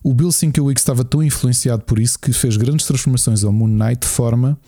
O 0.04 0.14
Bill 0.14 0.32
Sienkiewicz 0.32 0.82
estava 0.82 1.06
tão 1.06 1.24
influenciado 1.24 1.84
por 1.84 1.98
isso 1.98 2.20
que 2.20 2.34
fez 2.34 2.58
grandes 2.58 2.86
transformações 2.86 3.44
ao 3.44 3.54
Moon 3.54 3.68
Knight 3.68 4.02
de 4.02 4.08
forma 4.08 4.60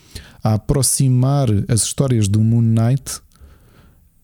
a 0.44 0.54
aproximar 0.54 1.50
as 1.68 1.84
histórias 1.84 2.28
do 2.28 2.40
Moon 2.40 2.62
Knight 2.62 3.20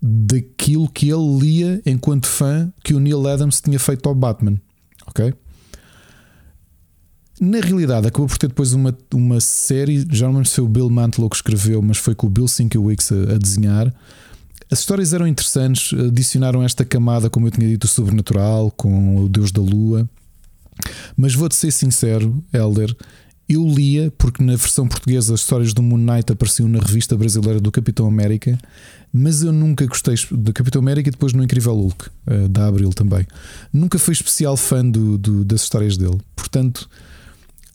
daquilo 0.02 0.90
que 0.90 1.10
ele 1.10 1.38
lia 1.40 1.82
enquanto 1.86 2.28
fã 2.28 2.72
que 2.84 2.94
o 2.94 3.00
Neil 3.00 3.28
Adams 3.28 3.60
tinha 3.60 3.78
feito 3.78 4.08
ao 4.08 4.16
Batman. 4.16 4.60
Ok? 5.06 5.34
Na 7.40 7.60
realidade, 7.60 8.08
acabou 8.08 8.28
por 8.28 8.38
ter 8.38 8.48
depois 8.48 8.72
uma, 8.72 8.96
uma 9.14 9.42
série, 9.42 10.06
já 10.12 10.28
não 10.28 10.36
lembro 10.36 10.48
se 10.48 10.56
foi 10.56 10.64
o 10.64 10.70
Bill 10.70 10.90
Mantlo 10.90 11.30
que 11.30 11.36
escreveu, 11.36 11.82
mas 11.82 11.98
foi 11.98 12.16
com 12.16 12.28
o 12.28 12.30
Bill 12.30 12.48
Sienkiewicz 12.48 13.12
a, 13.12 13.34
a 13.34 13.38
desenhar 13.38 13.94
as 14.72 14.80
histórias 14.80 15.12
eram 15.12 15.28
interessantes, 15.28 15.94
adicionaram 16.00 16.64
esta 16.64 16.86
camada, 16.86 17.30
como 17.30 17.46
eu 17.46 17.52
tinha 17.52 17.68
dito, 17.68 17.90
sobrenatural, 17.90 18.72
com 18.72 19.26
o 19.26 19.28
Deus 19.28 19.52
da 19.52 19.62
Lua. 19.62 20.10
Mas 21.16 21.34
vou-te 21.34 21.56
ser 21.56 21.72
sincero, 21.72 22.44
Elder, 22.54 22.96
eu 23.48 23.68
lia, 23.68 24.12
porque 24.18 24.44
na 24.44 24.56
versão 24.56 24.88
portuguesa 24.88 25.34
as 25.34 25.42
histórias 25.42 25.74
do 25.74 25.84
Moon 25.84 25.98
Knight 25.98 26.32
apareciam 26.32 26.70
na 26.70 26.80
revista 26.80 27.18
brasileira 27.18 27.60
do 27.60 27.72
Capitão 27.72 28.08
América, 28.08 28.58
mas 29.12 29.44
eu 29.44 29.52
nunca 29.52 29.86
gostei 29.86 30.16
do 30.32 30.54
Capitão 30.54 30.82
América 30.82 31.10
e 31.10 31.12
depois 31.12 31.34
no 31.34 31.44
Incrível 31.44 31.74
Hulk, 31.74 32.10
eh, 32.28 32.48
da 32.48 32.68
Abril 32.68 32.92
também. 32.92 33.28
Nunca 33.74 34.00
fui 34.00 34.14
especial 34.14 34.56
fã 34.56 34.90
do, 34.90 35.18
do, 35.18 35.44
das 35.44 35.64
histórias 35.64 35.98
dele. 35.98 36.20
Portanto, 36.36 36.90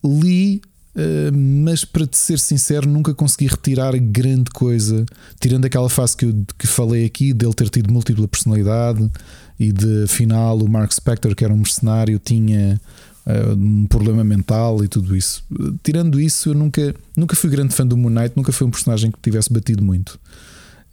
li 0.02 0.62
Uh, 0.96 1.30
mas 1.36 1.84
para 1.84 2.06
te 2.06 2.16
ser 2.16 2.38
sincero, 2.38 2.88
nunca 2.88 3.12
consegui 3.12 3.48
retirar 3.48 3.94
grande 3.98 4.50
coisa, 4.50 5.04
tirando 5.38 5.66
aquela 5.66 5.90
fase 5.90 6.16
que, 6.16 6.24
eu, 6.24 6.46
que 6.56 6.66
falei 6.66 7.04
aqui, 7.04 7.34
dele 7.34 7.52
ter 7.52 7.68
tido 7.68 7.92
múltipla 7.92 8.26
personalidade 8.26 9.10
e 9.58 9.72
de 9.72 10.04
afinal 10.04 10.58
o 10.58 10.68
Mark 10.68 10.92
Spector, 10.92 11.34
que 11.34 11.44
era 11.44 11.52
um 11.52 11.58
mercenário, 11.58 12.18
tinha 12.18 12.80
uh, 13.26 13.54
um 13.54 13.86
problema 13.86 14.22
mental 14.22 14.84
e 14.84 14.88
tudo 14.88 15.16
isso. 15.16 15.44
Tirando 15.82 16.20
isso, 16.20 16.50
eu 16.50 16.54
nunca, 16.54 16.94
nunca 17.16 17.34
fui 17.34 17.50
grande 17.50 17.74
fã 17.74 17.86
do 17.86 17.96
Moon 17.96 18.10
Knight, 18.10 18.34
nunca 18.36 18.52
foi 18.52 18.66
um 18.66 18.70
personagem 18.70 19.10
que 19.10 19.18
tivesse 19.22 19.52
batido 19.52 19.82
muito. 19.82 20.18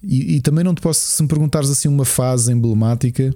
E, 0.01 0.35
e 0.35 0.41
também 0.41 0.63
não 0.63 0.73
te 0.73 0.81
posso, 0.81 0.99
se 0.99 1.21
me 1.21 1.27
perguntares 1.27 1.69
assim 1.69 1.87
uma 1.87 2.05
fase 2.05 2.51
emblemática 2.51 3.33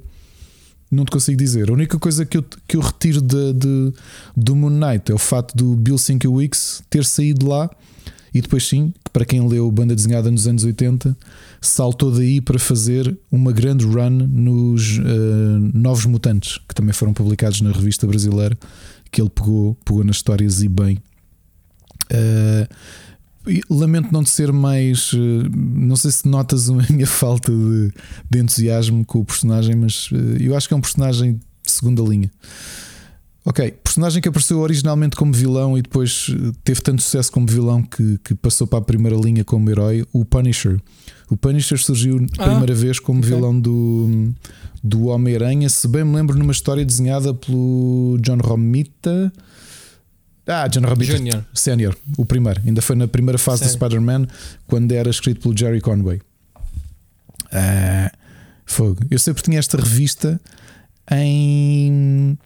não 0.90 1.04
te 1.04 1.12
consigo 1.12 1.38
dizer. 1.38 1.70
A 1.70 1.74
única 1.74 1.99
coisa 1.99 2.26
que 2.26 2.38
eu, 2.38 2.45
que 2.68 2.78
eu 2.78 2.82
retiro 2.82 3.22
de, 3.22 3.54
de, 3.54 3.94
do 4.36 4.56
Moon 4.56 4.70
Knight 4.70 5.12
é 5.12 5.16
o 5.16 5.18
facto 5.18 5.56
do 5.56 5.76
Bill 5.76 5.98
Sienkiewicz 5.98 6.82
ter 6.90 7.04
saído 7.04 7.48
lá 7.48 7.70
e 8.34 8.41
depois 8.41 8.68
sim, 8.68 8.94
para 9.12 9.26
quem 9.26 9.45
leu 9.48 9.70
banda 9.72 9.95
desenhada 9.95 10.30
nos 10.32 10.48
anos 10.48 10.64
80, 10.64 11.18
saltou 11.62 12.12
daí 12.12 12.42
para 12.42 12.60
fazer 12.60 13.18
uma 13.32 13.52
grande 13.52 13.86
run 13.86 14.10
nos 14.10 14.98
uh, 14.98 15.04
Novos 15.74 16.06
Mutantes, 16.06 16.60
que 16.68 16.76
também 16.76 16.94
foram 16.94 17.14
publicados 17.14 17.62
na 17.62 17.72
revista 17.72 18.06
brasileira, 18.08 18.58
que 19.12 19.22
ele 19.22 19.30
pegou, 19.30 19.76
pegou 19.86 20.04
nas 20.04 20.18
histórias 20.18 20.62
e 20.62 20.68
bem. 20.68 20.98
Uh, 22.12 22.68
Lamento 23.70 24.12
não 24.12 24.26
ser 24.26 24.52
mais. 24.52 25.12
Eh, 25.14 25.50
não 25.56 25.96
sei 25.96 26.12
se 26.12 26.28
notas 26.28 26.70
a 26.70 26.74
minha 26.74 27.08
falta 27.08 27.50
de, 27.50 27.94
de 28.30 28.40
entusiasmo 28.40 29.06
com 29.06 29.20
o 29.20 29.26
personagem, 29.26 29.76
mas 29.76 30.10
eu 30.40 30.56
acho 30.56 30.68
que 30.68 30.74
é 30.74 30.78
um 30.78 30.82
personagem 30.82 31.36
de 31.36 31.72
segunda 31.72 32.02
linha. 32.02 32.30
Ok, 33.46 33.72
personagem 33.72 34.22
que 34.22 34.28
apareceu 34.28 34.60
originalmente 34.60 35.16
como 35.16 35.32
vilão 35.32 35.78
e 35.78 35.82
depois 35.82 36.28
teve 36.66 36.82
tanto 36.82 37.02
sucesso 37.02 37.32
como 37.32 37.48
vilão 37.48 37.82
que, 37.82 38.18
que 38.18 38.36
passou 38.36 38.68
para 38.68 38.80
a 38.80 38.82
primeira 38.82 39.16
linha 39.16 39.46
como 39.46 39.70
herói, 39.70 40.06
o 40.12 40.26
Punisher. 40.26 40.82
O 41.30 41.36
Punisher 41.36 41.78
surgiu 41.78 42.26
a 42.38 42.44
ah, 42.44 42.49
primeira 42.49 42.74
vez 42.74 42.99
como 42.99 43.20
okay. 43.20 43.32
vilão 43.32 43.60
do, 43.60 44.34
do 44.84 45.08
Homem-Aranha, 45.08 45.68
se 45.70 45.88
bem 45.88 46.04
me 46.04 46.16
lembro, 46.16 46.38
numa 46.38 46.52
história 46.52 46.86
desenhada 46.86 47.34
pelo 47.34 48.18
John 48.22 48.38
Romita 48.38 49.32
ah, 50.48 50.66
John 50.68 50.88
Robert 50.88 51.08
Jr. 51.08 51.44
Senior, 51.54 51.95
o 52.18 52.26
primeiro. 52.26 52.62
Ainda 52.66 52.82
foi 52.82 52.95
na 52.95 53.08
primeira 53.08 53.38
fase 53.38 53.66
Sério? 53.66 53.74
do 53.74 53.78
Spider-Man, 53.78 54.28
quando 54.66 54.94
era 54.94 55.10
escrito 55.10 55.41
pelo 55.41 55.58
Jerry 55.58 55.82
Conway. 55.82 56.22
Ah, 57.52 58.10
fogo. 58.66 59.02
Eu 59.12 59.20
sempre 59.20 59.44
tinha 59.44 59.60
esta 59.60 59.78
revista 59.78 60.40
em. 61.12 62.38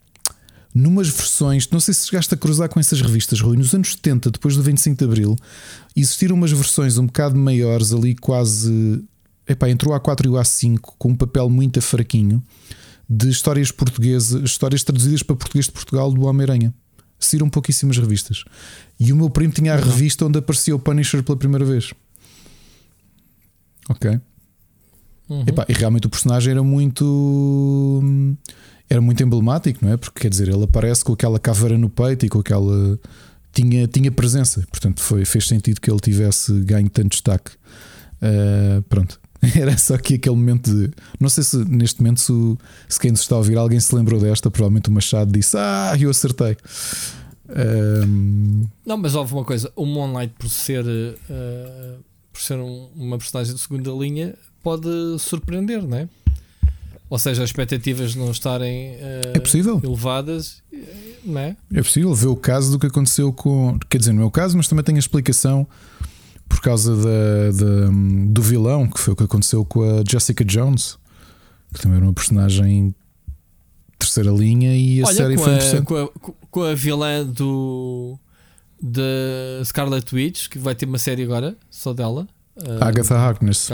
Numas 0.74 1.10
versões, 1.10 1.68
não 1.70 1.80
sei 1.80 1.94
se 1.94 2.08
chegaste 2.08 2.34
a 2.34 2.38
cruzar 2.38 2.70
com 2.70 2.80
essas 2.80 3.02
revistas, 3.02 3.42
Rui. 3.42 3.58
Nos 3.58 3.74
anos 3.74 3.92
70, 3.92 4.32
depois 4.32 4.56
do 4.56 4.64
25 4.64 4.98
de 4.98 5.04
Abril, 5.04 5.36
existiram 5.96 6.36
umas 6.36 6.52
versões 6.52 6.98
um 6.98 7.06
bocado 7.06 7.36
maiores, 7.36 7.94
ali 7.94 8.16
quase. 8.16 9.04
Epá, 9.48 9.70
entre 9.70 9.90
o 9.90 9.92
A4 9.92 10.26
e 10.26 10.30
o 10.30 10.34
A5, 10.34 10.80
com 10.98 11.10
um 11.10 11.16
papel 11.16 11.50
muito 11.50 11.82
fraquinho, 11.82 12.42
de 13.10 13.30
histórias 13.30 13.72
portuguesas, 13.72 14.42
histórias 14.44 14.84
traduzidas 14.84 15.24
para 15.24 15.36
português 15.36 15.66
de 15.66 15.72
Portugal 15.72 16.12
do 16.12 16.24
Homem-Aranha 16.26 16.74
saíram 17.26 17.50
pouquíssimas 17.50 17.98
revistas. 17.98 18.44
E 19.00 19.14
o 19.14 19.16
meu 19.16 19.30
primo 19.30 19.54
tinha 19.54 19.74
a 19.74 19.78
uhum. 19.78 19.84
revista 19.84 20.26
onde 20.26 20.40
aparecia 20.40 20.76
o 20.76 20.80
Punisher 20.80 21.24
pela 21.24 21.38
primeira 21.38 21.64
vez. 21.64 21.94
Ok. 23.90 24.20
Uhum. 25.30 25.44
Epá, 25.48 25.66
e 25.70 25.74
realmente 25.74 26.08
o 26.08 26.10
personagem 26.10 26.52
era 26.52 26.64
muito. 26.64 28.04
Era 28.92 29.00
muito 29.00 29.24
emblemático, 29.24 29.86
não 29.86 29.94
é? 29.94 29.96
Porque 29.96 30.20
quer 30.20 30.28
dizer, 30.28 30.50
ele 30.50 30.66
aparece 30.66 31.02
com 31.02 31.14
aquela 31.14 31.40
caveira 31.40 31.78
no 31.78 31.90
peito 31.90 32.26
e 32.26 32.30
com 32.30 32.40
aquela. 32.40 33.00
Tinha, 33.54 33.88
tinha 33.88 34.12
presença, 34.12 34.66
portanto 34.70 35.00
foi, 35.00 35.24
fez 35.24 35.48
sentido 35.48 35.80
que 35.80 35.90
ele 35.90 36.02
tivesse 36.02 36.52
ganho 36.60 36.90
tanto 36.90 37.12
destaque. 37.12 37.52
Uh, 38.22 38.82
pronto. 38.90 39.18
Era 39.58 39.78
só 39.78 39.96
aqui 39.96 40.16
aquele 40.16 40.36
momento 40.36 40.70
de. 40.70 40.92
Não 41.22 41.30
sei 41.30 41.42
se 41.42 41.56
neste 41.64 42.02
momento, 42.02 42.20
se, 42.20 42.34
se 42.90 43.00
quem 43.00 43.12
nos 43.12 43.22
está 43.22 43.36
a 43.36 43.38
ouvir, 43.38 43.58
alguém 43.58 43.80
se 43.80 43.96
lembrou 43.96 44.20
desta. 44.20 44.52
Provavelmente 44.52 44.90
o 44.90 44.92
Machado 44.92 45.32
disse: 45.32 45.56
Ah, 45.58 45.96
eu 45.98 46.10
acertei. 46.10 46.58
Um... 47.48 48.68
Não, 48.86 48.98
mas 48.98 49.16
houve 49.16 49.34
uma 49.34 49.46
coisa: 49.46 49.72
o 49.74 49.86
Moonlight, 49.86 50.34
por 50.38 50.50
ser, 50.50 50.84
uh, 50.84 52.04
por 52.34 52.42
ser 52.42 52.58
um, 52.58 52.90
uma 52.94 53.18
personagem 53.18 53.56
de 53.56 53.62
segunda 53.62 53.90
linha, 53.92 54.36
pode 54.62 54.90
surpreender, 55.18 55.82
não 55.82 55.98
é? 55.98 56.10
Ou 57.12 57.20
seja, 57.20 57.44
as 57.44 57.50
expectativas 57.50 58.16
não 58.16 58.32
estarem 58.32 58.94
uh, 58.94 59.36
é 59.36 59.40
possível. 59.42 59.82
elevadas, 59.84 60.64
não 61.26 61.42
é? 61.42 61.58
É 61.74 61.84
possível 61.84 62.16
ver 62.16 62.28
o 62.28 62.38
caso 62.38 62.72
do 62.72 62.80
que 62.80 62.88
aconteceu 62.88 63.34
com. 63.34 63.78
Quer 63.90 63.98
dizer, 63.98 64.14
no 64.14 64.20
meu 64.20 64.32
caso, 64.32 64.56
mas 64.56 64.70
também 64.70 64.82
tem 64.82 64.96
a 64.96 65.00
explicação 65.00 65.68
por 66.48 66.62
causa 66.62 66.96
da, 66.96 67.52
da, 67.52 67.90
do 68.30 68.42
vilão, 68.42 68.88
que 68.88 68.98
foi 68.98 69.12
o 69.12 69.16
que 69.18 69.24
aconteceu 69.24 69.66
com 69.66 69.84
a 69.84 70.04
Jessica 70.10 70.46
Jones, 70.46 70.98
que 71.74 71.82
também 71.82 71.98
era 71.98 72.06
uma 72.06 72.14
personagem 72.14 72.96
terceira 74.00 74.32
linha 74.32 74.74
e 74.74 75.02
a 75.02 75.08
Olha, 75.08 75.16
série 75.16 75.38
foi 75.38 75.52
interessante. 75.52 75.86
Com 75.86 75.98
a, 75.98 76.10
com 76.50 76.64
a 76.64 76.74
vilã 76.74 77.26
do 77.26 78.18
da 78.82 79.66
Scarlet 79.66 80.16
Witch, 80.16 80.48
que 80.48 80.58
vai 80.58 80.76
ter 80.76 80.86
uma 80.86 80.98
série 80.98 81.24
agora, 81.24 81.58
só 81.70 81.92
dela. 81.94 82.26
Agatha 82.80 83.18
Harkness. 83.18 83.70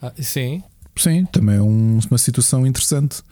Ah, 0.00 0.12
sim. 0.20 0.62
Sim, 1.00 1.24
também 1.32 1.56
é 1.56 1.62
um, 1.62 1.98
uma 2.10 2.18
situação 2.18 2.66
interessante. 2.66 3.22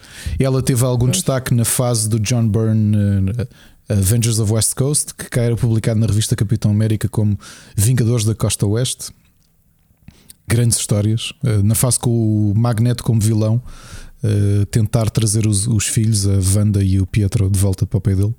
Ela 0.41 0.63
teve 0.63 0.83
algum 0.87 1.07
destaque 1.07 1.53
na 1.53 1.67
fase 1.67 2.09
do 2.09 2.19
John 2.19 2.49
Byrne 2.49 2.97
uh, 2.97 3.93
Avengers 3.93 4.39
of 4.39 4.51
West 4.51 4.75
Coast, 4.75 5.15
que 5.15 5.29
cá 5.29 5.43
era 5.43 5.55
publicado 5.55 6.01
na 6.01 6.07
revista 6.07 6.35
Capitão 6.35 6.71
América 6.71 7.11
como 7.11 7.39
Vingadores 7.77 8.25
da 8.25 8.35
Costa 8.35 8.67
Oeste. 8.67 9.11
Grandes 10.47 10.79
histórias. 10.79 11.35
Uh, 11.45 11.63
na 11.63 11.75
fase 11.75 11.99
com 11.99 12.11
o 12.11 12.55
Magneto 12.57 13.05
como 13.05 13.21
vilão, 13.21 13.63
tentar 14.73 15.11
trazer 15.11 15.47
os, 15.47 15.69
os, 15.69 15.87
filhos, 15.87 16.27
a 16.27 16.41
Wanda 16.57 16.83
e 16.83 17.01
o 17.01 17.07
Pietro, 17.07 17.49
de 17.49 17.57
volta 17.57 17.87
para 17.87 17.99
o 17.99 18.01
pé 18.01 18.17
dele. 18.17 18.35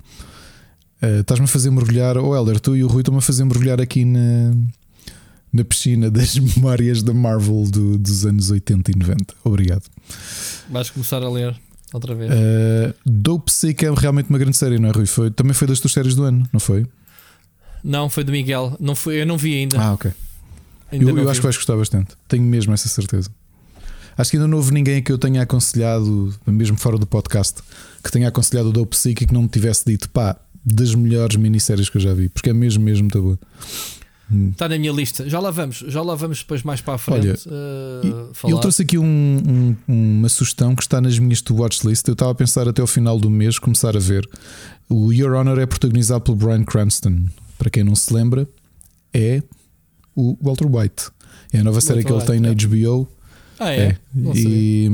Estás-me 1.20 1.44
a 1.44 1.48
fazer 1.48 1.70
mergulhar, 1.70 2.18
ou 2.18 2.32
oh, 2.32 2.36
Helder, 2.36 2.60
tu 2.60 2.76
e 2.76 2.84
o 2.84 2.86
Rui 2.86 3.00
estão-me 3.00 3.16
a 3.16 3.22
fazer 3.22 3.44
mergulhar 3.46 3.80
aqui 3.80 4.04
na, 4.04 4.52
na 5.52 5.64
piscina 5.64 6.10
das 6.10 6.36
memórias 6.38 7.02
da 7.02 7.12
Marvel 7.12 7.64
do, 7.70 7.98
dos 7.98 8.24
anos 8.24 8.50
80 8.50 8.90
e 8.90 8.98
90. 8.98 9.34
Obrigado. 9.44 9.82
Vais 10.68 10.90
começar 10.90 11.22
a 11.22 11.30
ler 11.30 11.56
outra 11.92 12.14
vez. 12.14 12.30
Uh, 12.30 12.94
Dope 13.04 13.52
Sick 13.52 13.84
é 13.84 13.92
realmente 13.92 14.30
uma 14.30 14.38
grande 14.38 14.56
série, 14.56 14.78
não 14.78 14.88
é, 14.88 14.92
Rui? 14.92 15.06
Foi, 15.06 15.30
também 15.30 15.52
foi 15.52 15.66
das 15.66 15.80
tuas 15.80 15.92
séries 15.92 16.14
do 16.14 16.22
ano, 16.24 16.48
não 16.52 16.60
foi? 16.60 16.86
Não, 17.82 18.08
foi 18.08 18.24
do 18.24 18.32
Miguel. 18.32 18.76
Não 18.78 18.94
foi, 18.94 19.22
eu 19.22 19.26
não 19.26 19.38
vi 19.38 19.56
ainda. 19.56 19.80
Ah, 19.80 19.94
ok. 19.94 20.12
Ainda 20.92 21.10
eu, 21.10 21.18
eu 21.18 21.30
acho 21.30 21.40
que 21.40 21.44
vais 21.44 21.56
gostar 21.56 21.76
bastante. 21.76 22.14
Tenho 22.28 22.42
mesmo 22.42 22.72
essa 22.72 22.88
certeza. 22.88 23.30
Acho 24.16 24.32
que 24.32 24.36
ainda 24.36 24.48
não 24.48 24.58
houve 24.58 24.72
ninguém 24.72 25.02
que 25.02 25.10
eu 25.10 25.16
tenha 25.16 25.42
aconselhado, 25.42 26.34
mesmo 26.46 26.76
fora 26.76 26.98
do 26.98 27.06
podcast, 27.06 27.62
que 28.02 28.10
tenha 28.10 28.28
aconselhado 28.28 28.68
o 28.68 28.72
Dope 28.72 28.96
Sick 28.96 29.24
e 29.24 29.26
que 29.26 29.32
não 29.32 29.42
me 29.42 29.48
tivesse 29.48 29.84
dito, 29.86 30.10
pá, 30.10 30.36
das 30.64 30.94
melhores 30.94 31.36
minisséries 31.36 31.88
que 31.88 31.96
eu 31.96 32.00
já 32.00 32.12
vi, 32.12 32.28
porque 32.28 32.50
é 32.50 32.52
mesmo, 32.52 32.84
mesmo 32.84 33.04
muito 33.04 33.22
boa. 33.22 33.38
Está 34.50 34.68
na 34.68 34.78
minha 34.78 34.92
lista. 34.92 35.28
Já 35.28 35.40
lá 35.40 35.50
vamos, 35.50 35.84
já 35.88 36.02
lá 36.02 36.14
vamos 36.14 36.38
depois 36.38 36.62
mais 36.62 36.80
para 36.80 36.94
a 36.94 36.98
frente. 36.98 37.48
Olha, 37.48 38.24
uh, 38.24 38.48
ele 38.48 38.60
trouxe 38.60 38.82
aqui 38.82 38.96
um, 38.96 39.04
um, 39.06 39.76
uma 39.88 40.28
sugestão 40.28 40.74
que 40.74 40.82
está 40.82 41.00
nas 41.00 41.18
minhas 41.18 41.40
to 41.40 41.54
watch 41.54 41.86
list. 41.86 42.06
Eu 42.06 42.12
estava 42.12 42.30
a 42.30 42.34
pensar 42.34 42.68
até 42.68 42.80
ao 42.80 42.86
final 42.86 43.18
do 43.18 43.28
mês 43.28 43.58
começar 43.58 43.96
a 43.96 44.00
ver. 44.00 44.28
O 44.88 45.12
Your 45.12 45.34
Honor 45.34 45.58
é 45.58 45.66
protagonizado 45.66 46.22
pelo 46.22 46.36
Brian 46.36 46.64
Cranston. 46.64 47.26
Para 47.58 47.70
quem 47.70 47.82
não 47.82 47.94
se 47.94 48.12
lembra, 48.14 48.48
é 49.12 49.42
o 50.14 50.36
Walter 50.40 50.66
White. 50.66 51.08
É 51.52 51.58
a 51.58 51.64
nova 51.64 51.80
série 51.80 52.04
que 52.04 52.12
ele 52.12 52.24
tem 52.24 52.40
na 52.40 52.54
HBO. 52.54 53.08
Ah, 53.60 53.72
é? 53.72 53.78
é. 53.78 53.96
E, 54.34 54.88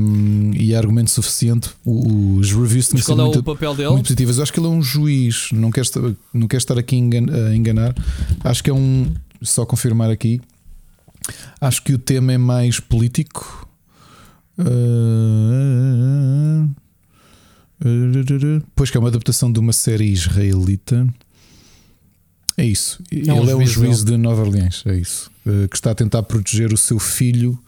e, 0.57 0.73
é 0.73 0.77
argumento 0.77 1.09
suficiente. 1.09 1.69
Os 1.85 2.51
reviews 2.51 2.89
têm 2.89 3.01
sido 3.01 3.21
é 3.21 3.23
muito, 3.23 3.43
muito 3.91 4.03
positivas. 4.03 4.37
Eu 4.37 4.43
acho 4.43 4.51
que 4.51 4.59
ele 4.59 4.67
é 4.67 4.69
um 4.69 4.81
juiz, 4.81 5.49
não 5.53 5.71
quer 5.71 5.85
não 6.33 6.49
quer 6.49 6.57
estar 6.57 6.77
aqui 6.77 6.97
a 6.97 7.55
enganar. 7.55 7.95
Acho 8.43 8.61
que 8.61 8.69
é 8.69 8.73
um, 8.73 9.09
só 9.41 9.65
confirmar 9.65 10.09
aqui. 10.09 10.41
Acho 11.59 11.83
que 11.83 11.93
o 11.93 11.97
tema 11.97 12.33
é 12.33 12.37
mais 12.37 12.79
político. 12.79 13.67
Uh, 14.59 16.69
pois 18.75 18.89
que 18.89 18.97
é 18.97 18.99
uma 18.99 19.09
adaptação 19.09 19.51
de 19.51 19.59
uma 19.59 19.73
série 19.73 20.05
israelita. 20.05 21.07
É 22.57 22.65
isso. 22.65 23.03
É 23.11 23.17
Ele 23.17 23.29
é 23.29 23.55
um 23.55 23.65
juiz 23.65 24.03
de 24.03 24.17
Nova 24.17 24.41
Orleans. 24.41 24.83
É 24.85 24.95
isso. 24.95 25.29
Uh, 25.45 25.67
que 25.67 25.75
está 25.75 25.91
a 25.91 25.95
tentar 25.95 26.23
proteger 26.23 26.73
o 26.73 26.77
seu 26.77 26.97
filho 26.97 27.59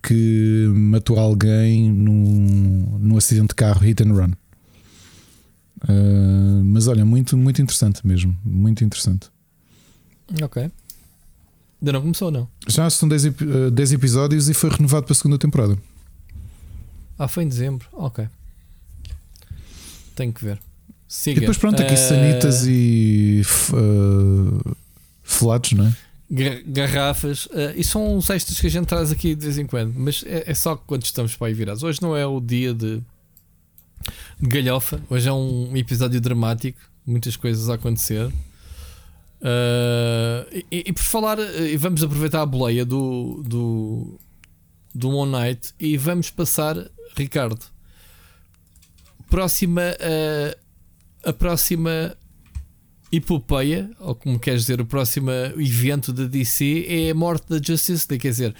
que 0.00 0.70
matou 0.74 1.18
alguém 1.18 1.90
num, 1.90 2.98
num 3.00 3.16
acidente 3.16 3.48
de 3.48 3.54
carro 3.54 3.80
hit 3.80 4.02
and 4.02 4.12
run. 4.12 4.30
Uh, 5.84 6.62
mas 6.64 6.86
olha, 6.86 7.04
muito, 7.04 7.36
muito 7.36 7.60
interessante 7.60 8.06
mesmo. 8.06 8.36
Muito 8.44 8.84
interessante. 8.84 9.28
Ok. 10.40 10.70
Ainda 11.82 11.94
não 11.94 12.00
começou, 12.00 12.30
não? 12.30 12.48
Já 12.68 12.88
são 12.88 13.08
10, 13.08 13.24
10 13.72 13.92
eh, 13.92 13.94
episódios 13.96 14.48
e 14.48 14.54
foi 14.54 14.70
renovado 14.70 15.04
para 15.04 15.14
a 15.14 15.16
segunda 15.16 15.36
temporada. 15.36 15.76
Ah, 17.18 17.26
foi 17.26 17.42
em 17.42 17.48
dezembro. 17.48 17.88
Ok. 17.92 18.24
Tenho 20.14 20.32
que 20.32 20.44
ver. 20.44 20.60
Siga. 21.08 21.38
E 21.38 21.40
depois, 21.40 21.58
pronto, 21.58 21.82
aqui 21.82 21.94
uh... 21.94 21.98
sanitas 21.98 22.64
e 22.68 23.42
uh, 23.72 24.76
flatos, 25.24 25.72
não 25.72 25.86
é? 25.88 26.62
Garrafas, 26.64 27.46
uh, 27.46 27.74
e 27.76 27.82
são 27.82 28.16
os 28.16 28.30
extras 28.30 28.60
que 28.60 28.68
a 28.68 28.70
gente 28.70 28.86
traz 28.86 29.10
aqui 29.10 29.34
de 29.34 29.44
vez 29.44 29.58
em 29.58 29.66
quando, 29.66 29.92
mas 29.94 30.24
é, 30.24 30.50
é 30.50 30.54
só 30.54 30.76
quando 30.76 31.02
estamos 31.02 31.34
para 31.34 31.48
aí 31.48 31.52
virados. 31.52 31.82
Hoje 31.82 32.00
não 32.00 32.16
é 32.16 32.24
o 32.24 32.40
dia 32.40 32.72
de, 32.72 33.02
de 34.40 34.48
galhofa, 34.48 35.02
hoje 35.10 35.28
é 35.28 35.32
um 35.32 35.76
episódio 35.76 36.20
dramático, 36.20 36.78
muitas 37.04 37.36
coisas 37.36 37.68
a 37.68 37.74
acontecer. 37.74 38.32
Uh, 39.42 40.62
e, 40.70 40.84
e, 40.86 40.92
por 40.92 41.02
falar, 41.02 41.38
e 41.40 41.76
vamos 41.76 42.02
aproveitar 42.04 42.42
a 42.42 42.46
boleia 42.46 42.84
do, 42.84 43.42
do, 43.44 44.18
do 44.94 45.10
One 45.10 45.32
Night 45.32 45.74
e 45.80 45.96
vamos 45.96 46.30
passar, 46.30 46.76
Ricardo. 47.16 47.60
Próxima, 49.28 49.82
uh, 49.82 50.58
a 51.28 51.32
próxima 51.32 52.16
epopeia, 53.10 53.90
ou 53.98 54.14
como 54.14 54.38
queres 54.38 54.62
dizer, 54.62 54.80
o 54.80 54.86
próximo 54.86 55.30
evento 55.58 56.12
da 56.12 56.24
DC 56.24 56.86
é 56.88 57.10
a 57.10 57.14
morte 57.14 57.48
da 57.48 57.56
Justice 57.56 58.06
League. 58.08 58.22
Quer 58.22 58.30
dizer, 58.30 58.54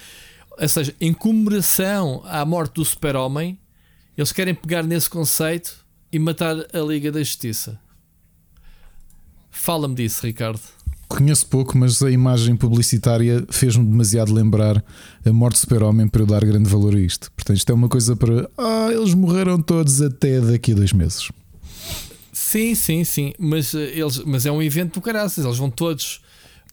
ou 0.59 0.67
seja, 0.67 0.93
em 0.99 1.13
comemoração 1.13 2.21
à 2.25 2.43
morte 2.45 2.75
do 2.75 2.85
Super-Homem, 2.85 3.57
eles 4.17 4.33
querem 4.33 4.53
pegar 4.53 4.83
nesse 4.83 5.09
conceito 5.09 5.83
e 6.11 6.19
matar 6.19 6.55
a 6.73 6.79
Liga 6.79 7.11
da 7.11 7.19
Justiça. 7.19 7.79
Fala-me 9.53 9.95
disso, 9.95 10.25
Ricardo. 10.25 10.59
Conheço 11.07 11.45
pouco, 11.45 11.77
mas 11.77 12.01
a 12.01 12.09
imagem 12.09 12.55
publicitária 12.55 13.45
fez-me 13.49 13.85
demasiado 13.85 14.33
lembrar 14.33 14.83
a 15.23 15.31
morte 15.31 15.53
do 15.53 15.59
super-homem 15.59 16.07
para 16.07 16.23
eu 16.23 16.25
dar 16.25 16.43
grande 16.43 16.67
valor 16.67 16.95
a 16.95 16.99
isto. 16.99 17.31
Portanto, 17.31 17.57
isto 17.57 17.71
é 17.71 17.75
uma 17.75 17.87
coisa 17.87 18.15
para. 18.15 18.49
Ah, 18.57 18.89
eles 18.91 19.13
morreram 19.13 19.61
todos 19.61 20.01
até 20.01 20.41
daqui 20.41 20.71
a 20.71 20.75
dois 20.75 20.91
meses. 20.91 21.29
Sim, 22.31 22.73
sim, 22.73 23.03
sim. 23.03 23.33
Mas, 23.37 23.75
eh, 23.75 23.99
eles, 23.99 24.17
mas 24.25 24.45
é 24.45 24.51
um 24.51 24.61
evento 24.61 24.95
do 24.95 25.01
caraças. 25.01 25.45
Eles 25.45 25.57
vão 25.57 25.69
todos 25.69 26.19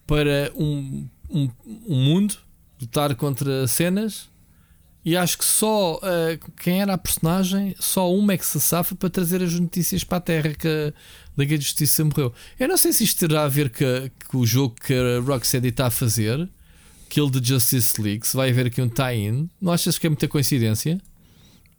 para 0.07 0.51
um, 0.57 1.07
um, 1.29 1.49
um 1.87 1.97
mundo 1.97 2.35
lutar 2.81 3.15
contra 3.15 3.67
cenas 3.69 4.29
e 5.05 5.17
acho 5.17 5.39
que 5.39 5.45
só 5.45 5.97
uh, 5.97 6.53
quem 6.63 6.83
era 6.83 6.95
a 6.95 6.99
personagem, 6.99 7.75
só 7.79 8.13
uma 8.13 8.35
é 8.35 8.39
que 8.39 8.45
se 8.45 8.61
safa 8.61 8.95
para 8.95 9.09
trazer 9.09 9.43
as 9.43 9.53
notícias 9.59 10.05
para 10.05 10.19
a 10.19 10.21
Terra 10.21 10.55
que 10.55 10.69
a 10.69 10.93
Liga 11.39 11.57
de 11.57 11.65
Justiça 11.65 12.05
morreu. 12.05 12.33
Eu 12.59 12.69
não 12.69 12.77
sei 12.77 12.93
se 12.93 13.05
isto 13.05 13.27
terá 13.27 13.45
a 13.45 13.49
ver 13.49 13.71
com, 13.71 14.11
com 14.29 14.39
o 14.39 14.47
jogo 14.47 14.75
que 14.75 14.93
a 14.93 15.21
Rocksteady 15.21 15.69
está 15.69 15.87
a 15.87 15.91
fazer, 15.91 16.47
Kill 17.09 17.31
the 17.31 17.41
Justice 17.43 18.01
League, 18.01 18.27
se 18.27 18.37
vai 18.37 18.51
haver 18.51 18.67
aqui 18.67 18.83
um 18.83 18.89
tie-in. 18.89 19.49
Não 19.61 19.73
achas 19.73 19.97
que 19.97 20.07
é 20.07 20.11
muita 20.11 20.29
coincidência? 20.29 21.01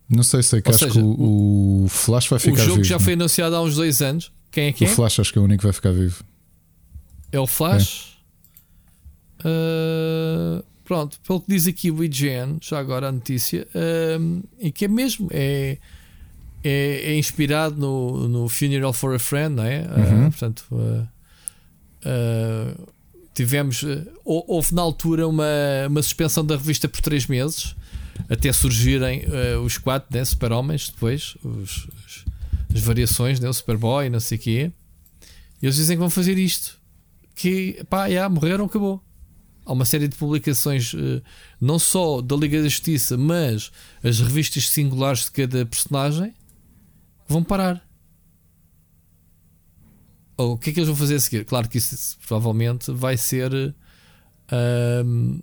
Não 0.09 0.24
sei, 0.24 0.41
sei 0.43 0.61
que 0.61 0.69
Ou 0.69 0.75
acho 0.75 0.85
seja, 0.85 1.00
que 1.00 1.06
o, 1.06 1.83
o, 1.85 1.88
Flash 1.88 2.27
vai 2.27 2.40
ficar 2.40 2.56
vivo. 2.56 2.64
O 2.64 2.66
jogo 2.66 2.82
vivo, 2.82 2.90
já 2.90 3.00
foi 3.00 3.14
anunciado 3.14 3.56
há 3.56 3.61
uns 3.61 3.75
dois 3.75 4.01
anos. 4.01 4.32
Quem 4.51 4.66
é 4.66 4.74
que 4.74 4.83
o 4.83 4.88
é? 4.88 4.91
O 4.91 4.95
Flash 4.95 5.19
acho 5.19 5.32
que 5.32 5.38
é 5.38 5.41
o 5.41 5.45
único 5.45 5.59
que 5.61 5.67
vai 5.67 5.74
ficar 5.74 5.91
vivo. 5.91 6.24
É 7.32 7.40
o 7.40 7.48
Flash? 7.48 8.17
É. 9.45 9.48
Uh, 9.48 10.64
Pronto, 10.84 11.19
pelo 11.26 11.42
que 11.42 11.48
diz 11.48 11.68
aqui 11.68 11.92
o 11.92 12.03
IGN, 12.03 12.58
já 12.61 12.80
agora 12.80 13.10
a 13.10 13.11
notícia, 13.11 13.68
um, 14.19 14.42
e 14.60 14.72
que 14.72 14.85
é 14.85 14.88
mesmo, 14.88 15.27
é, 15.32 15.77
é, 16.64 17.11
é, 17.11 17.18
inspirado 17.18 17.76
no, 17.76 18.27
no 18.27 18.50
Funeral 18.50 18.92
for 18.92 19.16
a 19.16 19.19
Friend, 19.19 19.56
não 19.56 19.64
é? 19.64 19.85
Ah, 19.90 20.00
uhum. 20.00 20.27
Uh, 20.27 20.30
portanto, 20.32 20.66
uh, 20.72 21.08
uh, 22.06 22.88
tivemos, 23.34 23.85
houve 24.26 24.74
na 24.74 24.82
altura 24.82 25.27
uma, 25.27 25.45
uma 25.88 26.01
suspensão 26.01 26.45
da 26.45 26.58
revista 26.58 26.90
por 26.90 27.00
três 27.01 27.27
meses, 27.27 27.76
até 28.30 28.51
surgirem 28.51 29.24
os 29.64 29.77
quatro, 29.77 30.16
né? 30.16 30.24
Super-Homens, 30.24 30.90
depois, 30.90 31.35
os, 31.43 31.88
os, 31.88 32.26
as 32.74 32.82
variações, 32.82 33.40
né? 33.40 33.50
o 33.50 33.53
Superboy, 33.53 34.10
não 34.10 34.19
sei 34.19 34.38
o 34.38 34.42
quê. 34.42 34.72
E 35.61 35.66
eles 35.66 35.76
dizem 35.76 35.95
que 35.95 36.00
vão 36.01 36.10
fazer 36.10 36.38
isto. 36.38 36.77
Que 37.34 37.84
pá, 37.90 38.10
já 38.10 38.27
morreram, 38.30 38.66
acabou 38.66 39.01
há 39.72 39.74
uma 39.74 39.85
série 39.85 40.08
de 40.08 40.17
publicações, 40.17 40.93
uh, 40.93 41.22
não 41.59 41.80
só 41.80 42.22
da 42.22 42.35
Liga 42.35 42.61
da 42.61 42.67
Justiça, 42.67 43.17
mas 43.17 43.72
as 44.03 44.19
revistas 44.19 44.69
singulares 44.69 45.25
de 45.25 45.32
cada 45.32 45.66
personagem, 45.66 46.33
vão 47.27 47.41
parar. 47.41 47.82
Ou, 50.35 50.53
o 50.53 50.58
que 50.58 50.69
é 50.69 50.74
que 50.74 50.80
eles 50.80 50.90
vão 50.90 50.98
fazer 50.98 51.16
a 51.16 51.19
seguir? 51.19 51.45
Claro 51.45 51.69
que 51.69 51.77
isso 51.77 52.17
provavelmente 52.27 52.91
vai 52.91 53.16
ser. 53.16 53.53
Uh, 53.53 55.41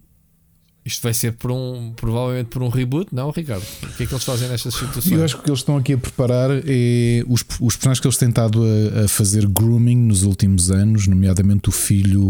isto 0.89 1.03
vai 1.03 1.13
ser 1.13 1.33
por 1.35 1.53
um, 1.53 1.93
provavelmente 1.95 2.47
por 2.47 2.63
um 2.63 2.69
reboot, 2.69 3.15
não, 3.15 3.31
Ricardo? 3.31 3.63
O 3.83 3.97
que 3.97 4.03
é 4.03 4.07
que 4.07 4.13
eles 4.13 4.25
fazem 4.25 4.49
nestas 4.49 4.75
situações? 4.75 5.13
Eu 5.13 5.23
acho 5.23 5.35
que 5.35 5.41
o 5.41 5.45
que 5.45 5.51
eles 5.51 5.61
estão 5.61 5.77
aqui 5.77 5.93
a 5.93 5.99
preparar 5.99 6.51
é 6.51 7.23
os, 7.29 7.45
os 7.61 7.77
personagens 7.77 8.01
que 8.01 8.07
eles 8.07 8.17
têm 8.17 8.31
estado 8.31 8.63
a, 8.63 9.05
a, 9.05 9.09
fazer 9.09 9.47
grooming 9.47 9.97
nos 9.97 10.23
últimos 10.23 10.71
anos, 10.71 11.07
nomeadamente 11.07 11.69
o 11.69 11.73
filho 11.73 12.25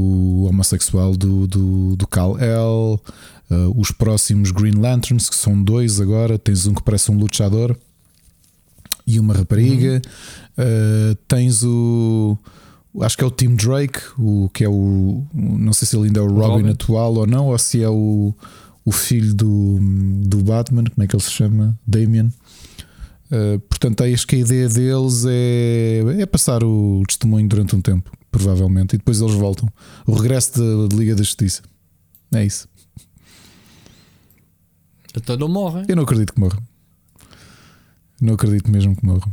homossexual 0.44 1.16
do, 1.16 1.46
do, 1.46 1.96
do 1.96 2.06
Kal-El, 2.06 3.00
uh, 3.50 3.80
os 3.80 3.92
próximos 3.92 4.50
Green 4.50 4.74
Lanterns, 4.74 5.30
que 5.30 5.36
são 5.36 5.62
dois 5.62 6.00
agora. 6.00 6.38
Tens 6.38 6.66
um 6.66 6.74
que 6.74 6.82
parece 6.82 7.10
um 7.12 7.16
luchador 7.16 7.76
e 9.06 9.20
uma 9.20 9.34
rapariga. 9.34 10.02
Uhum. 10.58 10.64
Uh, 10.64 11.14
tens 11.28 11.62
o 11.62 12.36
acho 13.00 13.16
que 13.16 13.24
é 13.24 13.26
o 13.26 13.30
Tim 13.30 13.54
Drake, 13.54 14.00
o 14.18 14.48
que 14.52 14.64
é 14.64 14.68
o. 14.68 15.24
Não 15.32 15.72
sei 15.72 15.86
se 15.86 15.96
ele 15.96 16.06
ainda 16.06 16.20
é 16.20 16.22
o 16.22 16.28
Robin, 16.28 16.62
Robin. 16.62 16.70
atual 16.70 17.14
ou 17.14 17.26
não, 17.26 17.46
ou 17.48 17.58
se 17.58 17.82
é 17.82 17.88
o, 17.88 18.34
o 18.84 18.92
filho 18.92 19.34
do, 19.34 19.78
do 20.24 20.38
Batman, 20.38 20.84
como 20.84 21.04
é 21.04 21.06
que 21.06 21.14
ele 21.14 21.22
se 21.22 21.30
chama? 21.30 21.78
Damien. 21.86 22.32
Uh, 23.30 23.58
portanto, 23.68 24.02
acho 24.04 24.26
que 24.26 24.36
a 24.36 24.38
ideia 24.38 24.68
deles 24.68 25.24
é, 25.28 26.02
é 26.18 26.26
passar 26.26 26.64
o 26.64 27.02
testemunho 27.06 27.46
durante 27.46 27.76
um 27.76 27.80
tempo, 27.80 28.10
provavelmente, 28.30 28.94
e 28.94 28.98
depois 28.98 29.20
eles 29.20 29.34
voltam. 29.34 29.68
O 30.06 30.14
regresso 30.14 30.88
da 30.88 30.96
Liga 30.96 31.14
da 31.14 31.22
Justiça. 31.22 31.62
É 32.32 32.44
isso. 32.44 32.68
Então 35.14 35.36
não 35.36 35.48
morrem. 35.48 35.84
Eu 35.88 35.96
não 35.96 36.04
acredito 36.04 36.32
que 36.32 36.40
morram. 36.40 36.62
Não 38.20 38.34
acredito 38.34 38.70
mesmo 38.70 38.96
que 38.96 39.04
morram. 39.04 39.30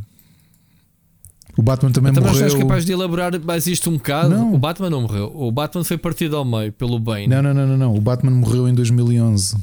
O 1.58 1.62
Batman 1.62 1.92
também 1.92 2.12
então, 2.12 2.22
morreu. 2.24 2.42
Mas 2.42 2.54
és 2.54 2.62
capaz 2.62 2.86
de 2.86 2.92
elaborar 2.92 3.40
mais 3.40 3.66
isto 3.66 3.90
um 3.90 3.94
bocado? 3.94 4.30
Não. 4.30 4.54
O 4.54 4.58
Batman 4.58 4.90
não 4.90 5.02
morreu. 5.02 5.32
O 5.34 5.52
Batman 5.52 5.84
foi 5.84 5.98
partido 5.98 6.36
ao 6.36 6.44
meio 6.44 6.72
pelo 6.74 7.00
bem. 7.00 7.28
Não, 7.28 7.42
não, 7.42 7.54
não, 7.54 7.68
não, 7.68 7.78
não. 7.78 7.96
O 7.96 8.02
Batman 8.02 8.32
morreu 8.32 8.68
em 8.68 8.74
2011 8.74 9.56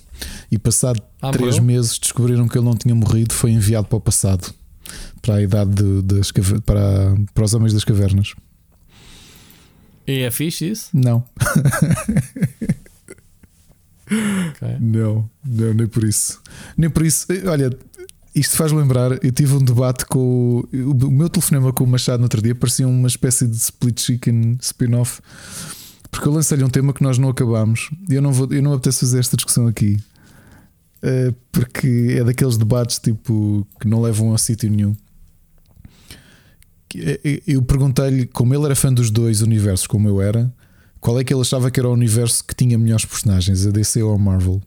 e 0.51 0.59
passado 0.59 1.03
ah, 1.21 1.31
três 1.31 1.57
morreu? 1.57 1.65
meses 1.65 1.99
descobriram 1.99 2.49
que 2.49 2.57
ele 2.57 2.65
não 2.65 2.75
tinha 2.75 2.95
morrido. 2.95 3.35
Foi 3.35 3.51
enviado 3.51 3.89
para 3.89 3.97
o 3.97 4.01
passado, 4.01 4.55
para 5.21 5.35
a 5.35 5.43
idade 5.43 5.71
de, 5.71 6.03
das 6.03 6.33
para, 6.65 7.15
para 7.35 7.45
os 7.45 7.53
homens 7.53 7.75
das 7.75 7.85
cavernas. 7.85 8.35
E 10.07 10.21
é 10.21 10.31
fixe 10.31 10.71
isso? 10.71 10.89
Não. 10.95 11.23
okay. 14.51 14.77
Não, 14.81 15.29
não, 15.45 15.75
nem 15.75 15.87
por 15.87 16.05
isso. 16.05 16.41
Nem 16.77 16.91
por 16.91 17.05
isso. 17.05 17.27
Olha, 17.47 17.71
isto 18.35 18.57
faz 18.57 18.73
lembrar, 18.73 19.23
eu 19.25 19.33
tive 19.33 19.55
um 19.55 19.63
debate 19.63 20.07
com 20.07 20.65
o, 20.73 20.91
o 20.91 21.11
meu 21.11 21.29
telefonema 21.29 21.73
com 21.73 21.85
o 21.85 21.87
Machado 21.87 22.19
no 22.19 22.25
outro 22.25 22.41
dia, 22.41 22.55
parecia 22.55 22.89
uma 22.89 23.09
espécie 23.09 23.47
de 23.47 23.57
split 23.57 24.01
chicken 24.01 24.57
spin-off, 24.61 25.21
porque 26.11 26.29
eu 26.29 26.33
lancei-lhe 26.33 26.65
um 26.65 26.71
tema 26.71 26.93
que 26.93 27.03
nós 27.03 27.19
não 27.19 27.29
acabámos 27.29 27.91
eu 28.09 28.23
não 28.23 28.33
vou, 28.33 28.49
eu 28.51 28.63
não 28.63 28.73
apetece 28.73 29.01
fazer 29.01 29.19
esta 29.19 29.37
discussão 29.37 29.67
aqui, 29.67 29.99
uh, 31.03 31.35
porque 31.51 32.17
é 32.19 32.25
daqueles 32.25 32.57
debates 32.57 32.99
tipo 32.99 33.67
que 33.81 33.87
não 33.87 34.01
levam 34.01 34.35
a 34.35 34.39
sítio 34.39 34.71
nenhum. 34.71 34.95
Eh, 36.95 37.21
eh, 37.25 37.43
eu 37.47 37.63
perguntei-lhe, 37.63 38.27
como 38.27 38.55
ele 38.55 38.67
era 38.67 38.77
fã 38.77 38.93
dos 38.93 39.11
dois 39.11 39.41
universos, 39.41 39.87
como 39.87 40.09
eu 40.09 40.21
era, 40.21 40.53
qual 41.01 41.19
é 41.19 41.25
que 41.25 41.33
ele 41.33 41.41
achava 41.41 41.71
que 41.71 41.81
era 41.81 41.89
o 41.89 41.93
universo 41.93 42.45
que 42.45 42.55
tinha 42.55 42.79
melhores 42.79 43.05
personagens, 43.05 43.67
a 43.67 43.71
DC 43.71 44.03
ou 44.03 44.15
a 44.15 44.19
Marvel. 44.19 44.61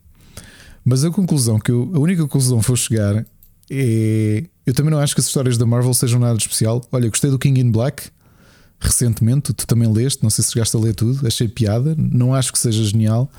Mas 0.83 1.03
a 1.03 1.11
conclusão 1.11 1.59
que 1.59 1.71
eu, 1.71 1.91
a 1.93 1.99
única 1.99 2.23
conclusão 2.23 2.59
que 2.59 2.67
vou 2.67 2.75
chegar 2.75 3.25
é, 3.69 4.43
eu 4.65 4.73
também 4.73 4.91
não 4.91 4.99
acho 4.99 5.13
que 5.15 5.21
as 5.21 5.27
histórias 5.27 5.57
da 5.57 5.65
Marvel 5.65 5.93
sejam 5.93 6.19
nada 6.19 6.35
de 6.35 6.43
especial. 6.43 6.85
Olha, 6.91 7.09
gostei 7.09 7.29
do 7.29 7.39
King 7.39 7.59
in 7.59 7.71
Black 7.71 8.09
recentemente, 8.79 9.53
tu 9.53 9.65
também 9.65 9.91
leste, 9.91 10.21
não 10.21 10.29
sei 10.29 10.43
se 10.43 10.51
chegaste 10.51 10.75
a 10.75 10.79
ler 10.79 10.93
tudo, 10.93 11.25
achei 11.25 11.47
piada, 11.47 11.95
não 11.97 12.33
acho 12.33 12.51
que 12.51 12.59
seja 12.59 12.83
genial. 12.83 13.31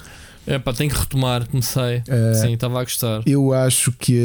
É 0.46 0.58
pá, 0.58 0.72
tenho 0.72 0.90
que 0.90 0.98
retomar, 0.98 1.48
comecei. 1.48 1.98
Uh, 1.98 2.34
Sim, 2.40 2.52
estava 2.54 2.80
a 2.80 2.84
gostar. 2.84 3.20
Eu 3.26 3.52
acho 3.52 3.90
que 3.92 4.16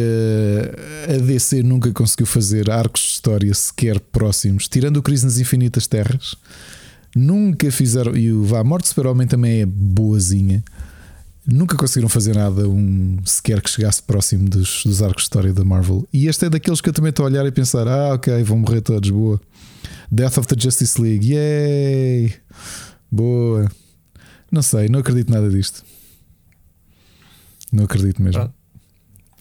a, 1.07 1.15
a, 1.15 1.17
DC 1.17 1.63
nunca 1.63 1.91
conseguiu 1.91 2.27
fazer 2.27 2.69
arcos 2.69 3.01
de 3.01 3.07
história 3.13 3.53
sequer 3.55 3.99
próximos, 3.99 4.67
tirando 4.67 4.97
o 4.97 5.01
Crise 5.01 5.25
nas 5.25 5.39
Infinitas 5.39 5.87
Terras. 5.87 6.35
Nunca 7.15 7.71
fizeram. 7.71 8.15
E 8.15 8.31
o 8.31 8.43
Vá, 8.43 8.63
Morte 8.63 8.89
Super-Homem 8.89 9.25
também 9.25 9.61
é 9.61 9.65
boazinha. 9.65 10.63
Nunca 11.45 11.75
conseguiram 11.75 12.07
fazer 12.07 12.35
nada 12.35 12.67
um, 12.69 13.17
sequer 13.25 13.61
que 13.61 13.69
chegasse 13.69 14.01
próximo 14.03 14.47
dos, 14.47 14.83
dos 14.85 15.01
arcos 15.01 15.23
de 15.23 15.25
história 15.25 15.51
da 15.53 15.63
Marvel. 15.65 16.07
E 16.13 16.27
este 16.27 16.45
é 16.45 16.49
daqueles 16.49 16.81
que 16.81 16.89
eu 16.89 16.93
também 16.93 17.09
estou 17.09 17.25
a 17.25 17.29
olhar 17.29 17.45
e 17.45 17.51
pensar: 17.51 17.87
ah, 17.87 18.13
ok, 18.13 18.43
vão 18.43 18.59
morrer 18.59 18.81
todos, 18.81 19.09
boa. 19.09 19.41
Death 20.11 20.37
of 20.37 20.47
the 20.47 20.55
Justice 20.59 21.01
League, 21.01 21.33
yay! 21.33 22.33
Boa. 23.11 23.71
Não 24.51 24.61
sei, 24.61 24.87
não 24.87 24.99
acredito 24.99 25.31
nada 25.31 25.49
disto. 25.49 25.83
Não 27.71 27.85
acredito 27.85 28.21
mesmo. 28.21 28.41
Pronto. 28.41 28.53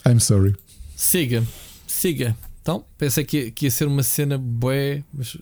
I'm 0.07 0.20
sorry. 0.20 0.55
Siga, 0.97 1.45
siga. 1.87 2.37
Então, 2.62 2.85
pensei 2.97 3.25
que, 3.25 3.51
que 3.51 3.67
ia 3.67 3.70
ser 3.70 3.87
uma 3.87 4.03
cena 4.03 4.39
bué, 4.39 5.03
mas 5.12 5.37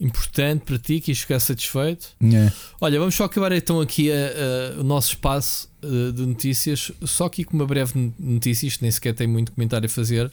importante 0.00 0.62
para 0.64 0.78
ti, 0.78 1.00
que 1.00 1.10
ias 1.10 1.18
ficar 1.18 1.38
satisfeito. 1.38 2.08
É. 2.22 2.50
Olha, 2.80 2.98
vamos 2.98 3.14
só 3.14 3.24
acabar 3.24 3.52
então 3.52 3.80
aqui 3.80 4.10
a, 4.10 4.14
a, 4.14 4.80
o 4.80 4.84
nosso 4.84 5.10
espaço 5.10 5.70
uh, 5.84 6.12
de 6.12 6.24
notícias, 6.24 6.90
só 7.04 7.26
aqui 7.26 7.44
com 7.44 7.54
uma 7.54 7.66
breve 7.66 8.12
notícia, 8.18 8.66
isto 8.66 8.80
nem 8.82 8.90
sequer 8.90 9.14
tem 9.14 9.26
muito 9.26 9.52
comentário 9.52 9.86
a 9.86 9.88
fazer. 9.88 10.30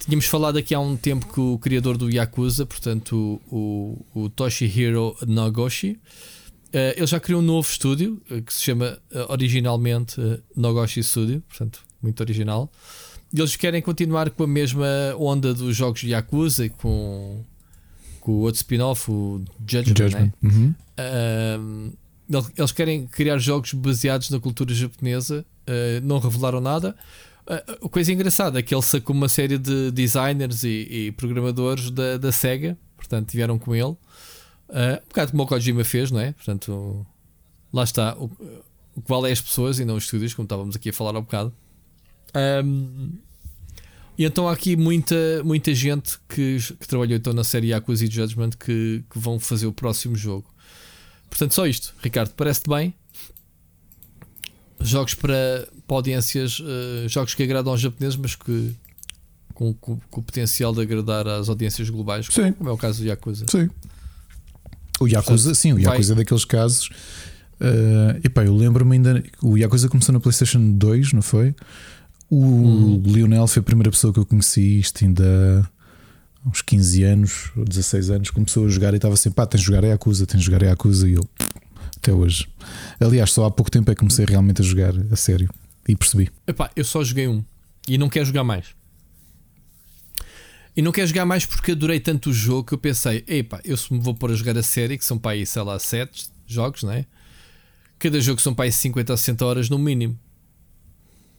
Tínhamos 0.00 0.26
falado 0.26 0.58
aqui 0.58 0.74
há 0.74 0.80
um 0.80 0.96
tempo 0.96 1.32
que 1.32 1.40
o 1.40 1.58
criador 1.58 1.96
do 1.96 2.10
Yakuza, 2.10 2.66
portanto 2.66 3.40
o, 3.50 4.04
o, 4.14 4.24
o 4.24 4.28
Toshihiro 4.28 5.16
Nagoshi, 5.26 5.92
uh, 5.92 6.94
ele 6.96 7.06
já 7.06 7.18
criou 7.18 7.40
um 7.40 7.44
novo 7.44 7.68
estúdio 7.68 8.20
uh, 8.30 8.42
que 8.42 8.52
se 8.52 8.62
chama 8.62 8.98
originalmente 9.28 10.20
Nagoshi 10.54 11.02
Studio, 11.02 11.42
portanto, 11.48 11.80
muito 12.02 12.20
original. 12.20 12.70
E 13.32 13.40
eles 13.40 13.56
querem 13.56 13.82
continuar 13.82 14.30
com 14.30 14.44
a 14.44 14.46
mesma 14.46 14.86
onda 15.18 15.52
dos 15.52 15.76
jogos 15.76 16.00
de 16.00 16.10
Yakuza, 16.10 16.68
com 16.70 17.44
com 18.28 18.32
o 18.32 18.40
outro 18.40 18.58
spin-off, 18.58 19.10
o 19.10 19.42
Judgment. 19.66 19.96
Judgment. 19.96 20.32
Né? 20.42 20.50
Uhum. 20.50 20.74
Uh, 20.98 21.96
eles 22.58 22.72
querem 22.72 23.06
criar 23.06 23.38
jogos 23.38 23.72
baseados 23.72 24.28
na 24.28 24.38
cultura 24.38 24.74
japonesa, 24.74 25.46
uh, 25.66 26.06
não 26.06 26.18
revelaram 26.18 26.60
nada. 26.60 26.94
Uh, 27.46 27.86
a 27.86 27.88
coisa 27.88 28.12
engraçada 28.12 28.58
é 28.58 28.62
que 28.62 28.74
ele 28.74 28.82
sacou 28.82 29.16
uma 29.16 29.30
série 29.30 29.56
de 29.56 29.90
designers 29.92 30.62
e, 30.62 30.68
e 30.90 31.12
programadores 31.12 31.90
da, 31.90 32.18
da 32.18 32.30
SEGA, 32.30 32.76
portanto, 32.98 33.32
vieram 33.32 33.58
com 33.58 33.74
ele. 33.74 33.96
Uh, 34.68 35.00
um 35.02 35.08
bocado 35.08 35.30
como 35.30 35.44
o 35.44 35.46
Kojima 35.46 35.82
fez, 35.82 36.10
não 36.10 36.20
é? 36.20 36.32
Portanto, 36.32 37.06
lá 37.72 37.82
está. 37.82 38.14
O, 38.18 38.24
o 38.94 39.00
que 39.00 39.08
vale 39.08 39.30
é 39.30 39.32
as 39.32 39.40
pessoas 39.40 39.78
e 39.78 39.86
não 39.86 39.96
os 39.96 40.04
estúdios, 40.04 40.34
como 40.34 40.44
estávamos 40.44 40.76
aqui 40.76 40.90
a 40.90 40.92
falar 40.92 41.16
há 41.16 41.18
um 41.18 41.22
bocado. 41.22 41.54
Um, 42.62 43.10
e 44.18 44.24
então 44.24 44.48
há 44.48 44.52
aqui 44.52 44.76
muita, 44.76 45.14
muita 45.44 45.72
gente 45.72 46.18
que, 46.28 46.58
que 46.80 46.88
trabalhou 46.88 47.16
então 47.16 47.32
na 47.32 47.44
série 47.44 47.68
Yakuza 47.68 48.04
e 48.04 48.10
Judgment 48.10 48.50
que, 48.58 49.04
que 49.08 49.18
vão 49.18 49.38
fazer 49.38 49.66
o 49.66 49.72
próximo 49.72 50.16
jogo. 50.16 50.52
Portanto, 51.30 51.54
só 51.54 51.66
isto, 51.68 51.94
Ricardo, 52.02 52.32
parece-te 52.34 52.68
bem? 52.68 52.92
Jogos 54.80 55.14
para, 55.14 55.68
para 55.86 55.96
audiências, 55.96 56.58
uh, 56.58 57.08
jogos 57.08 57.34
que 57.34 57.44
agradam 57.44 57.72
aos 57.72 57.80
japoneses, 57.80 58.16
mas 58.16 58.34
que 58.34 58.74
com, 59.54 59.72
com, 59.74 60.00
com, 60.10 60.20
o 60.20 60.22
potencial 60.22 60.72
de 60.72 60.80
agradar 60.80 61.28
às 61.28 61.48
audiências 61.48 61.88
globais, 61.88 62.26
sim. 62.26 62.52
como 62.52 62.70
é 62.70 62.72
o 62.72 62.76
caso 62.76 63.02
do 63.02 63.06
Yakuza. 63.06 63.46
Sim. 63.48 63.70
O 65.00 65.06
Yakuza, 65.06 65.44
Portanto, 65.44 65.54
sim, 65.54 65.72
o 65.72 65.78
Yakuza 65.78 66.14
vai... 66.14 66.22
é 66.22 66.24
daqueles 66.24 66.44
casos. 66.44 66.90
Uh, 67.60 68.18
epá, 68.24 68.44
eu 68.44 68.56
lembro-me 68.56 68.96
ainda. 68.96 69.22
O 69.42 69.56
Yakuza 69.56 69.88
começou 69.88 70.12
na 70.12 70.20
PlayStation 70.20 70.72
2, 70.72 71.12
não 71.12 71.22
foi? 71.22 71.54
O 72.30 72.44
hum. 72.44 73.02
Lionel 73.04 73.46
foi 73.46 73.60
a 73.60 73.62
primeira 73.62 73.90
pessoa 73.90 74.12
que 74.12 74.18
eu 74.18 74.26
conheci, 74.26 74.78
isto 74.78 75.02
ainda 75.04 75.70
há 76.44 76.48
uns 76.48 76.60
15 76.60 77.02
anos 77.04 77.50
ou 77.56 77.64
16 77.64 78.10
anos, 78.10 78.30
começou 78.30 78.66
a 78.66 78.68
jogar 78.68 78.92
e 78.92 78.96
estava 78.96 79.14
assim: 79.14 79.30
pá, 79.30 79.46
tens 79.46 79.60
de 79.60 79.66
jogar 79.66 79.84
a 79.84 79.88
Yakuza, 79.88 80.26
tens 80.26 80.40
de 80.40 80.46
jogar 80.46 80.62
a 80.62 80.66
Yakuza, 80.68 81.08
e 81.08 81.14
eu, 81.14 81.26
até 81.96 82.12
hoje. 82.12 82.46
Aliás, 83.00 83.32
só 83.32 83.46
há 83.46 83.50
pouco 83.50 83.70
tempo 83.70 83.90
é 83.90 83.94
que 83.94 84.00
comecei 84.00 84.26
realmente 84.26 84.60
a 84.60 84.64
jogar 84.64 84.92
a 85.10 85.16
sério 85.16 85.48
e 85.88 85.96
percebi. 85.96 86.30
Epá, 86.46 86.70
eu 86.76 86.84
só 86.84 87.02
joguei 87.02 87.26
um 87.26 87.42
e 87.88 87.96
não 87.96 88.10
quero 88.10 88.26
jogar 88.26 88.44
mais. 88.44 88.66
E 90.76 90.82
não 90.82 90.92
quero 90.92 91.08
jogar 91.08 91.24
mais 91.24 91.44
porque 91.44 91.72
adorei 91.72 91.98
tanto 91.98 92.30
o 92.30 92.32
jogo 92.32 92.64
que 92.64 92.74
eu 92.74 92.78
pensei: 92.78 93.24
epá, 93.26 93.60
eu 93.64 93.76
se 93.76 93.92
me 93.92 94.00
vou 94.00 94.14
pôr 94.14 94.30
a 94.30 94.34
jogar 94.34 94.56
a 94.58 94.62
série, 94.62 94.98
que 94.98 95.04
são 95.04 95.18
para 95.18 95.32
aí, 95.32 95.46
sei 95.46 95.62
lá, 95.62 95.78
7 95.78 96.28
jogos, 96.46 96.82
né? 96.82 97.06
Cada 97.98 98.20
jogo 98.20 98.40
são 98.40 98.54
para 98.54 98.66
aí 98.66 98.72
50 98.72 99.12
ou 99.12 99.16
60 99.16 99.44
horas 99.44 99.70
no 99.70 99.78
mínimo. 99.78 100.16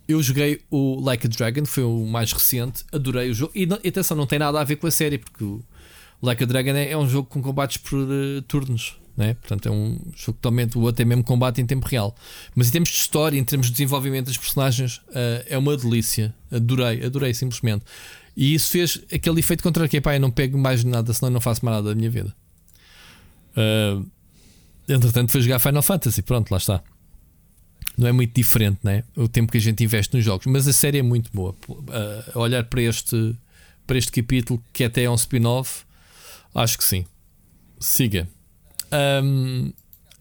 Eu 0.10 0.24
joguei 0.24 0.60
o 0.72 1.00
Like 1.00 1.28
a 1.28 1.30
Dragon, 1.30 1.64
foi 1.66 1.84
o 1.84 2.04
mais 2.04 2.34
recente, 2.34 2.84
adorei 2.92 3.30
o 3.30 3.34
jogo. 3.36 3.52
E, 3.56 3.66
atenção, 3.88 4.18
não 4.18 4.26
tem 4.26 4.40
nada 4.40 4.60
a 4.60 4.64
ver 4.64 4.78
com 4.78 4.88
a 4.88 4.92
série, 4.92 5.20
porque 5.20 5.44
o 5.44 5.64
Like 6.20 6.44
a 6.44 6.48
Dragon 6.48 6.72
é, 6.72 6.90
é 6.90 6.98
um 6.98 7.08
jogo 7.08 7.30
com 7.30 7.40
combates 7.44 7.78
por 7.78 8.00
uh, 8.00 8.42
turnos, 8.48 8.98
né? 9.16 9.36
Portanto, 9.36 9.70
é 9.70 9.72
um 9.72 10.00
jogo 10.16 10.40
totalmente. 10.42 10.80
O 10.80 10.82
outro 10.82 11.04
é 11.04 11.06
mesmo 11.06 11.24
combate 11.24 11.62
em 11.62 11.66
tempo 11.68 11.88
real. 11.88 12.16
Mas 12.56 12.70
em 12.70 12.72
termos 12.72 12.90
de 12.90 12.96
história, 12.96 13.38
em 13.38 13.44
termos 13.44 13.68
de 13.68 13.74
desenvolvimento 13.74 14.26
das 14.26 14.38
personagens, 14.38 14.98
uh, 15.10 15.46
é 15.46 15.56
uma 15.56 15.78
delícia. 15.78 16.34
Adorei, 16.52 17.06
adorei 17.06 17.32
simplesmente. 17.36 17.86
E 18.36 18.56
isso 18.56 18.72
fez 18.72 19.00
aquele 19.14 19.40
efeito 19.42 19.62
contra 19.62 19.88
que 19.88 19.98
é 19.98 20.02
pá, 20.02 20.16
eu 20.16 20.20
não 20.20 20.32
pego 20.32 20.58
mais 20.58 20.84
nada, 20.84 21.14
senão 21.14 21.30
eu 21.30 21.34
não 21.34 21.42
faço 21.42 21.64
mais 21.64 21.78
nada 21.78 21.90
da 21.90 21.96
minha 21.96 22.10
vida. 22.10 22.36
Uh, 23.56 24.04
entretanto, 24.88 25.32
foi 25.32 25.42
jogar 25.42 25.60
Final 25.60 25.84
Fantasy. 25.84 26.24
Pronto, 26.24 26.50
lá 26.50 26.58
está. 26.58 26.82
Não 27.98 28.08
é 28.08 28.12
muito 28.12 28.34
diferente, 28.34 28.80
né? 28.84 29.04
O 29.16 29.28
tempo 29.28 29.52
que 29.52 29.58
a 29.58 29.62
gente 29.62 29.84
investe 29.84 30.16
nos 30.16 30.24
jogos, 30.24 30.46
mas 30.46 30.68
a 30.68 30.74
série 30.74 31.00
é 31.00 31.02
muito 31.02 31.30
boa. 31.34 31.56
Uh, 31.68 32.40
olhar 32.40 32.64
para 32.64 32.82
este, 32.82 33.36
para 33.86 33.98
este 33.98 34.12
capítulo, 34.12 34.64
que 34.72 34.84
até 34.84 35.04
é 35.04 35.10
um 35.10 35.16
spin-off, 35.16 35.84
acho 36.56 36.78
que 36.78 36.84
sim. 36.84 37.06
Siga. 37.80 38.28
Um, 39.24 39.72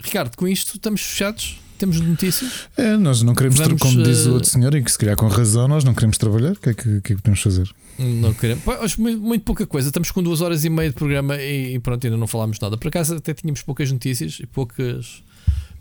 Ricardo, 0.01 0.37
com 0.37 0.47
isto 0.47 0.77
estamos 0.77 1.01
fechados? 1.03 1.59
Temos 1.79 2.01
notícias? 2.01 2.69
É, 2.77 2.97
nós 2.97 3.23
não 3.23 3.35
queremos, 3.35 3.57
Vamos, 3.57 3.81
como 3.81 4.03
diz 4.03 4.27
o 4.27 4.35
outro 4.35 4.49
senhor, 4.49 4.75
e 4.75 4.83
que 4.83 4.91
se 4.91 4.99
calhar 4.99 5.17
com 5.17 5.29
razão, 5.29 5.69
nós 5.69 5.85
não 5.85 5.95
queremos 5.95 6.19
trabalhar. 6.19 6.53
O 6.53 6.57
que 6.57 6.71
é 6.71 6.75
que, 6.75 6.83
que, 6.83 7.13
é 7.13 7.17
que 7.17 7.23
podemos 7.23 7.41
fazer? 7.41 7.71
Não 7.97 8.35
queremos. 8.35 8.65
Muito, 8.97 9.45
pouca 9.45 9.65
coisa. 9.65 9.89
Estamos 9.89 10.11
com 10.11 10.21
duas 10.21 10.41
horas 10.41 10.65
e 10.65 10.71
meia 10.71 10.89
de 10.89 10.97
programa 10.97 11.41
e 11.41 11.79
pronto, 11.79 12.05
ainda 12.05 12.17
não 12.17 12.27
falámos 12.27 12.59
nada. 12.59 12.77
Por 12.77 12.89
acaso 12.89 13.15
até 13.15 13.33
tínhamos 13.33 13.63
poucas 13.63 13.93
notícias 13.93 14.39
e 14.41 14.47
poucas 14.47 15.23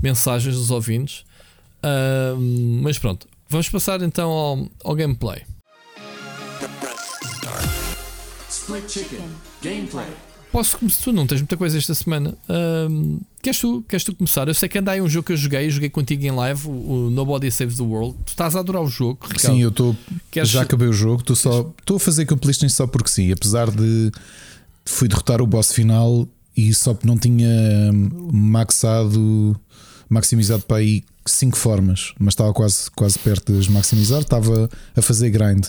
mensagens 0.01 0.56
dos 0.56 0.69
ouvintes. 0.69 1.25
Uh, 1.83 2.81
mas 2.81 2.97
pronto, 2.97 3.27
vamos 3.49 3.69
passar 3.69 4.01
então 4.01 4.30
ao, 4.30 4.67
ao 4.83 4.95
gameplay. 4.95 5.43
Split 8.49 8.89
Chicken 8.89 9.30
Gameplay. 9.61 10.07
Posso 10.51 10.77
começar? 10.77 11.03
Tu 11.03 11.11
não 11.11 11.27
tens 11.27 11.41
muita 11.41 11.57
coisa 11.57 11.77
esta 11.77 11.93
semana. 11.93 12.33
Uh, 12.49 13.19
queres, 13.41 13.59
tu, 13.59 13.83
queres 13.88 14.03
tu 14.03 14.15
começar? 14.15 14.47
Eu 14.47 14.53
sei 14.53 14.67
que 14.67 14.77
andai 14.77 15.01
um 15.01 15.07
jogo 15.07 15.27
que 15.27 15.33
eu 15.33 15.38
joguei, 15.38 15.69
joguei 15.69 15.89
contigo 15.89 16.25
em 16.25 16.31
live, 16.31 16.67
o, 16.67 16.72
o 16.72 17.09
Nobody 17.09 17.51
Saves 17.51 17.77
the 17.77 17.83
World. 17.83 18.17
Tu 18.25 18.30
estás 18.30 18.56
a 18.56 18.59
adorar 18.59 18.81
o 18.81 18.88
jogo, 18.88 19.19
Ricardo. 19.22 19.56
Sim, 19.56 19.61
eu 19.61 19.69
estou. 19.69 19.95
Queres... 20.31 20.49
Já 20.49 20.61
acabei 20.61 20.88
o 20.88 20.93
jogo, 20.93 21.22
estou 21.22 21.35
só. 21.35 21.72
Estou 21.80 21.97
a 21.97 21.99
fazer 21.99 22.25
completion 22.25 22.69
só 22.69 22.88
porque 22.88 23.09
sim, 23.09 23.31
apesar 23.31 23.69
de 23.69 24.11
fui 24.85 25.07
derrotar 25.07 25.41
o 25.41 25.47
boss 25.47 25.72
final 25.72 26.27
e 26.56 26.73
só 26.73 26.97
não 27.03 27.17
tinha 27.17 27.47
maxado, 28.31 29.59
maximizado 30.10 30.64
para 30.64 30.77
aí 30.77 31.03
5 31.26 31.58
formas, 31.58 32.14
mas 32.19 32.34
estava 32.34 32.53
quase, 32.53 32.90
quase 32.92 33.19
perto 33.19 33.60
de 33.60 33.72
maximizar, 33.72 34.22
estava 34.22 34.69
a 34.95 35.02
fazer 35.02 35.30
grind. 35.30 35.68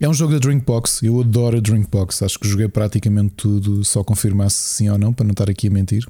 É 0.00 0.08
um 0.08 0.14
jogo 0.14 0.32
da 0.32 0.40
Drinkbox, 0.40 1.02
eu 1.02 1.20
adoro 1.20 1.58
a 1.58 1.60
Drinkbox, 1.60 2.22
acho 2.22 2.38
que 2.38 2.48
joguei 2.48 2.66
praticamente 2.66 3.34
tudo, 3.36 3.84
só 3.84 4.02
confirmar 4.02 4.50
se 4.50 4.74
sim 4.74 4.88
ou 4.88 4.98
não, 4.98 5.12
para 5.12 5.24
não 5.24 5.30
estar 5.30 5.48
aqui 5.48 5.68
a 5.68 5.70
mentir. 5.70 6.04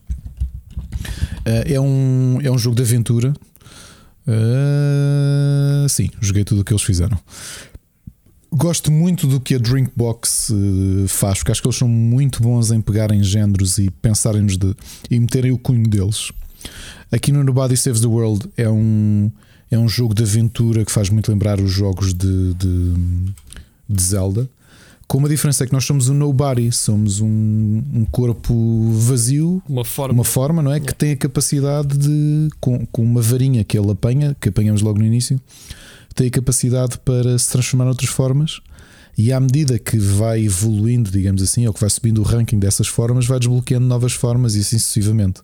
Uh, 1.47 1.67
é, 1.67 1.79
um, 1.79 2.39
é 2.43 2.51
um 2.51 2.57
jogo 2.57 2.75
de 2.75 2.83
aventura. 2.83 3.35
Uh, 4.27 5.87
sim, 5.89 6.09
joguei 6.23 6.43
tudo 6.43 6.63
o 6.63 6.65
que 6.65 6.73
eles 6.73 6.83
fizeram. 6.83 7.19
Gosto 8.51 8.91
muito 8.91 9.27
do 9.27 9.41
que 9.41 9.57
a 9.57 9.59
Drinkbox 9.59 10.51
uh, 10.51 11.09
faz, 11.09 11.39
porque 11.39 11.53
acho 11.53 11.61
que 11.61 11.69
eles 11.69 11.77
são 11.77 11.89
muito 11.89 12.43
bons 12.43 12.71
em 12.71 12.81
pegarem 12.81 13.23
géneros 13.23 13.77
e 13.77 13.91
pensarem-nos 13.91 14.57
de 14.57 14.75
e 15.11 15.21
meterem 15.21 15.53
o 15.53 15.59
cunho 15.59 15.87
deles. 15.87 16.31
Aqui 17.11 17.31
no 17.33 17.45
Nobody 17.45 17.77
Saves 17.77 18.01
the 18.01 18.07
World 18.07 18.49
é 18.57 18.69
um, 18.69 19.31
é 19.71 19.79
um 19.79 19.89
jogo 19.89 20.15
de 20.15 20.23
aventura 20.23 20.85
que 20.85 20.93
faz 20.93 21.11
muito 21.11 21.31
lembrar 21.31 21.61
os 21.61 21.71
jogos 21.71 22.15
de, 22.15 22.55
de, 22.55 22.95
de 23.89 24.03
Zelda. 24.03 24.49
Com 25.07 25.19
uma 25.19 25.29
diferença 25.29 25.63
é 25.63 25.67
que 25.67 25.75
nós 25.75 25.85
somos 25.85 26.09
um 26.09 26.15
nobody, 26.15 26.73
somos 26.73 27.21
um, 27.21 27.29
um 27.93 28.07
corpo 28.11 28.91
vazio, 28.93 29.63
uma 29.69 29.85
forma, 29.85 30.15
uma 30.15 30.25
forma 30.25 30.63
não 30.63 30.73
é? 30.73 30.81
Que 30.81 30.95
tem 30.95 31.13
a 31.13 31.17
capacidade 31.17 31.99
de, 31.99 32.49
com, 32.59 32.87
com 32.87 33.03
uma 33.03 33.21
varinha 33.21 33.63
que 33.63 33.79
ele 33.79 33.91
apanha, 33.91 34.35
que 34.41 34.49
apanhamos 34.49 34.81
logo 34.81 34.99
no 34.99 35.05
início, 35.05 35.39
tem 36.15 36.29
a 36.29 36.31
capacidade 36.31 36.99
para 37.05 37.39
se 37.39 37.51
transformar 37.51 37.85
em 37.85 37.89
outras 37.89 38.09
formas. 38.09 38.63
E 39.17 39.33
à 39.33 39.39
medida 39.39 39.79
que 39.79 39.99
vai 39.99 40.45
evoluindo, 40.45 41.11
digamos 41.11 41.43
assim, 41.43 41.67
ou 41.67 41.75
que 41.75 41.81
vai 41.81 41.91
subindo 41.91 42.19
o 42.19 42.23
ranking 42.23 42.59
dessas 42.59 42.89
formas, 42.89 43.27
vai 43.27 43.39
desbloqueando 43.39 43.87
novas 43.87 44.13
formas 44.13 44.55
e 44.55 44.61
assim 44.61 44.79
sucessivamente. 44.79 45.41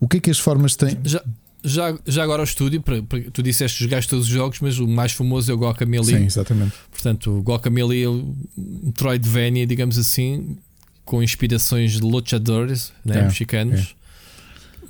O 0.00 0.08
que 0.08 0.16
é 0.16 0.20
que 0.20 0.30
as 0.30 0.38
formas 0.38 0.76
têm? 0.76 0.96
Já, 1.04 1.22
já, 1.62 1.98
já 2.06 2.22
agora 2.22 2.42
o 2.42 2.44
estúdio, 2.44 2.82
tu 3.32 3.42
disseste 3.42 3.82
jogaste 3.82 4.08
todos 4.08 4.26
os 4.26 4.30
jogos, 4.30 4.60
mas 4.60 4.78
o 4.78 4.86
mais 4.86 5.12
famoso 5.12 5.50
é 5.50 5.54
o 5.54 5.58
Guacamelee. 5.58 6.16
Sim, 6.16 6.24
exatamente. 6.24 6.74
Portanto, 6.90 7.30
o 7.30 7.40
Guacamelee 7.40 8.04
é 8.04 8.08
um 8.08 8.34
Metroidvania, 8.56 9.66
digamos 9.66 9.98
assim, 9.98 10.56
com 11.04 11.22
inspirações 11.22 11.92
de 11.92 12.00
luchadores 12.00 12.92
né, 13.04 13.18
é, 13.18 13.22
mexicanos. 13.24 13.94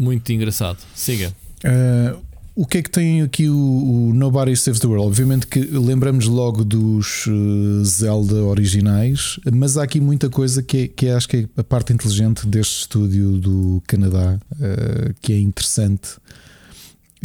É. 0.01 0.03
Muito 0.03 0.31
engraçado. 0.31 0.79
Siga. 0.95 1.33
Uh, 1.65 2.21
o 2.57 2.65
que 2.67 2.79
é 2.79 2.83
que 2.83 2.91
tem 2.91 3.21
aqui 3.21 3.51
o, 3.51 3.55
o, 3.55 4.15
Nobody 4.15 4.57
Saves 4.57 4.81
the 4.81 4.87
World? 4.87 5.07
Obviamente 5.07 5.47
que 5.47 5.61
lembramos 5.61 6.27
logo 6.27 6.65
dos 6.65 7.27
uh, 7.27 7.85
Zelda 7.85 8.43
originais, 8.43 9.39
mas 9.53 9.77
há 9.77 9.83
aqui 9.83 10.01
muita 10.01 10.31
coisa 10.31 10.63
que, 10.63 10.79
é, 10.79 10.89
que 10.89 11.07
é, 11.07 11.13
acho 11.13 11.29
que 11.29 11.37
é 11.37 11.61
a 11.61 11.63
parte 11.63 11.93
inteligente 11.93 12.47
deste 12.47 12.81
estúdio 12.81 13.33
do 13.33 13.83
Canadá, 13.87 14.39
uh, 14.53 15.15
que 15.21 15.35
é 15.35 15.39
interessante, 15.39 16.13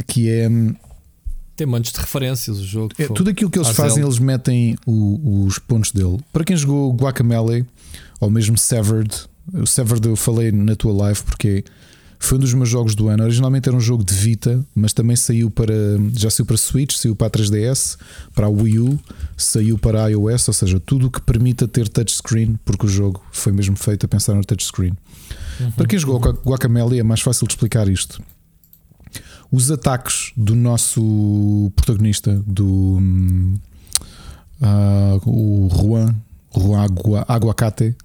que 0.06 0.28
é 0.28 0.46
hum, 0.50 0.74
tem 1.56 1.66
montes 1.66 1.92
de 1.92 1.98
referências 1.98 2.58
o 2.58 2.64
jogo. 2.64 2.92
É, 2.98 3.06
tudo 3.06 3.30
aquilo 3.30 3.50
que 3.50 3.58
eles 3.58 3.70
fazem, 3.70 4.02
Zelda. 4.02 4.08
eles 4.08 4.18
metem 4.18 4.76
o, 4.84 5.44
os 5.46 5.58
pontos 5.58 5.92
dele. 5.92 6.18
Para 6.30 6.44
quem 6.44 6.56
jogou 6.56 6.92
Guacamele 6.92 7.64
ou 8.20 8.28
mesmo 8.28 8.58
Severed, 8.58 9.14
o 9.54 9.66
Severed 9.66 10.06
eu 10.06 10.14
falei 10.14 10.52
na 10.52 10.76
tua 10.76 10.92
live 10.92 11.22
porque 11.22 11.64
foi 12.22 12.38
um 12.38 12.40
dos 12.40 12.54
meus 12.54 12.68
jogos 12.68 12.94
do 12.94 13.08
ano. 13.08 13.24
Originalmente 13.24 13.68
era 13.68 13.76
um 13.76 13.80
jogo 13.80 14.04
de 14.04 14.14
Vita, 14.14 14.64
mas 14.74 14.92
também 14.92 15.16
saiu 15.16 15.50
para. 15.50 15.74
Já 16.14 16.30
saiu 16.30 16.46
para 16.46 16.56
Switch, 16.56 16.94
saiu 16.94 17.16
para 17.16 17.26
a 17.26 17.30
3DS, 17.30 17.98
para 18.32 18.46
a 18.46 18.48
Wii 18.48 18.78
U, 18.78 19.00
saiu 19.36 19.76
para 19.76 20.04
a 20.04 20.08
iOS, 20.08 20.46
ou 20.46 20.54
seja, 20.54 20.78
tudo 20.78 21.08
o 21.08 21.10
que 21.10 21.20
permita 21.20 21.66
ter 21.66 21.88
touchscreen, 21.88 22.56
porque 22.64 22.86
o 22.86 22.88
jogo 22.88 23.20
foi 23.32 23.52
mesmo 23.52 23.76
feito 23.76 24.06
a 24.06 24.08
pensar 24.08 24.34
no 24.34 24.44
touchscreen. 24.44 24.92
Uhum, 25.58 25.70
para 25.72 25.86
quem 25.86 25.98
jogou. 25.98 26.20
Guacamele 26.20 27.00
é 27.00 27.02
mais 27.02 27.20
fácil 27.20 27.44
de 27.46 27.54
explicar 27.54 27.88
isto. 27.88 28.22
Os 29.50 29.70
ataques 29.72 30.32
do 30.36 30.54
nosso 30.54 31.72
protagonista, 31.74 32.40
do 32.46 32.98
uh, 34.60 35.20
o 35.26 35.68
Juan, 35.70 36.14
Juan 36.56 37.24
Aguacate, 37.26 37.96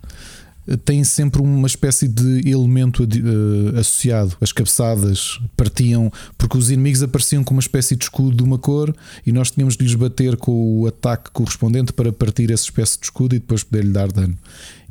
tem 0.83 1.03
sempre 1.03 1.41
uma 1.41 1.67
espécie 1.67 2.07
de 2.07 2.49
elemento 2.49 3.03
uh, 3.03 3.79
associado. 3.79 4.35
As 4.41 4.51
cabeçadas 4.51 5.39
partiam, 5.55 6.11
porque 6.37 6.57
os 6.57 6.69
inimigos 6.69 7.01
apareciam 7.01 7.43
com 7.43 7.53
uma 7.53 7.61
espécie 7.61 7.95
de 7.95 8.03
escudo 8.03 8.35
de 8.35 8.43
uma 8.43 8.57
cor 8.57 8.93
e 9.25 9.31
nós 9.31 9.51
tínhamos 9.51 9.77
de 9.77 9.83
lhes 9.83 9.95
bater 9.95 10.35
com 10.35 10.81
o 10.81 10.87
ataque 10.87 11.31
correspondente 11.31 11.93
para 11.93 12.11
partir 12.11 12.51
essa 12.51 12.63
espécie 12.63 12.99
de 12.99 13.05
escudo 13.05 13.35
e 13.35 13.39
depois 13.39 13.63
poder-lhe 13.63 13.91
dar 13.91 14.11
dano. 14.11 14.37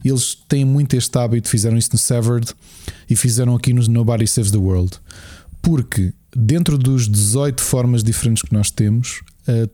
Eles 0.02 0.36
têm 0.48 0.64
muito 0.64 0.96
este 0.96 1.18
hábito, 1.18 1.48
fizeram 1.48 1.76
isso 1.76 1.90
no 1.92 1.98
Severed 1.98 2.55
e 3.10 3.16
fizeram 3.16 3.55
aqui 3.55 3.72
no 3.72 3.86
Nobody 3.88 4.26
Saves 4.26 4.50
the 4.50 4.58
World. 4.58 4.92
Porque 5.60 6.14
dentro 6.34 6.78
dos 6.78 7.08
18 7.08 7.60
formas 7.62 8.02
diferentes 8.02 8.42
que 8.42 8.52
nós 8.52 8.70
temos, 8.70 9.20
uh, 9.48 9.68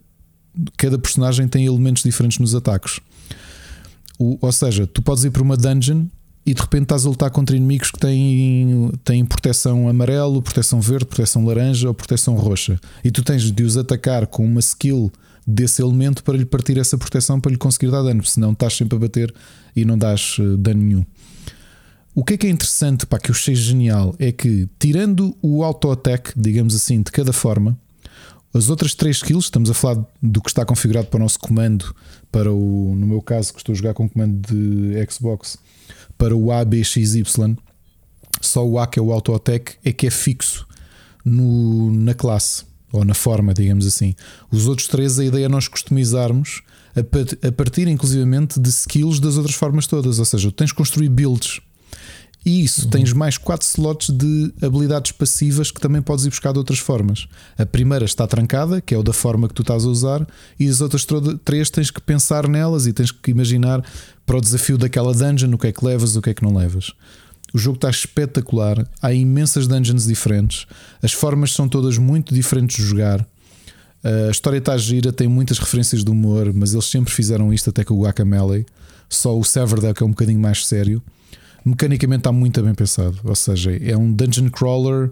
cada 0.76 0.98
personagem 0.98 1.46
tem 1.46 1.66
elementos 1.66 2.02
diferentes 2.02 2.38
nos 2.38 2.54
ataques. 2.54 2.98
O, 4.22 4.38
ou 4.40 4.52
seja, 4.52 4.86
tu 4.86 5.02
podes 5.02 5.24
ir 5.24 5.30
para 5.30 5.42
uma 5.42 5.56
dungeon 5.56 6.06
e 6.46 6.54
de 6.54 6.60
repente 6.60 6.84
estás 6.84 7.04
a 7.04 7.08
lutar 7.08 7.28
contra 7.32 7.56
inimigos 7.56 7.90
que 7.90 7.98
têm, 7.98 8.92
têm 9.04 9.24
proteção 9.24 9.88
amarelo, 9.88 10.40
proteção 10.40 10.80
verde, 10.80 11.06
proteção 11.06 11.44
laranja 11.44 11.88
ou 11.88 11.94
proteção 11.94 12.36
roxa. 12.36 12.78
E 13.02 13.10
tu 13.10 13.24
tens 13.24 13.50
de 13.50 13.62
os 13.64 13.76
atacar 13.76 14.28
com 14.28 14.44
uma 14.44 14.60
skill 14.60 15.10
desse 15.44 15.82
elemento 15.82 16.22
para 16.22 16.36
lhe 16.38 16.44
partir 16.44 16.78
essa 16.78 16.96
proteção 16.96 17.40
para 17.40 17.50
lhe 17.50 17.58
conseguir 17.58 17.90
dar 17.90 18.02
dano, 18.02 18.24
senão 18.24 18.52
estás 18.52 18.74
sempre 18.74 18.94
a 18.94 19.00
bater 19.00 19.34
e 19.74 19.84
não 19.84 19.98
dás 19.98 20.36
eh, 20.38 20.56
dano 20.56 20.82
nenhum. 20.82 21.04
O 22.14 22.22
que 22.22 22.34
é 22.34 22.36
que 22.36 22.46
é 22.46 22.50
interessante, 22.50 23.06
para 23.06 23.18
que 23.18 23.30
eu 23.30 23.34
achei 23.34 23.56
genial, 23.56 24.14
é 24.20 24.30
que 24.30 24.68
tirando 24.78 25.36
o 25.42 25.64
auto-attack, 25.64 26.32
digamos 26.36 26.76
assim, 26.76 27.02
de 27.02 27.10
cada 27.10 27.32
forma, 27.32 27.76
as 28.54 28.68
outras 28.68 28.94
três 28.94 29.16
skills, 29.16 29.44
estamos 29.44 29.70
a 29.70 29.74
falar 29.74 30.04
do 30.22 30.40
que 30.40 30.50
está 30.50 30.64
configurado 30.64 31.06
para 31.06 31.18
o 31.18 31.20
nosso 31.20 31.38
comando, 31.38 31.94
para 32.30 32.52
o, 32.52 32.94
no 32.94 33.06
meu 33.06 33.22
caso, 33.22 33.52
que 33.52 33.58
estou 33.58 33.72
a 33.72 33.76
jogar 33.76 33.94
com 33.94 34.04
o 34.04 34.10
comando 34.10 34.46
de 34.46 35.10
Xbox, 35.10 35.56
para 36.18 36.36
o 36.36 36.52
ABXY, 36.52 37.24
só 38.40 38.66
o 38.66 38.78
A, 38.78 38.86
que 38.86 38.98
é 38.98 39.02
o 39.02 39.12
auto-attack, 39.12 39.76
é 39.84 39.92
que 39.92 40.06
é 40.06 40.10
fixo 40.10 40.66
no, 41.24 41.92
na 41.92 42.14
classe 42.14 42.64
ou 42.92 43.04
na 43.04 43.14
forma, 43.14 43.54
digamos 43.54 43.86
assim. 43.86 44.14
Os 44.50 44.66
outros 44.66 44.86
três, 44.86 45.18
a 45.18 45.24
ideia 45.24 45.46
é 45.46 45.48
nós 45.48 45.66
customizarmos 45.66 46.62
a, 46.94 47.48
a 47.48 47.52
partir, 47.52 47.88
inclusivamente, 47.88 48.60
de 48.60 48.68
skills 48.68 49.18
das 49.18 49.36
outras 49.36 49.54
formas 49.54 49.86
todas. 49.86 50.18
Ou 50.18 50.24
seja, 50.24 50.52
tens 50.52 50.68
de 50.68 50.74
construir 50.74 51.08
builds 51.08 51.60
e 52.44 52.64
isso, 52.64 52.84
uhum. 52.84 52.90
tens 52.90 53.12
mais 53.12 53.38
4 53.38 53.66
slots 53.66 54.10
de 54.10 54.52
habilidades 54.60 55.12
passivas 55.12 55.70
que 55.70 55.80
também 55.80 56.02
podes 56.02 56.24
ir 56.24 56.30
buscar 56.30 56.52
de 56.52 56.58
outras 56.58 56.78
formas. 56.78 57.28
A 57.56 57.64
primeira 57.64 58.04
está 58.04 58.26
trancada, 58.26 58.80
que 58.80 58.94
é 58.94 58.98
o 58.98 59.02
da 59.02 59.12
forma 59.12 59.46
que 59.48 59.54
tu 59.54 59.62
estás 59.62 59.84
a 59.84 59.88
usar, 59.88 60.26
e 60.58 60.68
as 60.68 60.80
outras 60.80 61.06
três 61.44 61.70
tens 61.70 61.90
que 61.90 62.00
pensar 62.00 62.48
nelas 62.48 62.86
e 62.86 62.92
tens 62.92 63.12
que 63.12 63.30
imaginar 63.30 63.84
para 64.26 64.36
o 64.36 64.40
desafio 64.40 64.76
daquela 64.76 65.14
dungeon 65.14 65.52
o 65.54 65.58
que 65.58 65.68
é 65.68 65.72
que 65.72 65.84
levas, 65.84 66.16
o 66.16 66.22
que 66.22 66.30
é 66.30 66.34
que 66.34 66.42
não 66.42 66.54
levas. 66.54 66.92
O 67.54 67.58
jogo 67.58 67.76
está 67.76 67.90
espetacular. 67.90 68.88
Há 69.00 69.12
imensas 69.12 69.66
dungeons 69.66 70.06
diferentes. 70.06 70.66
As 71.02 71.12
formas 71.12 71.52
são 71.52 71.68
todas 71.68 71.98
muito 71.98 72.34
diferentes 72.34 72.76
de 72.76 72.82
jogar. 72.82 73.26
A 74.02 74.30
história 74.30 74.58
está 74.58 74.76
gira, 74.76 75.12
tem 75.12 75.28
muitas 75.28 75.58
referências 75.58 76.02
de 76.02 76.10
humor, 76.10 76.52
mas 76.52 76.72
eles 76.72 76.86
sempre 76.86 77.12
fizeram 77.12 77.52
isto 77.52 77.70
até 77.70 77.84
com 77.84 77.94
o 77.94 78.02
Guacamele. 78.02 78.66
Só 79.08 79.38
o 79.38 79.44
Severduck 79.44 80.02
é 80.02 80.06
um 80.06 80.10
bocadinho 80.10 80.40
mais 80.40 80.66
sério. 80.66 81.02
Mecanicamente 81.64 82.20
está 82.20 82.32
muito 82.32 82.62
bem 82.62 82.74
pensado. 82.74 83.18
Ou 83.24 83.34
seja, 83.34 83.76
é 83.76 83.96
um 83.96 84.12
dungeon 84.12 84.50
crawler. 84.50 85.10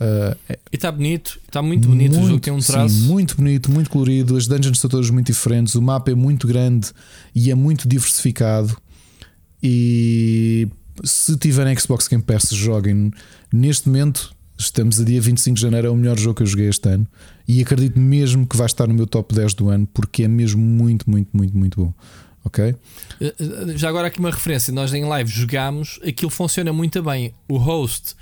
Uh, 0.00 0.36
e 0.72 0.76
está 0.76 0.90
bonito, 0.90 1.38
está 1.46 1.62
muito 1.62 1.88
bonito. 1.88 2.12
Muito, 2.12 2.24
o 2.24 2.28
jogo 2.28 2.40
tem 2.40 2.52
um 2.52 2.58
traço. 2.58 2.94
Sim, 2.94 3.06
muito 3.08 3.36
bonito, 3.36 3.70
muito 3.70 3.90
colorido. 3.90 4.36
As 4.36 4.46
dungeons 4.46 4.78
são 4.78 4.90
todas 4.90 5.10
muito 5.10 5.26
diferentes. 5.26 5.74
O 5.74 5.82
mapa 5.82 6.10
é 6.10 6.14
muito 6.14 6.46
grande 6.46 6.90
e 7.34 7.50
é 7.50 7.54
muito 7.54 7.86
diversificado. 7.86 8.76
E 9.62 10.68
se 11.04 11.36
tiverem 11.36 11.76
Xbox 11.78 12.08
Game 12.08 12.22
Pass, 12.22 12.48
joguem. 12.50 13.10
Neste 13.52 13.88
momento, 13.88 14.34
estamos 14.58 15.00
a 15.00 15.04
dia 15.04 15.20
25 15.20 15.56
de 15.56 15.62
janeiro, 15.62 15.88
é 15.88 15.90
o 15.90 15.96
melhor 15.96 16.18
jogo 16.18 16.36
que 16.36 16.42
eu 16.42 16.46
joguei 16.46 16.68
este 16.68 16.88
ano. 16.88 17.06
E 17.46 17.60
acredito 17.60 17.98
mesmo 17.98 18.46
que 18.46 18.56
vai 18.56 18.66
estar 18.66 18.86
no 18.86 18.94
meu 18.94 19.06
top 19.06 19.34
10 19.34 19.54
do 19.54 19.68
ano, 19.68 19.86
porque 19.92 20.24
é 20.24 20.28
mesmo 20.28 20.60
muito, 20.60 21.08
muito, 21.08 21.28
muito, 21.36 21.56
muito 21.56 21.84
bom. 21.84 21.94
Ok? 22.44 22.64
Eh, 22.64 22.74
eh, 23.20 23.34
já 23.76 23.88
agora 23.88 24.08
aqui 24.08 24.18
uma 24.18 24.30
referência: 24.30 24.72
nós 24.72 24.92
em 24.92 25.04
live 25.04 25.30
jogámos, 25.30 26.00
aquilo 26.06 26.30
funciona 26.30 26.72
muito 26.72 27.02
bem. 27.02 27.34
O 27.48 27.56
host 27.56 28.14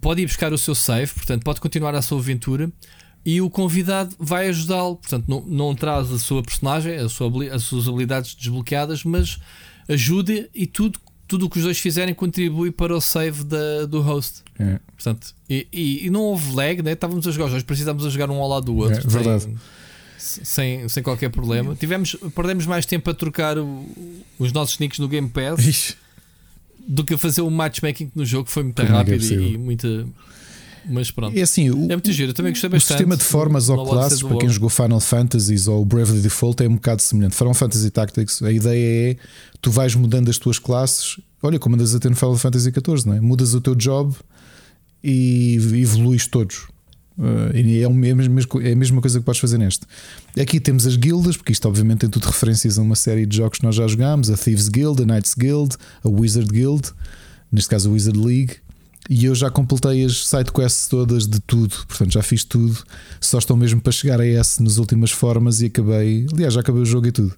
pode 0.00 0.22
ir 0.22 0.26
buscar 0.26 0.52
o 0.52 0.58
seu 0.58 0.74
save, 0.74 1.12
portanto, 1.12 1.42
pode 1.42 1.60
continuar 1.60 1.94
a 1.94 2.02
sua 2.02 2.18
aventura. 2.18 2.70
E 3.24 3.38
o 3.42 3.50
convidado 3.50 4.16
vai 4.18 4.48
ajudá-lo, 4.48 4.96
portanto, 4.96 5.26
não, 5.28 5.42
não 5.42 5.74
traz 5.74 6.10
a 6.10 6.18
sua 6.18 6.42
personagem, 6.42 6.96
a 6.96 7.06
sua, 7.06 7.30
as 7.54 7.64
suas 7.64 7.86
habilidades 7.86 8.34
desbloqueadas, 8.34 9.04
mas 9.04 9.38
ajuda 9.88 10.48
e 10.54 10.66
tudo 10.66 10.98
tudo 11.30 11.46
o 11.46 11.50
que 11.50 11.58
os 11.58 11.64
dois 11.64 11.78
fizerem 11.78 12.12
contribui 12.12 12.72
para 12.72 12.92
o 12.92 13.00
save 13.00 13.44
da, 13.44 13.86
do 13.86 14.00
host. 14.00 14.42
É. 14.58 14.80
Portanto, 14.96 15.32
e, 15.48 15.64
e, 15.72 16.06
e, 16.06 16.10
não 16.10 16.22
houve 16.22 16.52
lag, 16.56 16.82
né? 16.82 16.90
estávamos 16.90 17.24
a 17.24 17.30
jogar 17.30 17.48
dois, 17.50 17.62
precisávamos 17.62 18.04
a 18.04 18.10
jogar 18.10 18.28
um 18.30 18.42
ao 18.42 18.48
lado 18.48 18.64
do 18.66 18.76
outro. 18.76 18.98
É, 18.98 19.08
verdade. 19.08 19.44
Sem, 19.44 19.56
sem, 20.20 20.88
sem, 20.88 21.02
qualquer 21.02 21.30
problema. 21.30 21.74
Tivemos, 21.74 22.16
perdemos 22.34 22.66
mais 22.66 22.86
tempo 22.86 23.08
a 23.10 23.14
trocar 23.14 23.58
o, 23.58 23.86
os 24.38 24.52
nossos 24.52 24.78
nicks 24.78 24.98
no 24.98 25.08
Game 25.08 25.28
Pass 25.28 25.66
Ixi. 25.66 25.96
do 26.86 27.04
que 27.04 27.14
a 27.14 27.18
fazer 27.18 27.42
o 27.42 27.50
matchmaking 27.50 28.10
no 28.14 28.24
jogo, 28.24 28.44
que 28.46 28.52
foi 28.52 28.62
muito 28.62 28.82
rápido 28.82 29.24
é 29.24 29.26
e, 29.26 29.54
e 29.54 29.58
muito 29.58 30.12
mas 30.88 31.10
pronto. 31.10 31.36
É 31.36 31.42
assim, 31.42 31.70
o, 31.70 31.84
é 31.84 31.96
muito 31.96 32.12
giro, 32.12 32.30
eu 32.30 32.34
também 32.34 32.52
gostei 32.52 32.68
bastante. 32.70 32.94
O 32.94 32.98
sistema 32.98 33.16
de 33.16 33.24
formas 33.24 33.68
ou 33.68 33.86
classes, 33.86 34.22
para 34.22 34.36
quem 34.38 34.48
jogou 34.48 34.68
Final 34.68 35.00
Fantasies 35.00 35.68
ou 35.68 35.84
Bravely 35.84 36.20
Default, 36.20 36.62
é 36.62 36.68
um 36.68 36.74
bocado 36.74 37.02
semelhante. 37.02 37.36
Final 37.36 37.54
Fantasy 37.54 37.90
Tactics, 37.90 38.42
a 38.42 38.50
ideia 38.50 39.12
é 39.12 39.16
tu 39.60 39.70
vais 39.70 39.94
mudando 39.94 40.28
as 40.28 40.38
tuas 40.38 40.58
classes. 40.58 41.20
Olha, 41.42 41.58
como 41.58 41.74
andas 41.74 41.94
a 41.94 41.98
ter 41.98 42.08
no 42.08 42.16
Final 42.16 42.36
Fantasy 42.36 42.70
XIV, 42.70 43.06
não 43.06 43.14
é? 43.14 43.20
Mudas 43.20 43.54
o 43.54 43.60
teu 43.60 43.74
job 43.74 44.14
e 45.02 45.54
evoluís 45.54 46.26
todos. 46.26 46.66
Uh, 47.20 47.54
e 47.54 47.82
é, 47.82 47.86
o 47.86 47.92
mesmo, 47.92 48.40
é 48.62 48.72
a 48.72 48.76
mesma 48.76 48.98
coisa 49.02 49.18
que 49.18 49.24
podes 49.26 49.38
fazer 49.38 49.58
neste. 49.58 49.84
Aqui 50.40 50.58
temos 50.58 50.86
as 50.86 50.96
guildas, 50.96 51.36
porque 51.36 51.52
isto 51.52 51.68
obviamente 51.68 51.98
tem 51.98 52.08
tudo 52.08 52.24
referências 52.24 52.78
a 52.78 52.82
uma 52.82 52.96
série 52.96 53.26
de 53.26 53.36
jogos 53.36 53.58
que 53.58 53.64
nós 53.64 53.74
já 53.74 53.86
jogámos: 53.86 54.30
a 54.30 54.36
Thieves 54.38 54.70
Guild, 54.70 55.02
a 55.02 55.04
Knights 55.04 55.34
Guild, 55.34 55.76
a 56.02 56.08
Wizard 56.08 56.50
Guild, 56.50 56.90
neste 57.52 57.68
caso 57.68 57.90
a 57.90 57.92
Wizard 57.92 58.18
League. 58.18 58.56
E 59.08 59.24
eu 59.24 59.34
já 59.34 59.50
completei 59.50 60.04
as 60.04 60.28
sidequests 60.28 60.86
todas 60.86 61.26
de 61.26 61.40
tudo, 61.40 61.74
portanto 61.88 62.12
já 62.12 62.22
fiz 62.22 62.42
tudo. 62.42 62.78
Só 63.20 63.38
estou 63.38 63.56
mesmo 63.56 63.82
para 63.82 63.92
chegar 63.92 64.20
a 64.20 64.26
esse 64.26 64.62
nas 64.62 64.78
últimas 64.78 65.10
formas 65.10 65.60
e 65.60 65.66
acabei. 65.66 66.26
Aliás, 66.32 66.54
já 66.54 66.60
acabei 66.60 66.80
o 66.80 66.86
jogo 66.86 67.06
e 67.06 67.12
tudo. 67.12 67.34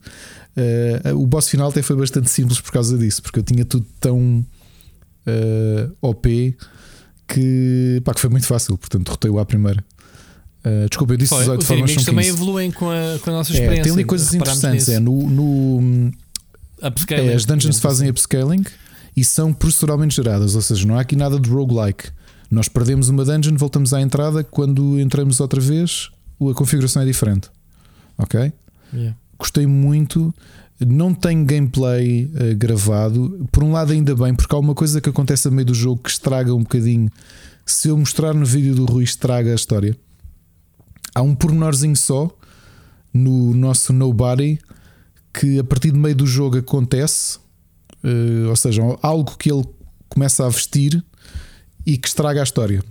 Uh, 0.56 1.16
o 1.16 1.26
boss 1.26 1.48
final 1.48 1.70
até 1.70 1.82
foi 1.82 1.96
bastante 1.96 2.30
simples 2.30 2.60
por 2.60 2.70
causa 2.70 2.96
disso, 2.96 3.20
porque 3.22 3.40
eu 3.40 3.42
tinha 3.42 3.64
tudo 3.64 3.86
tão 3.98 4.18
uh, 4.20 4.46
eh, 5.26 5.88
OP 6.00 6.56
que, 7.26 8.00
pá, 8.04 8.14
que 8.14 8.20
foi 8.20 8.30
muito 8.30 8.46
fácil. 8.46 8.76
Portanto, 8.76 9.04
derrotei-o 9.04 9.38
à 9.38 9.46
primeira. 9.46 9.84
Uh, 10.64 10.88
desculpa, 10.88 11.14
eu 11.14 11.16
disse 11.16 11.34
18 11.34 11.60
Os 11.60 11.66
formas. 11.66 11.96
Os 11.96 12.04
também 12.04 12.28
evoluem 12.28 12.70
com 12.70 12.90
a, 12.90 13.18
com 13.20 13.30
a 13.30 13.32
nossa 13.32 13.52
experiência. 13.52 13.80
É, 13.80 13.84
tem 13.84 13.92
ali 13.92 14.04
coisas 14.04 14.32
interessantes. 14.32 14.88
É, 14.88 15.00
no, 15.00 15.28
no 15.28 16.12
é, 17.10 17.34
as 17.34 17.44
dungeons 17.44 17.78
fazem 17.78 18.08
upscaling 18.08 18.64
e 19.16 19.24
são 19.24 19.52
proceduralmente 19.52 20.16
geradas, 20.16 20.54
ou 20.54 20.62
seja, 20.62 20.86
não 20.86 20.96
há 20.96 21.00
aqui 21.00 21.16
nada 21.16 21.38
de 21.38 21.48
roguelike. 21.48 22.10
Nós 22.50 22.68
perdemos 22.68 23.08
uma 23.08 23.24
dungeon, 23.24 23.56
voltamos 23.56 23.94
à 23.94 24.00
entrada, 24.00 24.44
quando 24.44 24.98
entramos 25.00 25.40
outra 25.40 25.60
vez, 25.60 26.10
a 26.40 26.54
configuração 26.54 27.02
é 27.02 27.04
diferente. 27.04 27.48
Ok? 28.18 28.52
Yeah. 28.92 29.16
Gostei 29.38 29.66
muito. 29.66 30.34
Não 30.86 31.14
tenho 31.14 31.44
gameplay 31.44 32.24
uh, 32.24 32.56
gravado. 32.56 33.48
Por 33.50 33.64
um 33.64 33.72
lado, 33.72 33.92
ainda 33.92 34.14
bem, 34.14 34.34
porque 34.34 34.54
há 34.54 34.58
uma 34.58 34.74
coisa 34.74 35.00
que 35.00 35.08
acontece 35.08 35.48
a 35.48 35.50
meio 35.50 35.66
do 35.66 35.74
jogo 35.74 36.02
que 36.02 36.10
estraga 36.10 36.54
um 36.54 36.62
bocadinho. 36.62 37.10
Se 37.64 37.88
eu 37.88 37.96
mostrar 37.96 38.34
no 38.34 38.44
vídeo 38.44 38.74
do 38.74 38.84
Rui, 38.84 39.04
estraga 39.04 39.52
a 39.52 39.54
história. 39.54 39.96
Há 41.14 41.22
um 41.22 41.34
pormenorzinho 41.34 41.96
só 41.96 42.30
no 43.12 43.54
nosso 43.54 43.92
Nobody 43.92 44.58
que 45.32 45.58
a 45.58 45.64
partir 45.64 45.90
do 45.90 45.98
meio 45.98 46.14
do 46.16 46.26
jogo 46.26 46.58
acontece 46.58 47.38
uh, 48.04 48.48
ou 48.48 48.56
seja, 48.56 48.82
algo 49.02 49.36
que 49.36 49.50
ele 49.50 49.64
começa 50.08 50.44
a 50.44 50.48
vestir 50.48 51.02
e 51.86 51.96
que 51.96 52.08
estraga 52.08 52.40
a 52.40 52.44
história. 52.44 52.82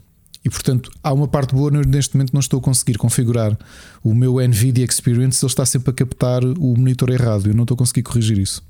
E 0.43 0.49
portanto, 0.49 0.91
há 1.03 1.13
uma 1.13 1.27
parte 1.27 1.53
boa, 1.53 1.69
neste 1.69 2.15
momento 2.15 2.33
não 2.33 2.39
estou 2.39 2.59
a 2.59 2.63
conseguir 2.63 2.97
configurar 2.97 3.57
o 4.03 4.13
meu 4.13 4.39
Nvidia 4.39 4.85
Experience, 4.85 5.43
ele 5.43 5.51
está 5.51 5.65
sempre 5.65 5.91
a 5.91 5.93
captar 5.93 6.43
o 6.43 6.75
monitor 6.75 7.11
errado, 7.11 7.47
eu 7.47 7.53
não 7.53 7.63
estou 7.63 7.75
a 7.75 7.77
conseguir 7.77 8.01
corrigir 8.01 8.39
isso. 8.39 8.63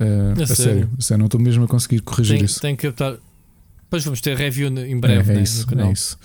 Uh, 0.00 0.32
a, 0.42 0.46
sério, 0.46 0.56
sério, 0.56 0.90
a 0.98 1.02
sério, 1.02 1.18
não 1.18 1.26
estou 1.26 1.40
mesmo 1.40 1.64
a 1.64 1.68
conseguir 1.68 2.00
corrigir 2.00 2.36
tem, 2.36 2.44
isso. 2.44 2.60
Tem 2.60 2.74
que 2.74 2.86
captar. 2.88 3.16
Depois 3.82 4.04
vamos 4.04 4.20
ter 4.20 4.36
review 4.36 4.68
em 4.68 4.98
breve 4.98 5.30
é, 5.30 5.34
é 5.34 5.36
né, 5.36 5.42
isso. 5.42 5.66
É 5.78 5.92
isso. 5.92 6.18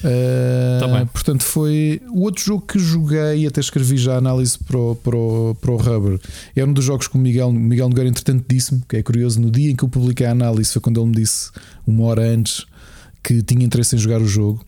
Uh, 0.00 0.80
tá 0.80 1.06
portanto, 1.06 1.42
foi 1.42 2.00
o 2.08 2.22
outro 2.22 2.42
jogo 2.42 2.66
que 2.66 2.78
joguei 2.78 3.46
até 3.46 3.60
escrevi 3.60 3.98
já 3.98 4.14
a 4.14 4.18
análise 4.18 4.58
para 4.58 4.78
o, 4.78 4.94
para, 4.94 5.16
o, 5.16 5.54
para 5.60 5.70
o 5.70 5.76
Rubber. 5.76 6.18
É 6.56 6.64
um 6.64 6.72
dos 6.72 6.84
jogos 6.84 7.06
que 7.06 7.16
o 7.16 7.18
Miguel, 7.18 7.52
Miguel 7.52 7.88
Nogueira, 7.88 8.08
entretanto, 8.08 8.44
disse-me 8.48 8.82
que 8.88 8.96
é 8.96 9.02
curioso. 9.02 9.40
No 9.40 9.50
dia 9.50 9.70
em 9.70 9.76
que 9.76 9.84
eu 9.84 9.88
publiquei 9.88 10.26
a 10.26 10.30
análise, 10.30 10.72
foi 10.72 10.80
quando 10.80 11.00
ele 11.00 11.10
me 11.10 11.16
disse, 11.16 11.50
uma 11.86 12.04
hora 12.04 12.22
antes, 12.22 12.64
que 13.22 13.42
tinha 13.42 13.64
interesse 13.64 13.96
em 13.96 13.98
jogar 13.98 14.20
o 14.20 14.26
jogo. 14.26 14.64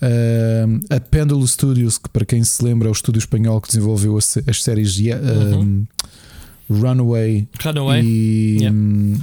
Uh, 0.00 0.78
a 0.94 1.00
Pendulo 1.00 1.46
Studios, 1.46 1.98
que 1.98 2.08
para 2.08 2.24
quem 2.24 2.44
se 2.44 2.62
lembra, 2.62 2.88
é 2.88 2.90
o 2.90 2.92
estúdio 2.92 3.18
espanhol 3.18 3.60
que 3.60 3.68
desenvolveu 3.68 4.16
as, 4.16 4.38
as 4.46 4.62
séries 4.62 4.96
uhum. 4.98 5.86
Runaway, 6.70 7.48
Runaway 7.62 8.02
e 8.04 8.56
yeah. 8.60 8.76
um, 8.76 9.18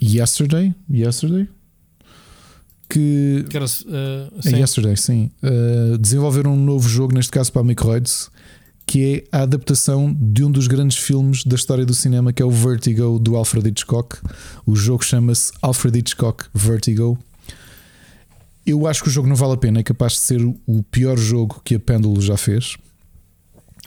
Yesterday. 0.00 0.74
Yesterday 0.90 1.48
que. 2.88 3.44
que 3.48 3.56
era, 3.56 3.66
uh, 3.66 4.48
é 4.48 4.58
Yesterday, 4.60 4.96
sim. 4.96 5.30
Uh, 5.42 5.98
desenvolveram 5.98 6.54
um 6.54 6.56
novo 6.56 6.88
jogo, 6.88 7.14
neste 7.14 7.30
caso 7.30 7.52
para 7.52 7.62
a 7.62 7.64
Microids, 7.64 8.30
que 8.86 9.24
é 9.32 9.36
a 9.36 9.42
adaptação 9.42 10.14
de 10.18 10.44
um 10.44 10.50
dos 10.50 10.66
grandes 10.66 10.96
filmes 10.96 11.44
da 11.44 11.56
história 11.56 11.84
do 11.84 11.94
cinema, 11.94 12.32
que 12.32 12.42
é 12.42 12.46
o 12.46 12.50
Vertigo 12.50 13.18
do 13.18 13.36
Alfred 13.36 13.68
Hitchcock. 13.68 14.16
O 14.64 14.76
jogo 14.76 15.04
chama-se 15.04 15.52
Alfred 15.60 15.98
Hitchcock 15.98 16.44
Vertigo. 16.54 17.18
Eu 18.66 18.86
acho 18.86 19.02
que 19.02 19.08
o 19.08 19.12
jogo 19.12 19.28
não 19.28 19.36
vale 19.36 19.52
a 19.52 19.56
pena, 19.56 19.80
é 19.80 19.82
capaz 19.82 20.14
de 20.14 20.20
ser 20.20 20.42
o 20.42 20.82
pior 20.90 21.16
jogo 21.16 21.60
que 21.64 21.76
a 21.76 21.80
Péndulo 21.80 22.20
já 22.20 22.36
fez. 22.36 22.76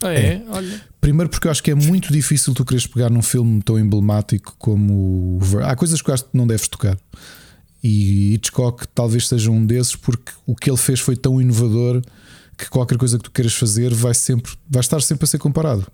Ah, 0.02 0.14
é? 0.14 0.36
é? 0.36 0.44
Olha. 0.50 0.82
Primeiro 1.02 1.30
porque 1.30 1.48
eu 1.48 1.52
acho 1.52 1.62
que 1.62 1.72
é 1.72 1.76
muito 1.76 2.12
difícil 2.12 2.54
tu 2.54 2.64
queres 2.64 2.88
pegar 2.88 3.10
num 3.10 3.22
filme 3.22 3.62
tão 3.62 3.78
emblemático 3.78 4.56
como. 4.58 5.40
Há 5.64 5.76
coisas 5.76 6.02
que 6.02 6.10
eu 6.10 6.14
acho 6.14 6.26
que 6.26 6.38
não 6.38 6.48
deves 6.48 6.68
tocar. 6.68 6.98
E 7.84 8.34
Hitchcock 8.34 8.88
talvez 8.90 9.28
seja 9.28 9.50
um 9.52 9.66
desses, 9.66 9.96
porque 9.96 10.32
o 10.46 10.56
que 10.56 10.70
ele 10.70 10.78
fez 10.78 11.00
foi 11.00 11.16
tão 11.16 11.42
inovador 11.42 12.02
que 12.58 12.70
qualquer 12.70 12.98
coisa 12.98 13.18
que 13.18 13.24
tu 13.24 13.32
queiras 13.32 13.54
fazer 13.54 13.94
vai, 13.94 14.14
sempre, 14.14 14.52
vai 14.70 14.82
estar 14.82 15.02
sempre 15.02 15.24
a 15.24 15.28
ser 15.28 15.38
comparado. 15.38 15.88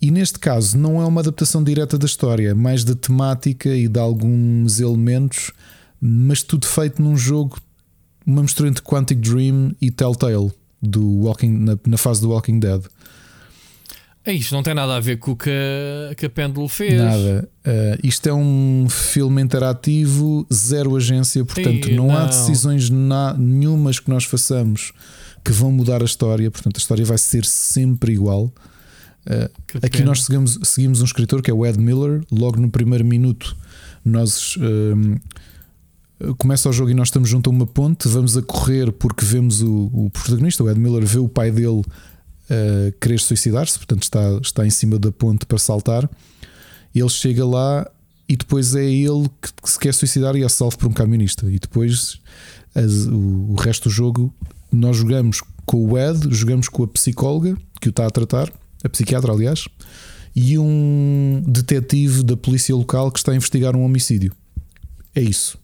E 0.00 0.10
neste 0.10 0.40
caso 0.40 0.76
não 0.76 1.00
é 1.00 1.06
uma 1.06 1.20
adaptação 1.20 1.62
direta 1.62 1.96
da 1.96 2.06
história, 2.06 2.52
mais 2.56 2.82
da 2.82 2.96
temática 2.96 3.68
e 3.68 3.86
de 3.86 4.00
alguns 4.00 4.80
elementos, 4.80 5.52
mas 6.00 6.42
tudo 6.42 6.66
feito 6.66 7.00
num 7.00 7.16
jogo, 7.16 7.56
uma 8.26 8.42
mistura 8.42 8.68
entre 8.68 8.82
Quantic 8.82 9.18
Dream 9.18 9.72
e 9.80 9.90
Telltale 9.90 10.52
do 10.82 11.24
Walking, 11.24 11.50
na, 11.50 11.78
na 11.86 11.96
fase 11.96 12.20
do 12.20 12.30
Walking 12.30 12.58
Dead. 12.58 12.82
É 14.24 14.32
isto 14.32 14.54
não 14.54 14.62
tem 14.62 14.72
nada 14.72 14.96
a 14.96 15.00
ver 15.00 15.16
com 15.18 15.32
o 15.32 15.36
que 15.36 15.50
a, 15.50 16.14
que 16.14 16.26
a 16.26 16.30
Pendle 16.30 16.68
fez. 16.68 16.94
Nada. 16.94 17.48
Uh, 17.66 18.06
isto 18.06 18.28
é 18.28 18.32
um 18.32 18.86
filme 18.88 19.42
interativo, 19.42 20.46
zero 20.52 20.94
agência, 20.94 21.44
portanto 21.44 21.88
Ei, 21.88 21.96
não, 21.96 22.06
não, 22.06 22.16
há 22.16 22.26
decisões 22.26 22.88
na, 22.88 23.34
nenhumas 23.34 23.98
que 23.98 24.08
nós 24.08 24.24
façamos 24.24 24.92
que 25.44 25.50
vão 25.50 25.72
mudar 25.72 26.02
a 26.02 26.04
história, 26.04 26.48
portanto 26.52 26.76
a 26.76 26.78
história 26.78 27.04
vai 27.04 27.18
ser 27.18 27.44
sempre 27.44 28.12
igual. 28.12 28.44
Uh, 29.26 29.50
aqui 29.78 29.98
pena. 29.98 30.06
nós 30.06 30.22
seguimos, 30.22 30.58
seguimos 30.62 31.00
um 31.00 31.04
escritor 31.04 31.42
que 31.42 31.50
é 31.50 31.54
o 31.54 31.66
Ed 31.66 31.78
Miller, 31.78 32.22
logo 32.30 32.60
no 32.60 32.70
primeiro 32.70 33.04
minuto 33.04 33.56
nós. 34.04 34.56
Uh, 34.56 35.20
começa 36.38 36.68
o 36.68 36.72
jogo 36.72 36.90
e 36.90 36.94
nós 36.94 37.08
estamos 37.08 37.28
junto 37.28 37.50
a 37.50 37.52
uma 37.52 37.66
ponte, 37.66 38.08
vamos 38.08 38.36
a 38.36 38.42
correr 38.42 38.92
porque 38.92 39.24
vemos 39.24 39.62
o, 39.62 39.90
o 39.92 40.10
protagonista, 40.10 40.62
o 40.62 40.70
Ed 40.70 40.78
Miller, 40.78 41.04
vê 41.04 41.18
o 41.18 41.28
pai 41.28 41.50
dele 41.50 41.80
uh, 41.80 42.92
querer 43.00 43.18
suicidar-se, 43.20 43.78
portanto 43.78 44.02
está, 44.02 44.38
está 44.42 44.66
em 44.66 44.70
cima 44.70 44.98
da 44.98 45.10
ponte 45.10 45.46
para 45.46 45.58
saltar. 45.58 46.08
Ele 46.94 47.08
chega 47.08 47.44
lá 47.44 47.90
e 48.28 48.36
depois 48.36 48.74
é 48.74 48.84
ele 48.84 49.28
que, 49.40 49.52
que 49.62 49.70
se 49.70 49.78
quer 49.78 49.92
suicidar 49.94 50.36
e 50.36 50.42
é 50.42 50.48
salvo 50.48 50.78
por 50.78 50.88
um 50.88 50.92
camionista. 50.92 51.50
E 51.50 51.58
depois 51.58 52.20
as, 52.74 53.06
o, 53.06 53.50
o, 53.50 53.54
resto 53.54 53.88
do 53.88 53.92
jogo 53.92 54.32
nós 54.70 54.96
jogamos 54.96 55.42
com 55.66 55.84
o 55.86 55.98
Ed, 55.98 56.34
jogamos 56.34 56.68
com 56.68 56.84
a 56.84 56.88
psicóloga 56.88 57.56
que 57.80 57.88
o 57.88 57.90
está 57.90 58.06
a 58.06 58.10
tratar, 58.10 58.50
a 58.84 58.88
psiquiatra, 58.88 59.32
aliás, 59.32 59.66
e 60.34 60.58
um 60.58 61.42
detetive 61.46 62.22
da 62.22 62.36
polícia 62.36 62.74
local 62.74 63.10
que 63.10 63.18
está 63.18 63.32
a 63.32 63.36
investigar 63.36 63.76
um 63.76 63.84
homicídio. 63.84 64.32
É 65.14 65.20
isso. 65.20 65.61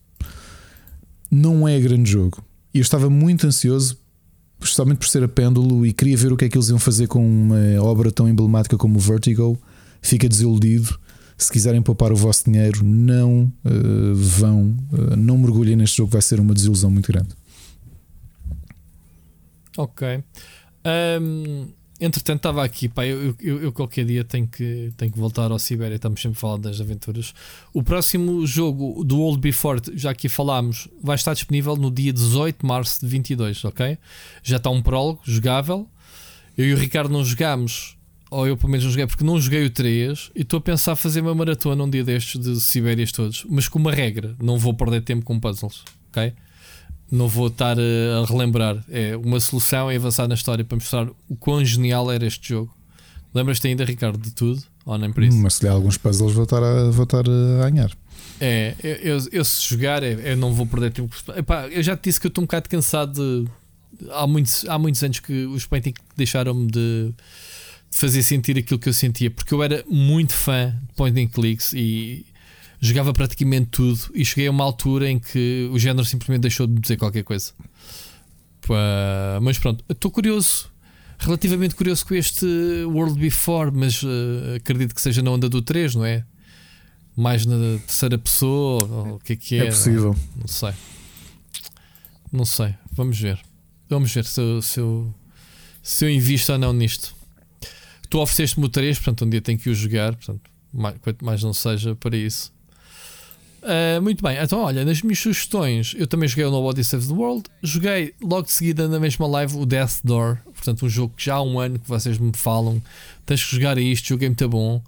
Não 1.31 1.69
é 1.69 1.79
grande 1.81 2.11
jogo. 2.11 2.43
E 2.73 2.79
eu 2.79 2.83
estava 2.83 3.09
muito 3.11 3.47
ansioso, 3.47 3.99
especialmente 4.61 4.99
por 4.99 5.09
ser 5.09 5.23
a 5.23 5.29
pêndulo, 5.29 5.87
e 5.87 5.93
queria 5.93 6.17
ver 6.17 6.33
o 6.33 6.37
que 6.37 6.45
é 6.45 6.49
que 6.49 6.57
eles 6.57 6.69
iam 6.69 6.79
fazer 6.79 7.07
com 7.07 7.25
uma 7.25 7.83
obra 7.83 8.11
tão 8.11 8.29
emblemática 8.29 8.77
como 8.77 8.97
o 8.97 9.01
Vertigo. 9.01 9.59
Fica 10.01 10.29
desiludido 10.29 10.99
se 11.39 11.53
quiserem 11.53 11.81
poupar 11.81 12.13
o 12.13 12.17
vosso 12.17 12.51
dinheiro, 12.51 12.85
não 12.85 13.53
uh, 13.65 14.15
vão, 14.15 14.77
uh, 14.93 15.17
não 15.17 15.39
mergulhem 15.39 15.77
neste 15.77 15.99
jogo, 15.99 16.11
vai 16.11 16.21
ser 16.21 16.41
uma 16.41 16.53
desilusão 16.53 16.91
muito 16.91 17.07
grande. 17.13 17.29
Ok. 19.77 20.25
Um, 21.21 21.69
entretanto, 22.01 22.39
estava 22.39 22.65
aqui, 22.65 22.89
pá, 22.89 23.07
eu, 23.07 23.35
eu, 23.41 23.63
eu, 23.63 23.73
qualquer 23.73 24.05
dia 24.05 24.25
tenho 24.25 24.47
que, 24.47 24.93
tenho 24.97 25.13
que 25.13 25.19
voltar 25.19 25.51
ao 25.51 25.59
Sibéria, 25.59 25.97
estamos 25.97 26.21
sempre 26.21 26.39
falar 26.39 26.59
das 26.59 26.81
aventuras. 26.81 27.35
O 27.73 27.83
próximo 27.83 28.47
jogo 28.47 29.05
do 29.05 29.21
Old 29.21 29.41
Before, 29.41 29.81
já 29.95 30.11
aqui 30.11 30.29
falámos, 30.29 30.89
vai 31.03 31.17
estar 31.17 31.35
disponível 31.35 31.77
no 31.77 31.91
dia 31.91 32.13
18 32.13 32.61
de 32.61 32.67
março 32.67 33.01
de 33.01 33.07
22, 33.07 33.65
ok? 33.65 33.99
Já 34.43 34.57
está 34.57 34.71
um 34.71 34.83
prólogo 34.83 35.21
jogável. 35.25 35.89
Eu 36.57 36.67
e 36.67 36.75
o 36.75 36.77
Ricardo 36.77 37.13
não 37.13 37.25
jogámos 37.25 37.97
ou 38.31 38.47
eu 38.47 38.57
pelo 38.57 38.71
menos 38.71 38.85
não 38.85 38.91
joguei, 38.91 39.07
porque 39.07 39.25
não 39.25 39.41
joguei 39.41 39.65
o 39.65 39.71
3 39.71 40.31
e 40.35 40.43
estou 40.43 40.59
a 40.59 40.61
pensar 40.61 40.97
fazer 40.97 41.21
uma 41.21 41.35
maratona 41.35 41.83
um 41.83 41.89
dia 41.89 42.05
destes 42.05 42.41
de 42.41 42.61
Sibérias 42.61 43.11
todos, 43.11 43.45
mas 43.49 43.69
com 43.69 43.79
uma 43.79 43.93
regra: 43.93 44.37
não 44.43 44.59
vou 44.59 44.75
perder 44.75 45.03
tempo 45.03 45.25
com 45.25 45.41
puzzles, 45.41 45.83
ok? 46.11 46.33
Não 47.11 47.29
vou 47.29 47.49
estar 47.49 47.77
a, 47.79 48.23
a 48.23 48.27
relembrar. 48.27 48.85
É 48.89 49.17
uma 49.17 49.41
solução 49.41 49.91
é 49.91 49.97
avançar 49.97 50.29
na 50.29 50.35
história 50.35 50.65
para 50.65 50.77
mostrar 50.77 51.09
o 51.29 51.37
quão 51.37 51.65
genial 51.65 52.11
era 52.11 52.27
este 52.27 52.51
jogo. 52.51 52.75
Lembras-te 53.35 53.69
ainda, 53.69 53.85
Ricardo, 53.85 54.19
de 54.19 54.31
tudo? 54.31 54.63
Ou 54.85 54.97
nem 54.97 55.13
por 55.13 55.23
isso? 55.23 55.37
Mas 55.37 55.55
se 55.55 55.65
lhe 55.65 55.69
alguns 55.69 55.97
puzzles 55.97 56.33
vou 56.33 56.45
estar 56.45 56.63
a, 56.63 56.91
vou 56.91 57.05
estar 57.05 57.25
a 57.29 57.71
ganhar. 57.71 57.91
É, 58.41 58.75
eu, 58.83 58.97
eu, 58.97 59.29
eu 59.33 59.45
se 59.45 59.69
jogar, 59.69 60.03
é, 60.03 60.33
eu 60.33 60.37
não 60.37 60.53
vou 60.53 60.67
perder 60.67 60.93
tempo. 60.93 61.15
Epá, 61.37 61.69
eu 61.69 61.83
já 61.83 61.97
te 61.97 62.05
disse 62.05 62.21
que 62.21 62.27
eu 62.27 62.31
estou 62.31 62.43
um 62.43 62.47
bocado 62.47 62.69
cansado 62.69 63.13
de. 63.13 63.51
Há 64.13 64.27
muitos, 64.27 64.65
há 64.69 64.79
muitos 64.79 65.03
anos 65.03 65.19
que 65.19 65.45
os 65.47 65.67
Painting 65.67 65.93
deixaram-me 66.17 66.71
de 66.71 67.13
fazer 67.91 68.23
sentir 68.23 68.57
aquilo 68.57 68.79
que 68.79 68.89
eu 68.89 68.93
sentia, 68.93 69.31
porque 69.31 69.53
eu 69.53 69.63
era 69.63 69.85
muito 69.89 70.33
fã 70.33 70.71
de 70.71 70.95
point 70.95 71.21
and 71.21 71.29
clicks 71.29 71.73
e 71.73 72.25
jogava 72.81 73.13
praticamente 73.13 73.69
tudo. 73.71 74.01
E 74.15 74.25
cheguei 74.25 74.49
a 74.49 74.51
uma 74.51 74.65
altura 74.65 75.09
em 75.09 75.19
que 75.19 75.69
o 75.73 75.79
género 75.79 76.05
simplesmente 76.05 76.43
deixou 76.43 76.67
de 76.67 76.81
dizer 76.81 76.97
qualquer 76.97 77.25
coisa. 77.25 77.53
mas 79.41 79.59
pronto, 79.59 79.85
estou 79.89 80.11
curioso, 80.11 80.71
relativamente 81.19 81.75
curioso 81.75 82.07
com 82.07 82.15
este 82.15 82.47
World 82.87 83.19
Before, 83.19 83.71
mas 83.73 84.03
uh, 84.03 84.57
acredito 84.57 84.95
que 84.95 85.01
seja 85.01 85.23
na 85.23 85.31
onda 85.31 85.49
do 85.49 85.63
3, 85.63 85.95
não 85.95 86.05
é? 86.05 86.25
Mais 87.17 87.45
na 87.45 87.79
terceira 87.87 88.17
pessoa, 88.17 89.15
o 89.15 89.19
que 89.19 89.33
é 89.33 89.37
que 89.37 89.57
é? 89.57 89.67
É 89.67 89.71
possível. 89.71 90.15
Não, 90.15 90.41
não 90.41 90.49
sei. 90.49 90.73
Não 92.31 92.45
sei. 92.45 92.75
Vamos 92.93 93.19
ver. 93.19 93.41
Vamos 93.89 94.13
ver 94.13 94.25
se 94.25 94.41
eu, 94.41 94.63
se 94.63 94.79
eu, 94.79 95.15
se 95.83 96.05
eu 96.05 96.11
invisto 96.11 96.53
ou 96.53 96.59
não 96.59 96.73
nisto 96.73 97.19
tu 98.09 98.19
ofereceste-me 98.21 98.67
o 98.67 98.69
3, 98.69 98.99
portanto 98.99 99.25
um 99.25 99.31
dia 99.31 99.41
tenho 99.41 99.59
que 99.59 99.71
o 99.71 99.75
jogar, 99.75 100.15
portanto, 100.15 100.51
mais, 100.73 100.97
quanto 100.99 101.25
mais 101.25 101.43
não 101.43 101.53
seja 101.53 101.95
para 101.95 102.17
isso. 102.17 102.53
Uh, 103.63 104.01
muito 104.01 104.23
bem, 104.23 104.39
então 104.39 104.61
olha, 104.61 104.85
nas 104.85 105.03
minhas 105.03 105.19
sugestões, 105.19 105.95
eu 105.99 106.07
também 106.07 106.29
joguei 106.29 106.45
o 106.45 106.51
Nobody 106.51 106.85
Saves 106.85 107.09
the 107.09 107.15
World, 107.15 107.45
joguei 107.63 108.15
logo 108.23 108.43
de 108.43 108.53
seguida 108.53 108.87
na 108.87 109.01
mesma 109.01 109.27
live 109.27 109.57
o 109.57 109.67
Death 109.67 110.01
Door, 110.05 110.39
portanto, 110.45 110.87
um 110.87 110.89
jogo 110.89 111.15
que 111.17 111.25
já 111.25 111.35
há 111.35 111.43
um 111.43 111.59
ano 111.59 111.79
que 111.79 111.89
vocês 111.89 112.19
me 112.19 112.33
falam, 112.35 112.81
tens 113.27 113.45
que 113.45 113.57
jogar 113.57 113.77
isto, 113.79 114.09
jogo 114.09 114.25
é 114.25 114.29
muito 114.29 114.49
bom. 114.49 114.83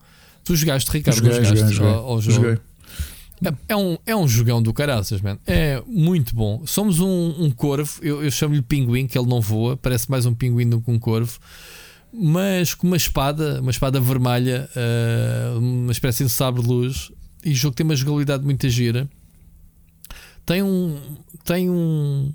Tu 0.44 0.56
jogaste, 0.56 0.90
Ricardo? 0.90 1.16
Joguei, 1.16 1.32
jogaste 1.32 1.56
joguei, 1.58 1.74
joguei. 1.74 1.92
Ao, 1.92 2.06
ao 2.06 2.20
jogo? 2.20 2.36
Joguei. 2.36 2.58
É, 3.44 3.72
é, 3.72 3.76
um, 3.76 3.98
é 4.06 4.16
um 4.16 4.28
jogão 4.28 4.62
do 4.62 4.72
caraças, 4.72 5.20
man. 5.20 5.38
É 5.46 5.82
muito 5.86 6.34
bom. 6.34 6.62
Somos 6.66 7.00
um, 7.00 7.34
um 7.38 7.50
corvo, 7.50 7.98
eu, 8.02 8.22
eu 8.22 8.30
chamo-lhe 8.30 8.62
pinguim, 8.62 9.06
que 9.06 9.18
ele 9.18 9.28
não 9.28 9.40
voa, 9.40 9.76
parece 9.76 10.10
mais 10.10 10.26
um 10.26 10.34
pinguim 10.34 10.68
do 10.68 10.80
que 10.80 10.90
um 10.90 10.98
corvo 10.98 11.38
mas 12.12 12.74
com 12.74 12.86
uma 12.86 12.96
espada, 12.96 13.60
uma 13.60 13.70
espada 13.70 14.00
vermelha, 14.00 14.68
uh, 14.74 15.58
uma 15.58 15.92
espécie 15.92 16.24
de 16.24 16.30
sabre 16.30 16.62
de 16.62 16.68
luz. 16.68 17.12
E 17.44 17.52
o 17.52 17.54
jogo 17.54 17.74
tem 17.74 17.84
uma 17.84 17.96
jogabilidade 17.96 18.44
muito 18.44 18.68
gira. 18.68 19.08
Tem 20.44 20.62
um, 20.62 20.98
tem 21.44 21.70
um, 21.70 22.32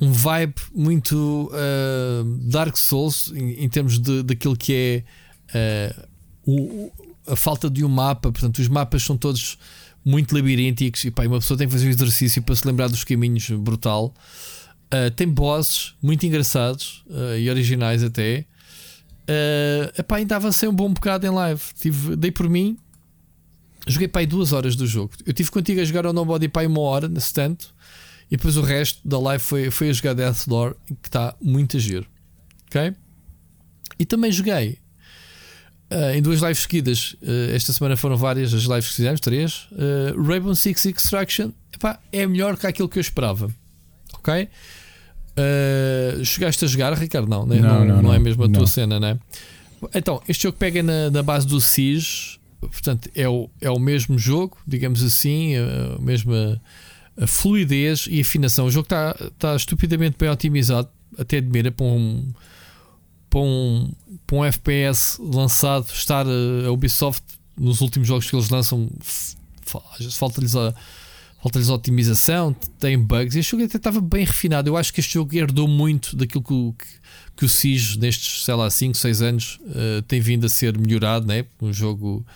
um 0.00 0.12
vibe 0.12 0.54
muito 0.74 1.50
uh, 1.52 2.24
Dark 2.48 2.76
Souls 2.76 3.32
em, 3.34 3.64
em, 3.64 3.68
termos 3.68 3.98
de, 3.98 4.22
daquilo 4.22 4.56
que 4.56 5.04
é 5.52 5.94
uh, 5.96 6.08
o, 6.46 6.92
a 7.26 7.36
falta 7.36 7.68
de 7.68 7.84
um 7.84 7.88
mapa. 7.88 8.30
Portanto, 8.30 8.58
os 8.58 8.68
mapas 8.68 9.02
são 9.02 9.16
todos 9.16 9.58
muito 10.04 10.34
labirínticos 10.34 11.04
e 11.04 11.10
pá, 11.10 11.26
uma 11.26 11.38
pessoa 11.38 11.58
tem 11.58 11.66
que 11.66 11.72
fazer 11.72 11.86
um 11.86 11.90
exercício 11.90 12.42
para 12.42 12.54
se 12.54 12.66
lembrar 12.66 12.88
dos 12.88 13.04
caminhos 13.04 13.50
brutal. 13.50 14.14
Uh, 14.86 15.10
tem 15.10 15.28
bosses 15.28 15.94
muito 16.00 16.24
engraçados 16.24 17.04
e 17.38 17.50
originais 17.50 18.02
até. 18.02 18.46
Uh, 19.28 19.92
epá, 20.00 20.16
ainda 20.16 20.36
avancei 20.36 20.66
um 20.66 20.74
bom 20.74 20.90
bocado 20.90 21.26
em 21.26 21.30
live. 21.30 21.60
Tive, 21.78 22.16
dei 22.16 22.30
por 22.30 22.48
mim, 22.48 22.78
joguei 23.92 24.08
para 24.08 24.20
aí 24.20 24.26
duas 24.26 24.52
horas 24.52 24.76
do 24.76 24.86
jogo. 24.86 25.12
Eu 25.24 25.32
tive 25.32 25.50
contigo 25.50 25.80
a 25.80 25.84
jogar 25.84 26.06
o 26.06 26.12
Nobody 26.12 26.48
para 26.48 26.66
uma 26.66 26.80
hora, 26.80 27.08
nesse 27.08 27.32
tanto, 27.32 27.74
e 28.30 28.36
depois 28.36 28.56
o 28.56 28.62
resto 28.62 29.06
da 29.06 29.18
live 29.18 29.42
foi, 29.42 29.70
foi 29.70 29.90
a 29.90 29.92
jogar 29.92 30.14
Death 30.14 30.46
Door, 30.46 30.76
que 31.02 31.08
está 31.08 31.34
muito 31.40 31.76
a 31.76 31.80
giro. 31.80 32.06
Ok? 32.66 32.94
E 33.98 34.04
também 34.04 34.30
joguei 34.30 34.78
uh, 35.90 36.14
em 36.14 36.22
duas 36.22 36.40
lives 36.40 36.58
seguidas. 36.58 37.16
Uh, 37.22 37.54
esta 37.54 37.72
semana 37.72 37.96
foram 37.96 38.16
várias 38.16 38.52
as 38.52 38.62
lives 38.62 38.88
que 38.88 38.94
fizemos, 38.96 39.20
três. 39.20 39.68
Uh, 39.72 40.22
Rainbow 40.22 40.54
Six 40.54 40.86
Extraction 40.86 41.52
epá, 41.74 41.98
é 42.12 42.26
melhor 42.26 42.56
que 42.56 42.66
aquilo 42.66 42.88
que 42.88 42.98
eu 42.98 43.00
esperava. 43.00 43.50
Ok? 44.14 44.48
Uh, 45.38 46.24
chegaste 46.24 46.64
a 46.64 46.68
jogar, 46.68 46.92
Ricardo? 46.94 47.28
Não, 47.28 47.46
né? 47.46 47.60
não, 47.60 47.78
não, 47.80 47.84
não, 47.84 48.02
não, 48.02 48.14
é 48.14 48.18
mesmo 48.18 48.44
a 48.44 48.48
tua 48.48 48.66
cena, 48.66 48.98
né? 48.98 49.18
Então, 49.94 50.20
este 50.28 50.42
jogo 50.42 50.58
pega 50.58 50.82
na, 50.82 51.10
na 51.10 51.22
base 51.22 51.46
do 51.46 51.60
SIS, 51.60 52.37
portanto, 52.60 53.10
é 53.14 53.28
o, 53.28 53.48
é 53.60 53.70
o 53.70 53.78
mesmo 53.78 54.18
jogo, 54.18 54.58
digamos 54.66 55.02
assim, 55.02 55.54
a 55.56 55.98
mesma 56.00 56.60
a 57.20 57.26
fluidez 57.26 58.06
e 58.08 58.20
afinação. 58.20 58.66
O 58.66 58.70
jogo 58.70 58.86
está 58.86 59.14
tá 59.38 59.56
estupidamente 59.56 60.16
bem 60.18 60.28
otimizado, 60.28 60.88
até 61.18 61.38
admira 61.38 61.70
para 61.70 61.86
um, 61.86 62.32
para 63.28 63.40
um, 63.40 63.92
para 64.26 64.36
um 64.36 64.44
FPS 64.44 65.18
lançado, 65.20 65.86
estar 65.92 66.26
a, 66.26 66.70
Ubisoft 66.70 67.24
nos 67.56 67.80
últimos 67.80 68.06
jogos 68.06 68.30
que 68.30 68.36
eles 68.36 68.48
lançam, 68.48 68.88
falta-lhes 70.12 70.54
a 70.54 70.72
falta-lhes 71.40 71.68
otimização, 71.68 72.52
tem 72.80 72.98
bugs. 72.98 73.36
Este 73.36 73.52
jogo 73.52 73.64
até 73.64 73.76
estava 73.76 74.00
bem 74.00 74.24
refinado. 74.24 74.68
Eu 74.68 74.76
acho 74.76 74.92
que 74.92 75.00
este 75.00 75.14
jogo 75.14 75.36
herdou 75.36 75.68
muito 75.68 76.16
daquilo 76.16 76.42
que, 76.42 76.84
que, 76.84 76.86
que 77.38 77.44
o 77.44 77.48
SIG, 77.48 77.98
nestes, 77.98 78.44
sei 78.44 78.54
lá, 78.54 78.68
5, 78.68 78.96
6 78.96 79.22
anos, 79.22 79.60
uh, 79.62 80.02
tem 80.02 80.20
vindo 80.20 80.44
a 80.44 80.48
ser 80.48 80.76
melhorado. 80.76 81.24
Né? 81.24 81.44
Um 81.62 81.72
jogo 81.72 82.26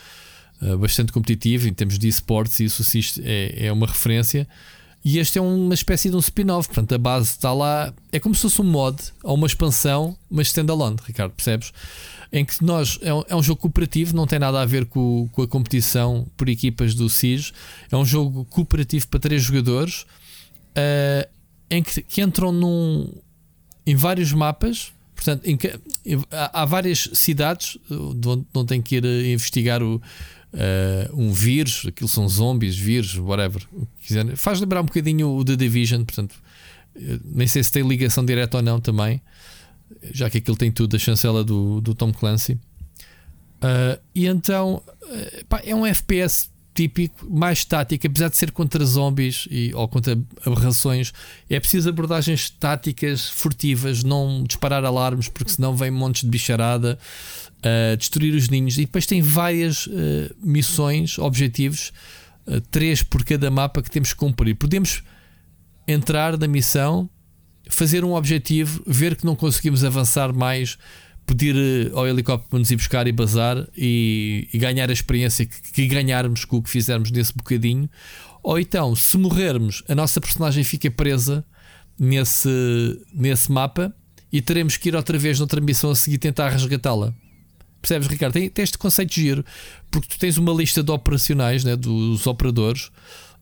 uh, 0.63 0.79
bastante 0.79 1.11
competitivo 1.11 1.69
em 1.69 1.75
termos 1.75 1.99
de 1.99 2.07
esportes, 2.07 2.61
e 2.61 2.65
isso 2.65 2.83
o 2.83 2.85
SIG 2.85 3.21
é, 3.25 3.67
é 3.67 3.73
uma 3.73 3.87
referência. 3.87 4.47
E 5.05 5.19
este 5.19 5.39
é 5.39 5.43
uma 5.43 5.75
espécie 5.75 6.09
de 6.09 6.15
um 6.15 6.21
spin-off, 6.21 6.69
portanto 6.69 6.95
a 6.95 6.99
base 6.99 7.31
está 7.31 7.53
lá, 7.53 7.93
é 8.13 8.21
como 8.21 8.37
se 8.37 8.43
fosse 8.43 8.61
um 8.63 8.65
mod 8.65 8.97
ou 9.25 9.35
uma 9.35 9.49
expansão, 9.49 10.17
mas 10.31 10.47
standalone, 10.47 10.97
Ricardo, 11.05 11.33
percebes? 11.33 11.73
em 12.33 12.45
que 12.47 12.65
nós 12.65 12.99
é 13.03 13.13
um, 13.13 13.23
é 13.29 13.37
um, 13.37 13.43
jogo 13.43 13.61
cooperativo, 13.61 14.17
não 14.17 14.27
tem 14.27 14.39
nada 14.39 14.63
a 14.63 14.65
ver 14.65 14.87
com, 14.87 15.29
com 15.33 15.43
a 15.43 15.47
competição 15.47 16.27
por 16.35 16.49
equipas 16.49 16.95
do 16.95 17.11
SIS. 17.11 17.53
É 17.91 17.97
um 17.97 18.07
jogo 18.07 18.47
cooperativo 18.47 19.07
para 19.09 19.21
três 19.21 19.43
jogadores 19.43 20.07
uh, 20.71 21.29
em 21.69 21.83
que, 21.83 22.03
que, 22.03 22.23
entram 22.23 22.51
num, 22.51 23.13
em 23.87 23.95
vários 23.95 24.33
mapas. 24.33 24.93
Portanto, 25.15 25.47
em 25.47 25.57
que, 25.57 25.69
há, 26.31 26.63
há, 26.63 26.65
várias 26.65 27.09
cidades 27.13 27.79
eh, 27.91 27.95
onde, 27.95 28.45
onde 28.53 28.67
tem 28.67 28.83
que 28.83 28.97
ir 28.97 29.05
investigar 29.05 29.83
o, 29.83 29.97
uh, 29.97 30.01
um 31.13 31.33
vírus, 31.33 31.85
aquilo 31.87 32.09
são 32.09 32.29
zombies, 32.29 32.77
vírus, 32.77 33.17
whatever. 33.19 33.63
Faz 34.35 34.61
lembrar 34.61 34.81
um 34.81 34.87
bocadinho 34.87 35.29
o 35.29 35.45
The 35.45 35.55
Division, 35.55 36.05
portanto, 36.05 36.35
nem 37.25 37.47
sei 37.47 37.63
se 37.63 37.71
tem 37.71 37.87
ligação 37.87 38.25
direta 38.25 38.57
ou 38.57 38.63
não 38.63 38.81
também 38.81 39.23
já 40.11 40.29
que 40.31 40.39
aquilo 40.39 40.57
tem 40.57 40.73
tudo 40.73 40.93
da 40.93 40.99
chancela 40.99 41.45
do, 41.45 41.81
do 41.81 41.95
Tom 41.95 42.13
Clancy. 42.13 42.55
Uh, 43.63 44.01
e 44.15 44.27
então 44.27 44.83
pá, 45.49 45.61
é 45.65 45.75
um 45.75 45.87
FPS 45.87 46.51
típico, 46.75 47.27
mais 47.31 47.65
tático, 47.65 48.07
apesar 48.07 48.29
de 48.29 48.37
ser 48.37 48.51
contra 48.51 48.85
zombies 48.85 49.47
e, 49.51 49.73
ou 49.75 49.87
contra 49.89 50.19
aberrações, 50.45 51.13
é 51.49 51.61
preciso 51.61 51.89
abordagens 51.89 52.49
táticas 52.49 53.29
furtivas, 53.29 54.03
não 54.03 54.45
disparar 54.45 54.85
alarmes, 54.85 55.29
porque 55.29 55.51
senão 55.51 55.77
vem 55.77 55.91
montes 55.91 56.23
de 56.23 56.29
bicharada, 56.29 56.99
uh, 57.59 57.97
destruir 57.97 58.35
os 58.35 58.49
ninhos. 58.49 58.77
E 58.79 58.83
depois 58.83 59.07
tem 59.07 59.21
várias 59.21 59.87
uh, 59.87 59.91
missões, 60.43 61.19
objetivos, 61.19 61.93
uh, 62.47 62.61
três 62.71 63.03
por 63.03 63.25
cada 63.25 63.51
mapa 63.51 63.83
que 63.83 63.91
temos 63.91 64.13
que 64.13 64.19
cumprir. 64.19 64.55
Podemos 64.55 65.03
entrar 65.87 66.39
na 66.39 66.49
missão, 66.49 67.09
fazer 67.69 68.05
um 68.05 68.15
objetivo, 68.15 68.83
ver 68.87 69.17
que 69.17 69.27
não 69.27 69.37
conseguimos 69.37 69.85
avançar 69.85 70.33
mais 70.33 70.79
pedir 71.33 71.57
eh, 71.57 71.91
ao 71.95 72.07
helicóptero 72.07 72.59
nos 72.59 72.71
ir 72.71 72.77
buscar 72.77 73.07
e 73.07 73.13
bazar 73.13 73.67
e, 73.77 74.49
e 74.53 74.59
ganhar 74.59 74.91
a 74.91 74.93
experiência 74.93 75.47
que, 75.47 75.73
que, 75.73 75.87
ganharmos 75.87 76.45
com 76.45 76.59
o 76.59 76.63
que 76.63 76.69
fizermos 76.69 77.11
nesse 77.11 77.35
bocadinho. 77.35 77.89
Ou 78.43 78.59
então, 78.59 78.95
se 78.95 79.17
morrermos, 79.17 79.83
a 79.89 79.95
nossa 79.95 80.21
personagem 80.21 80.63
fica 80.63 80.91
presa 80.91 81.45
nesse, 81.99 82.51
nesse 83.15 83.51
mapa 83.51 83.95
e 84.31 84.43
teremos 84.43 84.77
que 84.77 84.91
ir 84.91 84.97
outra 84.97 85.17
vez 85.17 85.39
noutra 85.39 85.61
missão 85.61 85.91
a 85.91 85.95
seguir 85.95 86.19
tentar 86.19 86.51
resgatá-la. 86.51 87.15
Percebes, 87.81 88.09
Ricardo? 88.09 88.35
Tem, 88.35 88.51
tem, 88.51 88.63
este 88.63 88.79
conceito 88.79 89.11
de 89.11 89.23
giro, 89.23 89.45
porque 89.91 90.09
tu 90.09 90.19
tens 90.19 90.37
uma 90.37 90.53
lista 90.53 90.83
de 90.83 90.91
operacionais 90.91 91.65
né, 91.65 91.77
dos 91.77 92.27
operadores. 92.27 92.91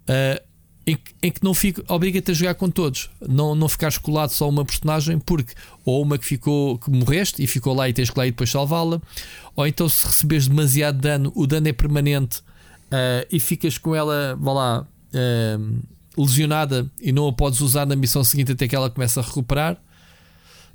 Uh, 0.09 0.50
em 0.91 0.99
em 1.23 1.31
que 1.31 1.45
não 1.45 1.53
fica, 1.53 1.85
obriga-te 1.89 2.31
a 2.31 2.35
jogar 2.35 2.55
com 2.55 2.71
todos, 2.71 3.11
não, 3.21 3.55
não 3.55 3.69
ficares 3.69 3.99
colado 3.99 4.31
só 4.31 4.49
uma 4.49 4.65
personagem, 4.65 5.19
porque 5.19 5.55
ou 5.85 6.03
uma 6.03 6.17
que 6.17 6.25
ficou 6.25 6.79
que 6.79 6.91
morreste 6.91 7.43
e 7.43 7.47
ficou 7.47 7.75
lá 7.75 7.89
e 7.89 7.93
tens 7.93 8.11
que 8.11 8.19
lá 8.19 8.27
e 8.27 8.31
depois 8.31 8.51
salvá-la, 8.51 9.01
ou 9.55 9.67
então 9.67 9.89
se 9.89 10.07
receberes 10.07 10.49
demasiado 10.49 10.99
dano, 10.99 11.33
o 11.35 11.47
dano 11.47 11.69
é 11.69 11.73
permanente 11.73 12.39
uh, 12.39 13.27
e 13.31 13.39
ficas 13.39 13.77
com 13.77 13.95
ela, 13.95 14.37
vá 14.41 14.53
lá, 14.53 14.87
uh, 15.15 15.79
lesionada 16.17 16.91
e 17.01 17.13
não 17.13 17.29
a 17.29 17.33
podes 17.33 17.61
usar 17.61 17.87
na 17.87 17.97
missão 17.97 18.25
seguinte 18.25 18.53
até 18.53 18.67
que 18.67 18.75
ela 18.75 18.89
comece 18.89 19.19
a 19.19 19.23
recuperar. 19.23 19.77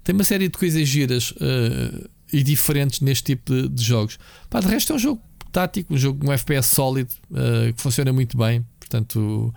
Tem 0.04 0.14
uma 0.14 0.24
série 0.24 0.48
de 0.48 0.58
coisas 0.58 0.88
giras 0.88 1.32
uh, 1.32 2.10
e 2.32 2.44
diferentes 2.44 3.02
neste 3.02 3.36
tipo 3.36 3.52
de, 3.52 3.68
de, 3.68 3.84
jogos. 3.84 4.20
Pá, 4.48 4.60
de 4.60 4.68
resto 4.68 4.94
é 4.94 4.96
um 4.96 5.00
jogo 5.00 5.22
tático, 5.52 5.94
um 5.94 5.98
jogo 5.98 6.28
um 6.28 6.32
FPS 6.32 6.68
sólido 6.68 7.10
que 7.76 7.82
funciona 7.82 8.14
muito 8.14 8.38
bem. 8.38 8.64
Portanto, 8.80 9.54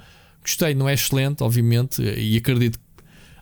Gostei, 0.49 0.75
não 0.75 0.89
é 0.89 0.95
excelente, 0.95 1.43
obviamente, 1.43 2.01
e 2.01 2.39
acredito, 2.39 2.81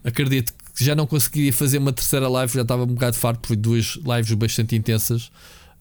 acredito 0.03 0.53
que 0.75 0.85
já 0.85 0.93
não 0.97 1.07
conseguiria 1.07 1.53
fazer 1.53 1.79
uma 1.79 1.93
terceira 1.93 2.29
live, 2.29 2.53
já 2.53 2.63
estava 2.63 2.83
um 2.83 2.89
bocado 2.89 3.15
farto, 3.17 3.47
foi 3.47 3.55
duas 3.55 3.97
lives 4.05 4.33
bastante 4.33 4.75
intensas. 4.75 5.31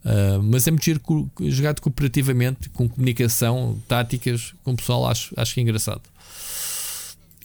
Uh, 0.05 0.43
mas 0.43 0.67
é 0.67 0.71
muito 0.71 0.85
giro 0.85 1.01
jogado 1.47 1.81
cooperativamente, 1.81 2.69
com 2.69 2.87
comunicação, 2.87 3.81
táticas, 3.87 4.53
com 4.63 4.73
o 4.73 4.77
pessoal, 4.77 5.07
acho, 5.07 5.33
acho 5.35 5.55
que 5.55 5.61
é 5.61 5.63
engraçado. 5.63 6.03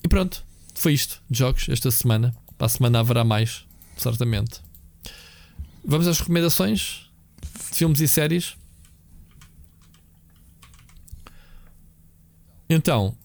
E 0.04 0.08
pronto, 0.08 0.44
foi 0.74 0.92
isto 0.92 1.22
de 1.30 1.38
jogos 1.38 1.66
esta 1.70 1.90
semana. 1.90 2.36
Para 2.58 2.66
a 2.66 2.68
semana 2.68 3.00
haverá 3.00 3.24
mais, 3.24 3.64
certamente. 3.96 4.60
Vamos 5.82 6.06
às 6.06 6.20
recomendações 6.20 7.06
de 7.70 7.76
filmes 7.78 8.00
e 8.00 8.06
séries. 8.06 8.56
Então, 12.68 13.16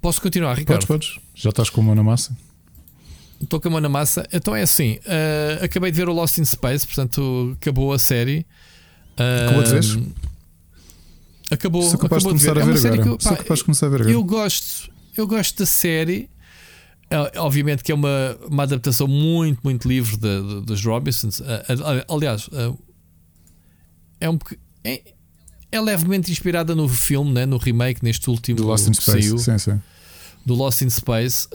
Posso 0.00 0.20
continuar, 0.20 0.54
Ricardo? 0.56 0.86
Podes, 0.86 1.10
podes. 1.10 1.24
Já 1.34 1.50
estás 1.50 1.70
com 1.70 1.80
a 1.80 1.84
mão 1.84 1.94
na 1.94 2.02
massa? 2.02 2.36
Estou 3.40 3.60
com 3.60 3.68
a 3.68 3.70
mão 3.72 3.80
na 3.80 3.88
massa. 3.88 4.26
Então 4.32 4.54
é 4.54 4.62
assim: 4.62 4.94
uh, 4.94 5.64
acabei 5.64 5.90
de 5.90 5.96
ver 5.96 6.08
o 6.08 6.12
Lost 6.12 6.38
in 6.38 6.44
Space, 6.44 6.86
portanto, 6.86 7.56
acabou 7.60 7.92
a 7.92 7.98
série. 7.98 8.46
Uh, 9.18 9.46
acabou 9.46 9.62
de 9.62 9.70
ver? 9.70 10.12
Acabou, 11.50 11.82
Sou 11.82 11.98
capaz 11.98 12.22
acabou 12.22 12.38
de 12.38 12.44
começar 12.44 12.60
de 12.60 12.66
ver. 12.66 12.88
a 12.88 12.92
ver 12.92 13.00
agora. 13.00 13.16
Que, 13.16 13.24
pá, 13.24 13.28
Sou 13.30 13.36
capaz 13.36 13.58
de 13.58 13.64
começar 13.64 13.86
a 13.86 13.88
ver 13.90 13.96
agora. 13.96 14.10
Eu 14.10 14.24
gosto, 14.24 14.90
eu 15.16 15.26
gosto 15.26 15.58
da 15.58 15.66
série. 15.66 16.30
É, 17.10 17.40
obviamente 17.40 17.82
que 17.82 17.90
é 17.90 17.94
uma, 17.94 18.36
uma 18.46 18.64
adaptação 18.64 19.08
muito, 19.08 19.60
muito 19.64 19.88
livre 19.88 20.14
de, 20.16 20.42
de, 20.42 20.60
dos 20.60 20.84
Robinsons. 20.84 21.40
Uh, 21.40 21.44
aliás, 22.08 22.50
é 24.20 24.28
um 24.28 24.38
é, 24.84 25.14
é 25.70 25.80
levemente 25.80 26.30
inspirada 26.30 26.74
no 26.74 26.88
filme, 26.88 27.32
né? 27.32 27.46
no 27.46 27.58
remake, 27.58 28.02
neste 28.02 28.28
último 28.30 28.56
do 28.56 28.66
Lost 28.66 28.88
in 28.88 28.94
Space. 28.94 29.22
Saiu, 29.22 29.38
sim, 29.38 29.58
sim. 29.58 29.80
Do 30.44 30.54
Lost 30.54 30.82
in 30.82 30.90
Space. 30.90 31.46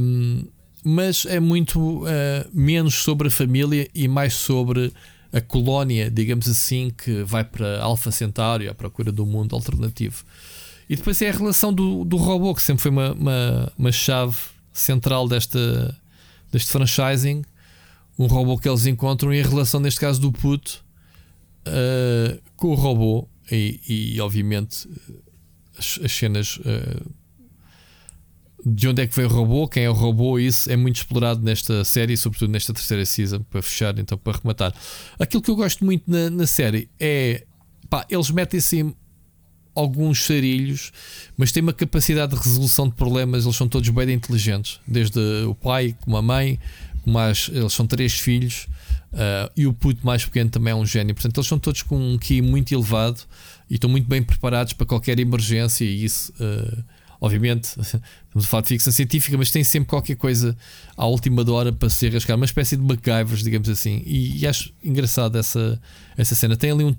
Um, 0.00 0.44
mas 0.84 1.24
é 1.24 1.40
muito 1.40 2.02
uh, 2.02 2.06
menos 2.52 2.94
sobre 2.96 3.28
a 3.28 3.30
família 3.30 3.88
e 3.94 4.06
mais 4.06 4.34
sobre 4.34 4.92
a 5.32 5.40
colónia, 5.40 6.10
digamos 6.10 6.46
assim, 6.46 6.92
que 6.96 7.22
vai 7.24 7.42
para 7.42 7.80
Alpha 7.80 8.12
Centauri 8.12 8.68
à 8.68 8.74
procura 8.74 9.10
do 9.10 9.24
mundo 9.24 9.56
alternativo. 9.56 10.22
E 10.88 10.94
depois 10.94 11.20
é 11.22 11.30
a 11.30 11.32
relação 11.32 11.72
do, 11.72 12.04
do 12.04 12.16
robô, 12.16 12.54
que 12.54 12.62
sempre 12.62 12.82
foi 12.82 12.90
uma, 12.90 13.12
uma, 13.12 13.72
uma 13.78 13.92
chave 13.92 14.36
central 14.72 15.26
desta, 15.26 15.96
deste 16.52 16.70
franchising. 16.70 17.42
Um 18.18 18.26
robô 18.26 18.58
que 18.58 18.68
eles 18.68 18.84
encontram 18.86 19.32
e 19.32 19.40
a 19.40 19.44
relação, 19.44 19.80
neste 19.80 19.98
caso, 19.98 20.20
do 20.20 20.30
puto 20.30 20.84
uh, 21.66 22.40
com 22.56 22.68
o 22.68 22.74
robô 22.74 23.26
e, 23.50 24.14
e 24.14 24.20
obviamente 24.20 24.88
as, 25.78 25.98
as 26.02 26.12
cenas 26.12 26.56
uh, 26.58 27.14
de 28.64 28.88
onde 28.88 29.02
é 29.02 29.06
que 29.06 29.14
veio 29.14 29.28
o 29.28 29.32
robô, 29.32 29.68
quem 29.68 29.84
é 29.84 29.90
o 29.90 29.92
robô, 29.92 30.38
isso 30.38 30.70
é 30.70 30.76
muito 30.76 30.96
explorado 30.96 31.42
nesta 31.42 31.84
série, 31.84 32.16
sobretudo 32.16 32.50
nesta 32.50 32.72
terceira 32.72 33.04
season, 33.04 33.42
para 33.42 33.60
fechar, 33.60 33.98
então 33.98 34.16
para 34.16 34.38
rematar. 34.38 34.74
Aquilo 35.18 35.42
que 35.42 35.50
eu 35.50 35.56
gosto 35.56 35.84
muito 35.84 36.10
na, 36.10 36.30
na 36.30 36.46
série 36.46 36.88
é 36.98 37.44
pá, 37.90 38.06
eles 38.08 38.30
metem-se 38.30 38.94
alguns 39.74 40.18
charilhos, 40.18 40.92
mas 41.36 41.52
têm 41.52 41.62
uma 41.62 41.72
capacidade 41.72 42.34
de 42.34 42.40
resolução 42.40 42.88
de 42.88 42.94
problemas, 42.94 43.44
eles 43.44 43.56
são 43.56 43.68
todos 43.68 43.88
bem 43.90 44.12
inteligentes, 44.12 44.80
desde 44.86 45.18
o 45.46 45.54
pai 45.54 45.94
como 46.00 46.16
a 46.16 46.22
mãe, 46.22 46.58
como 47.02 47.18
as, 47.18 47.50
eles 47.52 47.72
são 47.72 47.86
três 47.86 48.18
filhos. 48.18 48.66
Uh, 49.14 49.48
e 49.56 49.64
o 49.64 49.72
puto 49.72 50.04
mais 50.04 50.24
pequeno 50.24 50.50
também 50.50 50.72
é 50.72 50.74
um 50.74 50.84
gênio. 50.84 51.14
Portanto, 51.14 51.38
eles 51.38 51.46
são 51.46 51.58
todos 51.58 51.82
com 51.82 51.96
um 51.96 52.18
QI 52.18 52.42
muito 52.42 52.74
elevado 52.74 53.20
e 53.70 53.74
estão 53.74 53.88
muito 53.88 54.08
bem 54.08 54.20
preparados 54.20 54.72
para 54.72 54.84
qualquer 54.84 55.20
emergência. 55.20 55.84
E 55.84 56.04
isso, 56.04 56.32
uh, 56.32 56.84
obviamente, 57.20 57.66
estamos 57.78 58.44
a 58.44 58.48
falar 58.48 58.62
de 58.62 58.68
ficção 58.68 58.92
científica, 58.92 59.38
mas 59.38 59.52
tem 59.52 59.62
sempre 59.62 59.88
qualquer 59.88 60.16
coisa 60.16 60.56
à 60.96 61.06
última 61.06 61.48
hora 61.48 61.72
para 61.72 61.88
se 61.88 62.08
rascar. 62.08 62.36
Uma 62.36 62.44
espécie 62.44 62.76
de 62.76 62.82
MacGyvers, 62.82 63.44
digamos 63.44 63.68
assim. 63.68 64.02
E, 64.04 64.40
e 64.40 64.46
acho 64.48 64.72
engraçado 64.82 65.38
essa, 65.38 65.80
essa 66.16 66.34
cena. 66.34 66.56
Tem 66.56 66.72
ali 66.72 66.82
um, 66.82 66.96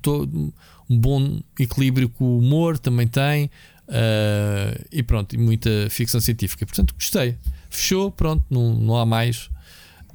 um 0.89 0.97
bom 0.97 1.41
equilíbrio 1.59 2.07
com 2.07 2.23
o 2.23 2.39
humor, 2.39 2.79
também 2.79 3.07
tem. 3.07 3.51
Uh, 3.89 4.85
e 4.89 5.03
pronto, 5.03 5.35
e 5.35 5.37
muita 5.37 5.69
ficção 5.89 6.21
científica. 6.21 6.65
Portanto, 6.65 6.95
gostei. 6.95 7.35
Fechou, 7.69 8.09
pronto, 8.09 8.45
não, 8.49 8.73
não 8.73 8.95
há 8.95 9.05
mais 9.05 9.49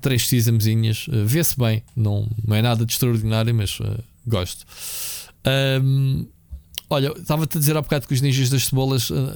três 0.01 0.27
seasonzinhas, 0.27 1.07
uh, 1.09 1.25
vê-se 1.25 1.59
bem, 1.59 1.83
não, 1.95 2.29
não 2.47 2.57
é 2.57 2.63
nada 2.63 2.85
de 2.85 2.93
extraordinário, 2.93 3.55
mas 3.55 3.79
uh, 3.81 4.03
gosto. 4.27 4.65
Um, 5.83 6.27
olha, 6.89 7.13
estava-te 7.17 7.57
a 7.57 7.61
dizer 7.61 7.77
há 7.77 7.83
bocado 7.83 8.07
que 8.07 8.15
os 8.15 8.21
ninjas 8.21 8.51
das 8.51 8.67
cebolas 8.67 9.11
uh, 9.11 9.33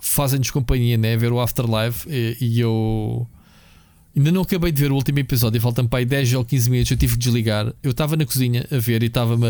fazem-nos 0.00 0.50
companhia, 0.50 0.96
né? 0.96 1.16
Ver 1.16 1.32
o 1.32 1.40
Afterlife 1.40 2.08
e, 2.08 2.36
e, 2.40 2.60
eu 2.60 3.26
ainda 4.16 4.32
não 4.32 4.42
acabei 4.42 4.72
de 4.72 4.80
ver 4.80 4.92
o 4.92 4.94
último 4.94 5.18
episódio, 5.18 5.60
faltam 5.60 5.86
para 5.86 6.00
aí 6.00 6.04
10 6.04 6.34
ou 6.34 6.44
15 6.44 6.70
minutos. 6.70 6.90
Eu 6.90 6.96
tive 6.96 7.14
que 7.14 7.18
desligar. 7.18 7.72
Eu 7.82 7.90
estava 7.90 8.16
na 8.16 8.24
cozinha 8.24 8.66
a 8.70 8.78
ver 8.78 9.02
e 9.02 9.06
estava-me. 9.06 9.46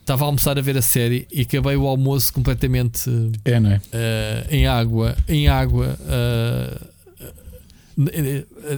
Estava 0.00 0.24
a 0.24 0.26
almoçar 0.26 0.58
a 0.58 0.60
ver 0.60 0.76
a 0.76 0.82
série 0.82 1.28
e 1.30 1.42
acabei 1.42 1.76
o 1.76 1.86
almoço 1.86 2.32
completamente 2.32 3.08
é, 3.44 3.52
é? 3.52 4.46
em 4.50 4.66
água, 4.66 5.16
em 5.28 5.46
água, 5.46 5.96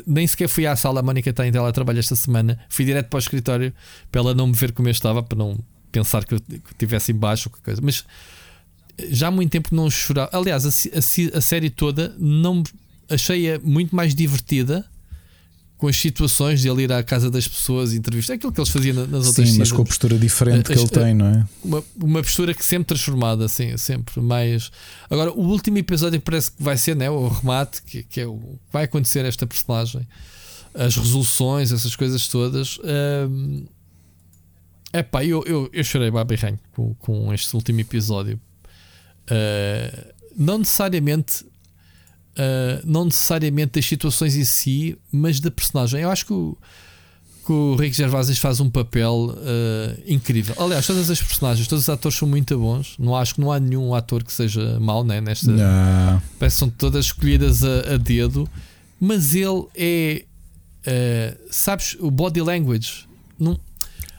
nem 0.06 0.26
sequer 0.26 0.48
fui 0.48 0.66
à 0.66 0.76
sala, 0.76 1.00
a 1.00 1.02
Mónica 1.02 1.30
está 1.30 1.46
em 1.46 1.52
teletrabalho 1.52 1.98
esta 1.98 2.16
semana. 2.16 2.58
Fui 2.68 2.84
direto 2.84 3.08
para 3.08 3.16
o 3.16 3.20
escritório 3.20 3.72
para 4.10 4.20
ela 4.20 4.34
não 4.34 4.48
me 4.48 4.54
ver 4.54 4.72
como 4.72 4.88
eu 4.88 4.92
estava, 4.92 5.22
para 5.22 5.38
não 5.38 5.58
pensar 5.92 6.24
que 6.24 6.34
eu 6.34 6.40
estivesse 6.72 7.12
embaixo 7.12 7.50
ou 7.52 7.62
coisa. 7.62 7.80
Mas 7.82 8.04
já 9.10 9.28
há 9.28 9.30
muito 9.30 9.50
tempo 9.50 9.74
não 9.74 9.90
chorava. 9.90 10.30
Aliás, 10.32 10.64
a, 10.66 10.68
a, 10.68 11.38
a 11.38 11.40
série 11.40 11.70
toda 11.70 12.14
não 12.18 12.62
achei-a 13.08 13.58
muito 13.60 13.94
mais 13.94 14.14
divertida 14.14 14.84
com 15.84 15.88
as 15.88 15.96
situações 15.98 16.62
de 16.62 16.68
ele 16.70 16.84
ir 16.84 16.92
à 16.92 17.02
casa 17.02 17.30
das 17.30 17.46
pessoas 17.46 17.92
e 17.92 17.98
entrevistar, 17.98 18.32
é 18.32 18.36
aquilo 18.36 18.50
que 18.50 18.58
eles 18.58 18.70
faziam 18.70 19.06
nas 19.06 19.26
outras 19.26 19.50
Sim, 19.50 19.58
mas 19.58 19.70
com 19.70 19.82
a 19.82 19.84
postura 19.84 20.18
diferente 20.18 20.72
que 20.72 20.78
ele 20.78 20.88
tem, 20.88 21.12
não 21.12 21.26
é? 21.26 21.46
Uma, 21.62 21.84
uma 22.02 22.22
postura 22.22 22.54
que 22.54 22.64
sempre 22.64 22.86
transformada, 22.86 23.44
assim, 23.44 23.76
sempre 23.76 24.18
mais. 24.18 24.70
Agora, 25.10 25.30
o 25.30 25.42
último 25.42 25.76
episódio 25.76 26.18
que 26.18 26.24
parece 26.24 26.52
que 26.52 26.62
vai 26.62 26.78
ser 26.78 26.96
né, 26.96 27.10
o 27.10 27.28
remate, 27.28 27.82
que, 27.82 28.02
que 28.02 28.22
é 28.22 28.26
o 28.26 28.38
que 28.38 28.72
vai 28.72 28.84
acontecer 28.84 29.26
a 29.26 29.28
esta 29.28 29.46
personagem, 29.46 30.08
as 30.72 30.96
resoluções, 30.96 31.70
essas 31.70 31.94
coisas 31.94 32.28
todas. 32.28 32.78
Hum, 33.28 33.66
epá, 34.90 35.22
eu, 35.22 35.44
eu, 35.46 35.68
eu 35.70 35.84
chorei 35.84 36.10
bem 36.10 36.58
com, 36.72 36.94
com 36.94 37.34
este 37.34 37.54
último 37.54 37.80
episódio. 37.80 38.40
Uh, 39.30 40.14
não 40.34 40.56
necessariamente 40.56 41.44
Uh, 42.34 42.82
não 42.84 43.04
necessariamente 43.04 43.72
das 43.72 43.86
situações 43.86 44.36
em 44.36 44.44
si, 44.44 44.98
mas 45.12 45.38
da 45.38 45.50
personagem. 45.50 46.00
Eu 46.00 46.10
acho 46.10 46.26
que 46.26 46.32
o, 46.32 46.56
que 47.46 47.52
o 47.52 47.76
Rick 47.76 47.96
Gervais 47.96 48.36
faz 48.38 48.58
um 48.58 48.68
papel 48.68 49.30
uh, 49.36 50.02
incrível. 50.06 50.54
Aliás, 50.58 50.86
todas 50.86 51.10
as 51.10 51.22
personagens, 51.22 51.68
todos 51.68 51.84
os 51.84 51.88
atores 51.88 52.18
são 52.18 52.26
muito 52.26 52.58
bons. 52.58 52.96
Não 52.98 53.14
acho 53.14 53.34
que 53.36 53.40
não 53.40 53.52
há 53.52 53.60
nenhum 53.60 53.94
ator 53.94 54.24
que 54.24 54.32
seja 54.32 54.80
mau 54.80 55.04
né, 55.04 55.20
nesta. 55.20 55.50
Não. 55.50 56.22
Parece 56.38 56.56
que 56.56 56.60
são 56.60 56.70
todas 56.70 57.06
escolhidas 57.06 57.62
a, 57.62 57.94
a 57.94 57.96
dedo. 57.96 58.48
Mas 58.98 59.34
ele 59.34 59.64
é. 59.76 60.24
Uh, 60.86 61.38
sabes, 61.50 61.96
o 62.00 62.10
body 62.10 62.40
language. 62.40 63.06
Não, 63.38 63.58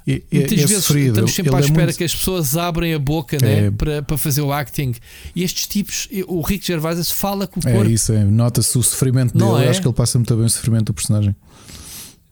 é, 0.08 0.22
Muitas 0.32 0.52
é 0.60 0.66
vezes 0.68 0.84
sofrido. 0.86 1.08
estamos 1.10 1.34
sempre 1.34 1.52
à 1.52 1.58
Ele 1.58 1.62
é 1.64 1.66
espera 1.68 1.86
muito- 1.86 1.98
que 1.98 2.04
as 2.04 2.16
pessoas 2.16 2.56
abrem 2.58 2.94
a 2.94 3.00
boca 3.00 3.38
né, 3.42 3.66
É. 3.68 3.72
para, 3.72 4.02
para 4.04 4.18
fazer 4.18 4.42
o 4.42 4.52
acting. 4.54 4.94
E 5.36 5.44
estes 5.44 5.66
tipos, 5.68 6.08
o 6.28 6.42
Rick 6.42 6.66
Gervais 6.68 7.10
fala 7.12 7.48
com 7.48 7.60
o 7.60 7.68
É 7.68 7.72
corpo. 7.74 7.90
isso, 7.90 8.12
é. 8.14 8.24
nota-se 8.24 8.78
o 8.78 8.84
sofrimento 8.84 9.38
Não 9.38 9.54
dele. 9.54 9.64
Eu 9.64 9.68
é? 9.68 9.70
Acho 9.72 9.82
que 9.82 9.88
ele 9.88 9.96
passa 9.96 10.18
muito 10.20 10.36
bem 10.36 10.46
o 10.46 10.50
sofrimento 10.50 10.86
do 10.86 10.94
personagem. 10.94 11.36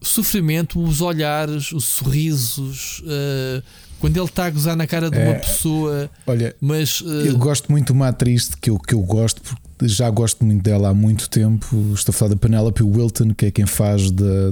sofrimento, 0.02 0.82
os 0.84 1.00
olhares, 1.02 1.72
os 1.72 1.86
sorrisos, 1.86 3.00
uh, 3.06 3.64
quando 4.00 4.18
ele 4.18 4.26
está 4.26 4.46
a 4.46 4.50
gozar 4.50 4.76
na 4.76 4.86
cara 4.86 5.10
de 5.10 5.18
uma 5.18 5.32
É. 5.32 5.40
pessoa, 5.40 6.12
Olha, 6.28 6.54
mas 6.60 7.00
uh, 7.00 7.08
eu 7.08 7.38
gosto 7.38 7.72
muito 7.72 7.88
de 7.88 7.92
uma 7.94 8.10
atriz 8.10 8.52
que 8.60 8.70
eu, 8.70 8.78
que 8.78 8.94
eu 8.94 9.00
gosto, 9.02 9.42
porque 9.42 9.88
já 9.88 10.10
gosto 10.10 10.44
muito 10.44 10.62
dela 10.62 10.90
há 10.90 10.94
muito 10.94 11.30
tempo. 11.30 11.92
Estou 11.94 12.12
a 12.12 12.14
falar 12.14 12.30
da 12.32 12.36
Penelope 12.36 12.84
Wilton, 12.84 13.34
que 13.34 13.46
é 13.46 13.52
quem 13.52 13.66
faz 13.66 14.12
da. 14.12 14.52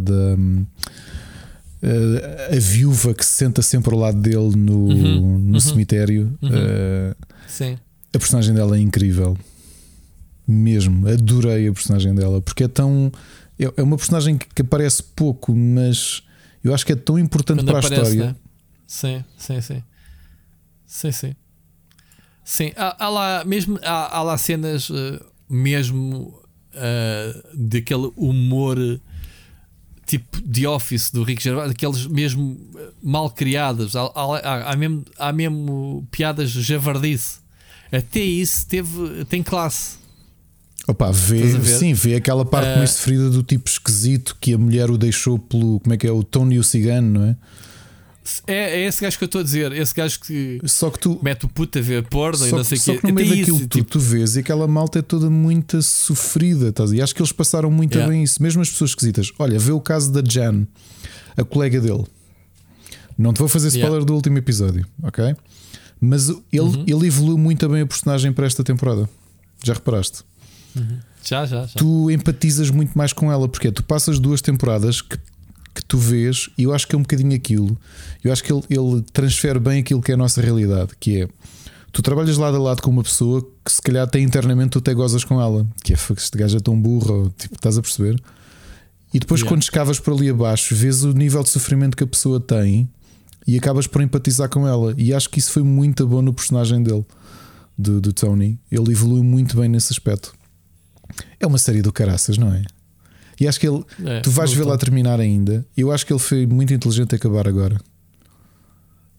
Eh, 1.82 2.56
a 2.56 2.60
viúva 2.60 3.14
que 3.14 3.26
se 3.26 3.34
senta 3.34 3.62
sempre 3.62 3.94
ao 3.94 4.00
lado 4.00 4.20
dele 4.20 4.56
no, 4.56 4.78
Uhum, 4.88 5.38
no 5.40 5.54
uhum, 5.54 5.60
cemitério. 5.60 6.38
uhum. 6.42 7.14
Sim, 7.48 7.78
a 8.14 8.18
personagem 8.20 8.54
dela 8.54 8.78
é 8.78 8.80
incrível. 8.80 9.38
Mesmo, 10.48 11.08
adorei 11.08 11.68
a 11.68 11.72
personagem 11.74 12.14
dela, 12.14 12.42
porque 12.42 12.64
é 12.66 12.68
tão. 12.68 13.12
É 13.60 13.72
é 13.78 13.84
uma 13.84 13.96
personagem 13.96 14.38
que, 14.38 14.48
que 14.48 14.62
aparece 14.64 15.02
pouco, 15.04 15.56
mas 15.56 16.24
eu 16.64 16.74
acho 16.74 16.86
que 16.86 16.92
é 16.92 16.96
tão 16.96 17.18
importante 17.18 17.60
quando 17.60 17.68
para 17.68 17.76
a 17.78 17.80
aparece, 17.80 18.02
história. 18.12 18.26
né? 18.32 18.36
Sim, 18.88 19.24
sim, 19.38 19.62
sim. 19.62 19.84
Sim, 20.86 21.12
sim. 21.12 21.36
Sim, 22.44 22.72
há, 22.76 23.06
há 23.06 23.10
lá 23.10 23.46
mesmo 23.46 23.80
há, 23.84 24.18
há 24.18 24.24
lá 24.24 24.38
cenas 24.38 24.90
uh, 24.90 25.24
mesmo 25.50 26.38
uh, 26.74 27.58
daquele 27.58 28.12
humor 28.18 28.78
uh, 28.78 29.00
tipo 30.18 30.42
The 30.42 30.68
Office 30.68 31.10
do 31.12 31.24
Rick 31.24 31.42
Gervais, 31.44 31.72
aqueles 31.72 32.06
mesmo 32.08 32.44
uh, 32.76 32.80
mal 33.02 33.30
criadas. 33.30 33.96
Há, 33.96 34.02
há, 34.02 34.72
há- 34.72 34.76
mesmo, 34.76 35.04
há 35.18 35.32
mesmo 35.32 36.06
piadas 36.12 36.50
javardice. 36.50 37.40
Até 37.92 38.20
isso 38.20 38.68
teve, 38.68 39.26
tem 39.26 39.42
classe. 39.44 40.00
Opa, 40.88 41.12
vê, 41.12 41.62
sim, 41.64 41.94
vê 41.94 42.16
aquela 42.16 42.44
parte 42.44 42.68
Eh, 42.70 42.76
meio 42.76 42.88
sofrida 42.88 43.30
do 43.30 43.44
tipo 43.44 43.70
esquisito 43.70 44.36
que 44.42 44.54
a 44.54 44.58
mulher 44.58 44.90
o 44.90 44.98
deixou 44.98 45.38
pelo. 45.38 45.80
Como 45.80 45.94
é 45.94 45.98
que 45.98 46.08
é? 46.08 46.12
O 46.12 46.24
Tony 46.24 46.58
o 46.58 46.64
Cigano, 46.64 47.20
não 47.20 47.26
é? 47.28 47.36
É, 48.46 48.82
é 48.82 48.86
esse 48.88 49.02
gajo 49.02 49.18
que 49.18 49.24
eu 49.24 49.26
estou 49.26 49.42
a 49.42 49.44
dizer, 49.44 49.72
esse 49.72 49.94
gajo 49.96 50.20
que 50.20 50.60
Só 50.66 50.90
que 50.92 51.00
tu. 51.00 51.20
mete 51.24 51.46
o 51.46 51.50
puto 51.50 51.80
a 51.80 51.82
ver 51.82 52.04
porno 52.08 52.46
e 52.46 52.50
Só, 52.52 52.58
não 52.58 52.64
sei 52.64 52.78
o 52.78 52.82
só 52.82 52.92
quê. 52.94 53.00
que 53.00 53.08
no 53.08 53.14
meio 53.14 53.28
Até 53.28 53.38
daquilo 53.40 53.58
isso, 53.58 53.68
tu, 53.68 53.78
tipo, 53.80 53.92
tu 53.92 54.00
vês 54.00 54.36
e 54.36 54.40
aquela 54.40 54.68
malta 54.68 55.00
é 55.00 55.02
toda 55.02 55.30
muito 55.30 55.82
sofrida. 55.82 56.70
Estás? 56.70 56.92
E 56.92 57.02
acho 57.02 57.16
que 57.16 57.22
eles 57.22 57.32
passaram 57.32 57.72
muito 57.72 57.94
Yeah. 57.96 58.12
bem 58.14 58.24
isso, 58.24 58.42
mesmo 58.42 58.62
as 58.62 58.70
pessoas 58.70 58.92
esquisitas. 58.92 59.32
Olha, 59.40 59.58
vê 59.58 59.72
o 59.72 59.82
caso 59.82 60.12
da 60.12 60.22
Jan, 60.24 60.68
a 61.36 61.44
colega 61.44 61.82
dele. 61.82 62.06
Não 63.18 63.34
te 63.34 63.40
vou 63.40 63.48
fazer 63.48 63.68
spoiler 63.70 63.92
Yeah. 63.94 64.06
do 64.06 64.14
último 64.14 64.38
episódio, 64.38 64.86
ok? 65.04 65.36
Mas 66.00 66.30
ele, 66.30 66.40
Uhum. 66.62 66.84
ele 66.88 67.08
evoluiu 67.08 67.38
muito 67.38 67.68
bem 67.70 67.82
a 67.82 67.86
personagem 67.88 68.32
para 68.32 68.46
esta 68.46 68.64
temporada. 68.64 69.10
Já 69.64 69.74
reparaste? 69.74 70.20
já, 71.24 71.46
já, 71.46 71.66
já. 71.66 71.74
tu 71.76 72.10
empatizas 72.10 72.70
muito 72.70 72.98
mais 72.98 73.14
com 73.14 73.32
ela, 73.32 73.48
porque 73.48 73.68
é, 73.68 73.72
tu 73.72 73.84
passas 73.84 74.18
duas 74.20 74.42
temporadas 74.42 75.02
que, 75.02 75.18
que 75.74 75.84
tu 75.86 75.98
vês, 75.98 76.50
e 76.58 76.64
eu 76.64 76.74
acho 76.74 76.88
que 76.88 76.96
é 76.96 76.98
um 76.98 77.02
bocadinho 77.02 77.34
aquilo. 77.36 77.78
Eu 78.24 78.32
acho 78.32 78.44
que 78.44 78.52
ele, 78.52 78.64
ele 78.70 79.02
transfere 79.14 79.60
bem 79.60 79.80
aquilo 79.80 80.02
que 80.02 80.12
é 80.12 80.16
a 80.16 80.18
nossa 80.18 80.42
realidade, 80.42 80.92
que 81.00 81.22
é 81.22 81.28
tu 81.92 82.02
trabalhas 82.02 82.38
lado 82.38 82.58
a 82.58 82.60
lado 82.60 82.82
com 82.82 82.90
uma 82.90 83.04
pessoa 83.04 83.42
que 83.66 83.72
se 83.72 83.82
calhar 83.82 84.08
tem 84.10 84.24
internamente 84.24 84.72
tu 84.72 84.80
até 84.80 84.94
gozas 84.94 85.24
com 85.24 85.40
ela, 85.42 85.66
que 85.84 85.94
é 85.94 85.96
"Fuck, 85.96 86.22
este 86.22 86.38
gajo 86.38 86.58
é 86.58 86.60
tão 86.60 86.80
burro, 86.80 87.14
ou, 87.24 87.30
tipo, 87.32 87.56
estás 87.56 87.78
a 87.78 87.82
perceber? 87.82 88.22
E 89.14 89.20
depois, 89.20 89.42
Yeah. 89.42 89.50
quando 89.54 89.62
escavas 89.64 90.00
por 90.00 90.14
ali 90.14 90.30
abaixo, 90.30 90.74
vês 90.74 91.04
o 91.04 91.12
nível 91.14 91.44
de 91.44 91.50
sofrimento 91.50 91.98
que 91.98 92.04
a 92.04 92.08
pessoa 92.08 92.40
tem 92.40 92.90
e 93.46 93.58
acabas 93.58 93.86
por 93.88 94.02
empatizar 94.02 94.48
com 94.50 94.66
ela. 94.68 94.94
E 94.98 95.14
acho 95.14 95.30
que 95.30 95.38
isso 95.40 95.52
foi 95.52 95.64
muito 95.64 96.08
bom 96.08 96.22
no 96.22 96.34
personagem 96.34 96.82
dele, 96.82 97.06
do, 97.78 98.00
do 98.00 98.14
Tony. 98.14 98.58
Ele 98.72 98.92
evoluiu 98.92 99.24
muito 99.24 99.58
bem 99.58 99.68
nesse 99.68 99.92
aspecto. 99.92 100.34
É 101.42 101.46
uma 101.46 101.58
série 101.58 101.82
do 101.82 101.92
caraças, 101.92 102.38
não 102.38 102.54
é? 102.54 102.64
E 103.42 103.48
acho 103.48 103.60
que 103.60 103.68
ele. 103.68 103.84
É, 104.06 104.20
tu 104.20 104.30
vais 104.30 104.52
brutal. 104.52 104.68
vê-la 104.68 104.78
terminar 104.78 105.20
ainda. 105.20 105.66
Eu 105.76 105.92
acho 105.92 106.06
que 106.06 106.14
ele 106.14 106.20
foi 106.20 106.46
muito 106.46 106.72
inteligente 106.74 107.14
a 107.14 107.16
acabar 107.16 107.48
agora. 107.48 107.82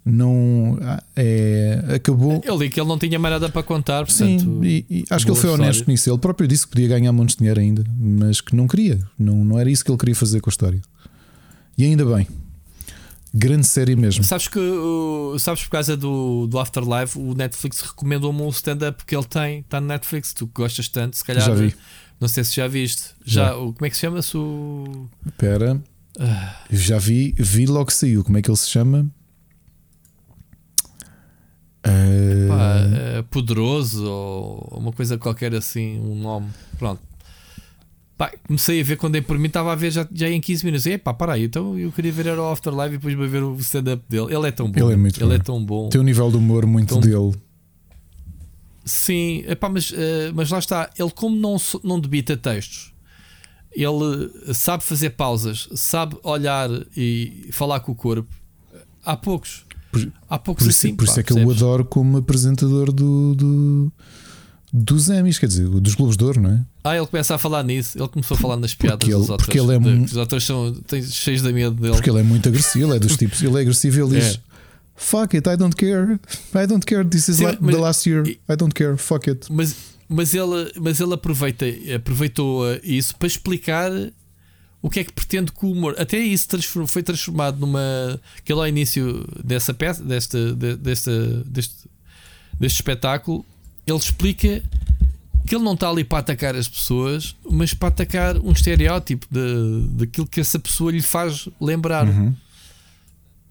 Não. 0.05 0.79
ah, 0.81 1.03
É, 1.17 1.83
acabou. 1.97 2.41
Eu 2.45 2.57
li 2.57 2.71
que 2.71 2.81
ele 2.81 2.89
não 2.89 2.99
tinha 2.99 3.19
mais 3.19 3.35
nada 3.35 3.49
para 3.49 3.63
contar, 3.63 4.09
Sim, 4.09 4.37
portanto. 4.39 4.65
e, 4.65 4.87
e 4.89 5.05
acho 5.11 5.25
que 5.25 5.31
ele 5.33 5.41
foi 5.41 5.51
honesto 5.51 5.73
história. 5.81 5.93
nisso. 5.93 6.11
Ele 6.11 6.19
próprio 6.19 6.47
disse 6.49 6.65
que 6.67 6.71
podia 6.71 6.89
ganhar 6.89 7.13
montes 7.13 7.35
de 7.35 7.39
dinheiro 7.41 7.61
ainda, 7.61 7.85
mas 7.99 8.41
que 8.41 8.55
não 8.55 8.67
queria. 8.69 9.01
Não, 9.19 9.45
não 9.45 9.59
era 9.59 9.69
isso 9.71 9.85
que 9.85 9.91
ele 9.91 9.99
queria 9.99 10.15
fazer 10.15 10.41
com 10.41 10.51
a 10.51 10.53
história. 10.53 10.81
E 11.77 11.85
ainda 11.85 12.05
bem. 12.05 12.27
Grande 13.35 13.67
série 13.67 13.97
mesmo. 13.97 14.23
Sabes 14.25 14.47
que 14.47 14.59
uh, 14.59 15.37
sabes 15.39 15.63
por 15.65 15.71
causa 15.71 15.97
do, 15.97 16.47
do 16.47 16.59
Afterlife, 16.59 17.19
o 17.19 17.33
Netflix 17.35 17.81
recomendou-me 17.81 18.43
um 18.43 18.51
stand-up 18.51 19.05
que 19.07 19.17
ele 19.17 19.25
tem, 19.25 19.61
está 19.61 19.81
no 19.81 19.87
Netflix, 19.87 20.35
tu 20.35 20.51
gostas 20.55 20.87
tanto, 20.89 21.17
se 21.17 21.25
calhar. 21.25 21.45
Já 21.45 21.55
vi. 21.55 21.75
Não 22.23 22.29
sei 22.29 22.45
se 22.45 22.55
já 22.55 22.69
viste. 22.69 23.03
Já, 23.25 23.47
Já. 23.49 23.57
o- 23.57 23.73
como 23.73 23.85
é 23.85 23.91
que 23.91 23.97
se 23.97 24.03
chama-se 24.03 24.37
o. 24.37 25.09
Espera. 25.27 25.83
Ah. 26.21 26.57
Já 26.71 26.97
vi, 26.97 27.35
vi 27.37 27.67
logo 27.67 27.87
que 27.87 27.95
saiu. 27.95 28.23
Como 28.23 28.39
é 28.39 28.43
que 28.43 28.49
ele 28.49 28.57
se 28.57 28.71
chama? 28.71 29.11
Ah, 31.85 32.49
Pá, 32.49 32.77
eh, 33.19 33.23
poderoso 33.29 34.07
ou 34.09 34.79
uma 34.79 34.93
coisa 34.93 35.19
qualquer 35.19 35.53
assim, 35.55 35.99
um 35.99 36.15
nome. 36.15 36.47
Pronto. 36.79 37.01
Pá, 38.17 38.31
comecei 38.47 38.81
a 38.81 38.85
ver 38.85 38.97
quando 38.97 39.15
dei 39.15 39.23
por 39.23 39.37
mim, 39.37 39.49
estava 39.49 39.73
a 39.73 39.75
ver 39.75 39.91
já, 39.91 40.07
já 40.13 40.29
em 40.31 40.41
15 40.41 40.65
minutos. 40.65 40.87
E 40.87 40.97
pá, 40.99 41.13
para 41.13 41.33
aí, 41.33 41.45
então 41.45 41.77
eu 41.77 41.91
queria 41.91 42.13
ver 42.13 42.29
o 42.39 42.47
Afterlife 42.53 42.95
e 42.95 42.99
depois 42.99 43.31
ver 43.31 43.43
o 43.43 43.57
stand-up 43.57 44.05
dele. 44.09 44.33
Ele 44.33 44.47
é 44.47 44.53
tão 44.53 44.71
bom. 44.71 44.79
Ele 44.81 44.93
é 44.93 44.97
muito 44.97 45.19
Ele 45.21 45.27
bom. 45.31 45.35
é 45.35 45.39
tão 45.41 45.65
bom. 45.65 45.89
tem 45.89 46.01
um 46.01 46.05
nível 46.05 46.31
de 46.31 46.37
humor 46.37 46.67
muito 46.67 46.97
Então- 46.97 47.01
dele. 47.01 47.37
Sim, 48.85 49.45
epá, 49.47 49.69
mas, 49.69 49.93
eh, 49.97 50.33
mas 50.35 50.51
lá 50.51 50.59
está. 50.59 50.91
Ele, 50.99 51.11
como 51.11 51.37
não, 51.37 51.57
não 51.85 52.01
debita 52.01 52.37
textos, 52.37 52.93
ele 53.71 54.31
sabe 54.55 54.83
fazer 54.83 55.11
pausas, 55.11 55.69
sabe 55.75 56.17
olhar 56.23 56.69
e 56.97 57.49
falar 57.53 57.81
com 57.81 57.93
o 57.93 57.95
corpo. 57.95 58.29
Há 59.05 59.17
poucos. 59.17 59.65
Por- 59.91 60.11
Há 60.29 60.39
poucos 60.39 60.65
Por 60.65 60.71
isso, 60.71 60.87
assim. 60.87 60.97
por 60.97 61.05
isso 61.05 61.15
pá, 61.15 61.21
é 61.21 61.23
que 61.23 61.33
eu 61.33 61.47
o 61.47 61.51
adoro 61.51 61.85
como 61.85 62.17
apresentador 62.17 62.91
do, 62.91 63.35
do, 63.35 63.93
dos 64.73 65.11
Emmys, 65.11 65.39
quer 65.39 65.47
dizer, 65.47 65.69
dos 65.69 65.95
Globos 65.95 66.17
de 66.17 66.25
Ouro, 66.25 66.41
não 66.41 66.51
é? 66.51 66.65
Ah, 66.83 66.97
ele 66.97 67.07
começa 67.07 67.35
a 67.35 67.39
falar 67.39 67.63
nisso. 67.63 67.99
Ele 67.99 68.09
começou 68.09 68.37
a 68.37 68.41
falar 68.41 68.57
nas 68.57 68.75
piadas 68.75 68.99
Porque 69.01 69.13
dos 69.13 69.25
ele- 69.27 69.35
atores. 69.35 69.45
porque 69.47 69.61
ele 69.61 69.75
é 69.75 69.79
de- 69.79 69.89
um- 69.89 70.05
Os 70.05 70.17
atores 70.17 70.45
são 70.45 70.73
têm, 70.87 71.03
cheios 71.03 71.43
de 71.43 71.53
medo 71.53 71.77
dele. 71.81 71.93
Porque 71.95 72.09
ele 72.11 72.21
é 72.21 72.23
muito 72.23 72.49
agressivo, 72.49 72.87
ele 72.89 72.97
é 72.97 72.99
dos 72.99 73.17
tipos, 73.19 73.43
ele 73.43 73.57
é 73.57 73.61
agressivo 73.61 73.99
e 73.99 74.03
ele 74.03 74.19
diz: 74.21 74.35
É. 74.37 74.52
Fuck 74.95 75.35
it, 75.37 75.49
I 75.49 75.57
don't 75.57 75.75
care, 75.75 76.19
I 76.55 76.67
don't 76.67 76.85
care, 76.87 77.05
this 77.05 77.29
is 77.29 77.37
Sim, 77.39 77.45
mas- 77.61 77.75
the 77.75 77.81
last 77.81 78.09
year, 78.09 78.27
I 78.49 78.57
don't 78.57 78.75
care, 78.75 78.97
fuck 78.97 79.29
it. 79.29 79.47
Mas, 79.51 79.75
mas 80.09 80.35
ele, 80.35 80.73
mas 80.81 81.01
ele 81.01 81.15
aproveita, 81.15 81.65
aproveitou 81.97 82.63
uh, 82.65 82.79
isso 82.85 83.17
para 83.17 83.27
explicar 83.27 83.91
o 84.83 84.91
que 84.91 85.01
é 85.01 85.05
que 85.05 85.13
pretende 85.13 85.51
com 85.53 85.69
o 85.69 85.73
humor. 85.73 85.95
Até 85.99 86.19
isso 86.19 86.47
transform- 86.49 86.87
foi 86.87 87.03
transformado 87.03 87.59
numa. 87.59 88.21
que 88.45 88.53
ele 88.53 88.61
ao 88.61 88.69
início 88.69 89.25
dessa 89.43 89.73
peça, 89.73 90.03
desta, 90.05 90.55
de- 90.55 90.77
desta, 90.77 91.27
deste, 91.47 91.75
deste 92.61 92.77
espetáculo, 92.77 93.45
ele 93.87 93.97
explica 93.99 94.63
que 95.47 95.55
ele 95.57 95.65
não 95.65 95.75
está 95.75 95.89
ali 95.89 96.05
para 96.05 96.19
atacar 96.19 96.55
as 96.55 96.69
pessoas, 96.69 97.35
mas 97.51 97.75
para 97.75 97.89
atacar 97.89 98.37
um 98.39 98.53
estereótipo 98.53 99.27
de, 99.31 99.87
daquilo 99.97 100.27
que 100.27 100.41
essa 100.41 100.59
pessoa 100.59 100.93
lhe 100.93 101.03
faz 101.03 101.49
lembrar. 101.61 102.07
Uhum. 102.07 102.35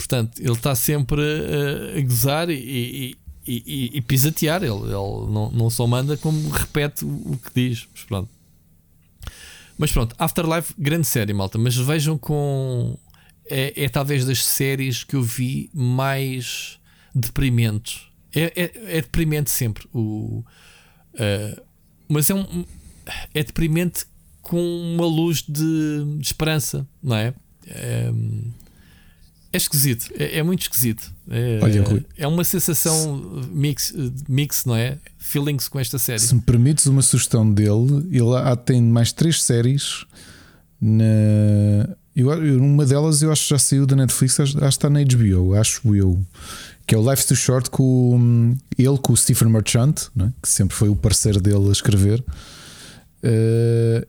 Portanto, 0.01 0.39
ele 0.39 0.51
está 0.51 0.73
sempre 0.73 1.21
a, 1.21 1.97
a 1.99 2.01
gozar 2.01 2.49
e, 2.49 2.55
e, 2.55 3.17
e- 3.47 3.91
e- 3.97 4.01
pisatear. 4.01 4.63
Ele, 4.63 4.73
ele 4.73 4.91
não, 4.91 5.51
não 5.51 5.69
só 5.69 5.85
manda, 5.85 6.17
como 6.17 6.49
repete 6.49 7.05
o, 7.05 7.37
que 7.37 7.51
diz. 7.53 7.87
Mas 7.93 8.03
pronto. 8.03 8.29
Mas 9.77 9.91
pronto, 9.91 10.15
Afterlife, 10.17 10.73
grande 10.77 11.07
série, 11.07 11.33
malta. 11.33 11.57
Mas 11.57 11.75
vejam 11.75 12.17
com. 12.17 12.97
É, 13.49 13.83
é 13.85 13.89
talvez 13.89 14.25
das 14.25 14.43
séries 14.43 15.03
que 15.03 15.15
eu 15.15 15.21
vi 15.23 15.69
mais 15.73 16.79
deprimentes. 17.13 18.01
É, 18.33 18.43
é, 18.55 18.97
é 18.97 19.01
deprimente 19.01 19.51
sempre. 19.51 19.87
O, 19.93 20.43
eh, 21.15 21.61
mas 22.07 22.29
é 22.29 22.33
um. 22.35 22.65
É 23.33 23.43
deprimente 23.43 24.05
com 24.41 24.59
uma 24.95 25.05
luz 25.05 25.41
de, 25.47 26.03
de 26.17 26.25
esperança, 26.25 26.87
não 27.03 27.15
é? 27.15 27.33
É, 27.67 28.11
é 29.53 29.57
esquisito, 29.57 30.11
é, 30.17 30.39
é 30.39 30.43
muito 30.43 30.61
esquisito. 30.61 31.11
É, 31.29 31.59
Olha, 31.61 31.83
Rui. 31.83 32.05
é 32.17 32.27
uma 32.27 32.43
sensação 32.43 33.21
mix, 33.51 33.93
mix, 34.27 34.65
não 34.65 34.75
é? 34.75 34.97
Feelings 35.17 35.67
com 35.67 35.79
esta 35.79 35.99
série. 35.99 36.19
Se 36.19 36.33
me 36.33 36.41
permites 36.41 36.85
uma 36.85 37.01
sugestão 37.01 37.51
dele, 37.51 38.07
ele 38.11 38.35
há, 38.35 38.55
tem 38.55 38.81
mais 38.81 39.11
três 39.11 39.43
séries 39.43 40.05
na, 40.81 41.87
Eu, 42.15 42.29
uma 42.59 42.85
delas 42.85 43.21
eu 43.21 43.31
acho 43.31 43.43
que 43.43 43.49
já 43.49 43.59
saiu 43.59 43.85
da 43.85 43.95
Netflix, 43.95 44.39
acho, 44.39 44.57
acho 44.57 44.59
que 44.59 44.65
está 44.65 44.89
na 44.89 45.03
HBO, 45.03 45.53
acho 45.53 45.95
eu. 45.95 46.19
Que 46.87 46.95
é 46.95 46.97
o 46.97 47.09
Life's 47.09 47.25
Too 47.25 47.37
Short 47.37 47.69
com 47.69 48.15
hum, 48.15 48.57
ele, 48.77 48.97
com 48.97 49.13
o 49.13 49.17
Stephen 49.17 49.49
Merchant, 49.49 50.07
né? 50.15 50.33
que 50.41 50.49
sempre 50.49 50.75
foi 50.75 50.89
o 50.89 50.95
parceiro 50.95 51.39
dele 51.39 51.69
a 51.69 51.71
escrever. 51.71 52.23
Uh, 53.23 54.05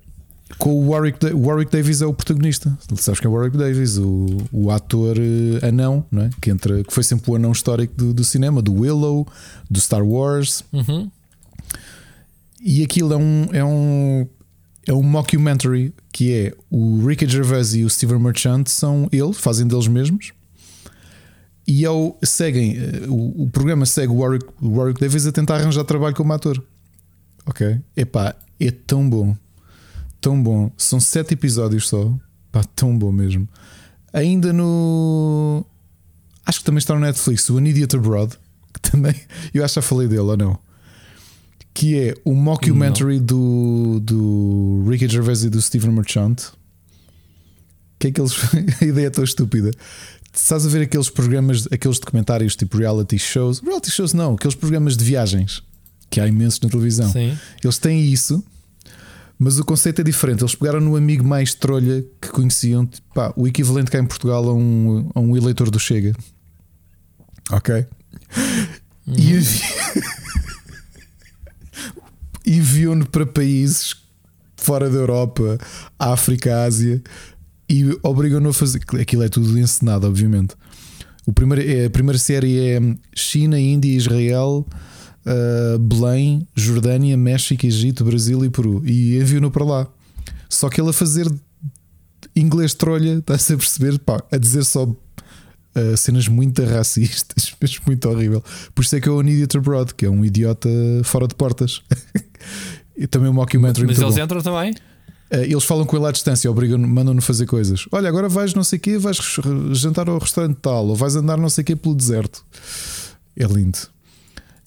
com 0.58 0.74
o 0.74 0.90
Warwick, 0.90 1.18
Warwick 1.32 1.72
Davis 1.72 2.02
é 2.02 2.06
o 2.06 2.14
protagonista. 2.14 2.76
Sabes 2.96 3.20
que 3.20 3.26
é 3.26 3.30
o 3.30 3.32
Warwick 3.32 3.56
Davis, 3.56 3.98
o, 3.98 4.26
o 4.52 4.70
ator 4.70 5.16
uh, 5.18 5.66
anão, 5.66 6.04
não 6.10 6.22
é? 6.22 6.30
que, 6.40 6.50
entra, 6.50 6.82
que 6.84 6.92
foi 6.92 7.02
sempre 7.02 7.30
o 7.30 7.36
anão 7.36 7.52
histórico 7.52 7.94
do, 7.96 8.14
do 8.14 8.24
cinema, 8.24 8.62
do 8.62 8.72
Willow, 8.72 9.26
do 9.70 9.80
Star 9.80 10.04
Wars. 10.06 10.62
Uhum. 10.72 11.10
E 12.60 12.82
aquilo 12.84 13.12
é 13.12 13.16
um, 13.16 13.48
é 13.52 13.64
um 13.64 14.26
é 14.86 14.92
um 14.92 15.02
mockumentary 15.02 15.94
que 16.12 16.32
é 16.32 16.54
o 16.70 17.06
Ricky 17.06 17.28
Gervais 17.28 17.74
e 17.74 17.84
o 17.84 17.90
Steven 17.90 18.18
Merchant 18.18 18.66
são 18.66 19.08
ele, 19.12 19.32
fazem 19.32 19.66
deles 19.66 19.86
mesmos. 19.86 20.32
E 21.66 21.86
ao, 21.86 22.18
seguem, 22.24 22.76
eh, 22.76 23.06
o, 23.08 23.44
o 23.44 23.50
programa 23.50 23.86
segue 23.86 24.12
o 24.12 24.16
Warwick, 24.16 24.46
o 24.60 24.76
Warwick 24.76 25.00
Davis 25.00 25.26
a 25.26 25.32
tentar 25.32 25.56
arranjar 25.56 25.84
trabalho 25.84 26.14
como 26.14 26.32
ator. 26.32 26.62
Ok? 27.46 27.78
Epá, 27.96 28.34
é 28.58 28.70
tão 28.70 29.08
bom. 29.08 29.36
Tão 30.22 30.42
bom. 30.42 30.72
São 30.78 30.98
sete 30.98 31.34
episódios 31.34 31.86
só. 31.86 32.18
Pá, 32.50 32.64
tão 32.64 32.96
bom 32.96 33.12
mesmo. 33.12 33.46
Ainda 34.14 34.54
no. 34.54 35.66
Acho 36.46 36.60
que 36.60 36.64
também 36.64 36.78
está 36.78 36.94
no 36.94 37.00
Netflix, 37.00 37.50
o 37.50 37.58
An 37.58 37.68
Idiot 37.68 37.94
Abroad. 37.94 38.38
Que 38.72 38.80
também. 38.80 39.14
Eu 39.52 39.62
acho 39.62 39.74
que 39.74 39.80
já 39.80 39.86
falei 39.86 40.08
dele 40.08 40.20
ou 40.20 40.36
não? 40.36 40.58
que 41.74 41.98
é 41.98 42.14
o 42.24 42.34
mockumentary 42.34 43.18
do, 43.18 44.00
do 44.00 44.84
Ricky 44.88 45.08
Gervais 45.08 45.42
e 45.42 45.50
do 45.50 45.60
Steven 45.60 45.90
Merchant. 45.90 46.36
Que 47.98 48.08
é 48.08 48.12
que 48.12 48.20
eles. 48.20 48.34
a 48.80 48.84
ideia 48.84 49.06
é 49.06 49.10
tão 49.10 49.24
estúpida. 49.24 49.70
Estás 50.34 50.64
a 50.64 50.68
ver 50.68 50.82
aqueles 50.82 51.10
programas, 51.10 51.68
aqueles 51.70 51.98
documentários 51.98 52.56
tipo 52.56 52.78
reality 52.78 53.18
shows? 53.18 53.60
Reality 53.60 53.90
shows 53.90 54.14
não, 54.14 54.34
aqueles 54.34 54.54
programas 54.54 54.96
de 54.96 55.04
viagens 55.04 55.62
que 56.08 56.20
há 56.20 56.26
imensos 56.26 56.60
na 56.60 56.68
televisão. 56.68 57.10
Sim. 57.10 57.36
Eles 57.62 57.78
têm 57.78 58.02
isso, 58.04 58.42
mas 59.42 59.58
o 59.58 59.64
conceito 59.64 60.00
é 60.00 60.04
diferente. 60.04 60.42
Eles 60.42 60.54
pegaram 60.54 60.80
no 60.80 60.94
amigo 60.94 61.24
mais 61.24 61.52
trolha 61.52 62.04
que 62.20 62.28
conheciam, 62.28 62.88
pá, 63.12 63.32
o 63.36 63.48
equivalente 63.48 63.90
cá 63.90 63.98
em 63.98 64.06
Portugal 64.06 64.48
a 64.48 64.54
um, 64.54 65.10
a 65.12 65.20
um 65.20 65.36
eleitor 65.36 65.68
do 65.68 65.80
Chega. 65.80 66.14
Ok? 67.50 67.84
Uhum. 69.04 69.14
E 69.18 69.40
enviou-no 72.56 73.04
para 73.06 73.26
países 73.26 73.96
fora 74.56 74.88
da 74.88 74.98
Europa, 74.98 75.58
África, 75.98 76.62
Ásia 76.62 77.02
e 77.68 77.98
obrigou-no 78.00 78.50
a 78.50 78.54
fazer. 78.54 78.80
Aquilo 79.00 79.24
é 79.24 79.28
tudo 79.28 79.58
encenado, 79.58 80.06
obviamente. 80.06 80.54
O 81.26 81.32
primeiro, 81.32 81.68
é, 81.68 81.86
a 81.86 81.90
primeira 81.90 82.18
série 82.18 82.60
é 82.60 82.80
China, 83.12 83.58
Índia, 83.58 83.90
Israel, 83.90 84.64
uh, 85.26 85.78
Belém, 85.78 86.46
Jordânia, 86.54 87.16
México, 87.16 87.66
Egito, 87.66 88.04
Brasil 88.04 88.44
e 88.44 88.50
Peru. 88.50 88.82
E 88.84 89.18
enviou-no 89.18 89.50
para 89.50 89.64
lá. 89.64 89.88
Só 90.48 90.68
que 90.68 90.80
ele 90.80 90.90
a 90.90 90.92
fazer 90.92 91.30
inglês 92.34 92.74
trolha, 92.74 93.18
está-se 93.18 93.52
a 93.52 93.56
perceber, 93.56 93.98
pá, 93.98 94.22
a 94.30 94.36
dizer 94.36 94.64
só 94.64 94.84
uh, 94.84 95.96
cenas 95.96 96.28
muito 96.28 96.64
racistas, 96.64 97.54
mas 97.60 97.78
muito 97.86 98.08
horrível. 98.08 98.42
Por 98.74 98.82
isso 98.82 98.96
é 98.96 99.00
que 99.00 99.08
é 99.08 99.12
o 99.12 99.20
Idiot 99.20 99.58
Abroad, 99.58 99.94
que 99.94 100.06
é 100.06 100.10
um 100.10 100.24
idiota 100.24 100.68
fora 101.04 101.26
de 101.26 101.34
portas. 101.34 101.82
e 102.96 103.06
também 103.06 103.30
um 103.30 103.34
mockumentary. 103.34 103.86
Mas 103.86 104.00
eles 104.00 104.14
bom. 104.14 104.22
entram 104.22 104.42
também? 104.42 104.72
Uh, 105.32 105.44
eles 105.44 105.64
falam 105.64 105.86
com 105.86 105.96
ele 105.96 106.06
à 106.06 106.12
distância, 106.12 106.50
obrigam 106.50 106.78
mandam-no 106.78 107.22
fazer 107.22 107.46
coisas. 107.46 107.86
Olha, 107.90 108.08
agora 108.08 108.28
vais 108.28 108.54
não 108.54 108.62
sei 108.62 108.78
o 108.78 108.82
quê, 108.82 108.98
vais 108.98 109.18
jantar 109.72 110.08
ao 110.08 110.18
restaurante 110.18 110.58
tal, 110.60 110.88
ou 110.88 110.96
vais 110.96 111.16
andar 111.16 111.38
não 111.38 111.48
sei 111.48 111.62
o 111.62 111.64
quê 111.64 111.76
pelo 111.76 111.94
deserto. 111.94 112.44
É 113.34 113.44
lindo. 113.44 113.78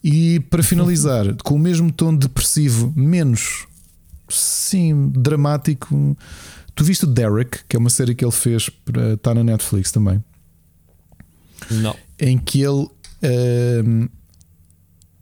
E 0.07 0.39
para 0.39 0.61
finalizar, 0.61 1.35
com 1.43 1.55
o 1.55 1.59
mesmo 1.59 1.91
tom 1.91 2.15
depressivo, 2.15 2.93
menos 2.95 3.65
sim, 4.29 5.09
dramático. 5.09 6.15
Tu 6.75 6.83
viste 6.83 7.05
o 7.05 7.07
Derek, 7.07 7.61
que 7.67 7.75
é 7.75 7.79
uma 7.79 7.89
série 7.89 8.13
que 8.13 8.23
ele 8.23 8.31
fez 8.31 8.69
para 8.69 9.13
estar 9.13 9.33
na 9.33 9.43
Netflix 9.43 9.91
também. 9.91 10.23
Não. 11.71 11.95
Em 12.19 12.37
que 12.37 12.61
ele. 12.61 12.87
Uh, 13.23 14.07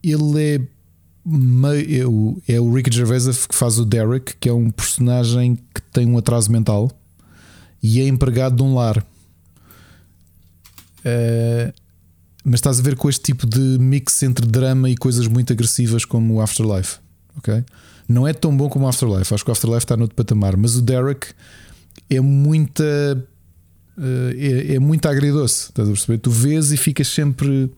ele 0.04 0.44
é. 0.44 0.60
Meio, 1.26 2.44
é, 2.46 2.60
o 2.60 2.74
Ricky 2.74 2.94
Gervais 2.94 3.48
que 3.48 3.56
faz 3.56 3.80
o 3.80 3.86
Derek, 3.86 4.36
que 4.36 4.50
é 4.50 4.54
um 4.54 4.70
personagem 4.70 5.56
que 5.56 5.82
tem 5.94 6.06
um 6.06 6.18
atraso 6.18 6.52
mental 6.52 6.92
e 7.82 8.02
é 8.02 8.08
empregado 8.10 8.58
de 8.58 8.64
um 8.64 8.76
lar. 8.76 8.98
Uh, 11.06 11.74
mas 12.44 12.56
estás 12.56 12.80
a 12.80 12.84
ver 12.84 12.96
com 12.96 13.10
este 13.10 13.22
tipo 13.22 13.48
de 13.48 13.60
mix 13.80 14.22
entre 14.24 14.46
drama 14.46 14.90
e 14.90 14.96
coisas 14.96 15.28
muito 15.28 15.54
agressivas 15.54 16.06
como 16.06 16.36
o 16.36 16.42
Afterlife. 16.42 16.98
Ok? 17.38 17.64
Não 18.08 18.28
é 18.28 18.34
tão 18.34 18.56
bom 18.56 18.70
como 18.70 18.86
o 18.86 18.88
Afterlife. 18.88 19.34
Acho 19.34 19.44
que 19.44 19.50
o 19.50 19.54
Afterlife 19.54 19.86
está 19.86 19.96
no 19.96 20.04
outro 20.04 20.16
patamar. 20.16 20.58
Mas 20.58 20.76
o 20.76 20.82
Derek 20.82 21.28
é 22.10 22.20
muita 22.20 22.84
eh, 23.98 24.72
é, 24.72 24.76
é 24.76 24.80
muito 24.80 25.08
agridoce. 25.08 25.70
Estás 25.70 25.88
a 25.88 25.92
perceber? 25.92 26.18
Tu 26.20 26.32
vês 26.32 26.72
e 26.72 26.78
ficas 26.78 27.08
sempre. 27.08 27.70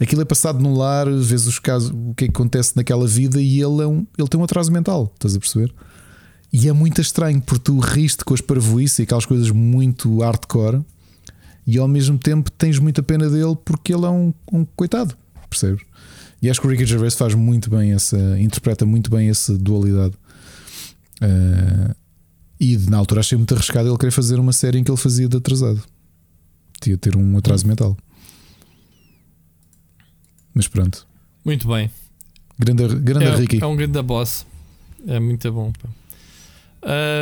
Aquilo 0.00 0.22
é 0.22 0.24
passado 0.24 0.60
num 0.60 0.76
lar, 0.76 1.10
vês 1.10 1.46
os 1.48 1.58
casos, 1.58 1.90
o 1.90 2.14
que 2.14 2.24
é 2.24 2.28
que 2.28 2.32
acontece 2.32 2.76
naquela 2.76 3.06
vida 3.06 3.42
e 3.42 3.60
ele, 3.60 3.82
é 3.82 3.86
um, 3.86 4.06
ele 4.16 4.28
tem 4.28 4.40
um 4.40 4.44
atraso 4.44 4.70
mental. 4.70 5.10
Estás 5.14 5.34
a 5.34 5.40
perceber? 5.40 5.74
E 6.52 6.68
é 6.68 6.72
muito 6.72 7.00
estranho 7.00 7.40
porque 7.40 7.64
tu 7.64 7.78
riste 7.80 8.24
com 8.24 8.32
as 8.32 8.40
parvoíces 8.40 9.00
e 9.00 9.02
aquelas 9.02 9.26
coisas 9.26 9.50
muito 9.50 10.20
hardcore 10.20 10.84
e 11.68 11.76
ao 11.76 11.86
mesmo 11.86 12.18
tempo 12.18 12.50
tens 12.50 12.78
muita 12.78 13.02
pena 13.02 13.28
dele 13.28 13.54
porque 13.62 13.92
ele 13.92 14.06
é 14.06 14.08
um, 14.08 14.32
um 14.50 14.64
coitado. 14.64 15.14
Percebes? 15.50 15.84
E 16.40 16.48
acho 16.48 16.58
que 16.62 16.66
o 16.66 16.70
Ricky 16.70 16.86
Gervais 16.86 17.14
faz 17.14 17.34
muito 17.34 17.68
bem 17.68 17.92
essa, 17.92 18.16
interpreta 18.40 18.86
muito 18.86 19.10
bem 19.10 19.28
essa 19.28 19.56
dualidade. 19.58 20.14
Uh, 21.20 21.94
e 22.58 22.78
na 22.88 22.96
altura 22.96 23.20
achei 23.20 23.36
muito 23.36 23.52
arriscado 23.52 23.86
ele 23.86 23.98
querer 23.98 24.12
fazer 24.12 24.40
uma 24.40 24.54
série 24.54 24.78
em 24.78 24.84
que 24.84 24.90
ele 24.90 24.96
fazia 24.96 25.28
de 25.28 25.36
atrasado. 25.36 25.82
Tinha 26.80 26.96
ter 26.96 27.14
um 27.14 27.36
atraso 27.36 27.66
hum. 27.66 27.68
mental. 27.68 27.96
Mas 30.54 30.66
pronto. 30.66 31.06
Muito 31.44 31.68
bem. 31.68 31.90
Grande, 32.58 32.88
grande 32.96 33.26
é, 33.26 33.36
Ricky. 33.36 33.62
É 33.62 33.66
um 33.66 33.76
grande 33.76 34.00
boss. 34.00 34.46
É 35.06 35.20
muito 35.20 35.52
bom. 35.52 35.70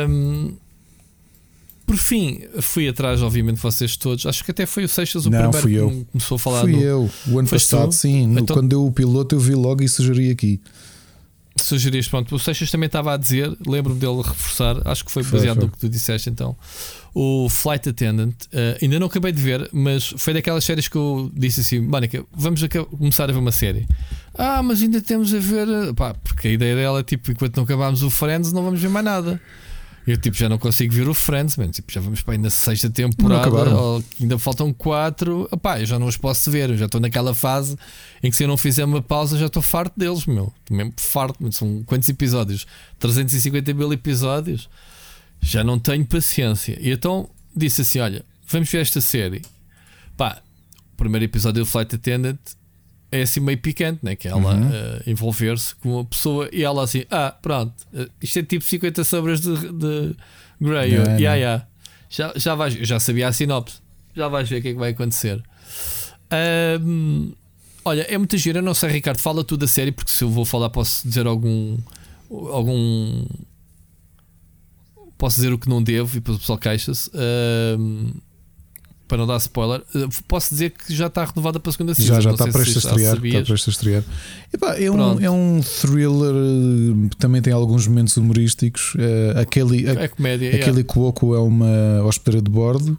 Um, 0.09 0.55
por 1.87 1.95
fim, 1.95 2.41
fui 2.61 2.89
atrás, 2.89 3.21
obviamente, 3.23 3.61
vocês 3.61 3.95
todos. 3.95 4.25
Acho 4.25 4.43
que 4.43 4.51
até 4.51 4.65
foi 4.65 4.83
o 4.83 4.89
Seixas 4.89 5.25
o 5.25 5.29
Não, 5.29 5.49
primeiro 5.49 5.61
fui 5.61 5.73
eu. 5.73 5.89
que 5.89 6.05
começou 6.11 6.35
a 6.35 6.39
falar. 6.39 6.61
Fui 6.61 6.73
no... 6.73 6.81
eu. 6.81 7.09
O 7.29 7.39
ano 7.39 7.47
passado, 7.47 7.89
tu? 7.89 7.95
sim. 7.95 8.37
Então... 8.37 8.57
Quando 8.57 8.67
deu 8.67 8.85
o 8.85 8.91
piloto, 8.91 9.33
eu 9.33 9.39
vi 9.39 9.55
logo 9.55 9.81
e 9.81 9.87
sugeri 9.87 10.29
aqui 10.29 10.59
sugeriste, 11.59 12.09
pronto, 12.09 12.35
o 12.35 12.39
Seixas 12.39 12.69
também 12.71 12.87
estava 12.87 13.13
a 13.13 13.17
dizer, 13.17 13.51
lembro-me 13.65 13.99
dele 13.99 14.17
reforçar, 14.17 14.79
acho 14.85 15.03
que 15.03 15.11
foi 15.11 15.23
baseado 15.23 15.61
no 15.61 15.69
que 15.69 15.77
tu 15.77 15.89
disseste 15.89 16.29
então. 16.29 16.55
O 17.13 17.49
Flight 17.49 17.89
Attendant, 17.89 18.35
uh, 18.53 18.77
ainda 18.81 18.99
não 18.99 19.07
acabei 19.07 19.31
de 19.31 19.41
ver, 19.41 19.67
mas 19.73 20.13
foi 20.17 20.33
daquelas 20.33 20.63
séries 20.63 20.87
que 20.87 20.95
eu 20.95 21.31
disse 21.33 21.61
assim: 21.61 21.79
Mónica, 21.79 22.23
vamos 22.31 22.63
a 22.63 22.69
começar 22.69 23.23
a 23.23 23.33
ver 23.33 23.39
uma 23.39 23.51
série. 23.51 23.87
Ah, 24.35 24.61
mas 24.61 24.81
ainda 24.81 25.01
temos 25.01 25.33
a 25.33 25.39
ver, 25.39 25.67
eh, 25.67 25.93
pá, 25.93 26.13
porque 26.13 26.47
a 26.47 26.51
ideia 26.51 26.75
dela 26.75 26.99
é 26.99 27.03
tipo, 27.03 27.31
enquanto 27.31 27.57
não 27.57 27.63
acabarmos 27.63 28.03
o 28.03 28.09
Friends, 28.11 28.53
não 28.53 28.63
vamos 28.63 28.79
ver 28.79 28.89
mais 28.89 29.03
nada. 29.03 29.41
Eu 30.07 30.15
tipo 30.15 30.37
já 30.37 30.47
não 30.47 30.57
consigo 30.57 30.93
ver 30.93 31.09
o 31.09 31.13
Friends, 31.13 31.57
man. 31.57 31.69
Tipo, 31.69 31.91
já 31.91 31.99
vamos 31.99 32.21
para 32.21 32.35
aí 32.35 32.37
na 32.37 32.49
sexta 32.49 32.89
temporada, 32.89 33.75
ou, 33.75 34.01
ainda 34.21 34.39
faltam 34.39 34.71
quatro. 34.71 35.49
Epá, 35.51 35.81
eu 35.81 35.85
já 35.85 35.99
não 35.99 36.07
os 36.07 36.15
posso 36.15 36.49
ver, 36.49 36.69
eu 36.69 36.77
já 36.77 36.85
estou 36.85 37.01
naquela 37.01 37.35
fase 37.35 37.75
em 38.23 38.29
que 38.29 38.37
se 38.37 38.45
eu 38.45 38.47
não 38.47 38.55
fizer 38.55 38.85
uma 38.85 39.01
pausa 39.01 39.37
já 39.37 39.47
estou 39.47 39.61
farto 39.61 39.99
deles, 39.99 40.25
meu. 40.25 40.53
Estou 40.61 40.77
mesmo 40.77 40.93
farto, 40.95 41.51
são 41.51 41.83
quantos 41.83 42.07
episódios? 42.07 42.65
350 42.99 43.73
mil 43.73 43.91
episódios. 43.91 44.69
Já 45.41 45.61
não 45.61 45.77
tenho 45.77 46.05
paciência. 46.05 46.77
E 46.79 46.89
então 46.89 47.29
disse 47.53 47.81
assim: 47.81 47.99
olha, 47.99 48.23
vamos 48.47 48.71
ver 48.71 48.79
esta 48.79 49.01
série. 49.01 49.41
Pá, 50.15 50.41
o 50.93 50.95
primeiro 50.95 51.25
episódio 51.25 51.63
do 51.63 51.65
Flight 51.65 51.93
Attendant 51.93 52.39
é 53.11 53.21
assim 53.21 53.39
meio 53.39 53.57
picante, 53.57 53.99
né? 54.03 54.15
Que 54.15 54.27
é 54.27 54.31
ela 54.31 54.53
uhum. 54.53 54.67
uh, 54.67 55.03
envolver-se 55.05 55.75
com 55.75 55.95
uma 55.95 56.05
pessoa 56.05 56.49
e 56.51 56.63
ela 56.63 56.83
assim, 56.83 57.05
ah, 57.09 57.35
pronto, 57.41 57.73
uh, 57.93 58.09
isto 58.21 58.39
é 58.39 58.43
tipo 58.43 58.63
50 58.63 59.03
sobras 59.03 59.41
de, 59.41 59.55
de 59.55 60.15
Grey. 60.59 60.91
Yeah, 60.91 61.17
yeah, 61.17 61.35
yeah. 61.35 61.67
Já, 62.09 62.33
já, 62.35 62.55
vais, 62.55 62.73
já 62.73 62.99
sabia 62.99 63.27
a 63.27 63.33
sinopse, 63.33 63.79
já 64.15 64.27
vais 64.27 64.49
ver 64.49 64.59
o 64.59 64.61
que 64.61 64.67
é 64.69 64.73
que 64.73 64.79
vai 64.79 64.91
acontecer. 64.91 65.41
Um, 66.81 67.33
olha, 67.83 68.01
é 68.03 68.17
muita 68.17 68.37
gira, 68.37 68.61
não 68.61 68.73
sei, 68.73 68.89
Ricardo, 68.89 69.19
fala 69.19 69.43
tu 69.43 69.57
da 69.57 69.67
série, 69.67 69.91
porque 69.91 70.11
se 70.11 70.23
eu 70.23 70.29
vou 70.29 70.45
falar, 70.45 70.69
posso 70.69 71.07
dizer 71.07 71.27
algum. 71.27 71.77
algum 72.29 73.25
posso 75.17 75.37
dizer 75.37 75.51
o 75.51 75.57
que 75.57 75.67
não 75.67 75.81
devo 75.81 76.11
e 76.11 76.19
depois 76.19 76.37
o 76.37 76.39
pessoal 76.39 76.57
queixa-se. 76.57 77.09
Um, 77.13 78.13
para 79.07 79.17
não 79.17 79.27
dar 79.27 79.37
spoiler, 79.37 79.81
uh, 79.95 80.09
posso 80.27 80.49
dizer 80.49 80.71
que 80.71 80.93
já 80.93 81.07
está 81.07 81.23
renovada 81.25 81.59
para 81.59 81.69
a 81.69 81.73
segunda 81.73 81.95
season. 81.95 82.13
Já, 82.15 82.19
já 82.19 82.31
está 82.31 82.47
prestes, 82.47 82.85
a 82.85 82.89
estrear, 82.89 83.25
está 83.25 83.41
prestes 83.43 83.67
a 83.67 83.71
estrear. 83.71 84.03
Epá, 84.53 84.75
é, 84.75 84.91
um, 84.91 85.19
é 85.21 85.29
um 85.29 85.61
thriller, 85.61 86.33
uh, 86.33 87.09
também 87.17 87.41
tem 87.41 87.53
alguns 87.53 87.87
momentos 87.87 88.17
humorísticos. 88.17 88.95
Uh, 88.95 89.39
aquele, 89.39 89.89
a, 89.89 89.93
é 89.93 90.07
comédia, 90.07 90.49
aquele 90.49 90.65
yeah. 90.65 90.83
Cuoco 90.83 91.33
é 91.35 91.39
uma 91.39 92.03
hospedeira 92.03 92.43
de 92.43 92.51
bordo 92.51 92.97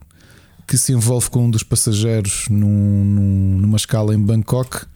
que 0.66 0.76
se 0.76 0.92
envolve 0.92 1.30
com 1.30 1.46
um 1.46 1.50
dos 1.50 1.62
passageiros 1.62 2.46
num, 2.50 2.68
num, 3.04 3.58
numa 3.58 3.76
escala 3.76 4.14
em 4.14 4.18
Bangkok 4.18 4.86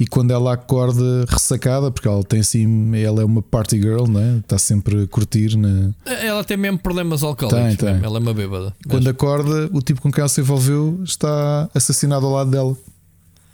e 0.00 0.06
quando 0.06 0.30
ela 0.30 0.54
acorda 0.54 1.26
ressacada, 1.28 1.90
porque 1.90 2.08
ela 2.08 2.24
tem 2.24 2.40
assim, 2.40 2.96
ela 2.96 3.20
é 3.20 3.24
uma 3.24 3.42
party 3.42 3.78
girl, 3.78 4.06
né? 4.06 4.38
está 4.38 4.56
sempre 4.56 5.02
a 5.02 5.06
curtir. 5.06 5.58
Na... 5.58 5.90
Ela 6.06 6.42
tem 6.42 6.56
mesmo 6.56 6.78
problemas 6.78 7.22
alcoólicos, 7.22 7.76
tem, 7.76 7.76
tem. 7.76 8.02
ela 8.02 8.16
é 8.16 8.20
uma 8.20 8.32
bêbada. 8.32 8.74
Quando 8.88 9.04
mesmo. 9.04 9.10
acorda, 9.10 9.68
o 9.70 9.82
tipo 9.82 10.00
com 10.00 10.10
quem 10.10 10.22
ela 10.22 10.28
se 10.30 10.40
envolveu 10.40 10.98
está 11.04 11.68
assassinado 11.74 12.24
ao 12.24 12.32
lado 12.32 12.50
dela 12.50 12.74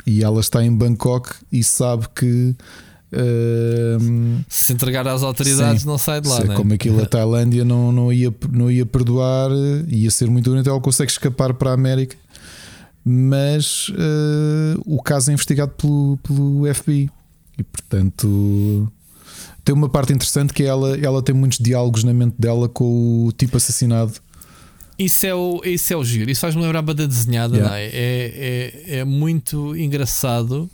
e 0.07 0.23
ela 0.23 0.39
está 0.39 0.65
em 0.65 0.73
Bangkok 0.73 1.31
e 1.51 1.65
sabe 1.65 2.07
que. 2.15 2.55
Uh, 3.13 4.45
se 4.49 4.73
entregar 4.73 5.07
às 5.09 5.25
autoridades, 5.25 5.83
sim, 5.83 5.89
não 5.89 5.99
sai 5.99 6.21
de 6.21 6.29
lá. 6.29 6.45
Né? 6.45 6.55
Como 6.55 6.73
aquilo 6.73 7.03
a 7.03 7.07
Tailândia 7.11 7.65
não, 7.65 7.91
não, 7.91 8.13
ia, 8.13 8.33
não 8.53 8.71
ia 8.71 8.87
perdoar, 8.87 9.51
ia 9.89 10.11
ser 10.13 10.31
muito 10.31 10.49
bonito. 10.49 10.71
Ela 10.71 10.81
consegue 10.81 11.11
escapar 11.11 11.55
para 11.55 11.71
a 11.71 11.75
América 11.75 12.17
mas 13.09 13.89
uh, 13.91 14.83
o 14.85 15.01
caso 15.01 15.31
é 15.31 15.35
investigado 15.35 15.71
pelo, 15.79 16.19
pelo 16.25 16.75
FBI 16.75 17.09
e 17.57 17.63
portanto 17.63 18.93
tem 19.65 19.73
uma 19.73 19.89
parte 19.89 20.13
interessante 20.13 20.53
que 20.53 20.65
é 20.65 20.67
ela, 20.67 20.99
ela 20.99 21.23
tem 21.23 21.33
muitos 21.33 21.59
diálogos 21.59 22.03
na 22.03 22.13
mente 22.13 22.35
dela 22.37 22.69
com 22.69 23.27
o 23.27 23.33
tipo 23.33 23.57
assassinado. 23.57 24.15
Isso 24.99 25.25
é 25.25 25.33
o, 25.33 25.61
isso 25.65 25.93
é 25.93 25.97
o 25.97 26.03
giro, 26.03 26.29
isso 26.29 26.41
faz-me 26.41 26.61
lembrar 26.63 26.81
a 26.81 26.83
banda 26.83 27.07
desenhada, 27.07 27.57
yeah. 27.57 27.79
é? 27.79 27.85
É, 27.85 28.83
é? 28.87 28.99
é? 28.99 29.05
muito 29.05 29.77
engraçado 29.77 30.69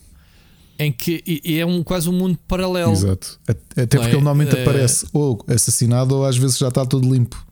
em 0.79 0.91
que 0.91 1.23
e 1.27 1.59
é 1.59 1.67
um, 1.67 1.83
quase 1.83 2.09
um 2.09 2.13
mundo 2.13 2.39
paralelo. 2.49 2.93
Exato. 2.93 3.39
Até 3.47 3.87
porque 3.87 3.97
é? 3.99 4.05
ele 4.05 4.13
normalmente 4.13 4.57
é... 4.57 4.63
aparece 4.63 5.07
ou 5.13 5.45
assassinado 5.49 6.17
ou 6.17 6.25
às 6.25 6.39
vezes 6.39 6.57
já 6.57 6.69
está 6.69 6.87
tudo 6.87 7.13
limpo. 7.13 7.45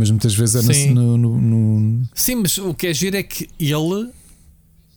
Mas 0.00 0.10
muitas 0.10 0.34
vezes 0.34 0.54
é 0.54 0.72
Sim. 0.72 0.94
No, 0.94 1.18
no, 1.18 1.38
no, 1.38 2.08
Sim, 2.14 2.36
mas 2.36 2.56
o 2.56 2.72
que 2.72 2.86
é 2.86 2.94
giro 2.94 3.18
é 3.18 3.22
que 3.22 3.50
ele, 3.60 4.10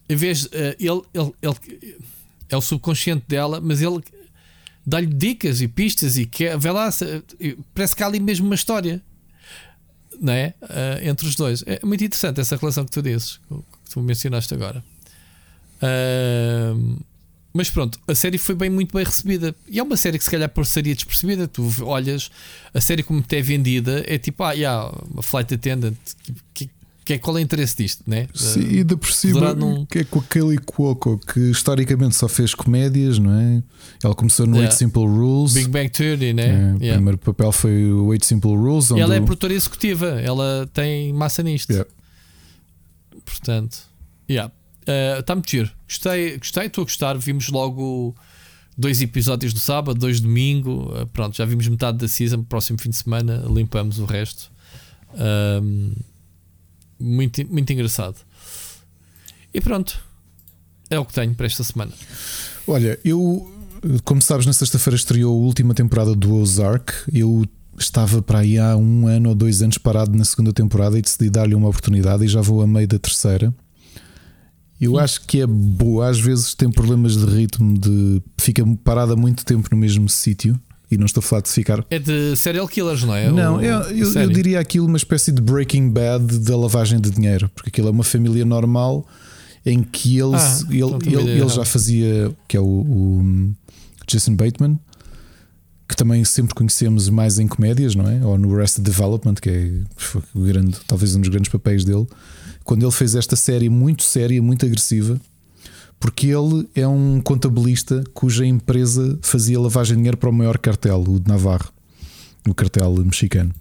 em 0.07 0.15
vez. 0.15 0.45
Uh, 0.45 0.49
ele, 0.80 1.01
ele, 1.14 1.33
ele, 1.41 1.98
é 2.48 2.56
o 2.56 2.61
subconsciente 2.61 3.25
dela, 3.27 3.59
mas 3.59 3.82
ele 3.82 4.01
dá-lhe 4.88 5.07
dicas 5.07 5.59
e 5.59 5.67
pistas 5.67 6.17
e 6.17 6.25
quer. 6.25 6.57
Vê 6.57 6.72
lá, 6.72 6.90
parece 7.73 7.93
que 7.93 8.01
há 8.01 8.06
ali 8.06 8.17
mesmo 8.17 8.45
uma 8.45 8.56
história. 8.56 9.01
Não 10.22 10.32
é? 10.32 10.53
Uh, 10.61 11.09
entre 11.09 11.27
os 11.27 11.35
dois. 11.35 11.65
É 11.65 11.85
muito 11.85 12.01
interessante 12.01 12.40
essa 12.40 12.56
relação 12.56 12.85
que 12.85 12.91
tu 12.91 13.01
dizes, 13.01 13.41
que 13.49 13.91
tu 13.91 13.99
mencionaste 14.01 14.53
agora. 14.53 14.82
Uh, 15.82 16.98
mas 17.53 17.69
pronto, 17.69 17.99
a 18.07 18.15
série 18.15 18.40
foi 18.40 18.56
bem, 18.56 18.69
muito 18.69 18.95
bem 18.95 19.06
recebida. 19.06 19.56
E 19.69 19.77
é 19.77 19.83
uma 19.83 19.95
série 19.95 20.17
que 20.17 20.23
se 20.23 20.32
calhar 20.32 20.49
por 20.49 20.65
seria 20.65 20.95
despercebida. 20.95 21.48
Tu 21.48 21.64
olhas 21.83 22.32
a 22.73 22.82
série 22.82 23.03
como 23.03 23.22
te 23.22 23.35
é 23.35 23.41
vendida, 23.41 24.03
é 24.07 24.17
tipo, 24.17 24.43
ah, 24.43 24.53
yeah, 24.53 24.91
uma 25.11 25.22
flight 25.22 25.53
attendant. 25.53 25.95
Que, 26.53 26.67
que, 27.06 27.19
qual 27.19 27.38
é 27.38 27.41
o 27.41 27.43
interesse 27.43 27.77
disto, 27.77 28.03
né? 28.07 28.27
Sim, 28.33 28.61
uh, 28.61 28.72
e 28.72 28.83
de 28.83 28.95
por 28.95 29.11
cima, 29.11 29.53
num... 29.53 29.85
que 29.85 29.99
é 29.99 30.03
com 30.03 30.19
aquele 30.19 30.57
Cuoco 30.57 31.19
que 31.19 31.51
historicamente 31.51 32.15
só 32.15 32.27
fez 32.27 32.56
comédias, 32.56 33.19
não 33.19 33.32
é? 33.40 33.61
Ela 34.03 34.15
começou 34.15 34.48
no 34.48 34.56
yeah. 34.56 34.72
Eight 34.72 34.80
Simple 34.80 35.06
Rules. 35.06 35.53
Big 35.53 35.67
Bang 35.67 35.90
Theory, 35.90 36.33
né? 36.33 36.45
É, 36.45 36.49
yeah. 36.49 36.73
O 36.73 36.93
primeiro 36.95 37.17
papel 37.19 37.51
foi 37.51 37.91
o 37.91 38.14
Eight 38.14 38.25
Simple 38.25 38.56
Rules. 38.56 38.90
Onde 38.90 39.01
ela 39.01 39.15
é 39.15 39.22
produtora 39.22 39.53
executiva, 39.53 40.07
ela 40.22 40.67
tem 40.73 41.14
massa 41.14 41.43
nisto. 41.43 41.69
Yeah. 41.69 41.90
Portanto, 43.23 43.77
yeah. 44.27 44.51
Está 45.20 45.34
uh, 45.34 45.36
muito 45.36 45.50
giro. 45.50 45.72
Gostei, 45.88 46.38
gostei, 46.38 46.66
estou 46.66 46.82
a 46.82 46.86
gostar. 46.86 47.18
Vimos 47.18 47.50
logo 47.50 48.16
dois 48.78 49.02
episódios 49.02 49.53
no 49.53 49.60
sábado, 49.60 50.00
dois 50.00 50.20
domingo. 50.20 50.94
Uh, 50.94 51.08
pronto, 51.08 51.36
já 51.36 51.45
vimos 51.45 51.68
metade 51.68 51.98
da 51.98 52.08
season. 52.08 52.44
Próximo 52.44 52.80
fim 52.80 52.90
de 52.90 52.98
semana 52.98 53.44
limpamos 53.48 54.00
o 54.00 54.06
resto. 54.06 54.52
Uh, 55.14 55.94
muito, 57.00 57.45
muito 57.52 57.72
engraçado. 57.72 58.18
E 59.53 59.62
pronto, 59.62 60.00
é 60.90 60.98
o 61.00 61.06
que 61.06 61.14
tenho 61.14 61.34
para 61.36 61.45
esta 61.45 61.64
semana. 61.64 61.92
Olha, 62.68 63.00
eu, 63.03 63.52
como 64.03 64.22
sabes, 64.22 64.45
na 64.45 64.53
sexta-feira 64.53 64.95
estreou 64.95 65.34
a 65.34 65.45
última 65.45 65.74
temporada 65.74 66.16
do 66.16 66.36
Ozark. 66.36 66.94
Eu 67.12 67.45
estava 67.78 68.22
para 68.22 68.40
aí 68.40 68.58
há 68.58 68.76
um 68.76 69.08
ano 69.08 69.30
ou 69.30 69.36
dois 69.36 69.62
anos 69.62 69.78
parado 69.78 70.16
na 70.18 70.26
segunda 70.26 70.53
temporada 70.53 70.98
e 70.98 71.02
decidi 71.02 71.30
dar-lhe 71.30 71.56
uma 71.56 71.68
oportunidade 71.68 72.24
e 72.24 72.28
já 72.28 72.42
vou 72.42 72.62
a 72.62 72.68
meio 72.68 72.88
da 72.88 73.00
terceira. 73.00 73.53
Eu 74.86 75.00
acho 75.00 75.22
que 75.22 75.42
é 75.42 75.48
boa, 75.48 76.10
às 76.10 76.20
vezes 76.20 76.53
tem 76.53 76.70
problemas 76.70 77.16
de 77.16 77.26
ritmo, 77.26 77.78
de 77.78 78.22
fica 78.38 78.64
parada 78.84 79.16
muito 79.16 79.45
tempo 79.45 79.68
no 79.72 79.78
mesmo 79.78 80.10
sítio. 80.10 80.60
E 80.92 80.98
não 80.98 81.08
estou 81.08 81.22
a 81.22 81.24
falar 81.24 81.42
de 81.42 81.50
ficar. 81.50 81.84
É 81.90 81.98
de 81.98 82.36
serial 82.36 82.68
killers, 82.68 83.03
não 83.03 83.16
é? 83.16 83.32
Não, 83.32 83.60
eu, 83.60 83.80
eu, 83.90 84.14
eu, 84.14 84.30
diria 84.30 84.60
aquilo 84.60 84.86
uma 84.86 84.98
espécie 84.98 85.32
de 85.32 85.42
Breaking 85.42 85.90
Bad 85.90 86.38
da 86.40 86.56
lavagem 86.56 87.02
de 87.02 87.10
dinheiro, 87.10 87.50
porque 87.56 87.70
aquilo 87.70 87.88
é 87.88 87.92
uma 87.92 88.03
família 88.03 88.45
normal 88.45 89.03
em 89.66 89.82
que 89.82 90.20
ele, 90.20 90.36
ah, 90.36 90.60
ele, 90.70 91.18
ele, 91.18 91.32
ele, 91.40 91.50
já 91.50 91.66
fazia, 91.66 92.32
que 92.48 92.56
é 92.56 92.60
o, 92.60 92.64
o, 92.64 93.53
Jason 94.08 94.36
Bateman, 94.36 94.78
que 95.88 95.95
também 95.95 96.24
sempre 96.26 96.53
conhecemos 96.53 97.10
mais 97.10 97.40
em 97.40 97.48
comédias, 97.48 97.95
não 97.95 98.08
é? 98.08 98.24
Ou 98.24 98.38
no 98.38 98.56
Arrested 98.56 98.84
Development, 98.84 99.36
que 99.36 99.50
é 99.50 99.72
o 100.36 100.42
grande, 100.42 100.78
talvez 100.86 101.16
um 101.16 101.22
dos 101.22 101.30
grandes 101.30 101.52
papéis 101.52 101.84
dele 101.84 102.06
quando 102.64 102.83
ele 102.83 102.92
fez 102.92 103.16
esta 103.16 103.35
série 103.35 103.69
muito 103.69 104.03
séria, 104.03 104.42
muito 104.42 104.66
agressiva, 104.66 105.19
porque 106.00 106.27
ele 106.27 106.67
é 106.75 106.88
um 106.88 107.22
contabilista 107.22 108.03
cuja 108.14 108.45
empresa 108.45 109.17
fazia 109.22 109.59
lavagem 109.59 109.93
de 109.93 110.00
dinheiro 110.00 110.17
para 110.17 110.30
o 110.30 110.33
maior 110.33 110.58
cartel, 110.58 111.01
o 111.01 111.19
de 111.19 111.27
Navarro, 111.27 111.72
o 112.48 112.53
cartel 112.53 112.93
mexicano. 113.06 113.53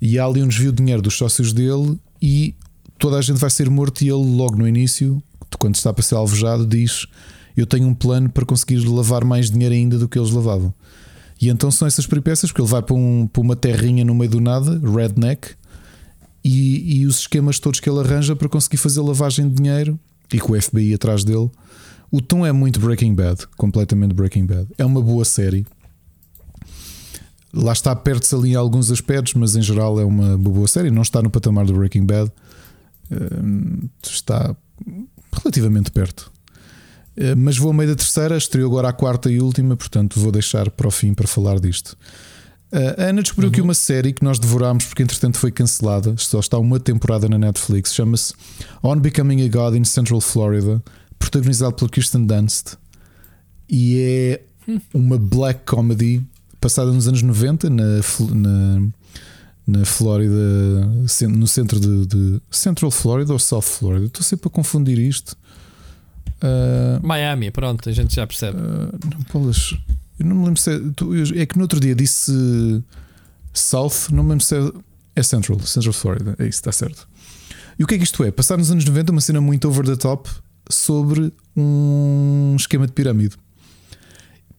E 0.00 0.18
há 0.18 0.24
ali 0.24 0.42
um 0.42 0.48
desvio 0.48 0.72
de 0.72 0.78
dinheiro 0.78 1.02
dos 1.02 1.14
sócios 1.14 1.52
dele 1.52 1.98
e 2.20 2.54
toda 2.98 3.18
a 3.18 3.22
gente 3.22 3.38
vai 3.38 3.50
ser 3.50 3.68
morto 3.68 4.02
e 4.02 4.08
ele 4.08 4.36
logo 4.36 4.56
no 4.56 4.66
início, 4.66 5.22
quando 5.58 5.74
está 5.74 5.92
para 5.92 6.02
ser 6.02 6.14
alvejado, 6.14 6.66
diz: 6.66 7.06
"Eu 7.56 7.66
tenho 7.66 7.86
um 7.86 7.94
plano 7.94 8.30
para 8.30 8.44
conseguir 8.44 8.78
lavar 8.86 9.24
mais 9.24 9.50
dinheiro 9.50 9.74
ainda 9.74 9.98
do 9.98 10.08
que 10.08 10.18
eles 10.18 10.30
lavavam". 10.30 10.72
E 11.40 11.48
então 11.48 11.70
são 11.70 11.86
essas 11.86 12.06
peripécias, 12.06 12.50
porque 12.50 12.62
ele 12.62 12.70
vai 12.70 12.82
para, 12.82 12.94
um, 12.94 13.26
para 13.26 13.42
uma 13.42 13.56
terrinha 13.56 14.04
no 14.04 14.14
meio 14.14 14.30
do 14.30 14.40
nada, 14.40 14.80
redneck, 14.80 15.50
e, 16.46 16.98
e 16.98 17.06
os 17.06 17.20
esquemas 17.20 17.58
todos 17.58 17.80
que 17.80 17.90
ele 17.90 17.98
arranja 17.98 18.36
para 18.36 18.48
conseguir 18.48 18.76
fazer 18.76 19.00
lavagem 19.00 19.48
de 19.48 19.56
dinheiro 19.56 19.98
e 20.32 20.38
com 20.38 20.52
o 20.52 20.62
FBI 20.62 20.94
atrás 20.94 21.24
dele. 21.24 21.50
O 22.10 22.20
tom 22.20 22.46
é 22.46 22.52
muito 22.52 22.78
Breaking 22.78 23.14
Bad, 23.14 23.48
completamente 23.56 24.14
Breaking 24.14 24.46
Bad. 24.46 24.68
É 24.78 24.84
uma 24.84 25.02
boa 25.02 25.24
série. 25.24 25.66
Lá 27.52 27.72
está 27.72 27.96
perto-se 27.96 28.34
ali 28.34 28.50
em 28.50 28.54
alguns 28.54 28.92
aspectos, 28.92 29.34
mas 29.34 29.56
em 29.56 29.62
geral 29.62 29.98
é 30.00 30.04
uma 30.04 30.38
boa 30.38 30.68
série. 30.68 30.90
Não 30.90 31.02
está 31.02 31.20
no 31.20 31.30
patamar 31.30 31.66
do 31.66 31.74
Breaking 31.74 32.04
Bad, 32.04 32.30
hum, 33.10 33.88
está 34.04 34.54
relativamente 35.32 35.90
perto. 35.90 36.30
Hum, 37.18 37.34
mas 37.38 37.58
vou 37.58 37.72
a 37.72 37.74
meio 37.74 37.90
da 37.90 37.96
terceira, 37.96 38.36
estreou 38.36 38.70
agora 38.70 38.88
a 38.88 38.92
quarta 38.92 39.30
e 39.32 39.40
última, 39.40 39.76
portanto 39.76 40.20
vou 40.20 40.30
deixar 40.30 40.70
para 40.70 40.86
o 40.86 40.92
fim 40.92 41.12
para 41.12 41.26
falar 41.26 41.58
disto. 41.58 41.96
A 42.72 43.04
Ana 43.04 43.22
descobriu 43.22 43.48
uhum. 43.48 43.54
que 43.54 43.60
uma 43.60 43.74
série 43.74 44.12
que 44.12 44.24
nós 44.24 44.38
devorámos 44.38 44.84
porque 44.84 45.02
entretanto 45.02 45.38
foi 45.38 45.52
cancelada, 45.52 46.14
só 46.18 46.40
está 46.40 46.58
uma 46.58 46.80
temporada 46.80 47.28
na 47.28 47.38
Netflix, 47.38 47.94
chama-se 47.94 48.34
On 48.82 48.96
Becoming 48.96 49.44
a 49.44 49.48
God 49.48 49.76
in 49.76 49.84
Central 49.84 50.20
Florida, 50.20 50.82
protagonizado 51.18 51.74
por 51.74 51.90
Kirsten 51.90 52.26
Dunst 52.26 52.76
e 53.68 54.00
é 54.00 54.42
hum. 54.68 54.80
uma 54.92 55.18
black 55.18 55.60
comedy 55.64 56.22
passada 56.60 56.90
nos 56.90 57.06
anos 57.06 57.22
90 57.22 57.70
na, 57.70 57.84
na, 58.34 58.88
na 59.66 59.84
Flórida, 59.84 60.34
no 61.28 61.46
centro 61.46 61.78
de, 61.78 62.06
de, 62.06 62.40
Central 62.50 62.90
Florida 62.90 63.32
ou 63.32 63.38
South 63.38 63.62
Florida. 63.62 64.06
Estou 64.06 64.22
sempre 64.22 64.48
a 64.48 64.50
confundir 64.50 64.98
isto. 64.98 65.36
Uh, 66.42 67.04
Miami, 67.06 67.50
pronto, 67.50 67.88
a 67.88 67.92
gente 67.92 68.14
já 68.14 68.26
percebe. 68.26 68.58
Uh, 68.58 68.98
não, 69.04 69.22
Paulas, 69.32 69.74
eu 70.18 70.26
não 70.26 70.36
me 70.36 70.44
lembro 70.46 70.60
se 70.60 70.70
é, 70.70 71.42
é 71.42 71.46
que 71.46 71.56
no 71.56 71.62
outro 71.62 71.78
dia 71.80 71.94
disse 71.94 72.32
South, 73.52 74.10
não 74.10 74.22
me 74.22 74.30
lembro 74.30 74.44
se 74.44 74.56
é, 74.56 74.72
é 75.14 75.22
Central, 75.22 75.60
Central 75.60 75.92
Florida. 75.92 76.36
É 76.38 76.42
isso, 76.42 76.58
está 76.58 76.72
certo. 76.72 77.08
E 77.78 77.84
o 77.84 77.86
que 77.86 77.94
é 77.94 77.98
que 77.98 78.04
isto 78.04 78.22
é? 78.24 78.30
Passar 78.30 78.56
nos 78.56 78.70
anos 78.70 78.84
90 78.84 79.12
uma 79.12 79.20
cena 79.20 79.40
muito 79.40 79.68
over 79.68 79.84
the 79.84 79.96
top 79.96 80.30
sobre 80.68 81.32
um 81.56 82.54
esquema 82.56 82.86
de 82.86 82.92
pirâmide. 82.92 83.36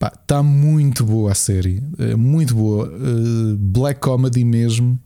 Está 0.00 0.44
muito 0.44 1.04
boa 1.04 1.32
a 1.32 1.34
série, 1.34 1.82
é 1.98 2.14
muito 2.14 2.54
boa. 2.54 2.86
Uh, 2.86 3.56
black 3.56 4.00
comedy 4.00 4.44
mesmo. 4.44 4.98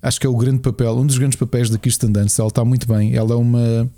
Acho 0.00 0.18
que 0.18 0.26
é 0.26 0.30
o 0.30 0.36
grande 0.36 0.60
papel, 0.60 0.96
um 0.96 1.06
dos 1.06 1.18
grandes 1.18 1.38
papéis 1.38 1.68
da 1.68 1.76
Kirsten 1.76 2.10
Dunst. 2.10 2.38
Ela 2.38 2.48
está 2.48 2.64
muito 2.64 2.88
bem. 2.88 3.14
Ela 3.14 3.32
é 3.32 3.36
uma 3.36 3.90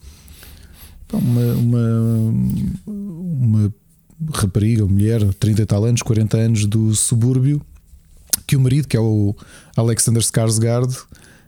uma, 1.12 1.52
uma, 1.54 2.34
uma 2.86 3.74
rapariga, 4.32 4.86
mulher, 4.86 5.22
30 5.34 5.62
e 5.62 5.66
tal 5.66 5.84
anos, 5.84 6.02
40 6.02 6.36
anos 6.36 6.66
do 6.66 6.94
subúrbio, 6.94 7.60
que 8.46 8.56
o 8.56 8.60
marido, 8.60 8.88
que 8.88 8.96
é 8.96 9.00
o 9.00 9.34
Alexander 9.76 10.22
Skarsgård, 10.22 10.94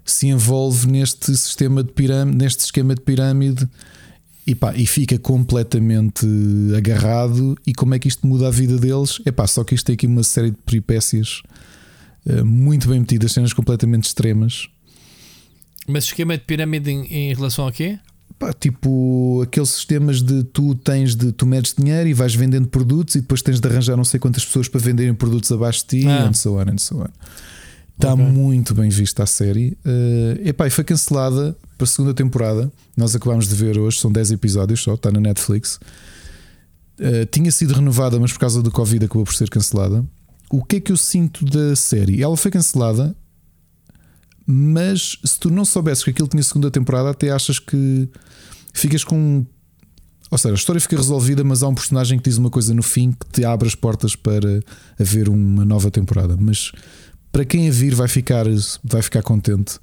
se 0.05 0.27
envolve 0.27 0.87
neste 0.87 1.37
sistema 1.37 1.83
de 1.83 1.93
pirâmide, 1.93 2.37
neste 2.37 2.61
esquema 2.61 2.95
de 2.95 3.01
pirâmide 3.03 3.69
e, 4.47 4.55
pá, 4.55 4.75
e 4.75 4.87
fica 4.87 5.19
completamente 5.19 6.27
agarrado. 6.75 7.57
E 7.67 7.75
como 7.75 7.95
é 7.95 7.99
que 7.99 8.09
isto 8.09 8.27
muda 8.27 8.49
a 8.49 8.51
vida 8.51 8.79
deles? 8.79 9.21
É 9.27 9.31
pá, 9.31 9.47
só 9.47 9.63
que 9.63 9.75
isto 9.75 9.85
tem 9.85 9.95
aqui 9.95 10.07
uma 10.07 10.23
série 10.23 10.51
de 10.51 10.57
peripécias 10.57 11.43
uh, 12.25 12.45
muito 12.45 12.89
bem 12.89 13.01
metidas, 13.01 13.33
cenas 13.33 13.53
completamente 13.53 14.05
extremas. 14.05 14.69
Mas 15.87 16.05
esquema 16.05 16.37
de 16.39 16.45
pirâmide 16.45 16.91
em, 16.91 17.05
em 17.05 17.35
relação 17.35 17.67
a 17.67 17.73
quê? 17.73 17.99
Pá, 18.39 18.53
tipo 18.53 19.43
aqueles 19.43 19.71
sistemas 19.71 20.23
de 20.23 20.45
tu 20.45 20.75
tens 20.77 21.17
de 21.17 21.33
tu 21.33 21.45
medes 21.45 21.75
dinheiro 21.77 22.09
e 22.09 22.15
vais 22.15 22.35
vendendo 22.35 22.69
produtos 22.69 23.17
e 23.17 23.21
depois 23.21 23.43
tens 23.43 23.59
de 23.59 23.67
arranjar 23.67 23.97
não 23.97 24.05
sei 24.05 24.21
quantas 24.21 24.45
pessoas 24.45 24.69
para 24.69 24.81
venderem 24.81 25.13
produtos 25.13 25.51
abaixo 25.51 25.81
de 25.81 26.03
ti 26.03 26.07
ah. 26.07 26.29
and 26.29 26.35
so 26.35 26.57
on 26.57 26.71
and 26.71 26.79
so 26.79 27.01
on. 27.01 27.09
Está 27.99 28.15
okay. 28.15 28.25
muito 28.25 28.75
bem 28.75 28.89
vista 28.91 29.25
a 29.25 29.27
série. 29.27 29.77
Uh, 29.85 30.49
epá, 30.49 30.69
e 30.69 30.71
foi 30.71 30.85
cancelada 30.85 31.57
para 31.77 31.85
a 31.85 31.89
segunda 31.89 32.15
temporada. 32.15 32.71
Nós 32.97 33.15
acabámos 33.17 33.49
de 33.49 33.55
ver 33.57 33.77
hoje, 33.77 33.99
são 33.99 34.13
10 34.13 34.31
episódios 34.31 34.81
só, 34.81 34.95
está 34.95 35.11
na 35.11 35.19
Netflix. 35.19 35.81
Uh, 37.01 37.27
tinha 37.29 37.51
sido 37.51 37.75
renovada, 37.75 38.21
mas 38.21 38.33
por 38.33 38.39
causa 38.39 38.63
do 38.63 38.71
Covid 38.71 39.05
acabou 39.05 39.25
por 39.25 39.35
ser 39.35 39.51
cancelada. 39.51 40.05
O 40.49 40.65
que 40.65 40.77
é 40.77 40.81
que 40.81 40.93
eu 40.93 40.97
sinto 40.97 41.45
da 41.45 41.75
série? 41.75 42.23
Ela 42.23 42.37
foi 42.37 42.53
cancelada, 42.53 43.17
mas 44.51 45.19
se 45.23 45.39
tu 45.39 45.51
não 45.51 45.63
soubesses 45.63 46.03
que 46.03 46.09
aquilo 46.09 46.27
tinha 46.27 46.43
segunda 46.43 46.71
temporada, 46.71 47.11
até 47.11 47.31
achas 47.31 47.59
que 47.59 48.09
ficas 48.73 49.05
com. 49.05 49.45
Ou 50.31 50.39
seja, 50.39 50.55
a 50.55 50.57
história 50.57 50.81
fica 50.81 50.97
resolvida, 50.97 51.45
mas 51.45 51.63
há 51.63 51.69
um 51.69 51.75
personagem 51.75 52.19
que 52.19 52.25
diz 52.25 52.39
uma 52.39 52.49
coisa 52.49 52.73
no 52.73 52.83
fim 52.83 53.13
que 53.13 53.27
te 53.31 53.45
abre 53.45 53.69
as 53.69 53.75
portas 53.75 54.17
para 54.17 54.63
haver 54.99 55.29
uma 55.29 55.67
nova 55.67 55.91
temporada. 55.91 56.35
Mas 56.41 56.73
para 57.31 57.45
quem 57.45 57.69
a 57.69 57.71
vir 57.71 57.95
vai 57.95 58.09
ficar, 58.09 58.47
vai 58.83 59.03
ficar 59.03 59.23
contente. 59.23 59.77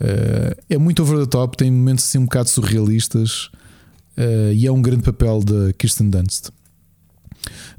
Uh, 0.00 0.56
é 0.70 0.78
muito 0.78 1.02
over 1.02 1.18
the 1.18 1.26
top, 1.26 1.54
tem 1.54 1.70
momentos 1.70 2.06
assim 2.06 2.16
um 2.16 2.24
bocado 2.24 2.48
surrealistas 2.48 3.50
uh, 4.16 4.52
e 4.54 4.66
é 4.66 4.72
um 4.72 4.80
grande 4.80 5.02
papel 5.02 5.40
de 5.44 5.74
Kirsten 5.74 6.08
Dunst. 6.08 6.48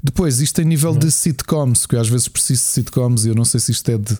Depois, 0.00 0.40
isto 0.40 0.60
em 0.62 0.64
nível 0.64 0.96
de 0.96 1.10
sitcoms, 1.10 1.84
que 1.84 1.96
eu 1.96 2.00
às 2.00 2.08
vezes 2.08 2.28
preciso 2.28 2.62
de 2.62 2.68
sitcoms 2.68 3.24
e 3.24 3.28
eu 3.28 3.34
não 3.34 3.44
sei 3.44 3.58
se 3.58 3.72
isto 3.72 3.88
é 3.90 3.98
de 3.98 4.16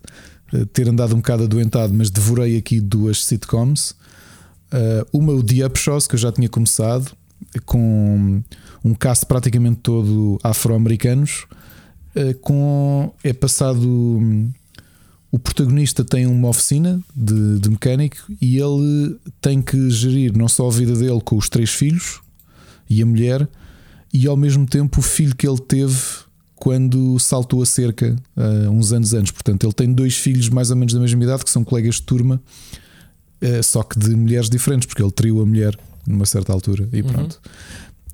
ter 0.72 0.88
andado 0.88 1.14
um 1.14 1.18
bocado 1.18 1.44
adoentado, 1.44 1.92
mas 1.92 2.10
devorei 2.10 2.56
aqui 2.56 2.80
duas 2.80 3.24
sitcoms. 3.24 3.94
uma, 5.12 5.32
o 5.32 5.42
The 5.42 5.66
Upshaws, 5.66 6.06
que 6.06 6.14
eu 6.14 6.18
já 6.18 6.32
tinha 6.32 6.48
começado, 6.48 7.10
com 7.64 8.42
um 8.84 8.94
cast 8.94 9.26
praticamente 9.26 9.80
todo 9.82 10.38
afro-americanos, 10.42 11.46
com 12.40 13.12
é 13.22 13.32
passado 13.32 13.86
hum, 13.88 14.50
o 15.30 15.38
protagonista 15.38 16.04
tem 16.04 16.26
uma 16.26 16.48
oficina 16.48 17.00
de, 17.14 17.58
de, 17.58 17.68
mecânico 17.68 18.16
e 18.40 18.58
ele 18.58 19.16
tem 19.40 19.60
que 19.60 19.90
gerir 19.90 20.36
não 20.36 20.48
só 20.48 20.66
a 20.66 20.72
vida 20.72 20.94
dele 20.94 21.20
com 21.22 21.36
os 21.36 21.48
três 21.48 21.70
filhos 21.70 22.20
e 22.88 23.02
a 23.02 23.06
mulher, 23.06 23.46
e 24.12 24.26
ao 24.26 24.36
mesmo 24.36 24.66
tempo 24.66 25.00
o 25.00 25.02
filho 25.02 25.36
que 25.36 25.46
ele 25.46 25.60
teve 25.60 25.98
quando 26.58 27.18
saltou 27.18 27.62
a 27.62 27.66
cerca 27.66 28.16
uh, 28.36 28.70
uns 28.70 28.92
anos 28.92 29.14
antes. 29.14 29.32
Portanto, 29.32 29.64
ele 29.64 29.72
tem 29.72 29.92
dois 29.92 30.16
filhos 30.16 30.48
mais 30.48 30.70
ou 30.70 30.76
menos 30.76 30.92
da 30.92 31.00
mesma 31.00 31.22
idade 31.22 31.44
que 31.44 31.50
são 31.50 31.64
colegas 31.64 31.96
de 31.96 32.02
turma, 32.02 32.40
uh, 33.42 33.62
só 33.62 33.82
que 33.82 33.98
de 33.98 34.10
mulheres 34.14 34.50
diferentes, 34.50 34.86
porque 34.86 35.02
ele 35.02 35.12
triu 35.12 35.40
a 35.40 35.46
mulher 35.46 35.78
numa 36.06 36.26
certa 36.26 36.52
altura 36.52 36.88
e 36.92 37.00
uhum. 37.00 37.08
pronto. 37.08 37.40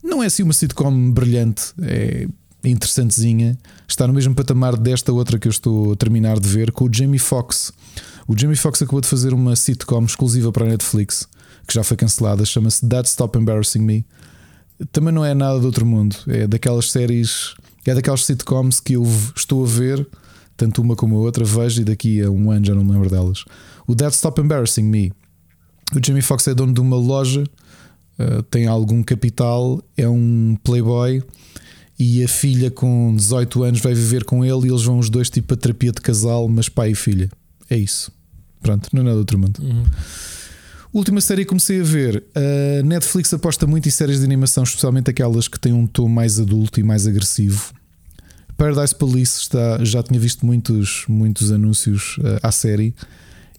Não 0.03 0.23
é 0.23 0.27
assim 0.27 0.43
uma 0.43 0.53
sitcom 0.53 1.11
brilhante, 1.11 1.73
é 1.81 2.27
interessantezinha, 2.63 3.59
está 3.89 4.07
no 4.07 4.13
mesmo 4.13 4.35
patamar 4.35 4.77
desta 4.77 5.13
outra 5.13 5.39
que 5.39 5.49
eu 5.49 5.51
estou 5.51 5.93
a 5.93 5.97
terminar 5.97 6.39
de 6.39 6.49
ver 6.49 6.73
com 6.73 6.85
o 6.85 6.93
Jamie 6.93 7.19
Foxx. 7.19 7.73
O 8.27 8.37
Jamie 8.37 8.57
Foxx 8.57 8.83
acabou 8.83 9.01
de 9.01 9.09
fazer 9.09 9.33
uma 9.33 9.55
sitcom 9.55 10.05
exclusiva 10.05 10.51
para 10.53 10.65
a 10.65 10.69
Netflix, 10.69 11.29
que 11.67 11.75
já 11.75 11.83
foi 11.83 11.97
cancelada, 11.97 12.45
chama-se 12.45 12.85
Dad 12.85 13.07
Stop 13.07 13.39
Embarrassing 13.39 13.81
Me. 13.81 14.07
Também 14.93 15.13
não 15.13 15.25
é 15.25 15.35
nada 15.35 15.59
do 15.59 15.67
outro 15.67 15.87
mundo, 15.87 16.17
é 16.27 16.47
daquelas 16.47 16.91
séries, 16.91 17.55
é 17.91 17.95
daquelas 17.95 18.25
sitcoms 18.25 18.81
que 18.81 18.95
eu 18.95 19.05
estou 19.37 19.65
a 19.65 19.67
ver, 19.67 20.07
tanto 20.57 20.81
uma 20.81 20.97
como 20.97 21.17
a 21.17 21.19
outra, 21.19 21.45
vejo 21.45 21.83
e 21.83 21.85
daqui 21.85 22.21
a 22.23 22.31
um 22.31 22.51
ano 22.51 22.67
já 22.67 22.75
não 22.75 22.85
me 22.85 22.93
lembro 22.93 23.11
delas. 23.11 23.45
O 23.87 23.95
Dad 23.95 24.13
Stop 24.13 24.41
Embarrassing 24.41 24.85
Me. 24.85 25.13
O 25.95 26.05
Jamie 26.05 26.23
Foxx 26.23 26.49
é 26.49 26.55
dono 26.55 26.73
de 26.73 26.81
uma 26.81 26.97
loja, 26.97 27.45
uh, 28.19 28.43
tem 28.45 28.67
algum 28.67 29.03
capital, 29.03 29.83
é 29.97 30.09
um 30.09 30.57
playboy 30.65 31.23
e 31.99 32.25
a 32.25 32.29
filha 32.29 32.71
com 32.71 33.15
18 33.15 33.63
anos 33.63 33.81
vai 33.81 33.95
viver 33.95 34.25
com 34.25 34.45
ele 34.45 34.67
e 34.67 34.71
eles 34.71 34.83
vão 34.83 34.99
os 34.99 35.09
dois 35.09 35.31
tipo 35.31 35.55
a 35.55 35.57
terapia 35.57 35.93
de 35.93 36.01
casal, 36.01 36.49
mas 36.49 36.69
pai 36.69 36.91
e 36.91 36.95
filha. 36.95 37.31
É 37.71 37.77
isso. 37.77 38.11
Pronto, 38.61 38.89
não 38.93 39.03
é 39.03 39.05
nada 39.05 39.19
outro 39.19 39.39
mundo. 39.39 39.59
Uhum. 39.63 39.85
Última 40.95 41.21
série 41.21 41.43
que 41.43 41.49
comecei 41.49 41.81
a 41.81 41.83
ver. 41.83 42.23
A 42.37 42.83
Netflix 42.85 43.35
aposta 43.35 43.67
muito 43.67 43.89
em 43.89 43.91
séries 43.91 44.21
de 44.21 44.25
animação, 44.25 44.63
especialmente 44.63 45.11
aquelas 45.11 45.49
que 45.49 45.59
têm 45.59 45.73
um 45.73 45.89
tom 45.89 46.09
mais 46.09 46.39
adulto 46.39 46.79
e 46.79 46.85
mais 46.85 47.05
agressivo. 47.05 47.73
Paradise 48.57 48.95
Police 48.95 49.41
está, 49.41 49.85
já 49.85 50.05
tinha 50.05 50.21
visto 50.21 50.47
muitos, 50.47 51.05
muitos 51.09 51.51
anúncios 51.51 52.17
uh, 52.19 52.39
à 52.45 52.53
série. 52.53 52.95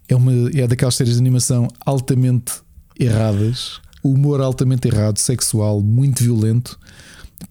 É, 0.07 0.15
uma, 0.15 0.31
é 0.53 0.65
daquelas 0.65 0.95
séries 0.95 1.15
de 1.15 1.19
animação 1.19 1.67
altamente 1.85 2.53
erradas, 2.97 3.81
humor 4.01 4.39
altamente 4.39 4.87
errado, 4.87 5.17
sexual, 5.17 5.81
muito 5.81 6.23
violento 6.23 6.79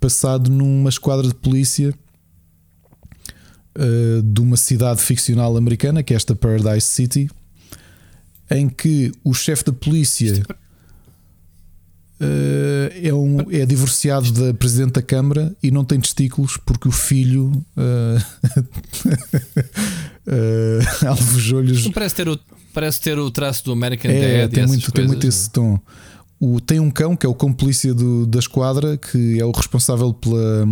passado 0.00 0.50
numa 0.50 0.88
esquadra 0.88 1.28
de 1.28 1.34
polícia 1.34 1.92
uh, 3.76 4.22
de 4.22 4.40
uma 4.40 4.56
cidade 4.56 5.02
ficcional 5.02 5.54
americana, 5.58 6.02
que 6.02 6.14
é 6.14 6.16
esta 6.16 6.34
Paradise 6.34 6.86
City, 6.86 7.28
em 8.50 8.68
que 8.68 9.12
o 9.22 9.32
chefe 9.32 9.64
da 9.64 9.72
polícia 9.72 10.42
uh, 12.20 12.90
é, 13.02 13.12
um, 13.12 13.50
é 13.50 13.64
divorciado 13.64 14.32
da 14.32 14.54
presidente 14.54 14.92
da 14.92 15.02
Câmara 15.02 15.54
e 15.62 15.70
não 15.70 15.84
tem 15.84 16.00
testículos 16.00 16.56
porque 16.56 16.88
o 16.88 16.92
filho 16.92 17.46
uh, 17.76 18.16
uh, 20.26 21.08
alvejou-lhes. 21.08 21.88
Parece 21.88 22.14
ter, 22.14 22.28
o, 22.28 22.38
parece 22.72 23.00
ter 23.00 23.18
o 23.18 23.30
traço 23.30 23.64
do 23.64 23.72
American 23.72 24.10
é, 24.10 24.42
Dad. 24.42 24.52
Tem 24.52 24.66
muito, 24.66 24.92
tem 24.92 25.06
muito 25.06 25.26
esse 25.26 25.50
tom. 25.50 25.78
O, 26.46 26.60
tem 26.60 26.78
um 26.78 26.90
cão 26.90 27.16
que 27.16 27.24
é 27.24 27.28
o 27.28 27.34
cão 27.34 27.50
polícia 27.50 27.94
do, 27.94 28.26
da 28.26 28.38
esquadra, 28.38 28.98
que 28.98 29.40
é 29.40 29.44
o 29.46 29.50
responsável 29.50 30.12
pela, 30.12 30.66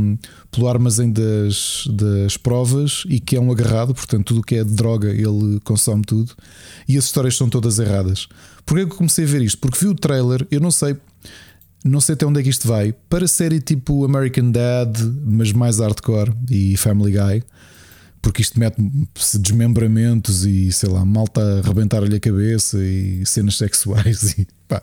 pelo 0.51 0.69
armazém 0.69 1.11
das, 1.11 1.85
das 1.91 2.37
provas 2.37 3.05
e 3.09 3.19
que 3.19 3.37
é 3.37 3.41
um 3.41 3.51
agarrado, 3.51 3.95
portanto, 3.95 4.27
tudo 4.27 4.41
o 4.41 4.43
que 4.43 4.57
é 4.57 4.65
de 4.65 4.75
droga 4.75 5.09
ele 5.09 5.59
consome 5.65 6.03
tudo. 6.03 6.35
E 6.87 6.99
as 6.99 7.05
histórias 7.05 7.39
são 7.39 7.49
todas 7.49 7.79
erradas. 7.79 8.29
Porquê 8.67 8.85
que 8.85 8.93
eu 8.93 8.97
comecei 8.99 9.25
a 9.25 9.29
ver 9.29 9.41
isto? 9.41 9.57
Porque 9.59 9.79
vi 9.79 9.87
o 9.87 9.95
trailer, 9.95 10.47
eu 10.51 10.61
não 10.61 10.71
sei, 10.71 10.95
não 11.83 12.03
sei 12.03 12.17
até 12.17 12.27
onde 12.27 12.41
é 12.41 12.43
que 12.43 12.51
isto 12.51 12.69
vai, 12.69 12.93
para 13.09 13.27
série 13.27 13.59
tipo 13.59 14.05
American 14.05 14.51
Dad, 14.51 14.95
mas 15.25 15.53
mais 15.53 15.79
hardcore 15.79 16.35
e 16.51 16.77
Family 16.77 17.13
Guy 17.13 17.43
porque 18.21 18.41
isto 18.41 18.59
mete-se 18.59 19.37
desmembramentos 19.37 20.45
e 20.47 20.71
sei 20.71 20.89
lá, 20.89 21.05
malta 21.05 21.43
a 21.43 21.59
arrebentar-lhe 21.59 22.15
a 22.15 22.21
cabeça 22.21 22.79
e 22.79 23.27
cenas 23.27 23.57
sexuais 23.57 24.39
e 24.39 24.47
pá. 24.69 24.81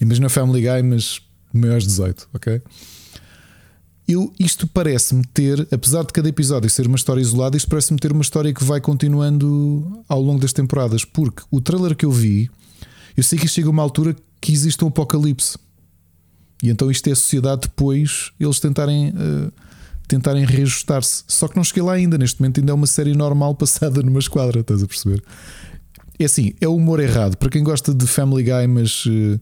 Imagina 0.00 0.28
Family 0.28 0.62
Guy, 0.62 0.82
mas 0.82 1.20
maiores 1.52 1.86
18, 1.86 2.28
ok? 2.34 2.62
Eu, 4.08 4.32
isto 4.38 4.68
parece-me 4.68 5.24
ter, 5.24 5.66
apesar 5.72 6.04
de 6.04 6.12
cada 6.12 6.28
episódio 6.28 6.70
ser 6.70 6.86
uma 6.86 6.96
história 6.96 7.20
isolada, 7.20 7.56
isto 7.56 7.68
parece-me 7.68 7.98
ter 7.98 8.12
uma 8.12 8.22
história 8.22 8.54
que 8.54 8.62
vai 8.62 8.80
continuando 8.80 10.04
ao 10.08 10.22
longo 10.22 10.40
das 10.40 10.52
temporadas, 10.52 11.04
porque 11.04 11.42
o 11.50 11.60
trailer 11.60 11.96
que 11.96 12.04
eu 12.04 12.12
vi, 12.12 12.48
eu 13.16 13.22
sei 13.24 13.38
que 13.38 13.48
chega 13.48 13.68
uma 13.68 13.82
altura 13.82 14.14
que 14.40 14.52
existe 14.52 14.84
um 14.84 14.88
apocalipse. 14.88 15.58
E 16.62 16.70
então 16.70 16.90
isto 16.90 17.08
é 17.08 17.12
a 17.12 17.16
sociedade 17.16 17.62
depois 17.62 18.30
eles 18.38 18.60
tentarem 18.60 19.10
uh, 19.10 19.52
tentarem 20.06 20.44
reajustar-se. 20.44 21.24
Só 21.26 21.48
que 21.48 21.56
não 21.56 21.64
cheguei 21.64 21.82
lá 21.82 21.92
ainda. 21.94 22.16
Neste 22.16 22.40
momento 22.40 22.60
ainda 22.60 22.72
é 22.72 22.74
uma 22.74 22.86
série 22.86 23.14
normal 23.14 23.54
passada 23.56 24.02
numa 24.02 24.18
esquadra, 24.18 24.60
estás 24.60 24.82
a 24.82 24.86
perceber? 24.86 25.22
É 26.18 26.24
assim, 26.24 26.54
é 26.60 26.68
o 26.68 26.76
humor 26.76 27.00
errado. 27.00 27.36
Para 27.36 27.50
quem 27.50 27.62
gosta 27.62 27.92
de 27.92 28.06
Family 28.06 28.44
Guy, 28.44 28.66
mas 28.68 29.04
uh, 29.06 29.40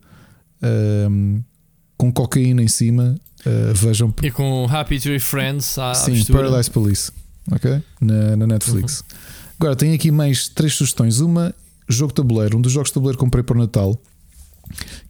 com 1.96 2.12
cocaína 2.12 2.62
em 2.62 2.68
cima, 2.68 3.16
uh, 3.46 3.74
vejam. 3.74 4.12
E 4.22 4.30
com 4.30 4.66
Happy 4.70 4.98
Tree 4.98 5.20
Friends 5.20 5.78
à 5.78 5.94
Sim. 5.94 6.24
Paradise 6.24 6.70
Police, 6.70 7.12
ok? 7.50 7.82
Na, 8.00 8.36
na 8.36 8.46
Netflix. 8.46 9.00
Uhum. 9.00 9.16
Agora, 9.60 9.76
tenho 9.76 9.94
aqui 9.94 10.10
mais 10.10 10.48
três 10.48 10.74
sugestões. 10.74 11.20
Uma, 11.20 11.54
jogo 11.88 12.12
de 12.12 12.16
tabuleiro. 12.16 12.58
Um 12.58 12.60
dos 12.60 12.72
jogos 12.72 12.90
de 12.90 12.94
tabuleiro 12.94 13.18
que 13.18 13.24
comprei 13.24 13.42
para 13.42 13.56
o 13.56 13.60
Natal, 13.60 13.98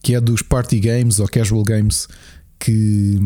que 0.02 0.15
é 0.15 0.20
dos 0.20 0.42
Party 0.42 0.78
Games 0.81 1.18
ou 1.18 1.28
Casual 1.28 1.62
Games, 1.65 2.07
que 2.58 3.18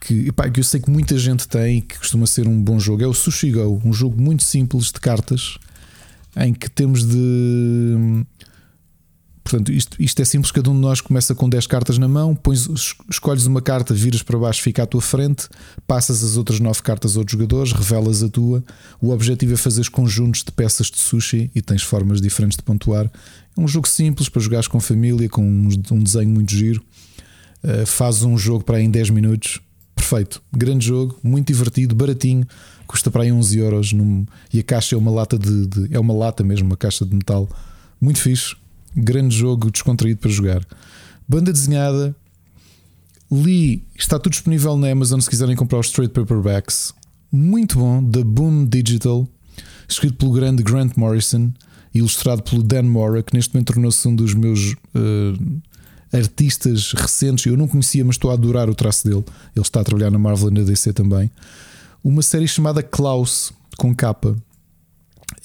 que, 0.00 0.28
epá, 0.28 0.50
que 0.50 0.58
eu 0.58 0.64
sei 0.64 0.80
que 0.80 0.90
muita 0.90 1.16
gente 1.16 1.46
tem 1.46 1.80
que 1.80 1.96
costuma 1.96 2.26
ser 2.26 2.48
um 2.48 2.60
bom 2.60 2.76
jogo 2.76 3.04
é 3.04 3.06
o 3.06 3.14
Sushi 3.14 3.52
Go, 3.52 3.80
um 3.84 3.92
jogo 3.92 4.20
muito 4.20 4.42
simples 4.42 4.86
de 4.86 4.94
cartas 4.94 5.58
em 6.36 6.52
que 6.52 6.68
temos 6.70 7.04
de. 7.06 8.24
Portanto, 9.42 9.72
isto, 9.72 10.00
isto 10.00 10.22
é 10.22 10.24
simples, 10.24 10.52
cada 10.52 10.70
um 10.70 10.74
de 10.74 10.80
nós 10.80 11.00
começa 11.00 11.34
com 11.34 11.48
10 11.48 11.66
cartas 11.66 11.98
na 11.98 12.06
mão, 12.06 12.34
pões, 12.34 12.68
escolhes 13.10 13.44
uma 13.44 13.60
carta, 13.60 13.92
viras 13.92 14.22
para 14.22 14.38
baixo, 14.38 14.62
fica 14.62 14.84
à 14.84 14.86
tua 14.86 15.00
frente, 15.00 15.48
passas 15.86 16.22
as 16.22 16.36
outras 16.36 16.60
9 16.60 16.80
cartas 16.82 17.16
a 17.16 17.18
outros 17.18 17.32
jogadores, 17.32 17.72
revelas 17.72 18.22
a 18.22 18.28
tua. 18.28 18.62
O 19.00 19.10
objetivo 19.10 19.54
é 19.54 19.56
fazer 19.56 19.88
conjuntos 19.90 20.44
de 20.44 20.52
peças 20.52 20.86
de 20.86 20.98
sushi 20.98 21.50
e 21.54 21.60
tens 21.60 21.82
formas 21.82 22.20
diferentes 22.20 22.56
de 22.56 22.62
pontuar. 22.62 23.10
É 23.56 23.60
um 23.60 23.66
jogo 23.66 23.88
simples 23.88 24.28
para 24.28 24.40
jogares 24.40 24.68
com 24.68 24.78
família, 24.80 25.28
com 25.28 25.42
um 25.42 26.02
desenho 26.02 26.30
muito 26.30 26.52
giro. 26.52 26.82
Uh, 27.62 27.84
faz 27.84 28.22
um 28.22 28.38
jogo 28.38 28.64
para 28.64 28.78
aí 28.78 28.84
em 28.84 28.90
10 28.90 29.10
minutos. 29.10 29.60
Perfeito. 29.94 30.42
Grande 30.52 30.86
jogo, 30.86 31.18
muito 31.22 31.48
divertido, 31.48 31.94
baratinho. 31.94 32.46
Custa 32.86 33.10
para 33.10 33.22
aí 33.22 33.32
11 33.32 33.58
euros. 33.58 33.92
Num... 33.92 34.24
E 34.52 34.60
a 34.60 34.62
caixa 34.62 34.94
é 34.94 34.98
uma 34.98 35.10
lata 35.10 35.38
de, 35.38 35.66
de, 35.66 35.94
É 35.94 36.00
uma 36.00 36.14
lata 36.14 36.42
mesmo, 36.42 36.66
uma 36.66 36.76
caixa 36.76 37.04
de 37.04 37.14
metal. 37.14 37.48
Muito 38.00 38.20
fixe. 38.20 38.56
Grande 38.94 39.36
jogo, 39.36 39.70
descontraído 39.70 40.20
para 40.20 40.30
jogar. 40.30 40.66
Banda 41.28 41.52
desenhada. 41.52 42.14
Li, 43.30 43.82
está 43.96 44.18
tudo 44.18 44.32
disponível 44.32 44.76
na 44.76 44.90
Amazon 44.90 45.18
se 45.18 45.30
quiserem 45.30 45.56
comprar 45.56 45.78
os 45.78 45.86
straight 45.86 46.12
paperbacks. 46.12 46.92
Muito 47.30 47.78
bom, 47.78 48.04
da 48.04 48.22
Boom 48.22 48.66
Digital, 48.66 49.26
escrito 49.88 50.16
pelo 50.16 50.32
grande 50.32 50.62
Grant 50.62 50.96
Morrison, 50.96 51.50
ilustrado 51.94 52.42
pelo 52.42 52.62
Dan 52.62 52.82
Mora, 52.82 53.22
que 53.22 53.34
neste 53.34 53.54
momento 53.54 53.72
tornou-se 53.72 54.06
um 54.06 54.14
dos 54.14 54.34
meus 54.34 54.72
uh, 54.72 55.62
artistas 56.12 56.92
recentes. 56.92 57.46
Eu 57.46 57.56
não 57.56 57.66
conhecia, 57.66 58.04
mas 58.04 58.16
estou 58.16 58.30
a 58.30 58.34
adorar 58.34 58.68
o 58.68 58.74
traço 58.74 59.08
dele. 59.08 59.24
Ele 59.56 59.64
está 59.64 59.80
a 59.80 59.84
trabalhar 59.84 60.10
na 60.10 60.18
Marvel 60.18 60.50
e 60.50 60.52
na 60.52 60.60
DC 60.60 60.92
também. 60.92 61.30
Uma 62.04 62.20
série 62.20 62.46
chamada 62.46 62.82
Klaus, 62.82 63.50
com 63.78 63.94
capa, 63.94 64.36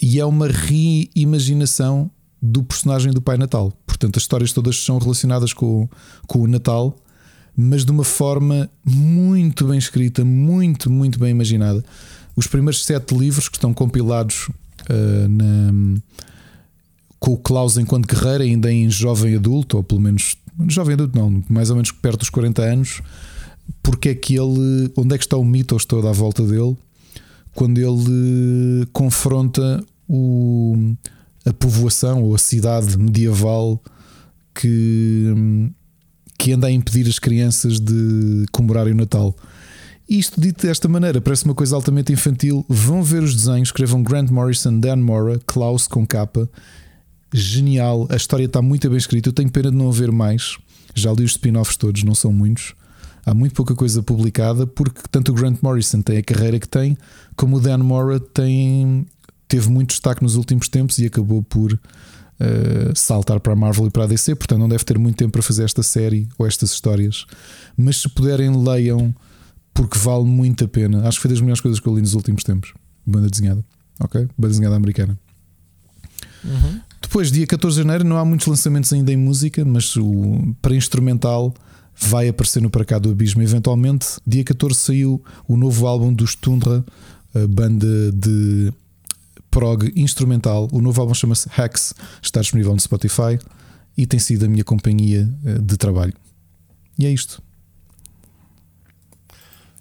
e 0.01 0.19
é 0.19 0.25
uma 0.25 0.47
reimaginação 0.47 2.11
do 2.51 2.63
personagem 2.63 3.11
do 3.11 3.21
Pai 3.21 3.37
Natal. 3.37 3.71
Portanto, 3.85 4.17
as 4.17 4.23
histórias 4.23 4.53
todas 4.53 4.83
são 4.83 4.97
relacionadas 4.97 5.53
com, 5.53 5.89
com 6.27 6.39
o 6.39 6.47
Natal 6.47 6.97
mas 7.59 7.83
de 7.83 7.91
uma 7.91 8.03
forma 8.03 8.69
muito 8.85 9.65
bem 9.65 9.79
escrita, 9.79 10.23
muito, 10.23 10.91
muito 10.91 11.17
bem 11.17 11.31
imaginada. 11.31 11.83
Os 12.35 12.45
primeiros 12.45 12.85
sete 12.85 13.17
livros 13.17 13.49
que 13.49 13.57
estão 13.57 13.73
compilados 13.73 14.47
uh, 14.47 15.27
na, 15.27 15.99
com 17.19 17.33
o 17.33 17.37
Klaus 17.37 17.75
enquanto 17.79 18.05
guerreiro, 18.05 18.43
ainda 18.43 18.71
em 18.71 18.87
jovem 18.91 19.35
adulto, 19.35 19.77
ou 19.77 19.83
pelo 19.83 19.99
menos 19.99 20.37
jovem 20.67 20.93
adulto, 20.93 21.17
não, 21.17 21.43
mais 21.49 21.71
ou 21.71 21.75
menos 21.75 21.91
perto 21.91 22.19
dos 22.19 22.29
40 22.29 22.61
anos, 22.61 23.01
porque 23.81 24.09
é 24.09 24.15
que 24.15 24.35
ele, 24.35 24.91
onde 24.95 25.15
é 25.15 25.17
que 25.17 25.23
está 25.23 25.35
o 25.35 25.43
mitos 25.43 25.83
todo 25.83 26.07
à 26.07 26.11
volta 26.11 26.43
dele, 26.43 26.77
quando 27.55 27.79
ele 27.79 28.85
confronta 28.93 29.83
o, 30.07 30.93
a 31.47 31.53
povoação 31.53 32.23
ou 32.23 32.35
a 32.35 32.37
cidade 32.37 32.97
medieval 32.97 33.81
que 34.53 35.33
que 36.37 36.51
anda 36.53 36.67
a 36.67 36.71
impedir 36.71 37.07
as 37.07 37.17
crianças 37.17 37.79
de 37.79 38.45
comemorarem 38.51 38.93
o 38.93 38.95
Natal. 38.95 39.35
Isto 40.07 40.39
dito 40.39 40.67
desta 40.67 40.87
maneira 40.87 41.19
parece 41.19 41.45
uma 41.45 41.55
coisa 41.55 41.75
altamente 41.75 42.13
infantil. 42.13 42.63
Vão 42.69 43.01
ver 43.01 43.23
os 43.23 43.35
desenhos, 43.35 43.69
escrevam 43.69 44.03
Grant 44.03 44.29
Morrison, 44.29 44.79
Dan 44.79 44.97
Mora, 44.97 45.39
Klaus 45.45 45.87
com 45.87 46.05
capa. 46.05 46.47
Genial, 47.33 48.07
a 48.09 48.15
história 48.15 48.45
está 48.45 48.61
muito 48.61 48.87
bem 48.87 48.97
escrita. 48.97 49.29
Eu 49.29 49.33
tenho 49.33 49.51
pena 49.51 49.71
de 49.71 49.75
não 49.75 49.89
haver 49.89 50.11
mais. 50.11 50.57
Já 50.93 51.11
li 51.11 51.23
os 51.23 51.31
spin-offs 51.31 51.75
todos, 51.75 52.03
não 52.03 52.15
são 52.15 52.31
muitos. 52.31 52.73
Há 53.25 53.33
muito 53.33 53.53
pouca 53.53 53.75
coisa 53.75 54.01
publicada, 54.01 54.65
porque 54.65 55.01
tanto 55.11 55.31
o 55.31 55.35
Grant 55.35 55.57
Morrison 55.61 56.01
tem 56.01 56.17
a 56.17 56.23
carreira 56.23 56.59
que 56.59 56.69
tem, 56.69 56.97
como 57.35 57.57
o 57.57 57.59
Dan 57.59 57.79
Mora 57.79 58.21
tem, 58.21 59.05
teve 59.47 59.69
muito 59.69 59.89
destaque 59.89 60.21
nos 60.21 60.35
últimos 60.35 60.67
tempos 60.67 60.97
e 60.99 61.05
acabou 61.05 61.41
por 61.41 61.73
uh, 61.73 61.79
saltar 62.95 63.39
para 63.39 63.53
a 63.53 63.55
Marvel 63.55 63.87
e 63.87 63.89
para 63.89 64.03
a 64.03 64.07
DC, 64.07 64.35
portanto 64.35 64.59
não 64.59 64.69
deve 64.69 64.83
ter 64.83 64.97
muito 64.97 65.17
tempo 65.17 65.31
para 65.31 65.41
fazer 65.41 65.63
esta 65.63 65.83
série 65.83 66.27
ou 66.37 66.45
estas 66.45 66.71
histórias. 66.71 67.25
Mas 67.77 67.97
se 67.97 68.09
puderem, 68.09 68.55
leiam, 68.63 69.13
porque 69.73 69.97
vale 69.97 70.25
muito 70.25 70.65
a 70.65 70.67
pena. 70.67 71.07
Acho 71.07 71.17
que 71.17 71.21
foi 71.23 71.31
das 71.31 71.41
melhores 71.41 71.61
coisas 71.61 71.79
que 71.79 71.87
eu 71.87 71.95
li 71.95 72.01
nos 72.01 72.13
últimos 72.13 72.43
tempos. 72.43 72.73
Banda 73.05 73.29
desenhada, 73.29 73.63
ok? 73.99 74.27
Banda 74.37 74.49
desenhada 74.49 74.75
americana. 74.75 75.17
Uhum. 76.43 76.81
Depois, 77.01 77.31
dia 77.31 77.45
14 77.45 77.75
de 77.75 77.83
janeiro, 77.83 78.03
não 78.03 78.17
há 78.17 78.25
muitos 78.25 78.47
lançamentos 78.47 78.91
ainda 78.91 79.11
em 79.11 79.17
música, 79.17 79.63
mas 79.63 79.95
o, 79.95 80.55
para 80.61 80.75
instrumental 80.75 81.53
vai 81.95 82.27
aparecer 82.27 82.61
no 82.61 82.69
Para 82.69 82.85
Cá 82.85 82.99
do 82.99 83.09
Abismo 83.09 83.41
eventualmente. 83.41 84.07
Dia 84.25 84.43
14 84.43 84.75
saiu 84.79 85.23
o 85.47 85.57
novo 85.57 85.87
álbum 85.87 86.13
dos 86.13 86.35
Tundra, 86.35 86.83
a 87.33 87.47
banda 87.47 88.11
de 88.11 88.71
prog 89.57 89.91
instrumental. 89.95 90.69
O 90.71 90.79
novo 90.79 91.01
álbum 91.01 91.15
chama-se 91.15 91.49
Hex, 91.59 91.95
está 92.21 92.41
disponível 92.41 92.73
no 92.73 92.79
Spotify 92.79 93.39
e 93.97 94.05
tem 94.05 94.19
sido 94.19 94.45
a 94.45 94.47
minha 94.47 94.63
companhia 94.63 95.27
eh, 95.43 95.57
de 95.57 95.77
trabalho. 95.77 96.13
E 96.99 97.07
é 97.07 97.09
isto. 97.09 97.41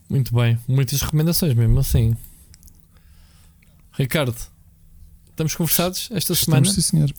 Muito 0.09 0.35
bem, 0.35 0.59
muitas 0.67 1.03
recomendações 1.03 1.53
mesmo 1.53 1.79
assim. 1.79 2.17
Ricardo, 3.93 4.35
estamos 5.29 5.55
conversados 5.55 6.09
esta 6.11 6.33
estamos, 6.33 6.41
semana? 6.41 6.65
Sim, 6.65 6.81
senhor. 6.81 7.13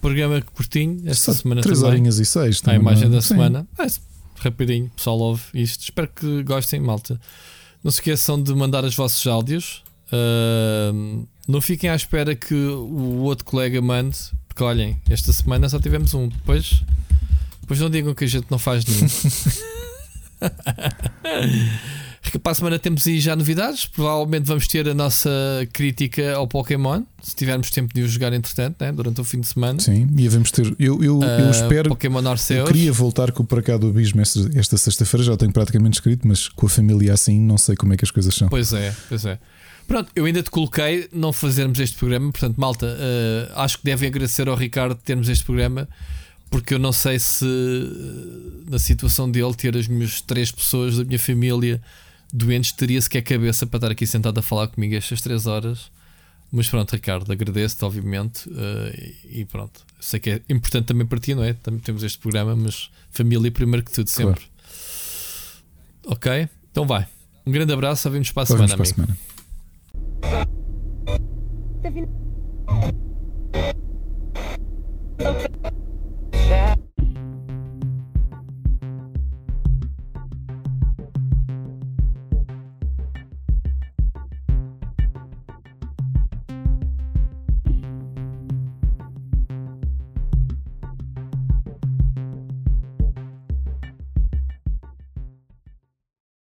Programa 0.00 0.40
curtinho 0.40 1.02
esta 1.04 1.34
Só 1.34 1.42
semana 1.42 1.60
três 1.60 1.78
também. 1.78 1.92
horinhas 1.92 2.18
e 2.18 2.24
seis. 2.24 2.62
A 2.64 2.74
imagem 2.74 3.10
da 3.10 3.20
sim. 3.20 3.28
semana. 3.28 3.68
É, 3.78 3.86
rapidinho, 4.38 4.90
pessoal 4.96 5.18
ouve 5.18 5.42
isto. 5.52 5.82
Espero 5.82 6.08
que 6.08 6.42
gostem, 6.44 6.80
malta. 6.80 7.20
Não 7.84 7.90
se 7.90 7.98
esqueçam 7.98 8.42
de 8.42 8.54
mandar 8.54 8.84
os 8.84 8.96
vossos 8.96 9.26
áudios. 9.26 9.82
Uh, 10.06 11.26
não 11.46 11.60
fiquem 11.60 11.90
à 11.90 11.96
espera 11.96 12.34
que 12.34 12.54
o 12.54 13.22
outro 13.22 13.44
colega 13.44 13.80
mande, 13.80 14.16
porque 14.48 14.62
olhem, 14.62 15.00
esta 15.08 15.32
semana 15.32 15.68
só 15.68 15.80
tivemos 15.80 16.14
um. 16.14 16.28
Depois, 16.28 16.82
depois 17.60 17.80
não 17.80 17.90
digam 17.90 18.14
que 18.14 18.24
a 18.24 18.28
gente 18.28 18.46
não 18.50 18.58
faz 18.58 18.84
nenhum. 18.84 19.08
Para 22.42 22.52
a 22.52 22.54
semana 22.54 22.78
temos 22.78 23.06
aí 23.06 23.20
já 23.20 23.36
novidades. 23.36 23.86
Provavelmente 23.86 24.46
vamos 24.46 24.66
ter 24.66 24.88
a 24.88 24.94
nossa 24.94 25.30
crítica 25.72 26.34
ao 26.34 26.46
Pokémon. 26.46 27.02
Se 27.22 27.36
tivermos 27.36 27.70
tempo 27.70 27.92
de 27.92 28.02
o 28.02 28.08
jogar, 28.08 28.32
entretanto, 28.32 28.76
né? 28.80 28.90
durante 28.90 29.20
o 29.20 29.24
fim 29.24 29.40
de 29.40 29.48
semana. 29.48 29.78
Sim, 29.80 30.08
e 30.12 30.22
devemos 30.22 30.50
ter. 30.50 30.74
Eu, 30.78 31.02
eu, 31.02 31.18
uh, 31.18 31.24
eu 31.24 31.50
espero. 31.50 31.90
Pokémon 31.90 32.26
Arceus. 32.26 32.60
Eu 32.60 32.72
queria 32.72 32.92
voltar 32.92 33.32
com 33.32 33.42
o 33.42 33.46
Para 33.46 33.62
Cá 33.62 33.76
do 33.76 33.88
Abismo 33.88 34.20
esta, 34.20 34.40
esta 34.54 34.76
sexta-feira. 34.76 35.24
Já 35.24 35.36
tenho 35.36 35.52
praticamente 35.52 35.94
escrito, 35.94 36.26
mas 36.26 36.48
com 36.48 36.66
a 36.66 36.68
família 36.68 37.12
assim, 37.12 37.40
não 37.40 37.58
sei 37.58 37.76
como 37.76 37.92
é 37.92 37.96
que 37.96 38.04
as 38.04 38.10
coisas 38.10 38.34
são. 38.34 38.48
Pois 38.48 38.72
é, 38.72 38.94
pois 39.08 39.24
é. 39.24 39.38
Pronto, 39.92 40.10
eu 40.16 40.24
ainda 40.24 40.42
te 40.42 40.50
coloquei 40.50 41.06
não 41.12 41.34
fazermos 41.34 41.78
este 41.78 41.98
programa, 41.98 42.32
portanto, 42.32 42.56
malta, 42.56 42.86
uh, 42.86 43.60
acho 43.60 43.76
que 43.76 43.84
devem 43.84 44.08
agradecer 44.08 44.48
ao 44.48 44.56
Ricardo 44.56 44.94
termos 44.94 45.28
este 45.28 45.44
programa, 45.44 45.86
porque 46.48 46.72
eu 46.72 46.78
não 46.78 46.92
sei 46.92 47.18
se 47.18 47.44
uh, 47.44 48.70
na 48.70 48.78
situação 48.78 49.30
dele 49.30 49.52
ter 49.52 49.76
as 49.76 49.86
minhas 49.86 50.22
três 50.22 50.50
pessoas 50.50 50.96
da 50.96 51.04
minha 51.04 51.18
família 51.18 51.78
doentes 52.32 52.72
teria 52.72 53.02
sequer 53.02 53.20
cabeça 53.20 53.66
para 53.66 53.76
estar 53.76 53.90
aqui 53.90 54.06
sentado 54.06 54.38
a 54.38 54.42
falar 54.42 54.68
comigo 54.68 54.94
estas 54.94 55.20
três 55.20 55.46
horas. 55.46 55.90
Mas 56.50 56.70
pronto, 56.70 56.90
Ricardo, 56.90 57.30
agradeço-te, 57.30 57.84
obviamente, 57.84 58.48
uh, 58.48 59.14
e 59.28 59.44
pronto. 59.44 59.82
Sei 60.00 60.18
que 60.18 60.30
é 60.30 60.40
importante 60.48 60.86
também 60.86 61.06
para 61.06 61.20
ti, 61.20 61.34
não 61.34 61.44
é? 61.44 61.52
Também 61.52 61.80
temos 61.80 62.02
este 62.02 62.16
programa, 62.18 62.56
mas 62.56 62.90
família 63.10 63.52
primeiro 63.52 63.84
que 63.84 63.92
tudo, 63.92 64.08
sempre. 64.08 64.40
Claro. 64.40 66.16
Ok? 66.16 66.48
Então 66.70 66.86
vai. 66.86 67.06
Um 67.44 67.52
grande 67.52 67.74
abraço, 67.74 68.08
vemos 68.08 68.32
para 68.32 68.44
a 68.44 68.46
semana, 68.46 68.74
para 68.74 68.82
a 68.84 68.86
semana. 68.86 69.18
Okay. 75.24 75.81